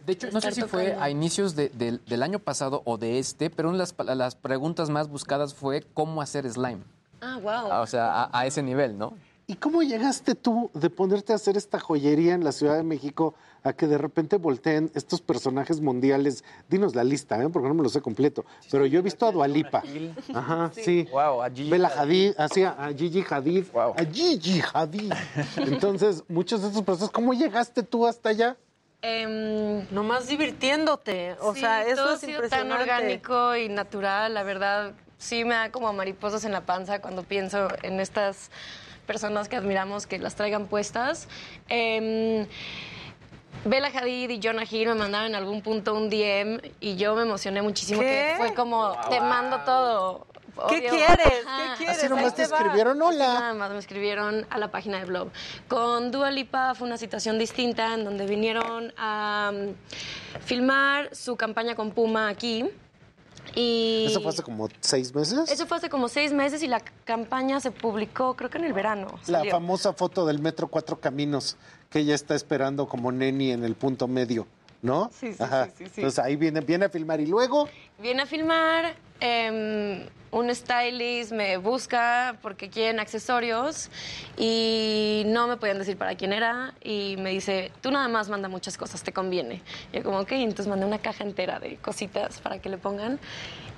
De 0.05 0.13
hecho, 0.13 0.29
no 0.31 0.41
sé 0.41 0.51
si 0.51 0.61
fue 0.63 0.95
a 0.99 1.09
inicios 1.09 1.55
de- 1.55 1.69
del- 1.69 2.01
del 2.05 2.23
año 2.23 2.39
pasado 2.39 2.81
o 2.85 2.97
de 2.97 3.19
este, 3.19 3.49
pero 3.51 3.69
una 3.69 3.85
de 3.85 4.15
las, 4.15 4.35
preguntas 4.35 4.89
más 4.89 5.07
buscadas 5.07 5.53
fue 5.53 5.85
cómo 5.93 6.21
hacer 6.23 6.49
slime. 6.51 6.81
Ah, 7.21 7.37
wow. 7.41 7.71
Ah, 7.71 7.81
O 7.81 7.87
sea, 7.87 8.23
a, 8.23 8.29
a 8.39 8.45
ese 8.47 8.61
nivel, 8.63 8.97
¿no? 8.97 9.13
¿Y 9.47 9.55
cómo 9.57 9.83
llegaste 9.83 10.33
tú 10.33 10.71
de 10.73 10.89
ponerte 10.89 11.31
a 11.31 11.35
hacer 11.35 11.55
esta 11.55 11.79
joyería 11.79 12.33
en 12.33 12.43
la 12.43 12.51
Ciudad 12.51 12.75
de 12.77 12.83
México 12.83 13.35
a 13.63 13.73
que 13.73 13.85
de 13.85 13.99
repente 13.99 14.37
volteen 14.37 14.89
estos 14.95 15.21
personajes 15.21 15.81
mundiales? 15.81 16.43
Dinos 16.67 16.95
la 16.95 17.03
lista, 17.03 17.39
¿eh? 17.41 17.47
porque 17.49 17.67
no 17.67 17.75
me 17.75 17.83
lo 17.83 17.89
sé 17.89 18.01
completo. 18.01 18.43
Pero 18.71 18.87
yo 18.87 18.97
he 18.97 19.01
visto 19.03 19.27
a 19.27 19.31
Dualipa. 19.31 19.83
Ajá, 20.33 20.71
sí. 20.73 21.07
Wow, 21.11 21.43
a 21.43 21.49
Gigi 21.51 21.69
Bella 21.69 21.91
Hadid, 21.95 22.33
así 22.39 22.63
a, 22.63 22.91
Gigi 22.97 23.23
Hadid. 23.29 23.65
A 23.75 24.03
Gigi 24.11 24.63
Hadid. 24.73 25.13
Entonces, 25.57 26.23
muchos 26.27 26.63
de 26.63 26.69
estos 26.69 26.81
procesos, 26.81 27.11
¿cómo 27.11 27.33
llegaste 27.35 27.83
tú 27.83 28.07
hasta 28.07 28.29
allá? 28.29 28.57
Em, 29.03 29.85
Nomás 29.91 30.27
divirtiéndote. 30.27 31.35
O 31.39 31.53
Sí, 31.53 31.59
sea, 31.59 31.83
eso 31.83 31.97
todo 32.03 32.15
es 32.15 32.23
ha 32.23 32.25
sido 32.25 32.49
tan 32.49 32.71
orgánico 32.71 33.55
y 33.55 33.69
natural, 33.69 34.33
la 34.33 34.41
verdad. 34.41 34.93
Sí 35.19 35.45
me 35.45 35.53
da 35.53 35.71
como 35.71 35.93
mariposas 35.93 36.45
en 36.45 36.51
la 36.51 36.65
panza 36.65 36.99
cuando 36.99 37.21
pienso 37.21 37.67
en 37.83 37.99
estas 37.99 38.49
personas 39.05 39.47
que 39.49 39.55
admiramos 39.55 40.07
que 40.07 40.19
las 40.19 40.35
traigan 40.35 40.67
puestas. 40.67 41.27
Em, 41.69 42.47
Bella 43.63 43.87
Hadid 43.87 44.29
y 44.29 44.39
Jonah 44.41 44.65
Hill 44.69 44.89
me 44.89 44.95
mandaron 44.95 45.27
en 45.27 45.35
algún 45.35 45.61
punto 45.61 45.95
un 45.95 46.09
DM 46.09 46.61
y 46.79 46.95
yo 46.97 47.15
me 47.15 47.23
emocioné 47.23 47.61
muchísimo. 47.61 48.01
¿Qué? 48.01 48.33
Que 48.33 48.35
fue 48.37 48.53
como, 48.53 48.95
te 49.09 49.19
mando 49.19 49.59
todo. 49.61 50.27
¿Qué 50.69 50.81
quieres? 50.81 51.45
Ajá. 51.45 51.73
¿Qué 51.73 51.77
quieres? 51.77 51.97
Así 51.97 52.09
nomás 52.09 52.35
te 52.35 52.43
escribieron, 52.43 53.01
hola. 53.01 53.33
Nada 53.33 53.53
más 53.53 53.71
me 53.71 53.79
escribieron 53.79 54.45
a 54.49 54.57
la 54.57 54.69
página 54.69 54.99
de 54.99 55.05
blog. 55.05 55.29
Con 55.67 56.11
Dua 56.11 56.31
Lipa 56.31 56.75
fue 56.75 56.87
una 56.87 56.97
situación 56.97 57.37
distinta 57.37 57.93
en 57.93 58.05
donde 58.05 58.25
vinieron 58.25 58.93
a 58.97 59.51
mm, 59.53 60.39
filmar 60.41 61.13
su 61.13 61.35
campaña 61.35 61.75
con 61.75 61.91
Puma 61.91 62.29
aquí. 62.29 62.69
Y 63.53 64.05
¿Eso 64.07 64.21
fue 64.21 64.31
hace 64.31 64.43
como 64.43 64.67
seis 64.79 65.13
meses? 65.13 65.51
Eso 65.51 65.65
fue 65.67 65.77
hace 65.77 65.89
como 65.89 66.07
seis 66.07 66.33
meses 66.33 66.63
y 66.63 66.67
la 66.67 66.79
campaña 67.03 67.59
se 67.59 67.71
publicó 67.71 68.35
creo 68.35 68.49
que 68.49 68.57
en 68.57 68.65
el 68.65 68.73
verano. 68.73 69.07
La 69.27 69.39
salió. 69.39 69.51
famosa 69.51 69.93
foto 69.93 70.25
del 70.25 70.39
Metro 70.39 70.67
Cuatro 70.67 70.99
Caminos, 70.99 71.57
que 71.89 71.99
ella 71.99 72.15
está 72.15 72.35
esperando 72.35 72.87
como 72.87 73.11
neni 73.11 73.51
en 73.51 73.63
el 73.63 73.75
punto 73.75 74.07
medio, 74.07 74.47
¿no? 74.81 75.11
Sí, 75.13 75.33
sí, 75.33 75.43
Ajá. 75.43 75.65
sí, 75.65 75.71
sí, 75.77 75.85
sí. 75.85 75.91
Entonces 75.97 76.19
ahí 76.19 76.35
viene, 76.35 76.61
viene 76.61 76.85
a 76.85 76.89
filmar 76.89 77.19
y 77.19 77.27
luego... 77.27 77.69
Viene 77.99 78.23
a 78.23 78.25
filmar, 78.25 78.95
em, 79.19 80.05
un 80.31 80.53
stylist 80.53 81.31
me 81.31 81.57
busca 81.57 82.37
porque 82.41 82.69
quieren 82.69 82.99
accesorios 82.99 83.89
y 84.37 85.23
no 85.27 85.47
me 85.47 85.55
podían 85.55 85.79
decir 85.79 85.97
para 85.97 86.15
quién 86.15 86.33
era 86.33 86.73
y 86.83 87.15
me 87.17 87.29
dice, 87.29 87.71
tú 87.81 87.89
nada 87.89 88.09
más 88.09 88.27
manda 88.27 88.49
muchas 88.49 88.77
cosas, 88.77 89.01
te 89.01 89.13
conviene. 89.13 89.61
Yo 89.93 90.03
como, 90.03 90.19
ok, 90.19 90.33
entonces 90.33 90.67
mandé 90.67 90.85
una 90.85 90.99
caja 90.99 91.23
entera 91.23 91.59
de 91.59 91.77
cositas 91.77 92.41
para 92.41 92.59
que 92.59 92.69
le 92.69 92.77
pongan. 92.77 93.19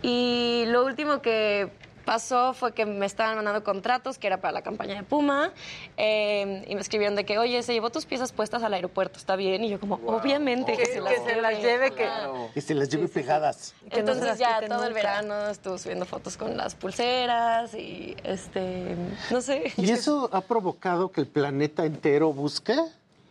Y 0.01 0.64
lo 0.68 0.84
último 0.84 1.22
que 1.22 1.69
pasó 2.11 2.53
fue 2.53 2.71
que 2.73 2.85
me 2.85 3.05
estaban 3.05 3.35
mandando 3.35 3.65
contratos 3.65 4.17
que 4.17 4.27
era 4.27 4.38
para 4.39 4.53
la 4.53 4.61
campaña 4.61 4.95
de 4.95 5.03
Puma 5.03 5.51
eh, 5.97 6.63
y 6.65 6.73
me 6.73 6.79
escribieron 6.79 7.17
de 7.17 7.25
que, 7.25 7.38
oye, 7.38 7.61
se 7.63 7.73
llevó 7.73 7.89
tus 7.89 8.05
piezas 8.05 8.31
puestas 8.31 8.63
al 8.63 8.73
aeropuerto, 8.73 9.19
¿está 9.19 9.35
bien? 9.35 9.65
Y 9.65 9.69
yo 9.69 9.77
como, 9.77 9.95
obviamente 10.07 10.71
que, 10.77 10.84
Que- 10.84 10.85
se 10.85 11.01
las 11.01 11.13
que 11.13 11.19
se 11.29 11.41
las 11.41 11.61
lleve, 11.61 11.91
que- 11.91 12.07
Que 12.53 12.61
se 12.61 12.73
las 12.75 12.88
lleve 12.88 13.09
pegadas. 13.09 13.75
no 13.84 13.89
se 13.91 13.99
entonces 13.99 14.38
ya 14.39 14.65
todo 14.65 14.85
el 14.85 14.93
verano 14.93 15.49
estuve 15.49 15.77
subiendo 15.79 16.05
fotos 16.05 16.38
con 16.38 16.55
las 16.55 16.75
pulseras 16.75 17.73
y 17.73 18.15
este, 18.23 18.95
no 19.29 19.41
sé. 19.41 19.73
¿Y 19.75 19.91
eso 19.91 20.29
ha 20.31 20.39
provocado 20.39 21.11
que 21.11 21.19
el 21.19 21.27
planeta 21.27 21.84
entero 21.84 22.31
busque 22.31 22.73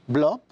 Blob? 0.07 0.43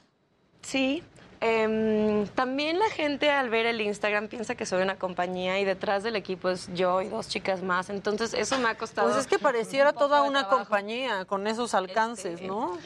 Sí. 0.62 1.02
Em, 1.46 2.26
también 2.28 2.78
la 2.78 2.88
gente 2.88 3.30
al 3.30 3.50
ver 3.50 3.66
el 3.66 3.78
Instagram 3.78 4.28
piensa 4.28 4.54
que 4.54 4.64
soy 4.64 4.80
una 4.80 4.96
compañía 4.96 5.60
y 5.60 5.66
detrás 5.66 6.02
del 6.02 6.16
equipo 6.16 6.48
es 6.48 6.70
yo 6.72 7.02
y 7.02 7.08
dos 7.08 7.28
chicas 7.28 7.62
más. 7.62 7.90
Entonces 7.90 8.32
eso 8.32 8.58
me 8.58 8.70
ha 8.70 8.78
costado. 8.78 9.08
Pues 9.08 9.20
es 9.20 9.26
que 9.26 9.38
pareciera 9.50 9.90
un 9.90 9.96
toda 9.96 10.22
una 10.22 10.40
trabajo. 10.40 10.64
compañía 10.64 11.26
con 11.26 11.46
esos 11.46 11.74
alcances, 11.74 12.40
¿no? 12.40 12.78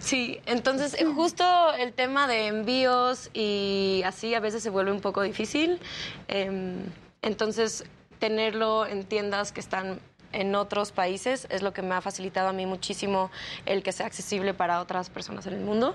Sí, 0.00 0.40
entonces 0.46 0.94
eh, 0.94 1.04
justo 1.04 1.44
el 1.74 1.92
tema 1.92 2.26
de 2.26 2.48
envíos 2.48 3.30
y 3.32 4.02
así 4.04 4.34
a 4.34 4.40
veces 4.40 4.64
se 4.64 4.70
vuelve 4.70 4.90
un 4.90 5.00
poco 5.00 5.22
difícil. 5.22 5.78
Em, 6.26 6.78
entonces, 7.22 7.84
tenerlo 8.18 8.84
en 8.86 9.04
tiendas 9.04 9.52
que 9.52 9.60
están 9.60 10.00
en 10.32 10.56
otros 10.56 10.90
países 10.90 11.46
es 11.50 11.62
lo 11.62 11.72
que 11.72 11.82
me 11.82 11.94
ha 11.94 12.00
facilitado 12.00 12.48
a 12.48 12.52
mí 12.52 12.66
muchísimo 12.66 13.30
el 13.64 13.84
que 13.84 13.92
sea 13.92 14.06
accesible 14.06 14.54
para 14.54 14.80
otras 14.80 15.08
personas 15.08 15.46
en 15.46 15.54
el 15.54 15.60
mundo, 15.60 15.94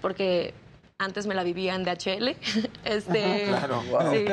porque 0.00 0.54
antes 1.04 1.26
me 1.26 1.34
la 1.34 1.42
vivía 1.42 1.74
en 1.74 1.84
DHL. 1.84 2.36
Este, 2.84 3.44
Claro, 3.48 3.82
wow. 3.90 4.10
sí. 4.12 4.24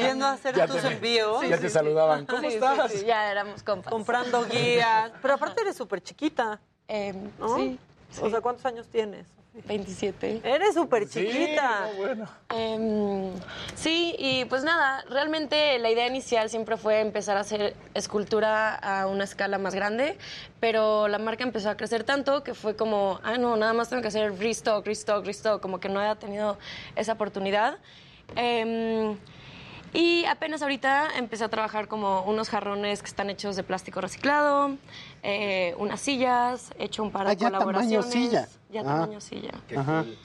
Yendo 0.00 0.26
a 0.26 0.32
hacer 0.32 0.54
Ya 0.54 0.66
tus 0.66 0.80
te- 0.82 0.88
envíos. 0.88 1.48
ya 1.48 1.58
te 1.58 1.68
saludaban. 1.68 2.26
¿Cómo 2.26 2.42
Sí, 2.42 2.48
sí, 2.50 2.54
estás? 2.54 2.92
sí, 2.92 3.04
ya 3.06 3.30
éramos 3.30 3.62
compas. 3.62 3.92
Comprando 3.92 4.44
guías. 4.46 5.10
Pero 5.20 5.34
aparte 5.34 5.60
eres 5.62 5.76
súper 5.76 6.02
chiquita. 6.02 6.60
¿no? 7.38 7.56
sí, 7.56 7.78
O 8.20 8.28
sea, 8.30 8.40
¿cuántos 8.40 8.64
años 8.66 8.86
tienes? 8.88 9.26
27. 9.66 10.40
Eres 10.44 10.74
súper 10.74 11.08
chiquita. 11.08 11.88
Em, 12.48 13.30
sí, 13.74 14.14
y 14.18 14.44
pues 14.46 14.64
nada, 14.64 15.04
realmente 15.10 15.78
la 15.78 15.90
idea 15.90 16.06
inicial 16.06 16.48
siempre 16.48 16.76
fue 16.78 17.00
empezar 17.00 17.36
a 17.36 17.40
hacer 17.40 17.76
escultura 17.94 18.74
a 18.74 19.06
una 19.06 19.24
escala 19.24 19.58
más 19.58 19.74
grande, 19.74 20.16
pero 20.58 21.06
la 21.08 21.18
marca 21.18 21.44
empezó 21.44 21.68
a 21.70 21.76
crecer 21.76 22.04
tanto 22.04 22.42
que 22.42 22.54
fue 22.54 22.76
como, 22.76 23.20
ah, 23.22 23.36
no, 23.36 23.56
nada 23.56 23.74
más 23.74 23.88
tengo 23.90 24.00
que 24.00 24.08
hacer 24.08 24.38
restock, 24.38 24.86
restock, 24.86 25.24
restock, 25.26 25.60
como 25.60 25.80
que 25.80 25.88
no 25.90 26.00
había 26.00 26.14
tenido 26.16 26.58
esa 26.96 27.12
oportunidad. 27.12 27.76
Em, 28.36 29.16
y 29.94 30.24
apenas 30.24 30.62
ahorita 30.62 31.10
empecé 31.18 31.44
a 31.44 31.48
trabajar 31.50 31.86
como 31.86 32.22
unos 32.22 32.48
jarrones 32.48 33.02
que 33.02 33.08
están 33.08 33.28
hechos 33.28 33.56
de 33.56 33.62
plástico 33.62 34.00
reciclado, 34.00 34.76
eh, 35.22 35.74
unas 35.76 36.00
sillas, 36.00 36.70
he 36.78 36.84
hecho 36.84 37.02
un 37.02 37.10
par 37.12 37.26
de 37.26 37.32
Ah, 37.32 37.34
ya 37.34 37.50
tamaño 37.50 37.66
colaboraciones. 37.66 38.10
silla. 38.10 38.48
Ya 38.72 38.80
Ah. 38.80 38.84
tamaño 38.84 39.20
silla. 39.20 39.52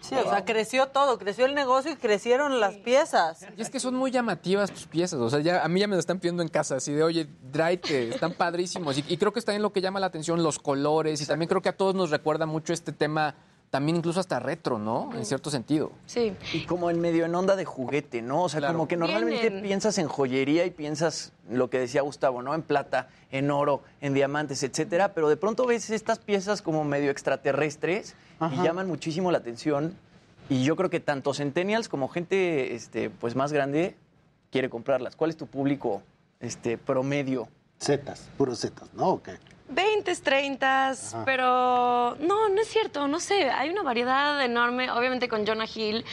Sí, 0.02 0.16
o 0.16 0.30
sea, 0.30 0.46
creció 0.46 0.88
todo, 0.88 1.18
creció 1.18 1.46
el 1.46 1.54
negocio 1.54 1.92
y 1.92 1.96
crecieron 1.98 2.60
las 2.60 2.76
piezas. 2.76 3.46
Y 3.58 3.62
es 3.62 3.70
que 3.70 3.80
son 3.80 3.94
muy 3.96 4.10
llamativas 4.10 4.72
tus 4.72 4.88
piezas. 4.88 5.20
O 5.20 5.30
sea, 5.30 5.40
ya, 5.40 5.64
a 5.64 5.68
mí 5.68 5.80
ya 5.82 5.88
me 5.88 5.96
lo 5.96 6.00
están 6.00 6.20
pidiendo 6.20 6.42
en 6.44 6.50
casa. 6.50 6.78
Así 6.78 6.94
de, 6.94 7.04
oye, 7.04 7.28
tráete, 7.52 8.10
están 8.10 8.34
padrísimos. 8.34 8.98
Y, 8.98 9.06
y 9.08 9.18
creo 9.18 9.34
que 9.34 9.40
está 9.40 9.54
en 9.54 9.62
lo 9.62 9.74
que 9.74 9.82
llama 9.82 10.00
la 10.00 10.08
atención, 10.08 10.42
los 10.44 10.60
colores. 10.60 11.22
Y 11.22 11.26
también 11.26 11.50
creo 11.50 11.62
que 11.62 11.70
a 11.70 11.76
todos 11.78 11.94
nos 11.94 12.10
recuerda 12.10 12.46
mucho 12.46 12.72
este 12.72 12.92
tema, 12.94 13.36
también 13.70 13.98
incluso 13.98 14.22
hasta 14.22 14.40
retro, 14.40 14.80
¿no? 14.80 15.10
En 15.14 15.26
cierto 15.26 15.50
sentido. 15.50 15.92
Sí. 16.06 16.34
Y 16.54 16.66
como 16.66 16.90
en 16.90 17.02
medio 17.02 17.26
en 17.26 17.36
onda 17.36 17.58
de 17.58 17.66
juguete, 17.66 18.22
¿no? 18.22 18.44
O 18.44 18.50
sea, 18.50 18.66
como 18.66 18.88
que 18.88 18.96
normalmente 18.96 19.42
Vienen. 19.50 19.62
piensas 19.64 19.98
en 19.98 20.08
joyería 20.08 20.66
y 20.66 20.72
piensas 20.72 21.34
lo 21.50 21.70
que 21.70 21.80
decía 21.80 22.02
Gustavo, 22.02 22.42
¿no? 22.42 22.56
En 22.56 22.62
plata, 22.62 23.10
en 23.30 23.52
oro, 23.52 23.82
en 24.00 24.14
diamantes, 24.14 24.64
etcétera, 24.64 25.14
pero 25.14 25.28
de 25.28 25.36
pronto 25.36 25.66
ves 25.66 25.90
estas 25.90 26.20
piezas 26.20 26.62
como 26.62 26.86
medio 26.86 27.12
extraterrestres 27.12 28.16
y 28.40 28.64
llaman 28.64 28.88
muchísimo 28.88 29.32
la 29.32 29.40
atención. 29.40 29.96
Y 30.50 30.64
yo 30.64 30.76
creo 30.76 30.90
que 30.90 31.00
tanto 31.00 31.34
centennials 31.34 31.90
como 31.90 32.08
gente 32.08 32.74
este, 32.76 33.10
pues 33.10 33.36
más 33.36 33.52
grande 33.52 33.96
quiere 34.52 34.70
comprarlas. 34.70 35.16
¿Cuál 35.16 35.30
es 35.30 35.38
tu 35.38 35.48
público 35.48 36.02
este, 36.40 36.78
promedio? 36.78 37.50
Zetas, 37.80 38.30
puros 38.38 38.62
zetas, 38.62 38.94
¿no? 38.94 39.10
¿O 39.10 39.22
qué? 39.22 39.38
20, 39.70 40.16
30, 40.16 40.90
Ajá. 40.90 41.24
pero 41.26 42.16
no, 42.20 42.50
no 42.50 42.62
es 42.62 42.68
cierto, 42.70 43.08
no 43.08 43.20
sé, 43.20 43.50
hay 43.50 43.70
una 43.70 43.84
variedad 43.84 44.42
enorme, 44.44 44.90
obviamente 44.90 45.28
con 45.28 45.46
Jonah 45.46 45.68
Hill, 45.74 46.06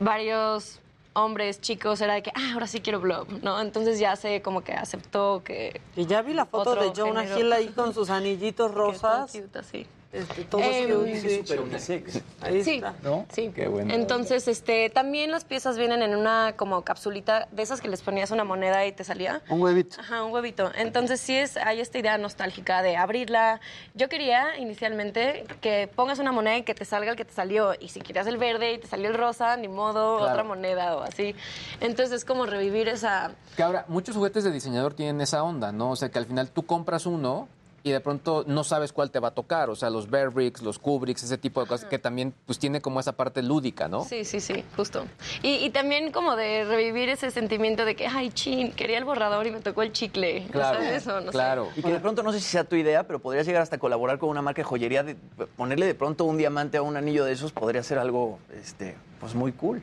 varios 0.00 0.80
hombres, 1.12 1.60
chicos, 1.60 2.00
era 2.00 2.14
de 2.14 2.22
que, 2.22 2.30
ah, 2.34 2.52
ahora 2.54 2.66
sí 2.66 2.80
quiero 2.80 3.00
blob, 3.00 3.28
¿no? 3.42 3.60
Entonces 3.60 3.98
ya 3.98 4.16
se 4.16 4.42
como 4.42 4.62
que 4.62 4.72
aceptó 4.72 5.42
que... 5.44 5.80
Y 5.96 6.06
ya 6.06 6.22
vi 6.22 6.34
la 6.34 6.46
foto 6.46 6.74
de 6.74 6.92
Jonah 6.94 7.22
género. 7.22 7.40
Hill 7.40 7.52
ahí 7.52 7.68
con 7.68 7.94
sus 7.94 8.10
anillitos 8.10 8.70
rosas. 8.74 9.32
Cute, 9.32 9.58
así. 9.58 9.86
Este, 10.12 10.44
todo. 10.44 10.62
Súper 10.62 11.60
unisex. 11.60 12.22
Ahí 12.40 12.64
Sí. 12.64 12.76
está. 12.76 12.94
¿No? 13.02 13.26
Sí. 13.30 13.50
Qué 13.54 13.68
bueno. 13.68 13.92
Entonces, 13.92 14.48
este, 14.48 14.88
también 14.88 15.30
las 15.30 15.44
piezas 15.44 15.76
vienen 15.76 16.00
en 16.00 16.14
una 16.16 16.54
como 16.56 16.82
capsulita 16.82 17.48
de 17.52 17.62
esas 17.62 17.80
que 17.80 17.88
les 17.88 18.00
ponías 18.02 18.30
una 18.30 18.44
moneda 18.44 18.86
y 18.86 18.92
te 18.92 19.04
salía. 19.04 19.42
Un 19.50 19.60
huevito. 19.60 20.00
Ajá, 20.00 20.22
un 20.24 20.32
huevito. 20.32 20.70
Entonces 20.76 21.20
sí 21.20 21.36
es, 21.36 21.56
hay 21.56 21.80
esta 21.80 21.98
idea 21.98 22.16
nostálgica 22.18 22.82
de 22.82 22.96
abrirla. 22.96 23.60
Yo 23.94 24.08
quería 24.08 24.56
inicialmente 24.58 25.44
que 25.60 25.88
pongas 25.94 26.18
una 26.18 26.32
moneda 26.32 26.58
y 26.58 26.62
que 26.62 26.74
te 26.74 26.84
salga 26.84 27.10
el 27.10 27.16
que 27.16 27.24
te 27.24 27.34
salió. 27.34 27.72
Y 27.78 27.88
si 27.88 28.00
querías 28.00 28.26
el 28.26 28.38
verde 28.38 28.72
y 28.74 28.78
te 28.78 28.86
salió 28.86 29.08
el 29.08 29.14
rosa, 29.14 29.56
ni 29.56 29.68
modo, 29.68 30.18
Claro. 30.18 30.32
otra 30.32 30.44
moneda 30.44 30.96
o 30.96 31.02
así. 31.02 31.34
Entonces 31.80 32.14
es 32.16 32.24
como 32.24 32.46
revivir 32.46 32.88
esa... 32.88 33.32
Que 33.56 33.62
ahora, 33.62 33.84
muchos 33.88 34.14
juguetes 34.16 34.44
de 34.44 34.50
diseñador 34.52 34.94
tienen 34.94 35.20
esa 35.20 35.42
onda, 35.42 35.72
¿no? 35.72 35.90
O 35.90 35.96
sea, 35.96 36.08
que 36.08 36.18
al 36.18 36.26
final 36.26 36.50
tú 36.50 36.64
compras 36.64 37.06
uno 37.06 37.48
y 37.86 37.92
de 37.92 38.00
pronto 38.00 38.44
no 38.48 38.64
sabes 38.64 38.92
cuál 38.92 39.12
te 39.12 39.20
va 39.20 39.28
a 39.28 39.30
tocar. 39.30 39.70
O 39.70 39.76
sea, 39.76 39.90
los 39.90 40.10
Bear 40.10 40.30
Bricks, 40.30 40.60
los 40.60 40.80
Kubricks, 40.80 41.22
ese 41.22 41.38
tipo 41.38 41.60
de 41.60 41.68
cosas 41.68 41.88
que 41.88 42.00
también 42.00 42.34
pues 42.44 42.58
tiene 42.58 42.80
como 42.80 42.98
esa 42.98 43.12
parte 43.12 43.44
lúdica, 43.44 43.86
¿no? 43.86 44.02
Sí, 44.04 44.24
sí, 44.24 44.40
sí, 44.40 44.64
justo. 44.74 45.06
Y, 45.44 45.64
y 45.64 45.70
también 45.70 46.10
como 46.10 46.34
de 46.34 46.64
revivir 46.64 47.08
ese 47.10 47.30
sentimiento 47.30 47.84
de 47.84 47.94
que, 47.94 48.08
ay, 48.08 48.30
chin, 48.30 48.72
quería 48.72 48.98
el 48.98 49.04
borrador 49.04 49.46
y 49.46 49.52
me 49.52 49.60
tocó 49.60 49.82
el 49.82 49.92
chicle. 49.92 50.48
Claro, 50.50 50.78
¿Sabes? 50.78 51.06
O 51.06 51.20
no 51.20 51.26
sé. 51.26 51.30
claro. 51.30 51.68
Y 51.76 51.82
que 51.82 51.92
de 51.92 52.00
pronto, 52.00 52.24
no 52.24 52.32
sé 52.32 52.40
si 52.40 52.46
sea 52.46 52.64
tu 52.64 52.74
idea, 52.74 53.06
pero 53.06 53.20
podrías 53.20 53.46
llegar 53.46 53.62
hasta 53.62 53.78
colaborar 53.78 54.18
con 54.18 54.30
una 54.30 54.42
marca 54.42 54.62
de 54.62 54.64
joyería, 54.64 55.04
de 55.04 55.14
ponerle 55.56 55.86
de 55.86 55.94
pronto 55.94 56.24
un 56.24 56.38
diamante 56.38 56.78
a 56.78 56.82
un 56.82 56.96
anillo 56.96 57.24
de 57.24 57.30
esos, 57.34 57.52
podría 57.52 57.84
ser 57.84 57.98
algo, 57.98 58.40
este, 58.60 58.96
pues 59.20 59.36
muy 59.36 59.52
cool. 59.52 59.80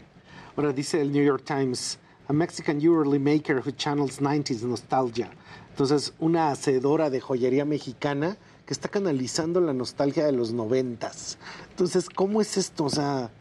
Ahora 0.58 0.74
dice 0.74 1.00
el 1.00 1.14
New 1.14 1.24
York 1.24 1.44
Times, 1.46 2.00
a 2.28 2.34
Mexican 2.34 2.82
jewelry 2.82 3.20
maker 3.20 3.62
who 3.66 3.72
channels 3.72 4.22
90s 4.22 4.62
nostalgia. 4.64 5.30
Entonces, 5.74 6.14
una 6.20 6.52
hacedora 6.52 7.10
de 7.10 7.20
joyería 7.20 7.66
mexicana 7.66 8.38
que 8.68 8.74
está 8.76 8.90
canalizando 8.90 9.60
la 9.60 9.74
nostalgia 9.74 10.24
de 10.24 10.32
los 10.32 10.54
noventas. 10.54 11.40
Entonces, 11.72 12.10
¿cómo 12.12 12.42
es 12.42 12.58
esto? 12.58 12.84
O 12.86 12.90
sea, 12.92 13.32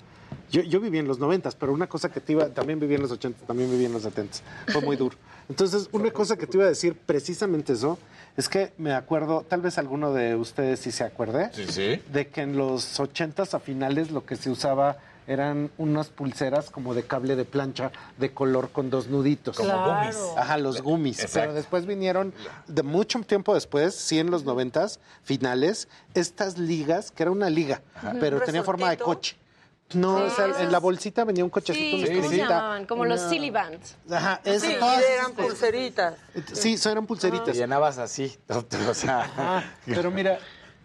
yo, 0.51 0.63
yo 0.63 0.81
viví 0.81 0.97
en 0.99 1.07
los 1.07 1.19
noventas, 1.19 1.55
pero 1.55 1.75
una 1.75 1.87
cosa 1.89 2.11
que 2.11 2.21
te 2.21 2.33
iba, 2.33 2.49
también 2.49 2.81
viví 2.81 2.95
en 2.95 3.03
los 3.03 3.11
ochentas, 3.11 3.47
también 3.47 3.71
viví 3.71 3.85
en 3.85 3.93
los 3.93 4.03
setentas. 4.03 4.43
Fue 4.69 4.81
muy 4.81 4.97
duro. 4.97 5.15
Entonces, 5.51 5.91
una 5.93 6.11
cosa 6.11 6.37
que 6.39 6.47
te 6.47 6.57
iba 6.57 6.65
a 6.65 6.71
decir 6.71 6.97
precisamente 6.97 7.75
eso, 7.75 7.99
es 8.35 8.49
que 8.49 8.73
me 8.79 8.95
acuerdo, 8.95 9.45
tal 9.47 9.61
vez 9.61 9.77
alguno 9.77 10.15
de 10.15 10.35
ustedes 10.35 10.81
sí 10.81 10.91
se 10.91 11.05
acuerde, 11.05 11.51
Sí, 11.53 11.67
sí. 11.69 12.03
de 12.11 12.29
que 12.29 12.41
en 12.41 12.57
los 12.57 12.99
ochentas 12.99 13.53
a 13.53 13.61
finales 13.61 14.11
lo 14.11 14.25
que 14.25 14.37
se 14.37 14.49
usaba 14.51 14.97
eran 15.27 15.71
unas 15.79 16.09
pulseras 16.09 16.71
como 16.71 16.95
de 16.95 17.05
cable 17.05 17.37
de 17.37 17.45
plancha 17.45 17.91
de 18.19 18.33
color 18.33 18.71
con 18.71 18.91
dos 18.91 19.07
nuditos. 19.09 19.57
Como 19.57 19.69
Claro. 19.71 19.95
gummies. 19.95 20.19
Ajá, 20.37 20.59
los 20.59 20.83
gummies. 20.83 21.19
Exacto. 21.21 21.41
Pero 21.41 21.55
después 21.55 21.87
vinieron, 21.87 22.35
de 22.67 22.83
mucho 22.83 23.21
tiempo 23.21 23.55
después, 23.55 23.95
sí 23.95 24.19
en 24.19 24.31
los 24.31 24.45
noventas, 24.45 25.01
finales, 25.23 25.89
estas 26.15 26.59
ligas, 26.59 27.11
que 27.11 27.23
era 27.23 27.31
una 27.31 27.51
liga, 27.51 27.83
Ajá. 27.95 28.15
pero 28.21 28.39
¿Un 28.39 28.45
tenía 28.45 28.63
forma 28.63 28.91
de 28.91 28.99
coche. 28.99 29.37
No, 29.95 30.17
Sí, 30.17 30.25
o 30.25 30.31
sea, 30.31 30.63
en 30.63 30.73
la 30.73 30.79
bolsita 30.79 31.23
venía 31.25 31.45
un 31.45 31.51
cochecito. 31.51 32.07
Sí, 32.07 32.17
¿cómo 32.17 32.29
se 32.31 32.37
llamaban? 32.39 32.87
Como 32.87 33.05
los 33.05 33.21
silly 33.21 33.51
bands. 33.51 33.97
Ajá, 34.11 34.41
eso, 34.43 34.65
Sí, 34.67 34.77
todas 34.81 35.01
esas 35.01 35.11
eran 35.13 35.33
pulseritas. 35.33 36.15
Sí, 36.55 36.79
son 36.79 36.93
eran 36.93 37.07
pulseritas. 37.07 37.45
Te 37.45 37.53
llenabas 37.53 37.99
así, 37.99 38.35
o 38.89 38.95
sea... 38.95 39.21
Ajá, 39.21 39.65
pero 39.85 40.11
mira, 40.11 40.39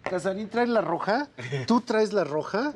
Casarín 0.03 0.49
trae 0.49 0.67
la 0.67 0.81
roja, 0.81 1.29
tú 1.67 1.79
traes 1.81 2.11
la 2.11 2.25
roja. 2.25 2.73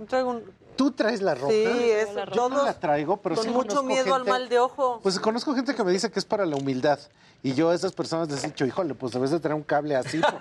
Tú 0.81 0.89
traes 0.89 1.21
la 1.21 1.35
roja. 1.35 1.51
Sí, 1.53 1.63
es- 1.63 2.09
yo 2.33 2.49
no 2.49 2.65
la 2.65 2.73
traigo, 2.73 3.17
pero 3.17 3.35
con 3.35 3.43
sí 3.43 3.51
mucho 3.51 3.83
miedo 3.83 4.15
al 4.15 4.21
gente- 4.21 4.31
mal 4.31 4.49
de 4.49 4.57
ojo. 4.57 4.99
Pues 5.03 5.19
conozco 5.19 5.53
gente 5.53 5.75
que 5.75 5.83
me 5.83 5.91
dice 5.91 6.09
que 6.09 6.17
es 6.17 6.25
para 6.25 6.43
la 6.43 6.55
humildad. 6.55 6.97
Y 7.43 7.53
yo 7.53 7.71
a 7.71 7.75
esas 7.75 7.91
personas 7.91 8.29
les 8.29 8.43
he 8.43 8.47
dicho, 8.47 8.65
híjole, 8.65 8.93
pues 8.93 9.13
debes 9.13 9.31
de 9.31 9.39
tener 9.39 9.55
un 9.55 9.63
cable 9.63 9.95
así. 9.95 10.21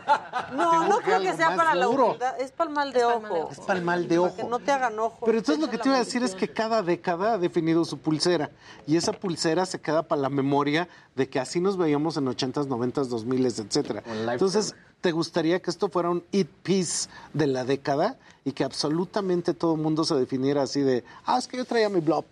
No, 0.52 0.88
no 0.88 0.98
creo 0.98 1.20
que 1.20 1.32
sea 1.34 1.54
para 1.54 1.76
la 1.76 1.88
humildad, 1.88 2.40
es 2.40 2.50
para 2.50 2.68
el 2.68 2.74
mal 2.74 2.92
de 2.92 3.04
ojo. 3.04 3.48
Es 3.52 3.60
para 3.60 3.78
el 3.78 3.84
mal 3.84 4.08
de 4.08 4.18
Para 4.18 4.34
que 4.34 4.42
ojo. 4.42 4.50
no 4.50 4.58
te 4.58 4.72
hagan 4.72 4.98
ojo. 4.98 5.24
Pero 5.24 5.38
entonces 5.38 5.64
lo 5.64 5.70
que 5.70 5.78
te 5.78 5.88
iba 5.88 5.96
a 5.96 6.00
decir 6.00 6.24
es 6.24 6.34
que 6.34 6.48
cada 6.48 6.82
década 6.82 7.34
ha 7.34 7.38
definido 7.38 7.84
su 7.84 7.98
pulsera. 7.98 8.50
Y 8.84 8.96
esa 8.96 9.12
pulsera 9.12 9.64
se 9.64 9.80
queda 9.80 10.02
para 10.02 10.22
la 10.22 10.28
memoria 10.28 10.88
de 11.14 11.28
que 11.28 11.38
así 11.38 11.60
nos 11.60 11.76
veíamos 11.76 12.16
en 12.16 12.26
80s, 12.26 12.66
90s, 12.66 13.08
2000s, 13.08 13.64
etcétera. 13.64 14.02
Entonces, 14.32 14.74
¿te 15.00 15.12
gustaría 15.12 15.60
que 15.62 15.70
esto 15.70 15.88
fuera 15.88 16.10
un 16.10 16.24
hit 16.32 16.48
piece 16.64 17.08
de 17.32 17.46
la 17.46 17.64
década? 17.64 18.18
Y 18.44 18.50
que 18.52 18.64
absolutamente 18.64 19.54
todo 19.54 19.74
el 19.76 19.80
mundo 19.80 20.02
se 20.02 20.16
definiera 20.16 20.62
así 20.62 20.80
de, 20.80 21.04
ah, 21.26 21.38
es 21.38 21.46
que 21.46 21.58
yo 21.58 21.64
traía 21.64 21.88
mi 21.88 22.00
blob. 22.00 22.24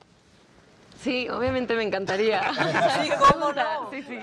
Sí, 1.03 1.29
obviamente 1.29 1.75
me 1.77 1.85
encantaría. 1.85 2.43
Sí, 3.03 3.11
cómo 3.33 3.53
no. 3.53 3.91
Sí, 3.91 4.03
sí. 4.03 4.19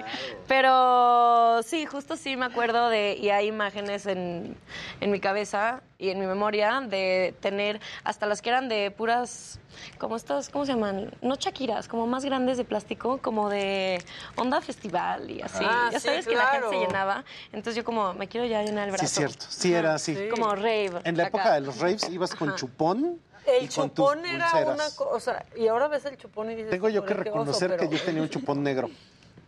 Pero 0.48 1.62
sí, 1.64 1.86
justo 1.86 2.18
sí 2.18 2.36
me 2.36 2.46
acuerdo 2.46 2.90
de, 2.90 3.18
y 3.20 3.30
hay 3.30 3.48
imágenes 3.48 4.06
en, 4.06 4.58
en 5.00 5.12
mi 5.12 5.20
cabeza 5.20 5.82
y 5.98 6.10
en 6.10 6.20
mi 6.20 6.26
memoria 6.26 6.82
de 6.82 7.34
tener 7.40 7.80
hasta 8.04 8.26
las 8.26 8.42
que 8.42 8.50
eran 8.50 8.68
de 8.68 8.92
puras, 8.92 9.60
como 9.98 10.18
estas, 10.18 10.50
¿cómo 10.50 10.66
se 10.66 10.74
llaman? 10.74 11.12
No 11.22 11.38
chaquiras, 11.38 11.88
como 11.88 12.06
más 12.08 12.26
grandes 12.26 12.58
de 12.58 12.66
plástico, 12.66 13.20
como 13.20 13.50
de 13.50 14.04
onda 14.36 14.60
festival 14.60 15.32
y 15.32 15.42
así. 15.42 15.64
Ah, 15.66 15.90
ya 15.92 16.00
sí, 16.00 16.08
sabes 16.08 16.28
que 16.28 16.36
la 16.36 16.48
gente 16.48 16.70
se 16.70 16.80
llenaba. 16.80 17.24
Entonces 17.54 17.76
yo 17.76 17.86
como, 17.86 18.14
me 18.14 18.28
quiero 18.28 18.46
ya 18.46 18.62
llenar 18.64 18.88
el 18.90 18.92
brazo. 18.92 19.08
Sí, 19.08 19.16
cierto. 19.16 19.46
Sí, 19.48 19.74
era 19.74 19.96
así. 19.96 20.28
Como 20.30 20.54
rave. 20.56 20.92
En 21.06 21.16
la 21.16 21.28
acá. 21.28 21.38
época 21.38 21.54
de 21.54 21.62
los 21.62 21.80
raves 21.80 22.10
ibas 22.10 22.36
con 22.36 22.50
Ajá. 22.50 22.58
chupón 22.58 23.20
El 23.48 23.70
chupón 23.70 24.26
era 24.26 24.50
pulseras. 24.52 24.76
una 24.76 24.90
cosa, 24.96 25.46
y 25.56 25.68
ahora 25.68 25.88
ves 25.88 26.06
el 26.06 26.18
chupón 26.18 26.52
y 26.52 26.56
dices... 26.56 26.72
Tengo 26.72 26.90
yo 26.90 27.06
que 27.06 27.14
reconocer 27.14 27.72
que 27.72 27.78
pero- 27.86 27.92
yo 27.92 28.02
tenía 28.04 28.22
un 28.22 28.30
chupón 28.30 28.64
negro. 28.64 28.90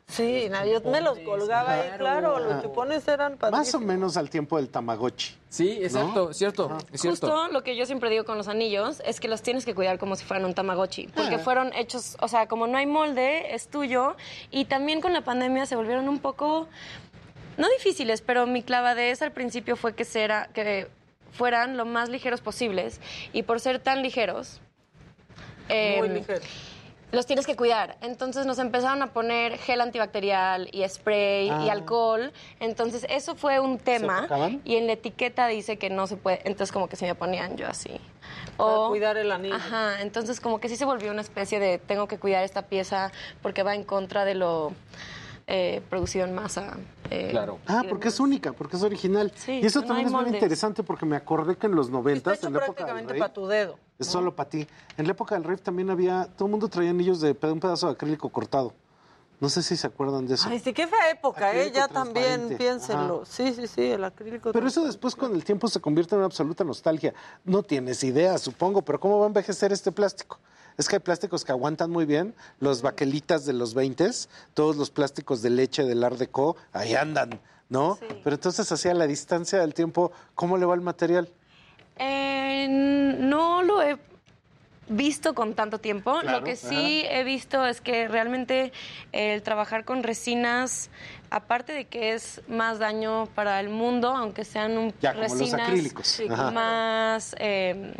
Sí, 0.09 0.47
no, 0.49 0.65
yo 0.65 0.79
me 0.89 1.01
los 1.01 1.19
colgaba 1.19 1.73
ahí, 1.73 1.89
claro, 1.97 2.39
los 2.39 2.63
chupones 2.63 3.05
eran 3.09 3.37
Más 3.51 3.75
o 3.75 3.79
menos 3.81 4.15
al 4.15 4.29
tiempo 4.29 4.55
del 4.55 4.69
Tamagotchi. 4.69 5.35
Sí, 5.49 5.79
exacto, 5.81 6.33
cierto, 6.33 6.77
es 6.93 7.01
cierto. 7.01 7.27
Justo 7.27 7.47
lo 7.51 7.61
que 7.61 7.75
yo 7.75 7.85
siempre 7.85 8.09
digo 8.09 8.23
con 8.23 8.37
los 8.37 8.47
anillos 8.47 9.01
es 9.05 9.19
que 9.19 9.27
los 9.27 9.41
tienes 9.41 9.65
que 9.65 9.75
cuidar 9.75 9.99
como 9.99 10.15
si 10.15 10.23
fueran 10.23 10.45
un 10.45 10.53
tamagotchi, 10.53 11.07
porque 11.13 11.35
Ah. 11.35 11.39
fueron 11.39 11.73
hechos, 11.73 12.15
o 12.21 12.29
sea, 12.29 12.47
como 12.47 12.67
no 12.67 12.77
hay 12.77 12.85
molde, 12.85 13.53
es 13.53 13.67
tuyo, 13.67 14.15
y 14.49 14.63
también 14.63 15.01
con 15.01 15.11
la 15.11 15.25
pandemia 15.25 15.65
se 15.65 15.75
volvieron 15.75 16.07
un 16.07 16.19
poco, 16.19 16.69
no 17.57 17.67
difíciles, 17.77 18.21
pero 18.21 18.47
mi 18.47 18.63
clavadez 18.63 19.21
al 19.21 19.33
principio 19.33 19.75
fue 19.75 19.93
que, 19.93 20.05
sera- 20.05 20.47
que 20.53 20.87
fueran 21.31 21.77
lo 21.77 21.85
más 21.85 22.09
ligeros 22.09 22.41
posibles, 22.41 22.99
y 23.33 23.43
por 23.43 23.59
ser 23.59 23.79
tan 23.79 24.01
ligeros... 24.01 24.61
Muy 25.69 25.75
em, 25.77 26.13
ligero. 26.13 26.39
los 27.11 27.25
tienes 27.25 27.45
que 27.45 27.55
cuidar. 27.57 27.97
Entonces 28.01 28.45
nos 28.45 28.57
empezaron 28.59 29.01
a 29.01 29.11
poner 29.11 29.57
gel 29.57 29.81
antibacterial 29.81 30.69
y 30.71 30.87
spray 30.87 31.47
y 31.47 31.49
Ah. 31.49 31.71
alcohol. 31.73 32.31
Entonces 32.61 33.05
eso 33.09 33.35
fue 33.35 33.59
un 33.59 33.77
tema. 33.77 34.27
Y 34.63 34.75
en 34.77 34.87
la 34.87 34.93
etiqueta 34.93 35.47
dice 35.47 35.77
que 35.77 35.89
no 35.89 36.07
se 36.07 36.15
puede. 36.15 36.39
Entonces 36.45 36.71
como 36.71 36.87
que 36.87 36.95
se 36.95 37.05
me 37.05 37.15
ponían 37.15 37.57
yo 37.57 37.67
así. 37.67 37.99
Para 38.57 38.87
cuidar 38.87 39.17
el 39.17 39.31
anillo. 39.31 39.55
Ajá. 39.55 40.01
Entonces 40.01 40.39
como 40.39 40.59
que 40.59 40.69
sí 40.69 40.75
se 40.77 40.85
volvió 40.85 41.11
una 41.11 41.21
especie 41.21 41.59
de 41.59 41.79
tengo 41.79 42.07
que 42.07 42.17
cuidar 42.17 42.43
esta 42.45 42.61
pieza 42.63 43.11
porque 43.41 43.63
va 43.63 43.75
en 43.75 43.83
contra 43.83 44.23
de 44.25 44.35
lo 44.35 44.71
eh, 45.47 45.81
producido 45.89 46.25
en 46.25 46.35
masa. 46.35 46.77
eh, 47.09 47.33
Ah, 47.67 47.81
y 47.85 47.87
porque 47.87 48.09
es 48.09 48.19
única, 48.19 48.51
porque 48.51 48.75
es 48.75 48.83
original. 48.83 49.31
Sí, 49.35 49.53
y 49.63 49.65
eso 49.65 49.81
no 49.81 49.87
también 49.87 50.07
es 50.07 50.13
muy 50.13 50.25
interesante 50.27 50.83
porque 50.83 51.05
me 51.05 51.15
acordé 51.15 51.55
que 51.55 51.67
en 51.67 51.75
los 51.75 51.89
noventas, 51.89 52.43
en 52.43 52.51
la 52.53 52.59
época 52.59 52.65
del 52.67 52.75
prácticamente 52.75 53.13
rave, 53.13 53.19
para 53.19 53.33
tu 53.33 53.47
dedo. 53.47 53.79
es 53.97 54.07
solo 54.07 54.35
para 54.35 54.49
ti. 54.49 54.67
En 54.97 55.05
la 55.05 55.11
época 55.11 55.35
del 55.35 55.45
rave 55.45 55.57
también 55.57 55.89
había, 55.89 56.25
todo 56.35 56.45
el 56.47 56.51
mundo 56.51 56.67
traía 56.67 56.89
anillos 56.89 57.21
de 57.21 57.31
un 57.41 57.59
pedazo 57.59 57.87
de 57.87 57.93
acrílico 57.93 58.29
cortado. 58.29 58.73
No 59.39 59.49
sé 59.49 59.61
si 59.61 59.77
se 59.77 59.85
acuerdan 59.85 60.25
de 60.25 60.33
eso. 60.33 60.49
Ay, 60.49 60.59
sí, 60.59 60.73
qué 60.73 60.87
fea 60.87 61.11
época, 61.11 61.49
¿eh? 61.53 61.59
Acrílico 61.59 61.77
Ya 61.77 61.87
también, 61.87 62.57
piénsenlo. 62.57 63.21
Ajá. 63.21 63.25
Sí, 63.31 63.53
sí, 63.53 63.67
sí, 63.67 63.83
el 63.83 64.03
acrílico. 64.03 64.51
Pero 64.51 64.67
eso 64.67 64.83
después 64.83 65.15
con 65.15 65.33
el 65.35 65.43
tiempo 65.43 65.67
se 65.67 65.79
convierte 65.79 66.15
en 66.15 66.19
una 66.19 66.25
absoluta 66.25 66.63
nostalgia. 66.63 67.13
No 67.45 67.61
tienes 67.61 68.03
idea, 68.03 68.37
supongo, 68.39 68.81
pero 68.81 68.99
¿cómo 68.99 69.19
va 69.19 69.25
a 69.25 69.27
envejecer 69.27 69.71
este 69.71 69.91
plástico? 69.91 70.39
Es 70.77 70.87
que 70.87 70.97
hay 70.97 70.99
plásticos 70.99 71.43
que 71.43 71.51
aguantan 71.51 71.89
muy 71.89 72.05
bien, 72.05 72.35
los 72.59 72.83
baquelitas 72.83 73.45
de 73.45 73.53
los 73.53 73.73
20, 73.73 74.09
todos 74.53 74.75
los 74.75 74.91
plásticos 74.91 75.41
de 75.41 75.49
leche 75.49 75.83
del 75.83 76.03
Art 76.03 76.17
Deco, 76.17 76.55
ahí 76.71 76.93
andan, 76.93 77.39
¿no? 77.69 77.97
Pero 78.23 78.35
entonces, 78.35 78.71
hacia 78.71 78.93
la 78.93 79.07
distancia 79.07 79.59
del 79.59 79.73
tiempo, 79.73 80.11
¿cómo 80.35 80.55
le 80.57 80.65
va 80.65 80.75
el 80.75 80.81
material? 80.81 81.29
Eh, 81.97 82.67
no 82.69 83.63
lo 83.63 83.81
he 83.81 83.97
visto 84.89 85.33
con 85.33 85.55
tanto 85.55 85.79
tiempo. 85.79 86.19
Claro, 86.21 86.39
lo 86.39 86.45
que 86.45 86.55
sí 86.55 87.03
he 87.09 87.23
visto 87.23 87.65
es 87.65 87.81
que 87.81 88.07
realmente 88.07 88.71
el 89.11 89.41
trabajar 89.41 89.83
con 89.83 90.03
resinas, 90.03 90.91
aparte 91.31 91.73
de 91.73 91.85
que 91.85 92.13
es 92.13 92.41
más 92.47 92.77
daño 92.79 93.25
para 93.33 93.59
el 93.59 93.69
mundo, 93.69 94.09
aunque 94.15 94.45
sean 94.45 94.77
un 94.77 94.93
Ya, 95.01 95.13
como 95.13 95.23
los 95.23 95.31
resinas 95.31 95.61
acrílicos. 95.61 96.07
sí, 96.07 96.27
más 96.29 97.35
eh, 97.39 97.93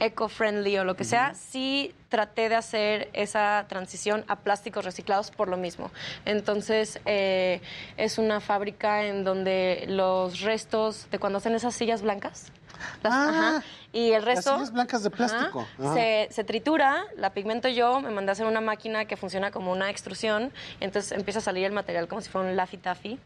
eco-friendly 0.00 0.78
o 0.78 0.84
lo 0.84 0.96
que 0.96 1.04
sea, 1.04 1.34
sí 1.34 1.94
traté 2.08 2.48
de 2.48 2.56
hacer 2.56 3.08
esa 3.12 3.66
transición 3.68 4.24
a 4.26 4.36
plásticos 4.40 4.84
reciclados 4.84 5.30
por 5.30 5.48
lo 5.48 5.56
mismo. 5.56 5.90
Entonces, 6.24 7.00
eh, 7.06 7.60
es 7.96 8.18
una 8.18 8.40
fábrica 8.40 9.04
en 9.04 9.22
donde 9.22 9.84
los 9.86 10.40
restos 10.40 11.08
de 11.10 11.18
cuando 11.18 11.38
hacen 11.38 11.54
esas 11.54 11.74
sillas 11.74 12.02
blancas, 12.02 12.52
las- 13.02 13.12
ajá, 13.12 13.62
y 13.92 14.12
el 14.12 14.14
Ah, 14.14 14.18
Las 14.18 14.24
resto... 14.24 14.54
sillas 14.54 14.72
blancas 14.72 15.02
de 15.02 15.10
plástico. 15.10 15.66
Ajá. 15.80 15.94
se, 15.94 16.28
se 16.30 16.44
tritura, 16.44 17.04
la 17.16 17.30
pigmento 17.30 17.68
yo, 17.68 18.00
me 18.00 18.10
mandé 18.10 18.30
a 18.30 18.32
hacer 18.32 18.46
una 18.46 18.60
máquina 18.60 19.04
que 19.06 19.16
funciona 19.16 19.50
como 19.50 19.72
una 19.72 19.90
extrusión, 19.90 20.52
entonces 20.80 21.12
empieza 21.12 21.40
a 21.40 21.42
salir 21.42 21.64
el 21.64 21.72
material 21.72 22.06
como 22.08 22.20
si 22.20 22.28
fuera 22.28 22.48
un 22.48 22.56
Laffy 22.56 22.76
Taffy. 22.78 23.18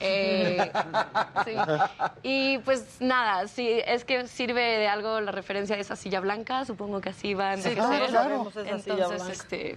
Eh, 0.00 0.70
sí. 1.44 1.52
Y 2.22 2.58
pues 2.58 2.84
nada, 3.00 3.46
sí, 3.48 3.68
es 3.86 4.04
que 4.04 4.26
sirve 4.28 4.62
de 4.62 4.88
algo 4.88 5.20
la 5.20 5.32
referencia 5.32 5.76
de 5.76 5.82
esa 5.82 5.96
silla 5.96 6.20
blanca, 6.20 6.64
supongo 6.64 7.00
que 7.00 7.10
así 7.10 7.34
va 7.34 7.52
a 7.52 7.56
Sí, 7.56 7.68
envejecer. 7.68 8.08
claro, 8.08 8.12
sabemos 8.12 8.56
esa 8.56 8.78
silla 8.78 9.04
Entonces, 9.04 9.28
este, 9.40 9.76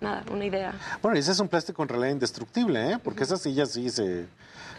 nada, 0.00 0.22
una 0.30 0.44
idea. 0.44 0.72
Bueno, 1.02 1.16
y 1.16 1.20
ese 1.20 1.32
es 1.32 1.40
un 1.40 1.48
plástico 1.48 1.82
en 1.82 1.88
realidad 1.88 2.10
indestructible, 2.12 2.92
¿eh? 2.92 2.98
Porque 3.02 3.24
esas 3.24 3.40
sillas 3.42 3.72
sí 3.72 3.90
se, 3.90 4.26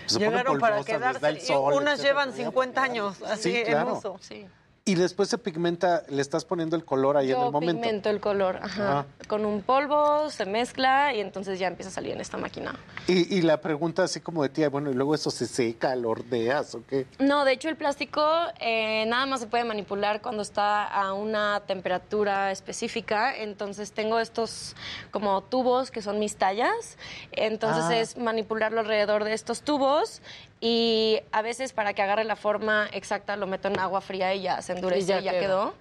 se 0.05 0.19
Llegaron 0.19 0.59
para 0.59 0.83
quedarse. 0.83 1.19
y 1.47 1.51
unas 1.53 1.99
etcétera. 1.99 2.23
llevan 2.25 2.33
50 2.33 2.83
años 2.83 3.21
así 3.23 3.53
Sí, 3.55 3.63
claro. 3.65 3.89
en 3.91 3.95
uso. 3.97 4.17
Sí. 4.21 4.47
Y 4.83 4.95
después 4.95 5.29
se 5.29 5.37
pigmenta, 5.37 6.01
le 6.09 6.23
estás 6.23 6.43
poniendo 6.43 6.75
el 6.75 6.83
color 6.83 7.15
ahí 7.15 7.27
en 7.31 7.37
Yo 7.37 7.45
el 7.45 7.51
momento. 7.51 7.81
pigmento 7.83 8.09
el 8.09 8.19
color, 8.19 8.57
ajá. 8.63 8.99
Ah. 9.01 9.05
Con 9.27 9.45
un 9.45 9.61
polvo, 9.61 10.31
se 10.31 10.45
mezcla 10.47 11.13
y 11.13 11.19
entonces 11.21 11.59
ya 11.59 11.67
empieza 11.67 11.89
a 11.89 11.93
salir 11.93 12.13
en 12.13 12.19
esta 12.19 12.37
máquina. 12.37 12.73
Y, 13.07 13.37
y 13.37 13.43
la 13.43 13.61
pregunta 13.61 14.03
así 14.03 14.21
como 14.21 14.41
de 14.41 14.49
tía, 14.49 14.69
bueno, 14.69 14.89
y 14.89 14.95
luego 14.95 15.13
eso 15.13 15.29
se 15.29 15.45
seca, 15.45 15.95
lo 15.95 16.09
ordeas 16.09 16.73
o 16.73 16.83
qué. 16.87 17.05
No, 17.19 17.45
de 17.45 17.51
hecho 17.53 17.69
el 17.69 17.75
plástico 17.77 18.27
eh, 18.59 19.05
nada 19.05 19.27
más 19.27 19.41
se 19.41 19.47
puede 19.47 19.63
manipular 19.65 20.19
cuando 20.19 20.41
está 20.41 20.87
a 20.87 21.13
una 21.13 21.59
temperatura 21.67 22.51
específica. 22.51 23.37
Entonces 23.37 23.91
tengo 23.91 24.19
estos 24.19 24.75
como 25.11 25.41
tubos 25.43 25.91
que 25.91 26.01
son 26.01 26.17
mis 26.17 26.37
tallas. 26.37 26.97
Entonces 27.33 27.83
Ah. 27.87 27.97
es 27.99 28.17
manipularlo 28.17 28.79
alrededor 28.79 29.25
de 29.25 29.33
estos 29.33 29.61
tubos 29.61 30.23
y 30.63 31.19
a 31.31 31.41
veces 31.41 31.73
para 31.73 31.93
que 31.95 32.03
agarre 32.03 32.23
la 32.23 32.35
forma 32.35 32.87
exacta 32.93 33.35
lo 33.35 33.47
meto 33.47 33.67
en 33.67 33.79
agua 33.79 33.99
fría 33.99 34.33
y 34.35 34.43
ya 34.43 34.61
se 34.61 34.73
endurece 34.73 35.01
Y 35.01 35.05
ya 35.05 35.19
y 35.19 35.23
ya 35.23 35.31
queda. 35.31 35.41
quedó. 35.41 35.73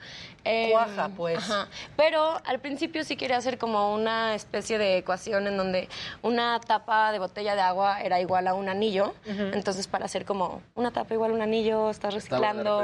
Em, 0.42 0.70
Cuaja, 0.70 1.10
pues. 1.15 1.36
ajá. 1.36 1.68
Pero 1.99 2.41
al 2.47 2.60
principio 2.60 3.05
sí 3.05 3.15
quería 3.15 3.36
hacer 3.36 3.59
como 3.59 3.92
una 3.92 4.34
especie 4.34 4.78
de 4.78 4.97
ecuación 4.97 5.47
en 5.47 5.59
donde 5.59 5.91
una 6.23 6.59
tapa 6.60 7.12
de 7.12 7.18
botella 7.18 7.55
de 7.55 7.60
agua 7.60 8.00
era 8.00 8.20
igual 8.23 8.49
a 8.49 8.55
un 8.55 8.70
anillo. 8.70 9.12
Entonces, 9.26 9.86
para 9.86 10.07
hacer 10.07 10.25
como 10.25 10.62
una 10.75 10.91
tapa 10.92 11.12
igual 11.12 11.33
a 11.33 11.34
un 11.34 11.42
anillo, 11.42 11.91
estás 11.91 12.15
reciclando. 12.15 12.83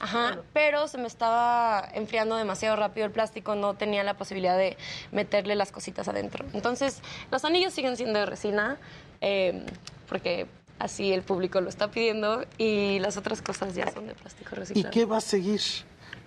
Ajá. 0.00 0.38
Pero 0.52 0.88
se 0.88 0.98
me 0.98 1.06
estaba 1.06 1.88
enfriando 1.94 2.34
demasiado 2.34 2.74
rápido 2.74 3.06
el 3.06 3.12
plástico, 3.12 3.54
no 3.54 3.74
tenía 3.74 4.02
la 4.02 4.14
posibilidad 4.14 4.58
de 4.58 4.76
meterle 5.12 5.54
las 5.54 5.70
cositas 5.70 6.08
adentro. 6.08 6.44
Entonces, 6.54 7.02
los 7.30 7.44
anillos 7.44 7.72
siguen 7.72 7.96
siendo 7.96 8.18
de 8.18 8.26
resina, 8.26 8.78
eh, 9.20 9.64
porque 10.08 10.48
así 10.78 11.12
el 11.12 11.22
público 11.22 11.60
lo 11.60 11.68
está 11.68 11.90
pidiendo, 11.90 12.44
y 12.58 12.98
las 13.00 13.16
otras 13.16 13.42
cosas 13.42 13.74
ya 13.74 13.90
son 13.92 14.06
de 14.06 14.14
plástico 14.14 14.50
¿Y 14.52 14.58
reciclado. 14.58 14.90
qué 14.90 15.04
va 15.04 15.18
a 15.18 15.20
seguir? 15.20 15.60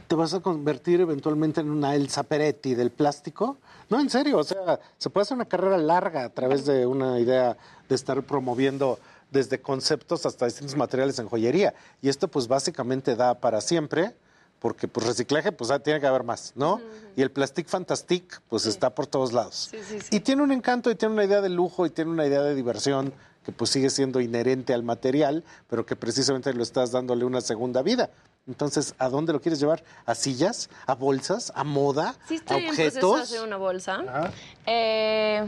¿Te 0.08 0.16
vas 0.16 0.34
a 0.34 0.40
convertir 0.40 1.02
eventualmente 1.02 1.62
en 1.62 1.70
una 1.70 1.94
Elsa 1.94 2.24
Peretti 2.24 2.74
del 2.74 2.90
plástico? 2.90 3.58
No, 3.90 4.00
en 4.00 4.10
serio, 4.10 4.40
o 4.40 4.44
sea, 4.44 4.80
se 4.98 5.10
puede 5.10 5.24
hacer 5.24 5.36
una 5.36 5.46
carrera 5.46 5.78
larga 5.78 6.24
a 6.26 6.30
través 6.30 6.66
de 6.66 6.88
una 6.88 7.20
idea 7.20 7.58
de 7.88 7.96
estar 7.96 8.22
promoviendo 8.24 8.98
desde 9.30 9.62
conceptos 9.62 10.26
hasta 10.26 10.46
distintos 10.46 10.76
materiales 10.76 11.20
en 11.20 11.28
joyería. 11.30 11.76
Y 12.02 12.10
esto 12.10 12.28
pues 12.28 12.48
básicamente 12.48 13.16
da 13.16 13.36
para 13.40 13.62
siempre, 13.62 14.16
porque 14.60 14.88
pues 14.88 15.06
reciclaje 15.06 15.52
pues 15.52 15.72
ah, 15.72 15.80
tiene 15.80 16.00
que 16.00 16.08
haber 16.08 16.24
más, 16.24 16.54
¿no? 16.56 16.82
Y 17.16 17.22
el 17.22 17.32
Plastic 17.32 17.68
Fantastic 17.68 18.42
pues 18.50 18.66
está 18.66 18.94
por 18.96 19.08
todos 19.08 19.32
lados. 19.32 19.72
Y 20.10 20.20
tiene 20.22 20.42
un 20.42 20.52
encanto 20.52 20.90
y 20.90 20.96
tiene 20.96 21.14
una 21.14 21.24
idea 21.24 21.42
de 21.42 21.50
lujo 21.50 21.86
y 21.86 21.92
tiene 21.92 22.12
una 22.12 22.26
idea 22.26 22.42
de 22.42 22.56
diversión 22.56 23.14
que 23.44 23.52
pues 23.52 23.70
sigue 23.72 23.90
siendo 23.90 24.20
inherente 24.20 24.74
al 24.74 24.84
material, 24.84 25.44
pero 25.70 25.86
que 25.86 25.96
precisamente 25.96 26.54
lo 26.54 26.64
estás 26.64 26.92
dándole 26.92 27.26
una 27.26 27.42
segunda 27.42 27.82
vida. 27.82 28.10
Entonces, 28.48 28.96
¿a 28.98 29.10
dónde 29.10 29.32
lo 29.34 29.42
quieres 29.42 29.60
llevar? 29.60 29.84
¿A 30.06 30.16
sillas? 30.16 30.70
¿A 30.88 30.96
bolsas? 30.96 31.52
¿A 31.56 31.64
moda? 31.64 32.16
Sí, 32.28 32.36
¿A 32.36 32.38
estoy 32.38 32.62
de 32.64 32.70
objetos? 32.70 33.22
hacer 33.22 33.42
una 33.42 33.58
bolsa. 33.58 34.32
Eh, 34.66 35.48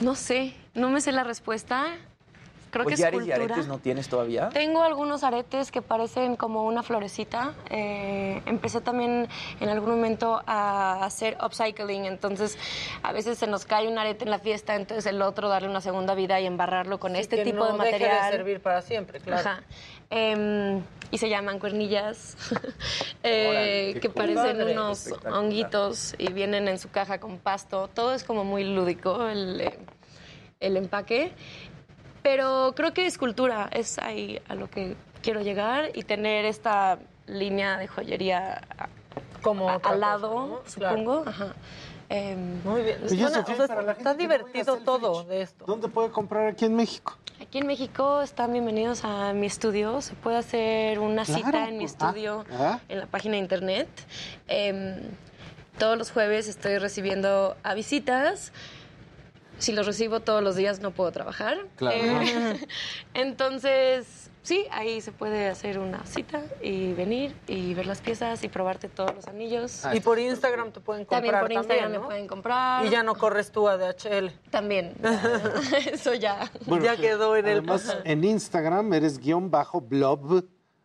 no 0.00 0.14
sé, 0.14 0.54
no 0.74 0.90
me 0.90 1.00
sé 1.00 1.12
la 1.12 1.24
respuesta. 1.24 1.86
Creo 2.70 2.84
que 2.84 2.94
es 2.94 3.00
¿Collares 3.00 3.26
y 3.26 3.32
aretes 3.32 3.66
no 3.68 3.78
tienes 3.78 4.08
todavía? 4.08 4.48
Tengo 4.50 4.82
algunos 4.82 5.22
aretes 5.24 5.70
que 5.70 5.82
parecen 5.82 6.36
como 6.36 6.64
una 6.64 6.82
florecita. 6.82 7.54
Eh, 7.70 8.42
empecé 8.44 8.80
también 8.80 9.28
en 9.60 9.68
algún 9.68 9.90
momento 9.90 10.42
a 10.46 11.04
hacer 11.04 11.38
upcycling, 11.42 12.04
entonces 12.04 12.58
a 13.02 13.12
veces 13.12 13.38
se 13.38 13.46
nos 13.46 13.64
cae 13.64 13.88
un 13.88 13.98
arete 13.98 14.24
en 14.24 14.30
la 14.30 14.38
fiesta, 14.38 14.74
entonces 14.74 15.06
el 15.06 15.22
otro 15.22 15.48
darle 15.48 15.68
una 15.68 15.80
segunda 15.80 16.14
vida 16.14 16.40
y 16.40 16.46
embarrarlo 16.46 16.98
con 16.98 17.12
Sí, 17.14 17.20
este 17.20 17.36
que 17.36 17.44
tipo 17.44 17.58
no 17.58 17.66
de 17.66 17.84
deje 17.84 17.92
material. 17.92 18.30
de 18.30 18.36
servir 18.36 18.60
para 18.60 18.82
siempre, 18.82 19.20
claro. 19.20 19.40
Ajá. 19.48 19.62
Em, 20.10 20.82
y 21.10 21.18
se 21.18 21.28
llaman 21.28 21.58
cuernillas, 21.58 22.36
eh, 23.22 23.98
que 24.00 24.08
parecen 24.10 24.58
Padre. 24.58 24.72
unos 24.72 25.08
honguitos 25.32 26.14
y 26.18 26.32
vienen 26.32 26.68
en 26.68 26.78
su 26.78 26.90
caja 26.90 27.18
con 27.20 27.38
pasto. 27.38 27.88
Todo 27.88 28.12
es 28.14 28.22
como 28.24 28.44
muy 28.44 28.64
lúdico 28.64 29.26
el, 29.28 29.60
eh, 29.60 29.78
el 30.60 30.76
empaque. 30.76 31.32
Pero 32.26 32.72
creo 32.74 32.92
que 32.92 33.06
escultura 33.06 33.68
es 33.72 34.00
ahí 34.00 34.40
a 34.48 34.56
lo 34.56 34.68
que 34.68 34.96
quiero 35.22 35.42
llegar 35.42 35.90
y 35.94 36.02
tener 36.02 36.44
esta 36.44 36.98
línea 37.28 37.76
de 37.78 37.86
joyería 37.86 38.62
Como 39.42 39.70
a- 39.70 39.76
al 39.84 40.00
lado, 40.00 40.34
¿no? 40.48 40.60
supongo. 40.68 41.22
Ajá. 41.24 41.54
Em, 42.08 42.60
Muy 42.64 42.82
bien. 42.82 42.98
O 43.04 43.08
sea, 43.08 43.44
está 43.92 44.12
no 44.12 44.14
divertido 44.18 44.78
todo 44.78 45.22
de 45.22 45.42
esto. 45.42 45.66
¿Dónde 45.66 45.86
puede 45.86 46.10
comprar 46.10 46.48
aquí 46.48 46.64
en 46.64 46.74
México? 46.74 47.16
Aquí 47.40 47.58
en 47.58 47.66
México 47.68 48.20
están 48.22 48.50
bienvenidos 48.52 49.04
a 49.04 49.32
mi 49.32 49.46
estudio. 49.46 50.00
Se 50.00 50.14
puede 50.14 50.38
hacer 50.38 50.98
una 50.98 51.24
Claro, 51.24 51.44
cita 51.44 51.68
en 51.68 51.74
mi 51.78 51.84
pues, 51.84 51.92
estudio 51.92 52.44
ah, 52.50 52.56
ah. 52.58 52.80
en 52.88 52.98
la 52.98 53.06
página 53.06 53.34
de 53.34 53.38
internet. 53.38 53.88
Em, 54.48 54.96
todos 55.78 55.96
los 55.96 56.10
jueves 56.10 56.48
estoy 56.48 56.78
recibiendo 56.78 57.56
a 57.62 57.74
visitas. 57.74 58.52
Si 59.58 59.72
los 59.72 59.86
recibo 59.86 60.20
todos 60.20 60.42
los 60.42 60.56
días 60.56 60.80
no 60.80 60.90
puedo 60.90 61.12
trabajar. 61.12 61.58
Claro. 61.76 61.96
Eh, 61.96 62.66
entonces, 63.14 64.30
sí, 64.42 64.66
ahí 64.70 65.00
se 65.00 65.12
puede 65.12 65.48
hacer 65.48 65.78
una 65.78 66.04
cita 66.06 66.42
y 66.62 66.92
venir 66.92 67.34
y 67.46 67.74
ver 67.74 67.86
las 67.86 68.00
piezas 68.00 68.42
y 68.44 68.48
probarte 68.48 68.88
todos 68.88 69.14
los 69.14 69.26
anillos. 69.26 69.82
Y 69.92 70.00
por 70.00 70.18
Instagram 70.18 70.72
te 70.72 70.80
pueden 70.80 71.04
comprar 71.04 71.22
También 71.22 71.40
por 71.40 71.52
Instagram 71.52 71.92
¿no? 71.92 72.00
me 72.00 72.06
pueden 72.06 72.26
comprar. 72.26 72.84
Y 72.86 72.90
ya 72.90 73.02
no 73.02 73.14
corres 73.14 73.50
tú 73.50 73.68
a 73.68 73.76
DHL. 73.76 74.30
También. 74.50 74.94
Eso 75.92 76.14
ya. 76.14 76.50
Bueno, 76.66 76.84
ya 76.84 76.96
quedó 76.96 77.36
en 77.36 77.46
el 77.46 77.58
Además, 77.58 77.82
pasado. 77.82 78.02
en 78.04 78.24
Instagram 78.24 78.92
eres 78.92 79.18
guion 79.18 79.50
bajo 79.50 79.80
blob, 79.80 80.44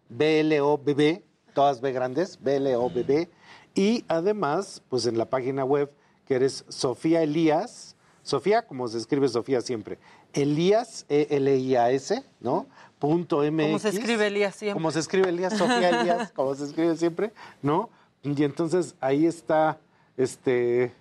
B-L-O-B-B, 0.10 1.24
todas 1.54 1.82
B 1.82 1.92
grandes, 1.92 2.42
B-L-O-B-B. 2.42 3.30
Y 3.74 4.04
además, 4.08 4.82
pues 4.90 5.06
en 5.06 5.18
la 5.18 5.30
página 5.30 5.64
web, 5.64 5.94
que 6.26 6.36
eres 6.36 6.66
Sofía 6.68 7.22
Elías, 7.24 7.91
Sofía, 8.24 8.62
como 8.64 8.88
se 8.88 8.98
escribe 8.98 9.28
Sofía 9.28 9.62
siempre, 9.62 9.98
Elías, 10.34 11.06
E-L-I-A-S, 11.10 12.24
¿no? 12.40 12.68
Punto 13.00 13.40
MX. 13.40 13.66
Como 13.66 13.80
se 13.80 13.90
escribe 13.90 14.28
Elías 14.28 14.56
siempre. 14.56 14.74
Como 14.74 14.92
se 14.92 15.00
escribe 15.00 15.30
Elías, 15.30 15.58
Sofía 15.58 16.02
Elías, 16.02 16.32
como 16.32 16.54
se 16.56 16.66
escribe 16.66 16.96
siempre, 16.96 17.34
¿no? 17.62 17.90
Y 18.24 18.44
entonces 18.44 18.96
ahí 19.02 19.26
está, 19.26 19.80
este, 20.18 20.94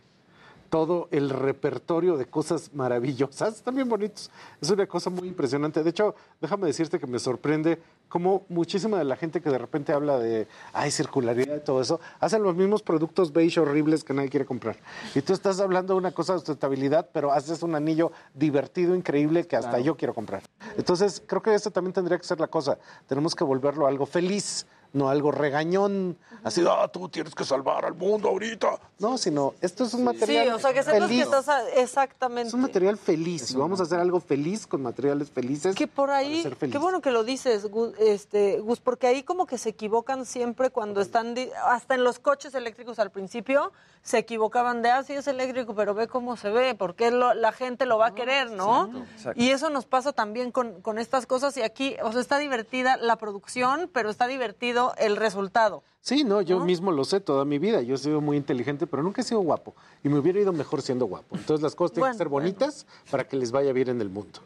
todo 0.71 1.09
el 1.11 1.29
repertorio 1.31 2.17
de 2.17 2.27
cosas 2.27 2.73
maravillosas, 2.73 3.57
están 3.57 3.75
bien 3.75 3.89
bonitos. 3.89 4.31
Es 4.61 4.71
una 4.71 4.87
cosa 4.87 5.11
muy 5.11 5.29
impresionante. 5.29 5.83
De 5.83 5.91
hecho, 5.91 6.15
déjame 6.41 6.69
decirte 6.69 6.99
que 7.01 7.07
me 7.09 7.19
sorprende 7.19 7.83
cómo 8.09 8.45
muchísima 8.49 8.99
de 8.99 9.05
la 9.05 9.17
gente 9.17 9.41
que 9.41 9.51
de 9.51 9.59
repente 9.59 9.93
habla 9.93 10.19
de, 10.19 10.47
ay, 10.73 10.91
circularidad 10.91 11.57
y 11.57 11.61
todo 11.61 11.81
eso, 11.81 12.01
hacen 12.21 12.43
los 12.43 12.55
mismos 12.57 12.83
productos 12.83 13.33
beige 13.33 13.61
horribles 13.61 14.03
que 14.05 14.15
nadie 14.15 14.29
quiere 14.31 14.47
comprar. 14.47 14.77
Y 15.15 15.21
tú 15.23 15.33
estás 15.33 15.61
hablando 15.61 15.95
de 15.95 15.99
una 15.99 16.13
cosa 16.13 16.33
de 16.35 16.39
sustentabilidad, 16.39 17.09
pero 17.13 17.33
haces 17.33 17.63
un 17.63 17.75
anillo 17.75 18.11
divertido, 18.35 18.95
increíble, 18.95 19.47
que 19.47 19.57
hasta 19.57 19.71
Claro. 19.71 19.85
yo 19.85 19.97
quiero 19.97 20.15
comprar. 20.15 20.43
Entonces, 20.77 21.23
creo 21.27 21.43
que 21.43 21.55
eso 21.55 21.71
también 21.71 21.93
tendría 21.93 22.17
que 22.19 22.25
ser 22.25 22.41
la 22.41 22.47
cosa. 22.49 22.79
Tenemos 23.07 23.35
que 23.35 23.45
volverlo 23.45 23.87
algo 23.87 24.07
feliz, 24.07 24.67
no 24.93 25.09
algo 25.09 25.31
regañón, 25.31 26.17
así, 26.45 26.65
ah, 26.69 26.89
tú 26.93 27.09
tienes 27.09 27.35
que 27.35 27.45
salvar 27.45 27.85
al 27.85 27.95
mundo 27.95 28.29
ahorita. 28.29 28.79
No, 28.99 29.17
sino, 29.19 29.55
esto 29.61 29.85
es 29.85 29.95
un 29.95 30.05
material 30.05 30.47
Sí, 30.47 30.53
o 30.53 30.59
sea, 30.59 30.73
que 30.73 30.83
sepas 30.83 31.01
que 31.03 31.07
feliz. 31.09 31.23
estás 31.25 31.49
a- 31.49 31.69
exactamente. 31.71 32.49
Es 32.49 32.55
un 32.55 32.61
material 32.63 32.97
feliz 32.99 33.51
y 33.51 33.57
vamos 33.57 33.81
a 33.81 33.85
hacer 33.85 33.99
algo 34.01 34.21
feliz 34.21 34.67
con 34.67 34.83
materiales 34.83 35.31
felices. 35.31 35.75
Que 35.77 35.87
por 35.87 36.11
ahí, 36.11 36.43
ser 36.43 36.57
feliz. 36.57 36.73
qué 36.73 36.79
bueno 36.79 37.01
que 37.01 37.11
lo 37.11 37.25
dices, 37.25 37.67
Gus, 37.71 37.93
este, 37.99 38.59
Gus, 38.61 38.81
porque 38.81 39.07
ahí 39.07 39.23
como 39.23 39.47
que 39.47 39.59
se 39.59 39.71
equivocan 39.71 40.27
siempre 40.27 40.71
cuando 40.71 41.01
están, 41.01 41.35
hasta 41.67 41.95
en 41.95 42.05
los 42.05 42.19
coches 42.19 42.55
eléctricos 42.55 42.99
al 42.99 43.11
principio, 43.11 43.73
se 44.03 44.19
equivocaban 44.19 44.81
de, 44.83 44.91
ah, 44.91 45.03
sí 45.03 45.13
es 45.13 45.27
eléctrico, 45.29 45.75
pero 45.75 45.95
ve 45.95 46.09
cómo 46.09 46.37
se 46.37 46.51
ve, 46.51 46.75
porque 46.75 47.11
lo- 47.11 47.35
la 47.35 47.53
gente 47.53 47.85
lo 47.87 47.99
va 47.99 48.09
a 48.09 48.15
querer, 48.15 48.51
¿no? 48.51 48.91
exacto. 49.15 49.41
Y 49.41 49.51
eso 49.51 49.69
nos 49.71 49.85
pasa 49.87 50.13
también 50.13 50.53
con, 50.53 50.81
con 50.81 50.99
estas 50.99 51.27
cosas 51.27 51.57
y 51.59 51.63
aquí, 51.63 51.97
o 52.03 52.11
sea, 52.13 52.21
está 52.21 52.39
divertida 52.39 52.97
la 52.97 53.17
producción, 53.17 53.91
pero 53.93 54.09
está 54.11 54.27
divertido 54.27 54.80
el 54.99 55.17
resultado. 55.17 55.83
Sí, 56.01 56.25
no, 56.25 56.41
yo 56.41 56.61
mismo 56.61 56.93
lo 56.93 57.05
sé 57.05 57.21
toda 57.21 57.45
mi 57.45 57.59
vida. 57.59 57.83
Yo 57.83 57.95
he 57.95 57.99
sido 57.99 58.21
muy 58.21 58.37
inteligente, 58.37 58.87
pero 58.87 59.03
nunca 59.03 59.21
he 59.21 59.25
sido 59.25 59.41
guapo. 59.41 59.75
Y 60.03 60.09
me 60.09 60.19
hubiera 60.19 60.41
ido 60.41 60.53
mejor 60.53 60.81
siendo 60.81 61.07
guapo. 61.07 61.37
Entonces 61.37 61.63
las 61.63 61.75
cosas 61.75 61.93
tienen 61.93 62.05
Bueno, 62.05 62.15
que 62.15 62.19
ser 62.19 62.29
bonitas 62.29 62.87
para 63.11 63.25
que 63.25 63.37
les 63.37 63.53
vaya 63.53 63.73
bien 63.73 63.89
en 63.89 64.01
el 64.01 64.09
mundo. 64.09 64.41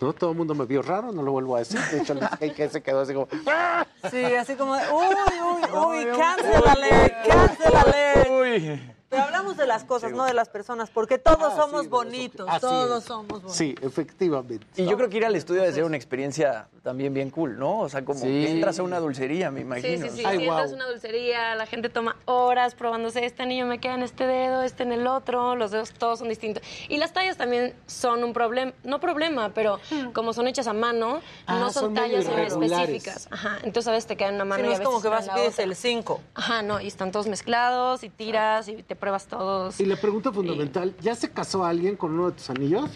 ¿No? 0.00 0.12
Todo 0.12 0.30
el 0.30 0.36
mundo 0.36 0.54
me 0.54 0.64
vio 0.64 0.82
raro, 0.82 1.12
no 1.12 1.22
lo 1.22 1.32
vuelvo 1.32 1.56
a 1.56 1.60
decir. 1.60 1.80
De 1.92 1.98
hecho, 1.98 2.14
el 2.40 2.54
que 2.54 2.68
se 2.68 2.82
quedó 2.82 3.00
así 3.00 3.14
como... 3.14 3.28
¡Ah! 3.46 3.86
Sí, 4.10 4.24
así 4.24 4.54
como, 4.54 4.74
de, 4.74 4.82
uy, 4.90 5.06
uy, 5.06 6.06
uy, 6.08 6.18
cancel 6.18 6.68
alert, 6.68 7.14
cancel 7.26 7.76
alert. 7.76 9.01
Pero 9.12 9.24
hablamos 9.24 9.58
de 9.58 9.66
las 9.66 9.84
cosas, 9.84 10.10
no 10.12 10.24
de 10.24 10.32
las 10.32 10.48
personas, 10.48 10.88
porque 10.88 11.18
todos 11.18 11.52
Ah, 11.52 11.56
somos 11.56 11.82
sí, 11.82 11.88
bonitos, 11.88 12.48
todos 12.62 13.02
es. 13.02 13.04
somos 13.06 13.28
bonitos. 13.42 13.54
Sí, 13.54 13.74
efectivamente. 13.82 14.66
Y 14.74 14.86
yo 14.86 14.96
creo 14.96 15.10
que 15.10 15.18
ir 15.18 15.26
al 15.26 15.36
estudio 15.36 15.60
debe 15.60 15.74
ser 15.74 15.84
una 15.84 15.96
experiencia 15.98 16.66
también 16.82 17.12
bien 17.12 17.28
cool, 17.28 17.58
¿no? 17.58 17.80
O 17.80 17.88
sea, 17.90 18.06
como 18.06 18.18
Sí. 18.20 18.24
que 18.26 18.50
entras 18.50 18.78
a 18.78 18.82
una 18.82 18.98
dulcería, 19.00 19.50
me 19.50 19.60
Sí, 19.60 19.66
imagino. 19.66 20.06
sí, 20.06 20.10
sí. 20.16 20.24
si 20.24 20.44
entras 20.44 20.72
a 20.72 20.74
una 20.74 20.86
dulcería, 20.86 21.54
la 21.56 21.66
gente 21.66 21.90
toma 21.90 22.16
horas 22.24 22.74
probándose 22.74 23.26
este 23.26 23.42
anillo 23.42 23.66
me 23.66 23.78
queda 23.80 23.94
en 23.96 24.02
este 24.02 24.26
dedo, 24.26 24.62
este 24.62 24.82
en 24.82 24.92
el 24.92 25.06
otro, 25.06 25.56
los 25.56 25.70
dedos 25.72 25.92
todos 25.92 26.20
son 26.20 26.30
distintos. 26.30 26.62
Y 26.88 26.96
las 26.96 27.12
tallas 27.12 27.36
también 27.36 27.74
son 27.86 28.24
un 28.24 28.32
problema, 28.32 28.72
no 28.82 28.98
problema, 28.98 29.50
pero 29.50 29.78
como 30.14 30.32
son 30.32 30.48
hechas 30.48 30.66
a 30.66 30.72
mano, 30.72 31.20
Ah, 31.46 31.58
no 31.58 31.70
son, 31.70 31.92
tallas 31.92 32.24
específicas. 32.26 33.28
Ajá. 33.30 33.58
Entonces 33.62 33.88
a 33.88 33.92
veces 33.92 34.06
te 34.06 34.16
queda 34.16 34.30
en 34.30 34.36
una 34.36 34.46
mano 34.46 34.62
Sí, 34.62 34.62
no 34.62 34.68
y 34.68 34.70
a 34.70 34.72
es 34.72 34.78
veces 34.78 34.88
como 34.88 35.02
que 35.02 35.08
vas 35.08 35.26
y 35.26 35.30
pides 35.30 35.58
el 35.58 35.76
5. 35.76 36.20
Ajá, 36.34 36.62
no, 36.62 36.80
y 36.80 36.86
están 36.86 37.12
todos 37.12 37.26
mezclados 37.26 38.02
y 38.04 38.08
tiras 38.08 38.68
y 38.68 38.82
te 38.82 38.96
pruebas 39.02 39.26
todos. 39.26 39.80
Y 39.80 39.84
la 39.84 39.96
pregunta 39.96 40.30
fundamental, 40.30 40.94
¿ya 41.00 41.16
se 41.16 41.28
casó 41.28 41.64
alguien 41.64 41.96
con 41.96 42.12
uno 42.12 42.30
de 42.30 42.36
tus 42.36 42.48
anillos? 42.50 42.88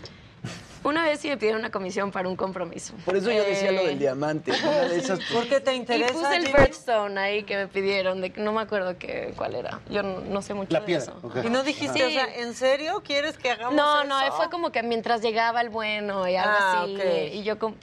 Una 0.84 1.02
vez 1.02 1.18
sí 1.18 1.26
me 1.28 1.36
pidieron 1.36 1.58
una 1.62 1.72
comisión 1.72 2.12
para 2.12 2.28
un 2.28 2.36
compromiso. 2.36 2.94
Por 3.04 3.16
eso 3.16 3.28
yo 3.32 3.42
decía 3.42 3.72
lo 3.72 3.80
Eh, 3.80 3.86
del 3.88 3.98
diamante. 3.98 4.52
Una 4.52 4.82
de 4.82 4.98
esas, 5.00 5.18
pues, 5.18 5.32
¿Por 5.32 5.48
qué 5.48 5.58
te 5.58 5.74
Y 5.74 5.78
interesa? 5.78 6.12
puse 6.12 6.36
el 6.36 6.44
birthstone 6.46 7.18
ahí 7.18 7.42
que 7.42 7.56
me 7.56 7.66
pidieron, 7.66 8.20
de, 8.20 8.28
no 8.36 8.52
me 8.52 8.60
acuerdo 8.60 8.96
que, 8.96 9.34
cuál 9.36 9.56
era. 9.56 9.80
Yo 9.90 10.04
no, 10.04 10.20
no 10.20 10.42
sé 10.42 10.54
mucho 10.54 10.70
La 10.72 10.78
de 10.78 10.86
piedra, 10.86 11.02
eso. 11.18 11.26
ok. 11.26 11.38
Y 11.44 11.50
no 11.50 11.64
dijiste, 11.64 11.98
Sí. 11.98 12.04
o 12.04 12.10
sea, 12.10 12.32
¿en 12.36 12.54
serio 12.54 13.02
quieres 13.04 13.36
que 13.36 13.50
hagamos 13.50 13.74
No, 13.74 14.02
eso? 14.02 14.08
no, 14.08 14.32
fue 14.36 14.48
como 14.48 14.70
que 14.70 14.84
mientras 14.84 15.22
llegaba 15.22 15.60
el 15.60 15.70
bueno 15.70 16.28
y 16.28 16.36
algo 16.36 16.54
Ah, 16.56 16.82
así. 16.84 16.94
ok. 16.94 17.34
Y 17.34 17.42
yo 17.42 17.58
como, 17.58 17.74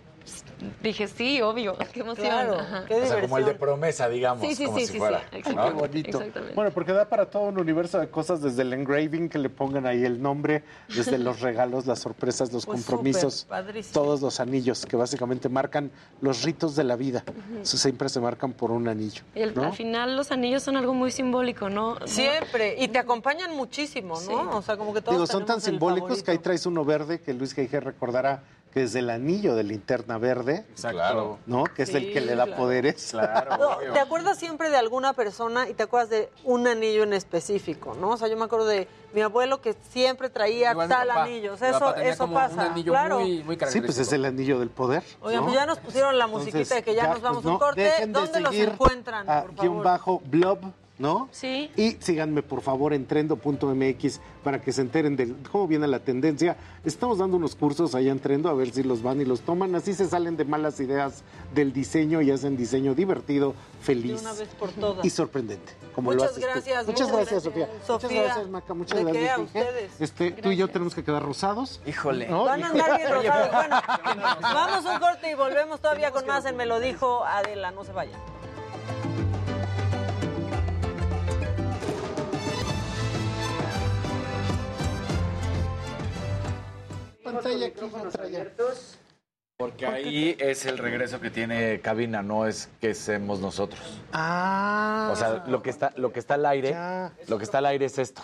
dije, 0.81 1.07
sí, 1.07 1.41
obvio, 1.41 1.75
qué 1.93 2.01
emoción. 2.01 2.27
Claro, 2.27 2.59
Ajá. 2.59 2.85
qué 2.87 2.95
O 2.95 3.05
sea, 3.05 3.21
como 3.21 3.37
el 3.37 3.45
de 3.45 3.55
promesa, 3.55 4.07
digamos. 4.09 4.45
Sí, 4.47 4.55
sí, 4.55 4.65
como 4.65 4.77
sí, 4.79 4.85
si 4.85 4.91
sí, 4.93 4.97
fuera, 4.97 5.23
sí, 5.31 5.55
¿no? 5.55 5.65
Qué 5.65 5.73
bonito. 5.73 6.21
Bueno, 6.55 6.71
porque 6.71 6.93
da 6.93 7.09
para 7.09 7.29
todo 7.29 7.43
un 7.43 7.59
universo 7.59 7.99
de 7.99 8.09
cosas, 8.09 8.41
desde 8.41 8.61
el 8.61 8.73
engraving 8.73 9.29
que 9.29 9.37
le 9.39 9.49
pongan 9.49 9.85
ahí 9.85 10.03
el 10.05 10.21
nombre, 10.21 10.63
desde 10.87 11.17
los 11.17 11.39
regalos, 11.41 11.85
las 11.85 11.99
sorpresas, 11.99 12.51
los 12.53 12.65
Pues 12.65 12.85
compromisos, 12.85 13.47
todos 13.91 14.21
los 14.21 14.39
anillos 14.39 14.85
que 14.85 14.95
básicamente 14.95 15.49
marcan 15.49 15.91
los 16.21 16.43
ritos 16.43 16.75
de 16.75 16.83
la 16.83 16.95
vida. 16.95 17.23
Eso 17.61 17.77
siempre 17.77 18.09
se 18.09 18.19
marcan 18.19 18.53
por 18.53 18.71
un 18.71 18.87
anillo. 18.87 19.23
Y 19.35 19.41
el- 19.41 19.53
¿no? 19.55 19.63
al 19.65 19.73
final 19.73 20.15
los 20.15 20.31
anillos 20.31 20.63
son 20.63 20.77
algo 20.77 20.93
muy 20.93 21.11
simbólico, 21.11 21.69
¿no? 21.69 21.97
Siempre, 22.05 22.75
y 22.81 22.87
te 22.87 22.99
acompañan 22.99 23.55
muchísimo, 23.55 24.15
¿no? 24.15 24.19
Sí. 24.19 24.33
O 24.33 24.61
sea, 24.61 24.77
como 24.77 24.93
que 24.93 25.01
todos 25.01 25.15
Digo, 25.15 25.27
son 25.27 25.45
tan 25.45 25.61
simbólicos 25.61 26.23
que 26.23 26.31
ahí 26.31 26.37
traes 26.37 26.65
uno 26.65 26.85
verde 26.85 27.19
que 27.19 27.33
Luis 27.33 27.55
G.G. 27.55 27.79
recordará 27.81 28.43
que 28.73 28.83
es 28.83 28.95
el 28.95 29.11
anillo 29.11 29.53
de 29.53 29.63
linterna 29.63 30.17
verde, 30.17 30.65
Claro. 30.81 31.37
¿no? 31.45 31.65
Que 31.65 31.83
es 31.83 31.93
el 31.93 32.11
que 32.11 32.21
le 32.21 32.35
da 32.35 32.45
claro. 32.45 32.59
poderes. 32.59 33.09
Claro, 33.11 33.57
No. 33.57 33.93
¿Te 33.93 33.99
acuerdas 33.99 34.39
siempre 34.39 34.71
de 34.71 34.77
alguna 34.77 35.13
persona 35.13 35.69
y 35.69 35.75
te 35.75 35.83
acuerdas 35.83 36.09
de 36.09 36.29
un 36.43 36.65
anillo 36.65 37.03
en 37.03 37.13
específico, 37.13 37.93
no? 37.93 38.09
O 38.09 38.17
sea, 38.17 38.27
yo 38.27 38.35
me 38.35 38.45
acuerdo 38.45 38.65
de 38.65 38.87
mi 39.13 39.21
abuelo 39.21 39.61
que 39.61 39.75
siempre 39.91 40.29
traía 40.31 40.71
Igual 40.71 40.89
tal 40.89 41.07
papá. 41.07 41.23
anillo. 41.23 41.53
O 41.53 41.57
sea, 41.57 41.69
eso, 41.69 41.95
eso 41.97 42.23
como 42.23 42.33
pasa. 42.33 42.53
Un 42.55 42.59
anillo 42.61 42.91
claro. 42.93 43.19
muy, 43.19 43.43
muy 43.43 43.57
Sí, 43.67 43.79
pues 43.81 43.99
es 43.99 44.11
el 44.11 44.25
anillo 44.25 44.57
del 44.59 44.71
poder. 44.71 45.03
Oigan, 45.21 45.41
¿no? 45.41 45.45
pues 45.45 45.55
ya 45.55 45.65
nos 45.67 45.77
pusieron 45.77 46.17
la 46.17 46.25
musiquita 46.25 46.57
Entonces, 46.57 46.77
de 46.77 46.83
que 46.83 46.95
ya, 46.95 47.07
nos 47.09 47.21
vamos 47.21 47.45
a 47.45 47.49
un 47.49 47.59
pues, 47.59 47.59
no, 47.59 47.59
corte. 47.59 48.07
¿Dónde 48.07 48.39
los 48.39 48.55
encuentran, 48.55 49.29
a 49.29 49.41
por 49.43 49.51
guion 49.53 49.67
favor? 49.67 49.83
bajo 49.83 50.19
blob, 50.25 50.59
¿no? 51.03 51.27
Sí. 51.31 51.69
Y 51.75 51.91
síganme 51.99 52.41
por 52.43 52.61
favor 52.61 52.93
en 52.93 53.05
trendo.mx 53.05 54.21
para 54.41 54.61
que 54.61 54.71
se 54.71 54.79
enteren 54.81 55.17
de 55.17 55.35
cómo 55.51 55.67
viene 55.67 55.85
la 55.85 55.99
tendencia. 55.99 56.55
Estamos 56.85 57.17
dando 57.17 57.35
unos 57.35 57.55
cursos 57.55 57.93
allá 57.93 58.11
en 58.11 58.19
Trendo 58.19 58.47
a 58.49 58.53
ver 58.53 58.71
si 58.71 58.83
los 58.83 59.03
van 59.03 59.19
y 59.19 59.25
los 59.25 59.41
toman. 59.41 59.75
Así 59.75 59.93
se 59.93 60.07
salen 60.07 60.37
de 60.37 60.45
malas 60.45 60.79
ideas 60.79 61.23
del 61.53 61.73
diseño 61.73 62.21
y 62.21 62.31
hacen 62.31 62.55
diseño 62.55 62.95
divertido, 62.95 63.49
De 63.49 63.85
feliz 63.85 64.21
una 64.21 64.31
vez 64.33 64.47
por 64.57 64.69
todas. 64.71 65.05
y 65.05 65.09
sorprendente. 65.09 65.73
Como 65.93 66.11
lo 66.13 66.23
Muchas 66.23 66.31
haces 66.31 66.43
tú. 66.45 66.49
gracias, 66.51 66.87
Muchas 66.87 67.01
muchas 67.07 67.15
gracias, 67.17 67.43
Sofía. 67.43 67.65
gracias. 67.67 67.89
Muchas 67.89 68.01
Sofía, 68.01 68.23
gracias, 68.23 68.49
Maca. 68.49 68.73
Muchas 68.73 68.97
¿de 68.97 69.03
gracias. 69.03 69.23
qué? 69.25 69.29
A 69.31 69.39
ustedes. 69.43 69.91
Este, 70.01 70.31
tú 70.31 70.51
y 70.51 70.55
yo 70.55 70.67
tenemos 70.69 70.95
que 70.95 71.03
quedar 71.03 71.21
rosados. 71.21 71.81
Híjole. 71.85 72.27
¿no? 72.29 72.45
Van 72.45 72.63
a 72.63 72.67
andar 72.67 72.97
bien 72.97 73.11
rosados. 73.13 73.51
Bueno, 73.51 73.81
vamos 74.41 74.85
un 74.85 74.99
corte 74.99 75.31
y 75.31 75.35
volvemos 75.35 75.81
todavía 75.81 76.11
con 76.11 76.25
más 76.25 76.45
en 76.45 76.55
Me 76.55 76.65
lo 76.65 76.79
dijo 76.79 77.25
Adela. 77.25 77.71
No 77.71 77.83
se 77.83 77.91
vayan. 77.91 78.19
Pantalla 87.23 87.67
aquí, 87.67 87.85
pantalla. 87.91 88.45
Porque 89.57 89.85
ahí 89.85 90.35
es 90.39 90.65
el 90.65 90.77
regreso 90.77 91.21
que 91.21 91.29
tiene 91.29 91.79
cabina, 91.79 92.21
no 92.21 92.47
es 92.47 92.69
que 92.81 92.93
seamos 92.95 93.39
nosotros. 93.39 93.79
Ah. 94.11 95.09
O 95.13 95.15
sea, 95.15 95.43
lo 95.47 95.61
que 95.61 95.69
está, 95.69 95.93
lo 95.95 96.11
que 96.11 96.19
está 96.19 96.33
al 96.33 96.45
aire, 96.47 96.71
Ya. 96.71 97.13
lo 97.27 97.37
que 97.37 97.43
está 97.45 97.59
al 97.59 97.67
aire 97.67 97.85
es 97.85 97.97
esto. 97.99 98.21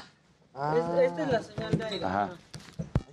Es- 0.54 1.02
Esta 1.04 1.24
es 1.24 1.32
la 1.32 1.44
señal 1.44 1.78
de 1.78 1.84
aire. 1.86 2.06
Ajá. 2.06 2.30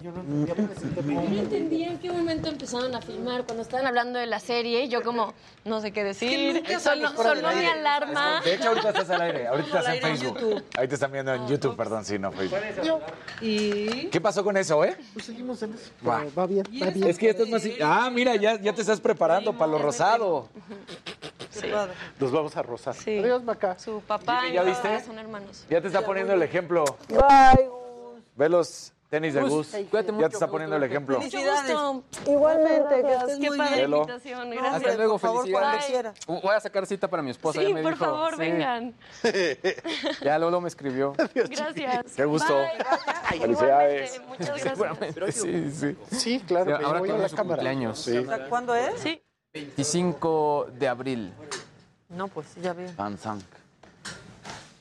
Yo 0.02 0.12
no 0.12 0.20
entendía 0.20 0.74
se 0.74 0.88
te 0.88 1.02
No 1.02 1.90
en 1.92 1.98
qué 1.98 2.12
momento 2.12 2.48
empezaron 2.48 2.94
a 2.94 3.00
filmar. 3.00 3.44
Cuando 3.44 3.62
estaban 3.62 3.86
hablando 3.86 4.18
de 4.18 4.26
la 4.26 4.40
serie, 4.40 4.88
yo 4.88 5.02
como, 5.02 5.32
no 5.64 5.80
sé 5.80 5.92
qué 5.92 6.04
decir. 6.04 6.62
sonó 6.78 7.52
mi 7.54 7.64
alarma. 7.64 8.40
De 8.42 8.54
hecho, 8.54 8.68
ahorita 8.68 8.90
estás 8.90 9.10
al 9.10 9.20
aire, 9.22 9.46
ahorita 9.48 9.78
estás 9.78 9.94
en 9.94 10.02
Facebook. 10.02 10.38
YouTube. 10.38 10.64
Ahí 10.76 10.88
te 10.88 10.94
están 10.94 11.12
viendo 11.12 11.32
en 11.32 11.46
YouTube, 11.48 11.76
perdón, 11.76 12.04
sí, 12.04 12.18
no 12.18 12.30
Facebook. 12.32 13.00
Y 13.40 14.06
¿Qué 14.06 14.20
pasó 14.20 14.44
con 14.44 14.56
eso, 14.56 14.84
eh? 14.84 14.96
Pues 15.14 15.26
seguimos 15.26 15.62
en 15.62 15.74
eso. 15.74 15.90
Va. 16.06 16.20
Bien, 16.20 16.32
va 16.38 16.46
bien. 16.46 16.66
Es 17.08 17.18
que 17.18 17.26
ya 17.26 17.32
estás 17.32 17.48
más... 17.48 17.62
Ah, 17.82 18.10
mira, 18.12 18.36
ya, 18.36 18.60
ya 18.60 18.74
te 18.74 18.82
estás 18.82 19.00
preparando 19.00 19.56
para 19.56 19.72
lo 19.72 19.78
rosado. 19.78 20.48
padre. 21.72 21.92
Nos 22.20 22.32
vamos 22.32 22.56
a 22.56 22.62
rosar. 22.62 22.94
Sí. 22.94 23.18
Adiós, 23.18 23.42
Maca. 23.42 23.78
Su 23.78 24.00
papá 24.00 24.48
y 24.48 24.54
¿ya 24.54 24.62
viste? 24.62 24.88
papá 24.88 25.04
son 25.04 25.18
hermanos. 25.18 25.64
Ya 25.70 25.80
te 25.80 25.86
está 25.86 26.04
poniendo 26.04 26.34
el 26.34 26.42
ejemplo. 26.42 26.84
Bye. 27.08 27.70
Ve 28.36 28.50
los, 28.50 28.92
Tenis 29.08 29.34
de 29.34 29.42
Gus. 29.42 29.68
Cuídate 29.68 30.06
Ya 30.08 30.12
mucho, 30.12 30.28
te 30.30 30.34
está 30.34 30.48
poniendo 30.48 30.74
el 30.76 30.82
ejemplo. 30.82 31.20
Igualmente, 32.26 33.02
que 33.02 33.14
estés 33.14 33.38
Qué 33.38 33.48
muy 33.48 33.58
padre 33.58 33.76
bien. 33.86 33.92
Invitación, 33.94 34.50
gracias. 34.50 34.74
Hasta 34.74 34.94
luego, 34.96 35.12
por 35.12 35.20
favor, 35.20 35.40
felicidades. 35.42 35.84
cuando 35.86 35.86
quiera. 36.26 36.40
Voy 36.42 36.54
a 36.56 36.60
sacar 36.60 36.86
cita 36.86 37.08
para 37.08 37.22
mi 37.22 37.30
esposa. 37.30 37.60
Sí, 37.60 37.68
ya 37.68 37.74
me 37.74 37.82
por 37.82 37.92
dijo. 37.92 38.04
favor, 38.04 38.32
Sí. 38.34 38.38
vengan. 38.40 38.94
Ya 40.22 40.38
luego 40.38 40.60
me 40.60 40.68
escribió. 40.68 41.12
Gracias. 41.34 42.14
Qué 42.16 42.24
gusto. 42.24 42.52
Bye. 42.56 43.38
Felicidades. 43.40 44.14
Igualmente, 44.16 44.50
Muchas 44.52 45.14
gracias. 45.14 45.34
Sí, 45.36 45.70
sí. 45.70 45.96
Sí, 46.16 46.40
claro. 46.46 46.70
Ya, 46.80 46.86
ahora 46.86 46.98
voy 46.98 47.08
que 47.10 47.14
a 47.14 47.24
es 47.24 47.30
su 47.30 47.36
cámara. 47.36 47.56
cumpleaños. 47.56 47.98
Sí. 48.00 48.26
¿Cuándo 48.48 48.74
es? 48.74 49.00
Sí. 49.00 49.22
25 49.54 50.66
de 50.72 50.88
abril. 50.88 51.32
No, 52.08 52.26
pues 52.28 52.48
sí, 52.54 52.60
ya 52.60 52.72
vi. 52.72 52.84
Van 52.96 53.16
Zandt. 53.18 53.44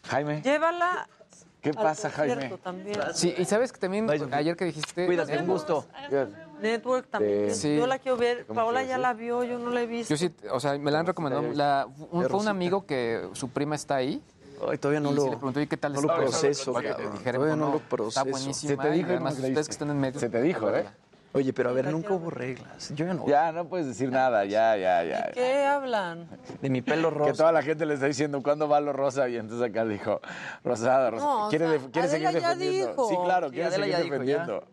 Jaime, 0.09 0.41
Llévala. 0.41 1.07
¿Qué 1.71 1.73
pasa, 1.73 2.09
Jaime? 2.09 2.57
También. 2.63 2.97
Sí, 3.13 3.33
y 3.37 3.45
sabes 3.45 3.71
que 3.71 3.79
también 3.79 4.09
ayer 4.31 4.55
que 4.55 4.65
dijiste. 4.65 5.05
Cuídate, 5.05 5.37
un 5.37 5.47
gusto. 5.47 5.85
Network 6.61 7.07
también. 7.09 7.53
Sí. 7.53 7.75
Yo 7.75 7.85
la 7.87 7.99
quiero 7.99 8.17
ver. 8.17 8.45
¿Cómo 8.45 8.59
Paola 8.61 8.83
ya 8.83 8.97
la 8.97 9.13
vio, 9.13 9.43
yo 9.43 9.59
no 9.59 9.69
la 9.71 9.81
he 9.81 9.85
visto. 9.87 10.13
Yo 10.13 10.17
sí, 10.17 10.33
o 10.51 10.59
sea, 10.59 10.77
me 10.77 10.89
la 10.91 10.99
han 10.99 11.05
recomendado. 11.05 11.43
La, 11.53 11.87
un- 12.11 12.23
fue 12.29 12.39
un 12.39 12.47
amigo 12.47 12.85
que 12.85 13.27
su 13.33 13.49
prima 13.49 13.75
está 13.75 13.95
ahí. 13.95 14.21
Ay, 14.69 14.77
todavía 14.77 15.01
no 15.01 15.11
y 15.11 15.15
lo, 15.15 15.23
sí 15.23 15.29
le 15.31 15.35
pregunté, 15.35 15.61
"¿Y 15.63 15.67
¿qué 15.67 15.75
tal 15.75 15.91
no 15.93 16.01
lo 16.01 16.07
está?" 16.07 16.17
proceso, 16.21 16.73
cabrón. 16.73 16.95
te 16.95 17.09
dijera, 17.17 17.33
Todavía 17.39 17.55
"No, 17.57 17.65
no 17.65 17.71
lo 17.73 17.77
Está 17.77 17.89
proceso. 17.89 18.25
buenísima. 18.25 18.69
Se 18.83 18.89
te 18.89 18.95
dijo 18.95 19.09
además 19.09 19.33
ustedes 19.37 19.67
que 19.67 19.71
están 19.73 19.89
en 19.89 19.99
medio. 19.99 20.19
Se 20.19 20.29
te 20.29 20.41
dijo, 20.41 20.69
¿eh? 20.73 20.85
Oye, 21.35 21.51
pero 21.51 21.69
a 21.69 21.73
ver, 21.73 21.91
nunca 21.91 22.13
hubo 22.13 22.29
reglas. 22.29 22.93
Yo 22.95 23.05
ya 23.05 23.13
no. 23.13 23.27
Ya, 23.27 23.51
no 23.51 23.67
puedes 23.67 23.87
decir 23.87 24.09
nada, 24.09 24.45
ya, 24.45 24.77
ya, 24.77 25.03
ya. 25.03 25.25
ya. 25.27 25.31
¿Qué 25.33 25.65
hablan? 25.65 26.29
De 26.61 26.69
mi 26.69 26.81
pelo 26.81 27.09
Que 27.13 27.17
rosa. 27.19 27.33
toda 27.33 27.51
la 27.51 27.61
gente 27.61 27.85
le 27.85 27.95
está 27.95 28.05
diciendo 28.05 28.41
cuándo 28.41 28.69
va 28.69 28.79
lo 28.79 28.93
rosa 28.93 29.27
y 29.27 29.35
entonces 29.35 29.69
acá 29.69 29.83
dijo, 29.83 30.21
rosada, 30.63 31.11
rosada. 31.11 31.29
No, 31.29 31.47
o 31.47 31.49
quiere 31.49 31.67
sea, 31.79 31.89
quiere 31.91 32.07
seguir 32.07 32.31
defendiendo. 32.31 32.89
dijo. 32.91 33.09
Sí, 33.09 33.15
claro, 33.25 33.49
quiere 33.49 33.65
Adela 33.65 33.83
seguir 33.83 33.91
ya 33.97 34.03
dijo, 34.03 34.13
defendiendo. 34.13 34.63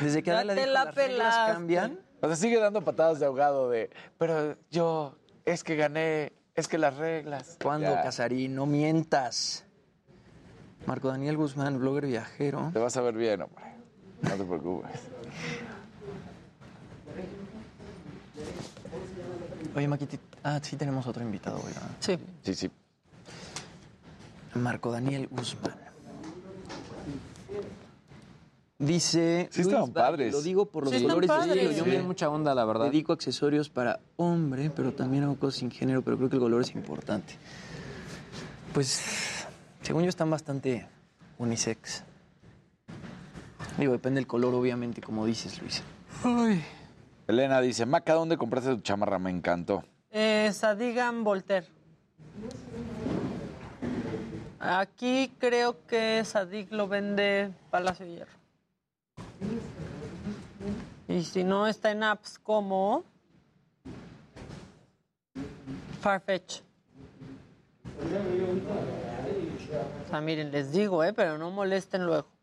Desde 0.00 0.22
que 0.22 0.30
Adela 0.30 0.54
dijo 0.54 0.66
la 0.68 0.84
las 0.84 0.94
reglas 0.94 1.36
cambian. 1.52 2.00
O 2.22 2.26
sea, 2.26 2.36
sigue 2.36 2.58
dando 2.58 2.82
patadas 2.82 3.20
de 3.20 3.26
ahogado 3.26 3.68
de, 3.68 3.90
pero 4.16 4.56
yo, 4.70 5.14
es 5.44 5.62
que 5.62 5.76
gané, 5.76 6.32
es 6.54 6.68
que 6.68 6.78
las 6.78 6.96
reglas. 6.96 7.58
¿Cuándo, 7.62 7.92
Casarín? 8.02 8.54
No 8.54 8.64
mientas. 8.64 9.66
Marco 10.86 11.08
Daniel 11.08 11.36
Guzmán, 11.36 11.78
blogger 11.78 12.06
viajero. 12.06 12.70
Te 12.72 12.78
vas 12.78 12.96
a 12.96 13.02
ver 13.02 13.14
bien, 13.14 13.42
hombre. 13.42 13.69
No 14.22 14.30
te 14.30 14.44
preocupes. 14.44 14.90
Oye, 19.74 19.88
Maquiti. 19.88 20.18
Ah, 20.42 20.58
sí 20.62 20.76
tenemos 20.76 21.06
otro 21.06 21.22
invitado, 21.22 21.62
¿verdad? 21.62 21.88
Sí. 22.00 22.18
Sí, 22.42 22.54
sí. 22.54 22.70
Marco 24.54 24.90
Daniel 24.90 25.28
Guzmán. 25.30 25.74
Dice. 28.78 29.48
Sí 29.52 29.58
Luis 29.62 29.66
estaban 29.68 29.92
Valle, 29.92 30.06
padres. 30.06 30.32
Lo 30.32 30.42
digo 30.42 30.64
por 30.66 30.84
los 30.84 30.94
Sí, 30.94 31.02
colores 31.02 31.30
de 31.30 31.36
estilo. 31.36 31.70
Yo 31.72 31.84
Sí, 31.84 31.90
me 31.90 32.02
mucha 32.02 32.28
onda, 32.30 32.54
la 32.54 32.64
verdad. 32.64 32.86
dedico 32.86 33.12
accesorios 33.12 33.68
para 33.68 34.00
hombre, 34.16 34.70
pero 34.74 34.92
también 34.92 35.24
hago 35.24 35.36
cosas 35.36 35.60
sin 35.60 35.70
género, 35.70 36.02
pero 36.02 36.16
creo 36.16 36.30
que 36.30 36.36
el 36.36 36.42
color 36.42 36.62
es 36.62 36.74
importante. 36.74 37.34
Pues, 38.72 39.46
según 39.82 40.02
yo, 40.04 40.08
están 40.08 40.30
bastante 40.30 40.86
unisex. 41.38 42.04
Digo, 43.80 43.94
depende 43.94 44.20
del 44.20 44.26
color, 44.26 44.52
obviamente, 44.52 45.00
como 45.00 45.24
dices, 45.24 45.58
Luis. 45.62 45.82
Elena 47.26 47.62
dice, 47.62 47.86
Maca, 47.86 48.12
¿dónde 48.12 48.36
compraste 48.36 48.74
tu 48.74 48.82
chamarra? 48.82 49.18
Me 49.18 49.30
encantó. 49.30 49.82
Eh, 50.10 50.50
Sadigan 50.52 51.24
Voltaire. 51.24 51.66
Aquí 54.58 55.32
creo 55.38 55.86
que 55.86 56.22
Sadig 56.26 56.70
lo 56.70 56.88
vende 56.88 57.54
Palacio 57.70 58.04
de 58.04 58.12
Hierro. 58.12 58.32
Y 61.08 61.24
si 61.24 61.42
no, 61.42 61.66
está 61.66 61.90
en 61.90 62.02
apps 62.02 62.38
como 62.38 63.02
Farfetch. 66.02 66.60
O 70.04 70.10
sea, 70.10 70.20
miren, 70.20 70.52
les 70.52 70.70
digo, 70.70 71.02
¿eh? 71.02 71.14
Pero 71.14 71.38
no 71.38 71.50
molesten 71.50 72.04
luego. 72.04 72.39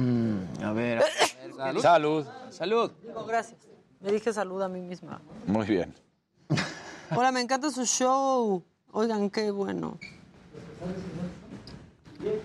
Mm, 0.00 0.64
a 0.64 0.72
ver. 0.72 1.02
Salud. 1.56 1.82
Salud. 1.82 2.26
Salud. 2.50 2.90
Digo, 3.02 3.24
gracias. 3.26 3.60
Me 4.00 4.10
dije 4.12 4.32
salud 4.32 4.62
a 4.62 4.68
mí 4.68 4.80
misma. 4.80 5.20
Muy 5.46 5.66
bien. 5.66 5.94
Hola, 7.14 7.30
me 7.32 7.40
encanta 7.40 7.70
su 7.70 7.84
show. 7.84 8.62
Oigan, 8.92 9.28
qué 9.30 9.50
bueno. 9.50 9.98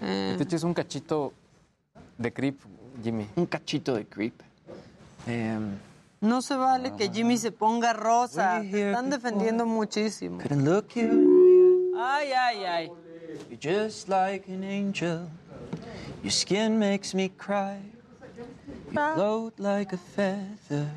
Eh, 0.01 0.35
Te 0.38 0.43
eches 0.43 0.64
un 0.64 0.74
cachito 0.74 1.32
de 2.17 2.32
creep, 2.34 2.59
Jimmy. 3.03 3.27
Un 3.35 3.45
cachito 3.45 3.93
de 3.95 4.06
creep. 4.06 4.34
Em, 5.27 5.77
no 6.22 6.42
se 6.42 6.56
vale 6.56 6.93
que 6.95 7.09
Jimmy 7.09 7.38
se 7.38 7.51
ponga 7.51 7.93
rosa. 7.93 8.61
Te 8.61 8.90
están 8.90 9.09
defendiendo 9.09 9.66
muchísimo. 9.66 10.40
couldn't 10.40 10.66
look 10.66 10.88
you 10.95 11.93
Ay, 11.98 12.32
ay, 12.34 12.66
ay. 12.66 12.92
You're 13.50 13.58
just 13.85 14.09
like 14.09 14.51
an 14.51 14.64
angel. 14.64 15.27
Your 16.25 16.31
skin 16.31 16.79
makes 16.79 17.13
me 17.13 17.29
cry. 17.29 17.77
You 18.91 19.13
float 19.15 19.53
like 19.59 19.93
a 19.93 19.97
feather 20.15 20.89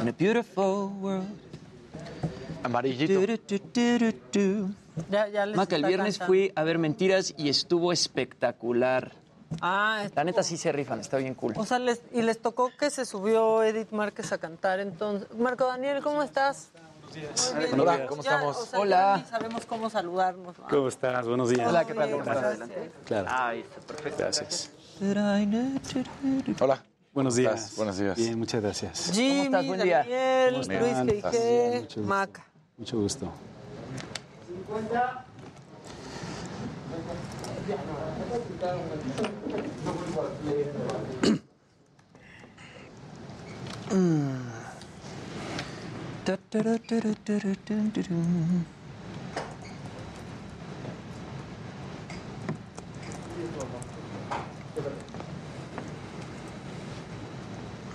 in 0.00 0.08
a 0.08 0.12
beautiful 0.12 0.88
world. 1.00 1.28
Amarillito. 2.64 3.20
Du, 3.20 3.26
du, 3.26 3.36
du, 3.38 3.58
du, 3.72 3.98
du, 3.98 4.12
du. 4.32 4.74
Ya, 5.08 5.28
ya 5.28 5.46
les 5.46 5.54
Maca, 5.56 5.76
el 5.76 5.84
viernes 5.84 6.18
cantando. 6.18 6.26
fui 6.26 6.52
a 6.56 6.64
ver 6.64 6.78
Mentiras 6.78 7.32
y 7.36 7.48
estuvo 7.48 7.92
espectacular. 7.92 9.12
Ah, 9.60 10.08
La 10.16 10.24
neta 10.24 10.42
sí 10.42 10.56
se 10.56 10.72
rifan, 10.72 10.98
está 10.98 11.16
bien 11.18 11.34
cool. 11.34 11.52
o 11.56 11.64
sea, 11.64 11.78
les, 11.78 12.02
y 12.12 12.22
les 12.22 12.40
tocó 12.40 12.72
que 12.76 12.90
se 12.90 13.04
subió 13.04 13.62
Edith 13.62 13.92
Márquez 13.92 14.32
a 14.32 14.38
cantar 14.38 14.80
entonces. 14.80 15.28
Marco 15.38 15.64
Daniel, 15.66 16.02
¿cómo 16.02 16.24
estás? 16.24 16.70
Hola, 17.72 18.06
¿cómo 18.06 18.22
Ya, 18.22 18.30
estamos? 18.32 18.56
o 18.56 18.66
sea, 18.66 18.80
Hola. 18.80 19.22
ya 19.24 19.26
sabemos 19.30 19.66
cómo 19.66 19.90
saludarnos. 19.90 20.58
¿no? 20.58 20.68
¿Cómo 20.68 20.88
estás? 20.88 21.26
Buenos 21.26 21.48
días. 21.50 21.68
Hola, 21.68 21.84
¿qué 21.84 21.94
tal? 21.94 22.10
¿Cómo 22.10 22.22
estás? 22.24 22.58
Claro. 23.04 23.28
Ay, 23.30 23.60
está 23.60 23.80
perfecto. 23.82 24.18
Gracias. 24.18 24.70
Hola. 26.60 26.82
Buenos 27.12 27.34
¿Cómo 27.34 27.40
días. 27.42 27.54
estás? 27.60 27.76
Buenos 27.76 27.98
días. 27.98 28.16
Bien, 28.16 28.38
muchas 28.38 28.60
gracias. 28.62 29.10
Jimmy, 29.12 29.40
estás? 29.44 29.66
Buen 29.66 29.82
día. 29.82 29.98
Daniel, 29.98 30.54
¿Cómo? 30.54 31.04
Luis 31.04 31.84
gusto. 31.84 32.00
Maca. 32.00 32.44
Mucho 32.76 32.98
gusto. 32.98 33.32
Da, 34.92 35.24
da, 36.88 36.96
da, 36.96 37.94
da, 38.24 38.38
da, 38.60 38.66
da, 38.66 38.74
da, 38.74 38.74
da, 38.74 38.74
da. 43.90 44.64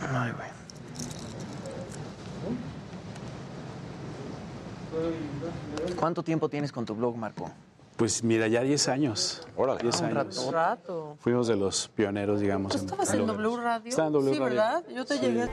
Ay, 0.02 0.32
güey. 0.32 0.50
¿Cuánto 5.98 6.24
tiempo 6.24 6.50
tienes 6.50 6.72
con 6.72 6.86
tu 6.86 6.96
blog, 6.96 7.16
Marco? 7.16 7.50
Pues 7.98 8.24
mira, 8.24 8.48
ya 8.48 8.62
10 8.62 8.88
años. 8.88 9.46
Órale. 9.58 9.82
10 9.82 10.02
Ah, 10.02 10.06
un 10.10 10.18
años. 10.18 10.38
Un 10.38 10.54
rato. 10.54 11.18
Fuimos 11.20 11.48
de 11.48 11.58
los 11.58 11.90
pioneros, 11.90 12.40
digamos. 12.40 12.72
¿Tú 12.72 12.78
estabas 12.78 13.14
en. 13.14 13.28
W 13.28 13.58
Radio? 13.58 13.90
Estaba 13.90 14.08
en 14.08 14.14
W 14.14 14.34
sí, 14.34 14.40
Radio. 14.40 14.56
¿verdad? 14.56 14.84
Yo 14.96 15.06
te 15.06 15.16
Sí. 15.16 15.22
llegué. 15.22 15.50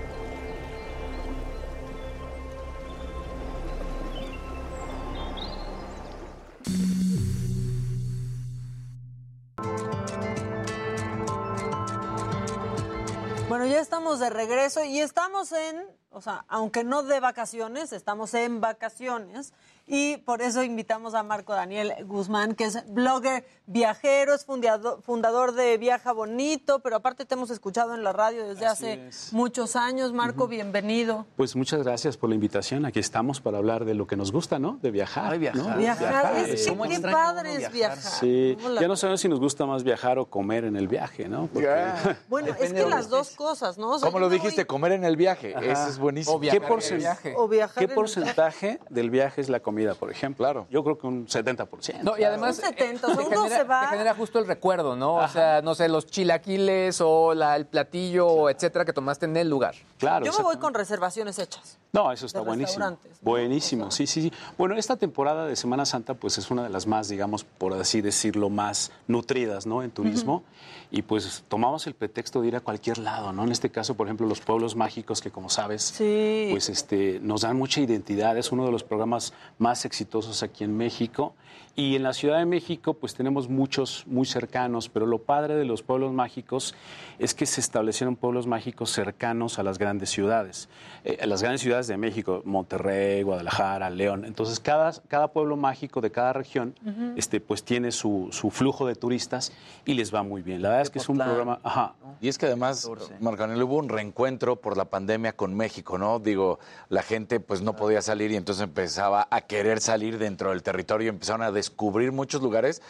Ya 13.68 13.80
estamos 13.80 14.20
de 14.20 14.30
regreso 14.30 14.84
y 14.84 15.00
estamos 15.00 15.50
en, 15.50 15.84
o 16.10 16.22
sea, 16.22 16.44
aunque 16.46 16.84
no 16.84 17.02
de 17.02 17.18
vacaciones, 17.18 17.92
estamos 17.92 18.32
en 18.34 18.60
vacaciones 18.60 19.52
y 19.86 20.16
por 20.18 20.42
eso 20.42 20.62
invitamos 20.62 21.14
a 21.14 21.22
Marco 21.22 21.52
Daniel 21.54 21.92
Guzmán, 22.06 22.54
que 22.54 22.64
es 22.64 22.84
blogger 22.92 23.44
viajero, 23.66 24.34
es 24.34 24.44
fundador, 24.44 25.00
fundador 25.02 25.52
de 25.52 25.76
Viaja 25.78 26.12
Bonito, 26.12 26.80
pero 26.80 26.96
aparte 26.96 27.24
te 27.24 27.34
hemos 27.34 27.50
escuchado 27.50 27.94
en 27.94 28.02
la 28.02 28.12
radio 28.12 28.46
desde 28.48 28.66
Así 28.66 28.86
hace 28.86 29.06
es. 29.08 29.32
muchos 29.32 29.76
años. 29.76 30.12
Marco, 30.12 30.48
bienvenido. 30.48 31.26
Pues 31.36 31.54
muchas 31.56 31.82
gracias 31.84 32.16
por 32.16 32.28
la 32.28 32.34
invitación. 32.34 32.84
Aquí 32.84 32.98
estamos 32.98 33.40
para 33.40 33.58
hablar 33.58 33.84
de 33.84 33.94
lo 33.94 34.06
que 34.06 34.16
nos 34.16 34.32
gusta, 34.32 34.58
¿no? 34.58 34.78
De 34.82 34.90
viajar. 34.90 35.32
Ay, 35.32 35.38
viajar. 35.38 35.62
¿no? 35.66 35.76
Viajar, 35.76 36.36
es 36.48 36.66
¿Cómo 36.68 36.84
qué 36.84 37.00
padre 37.00 37.52
es 37.52 37.58
viajar? 37.72 37.72
viajar. 37.96 38.12
Sí, 38.20 38.56
¿no? 38.62 38.68
La- 38.70 38.80
ya 38.80 38.88
no 38.88 38.96
sabemos 38.96 39.20
si 39.20 39.28
nos 39.28 39.38
gusta 39.40 39.66
más 39.66 39.84
viajar 39.84 40.18
o 40.18 40.26
comer 40.26 40.64
en 40.64 40.76
el 40.76 40.88
viaje, 40.88 41.28
¿no? 41.28 41.46
Porque- 41.52 41.66
Bueno, 42.28 42.48
Depende 42.48 42.78
es 42.80 42.84
que 42.84 42.90
las 42.90 43.08
dos 43.08 43.30
cosas, 43.36 43.78
¿no? 43.78 43.90
O 43.92 43.98
sea, 43.98 44.06
Como 44.08 44.18
lo 44.20 44.28
dijiste, 44.28 44.62
voy- 44.62 44.66
comer 44.66 44.92
en 44.92 45.04
el 45.04 45.16
viaje. 45.16 45.54
Ajá. 45.54 45.64
Ese 45.64 45.90
es 45.90 45.98
buenísimo. 45.98 46.36
O 46.36 46.38
viajar 46.40 46.60
¿Qué, 46.60 46.66
en 46.66 46.72
el 46.72 46.78
porcen- 46.78 46.98
viaje. 46.98 47.34
O 47.36 47.46
viajar 47.48 47.78
¿Qué 47.78 47.84
en 47.84 47.90
el 47.90 47.94
porcentaje 47.94 48.80
del 48.90 49.10
viaje 49.10 49.40
es 49.40 49.48
la 49.48 49.60
comida? 49.60 49.75
Comida, 49.76 49.94
por 49.94 50.10
ejemplo. 50.10 50.44
Claro. 50.46 50.66
Yo 50.70 50.82
creo 50.82 50.96
que 50.96 51.06
un 51.06 51.26
70%. 51.26 52.00
No, 52.02 52.16
y 52.16 52.24
además 52.24 52.56
Un 52.58 52.64
70, 52.64 53.06
o 53.06 53.10
sea, 53.14 53.16
te 53.18 53.24
genera, 53.24 53.56
se 53.58 53.64
va- 53.64 53.80
te 53.82 53.86
genera 53.88 54.14
justo 54.14 54.38
el 54.38 54.46
recuerdo, 54.46 54.96
¿no? 54.96 55.16
O 55.16 55.28
sea, 55.28 55.60
no 55.60 55.74
sé, 55.74 55.88
los 55.88 56.06
chilaquiles 56.06 57.00
o 57.02 57.34
la- 57.34 57.56
el 57.56 57.66
platillo, 57.66 58.48
etcétera, 58.48 58.84
que 58.86 58.92
tomaste 58.94 59.26
en 59.26 59.36
el 59.36 59.50
lugar. 59.50 59.74
Claro. 59.98 60.24
Yo 60.24 60.32
me 60.32 60.42
voy 60.44 60.56
con 60.56 60.72
reservaciones 60.72 61.38
hechas. 61.38 61.78
No, 61.96 62.12
eso 62.12 62.26
está 62.26 62.40
buenísimo. 62.42 62.98
Buenísimo, 63.22 63.90
sí, 63.90 64.06
sí, 64.06 64.20
sí. 64.20 64.32
Bueno, 64.58 64.76
esta 64.76 64.96
temporada 64.96 65.46
de 65.46 65.56
Semana 65.56 65.86
Santa, 65.86 66.12
pues 66.12 66.36
es 66.36 66.50
una 66.50 66.62
de 66.64 66.68
las 66.68 66.86
más, 66.86 67.08
digamos, 67.08 67.42
por 67.44 67.72
así 67.72 68.02
decirlo, 68.02 68.50
más 68.50 68.92
nutridas, 69.08 69.66
¿no? 69.66 69.82
En 69.82 69.90
turismo. 69.90 70.42
Y 70.90 71.00
pues 71.00 71.42
tomamos 71.48 71.86
el 71.86 71.94
pretexto 71.94 72.42
de 72.42 72.48
ir 72.48 72.56
a 72.56 72.60
cualquier 72.60 72.98
lado, 72.98 73.32
¿no? 73.32 73.44
En 73.44 73.50
este 73.50 73.70
caso, 73.70 73.94
por 73.94 74.08
ejemplo, 74.08 74.26
los 74.26 74.40
pueblos 74.40 74.76
mágicos, 74.76 75.22
que 75.22 75.30
como 75.30 75.48
sabes, 75.48 75.94
pues 75.96 76.68
este, 76.68 77.18
nos 77.20 77.40
dan 77.40 77.56
mucha 77.56 77.80
identidad. 77.80 78.36
Es 78.36 78.52
uno 78.52 78.66
de 78.66 78.72
los 78.72 78.84
programas 78.84 79.32
más 79.58 79.86
exitosos 79.86 80.42
aquí 80.42 80.64
en 80.64 80.76
México. 80.76 81.34
Y 81.78 81.94
en 81.94 82.02
la 82.02 82.14
Ciudad 82.14 82.38
de 82.38 82.46
México, 82.46 82.94
pues 82.94 83.14
tenemos 83.14 83.50
muchos 83.50 84.04
muy 84.06 84.24
cercanos, 84.24 84.88
pero 84.88 85.04
lo 85.04 85.18
padre 85.18 85.56
de 85.56 85.66
los 85.66 85.82
pueblos 85.82 86.10
mágicos 86.10 86.74
es 87.18 87.34
que 87.34 87.44
se 87.44 87.60
establecieron 87.60 88.16
pueblos 88.16 88.46
mágicos 88.46 88.90
cercanos 88.90 89.58
a 89.58 89.62
las 89.62 89.76
grandes 89.76 90.08
ciudades. 90.08 90.70
Eh, 91.04 91.18
a 91.20 91.26
las 91.26 91.42
grandes 91.42 91.60
ciudades 91.60 91.86
de 91.86 91.98
México, 91.98 92.40
Monterrey, 92.46 93.22
Guadalajara, 93.22 93.90
León. 93.90 94.24
Entonces, 94.24 94.58
cada, 94.58 94.90
cada 95.06 95.28
pueblo 95.28 95.58
mágico 95.58 96.00
de 96.00 96.10
cada 96.10 96.32
región, 96.32 96.74
este, 97.14 97.40
pues 97.40 97.62
tiene 97.62 97.92
su, 97.92 98.28
su 98.32 98.50
flujo 98.50 98.86
de 98.86 98.94
turistas 98.94 99.52
y 99.84 99.92
les 99.92 100.14
va 100.14 100.22
muy 100.22 100.40
bien. 100.40 100.62
La 100.62 100.70
verdad 100.70 100.82
es 100.82 100.90
que 100.90 100.98
es 100.98 101.08
un 101.10 101.18
programa... 101.18 101.60
Ajá. 101.62 101.94
Y 102.22 102.28
es 102.28 102.38
que 102.38 102.46
además, 102.46 102.90
Marco 103.20 103.42
Antonio, 103.42 103.66
hubo 103.66 103.76
un 103.76 103.90
reencuentro 103.90 104.56
por 104.56 104.78
la 104.78 104.86
pandemia 104.86 105.34
con 105.34 105.54
México, 105.54 105.98
¿no? 105.98 106.18
Digo, 106.18 106.58
la 106.88 107.02
gente 107.02 107.40
pues 107.40 107.60
no 107.60 107.76
podía 107.76 108.00
salir 108.00 108.30
y 108.30 108.36
entonces 108.36 108.64
empezaba 108.64 109.28
a 109.30 109.42
querer 109.42 109.80
salir 109.80 110.16
dentro 110.16 110.50
del 110.50 110.62
territorio 110.62 111.06
y 111.06 111.08
empezaron 111.10 111.42
a 111.42 111.52
descubrir 111.66 112.12
muchos 112.12 112.42
lugares 112.42 112.82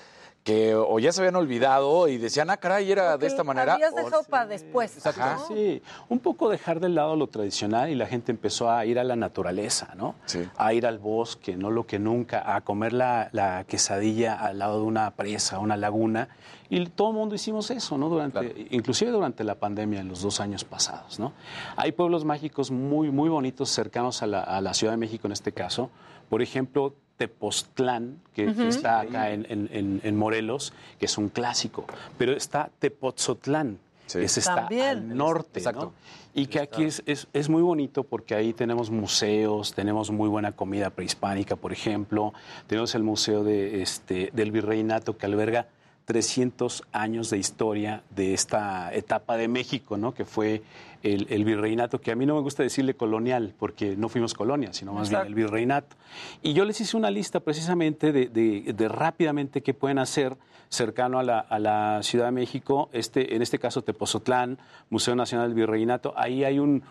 que 0.46 0.76
o 0.76 1.00
ya 1.00 1.10
se 1.10 1.20
habían 1.22 1.34
olvidado 1.34 2.06
y 2.06 2.18
decían, 2.18 2.50
ah, 2.50 2.56
caray, 2.56 2.92
era 2.92 3.18
de 3.18 3.26
esta 3.26 3.42
manera. 3.42 3.74
Habías 3.74 3.92
dejado 3.96 4.22
para 4.22 4.46
después. 4.46 5.04
Ajá. 5.04 5.40
Sí, 5.48 5.82
un 6.08 6.20
poco 6.20 6.48
dejar 6.48 6.78
de 6.78 6.88
lado 6.88 7.16
lo 7.16 7.26
tradicional 7.26 7.90
y 7.90 7.96
la 7.96 8.06
gente 8.06 8.30
empezó 8.30 8.70
a 8.70 8.86
ir 8.86 9.00
a 9.00 9.02
la 9.02 9.16
naturaleza, 9.16 9.94
¿no? 9.96 10.14
A 10.56 10.72
ir 10.72 10.86
al 10.86 11.00
bosque, 11.00 11.56
no 11.56 11.72
lo 11.72 11.84
que 11.84 11.98
nunca, 11.98 12.54
a 12.54 12.60
comer 12.60 12.92
la, 12.92 13.28
la 13.32 13.64
quesadilla 13.64 14.34
al 14.34 14.60
lado 14.60 14.78
de 14.78 14.86
una 14.86 15.10
presa, 15.16 15.58
una 15.58 15.76
laguna. 15.76 16.28
Y 16.70 16.86
todo 16.86 17.08
el 17.08 17.16
mundo 17.16 17.34
hicimos 17.34 17.72
eso, 17.72 17.98
¿no? 17.98 18.08
Durante, 18.08 18.68
Inclusive 18.70 19.10
durante 19.10 19.42
la 19.42 19.56
pandemia, 19.56 19.98
en 19.98 20.06
los 20.06 20.22
dos 20.22 20.38
años 20.38 20.62
pasados, 20.62 21.18
¿no? 21.18 21.32
Hay 21.74 21.90
pueblos 21.90 22.24
mágicos 22.24 22.70
muy, 22.70 23.10
muy 23.10 23.28
bonitos 23.28 23.68
cercanos 23.70 24.22
a 24.22 24.28
la, 24.28 24.42
a 24.42 24.60
la 24.60 24.74
Ciudad 24.74 24.92
de 24.92 24.98
México 24.98 25.26
en 25.26 25.32
este 25.32 25.50
caso. 25.50 25.90
Por 26.28 26.40
ejemplo, 26.40 26.94
Tepoztlán, 27.16 28.20
que, 28.34 28.46
está 28.68 29.00
acá 29.00 29.30
en, 29.30 29.46
en- 29.48 29.68
en- 29.72 30.00
en 30.02 30.16
Morelos, 30.16 30.72
que 30.98 31.06
es 31.06 31.16
un 31.18 31.28
clásico. 31.28 31.84
Pero 32.18 32.32
está 32.32 32.70
Tepoztlán, 32.78 33.78
que 34.10 34.24
ese 34.24 34.40
está 34.40 34.54
También. 34.56 34.88
al 34.88 35.16
norte, 35.16 35.60
Exacto. 35.60 35.86
¿no? 35.86 35.92
Y 36.34 36.46
que 36.48 36.60
aquí 36.60 36.84
es, 36.84 37.02
es- 37.06 37.28
es 37.32 37.48
muy 37.48 37.62
bonito 37.62 38.04
porque 38.04 38.34
ahí 38.34 38.52
tenemos 38.52 38.90
museos, 38.90 39.72
tenemos 39.74 40.10
muy 40.10 40.28
buena 40.28 40.52
comida 40.52 40.90
prehispánica, 40.90 41.56
por 41.56 41.72
ejemplo. 41.72 42.34
Tenemos 42.66 42.94
el 42.94 43.02
Museo 43.02 43.42
de, 43.42 43.80
este, 43.82 44.30
del 44.34 44.52
Virreinato 44.52 45.16
que 45.16 45.24
alberga 45.26 45.66
300 46.06 46.84
años 46.92 47.28
de 47.30 47.36
historia 47.38 48.02
de 48.14 48.32
esta 48.32 48.94
etapa 48.94 49.36
de 49.36 49.48
México, 49.48 49.96
¿no? 49.98 50.14
Que 50.14 50.24
fue 50.24 50.62
el, 51.02 51.26
el 51.30 51.44
virreinato, 51.44 52.00
que 52.00 52.10
a 52.12 52.16
mí 52.16 52.24
no 52.26 52.34
me 52.36 52.40
gusta 52.40 52.62
decirle 52.62 52.94
colonial, 52.94 53.52
porque 53.58 53.96
no 53.96 54.08
fuimos 54.08 54.32
colonia, 54.32 54.72
sino 54.72 54.92
más 54.92 55.10
bien 55.10 55.26
el 55.26 55.34
virreinato. 55.34 55.94
Y 56.42 56.52
yo 56.54 56.64
les 56.64 56.80
hice 56.80 56.96
una 56.96 57.10
lista 57.10 57.40
precisamente 57.40 58.12
de, 58.12 58.26
de- 58.26 58.72
de 58.72 58.88
rápidamente 58.88 59.62
qué 59.62 59.74
pueden 59.74 59.98
hacer 59.98 60.36
cercano 60.68 61.18
a 61.18 61.22
la, 61.22 61.38
a 61.40 61.58
la 61.58 62.00
Ciudad 62.02 62.26
de 62.26 62.32
México, 62.32 62.88
este, 62.92 63.34
en 63.36 63.42
este 63.42 63.58
caso 63.58 63.82
Tepozotlán, 63.82 64.58
Museo 64.90 65.14
Nacional 65.16 65.48
del 65.48 65.54
Virreinato. 65.56 66.12
Ahí 66.16 66.44
hay 66.44 66.58
un 66.58 66.82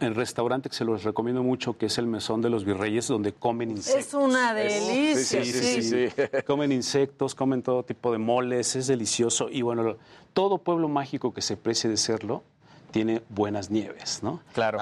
el 0.00 0.14
restaurante 0.14 0.68
que 0.68 0.74
se 0.74 0.84
los 0.84 1.04
recomiendo 1.04 1.42
mucho, 1.42 1.76
que 1.76 1.86
es 1.86 1.98
el 1.98 2.06
Mesón 2.06 2.42
de 2.42 2.50
los 2.50 2.64
Virreyes, 2.64 3.08
donde 3.08 3.32
comen 3.32 3.70
insectos. 3.70 4.06
Es 4.06 4.14
una 4.14 4.52
delicia. 4.54 5.44
Sí, 5.44 5.52
sí, 5.52 5.82
sí, 5.82 6.10
sí. 6.10 6.22
Comen 6.46 6.72
insectos, 6.72 7.34
comen 7.34 7.62
todo 7.62 7.84
tipo 7.84 8.10
de 8.12 8.18
moles, 8.18 8.74
es 8.76 8.86
delicioso. 8.86 9.48
Y 9.50 9.62
bueno, 9.62 9.96
todo 10.32 10.58
pueblo 10.58 10.88
mágico 10.88 11.32
que 11.32 11.42
se 11.42 11.56
precie 11.56 11.88
de 11.88 11.96
serlo 11.96 12.42
tiene 12.90 13.22
buenas 13.28 13.70
nieves, 13.70 14.20
¿no? 14.22 14.40
Claro. 14.52 14.78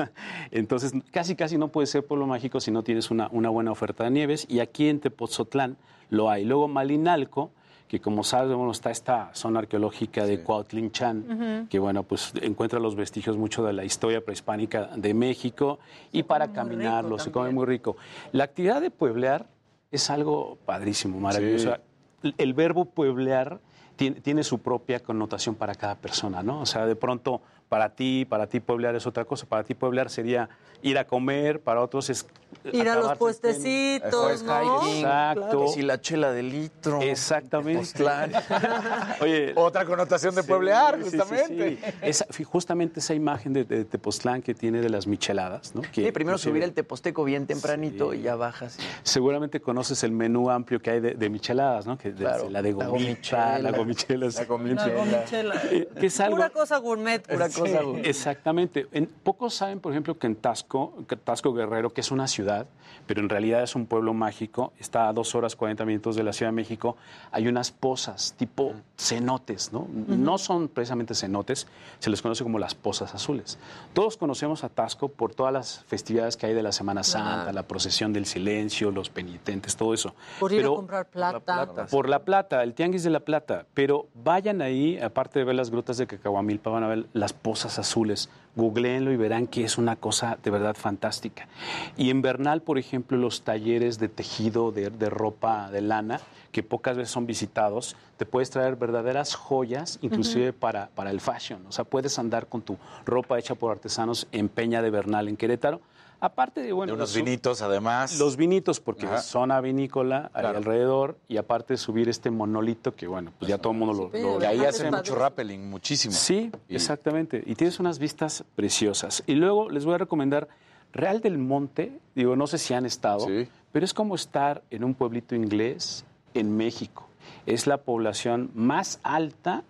Entonces, 0.50 0.92
casi, 1.10 1.36
casi 1.36 1.58
no 1.58 1.68
puede 1.68 1.86
ser 1.86 2.04
pueblo 2.04 2.26
mágico 2.26 2.60
si 2.60 2.70
no 2.70 2.82
tienes 2.82 3.10
una, 3.10 3.28
una 3.30 3.50
buena 3.50 3.70
oferta 3.70 4.04
de 4.04 4.10
nieves. 4.10 4.46
Y 4.48 4.60
aquí 4.60 4.88
en 4.88 5.00
Tepozotlán 5.00 5.76
lo 6.10 6.30
hay. 6.30 6.44
Luego 6.44 6.68
Malinalco, 6.68 7.52
que 7.92 8.00
como 8.00 8.24
sabes, 8.24 8.56
bueno, 8.56 8.72
está 8.72 8.90
esta 8.90 9.28
zona 9.34 9.58
arqueológica 9.58 10.24
de 10.24 10.42
Cuautlinchan, 10.42 11.66
que 11.68 11.78
bueno, 11.78 12.04
pues 12.04 12.32
encuentra 12.40 12.80
los 12.80 12.96
vestigios 12.96 13.36
mucho 13.36 13.62
de 13.64 13.74
la 13.74 13.84
historia 13.84 14.24
prehispánica 14.24 14.86
de 14.96 15.12
México 15.12 15.78
y 16.10 16.22
para 16.22 16.54
caminarlo, 16.54 17.18
se 17.18 17.30
come 17.30 17.50
muy 17.50 17.66
rico. 17.66 17.98
La 18.32 18.44
actividad 18.44 18.80
de 18.80 18.90
pueblear 18.90 19.46
es 19.90 20.08
algo 20.08 20.56
padrísimo, 20.64 21.20
maravilloso. 21.20 21.76
El- 22.22 22.34
El 22.38 22.54
verbo 22.54 22.86
pueblear 22.86 23.60
tiene, 23.96 24.22
tiene 24.22 24.42
su 24.42 24.60
propia 24.60 25.00
connotación 25.00 25.54
para 25.54 25.74
cada 25.74 25.96
persona, 25.96 26.42
¿no? 26.42 26.62
O 26.62 26.66
sea, 26.66 26.86
de 26.86 26.96
pronto 26.96 27.42
para 27.72 27.88
ti, 27.88 28.26
para 28.28 28.46
ti 28.46 28.60
pueblear 28.60 28.94
es 28.96 29.06
otra 29.06 29.24
cosa, 29.24 29.46
para 29.46 29.64
ti 29.64 29.72
pueblear 29.72 30.10
sería 30.10 30.50
ir 30.82 30.98
a 30.98 31.06
comer, 31.06 31.58
para 31.58 31.80
otros 31.80 32.10
es 32.10 32.26
Ir 32.70 32.86
a 32.86 32.96
los 32.96 33.16
puestecitos, 33.16 34.42
¿no? 34.42 34.86
Exacto. 34.86 35.64
Y 35.74 35.80
la 35.80 35.98
chela 36.02 36.32
de 36.32 36.42
litro. 36.42 37.00
Exactamente. 37.00 38.04
Oye, 39.22 39.52
otra 39.56 39.86
connotación 39.86 40.34
de 40.34 40.42
pueblear, 40.42 40.96
Sí, 41.02 41.04
sí, 41.04 41.10
sí, 41.12 41.16
justamente. 41.18 41.78
sí. 41.82 41.94
Esa- 42.02 42.26
justamente 42.44 43.00
esa 43.00 43.14
imagen 43.14 43.54
de, 43.54 43.64
de 43.64 43.86
Tepoztlán 43.86 44.42
que 44.42 44.54
tiene 44.54 44.82
de 44.82 44.90
las 44.90 45.06
micheladas, 45.06 45.74
¿no? 45.74 45.80
Que 45.80 46.04
Sí, 46.04 46.12
primero 46.12 46.36
subir 46.36 46.62
el 46.62 46.74
teposteco 46.74 47.24
bien 47.24 47.46
tempranito 47.46 48.12
y 48.12 48.20
ya 48.20 48.36
bajas. 48.36 48.76
Seguramente 49.02 49.60
conoces 49.62 50.02
el 50.04 50.12
menú 50.12 50.50
amplio 50.50 50.80
que 50.82 50.90
hay 50.90 51.00
de, 51.00 51.14
de 51.14 51.30
micheladas, 51.30 51.86
¿no? 51.86 51.96
Que 51.96 52.12
Claro. 52.12 52.50
la 52.50 52.60
de 52.60 52.72
La 52.72 52.86
gomita, 52.86 52.90
gomichela. 52.90 53.58
la 53.58 53.70
gomichela, 53.78 54.26
La 54.28 54.44
gomichela. 54.44 54.86
La 54.86 54.94
gomichela. 54.94 55.54
Eh, 55.70 55.88
que 55.98 56.06
es 56.06 56.20
algo 56.20 56.36
Pura 56.36 56.50
cosa 56.50 56.76
gourmet. 56.76 57.26
Pura 57.26 57.48
Sí, 57.48 57.61
cosa. 57.64 58.00
Exactamente. 58.08 58.86
En- 58.92 59.06
pocos 59.06 59.54
saben, 59.54 59.80
por 59.80 59.92
ejemplo, 59.92 60.18
que 60.18 60.26
en 60.26 60.36
Tasco, 60.36 60.92
que 61.08 61.16
Tasco 61.16 61.52
Guerrero, 61.52 61.90
que 61.90 62.00
es 62.00 62.10
una 62.10 62.26
ciudad, 62.28 62.66
pero 63.06 63.20
en 63.20 63.28
realidad 63.28 63.62
es 63.62 63.74
un 63.74 63.86
pueblo 63.86 64.14
mágico, 64.14 64.72
está 64.78 65.08
a 65.08 65.12
dos 65.12 65.34
horas 65.34 65.56
40 65.56 65.84
minutos 65.84 66.14
de 66.16 66.22
la 66.22 66.32
Ciudad 66.32 66.50
de 66.52 66.56
México, 66.56 66.96
hay 67.32 67.48
unas 67.48 67.70
pozas 67.70 68.34
tipo 68.36 68.74
cenotes, 68.96 69.72
¿no? 69.72 69.88
No 70.06 70.38
son 70.38 70.68
precisamente 70.68 71.14
cenotes, 71.14 71.66
se 71.98 72.10
les 72.10 72.22
conoce 72.22 72.42
como 72.44 72.58
las 72.58 72.74
pozas 72.74 73.14
azules. 73.14 73.58
Todos 73.92 74.16
conocemos 74.16 74.62
a 74.64 74.68
Tasco 74.68 75.08
por 75.08 75.34
todas 75.34 75.52
las 75.52 75.84
festividades 75.86 76.36
que 76.36 76.46
hay 76.46 76.54
de 76.54 76.62
la 76.62 76.72
Semana 76.72 77.02
Santa, 77.02 77.52
la 77.52 77.62
procesión 77.64 78.12
del 78.12 78.26
silencio, 78.26 78.90
los 78.90 79.10
penitentes, 79.10 79.76
todo 79.76 79.94
eso. 79.94 80.14
Por 80.38 80.52
ir 80.52 80.58
Pero- 80.60 80.72
a 80.74 80.76
comprar 80.76 81.06
plata. 81.08 81.86
por 81.90 82.08
la 82.08 82.20
plata, 82.20 82.62
el 82.62 82.74
tianguis 82.74 83.02
de 83.02 83.10
la 83.10 83.20
plata. 83.20 83.66
Pero 83.74 84.06
vayan 84.14 84.62
ahí, 84.62 84.98
aparte 85.00 85.38
de 85.38 85.44
ver 85.44 85.54
las 85.56 85.70
grutas 85.70 85.96
de 85.96 86.06
Cacahuamilpa, 86.06 86.70
van 86.70 86.84
a 86.84 86.88
ver 86.88 87.06
las 87.12 87.32
pozas 87.32 87.51
azules. 87.54 88.28
Googleenlo 88.54 89.12
y 89.12 89.16
verán 89.16 89.46
que 89.46 89.64
es 89.64 89.78
una 89.78 89.96
cosa 89.96 90.38
de 90.42 90.50
verdad 90.50 90.76
fantástica. 90.76 91.48
Y 91.96 92.10
en 92.10 92.20
Bernal, 92.20 92.60
por 92.60 92.78
ejemplo, 92.78 93.16
los 93.16 93.42
talleres 93.42 93.98
de 93.98 94.08
tejido 94.08 94.72
de, 94.72 94.90
de 94.90 95.08
ropa 95.08 95.70
de 95.70 95.80
lana, 95.80 96.20
que 96.52 96.62
pocas 96.62 96.96
veces 96.96 97.10
son 97.10 97.26
visitados, 97.26 97.96
te 98.18 98.26
puedes 98.26 98.50
traer 98.50 98.76
verdaderas 98.76 99.34
joyas, 99.34 99.98
inclusive 100.02 100.52
para, 100.52 100.88
para 100.94 101.10
el 101.10 101.20
fashion. 101.20 101.64
O 101.66 101.72
sea, 101.72 101.84
puedes 101.84 102.18
andar 102.18 102.46
con 102.46 102.60
tu 102.60 102.76
ropa 103.06 103.38
hecha 103.38 103.54
por 103.54 103.72
artesanos 103.72 104.28
en 104.32 104.48
Peña 104.48 104.82
de 104.82 104.90
Bernal, 104.90 105.28
en 105.28 105.36
Querétaro. 105.36 105.80
Aparte 106.24 106.62
de, 106.62 106.72
bueno, 106.72 106.92
De 106.92 106.94
unos 106.96 107.10
los- 107.14 107.16
vinitos, 107.24 107.62
además. 107.62 108.16
los 108.16 108.36
vinitos, 108.36 108.78
porque 108.78 109.06
Ajá. 109.06 109.16
es 109.16 109.24
zona 109.24 109.60
vinícola 109.60 110.30
ahí 110.32 110.46
alrededor, 110.46 111.16
y 111.26 111.36
aparte 111.36 111.76
subir 111.76 112.08
este 112.08 112.30
monolito 112.30 112.94
que, 112.94 113.08
bueno, 113.08 113.32
pues 113.40 113.48
ya 113.48 113.58
todo 113.58 113.72
el 113.72 113.78
mundo 113.80 114.08
lo, 114.12 114.18
lo- 114.18 114.40
Y 114.40 114.44
ahí 114.44 114.64
hacen 114.64 114.94
mucho 114.94 115.16
rappelling, 115.16 115.68
muchísimo. 115.68 116.14
Sí, 116.14 116.52
exactamente. 116.68 117.42
Y 117.44 117.56
tienes 117.56 117.80
unas 117.80 117.98
vistas 117.98 118.44
preciosas. 118.54 119.24
Y 119.26 119.34
luego 119.34 119.68
les 119.68 119.84
voy 119.84 119.94
a 119.94 119.98
recomendar 119.98 120.46
Real 120.92 121.20
del 121.22 121.38
Monte, 121.38 121.98
digo, 122.14 122.36
no 122.36 122.46
sé 122.46 122.58
si 122.58 122.72
han 122.72 122.86
estado, 122.86 123.26
pero 123.72 123.84
es 123.84 123.92
como 123.92 124.14
estar 124.14 124.62
en 124.70 124.84
un 124.84 124.94
pueblito 124.94 125.34
inglés 125.34 126.04
en 126.34 126.56
México. 126.56 127.08
Es 127.46 127.66
la 127.66 127.78
población 127.78 128.50
más 128.54 129.00
alta 129.02 129.64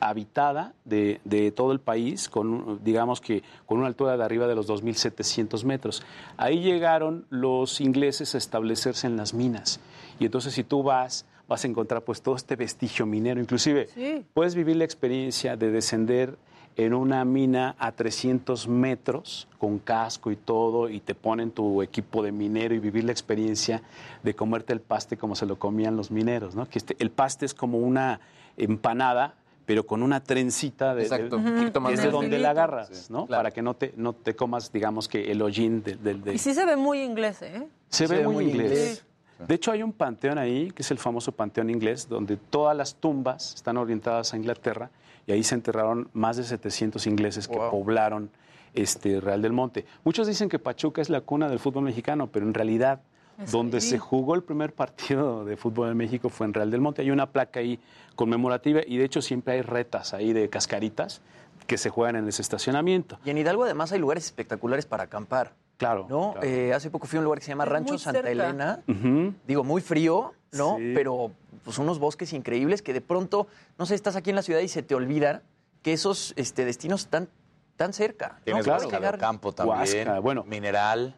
habitada 0.00 0.74
de, 0.84 1.20
de 1.24 1.50
todo 1.52 1.72
el 1.72 1.80
país, 1.80 2.28
con, 2.28 2.80
digamos 2.82 3.20
que 3.20 3.42
con 3.66 3.78
una 3.78 3.86
altura 3.86 4.16
de 4.16 4.24
arriba 4.24 4.46
de 4.46 4.54
los 4.54 4.68
2.700 4.68 5.64
metros. 5.64 6.02
Ahí 6.36 6.60
llegaron 6.60 7.26
los 7.30 7.80
ingleses 7.80 8.34
a 8.34 8.38
establecerse 8.38 9.06
en 9.06 9.16
las 9.16 9.34
minas. 9.34 9.80
Y 10.18 10.24
entonces 10.26 10.54
si 10.54 10.64
tú 10.64 10.82
vas, 10.82 11.26
vas 11.48 11.64
a 11.64 11.68
encontrar 11.68 12.02
pues 12.02 12.22
todo 12.22 12.36
este 12.36 12.56
vestigio 12.56 13.06
minero. 13.06 13.40
Inclusive 13.40 13.88
Sí. 13.88 14.24
puedes 14.34 14.54
vivir 14.54 14.76
la 14.76 14.84
experiencia 14.84 15.56
de 15.56 15.70
descender 15.70 16.36
en 16.76 16.94
una 16.94 17.24
mina 17.24 17.74
a 17.78 17.92
300 17.92 18.68
metros 18.68 19.48
con 19.58 19.78
casco 19.80 20.30
y 20.30 20.36
todo 20.36 20.88
y 20.88 21.00
te 21.00 21.14
ponen 21.14 21.50
tu 21.50 21.82
equipo 21.82 22.22
de 22.22 22.30
minero 22.32 22.74
y 22.74 22.78
vivir 22.78 23.04
la 23.04 23.12
experiencia 23.12 23.82
de 24.22 24.34
comerte 24.34 24.72
el 24.72 24.80
paste 24.80 25.16
como 25.18 25.34
se 25.34 25.46
lo 25.46 25.58
comían 25.58 25.96
los 25.96 26.10
mineros, 26.10 26.54
¿no? 26.54 26.66
Que 26.68 26.78
este- 26.78 26.96
el 27.00 27.10
paste 27.10 27.44
es 27.44 27.54
como 27.54 27.78
una 27.78 28.20
empanada 28.56 29.34
pero 29.70 29.86
con 29.86 30.02
una 30.02 30.18
trencita 30.20 30.96
de, 30.96 31.02
Exacto, 31.04 31.38
de- 31.38 31.96
de 31.96 32.10
donde 32.10 32.40
la 32.40 32.50
agarras, 32.50 33.08
¿no? 33.08 33.26
Para 33.26 33.52
que 33.52 33.62
no 33.62 33.74
te, 33.74 33.94
no 33.96 34.12
te 34.14 34.34
comas, 34.34 34.72
digamos 34.72 35.06
que 35.06 35.30
el 35.30 35.40
hollín 35.40 35.80
del... 35.84 36.02
del- 36.02 36.24
del- 36.24 36.34
Y 36.34 36.38
sí 36.38 36.54
se 36.54 36.66
ve 36.66 36.74
muy 36.74 37.02
inglés, 37.04 37.40
¿eh? 37.42 37.68
se 37.88 38.08
ve 38.08 38.26
muy, 38.26 38.46
inglés. 38.46 39.04
De 39.46 39.54
hecho, 39.54 39.70
hay 39.70 39.84
un 39.84 39.92
panteón 39.92 40.38
ahí, 40.38 40.72
que 40.72 40.82
es 40.82 40.90
el 40.90 40.98
famoso 40.98 41.30
panteón 41.30 41.70
inglés, 41.70 42.08
donde 42.08 42.36
todas 42.36 42.76
las 42.76 42.96
tumbas 42.96 43.54
están 43.54 43.76
orientadas 43.76 44.34
a 44.34 44.36
Inglaterra 44.36 44.90
y 45.24 45.30
ahí 45.30 45.44
se 45.44 45.54
enterraron 45.54 46.08
más 46.14 46.36
de 46.36 46.42
700 46.42 47.06
ingleses 47.06 47.46
que 47.46 47.56
poblaron 47.56 48.28
este 48.74 49.20
Real 49.20 49.40
del 49.40 49.52
Monte. 49.52 49.84
Muchos 50.02 50.26
dicen 50.26 50.48
que 50.48 50.58
Pachuca 50.58 51.00
es 51.00 51.10
la 51.10 51.20
cuna 51.20 51.48
del 51.48 51.60
fútbol 51.60 51.84
mexicano, 51.84 52.26
pero 52.26 52.44
en 52.44 52.54
realidad 52.54 53.02
Es 53.42 53.50
donde 53.52 53.80
se 53.80 53.98
jugó 53.98 54.34
el 54.34 54.42
primer 54.42 54.72
partido 54.74 55.44
de 55.44 55.56
fútbol 55.56 55.90
en 55.90 55.96
México 55.96 56.28
fue 56.28 56.46
en 56.46 56.54
Real 56.54 56.70
del 56.70 56.80
Monte. 56.80 57.02
Hay 57.02 57.10
una 57.10 57.30
placa 57.30 57.60
ahí 57.60 57.78
conmemorativa 58.16 58.80
y 58.86 58.98
de 58.98 59.04
hecho 59.04 59.22
siempre 59.22 59.54
hay 59.54 59.62
retas 59.62 60.12
ahí 60.14 60.32
de 60.32 60.48
cascaritas 60.50 61.22
que 61.66 61.78
se 61.78 61.88
juegan 61.90 62.16
en 62.16 62.28
ese 62.28 62.42
estacionamiento. 62.42 63.18
Y 63.24 63.30
en 63.30 63.38
Hidalgo 63.38 63.64
además 63.64 63.92
hay 63.92 63.98
lugares 63.98 64.24
espectaculares 64.26 64.86
para 64.86 65.04
acampar. 65.04 65.52
Claro. 65.76 66.06
¿no? 66.10 66.32
claro. 66.32 66.46
Eh, 66.46 66.74
hace 66.74 66.90
poco 66.90 67.06
fui 67.06 67.16
a 67.16 67.20
un 67.20 67.24
lugar 67.24 67.38
que 67.38 67.44
se 67.46 67.52
llama 67.52 67.64
Es 67.64 67.70
Rancho 67.70 67.98
Santa 67.98 68.18
cerca. 68.22 68.30
Elena. 68.30 68.80
Digo, 69.46 69.64
muy 69.64 69.80
frío, 69.80 70.34
¿no? 70.52 70.76
Sí. 70.76 70.92
Pero 70.94 71.32
pues 71.64 71.78
unos 71.78 71.98
bosques 71.98 72.32
increíbles 72.32 72.82
que 72.82 72.92
de 72.92 73.00
pronto, 73.00 73.46
no 73.78 73.86
sé, 73.86 73.94
estás 73.94 74.16
aquí 74.16 74.30
en 74.30 74.36
la 74.36 74.42
ciudad 74.42 74.60
y 74.60 74.68
se 74.68 74.82
te 74.82 74.94
olvida 74.94 75.42
que 75.82 75.92
esos 75.94 76.34
este, 76.36 76.64
destinos 76.64 77.02
están 77.02 77.28
tan 77.76 77.92
cerca. 77.94 78.34
¿no? 78.38 78.44
Tienes 78.44 78.66
Huasca 78.66 78.96
llegar- 78.98 79.12
del 79.12 79.20
Campo 79.20 79.52
también. 79.52 79.78
Huasca, 79.78 80.18
bueno. 80.20 80.44
Mineral. 80.44 81.16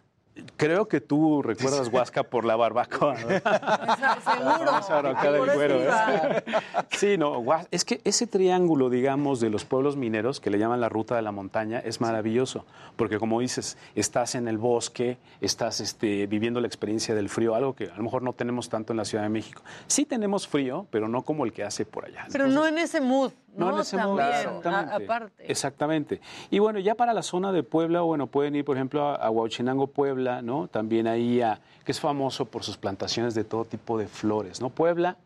Creo 0.57 0.89
que 0.89 1.02
tú 1.02 1.43
recuerdas 1.43 1.89
Huasca 1.93 2.23
por 2.23 2.47
la 2.47 2.57
barbacoa. 2.57 3.15
¿no? 3.15 3.28
Seguro. 3.28 5.33
Del 5.33 5.55
güero, 5.55 5.83
¿eh? 5.83 6.43
Sí, 6.91 7.19
no, 7.19 7.44
es 7.70 7.85
que 7.85 8.01
ese 8.05 8.27
triángulo, 8.27 8.89
digamos, 8.89 9.41
de 9.41 9.51
los 9.51 9.65
pueblos 9.65 9.97
mineros, 9.97 10.41
que 10.41 10.51
le 10.51 10.59
llaman 10.59 10.81
la 10.81 10.89
ruta 10.89 11.17
de 11.17 11.23
la 11.23 11.33
montaña, 11.33 11.81
es 11.81 12.01
maravilloso, 12.01 12.65
porque 12.97 13.19
como 13.19 13.41
dices, 13.41 13.77
estás 13.94 14.35
en 14.35 14.49
el 14.49 14.57
bosque, 14.57 15.19
estás 15.41 15.81
este, 15.81 16.27
viviendo 16.27 16.61
la 16.61 16.67
experiencia 16.67 17.15
del 17.15 17.28
frío, 17.28 17.55
algo 17.55 17.75
que 17.75 17.91
a 17.91 17.97
lo 17.97 18.02
mejor 18.02 18.23
no 18.23 18.33
tenemos 18.33 18.70
tanto 18.70 18.94
en 18.94 18.97
la 18.97 19.05
Ciudad 19.05 19.25
de 19.25 19.31
México. 19.31 19.62
Sí 19.86 20.07
tenemos 20.07 20.49
frío, 20.49 20.86
pero 20.91 21.09
no 21.09 21.23
como 21.23 21.44
el 21.44 21.52
que 21.52 21.62
hace 21.62 21.85
por 21.85 22.07
allá. 22.07 22.27
Pero 22.33 22.47
no 22.47 22.67
en 22.67 22.78
ese 22.78 23.01
mood, 23.01 23.33
¿no? 23.55 23.67
No 23.67 23.77
en 23.77 23.83
ese 23.83 23.97
mood, 23.99 24.20
exactamente. 24.20 25.05
aparte. 25.05 25.51
Exactamente. 25.51 26.20
Y 26.51 26.59
bueno, 26.59 26.78
ya 26.78 26.94
para 26.94 27.12
la 27.12 27.23
zona 27.23 27.52
de 27.52 27.62
Puebla, 27.62 28.01
bueno, 28.01 28.28
pueden 28.28 28.55
ir, 28.55 28.65
por 28.65 28.77
ejemplo, 28.77 29.07
a, 29.07 29.17
a 29.17 29.31
Huachinango, 29.31 29.89
Puebla, 29.89 30.22
¿no? 30.42 30.68
También 30.68 31.07
ahí, 31.07 31.41
que 31.84 31.92
es 31.92 32.01
famoso 32.01 32.47
por 32.47 32.62
sus 32.62 32.76
plantaciones 32.76 33.34
de 33.34 33.44
todo 33.44 33.65
tipo 33.65 33.99
de 33.99 34.07
flores, 34.07 34.60
¿no? 34.60 34.70
Puebla, 34.70 35.17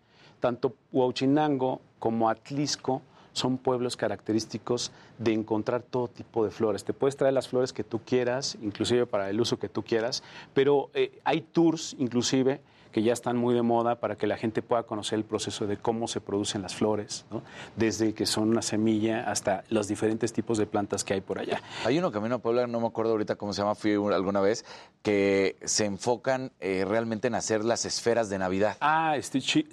tanto 0.41 0.75
Huachinango 0.92 1.81
como 1.99 2.28
Atlisco 2.28 3.02
son 3.33 3.58
pueblos 3.58 3.97
característicos 3.97 4.92
de 5.18 5.34
encontrar 5.34 5.83
todo 5.83 6.08
tipo 6.08 6.42
de 6.44 6.50
flores. 6.50 6.84
Te 6.84 6.94
puedes 6.94 7.16
traer 7.16 7.34
las 7.34 7.49
flores 7.49 7.75
que 7.75 7.84
tú 7.84 8.00
quieras, 8.00 8.57
inclusive 8.62 9.05
para 9.05 9.28
el 9.28 9.39
uso 9.39 9.58
que 9.58 9.68
tú 9.68 9.83
quieras, 9.83 10.23
pero 10.55 10.89
eh, 10.94 11.20
hay 11.23 11.42
tours, 11.42 11.94
inclusive, 11.99 12.62
que 12.97 13.02
ya 13.02 13.12
están 13.12 13.36
muy 13.36 13.55
de 13.55 13.60
moda 13.60 13.97
para 14.00 14.16
que 14.16 14.26
la 14.26 14.39
gente 14.39 14.62
pueda 14.62 14.84
conocer 14.84 15.18
el 15.18 15.25
proceso 15.26 15.66
de 15.66 15.76
cómo 15.76 16.08
se 16.08 16.23
producen 16.23 16.62
las 16.62 16.75
flores, 16.75 17.26
¿no? 17.31 17.42
desde 17.76 18.15
que 18.15 18.25
son 18.25 18.49
una 18.49 18.62
semilla 18.62 19.31
hasta 19.31 19.65
los 19.68 19.86
diferentes 19.86 20.33
tipos 20.33 20.57
de 20.57 20.65
plantas 20.65 21.05
que 21.05 21.12
hay 21.12 21.20
por 21.20 21.39
allá. 21.39 21.60
Hay 21.84 21.99
uno 21.99 22.10
camino 22.10 22.36
a 22.36 22.39
Puebla, 22.39 22.66
no 22.66 22.81
me 22.81 22.86
acuerdo 22.86 23.12
ahorita 23.12 23.36
cómo 23.36 23.52
se 23.52 23.60
llama, 23.60 23.75
fui 23.75 23.92
alguna 23.92 24.41
vez, 24.41 24.65
que 25.02 25.57
se 25.62 25.84
enfocan 25.84 26.52
eh, 26.58 26.86
realmente 26.89 27.28
en 27.28 27.34
hacer 27.34 27.66
las 27.66 27.84
esferas 27.84 28.31
de 28.31 28.39
Navidad. 28.39 28.78
Ah, 28.81 29.15
este 29.18 29.42
Chi- 29.42 29.68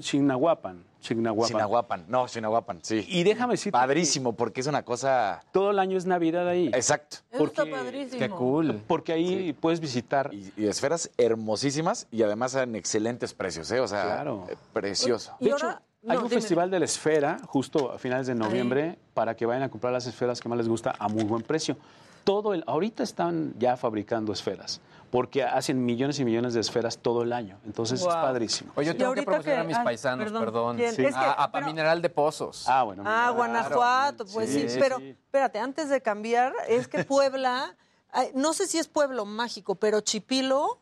Chignahuapan. 1.04 1.48
Chignahuapan. 1.50 2.06
No, 2.08 2.28
Sinahuapan, 2.28 2.80
sí. 2.82 3.06
Y 3.10 3.24
déjame 3.24 3.54
decir. 3.54 3.72
Padrísimo, 3.72 4.34
porque 4.34 4.62
es 4.62 4.68
una 4.68 4.84
cosa... 4.84 5.42
Todo 5.52 5.70
el 5.72 5.78
año 5.80 5.98
es 5.98 6.06
Navidad 6.08 6.48
ahí. 6.48 6.68
Exacto. 6.74 7.18
Eso 7.32 7.44
está 7.46 7.66
padrísimo. 7.70 8.20
Qué 8.20 8.30
cool. 8.30 8.82
Porque 8.88 9.14
ahí 9.14 9.54
puedes 9.54 9.80
visitar. 9.80 10.34
Y, 10.34 10.52
y 10.58 10.66
esferas 10.68 11.12
hermosísimas 11.18 12.08
y 12.12 12.24
además 12.24 12.56
en 12.56 12.76
excelentes 12.76 13.34
precios, 13.34 13.70
¿eh? 13.72 13.80
O 13.80 13.88
sea, 13.88 14.04
Claro. 14.04 14.48
eh, 14.50 14.56
precioso. 14.72 15.36
Y 15.40 15.46
De 15.46 15.52
ahora- 15.52 15.70
hecho, 15.72 15.80
hay 16.10 16.18
no, 16.18 16.24
un 16.24 16.30
dime. 16.30 16.42
festival 16.42 16.72
de 16.72 16.80
la 16.80 16.86
esfera 16.86 17.38
justo 17.48 17.92
a 17.92 17.98
finales 17.98 18.28
de 18.28 18.36
noviembre 18.36 18.98
para 19.14 19.36
que 19.36 19.46
vayan 19.46 19.64
a 19.64 19.70
comprar 19.70 19.94
las 19.94 20.06
esferas 20.08 20.40
que 20.42 20.50
más 20.50 20.58
les 20.58 20.68
gusta 20.68 20.94
a 20.98 21.08
muy 21.08 21.24
buen 21.24 21.44
precio. 21.44 21.78
Todo 22.24 22.54
el, 22.54 22.64
ahorita 22.68 23.04
están 23.04 23.54
ya 23.60 23.76
fabricando 23.78 24.32
esferas 24.34 24.80
porque 25.14 25.44
hacen 25.44 25.86
millones 25.86 26.18
y 26.18 26.26
millones 26.26 26.56
de 26.56 26.60
esferas 26.62 26.98
todo 26.98 27.22
el 27.22 27.34
año. 27.34 27.60
Entonces 27.68 28.02
es 28.02 28.08
padrísimo. 28.08 28.72
Oye, 28.76 28.88
yo 28.88 28.98
tengo 28.98 29.14
que 29.14 29.22
promocionar 29.22 29.60
a 29.60 29.64
mis 29.64 29.78
ay, 29.78 29.86
paisanos, 29.86 30.24
perdón. 30.26 30.44
perdón. 30.44 30.78
Sí. 30.80 30.84
Es 30.86 30.96
que- 30.96 31.08
a, 31.14 31.34
a 31.34 31.52
pero- 31.52 31.68
Mineral 31.68 32.02
de 32.02 32.10
Pozos. 32.10 32.68
Ah, 32.68 32.82
bueno. 32.82 33.04
Ah. 33.06 33.30
Guanajuato, 33.36 34.26
pues 34.26 34.50
sí, 34.50 34.68
Sí, 34.68 34.78
pero 34.80 34.98
sí. 34.98 35.10
espérate, 35.12 35.60
antes 35.60 35.90
de 35.90 36.02
cambiar, 36.02 36.52
es 36.68 36.88
que 36.88 37.04
Puebla, 37.04 37.76
ay, 38.12 38.32
no 38.34 38.54
sé 38.54 38.66
si 38.66 38.80
es 38.80 38.88
pueblo 38.88 39.24
mágico, 39.26 39.76
pero 39.76 40.02
Chipilo 40.02 40.80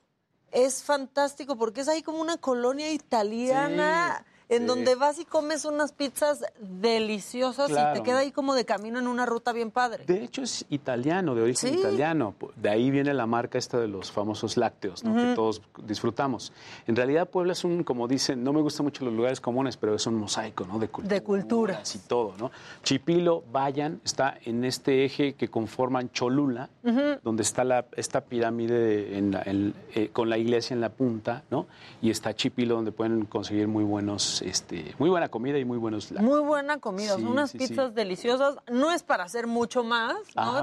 es 0.50 0.82
fantástico 0.82 1.58
porque 1.58 1.82
es 1.82 1.90
ahí 1.90 2.02
como 2.02 2.22
una 2.22 2.38
colonia 2.38 2.90
italiana 2.94 4.24
en 4.52 4.60
sí. 4.62 4.66
donde 4.68 4.96
vas 4.96 5.18
y 5.20 5.26
comes 5.26 5.66
unas 5.66 5.92
pizzas 5.94 6.44
deliciosas 6.60 7.70
y 7.72 7.94
te 7.98 8.04
queda 8.04 8.20
ahí 8.20 8.32
como 8.32 8.54
de 8.54 8.66
camino 8.66 9.00
en 9.00 9.08
una 9.08 9.26
ruta 9.26 9.54
bien 9.54 9.72
padre. 9.72 10.04
De 10.06 10.24
hecho 10.24 10.42
es 10.42 10.66
italiano, 10.70 11.34
de 11.36 11.42
origen 11.44 11.74
Sí. 11.74 11.80
italiano. 11.80 12.36
De 12.56 12.70
ahí 12.70 12.92
viene 12.92 13.14
la 13.14 13.26
marca 13.26 13.58
esta 13.58 13.80
de 13.80 13.88
los 13.88 14.12
famosos 14.12 14.58
lácteos, 14.58 15.04
¿no? 15.04 15.16
que 15.16 15.36
todos 15.36 15.62
disfrutamos. 15.86 16.52
En 16.88 16.96
realidad 16.96 17.30
Puebla 17.30 17.54
es 17.54 17.64
un, 17.64 17.84
como 17.84 18.08
dicen, 18.08 18.44
no 18.44 18.54
me 18.54 18.62
gustan 18.62 18.86
mucho 18.86 19.06
los 19.06 19.14
lugares 19.14 19.40
comunes, 19.42 19.78
pero 19.78 19.96
es 19.96 20.06
un 20.08 20.16
mosaico 20.16 20.66
¿no? 20.66 20.80
de 20.80 20.88
cultura. 20.90 21.16
De 21.16 21.24
culturas. 21.24 21.96
y 21.96 22.00
todo, 22.00 22.34
¿no? 22.38 22.52
Chipilo, 22.84 23.44
vayan, 23.52 24.02
está 24.04 24.38
en 24.46 24.66
este 24.66 25.06
eje 25.06 25.34
que 25.34 25.48
conforman 25.50 26.12
Cholula, 26.12 26.70
donde 27.24 27.44
está 27.44 27.64
la, 27.64 27.86
esta 27.96 28.22
pirámide 28.22 29.18
en 29.18 29.32
la- 29.32 29.44
en- 29.46 29.74
eh, 29.96 30.10
con 30.12 30.30
la 30.30 30.38
iglesia 30.38 30.74
en 30.74 30.82
la 30.82 30.90
punta, 30.90 31.44
¿no? 31.50 31.68
Y 32.02 32.10
está 32.10 32.34
Chipilo, 32.36 32.76
donde 32.76 32.92
pueden 32.92 33.26
conseguir 33.26 33.68
muy 33.68 33.84
buenos, 33.84 34.41
este, 34.42 34.94
muy 35.00 35.10
buena 35.10 35.30
comida 35.30 35.58
y 35.58 35.66
muy 35.66 35.78
buenos. 35.78 36.12
Muy 36.14 36.40
buena 36.42 36.80
comida, 36.80 37.16
Sí, 37.18 37.24
unas 37.24 37.52
sí, 37.52 37.60
sí. 37.60 37.68
pizzas 37.68 37.94
deliciosas. 37.96 38.56
No 38.72 38.92
es 38.92 39.04
para 39.04 39.24
hacer 39.24 39.48
mucho 39.48 39.84
más, 39.84 40.16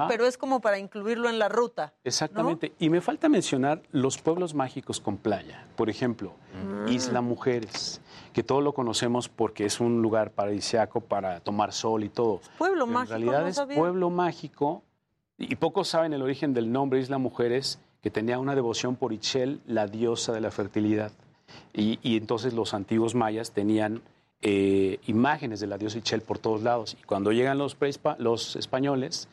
pero 0.07 0.25
es 0.25 0.37
como 0.37 0.59
para 0.61 0.77
incluirlo 0.79 1.29
en 1.29 1.39
la 1.39 1.49
ruta. 1.49 1.93
Exactamente. 2.03 2.73
Y 2.79 2.89
me 2.89 3.01
falta 3.01 3.29
mencionar 3.29 3.81
los 3.91 4.17
pueblos 4.17 4.53
mágicos 4.53 4.99
con 4.99 5.17
playa. 5.17 5.65
Por 5.75 5.89
ejemplo, 5.89 6.33
Mm. 6.49 6.87
Isla 6.89 7.21
Mujeres, 7.21 8.01
que 8.33 8.41
todos 8.43 8.63
lo 8.63 8.73
conocemos 8.73 9.29
porque 9.29 9.65
es 9.65 9.79
un 9.79 10.01
lugar 10.01 10.31
paradisiaco 10.31 10.99
para 10.99 11.39
tomar 11.41 11.71
sol 11.73 12.03
y 12.03 12.09
todo. 12.09 12.41
Pueblo 12.57 12.85
Pero 12.85 12.93
mágico, 12.97 13.15
En 13.15 13.21
realidad 13.21 13.41
no 13.43 13.47
es 13.47 13.55
sabía. 13.55 13.77
pueblo 13.77 14.09
mágico 14.09 14.83
y 15.37 15.55
pocos 15.55 15.87
saben 15.87 16.11
el 16.13 16.21
origen 16.23 16.53
del 16.55 16.71
nombre 16.71 16.99
Isla 16.99 17.17
Mujeres, 17.19 17.79
que 18.01 18.09
tenía 18.09 18.39
una 18.39 18.55
devoción 18.55 18.95
por 18.95 19.13
Ichel, 19.13 19.61
la 19.67 19.85
diosa 19.85 20.33
de 20.33 20.41
la 20.41 20.49
fertilidad. 20.51 21.11
Y, 21.73 21.99
y 22.01 22.17
entonces 22.17 22.53
los 22.53 22.73
antiguos 22.73 23.15
mayas 23.15 23.51
tenían 23.51 24.01
eh, 24.41 24.99
imágenes 25.07 25.59
de 25.59 25.67
la 25.67 25.77
diosa 25.77 25.97
Ichel 25.97 26.21
por 26.21 26.39
todos 26.39 26.61
lados. 26.63 26.95
Y 26.99 27.03
cuando 27.03 27.31
llegan 27.31 27.57
los, 27.57 27.75
los 28.17 28.55
españoles, 28.55 29.27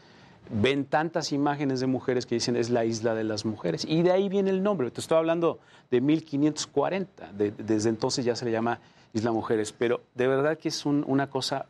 ven 0.51 0.85
tantas 0.85 1.33
imágenes 1.33 1.81
de 1.81 1.87
mujeres 1.87 2.27
que 2.27 2.35
dicen 2.37 2.57
es 2.57 2.71
la 2.71 2.85
isla 2.85 3.15
de 3.15 3.25
las 3.25 3.45
mujeres. 3.45 3.85
Y 3.85 4.03
de 4.03 4.13
ahí 4.13 4.29
viene 4.29 4.51
el 4.51 4.63
nombre. 4.63 4.91
Te 4.91 5.01
estoy 5.01 5.19
hablando 5.19 5.59
de 5.91 6.01
1540. 6.01 7.33
De- 7.33 7.51
desde 7.53 7.89
entonces 7.89 8.25
ya 8.25 8.37
se 8.37 8.45
le 8.45 8.51
llama 8.53 8.81
Isla 9.13 9.33
Mujeres. 9.33 9.73
Pero 9.73 10.03
de 10.15 10.27
verdad 10.29 10.59
que 10.59 10.69
es 10.69 10.85
un- 10.87 11.05
una 11.07 11.29
cosa 11.31 11.67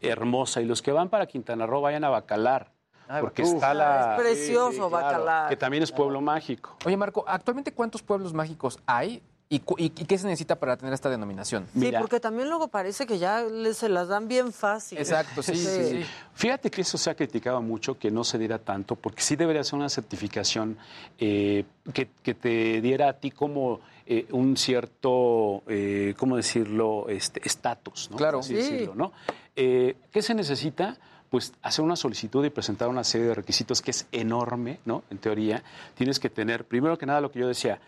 hermosa. 0.00 0.60
Y 0.60 0.64
los 0.64 0.82
que 0.82 0.92
van 0.92 1.08
para 1.08 1.26
Quintana 1.26 1.66
Roo 1.66 1.80
vayan 1.80 2.04
a 2.04 2.08
Bacalar. 2.08 2.72
Porque 3.20 3.42
uf. 3.42 3.54
está 3.54 3.74
la... 3.74 4.14
Es 4.16 4.20
precioso 4.22 4.88
Bacalar. 4.88 5.48
Que 5.48 5.56
también 5.56 5.82
es 5.82 5.90
pueblo 5.90 6.20
mágico. 6.20 6.76
Oye, 6.86 6.96
Marco, 6.96 7.24
¿actualmente 7.26 7.72
cuántos 7.72 8.02
pueblos 8.02 8.32
mágicos 8.32 8.78
hay 8.86 9.20
y, 9.52 9.58
cu- 9.58 9.74
y- 9.78 9.86
y 9.86 9.90
qué 9.90 10.16
se 10.16 10.26
necesita 10.28 10.54
para 10.54 10.76
tener 10.76 10.94
esta 10.94 11.10
denominación? 11.10 11.66
Sí, 11.76 11.90
porque 11.98 12.20
también 12.20 12.48
luego 12.48 12.68
parece 12.68 13.04
que 13.04 13.18
ya 13.18 13.42
le- 13.42 13.74
se 13.74 13.88
las 13.88 14.06
dan 14.06 14.28
bien 14.28 14.52
fácil. 14.52 14.96
Exacto, 14.96 15.42
sí, 15.42 15.56
sí, 15.56 15.84
sí. 15.90 16.06
Fíjate 16.34 16.70
que 16.70 16.82
eso 16.82 16.96
se 16.96 17.10
ha 17.10 17.16
criticado 17.16 17.60
mucho, 17.60 17.98
que 17.98 18.12
no 18.12 18.22
se 18.22 18.38
diera 18.38 18.58
tanto, 18.60 18.94
porque 18.94 19.22
sí 19.22 19.34
debería 19.34 19.64
ser 19.64 19.74
una 19.80 19.88
certificación 19.88 20.78
eh, 21.18 21.64
que, 21.92 22.08
que 22.22 22.34
te 22.34 22.80
diera 22.80 23.08
a 23.08 23.12
ti 23.14 23.32
como 23.32 23.80
eh, 24.06 24.26
un 24.30 24.56
cierto, 24.56 25.64
eh, 25.66 26.14
¿cómo 26.16 26.36
decirlo?, 26.36 27.08
este 27.08 27.40
estatus, 27.44 28.08
¿no? 28.12 28.16
Claro. 28.18 28.38
Así 28.38 28.54
Sí. 28.54 28.70
decirlo, 28.70 28.94
¿no? 28.94 29.12
Eh, 29.56 29.96
¿Qué 30.12 30.22
se 30.22 30.32
necesita? 30.32 30.96
Pues 31.28 31.52
hacer 31.62 31.84
una 31.84 31.96
solicitud 31.96 32.44
y 32.44 32.50
presentar 32.50 32.88
una 32.88 33.02
serie 33.04 33.26
de 33.28 33.34
requisitos 33.34 33.82
que 33.82 33.90
es 33.90 34.06
enorme, 34.12 34.78
¿no? 34.84 35.02
En 35.10 35.18
teoría, 35.18 35.62
tienes 35.96 36.18
que 36.20 36.30
tener, 36.30 36.64
primero 36.64 36.96
que 36.98 37.06
nada, 37.06 37.20
lo 37.20 37.30
que 37.32 37.38
yo 37.40 37.46
decía, 37.48 37.80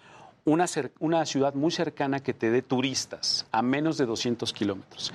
una, 0.45 0.67
una 0.99 1.25
ciudad 1.27 1.55
muy 1.55 1.71
cercana 1.71 2.21
que 2.21 2.35
te 2.35 2.51
dé 2.51 2.63
turistas 2.63 3.47
a 3.53 3.63
menos 3.63 3.97
de 3.99 4.07
200 4.07 4.53
kilómetros. 4.53 5.13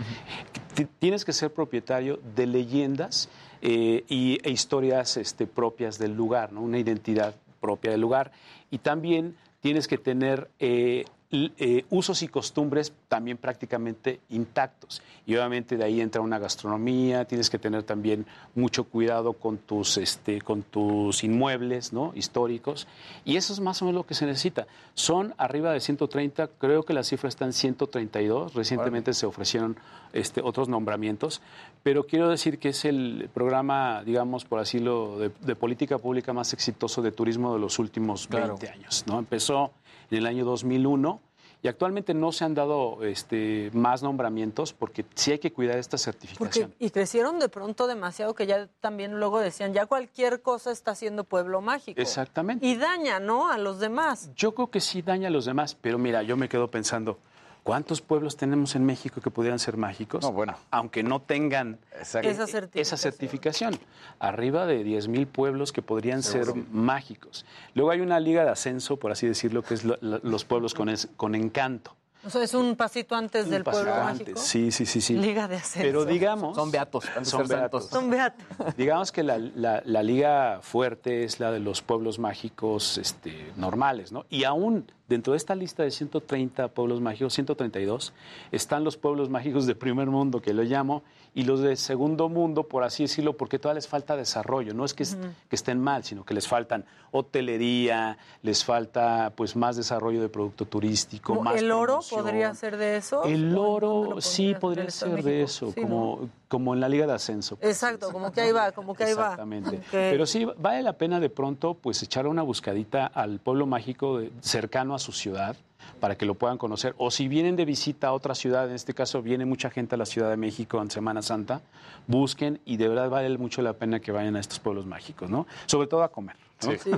Ti- 0.75 0.87
Tienes 0.99 1.25
que 1.25 1.33
ser 1.33 1.51
propietario 1.53 2.19
de 2.35 2.47
leyendas 2.47 3.29
eh, 3.61 4.03
y, 4.07 4.37
e 4.43 4.51
historias 4.51 5.17
este, 5.17 5.47
propias 5.47 5.97
del 5.97 6.13
lugar, 6.15 6.53
¿no? 6.53 6.61
una 6.61 6.79
identidad 6.79 7.35
propia 7.59 7.91
del 7.91 8.01
lugar. 8.01 8.31
Y 8.71 8.77
también 8.77 9.35
tienes 9.61 9.87
que 9.87 9.97
tener 9.97 10.49
eh, 10.59 11.05
eh, 11.29 11.83
usos 11.89 12.23
y 12.23 12.29
costumbres 12.29 12.93
también 13.09 13.35
prácticamente 13.37 14.21
intactos. 14.29 15.01
Y 15.25 15.35
obviamente 15.35 15.75
de 15.75 15.83
ahí 15.83 15.99
entra 15.99 16.21
una 16.21 16.39
gastronomía, 16.39 17.25
tienes 17.25 17.49
que 17.49 17.59
tener 17.59 17.83
también 17.83 18.25
mucho 18.55 18.85
cuidado 18.85 19.33
con 19.33 19.57
tus, 19.57 19.97
este, 19.97 20.41
con 20.41 20.63
tus 20.63 21.25
inmuebles 21.25 21.91
¿no? 21.91 22.13
históricos. 22.15 22.87
Y 23.25 23.35
eso 23.35 23.51
es 23.51 23.59
más 23.59 23.81
o 23.81 23.85
menos 23.85 23.99
lo 23.99 24.05
que 24.05 24.13
se 24.13 24.25
necesita. 24.25 24.67
Son 24.93 25.33
arriba 25.37 25.73
de 25.73 25.81
130, 25.81 26.47
creo 26.59 26.83
que 26.83 26.93
la 26.93 27.03
cifra 27.03 27.27
está 27.27 27.43
en 27.43 27.51
132. 27.51 28.53
Recientemente 28.53 29.13
se 29.13 29.25
ofrecieron 29.25 29.75
este, 30.13 30.41
otros 30.41 30.69
nombramientos, 30.69 31.41
pero 31.83 32.05
quiero 32.05 32.29
decir 32.29 32.57
que 32.57 32.69
es 32.69 32.85
el 32.85 33.29
programa, 33.33 34.01
digamos, 34.05 34.45
por 34.45 34.59
así 34.59 34.79
lo, 34.79 35.19
de, 35.19 35.31
de 35.41 35.55
política 35.57 35.97
pública 35.97 36.31
más 36.31 36.53
exitoso 36.53 37.01
de 37.01 37.11
turismo 37.11 37.53
de 37.53 37.59
los 37.59 37.79
últimos 37.79 38.29
20 38.29 38.69
años. 38.69 39.03
¿no? 39.07 39.19
Empezó 39.19 39.73
en 40.11 40.17
el 40.17 40.25
año 40.25 40.45
2001 40.45 41.21
y 41.63 41.67
actualmente 41.67 42.13
no 42.13 42.31
se 42.31 42.45
han 42.45 42.53
dado 42.53 43.03
este, 43.03 43.71
más 43.73 44.03
nombramientos 44.03 44.73
porque 44.73 45.05
sí 45.15 45.31
hay 45.31 45.39
que 45.39 45.51
cuidar 45.51 45.77
esta 45.77 45.97
certificación. 45.97 46.69
Porque, 46.69 46.85
y 46.85 46.89
crecieron 46.91 47.39
de 47.39 47.49
pronto 47.49 47.87
demasiado 47.87 48.35
que 48.35 48.45
ya 48.45 48.67
también 48.79 49.19
luego 49.19 49.39
decían, 49.39 49.73
ya 49.73 49.87
cualquier 49.87 50.41
cosa 50.41 50.71
está 50.71 50.93
siendo 50.93 51.23
pueblo 51.23 51.61
mágico. 51.61 51.99
Exactamente. 51.99 52.65
Y 52.65 52.75
daña, 52.75 53.19
¿no? 53.19 53.49
A 53.49 53.57
los 53.57 53.79
demás. 53.79 54.29
Yo 54.35 54.53
creo 54.53 54.69
que 54.69 54.81
sí 54.81 55.01
daña 55.01 55.29
a 55.29 55.31
los 55.31 55.45
demás, 55.45 55.75
pero 55.75 55.97
mira, 55.97 56.21
yo 56.21 56.37
me 56.37 56.47
quedo 56.47 56.69
pensando, 56.69 57.17
¿cuántos 57.67 58.01
pueblos 58.01 58.35
tenemos 58.37 58.75
en 58.75 58.85
México 58.85 59.21
que 59.21 59.29
pudieran 59.29 59.59
ser 59.59 59.77
mágicos? 59.77 60.23
No, 60.23 60.31
bueno. 60.31 60.55
Aunque 60.71 61.03
no 61.03 61.21
tengan. 61.21 61.77
Esa 61.91 62.21
eh, 62.21 62.33
certificación. 62.33 62.81
esa 62.81 62.97
certificación. 62.97 63.79
Arriba 64.19 64.65
de 64.65 64.83
10 64.83 65.07
mil 65.09 65.27
pueblos 65.27 65.71
que 65.71 65.81
podrían 65.81 66.23
Seguro. 66.23 66.53
ser 66.53 66.63
mágicos. 66.71 67.45
Luego 67.75 67.91
hay 67.91 68.01
una 68.01 68.19
liga 68.19 68.43
de 68.43 68.49
ascenso, 68.51 68.97
por 68.97 69.11
así 69.11 69.27
decirlo, 69.27 69.61
que 69.61 69.73
es 69.75 69.83
lo- 69.83 69.97
lo- 70.01 70.19
los 70.23 70.45
pueblos 70.45 70.73
con, 70.73 70.89
es- 70.89 71.07
con 71.17 71.35
encanto. 71.35 71.95
O 72.25 72.29
sea, 72.29 72.41
es 72.43 72.53
un 72.55 72.75
pasito 72.75 73.15
antes 73.15 73.47
del 73.49 73.63
pueblo 73.63 73.93
Antes. 73.93 74.19
mágico. 74.27 74.39
Sí, 74.41 74.71
sí, 74.71 74.85
sí, 74.85 74.99
sí. 75.01 75.13
Liga 75.15 75.47
de 75.47 75.57
ascenso. 75.57 75.85
Pero 75.87 76.03
digamos... 76.03 76.55
Son 76.55 76.71
beatos, 76.71 77.05
Son 77.21 77.47
beatos. 77.47 77.85
Son 77.87 78.09
beatos. 78.09 78.75
Digamos 78.75 79.11
que 79.11 79.23
la, 79.23 79.37
la- 79.37 79.81
la 79.85 80.03
liga 80.03 80.59
fuerte 80.61 81.23
es 81.23 81.39
la 81.39 81.51
de 81.51 81.59
los 81.59 81.81
pueblos 81.83 82.17
mágicos 82.19 82.97
este, 82.97 83.51
normales, 83.55 84.11
¿no? 84.11 84.25
Y 84.29 84.43
aún 84.45 84.91
dentro 85.07 85.33
de 85.33 85.37
esta 85.37 85.55
lista 85.55 85.83
de 85.83 85.91
130 85.91 86.67
pueblos 86.69 86.99
mágicos, 87.01 87.33
132, 87.33 88.13
están 88.51 88.83
los 88.83 88.97
pueblos 88.97 89.29
mágicos 89.29 89.65
de 89.65 89.75
primer 89.75 90.07
mundo, 90.07 90.41
que 90.41 90.53
lo 90.53 90.63
llamo, 90.63 91.03
y 91.33 91.43
los 91.43 91.61
de 91.61 91.75
segundo 91.75 92.29
mundo, 92.29 92.63
por 92.63 92.83
así 92.83 93.03
decirlo, 93.03 93.37
porque 93.37 93.59
todavía 93.59 93.75
les 93.77 93.87
falta 93.87 94.15
desarrollo. 94.15 94.73
No 94.73 94.83
es 94.85 94.93
que, 94.93 95.05
estén 95.51 95.79
mal, 95.79 96.03
sino 96.03 96.25
que 96.25 96.33
les 96.33 96.47
faltan 96.47 96.83
hotelería, 97.11 98.17
les 98.41 98.63
falta 98.65 99.31
pues 99.35 99.55
más 99.55 99.75
desarrollo 99.77 100.21
de 100.21 100.29
producto 100.29 100.65
turístico, 100.65 101.33
Como 101.33 101.43
más 101.43 101.55
¿El 101.61 101.71
oro 101.71 101.85
promoción. 101.99 102.21
podría 102.23 102.53
ser 102.55 102.77
de 102.77 102.97
eso? 102.97 103.23
El 103.23 103.55
¿O 103.55 103.69
oro 103.69 104.21
sí 104.21 104.55
podría 104.59 104.81
¿En 104.81 104.85
el 104.85 104.87
Estado 104.89 105.15
ser 105.15 105.23
de 105.23 105.41
eso, 105.43 105.71
Sí, 105.73 105.81
como, 105.81 106.29
como 106.47 106.73
en 106.73 106.79
la 106.79 106.89
liga 106.89 107.05
de 107.05 107.13
ascenso. 107.13 107.57
Exacto, 107.61 108.11
como 108.11 108.31
que 108.31 108.41
ahí 108.41 108.51
va, 108.51 108.71
como 108.71 108.95
que 108.95 109.03
ahí 109.03 109.13
va. 109.13 109.21
Exactamente. 109.23 109.79
Pero 109.91 110.25
sí, 110.25 110.45
vale 110.57 110.81
la 110.81 110.93
pena 110.93 111.19
de 111.19 111.29
pronto 111.29 111.75
pues 111.75 112.01
echar 112.03 112.25
una 112.27 112.41
buscadita 112.41 113.05
al 113.07 113.39
pueblo 113.39 113.65
mágico 113.67 114.19
de- 114.19 114.31
cercano 114.41 114.95
a 114.95 114.96
su 114.99 115.11
ciudad 115.11 115.55
para 115.99 116.15
que 116.17 116.25
lo 116.25 116.35
puedan 116.35 116.57
conocer. 116.57 116.93
O 116.97 117.11
si 117.11 117.27
vienen 117.27 117.55
de 117.55 117.65
visita 117.65 118.07
a 118.07 118.13
otra 118.13 118.35
ciudad, 118.35 118.67
en 118.69 118.75
este 118.75 118.93
caso 118.93 119.21
viene 119.21 119.45
mucha 119.45 119.69
gente 119.69 119.95
a 119.95 119.97
la 119.97 120.05
Ciudad 120.05 120.29
de 120.29 120.37
México 120.37 120.81
en 120.81 120.91
Semana 120.91 121.21
Santa, 121.21 121.61
busquen 122.07 122.59
y 122.65 122.77
de 122.77 122.87
verdad 122.89 123.09
vale 123.09 123.35
mucho 123.37 123.61
la 123.61 123.73
pena 123.73 123.99
que 123.99 124.11
vayan 124.11 124.35
a 124.35 124.39
estos 124.39 124.59
pueblos 124.59 124.85
mágicos, 124.85 125.29
¿no? 125.29 125.47
Sobre 125.65 125.87
todo 125.87 126.03
a 126.03 126.09
comer. 126.11 126.35
¿no? 126.65 126.71
Sí. 126.71 126.89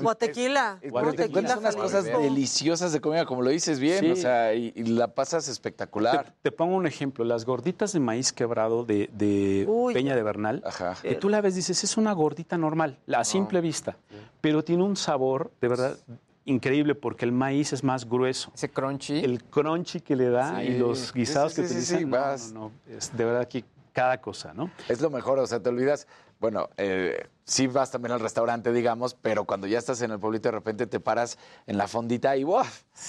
Guatequila. 0.00 0.78
Te 0.80 0.88
encuentras 1.24 1.58
unas 1.58 1.76
cosas 1.76 2.04
deliciosas 2.04 2.92
de 2.92 3.00
comida, 3.00 3.26
como 3.26 3.42
lo 3.42 3.50
dices 3.50 3.78
bien, 3.78 4.00
Sí. 4.00 4.10
o 4.10 4.16
sea, 4.16 4.54
y, 4.54 4.72
y 4.74 4.84
la 4.84 5.08
pasas 5.08 5.48
espectacular. 5.48 6.24
Te, 6.42 6.50
te 6.50 6.52
pongo 6.52 6.76
un 6.76 6.86
ejemplo, 6.86 7.24
las 7.24 7.44
gorditas 7.44 7.92
de 7.92 8.00
maíz 8.00 8.32
quebrado 8.32 8.84
de, 8.84 9.10
de 9.12 9.66
Uy. 9.68 9.94
Peña 9.94 10.16
de 10.16 10.22
Bernal, 10.22 10.62
que 11.02 11.14
tú 11.14 11.28
la 11.28 11.40
ves, 11.40 11.54
dices, 11.54 11.84
es 11.84 11.96
una 11.96 12.12
gordita 12.12 12.56
normal, 12.56 12.98
a 13.14 13.24
simple 13.24 13.60
vista, 13.60 13.96
pero 14.40 14.64
tiene 14.64 14.82
un 14.82 14.96
sabor 14.96 15.50
de 15.60 15.68
verdad 15.68 15.96
increíble 16.44 16.94
porque 16.94 17.24
el 17.24 17.32
maíz 17.32 17.72
es 17.72 17.84
más 17.84 18.08
grueso. 18.08 18.50
Ese 18.54 18.68
crunchy. 18.70 19.18
El 19.24 19.44
crunchy 19.44 20.00
que 20.00 20.16
le 20.16 20.28
da 20.30 20.56
Sí. 20.60 20.66
y 20.68 20.78
los 20.78 21.12
guisados 21.12 21.52
Sí, 21.54 21.62
que 21.62 21.68
sí, 21.68 21.74
sí, 21.74 21.94
utilizan, 21.94 21.98
sí, 22.00 22.04
no, 22.06 22.10
vas. 22.16 22.52
no, 22.52 22.60
no, 22.60 22.72
es 22.96 23.16
de 23.16 23.24
verdad 23.24 23.48
que 23.48 23.64
cada 23.92 24.20
cosa, 24.20 24.52
¿no? 24.54 24.70
Es 24.88 25.00
lo 25.00 25.10
mejor, 25.10 25.38
o 25.38 25.46
sea, 25.46 25.60
te 25.60 25.68
olvidas, 25.68 26.06
bueno, 26.40 26.70
eh, 26.78 27.28
sí 27.44 27.66
vas 27.66 27.90
también 27.90 28.12
al 28.12 28.20
restaurante, 28.20 28.72
digamos, 28.72 29.14
pero 29.14 29.44
cuando 29.44 29.66
ya 29.66 29.78
estás 29.78 30.00
en 30.02 30.10
el 30.10 30.18
pueblito 30.18 30.48
de 30.48 30.52
repente 30.52 30.86
te 30.86 30.98
paras 30.98 31.38
en 31.66 31.76
la 31.76 31.86
fondita 31.86 32.34
y 32.36 32.44
¡wow! 32.44 32.64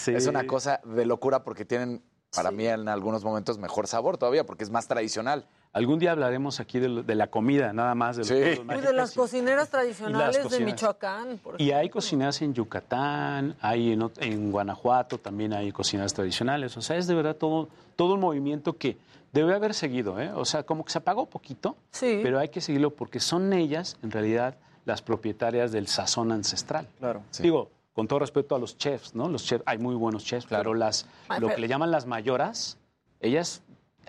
Es 0.08 0.28
una 0.28 0.46
cosa 0.46 0.82
de 0.84 1.06
locura 1.06 1.44
porque 1.44 1.64
tienen, 1.66 2.04
para 2.36 2.52
mí 2.52 2.68
en 2.68 2.88
algunos 2.90 3.24
momentos, 3.24 3.58
mejor 3.58 3.88
sabor 3.88 4.18
todavía, 4.18 4.46
porque 4.46 4.64
es 4.66 4.70
más 4.70 4.88
tradicional. 4.88 5.48
Algún 5.74 5.98
día 5.98 6.12
hablaremos 6.12 6.60
aquí 6.60 6.80
de, 6.80 6.88
lo- 6.88 7.02
de 7.04 7.16
la 7.16 7.28
comida, 7.28 7.74
nada 7.74 7.96
más. 7.96 8.16
De 8.16 8.22
los 8.22 8.28
Sí. 8.28 8.36
Uy, 8.60 8.66
mágicos. 8.66 8.90
de 8.90 8.94
las 8.96 9.14
cocineras 9.14 9.70
tradicionales 9.70 10.38
de 10.38 10.44
cocineras. 10.44 10.74
Michoacán. 10.74 11.38
por 11.40 11.60
Y 11.60 11.72
hay 11.72 11.90
cocineras 11.90 12.42
en 12.44 12.54
Yucatán, 12.54 13.56
hay 13.60 13.92
en, 14.20 14.52
Guanajuato, 14.52 15.18
también 15.18 15.52
hay 15.54 15.72
cocineras 15.72 16.14
tradicionales. 16.14 16.78
O 16.78 16.82
sea, 16.82 16.98
es 16.98 17.08
de 17.08 17.16
verdad 17.16 17.36
todo, 17.36 17.70
todo 17.96 18.14
un 18.14 18.20
movimiento 18.20 18.78
que 18.78 18.98
debe 19.32 19.56
haber 19.56 19.74
seguido. 19.74 20.20
¿eh? 20.22 20.32
O 20.36 20.46
sea, 20.46 20.62
como 20.64 20.86
que 20.86 20.92
se 20.92 21.00
apagó 21.00 21.26
poquito, 21.26 21.76
Sí. 21.92 22.20
pero 22.22 22.38
hay 22.38 22.50
que 22.50 22.62
seguirlo 22.62 22.92
porque 22.92 23.20
son 23.20 23.52
ellas, 23.52 23.98
en 24.04 24.12
realidad, 24.12 24.56
las 24.86 25.02
propietarias 25.02 25.72
del 25.72 25.88
sazón 25.88 26.32
ancestral. 26.32 26.88
Claro. 27.00 27.24
Digo, 27.40 27.72
con 27.94 28.08
todo 28.08 28.20
respeto 28.20 28.56
a 28.56 28.60
los 28.60 28.78
chefs, 28.78 29.16
¿no? 29.16 29.28
Los 29.28 29.44
chefs, 29.46 29.64
hay 29.66 29.80
muy 29.80 29.96
buenos 29.96 30.24
chefs, 30.24 30.46
pero 30.48 30.76
las, 30.76 31.08
lo 31.40 31.48
que 31.50 31.58
le 31.62 31.68
llaman 31.68 31.90
las 31.90 32.06
mayoras, 32.06 32.78
ellas 33.22 33.64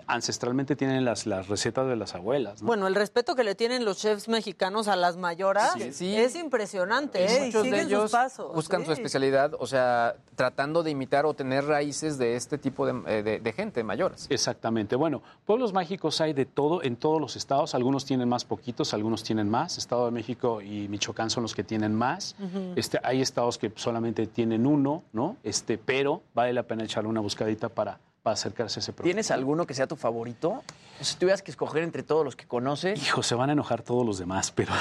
ancestralmente 0.07 0.75
tienen 0.75 1.03
las, 1.05 1.25
las 1.25 1.47
recetas 1.47 1.87
de 1.87 1.95
las 1.95 2.15
abuelas, 2.15 2.61
¿no? 2.61 2.67
Bueno, 2.67 2.87
el 2.87 2.95
respeto 2.95 3.35
que 3.35 3.43
le 3.43 3.55
tienen 3.55 3.85
los 3.85 3.97
chefs 3.97 4.27
mexicanos 4.27 4.87
a 4.87 4.95
las 4.95 5.17
mayoras 5.17 5.73
Sí, 5.73 5.91
sí. 5.93 6.15
es 6.15 6.35
impresionante, 6.35 7.21
Y 7.21 7.23
¿eh? 7.27 7.37
Y 7.37 7.45
muchos 7.47 7.63
de 7.63 7.81
ellos 7.81 8.01
sus 8.03 8.11
pasos. 8.11 8.53
buscan 8.53 8.81
sí. 8.81 8.85
su 8.87 8.91
especialidad, 8.93 9.53
o 9.59 9.65
sea, 9.67 10.15
tratando 10.35 10.83
de 10.83 10.91
imitar 10.91 11.25
o 11.25 11.33
tener 11.33 11.65
raíces 11.65 12.17
de 12.17 12.35
este 12.35 12.57
tipo 12.57 12.85
de, 12.85 12.93
eh, 13.07 13.23
de- 13.23 13.39
de 13.39 13.53
gente, 13.53 13.83
mayores. 13.83 14.27
Exactamente. 14.29 14.95
Bueno, 14.95 15.21
pueblos 15.45 15.73
mágicos 15.73 16.21
hay 16.21 16.33
de 16.33 16.45
todo 16.45 16.83
en 16.83 16.95
todos 16.97 17.19
los 17.19 17.35
estados. 17.35 17.73
Algunos 17.75 18.05
tienen 18.05 18.29
más 18.29 18.45
poquitos, 18.45 18.93
algunos 18.93 19.23
tienen 19.23 19.49
más. 19.49 19.77
Estado 19.77 20.05
de 20.05 20.11
México 20.11 20.61
y 20.61 20.87
Michoacán 20.87 21.29
son 21.29 21.43
los 21.43 21.55
que 21.55 21.63
tienen 21.63 21.93
más. 21.95 22.35
Este, 22.75 22.99
hay 23.03 23.21
estados 23.21 23.57
que 23.57 23.71
solamente 23.75 24.27
tienen 24.27 24.65
uno, 24.67 25.03
¿no? 25.13 25.37
Este, 25.43 25.77
pero 25.77 26.21
vale 26.33 26.53
la 26.53 26.63
pena 26.63 26.83
echarle 26.83 27.09
una 27.09 27.21
buscadita 27.21 27.69
para, 27.69 27.99
para 28.25 28.33
acercarse 28.33 28.79
a 28.79 28.81
ese 28.81 28.91
producto. 28.91 29.03
¿Tienes 29.03 29.29
alguno 29.29 29.67
que 29.67 29.75
sea 29.75 29.85
tu 29.85 29.95
favorito? 29.95 30.63
Si 30.99 31.15
tuvieras 31.15 31.43
que 31.43 31.51
escoger 31.51 31.83
entre 31.83 32.01
todos 32.01 32.25
los 32.25 32.35
que 32.35 32.47
conoces. 32.47 32.99
Hijo, 32.99 33.21
se 33.21 33.35
van 33.35 33.51
a 33.51 33.53
enojar 33.53 33.83
todos 33.83 34.03
los 34.03 34.17
demás, 34.17 34.51
pero 34.51 34.73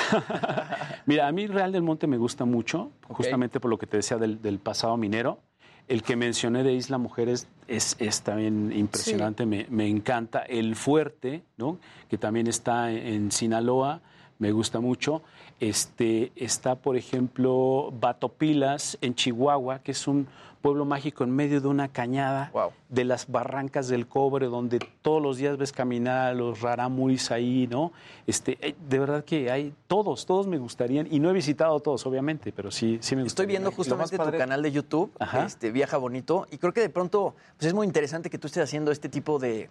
mira, 1.06 1.28
a 1.28 1.32
mí 1.32 1.46
Real 1.46 1.70
del 1.70 1.82
Monte 1.82 2.06
me 2.06 2.16
gusta 2.16 2.46
mucho, 2.46 2.90
justamente 3.06 3.60
por 3.60 3.70
lo 3.70 3.76
que 3.76 3.86
te 3.86 3.98
decía 3.98 4.16
del, 4.16 4.40
del 4.40 4.60
pasado 4.60 4.96
minero. 4.96 5.40
El 5.88 6.02
que 6.02 6.16
mencioné 6.16 6.62
de 6.62 6.72
Isla 6.72 6.96
Mujeres 6.96 7.46
es, 7.68 7.96
es 7.98 8.22
también 8.22 8.72
impresionante, 8.74 9.44
me, 9.44 9.66
me 9.68 9.88
encanta. 9.88 10.38
El 10.38 10.74
Fuerte, 10.74 11.44
¿no? 11.58 11.78
que 12.08 12.16
también 12.16 12.46
está 12.46 12.90
en 12.90 13.30
Sinaloa, 13.30 14.00
me 14.38 14.52
gusta 14.52 14.80
mucho. 14.80 15.22
Este, 15.60 16.32
está, 16.36 16.74
por 16.74 16.96
ejemplo, 16.96 17.92
Batopilas 18.00 18.98
en 19.00 19.14
Chihuahua, 19.14 19.78
que 19.80 19.92
es 19.92 20.06
un 20.08 20.26
pueblo 20.64 20.86
mágico 20.86 21.24
en 21.24 21.30
medio 21.30 21.60
de 21.60 21.68
una 21.68 21.88
cañada 21.88 22.50
de 22.88 23.04
las 23.04 23.30
barrancas 23.30 23.86
del 23.88 24.06
cobre, 24.06 24.46
donde 24.46 24.78
todos 25.02 25.20
los 25.20 25.36
días 25.36 25.58
ves 25.58 25.72
caminar 25.72 26.30
a 26.30 26.32
los 26.32 26.62
rarámuris 26.62 27.30
ahí, 27.30 27.66
¿no? 27.70 27.92
Este, 28.26 28.56
eh, 28.62 28.74
de 28.88 28.98
verdad 28.98 29.26
que 29.26 29.50
hay 29.50 29.74
todos, 29.86 30.24
todos 30.24 30.46
me 30.46 30.56
gustarían, 30.56 31.06
y 31.10 31.20
no 31.20 31.28
he 31.28 31.34
visitado 31.34 31.78
todos, 31.80 32.06
obviamente, 32.06 32.50
pero 32.50 32.70
sí, 32.70 32.98
sí 33.02 33.14
me 33.14 33.24
gustaría. 33.24 33.26
Estoy 33.26 33.46
viendo 33.46 33.72
justamente 33.72 34.16
tu 34.16 34.38
canal 34.38 34.62
de 34.62 34.72
YouTube, 34.72 35.12
este, 35.44 35.70
Viaja 35.70 35.98
Bonito, 35.98 36.46
y 36.50 36.56
creo 36.56 36.72
que 36.72 36.80
de 36.80 36.88
pronto 36.88 37.34
pues 37.58 37.66
es 37.68 37.74
muy 37.74 37.86
interesante 37.86 38.30
que 38.30 38.38
tú 38.38 38.46
estés 38.46 38.64
haciendo 38.64 38.90
este 38.90 39.10
tipo 39.10 39.38
de, 39.38 39.68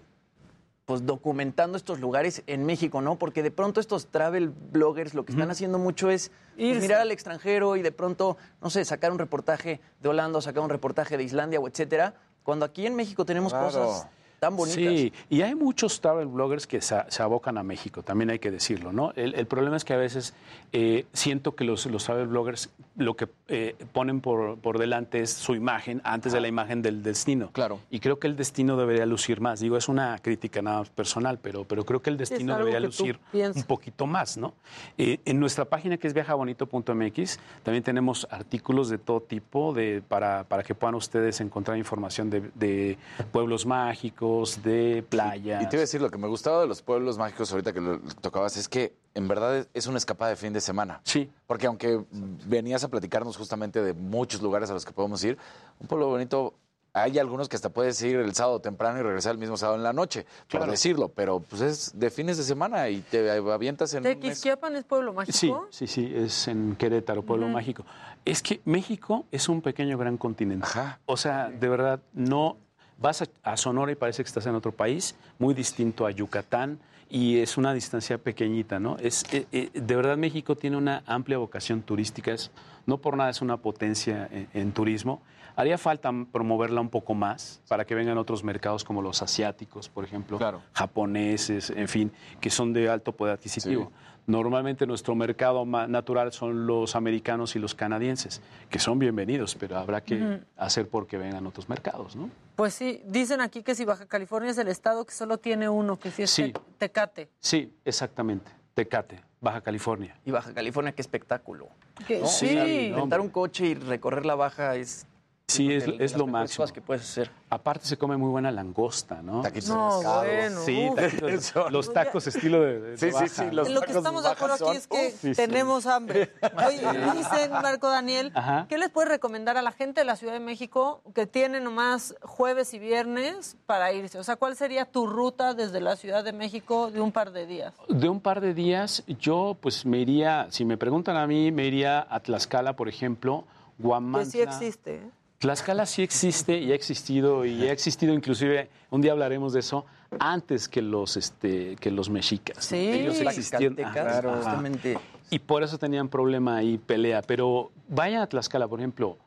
pues 0.86 1.06
documentando 1.06 1.78
estos 1.78 2.00
lugares 2.00 2.44
en 2.46 2.66
México, 2.66 3.02
¿no? 3.02 3.18
Porque 3.18 3.42
de 3.42 3.52
pronto 3.52 3.80
estos 3.80 4.08
travel 4.08 4.50
bloggers 4.50 5.14
lo 5.14 5.24
que 5.24 5.32
están 5.32 5.50
haciendo 5.50 5.80
mucho 5.80 6.10
es 6.10 6.32
pues, 6.58 6.82
mirar 6.82 7.00
al 7.00 7.12
extranjero 7.12 7.78
y 7.78 7.82
de 7.82 7.92
pronto, 7.94 8.38
no 8.62 8.70
sé, 8.70 8.84
sacar 8.84 9.12
un 9.12 9.20
reportaje 9.20 9.80
de 10.02 10.10
Holanda 10.10 10.40
o 10.40 10.42
sacar 10.42 10.62
un 10.62 10.70
reportaje 10.70 11.16
de 11.18 11.24
Islandia 11.24 11.60
o 11.62 11.68
etcétera, 11.68 12.16
cuando 12.44 12.66
aquí 12.66 12.86
en 12.86 12.96
México 12.96 13.24
tenemos 13.26 13.54
Claro. 13.54 13.68
cosas 13.68 14.08
tan 14.44 14.56
bonitas. 14.56 14.78
Sí, 14.78 15.14
y 15.30 15.42
hay 15.42 15.56
muchos 15.56 16.02
travel 16.02 16.28
bloggers 16.28 16.68
que 16.68 16.82
se, 16.82 16.96
se 17.08 17.24
abocan 17.24 17.58
a 17.58 17.64
México, 17.64 18.04
también 18.04 18.30
hay 18.30 18.40
que 18.40 18.52
decirlo, 18.52 18.92
¿no? 18.92 19.12
El, 19.16 19.36
el 19.36 19.46
problema 19.48 19.78
es 19.78 19.86
que 19.86 19.94
a 19.94 19.98
veces 19.98 20.34
eh, 20.72 21.06
siento 21.14 21.56
que 21.56 21.64
los, 21.64 21.86
los 21.86 22.04
travel 22.04 22.28
bloggers 22.28 22.70
lo 22.96 23.16
que 23.16 23.28
eh, 23.48 23.76
ponen 23.92 24.22
por, 24.22 24.58
por 24.58 24.78
delante 24.78 25.22
es 25.22 25.32
su 25.32 25.56
imagen 25.56 26.02
antes 26.04 26.34
de 26.34 26.42
la 26.42 26.48
imagen 26.48 26.82
del 26.82 27.02
destino. 27.02 27.50
Claro. 27.52 27.80
Y 27.90 28.00
creo 28.00 28.20
que 28.20 28.28
el 28.28 28.36
destino 28.36 28.78
debería 28.78 29.06
lucir 29.06 29.42
más. 29.42 29.60
Digo, 29.60 29.78
es 29.78 29.88
una 29.88 30.20
crítica 30.20 30.62
nada 30.62 30.80
más 30.80 30.90
personal, 30.90 31.40
pero, 31.42 31.64
pero 31.64 31.86
creo 31.86 32.02
que 32.02 32.10
el 32.10 32.18
destino 32.18 32.58
debería 32.58 32.80
lucir 32.80 33.20
un 33.34 33.64
poquito 33.64 34.06
más, 34.06 34.38
¿no? 34.38 34.54
Eh, 34.98 35.20
en 35.26 35.40
nuestra 35.40 35.66
página 35.66 35.98
que 35.98 36.08
es 36.08 36.14
viajabonito.mx 36.14 37.40
también 37.64 37.84
tenemos 37.84 38.28
artículos 38.30 38.90
de 38.90 38.98
todo 38.98 39.22
tipo 39.22 39.74
de, 39.74 40.02
para, 40.08 40.44
para 40.44 40.64
que 40.64 40.76
puedan 40.76 40.96
ustedes 40.96 41.40
encontrar 41.42 41.78
información 41.78 42.30
de, 42.30 42.52
de 42.56 42.98
pueblos 43.32 43.66
mágicos, 43.66 44.33
de 44.64 45.04
playas. 45.10 45.64
Y 45.64 45.68
te 45.70 45.76
iba 45.76 45.82
a 45.82 45.86
decir, 45.88 46.02
lo 46.02 46.10
que 46.10 46.18
me 46.18 46.28
gustaba 46.28 46.62
de 46.62 46.68
los 46.68 46.82
pueblos 46.82 47.18
mágicos 47.18 47.52
ahorita 47.52 47.74
que 47.74 47.82
lo 47.82 48.00
tocabas 48.22 48.58
es 48.58 48.68
que 48.68 48.94
en 49.14 49.28
verdad 49.28 49.58
es- 49.58 49.68
es 49.74 49.88
una 49.88 49.98
escapada 49.98 50.30
de 50.32 50.36
fin 50.38 50.54
de 50.54 50.62
semana. 50.62 51.02
Sí. 51.04 51.30
Porque 51.48 51.68
aunque 51.68 52.04
venías 52.46 52.84
a 52.84 52.88
platicarnos 52.90 53.38
justamente 53.38 53.82
de 53.82 53.94
muchos 53.94 54.42
lugares 54.42 54.70
a 54.70 54.74
los 54.74 54.86
que 54.86 54.92
podemos 54.92 55.24
ir, 55.24 55.38
un 55.80 55.88
pueblo 55.88 56.08
bonito, 56.08 56.54
hay 56.96 57.18
algunos 57.18 57.50
que 57.50 57.56
hasta 57.56 57.70
puedes 57.70 58.00
ir 58.04 58.18
el 58.18 58.36
sábado 58.36 58.60
temprano 58.60 59.00
y 59.00 59.02
regresar 59.02 59.32
el 59.32 59.40
mismo 59.40 59.58
sábado 59.58 59.78
en 59.78 59.84
la 59.84 59.94
noche, 59.94 60.26
por 60.48 60.60
Claro. 60.60 60.72
decirlo, 60.72 61.10
pero 61.10 61.40
pues 61.40 61.62
es 61.64 61.92
de 62.00 62.12
fines 62.12 62.38
de 62.38 62.44
semana 62.44 62.88
y 62.90 63.02
te 63.02 63.32
avientas 63.32 63.94
en. 63.96 64.04
¿Tequisquiapan 64.04 64.76
es 64.76 64.84
pueblo 64.84 65.12
mágico? 65.12 65.68
Sí, 65.72 65.88
sí, 65.88 65.88
sí, 65.88 66.14
es 66.16 66.48
en 66.48 66.76
Querétaro, 66.76 67.24
Pueblo. 67.24 67.48
Mágico. 67.48 67.84
Es 68.26 68.44
que 68.44 68.62
México 68.66 69.26
es 69.32 69.50
un 69.50 69.62
pequeño 69.64 69.98
gran 69.98 70.18
continente. 70.18 70.68
O 71.08 71.18
sea, 71.18 71.50
de 71.50 71.68
verdad, 71.68 72.00
no 72.14 72.58
vas 73.04 73.22
a, 73.44 73.58
Sonora 73.58 73.92
y 73.92 73.96
parece 73.96 74.24
que 74.24 74.28
estás 74.28 74.46
en 74.46 74.56
otro 74.56 74.72
país, 74.72 75.14
muy 75.38 75.54
distinto 75.54 76.06
a 76.06 76.12
Yucatán, 76.12 76.80
y 77.10 77.40
es 77.40 77.58
una 77.58 77.74
distancia 77.74 78.18
pequeñita, 78.18 78.80
¿no? 78.80 78.96
Es, 78.98 79.26
eh, 79.34 79.46
eh, 79.52 79.70
de 79.74 79.96
verdad, 79.98 80.16
México 80.16 80.56
tiene 80.56 80.78
una 80.78 81.04
amplia 81.06 81.38
vocación 81.38 81.82
turística, 81.82 82.32
es, 82.32 82.50
no 82.86 83.00
por 83.00 83.18
nada 83.18 83.30
es 83.30 83.42
una 83.42 83.58
potencia 83.58 84.30
en, 84.32 84.48
en 84.54 84.72
turismo. 84.72 85.22
Haría 85.56 85.78
falta 85.78 86.12
promoverla 86.32 86.82
un 86.82 86.90
poco 86.90 87.14
más 87.14 87.62
para 87.68 87.86
que 87.86 87.94
vengan 87.96 88.18
otros 88.18 88.44
mercados 88.44 88.84
como 88.84 89.02
los 89.02 89.22
asiáticos, 89.22 89.88
por 89.90 90.04
ejemplo, 90.04 90.40
japoneses, 90.74 91.70
en 91.70 91.88
fin, 91.88 92.12
que 92.42 92.50
son 92.50 92.74
de 92.74 92.90
alto 92.90 93.12
poder 93.12 93.36
adquisitivo. 93.36 93.92
Normalmente 94.26 94.88
nuestro 94.88 95.16
mercado 95.16 95.66
natural 95.66 96.32
son 96.32 96.66
los 96.66 96.96
americanos 96.96 97.56
y 97.58 97.60
los 97.60 97.76
canadienses, 97.76 98.42
que 98.70 98.80
son 98.80 98.98
bienvenidos, 98.98 99.56
pero 99.56 99.78
habrá 99.78 100.02
que 100.02 100.40
hacer 100.56 100.88
porque 100.88 101.18
vengan 101.18 101.46
otros 101.46 101.68
mercados, 101.68 102.16
¿no? 102.16 102.30
Pues 102.56 102.74
sí, 102.74 103.02
dicen 103.06 103.42
aquí 103.42 103.64
que 103.64 103.76
si 103.76 103.84
Baja 103.84 104.06
California 104.06 104.52
es 104.52 104.58
el 104.58 104.70
estado 104.70 105.06
que 105.06 105.14
solo 105.14 105.40
tiene 105.40 105.68
uno, 105.68 105.98
que 106.00 106.10
si 106.12 106.24
es 106.24 106.30
Sí. 106.30 106.54
Tecate. 106.78 107.30
Sí, 107.40 107.76
exactamente. 107.84 108.50
Tecate, 108.74 109.22
Baja 109.42 109.62
California. 109.62 110.16
Y 110.26 110.32
Baja 110.32 110.54
California, 110.54 110.94
qué 110.94 111.02
espectáculo. 111.02 111.68
Sí. 112.08 112.16
O 112.22 112.28
sea, 112.28 112.64
rentar 112.96 113.20
un 113.22 113.30
coche 113.30 113.68
y 113.68 113.74
recorrer 113.76 114.26
la 114.26 114.36
Baja 114.36 114.76
es... 114.76 115.06
Sí, 115.54 115.72
es, 115.74 115.86
de- 115.86 115.92
de 115.98 116.06
es 116.06 116.12
las 116.12 116.20
lo 116.20 116.28
máximo. 116.28 116.64
cosas 116.64 116.72
que 116.74 116.82
puedes 116.82 117.04
hacer. 117.04 117.32
Aparte 117.50 117.86
se 117.86 117.98
come 117.98 118.18
muy 118.18 118.30
buena 118.30 118.52
langosta, 118.52 119.22
¿no? 119.22 119.42
Taquitos 119.42 119.70
de 119.70 119.76
No, 119.76 119.90
pescado. 120.00 120.24
bueno, 120.24 120.62
Sí, 120.62 120.90
taquitos- 120.96 121.54
los 121.72 121.94
tacos 121.94 122.28
estilo 122.28 122.62
de, 122.62 122.80
de 122.82 122.98
Sí, 122.98 123.08
sí, 123.08 123.12
Baja, 123.14 123.28
sí, 123.28 123.44
los 123.52 123.70
Lo 123.70 123.82
que 123.82 123.92
estamos 123.92 124.24
de 124.24 124.30
acuerdo 124.30 124.56
aquí 124.56 124.64
son- 124.64 124.76
es 124.78 124.88
que 124.88 125.08
Uf, 125.08 125.22
sí, 125.22 125.34
sí. 125.34 125.36
tenemos 125.36 125.86
hambre. 125.86 126.32
Oye, 126.68 126.82
dicen, 127.16 127.52
Marco 127.52 127.90
Daniel, 127.90 128.32
Ajá. 128.34 128.66
¿qué 128.68 128.78
les 128.78 128.90
puedes 128.90 129.10
recomendar 129.10 129.58
a 129.58 129.62
la 129.62 129.72
gente 129.72 130.02
de 130.02 130.06
la 130.06 130.16
Ciudad 130.16 130.34
de 130.34 130.40
México 130.40 131.02
que 131.14 131.28
tiene 131.28 131.60
nomás 131.62 132.16
jueves 132.22 132.74
y 132.74 132.80
viernes 132.80 133.56
para 133.66 133.92
irse? 133.94 134.18
O 134.20 134.24
sea, 134.24 134.36
¿cuál 134.36 134.56
sería 134.56 134.86
tu 134.86 135.06
ruta 135.08 135.54
desde 135.54 135.80
la 135.80 135.96
Ciudad 135.96 136.24
de 136.24 136.34
México 136.34 136.90
de 136.92 137.02
un 137.02 137.12
par 137.12 137.32
de 137.32 137.46
días? 137.46 137.74
De 137.90 138.10
un 138.10 138.20
par 138.20 138.42
de 138.42 138.54
días, 138.54 139.04
yo 139.20 139.56
pues 139.62 139.86
me 139.86 140.00
iría, 140.00 140.48
si 140.50 140.66
me 140.66 140.78
preguntan 140.78 141.18
a 141.18 141.28
mí, 141.28 141.52
me 141.52 141.66
iría 141.66 142.08
a 142.10 142.20
Tlaxcala, 142.20 142.76
por 142.76 142.90
ejemplo, 142.90 143.46
Guamantla. 143.78 144.24
Que 144.24 144.30
sí 144.32 144.42
existe. 144.42 144.96
¿eh? 144.96 145.10
Tlaxcala 145.44 145.86
sí 145.86 146.02
existe 146.04 146.58
y 146.58 146.72
ha 146.72 146.76
existido 146.76 147.44
y 147.44 147.68
ha 147.68 147.74
existido 147.74 148.14
inclusive, 148.14 148.70
un 148.92 149.02
día 149.02 149.12
hablaremos 149.12 149.52
de 149.52 149.60
eso, 149.60 149.86
antes 150.18 150.70
que 150.70 150.82
los, 150.82 151.18
este, 151.18 151.76
que 151.82 151.92
los 151.92 152.10
mexicas. 152.10 152.64
Sí. 152.64 152.78
Ellos 152.78 153.20
existían. 153.20 153.78
Ajá, 153.84 154.22
justamente. 154.38 154.98
Y 155.32 155.40
por 155.40 155.62
eso 155.64 155.78
tenían 155.78 156.08
problema 156.08 156.56
ahí, 156.56 156.78
pelea. 156.78 157.22
Pero 157.24 157.72
vayan 157.90 158.22
a 158.22 158.28
Tlaxcala, 158.28 158.70
por 158.70 158.80
ejemplo, 158.80 159.18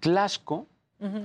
Tlaxco, 0.00 0.66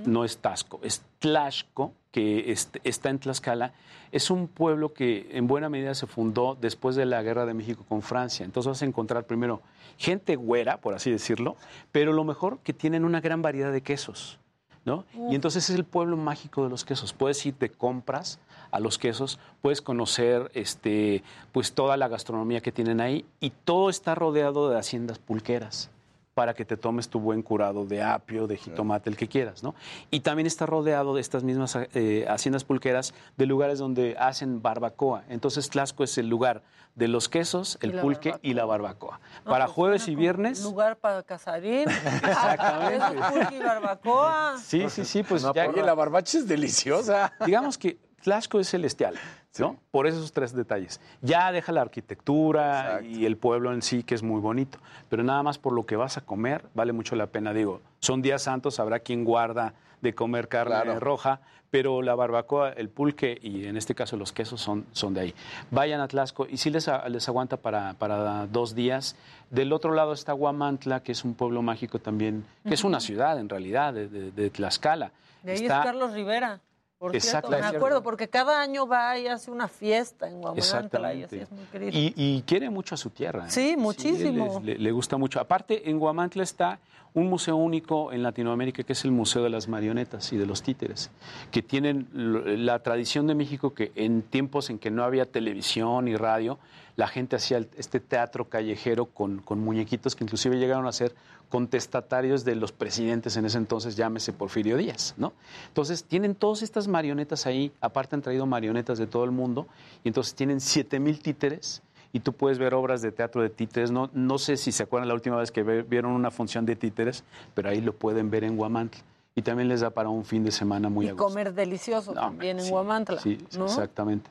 no 0.04 0.22
es 0.26 0.36
Tasco, 0.36 0.80
es 0.82 1.00
Tlaxco, 1.18 1.94
que 2.10 2.52
est- 2.52 2.76
está 2.84 3.08
en 3.08 3.20
Tlaxcala, 3.20 3.72
es 4.10 4.30
un 4.30 4.48
pueblo 4.48 4.92
que 4.92 5.30
en 5.32 5.46
buena 5.46 5.70
medida 5.70 5.94
se 5.94 6.06
fundó 6.06 6.58
después 6.60 6.94
de 6.94 7.06
la 7.06 7.22
guerra 7.22 7.46
de 7.46 7.54
México 7.54 7.86
con 7.88 8.02
Francia. 8.02 8.44
Entonces 8.44 8.68
vas 8.68 8.82
a 8.82 8.84
encontrar 8.84 9.24
primero 9.24 9.62
gente 9.96 10.36
güera, 10.36 10.76
por 10.76 10.92
así 10.92 11.10
decirlo, 11.10 11.56
pero 11.90 12.12
lo 12.12 12.22
mejor 12.24 12.58
que 12.58 12.74
tienen 12.74 13.06
una 13.06 13.22
gran 13.22 13.40
variedad 13.40 13.72
de 13.72 13.80
quesos. 13.80 14.38
¿No? 14.84 15.04
Y 15.30 15.36
entonces 15.36 15.70
es 15.70 15.76
el 15.76 15.84
pueblo 15.84 16.16
mágico 16.16 16.64
de 16.64 16.70
los 16.70 16.84
quesos. 16.84 17.12
Puedes 17.12 17.46
ir 17.46 17.54
de 17.56 17.70
compras 17.70 18.40
a 18.72 18.80
los 18.80 18.98
quesos, 18.98 19.38
puedes 19.60 19.80
conocer 19.80 20.50
este, 20.54 21.22
pues 21.52 21.72
toda 21.72 21.96
la 21.96 22.08
gastronomía 22.08 22.60
que 22.60 22.72
tienen 22.72 23.00
ahí 23.00 23.24
y 23.38 23.50
todo 23.50 23.90
está 23.90 24.14
rodeado 24.16 24.70
de 24.70 24.78
haciendas 24.78 25.18
pulqueras 25.18 25.90
para 26.34 26.54
que 26.54 26.64
te 26.64 26.76
tomes 26.76 27.08
tu 27.08 27.20
buen 27.20 27.42
curado 27.42 27.84
de 27.84 28.02
apio, 28.02 28.46
de 28.46 28.56
jitomate, 28.56 29.10
el 29.10 29.16
que 29.16 29.28
quieras, 29.28 29.62
¿no? 29.62 29.74
Y 30.10 30.20
también 30.20 30.46
está 30.46 30.64
rodeado 30.64 31.14
de 31.14 31.20
estas 31.20 31.44
mismas 31.44 31.76
eh, 31.76 32.24
haciendas 32.28 32.64
pulqueras 32.64 33.12
de 33.36 33.46
lugares 33.46 33.78
donde 33.78 34.16
hacen 34.18 34.62
barbacoa. 34.62 35.24
Entonces 35.28 35.68
Tlaxco 35.68 36.04
es 36.04 36.16
el 36.16 36.28
lugar 36.28 36.62
de 36.94 37.08
los 37.08 37.28
quesos, 37.28 37.78
el 37.80 37.94
Y 37.94 37.98
pulque 37.98 38.34
y 38.42 38.54
la 38.54 38.64
barbacoa. 38.64 39.20
para 39.44 39.66
jueves 39.66 40.08
y 40.08 40.14
viernes, 40.14 40.62
Lugar 40.62 40.96
para 40.98 41.22
casarín. 41.22 41.88
Exactamente. 42.22 42.98
Queso, 43.16 43.32
pulque 43.32 43.56
y 43.56 43.62
barbacoa. 43.62 44.58
Sí, 44.58 44.88
sí, 44.90 45.04
sí, 45.04 45.22
pues 45.22 45.42
No, 45.42 45.54
ya. 45.54 45.68
oye, 45.68 45.82
la 45.82 45.94
barbacha 45.94 46.38
es 46.38 46.46
deliciosa. 46.46 47.32
Digamos 47.46 47.78
que 47.78 47.98
Tlaxco 48.22 48.60
es 48.60 48.68
celestial, 48.68 49.14
¿no? 49.58 49.76
Por 49.90 50.06
esos 50.06 50.32
tres 50.32 50.54
detalles. 50.54 51.00
Ya 51.22 51.50
deja 51.50 51.72
la 51.72 51.80
arquitectura 51.80 53.00
y 53.02 53.24
el 53.26 53.36
pueblo 53.36 53.72
en 53.72 53.82
sí, 53.82 54.02
que 54.04 54.14
es 54.14 54.22
muy 54.22 54.40
bonito. 54.40 54.78
Pero 55.08 55.22
nada 55.24 55.42
más 55.42 55.58
por 55.58 55.72
lo 55.72 55.86
que 55.86 55.96
vas 55.96 56.18
a 56.18 56.20
comer, 56.20 56.66
vale 56.74 56.92
mucho 56.92 57.16
la 57.16 57.26
pena. 57.26 57.52
Digo, 57.52 57.80
son 58.00 58.22
días 58.22 58.42
santos, 58.42 58.78
habrá 58.78 59.00
quien 59.00 59.24
guarda 59.24 59.74
de 60.02 60.14
comer 60.14 60.48
carne 60.48 60.82
Claro. 60.82 61.00
roja, 61.00 61.40
pero 61.72 62.02
la 62.02 62.14
barbacoa, 62.14 62.68
el 62.72 62.90
pulque 62.90 63.38
y 63.40 63.64
en 63.64 63.78
este 63.78 63.94
caso 63.94 64.18
los 64.18 64.30
quesos 64.30 64.60
son, 64.60 64.84
son 64.92 65.14
de 65.14 65.20
ahí. 65.22 65.34
Vayan 65.70 66.02
a 66.02 66.06
Tlaxco 66.06 66.46
y 66.46 66.58
sí 66.58 66.68
les, 66.68 66.86
a- 66.86 67.08
les 67.08 67.26
aguanta 67.30 67.56
para, 67.56 67.94
para 67.94 68.46
dos 68.46 68.74
días. 68.74 69.16
Del 69.48 69.72
otro 69.72 69.94
lado 69.94 70.12
está 70.12 70.34
Huamantla, 70.34 71.02
que 71.02 71.12
es 71.12 71.24
un 71.24 71.32
pueblo 71.32 71.62
mágico 71.62 71.98
también, 71.98 72.44
que 72.68 72.74
es 72.74 72.84
una 72.84 73.00
ciudad 73.00 73.38
en 73.40 73.48
realidad 73.48 73.94
de, 73.94 74.06
de- 74.06 74.30
de 74.32 74.50
Tlaxcala. 74.50 75.12
De 75.42 75.52
ahí 75.52 75.62
Está- 75.62 75.78
es 75.78 75.84
Carlos 75.86 76.12
Rivera. 76.12 76.60
Por 77.02 77.16
Exacto. 77.16 77.48
cierto, 77.48 77.68
me 77.72 77.76
acuerdo, 77.76 78.00
porque 78.04 78.28
cada 78.28 78.60
año 78.62 78.86
va 78.86 79.18
y 79.18 79.26
hace 79.26 79.50
una 79.50 79.66
fiesta 79.66 80.28
en 80.28 80.40
Guamantla 80.40 80.54
y 80.54 80.58
Exactamente. 80.60 81.24
así 81.24 81.38
es 81.40 81.50
muy 81.50 81.64
querido. 81.64 81.90
Y, 81.92 82.14
y 82.16 82.42
quiere 82.42 82.70
mucho 82.70 82.94
a 82.94 82.98
su 82.98 83.10
tierra. 83.10 83.46
¿eh? 83.46 83.50
Sí, 83.50 83.74
muchísimo. 83.76 84.60
le, 84.64 84.74
le- 84.74 84.78
le 84.78 84.92
gusta 84.92 85.16
mucho. 85.16 85.40
Aparte, 85.40 85.90
en 85.90 85.98
Guamantla 85.98 86.44
está 86.44 86.78
un 87.14 87.26
museo 87.28 87.56
único 87.56 88.12
en 88.12 88.22
Latinoamérica, 88.22 88.84
que 88.84 88.92
es 88.92 89.04
el 89.04 89.10
Museo 89.10 89.42
de 89.42 89.50
las 89.50 89.66
Marionetas 89.66 90.32
y 90.32 90.36
de 90.36 90.46
los 90.46 90.62
Títeres, 90.62 91.10
que 91.50 91.60
tienen 91.60 92.06
la 92.12 92.78
tradición 92.78 93.26
de 93.26 93.34
México 93.34 93.74
que 93.74 93.90
en 93.96 94.22
tiempos 94.22 94.70
en 94.70 94.78
que 94.78 94.92
no 94.92 95.02
había 95.02 95.26
televisión 95.26 96.06
y 96.06 96.14
radio, 96.14 96.60
la 96.96 97.08
gente 97.08 97.36
hacía 97.36 97.58
este 97.76 98.00
teatro 98.00 98.48
callejero 98.48 99.06
con, 99.06 99.38
con 99.40 99.60
muñequitos 99.60 100.14
que 100.14 100.24
inclusive 100.24 100.58
llegaron 100.58 100.86
a 100.86 100.92
ser 100.92 101.14
contestatarios 101.48 102.44
de 102.44 102.54
los 102.56 102.72
presidentes 102.72 103.36
en 103.36 103.44
ese 103.46 103.58
entonces, 103.58 103.94
llámese 103.96 104.32
Porfirio 104.32 104.76
Díaz, 104.76 105.14
¿no? 105.16 105.32
Entonces, 105.68 106.02
tienen 106.04 106.34
todas 106.34 106.62
estas 106.62 106.88
marionetas 106.88 107.46
ahí, 107.46 107.72
aparte 107.80 108.16
han 108.16 108.22
traído 108.22 108.46
marionetas 108.46 108.98
de 108.98 109.06
todo 109.06 109.24
el 109.24 109.30
mundo, 109.30 109.66
y 110.02 110.08
entonces 110.08 110.34
tienen 110.34 110.60
7000 110.60 111.20
títeres, 111.20 111.82
y 112.14 112.20
tú 112.20 112.32
puedes 112.32 112.58
ver 112.58 112.74
obras 112.74 113.00
de 113.00 113.12
teatro 113.12 113.40
de 113.42 113.48
títeres. 113.48 113.90
No, 113.90 114.10
no 114.12 114.36
sé 114.38 114.56
si 114.58 114.70
se 114.72 114.82
acuerdan 114.82 115.08
la 115.08 115.14
última 115.14 115.36
vez 115.36 115.50
que 115.50 115.62
ve- 115.62 115.82
vieron 115.82 116.12
una 116.12 116.30
función 116.30 116.66
de 116.66 116.76
títeres, 116.76 117.24
pero 117.54 117.70
ahí 117.70 117.80
lo 117.80 117.94
pueden 117.94 118.30
ver 118.30 118.44
en 118.44 118.56
Guamantla. 118.56 119.00
Y 119.34 119.40
también 119.40 119.68
les 119.68 119.80
da 119.80 119.88
para 119.90 120.10
un 120.10 120.24
fin 120.26 120.44
de 120.44 120.50
semana 120.52 120.90
muy 120.90 121.06
y 121.06 121.08
a 121.08 121.12
gusto. 121.12 121.24
comer 121.26 121.54
delicioso 121.54 122.12
también 122.12 122.60
en 122.60 122.68
Guamantla. 122.68 123.18
Sí, 123.18 123.38
¿no? 123.56 123.64
exactamente. 123.64 124.28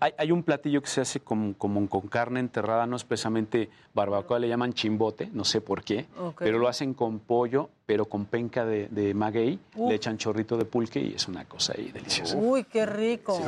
Hay, 0.00 0.12
hay 0.16 0.32
un 0.32 0.42
platillo 0.42 0.80
que 0.80 0.88
se 0.88 1.00
hace 1.00 1.20
como 1.20 1.54
con 1.88 2.08
carne 2.08 2.40
enterrada, 2.40 2.86
no 2.86 2.96
es 2.96 3.04
precisamente 3.04 3.68
barbacoa, 3.94 4.38
le 4.38 4.48
llaman 4.48 4.72
chimbote, 4.72 5.30
no 5.32 5.44
sé 5.44 5.60
por 5.60 5.82
qué, 5.82 6.06
pero 6.38 6.58
lo 6.58 6.68
hacen 6.68 6.94
con 6.94 7.18
pollo, 7.18 7.70
pero 7.86 8.04
con 8.06 8.26
penca 8.26 8.64
de, 8.64 8.88
de 8.88 9.14
maguey, 9.14 9.58
Uf. 9.74 9.88
le 9.88 9.96
echan 9.96 10.18
chorrito 10.18 10.56
de 10.56 10.64
pulque 10.64 11.00
y 11.00 11.14
es 11.14 11.26
una 11.28 11.44
cosa 11.44 11.74
ahí 11.76 11.90
deliciosa. 11.90 12.36
Uy, 12.36 12.64
qué 12.64 12.86
rico. 12.86 13.38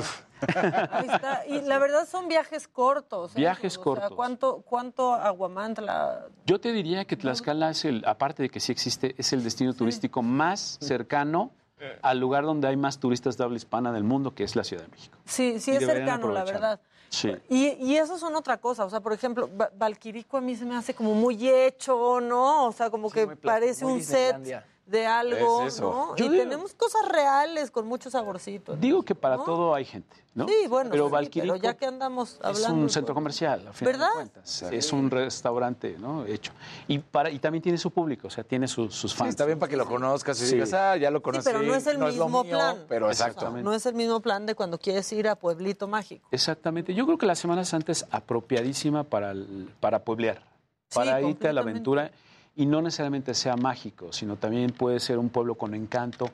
Ahí 0.91 1.07
está. 1.07 1.47
Y 1.49 1.61
la 1.67 1.79
verdad 1.79 2.07
son 2.07 2.29
viajes 2.29 2.69
cortos. 2.69 3.33
¿eh? 3.33 3.39
Viajes 3.39 3.75
O 3.75 3.77
sea, 3.77 3.85
cortos. 3.85 4.13
¿cuánto, 4.15 4.63
¿Cuánto 4.67 5.15
a 5.15 5.31
Guamantla? 5.31 6.27
Yo 6.47 6.61
te 6.61 6.73
diría 6.73 7.05
que 7.05 7.17
Tlaxcala 7.17 7.71
es 7.71 7.85
el, 7.85 8.05
aparte 8.07 8.43
de 8.43 8.51
que 8.51 8.61
sí 8.61 8.73
existe, 8.73 9.15
es 9.17 9.33
el 9.33 9.43
destino 9.45 9.73
turístico 9.75 10.23
más 10.23 10.79
cercano 10.81 11.53
al 12.03 12.19
lugar 12.21 12.45
donde 12.45 12.69
hay 12.69 12.77
más 12.77 12.99
turistas 12.99 13.37
de 13.37 13.45
habla 13.45 13.57
hispana 13.57 13.93
del 13.93 14.05
mundo, 14.05 14.35
que 14.35 14.45
es 14.45 14.57
la 14.57 14.65
Ciudad 14.65 14.83
de 14.85 14.89
México. 14.91 15.19
Sí, 15.25 15.61
sí 15.61 15.73
Y 15.73 15.77
es 15.77 15.87
cercano, 15.87 16.29
la 16.33 16.45
verdad. 16.45 16.81
Sí. 17.09 17.33
Y, 17.49 17.69
y 17.85 17.97
eso 17.97 18.19
son 18.19 18.35
otra 18.35 18.57
cosa, 18.59 18.85
o 18.85 18.91
sea, 18.91 19.01
por 19.01 19.13
ejemplo, 19.13 19.49
Va- 19.57 19.71
Valquirico 19.77 20.37
a 20.37 20.41
mí 20.41 20.57
se 20.57 20.65
me 20.65 20.75
hace 20.77 20.95
como 20.95 21.15
muy 21.15 21.49
hecho, 21.49 22.21
¿no? 22.21 22.67
O 22.67 22.73
sea, 22.73 22.91
como 22.91 23.09
que 23.11 23.27
parece 23.37 23.85
muy 23.85 23.95
un 23.95 24.03
set. 24.03 24.65
De 24.87 25.07
algo, 25.07 25.63
Es. 25.63 25.81
¿no? 25.81 26.15
Yo 26.17 26.27
y 26.27 26.29
digo- 26.29 26.43
tenemos 26.43 26.75
cosas 26.75 27.09
reales 27.09 27.71
con 27.71 27.87
mucho 27.87 28.11
saborcito. 28.11 28.77
Digo 28.77 29.03
que 29.03 29.15
para 29.15 29.37
todo 29.43 29.75
hay 29.75 29.87
gente, 29.87 30.15
¿no? 30.35 30.47
Sí, 30.47 30.67
bueno, 30.69 30.91
pero 30.91 31.09
sí, 31.09 31.61
ya 31.63 31.75
que 31.75 31.87
andamos 31.87 32.39
es 32.51 32.69
un 32.69 32.91
centro 32.91 33.15
comercial, 33.15 33.67
a 33.69 33.73
final 33.73 33.93
¿Verdad? 33.95 34.09
de 34.09 34.15
cuentas. 34.15 34.63
Es 34.71 34.93
un 34.93 35.11
restaurante, 35.11 35.97
¿no? 35.99 36.27
Hecho. 36.27 36.53
Y, 36.87 36.99
para, 36.99 37.31
y 37.31 37.39
también 37.39 37.63
tiene 37.63 37.79
su 37.79 37.91
público, 37.91 38.29
o 38.29 38.31
sea, 38.31 38.45
tiene 38.45 38.69
sus, 38.69 38.95
sus 38.95 39.15
fans. 39.15 39.31
está 39.31 39.47
bien 39.47 39.59
para 39.59 39.71
que 39.71 39.77
lo 39.79 39.87
conozcas 39.87 40.39
y 40.43 40.47
Sí. 40.47 40.55
digas, 40.55 40.75
ah, 40.75 40.97
ya 40.99 41.11
lo 41.11 41.21
Sí, 41.21 41.23
conocí. 41.23 41.45
pero 41.51 41.63
no 41.63 41.75
es 41.75 41.87
el 41.87 41.99
mismo 41.99 42.29
mío, 42.45 42.53
plan. 42.53 42.85
Pero 42.87 43.09
O 43.09 43.15
sea, 43.15 43.29
exacto. 43.29 43.51
No 43.51 43.73
es 43.73 43.87
el 43.87 43.95
mismo 43.95 44.21
plan 44.21 44.45
de 44.45 44.55
cuando 44.55 44.79
quieres 44.79 45.11
ir 45.15 45.29
a 45.29 45.35
Pueblito 45.37 45.89
Mágico. 45.89 46.29
Exactamente. 46.31 46.93
Yo 46.95 47.07
creo 47.07 47.17
que 47.17 47.25
la 47.27 47.37
Semana 47.37 47.65
Santa 47.65 47.91
es 47.93 48.05
apropiadísima 48.11 49.05
para, 49.05 49.31
el- 49.31 49.71
para 49.81 50.05
pueblear, 50.05 50.43
para 50.95 51.23
irte 51.23 51.49
a 51.49 51.53
la 51.55 51.63
aventura 51.63 52.11
y 52.57 52.67
no 52.67 52.81
necesariamente 52.83 53.35
sea 53.35 53.57
mágico, 53.57 54.13
sino 54.13 54.37
también 54.37 54.71
puede 54.71 55.01
ser 55.01 55.19
un 55.19 55.29
pueblo 55.29 55.55
con 55.57 55.75
encanto 55.75 56.31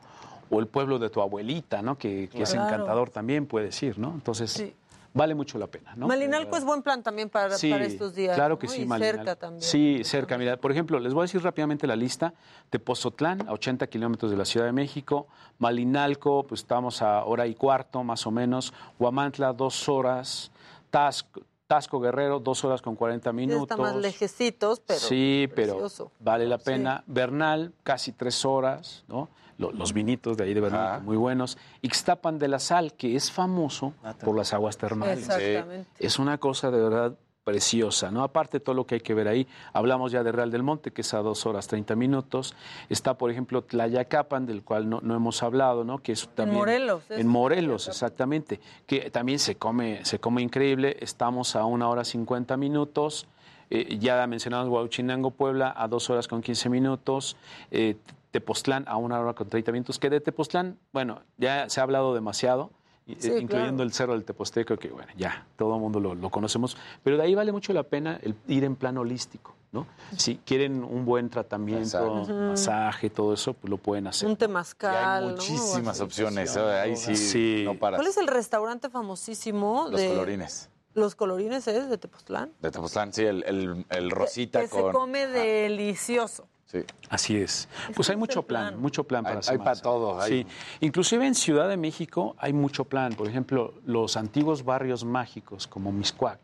o 0.51 0.61
el 0.61 0.67
pueblo 0.67 0.99
de 0.99 1.11
tu 1.11 1.21
abuelita, 1.21 1.81
¿no? 1.83 1.97
Que, 1.97 2.29
que 2.29 2.43
es 2.43 2.55
encantador 2.55 3.11
también, 3.11 3.47
puedes 3.47 3.81
ir, 3.83 3.99
¿no? 3.99 4.11
Entonces, 4.13 4.51
Sí. 4.51 4.75
vale 5.15 5.35
mucho 5.35 5.59
la 5.59 5.67
pena, 5.69 5.95
¿no? 5.97 6.09
Malinalco 6.09 6.57
es 6.57 6.65
buen 6.65 6.83
plan 6.83 7.03
también 7.03 7.31
para, 7.31 7.57
Sí, 7.57 7.71
para 7.71 7.85
estos 7.85 8.15
días. 8.15 8.35
Claro 8.35 8.55
¿no? 8.55 8.59
que 8.59 8.67
sí, 8.69 8.83
Y 8.83 8.87
Malinalco. 8.87 9.19
cerca 9.19 9.37
también. 9.37 9.63
Sí, 9.63 10.03
cerca. 10.05 10.37
Mira, 10.37 10.57
por 10.57 10.73
ejemplo, 10.73 10.99
les 10.99 11.15
voy 11.15 11.23
a 11.23 11.25
decir 11.25 11.43
rápidamente 11.43 11.87
la 11.87 11.95
lista. 11.97 12.35
Tepozotlán, 12.69 13.49
a 13.49 13.53
80 13.53 13.87
kilómetros 13.87 14.31
de 14.31 14.37
la 14.37 14.45
Ciudad 14.45 14.67
de 14.67 14.73
México. 14.73 15.27
Malinalco, 15.59 16.43
pues 16.45 16.63
estamos 16.63 17.01
a 17.03 17.25
hora 17.25 17.47
y 17.47 17.55
cuarto, 17.55 18.03
más 18.03 18.27
o 18.27 18.31
menos. 18.33 18.75
Huamantla, 18.99 19.53
dos 19.53 19.89
horas. 19.89 20.51
Tasco, 20.91 21.43
Tasco 21.71 22.01
Guerrero, 22.01 22.41
dos 22.41 22.65
horas 22.65 22.83
con 22.83 22.97
40 22.97 23.31
Sí, 23.31 23.37
minutos. 23.37 23.63
Está 23.63 23.77
más 23.77 23.95
lejecitos, 23.95 24.81
pero 24.81 24.99
sí, 24.99 25.49
pero 25.55 25.75
precioso. 25.75 26.11
vale 26.19 26.45
la 26.49 26.59
pena. 26.59 27.05
Bernal, 27.07 27.73
casi 27.85 28.11
tres 28.11 28.45
horas, 28.45 29.05
¿no? 29.07 29.29
Lo- 29.57 29.71
Los 29.71 29.93
vinitos 29.93 30.37
de 30.37 30.43
ahí 30.43 30.53
de 30.55 30.61
Bernal, 30.61 31.01
muy 31.03 31.17
buenos. 31.17 31.59
Ixtapan 31.83 32.41
de 32.41 32.49
la 32.49 32.59
Sal, 32.59 32.95
que 32.95 33.15
es 33.15 33.31
famoso 33.31 33.93
por 34.25 34.35
las 34.37 34.53
aguas 34.53 34.79
termales. 34.79 35.19
Exactamente. 35.29 35.89
Es 36.05 36.19
una 36.19 36.39
cosa 36.39 36.73
de 36.73 36.81
verdad 36.83 37.15
preciosa, 37.51 38.12
¿no? 38.12 38.23
Aparte 38.23 38.59
de 38.59 38.65
todo 38.65 38.77
lo 38.77 38.87
que 38.87 38.97
hay 38.97 39.01
que 39.01 39.12
ver 39.12 39.27
ahí, 39.27 39.47
hablamos 39.73 40.12
ya 40.12 40.23
de 40.23 40.31
Real 40.31 40.53
del 40.53 40.62
Monte, 40.62 40.93
que 40.93 41.01
es 41.01 41.15
a 41.15 41.19
dos 41.19 41.47
horas 41.47 41.67
30 41.67 41.97
minutos. 41.97 42.55
Está, 42.89 43.15
por 43.19 43.31
ejemplo, 43.31 43.62
Tlayacapan, 43.62 44.47
del 44.47 44.62
cual 44.62 44.89
no, 44.89 45.01
no 45.03 45.17
hemos 45.17 45.43
hablado, 45.43 45.83
¿no? 45.85 45.99
Que 45.99 46.12
es 46.12 46.29
también... 46.29 46.59
Morelos, 46.59 47.11
es 47.11 47.19
En 47.19 47.27
Morelos, 47.27 47.89
exactamente. 47.89 48.61
Que 48.87 49.11
también 49.11 49.41
se 49.41 49.57
come, 49.57 50.05
se 50.05 50.20
come 50.20 50.43
increíble. 50.43 50.97
Estamos 51.01 51.57
a 51.57 51.65
una 51.65 51.89
hora 51.89 52.05
50 52.05 52.57
minutos. 52.57 53.27
Eh, 53.69 53.99
ya 53.99 54.25
mencionamos 54.29 54.69
Huauchinango, 54.69 55.33
Puebla, 55.33 55.75
a 55.77 55.89
dos 55.89 56.09
horas 56.09 56.29
con 56.29 56.43
15 56.43 56.69
minutos. 56.69 57.37
Eh, 57.73 57.97
Tepoztlán, 58.31 58.85
a 58.87 58.97
una 58.97 59.19
hora 59.19 59.35
con 59.35 59.49
30 59.49 59.73
minutos. 59.73 59.99
Que 59.99 60.09
de 60.09 60.20
Tepoztlán, 60.20 60.79
bueno, 60.93 61.23
ya 61.37 61.69
se 61.69 61.81
ha 61.81 61.83
hablado 61.83 62.15
demasiado. 62.15 62.70
Sí, 63.07 63.29
eh, 63.31 63.39
incluyendo 63.41 63.49
claro. 63.77 63.83
el 63.83 63.93
Cerro 63.93 64.12
del 64.12 64.25
Teposteco, 64.25 64.77
que 64.77 64.89
bueno, 64.89 65.11
ya 65.17 65.47
todo 65.57 65.75
el 65.75 65.81
mundo 65.81 65.99
lo, 65.99 66.15
lo 66.15 66.31
conocemos, 66.31 66.77
pero 67.03 67.17
de 67.17 67.25
ahí 67.25 67.35
vale 67.35 67.51
mucho 67.51 67.73
la 67.73 67.83
pena 67.83 68.19
el 68.23 68.37
ir 68.47 68.62
en 68.62 68.77
plan 68.77 68.97
holístico, 68.99 69.55
¿no? 69.73 69.87
Si 70.17 70.37
quieren 70.37 70.85
un 70.85 71.05
buen 71.05 71.29
tratamiento, 71.29 71.83
Exacto. 71.83 72.33
Masaje, 72.35 73.11
todo 73.11 73.35
eso, 73.35 73.53
pues 73.55 73.69
lo 73.69 73.79
pueden 73.79 74.07
hacer. 74.07 74.29
Un 74.29 74.37
temazcal. 74.37 75.25
¿no? 75.25 75.31
Muchísimas 75.33 76.01
opciones. 76.01 76.55
¿eh? 76.55 76.61
Ahí 76.61 76.97
sí, 76.97 77.17
Sí. 77.17 77.62
no 77.65 77.75
paras. 77.75 77.99
¿Cuál 77.99 78.09
es 78.09 78.17
el 78.17 78.29
restaurante 78.29 78.89
famosísimo 78.91 79.89
Los 79.91 80.01
de 80.01 80.09
colorines. 80.09 80.69
Los 80.95 81.15
colorines 81.15 81.67
es 81.69 81.89
de 81.89 81.99
Tepoztlán? 81.99 82.53
De 82.61 82.70
Tepoztlán, 82.70 83.12
sí, 83.12 83.23
el, 83.25 83.45
el, 83.45 83.87
el 83.91 84.11
rosita 84.11 84.61
que 84.61 84.69
con... 84.69 84.87
se 84.87 84.93
come 84.93 85.27
delicioso. 85.27 86.49
Sí. 86.71 86.85
Así 87.09 87.37
es. 87.37 87.69
Pues 87.97 88.09
hay 88.11 88.17
mucho 88.17 88.43
plan, 88.43 88.79
mucho 88.81 89.03
plan 89.03 89.25
para 89.25 89.37
Hay- 89.41 89.43
hay 89.49 89.59
para 89.59 89.75
Santa. 89.75 89.83
todo, 89.83 90.21
hay- 90.21 90.43
Sí. 90.43 90.47
Inclusive 90.81 91.27
en 91.27 91.35
Ciudad 91.35 91.69
de 91.69 91.77
México 91.77 92.37
hay 92.39 92.53
mucho 92.53 92.85
plan. 92.85 93.13
Por 93.15 93.27
ejemplo, 93.27 93.75
los 93.87 94.17
antiguos 94.17 94.65
barrios 94.65 95.05
mágicos 95.05 95.67
como 95.67 95.91
Miscuac 95.91 96.39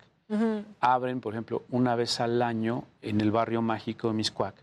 abren, 0.81 1.21
por 1.21 1.33
ejemplo, 1.35 1.63
una 1.71 1.95
vez 1.95 2.19
al 2.21 2.43
año 2.43 2.83
en 3.03 3.21
el 3.21 3.31
barrio 3.31 3.63
mágico 3.63 4.09
de 4.09 4.15
Miscuac 4.15 4.55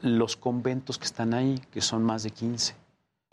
los 0.00 0.36
conventos 0.36 0.96
que 0.98 1.04
están 1.04 1.34
ahí, 1.34 1.60
que 1.70 1.80
son 1.82 2.02
más 2.02 2.22
de 2.22 2.30
15. 2.30 2.74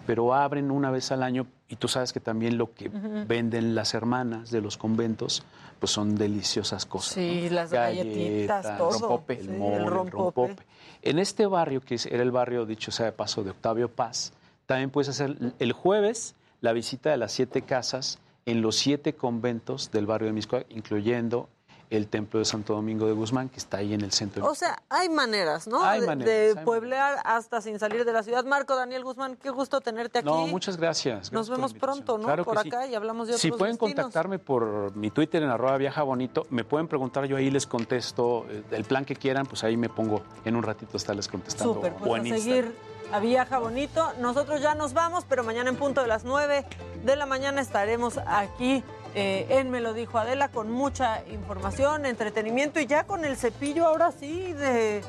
Pero 0.06 0.34
abren 0.36 0.70
una 0.72 0.92
vez 0.92 1.12
al 1.14 1.24
año 1.24 1.48
y 1.70 1.76
tú 1.76 1.88
sabes 1.88 2.12
que 2.14 2.20
también 2.20 2.58
lo 2.58 2.74
que 2.74 2.90
venden 2.90 3.76
las 3.76 3.94
hermanas 3.94 4.50
de 4.52 4.60
los 4.62 4.76
conventos 4.78 5.44
pues 5.80 5.92
son 5.92 6.16
deliciosas 6.16 6.86
cosas. 6.86 7.14
Sí, 7.14 7.46
¿no? 7.50 7.56
las 7.56 7.72
galletitas, 7.72 8.66
Galletas, 8.66 8.78
todo. 8.78 9.00
rompope, 9.00 9.36
Sí, 9.36 9.42
el 9.48 9.50
el 9.54 9.60
mole, 9.60 9.76
el 9.78 9.86
rompope. 9.88 10.42
rompope. 10.48 10.64
En 11.04 11.20
este 11.20 11.46
barrio, 11.46 11.80
que 11.82 11.98
era 12.10 12.24
el 12.24 12.32
barrio, 12.32 12.66
dicho 12.66 12.92
sea 12.92 13.06
de 13.06 13.12
paso, 13.14 13.44
de 13.44 13.52
Octavio 13.52 13.88
Paz, 13.90 14.34
también 14.66 14.90
puedes 14.90 15.08
hacer 15.10 15.38
el 15.60 15.72
jueves 15.72 16.36
la 16.62 16.74
visita 16.74 17.12
de 17.12 17.18
las 17.18 17.32
siete 17.32 17.62
casas 17.62 18.20
en 18.46 18.62
los 18.62 18.76
siete 18.76 19.14
conventos 19.14 19.92
del 19.92 20.06
barrio 20.06 20.28
de 20.28 20.34
Miscoac, 20.34 20.66
incluyendo 20.70 21.48
el 21.90 22.08
templo 22.08 22.40
de 22.40 22.46
Santo 22.46 22.74
Domingo 22.74 23.08
de 23.08 23.14
Guzmán, 23.14 23.50
que 23.50 23.58
está 23.58 23.78
ahí 23.78 23.94
en 23.94 24.02
el 24.02 24.12
centro. 24.12 24.46
O 24.46 24.54
sea, 24.54 24.82
hay 24.90 25.10
maneras, 25.10 25.68
¿no? 25.68 25.84
Hay 25.84 26.02
de, 26.02 26.08
maneras, 26.08 26.34
de 26.34 26.60
hay 26.60 26.66
pueblear 26.66 27.20
hasta 27.24 27.62
sin 27.62 27.80
salir 27.80 28.06
de 28.06 28.14
la 28.14 28.22
ciudad. 28.22 28.46
Marco, 28.46 28.76
Daniel 28.76 29.04
Guzmán, 29.04 29.38
qué 29.38 29.50
gusto 29.50 29.82
tenerte 29.82 30.20
aquí. 30.20 30.28
No, 30.28 30.46
muchas 30.48 30.78
gracias. 30.78 31.32
Nos 31.32 31.50
Gracias 31.50 31.58
vemos 31.58 31.74
pronto, 31.74 32.18
¿no? 32.18 32.26
Claro 32.26 32.46
Por 32.46 32.58
acá 32.58 32.86
sí. 32.86 32.92
y 32.92 32.96
hablamos 32.96 33.28
de 33.28 33.34
otros 33.34 33.42
Si 33.42 33.52
pueden 33.52 33.74
destinos. 33.76 33.96
contactarme 33.96 34.38
por 34.38 34.96
mi 34.96 35.10
Twitter 35.10 35.42
en 35.42 35.50
arroba 35.50 35.78
viaja 35.78 36.04
bonito, 36.04 36.46
me 36.52 36.64
pueden 36.64 36.88
preguntar, 36.88 37.26
yo 37.26 37.38
ahí 37.38 37.50
les 37.50 37.66
contesto 37.66 38.46
eh, 38.50 38.64
el 38.72 38.84
plan 38.84 39.04
que 39.04 39.16
quieran, 39.16 39.46
pues 39.48 39.64
ahí 39.64 39.76
me 39.76 39.90
pongo 39.90 40.22
en 40.46 40.56
un 40.56 40.64
ratito 40.64 40.96
estarles 40.98 41.28
contestando. 41.28 41.76
Súper, 41.76 41.94
o 41.94 41.98
pues 41.98 42.22
en 42.22 42.34
a 42.34 42.36
Instagram. 42.36 42.64
seguir 42.66 42.90
a 43.12 43.20
Viaja 43.20 43.58
Bonito. 43.58 44.14
Nosotros 44.20 44.62
ya 44.62 44.76
nos 44.76 44.94
vamos, 44.94 45.26
pero 45.28 45.44
mañana 45.44 45.70
en 45.70 45.76
punto 45.76 46.02
de 46.02 46.08
las 46.08 46.24
9 46.24 46.66
de 47.04 47.16
la 47.16 47.26
mañana 47.26 47.62
estaremos 47.62 48.20
aquí 48.28 48.84
eh, 49.16 49.46
en 49.50 49.72
Me 49.72 49.82
lo 49.82 49.94
dijo 49.94 50.18
Adela 50.18 50.50
con 50.50 50.70
mucha 50.72 51.24
información, 51.28 52.06
entretenimiento 52.06 52.80
y 52.80 52.86
ya 52.88 53.06
con 53.06 53.26
el 53.26 53.36
cepillo 53.38 53.88
ahora 53.88 54.12
sí 54.12 54.54
de 54.54 55.02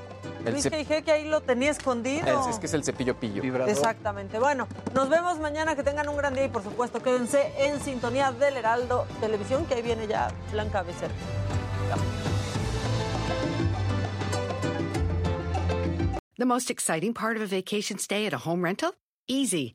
El 0.45 0.53
Luis 0.53 0.65
cep- 0.67 0.73
G.I.G. 0.87 1.05
que 1.05 1.13
ahí 1.13 1.29
lo 1.29 1.41
tenía 1.43 1.71
escondido. 1.71 2.41
Es, 2.43 2.47
es 2.55 2.59
que 2.59 2.67
es 2.67 2.75
el 2.75 2.85
cepillo 2.85 3.15
pillo. 3.19 3.43
Exactamente. 3.67 4.39
Bueno, 4.39 4.67
nos 4.95 5.09
vemos 5.09 5.39
mañana. 5.39 5.77
Que 5.77 5.83
tengan 5.83 6.09
un 6.09 6.17
gran 6.17 6.35
día 6.35 6.45
y, 6.45 6.49
por 6.49 6.63
supuesto, 6.63 7.03
quédense 7.03 7.53
en 7.59 7.81
sintonía 7.81 8.33
del 8.33 8.57
Heraldo 8.57 9.07
Televisión, 9.21 9.67
que 9.67 9.75
ahí 9.75 9.83
viene 9.83 10.07
ya 10.07 10.29
Blanca 10.53 10.83
Becerra. 10.83 11.15
The 16.37 16.47
most 16.47 16.71
exciting 16.71 17.13
part 17.13 17.37
of 17.37 17.43
a 17.43 17.47
vacation 17.47 17.99
stay 17.99 18.25
at 18.27 18.33
a 18.33 18.39
home 18.39 18.63
rental? 18.63 18.95
Easy. 19.29 19.75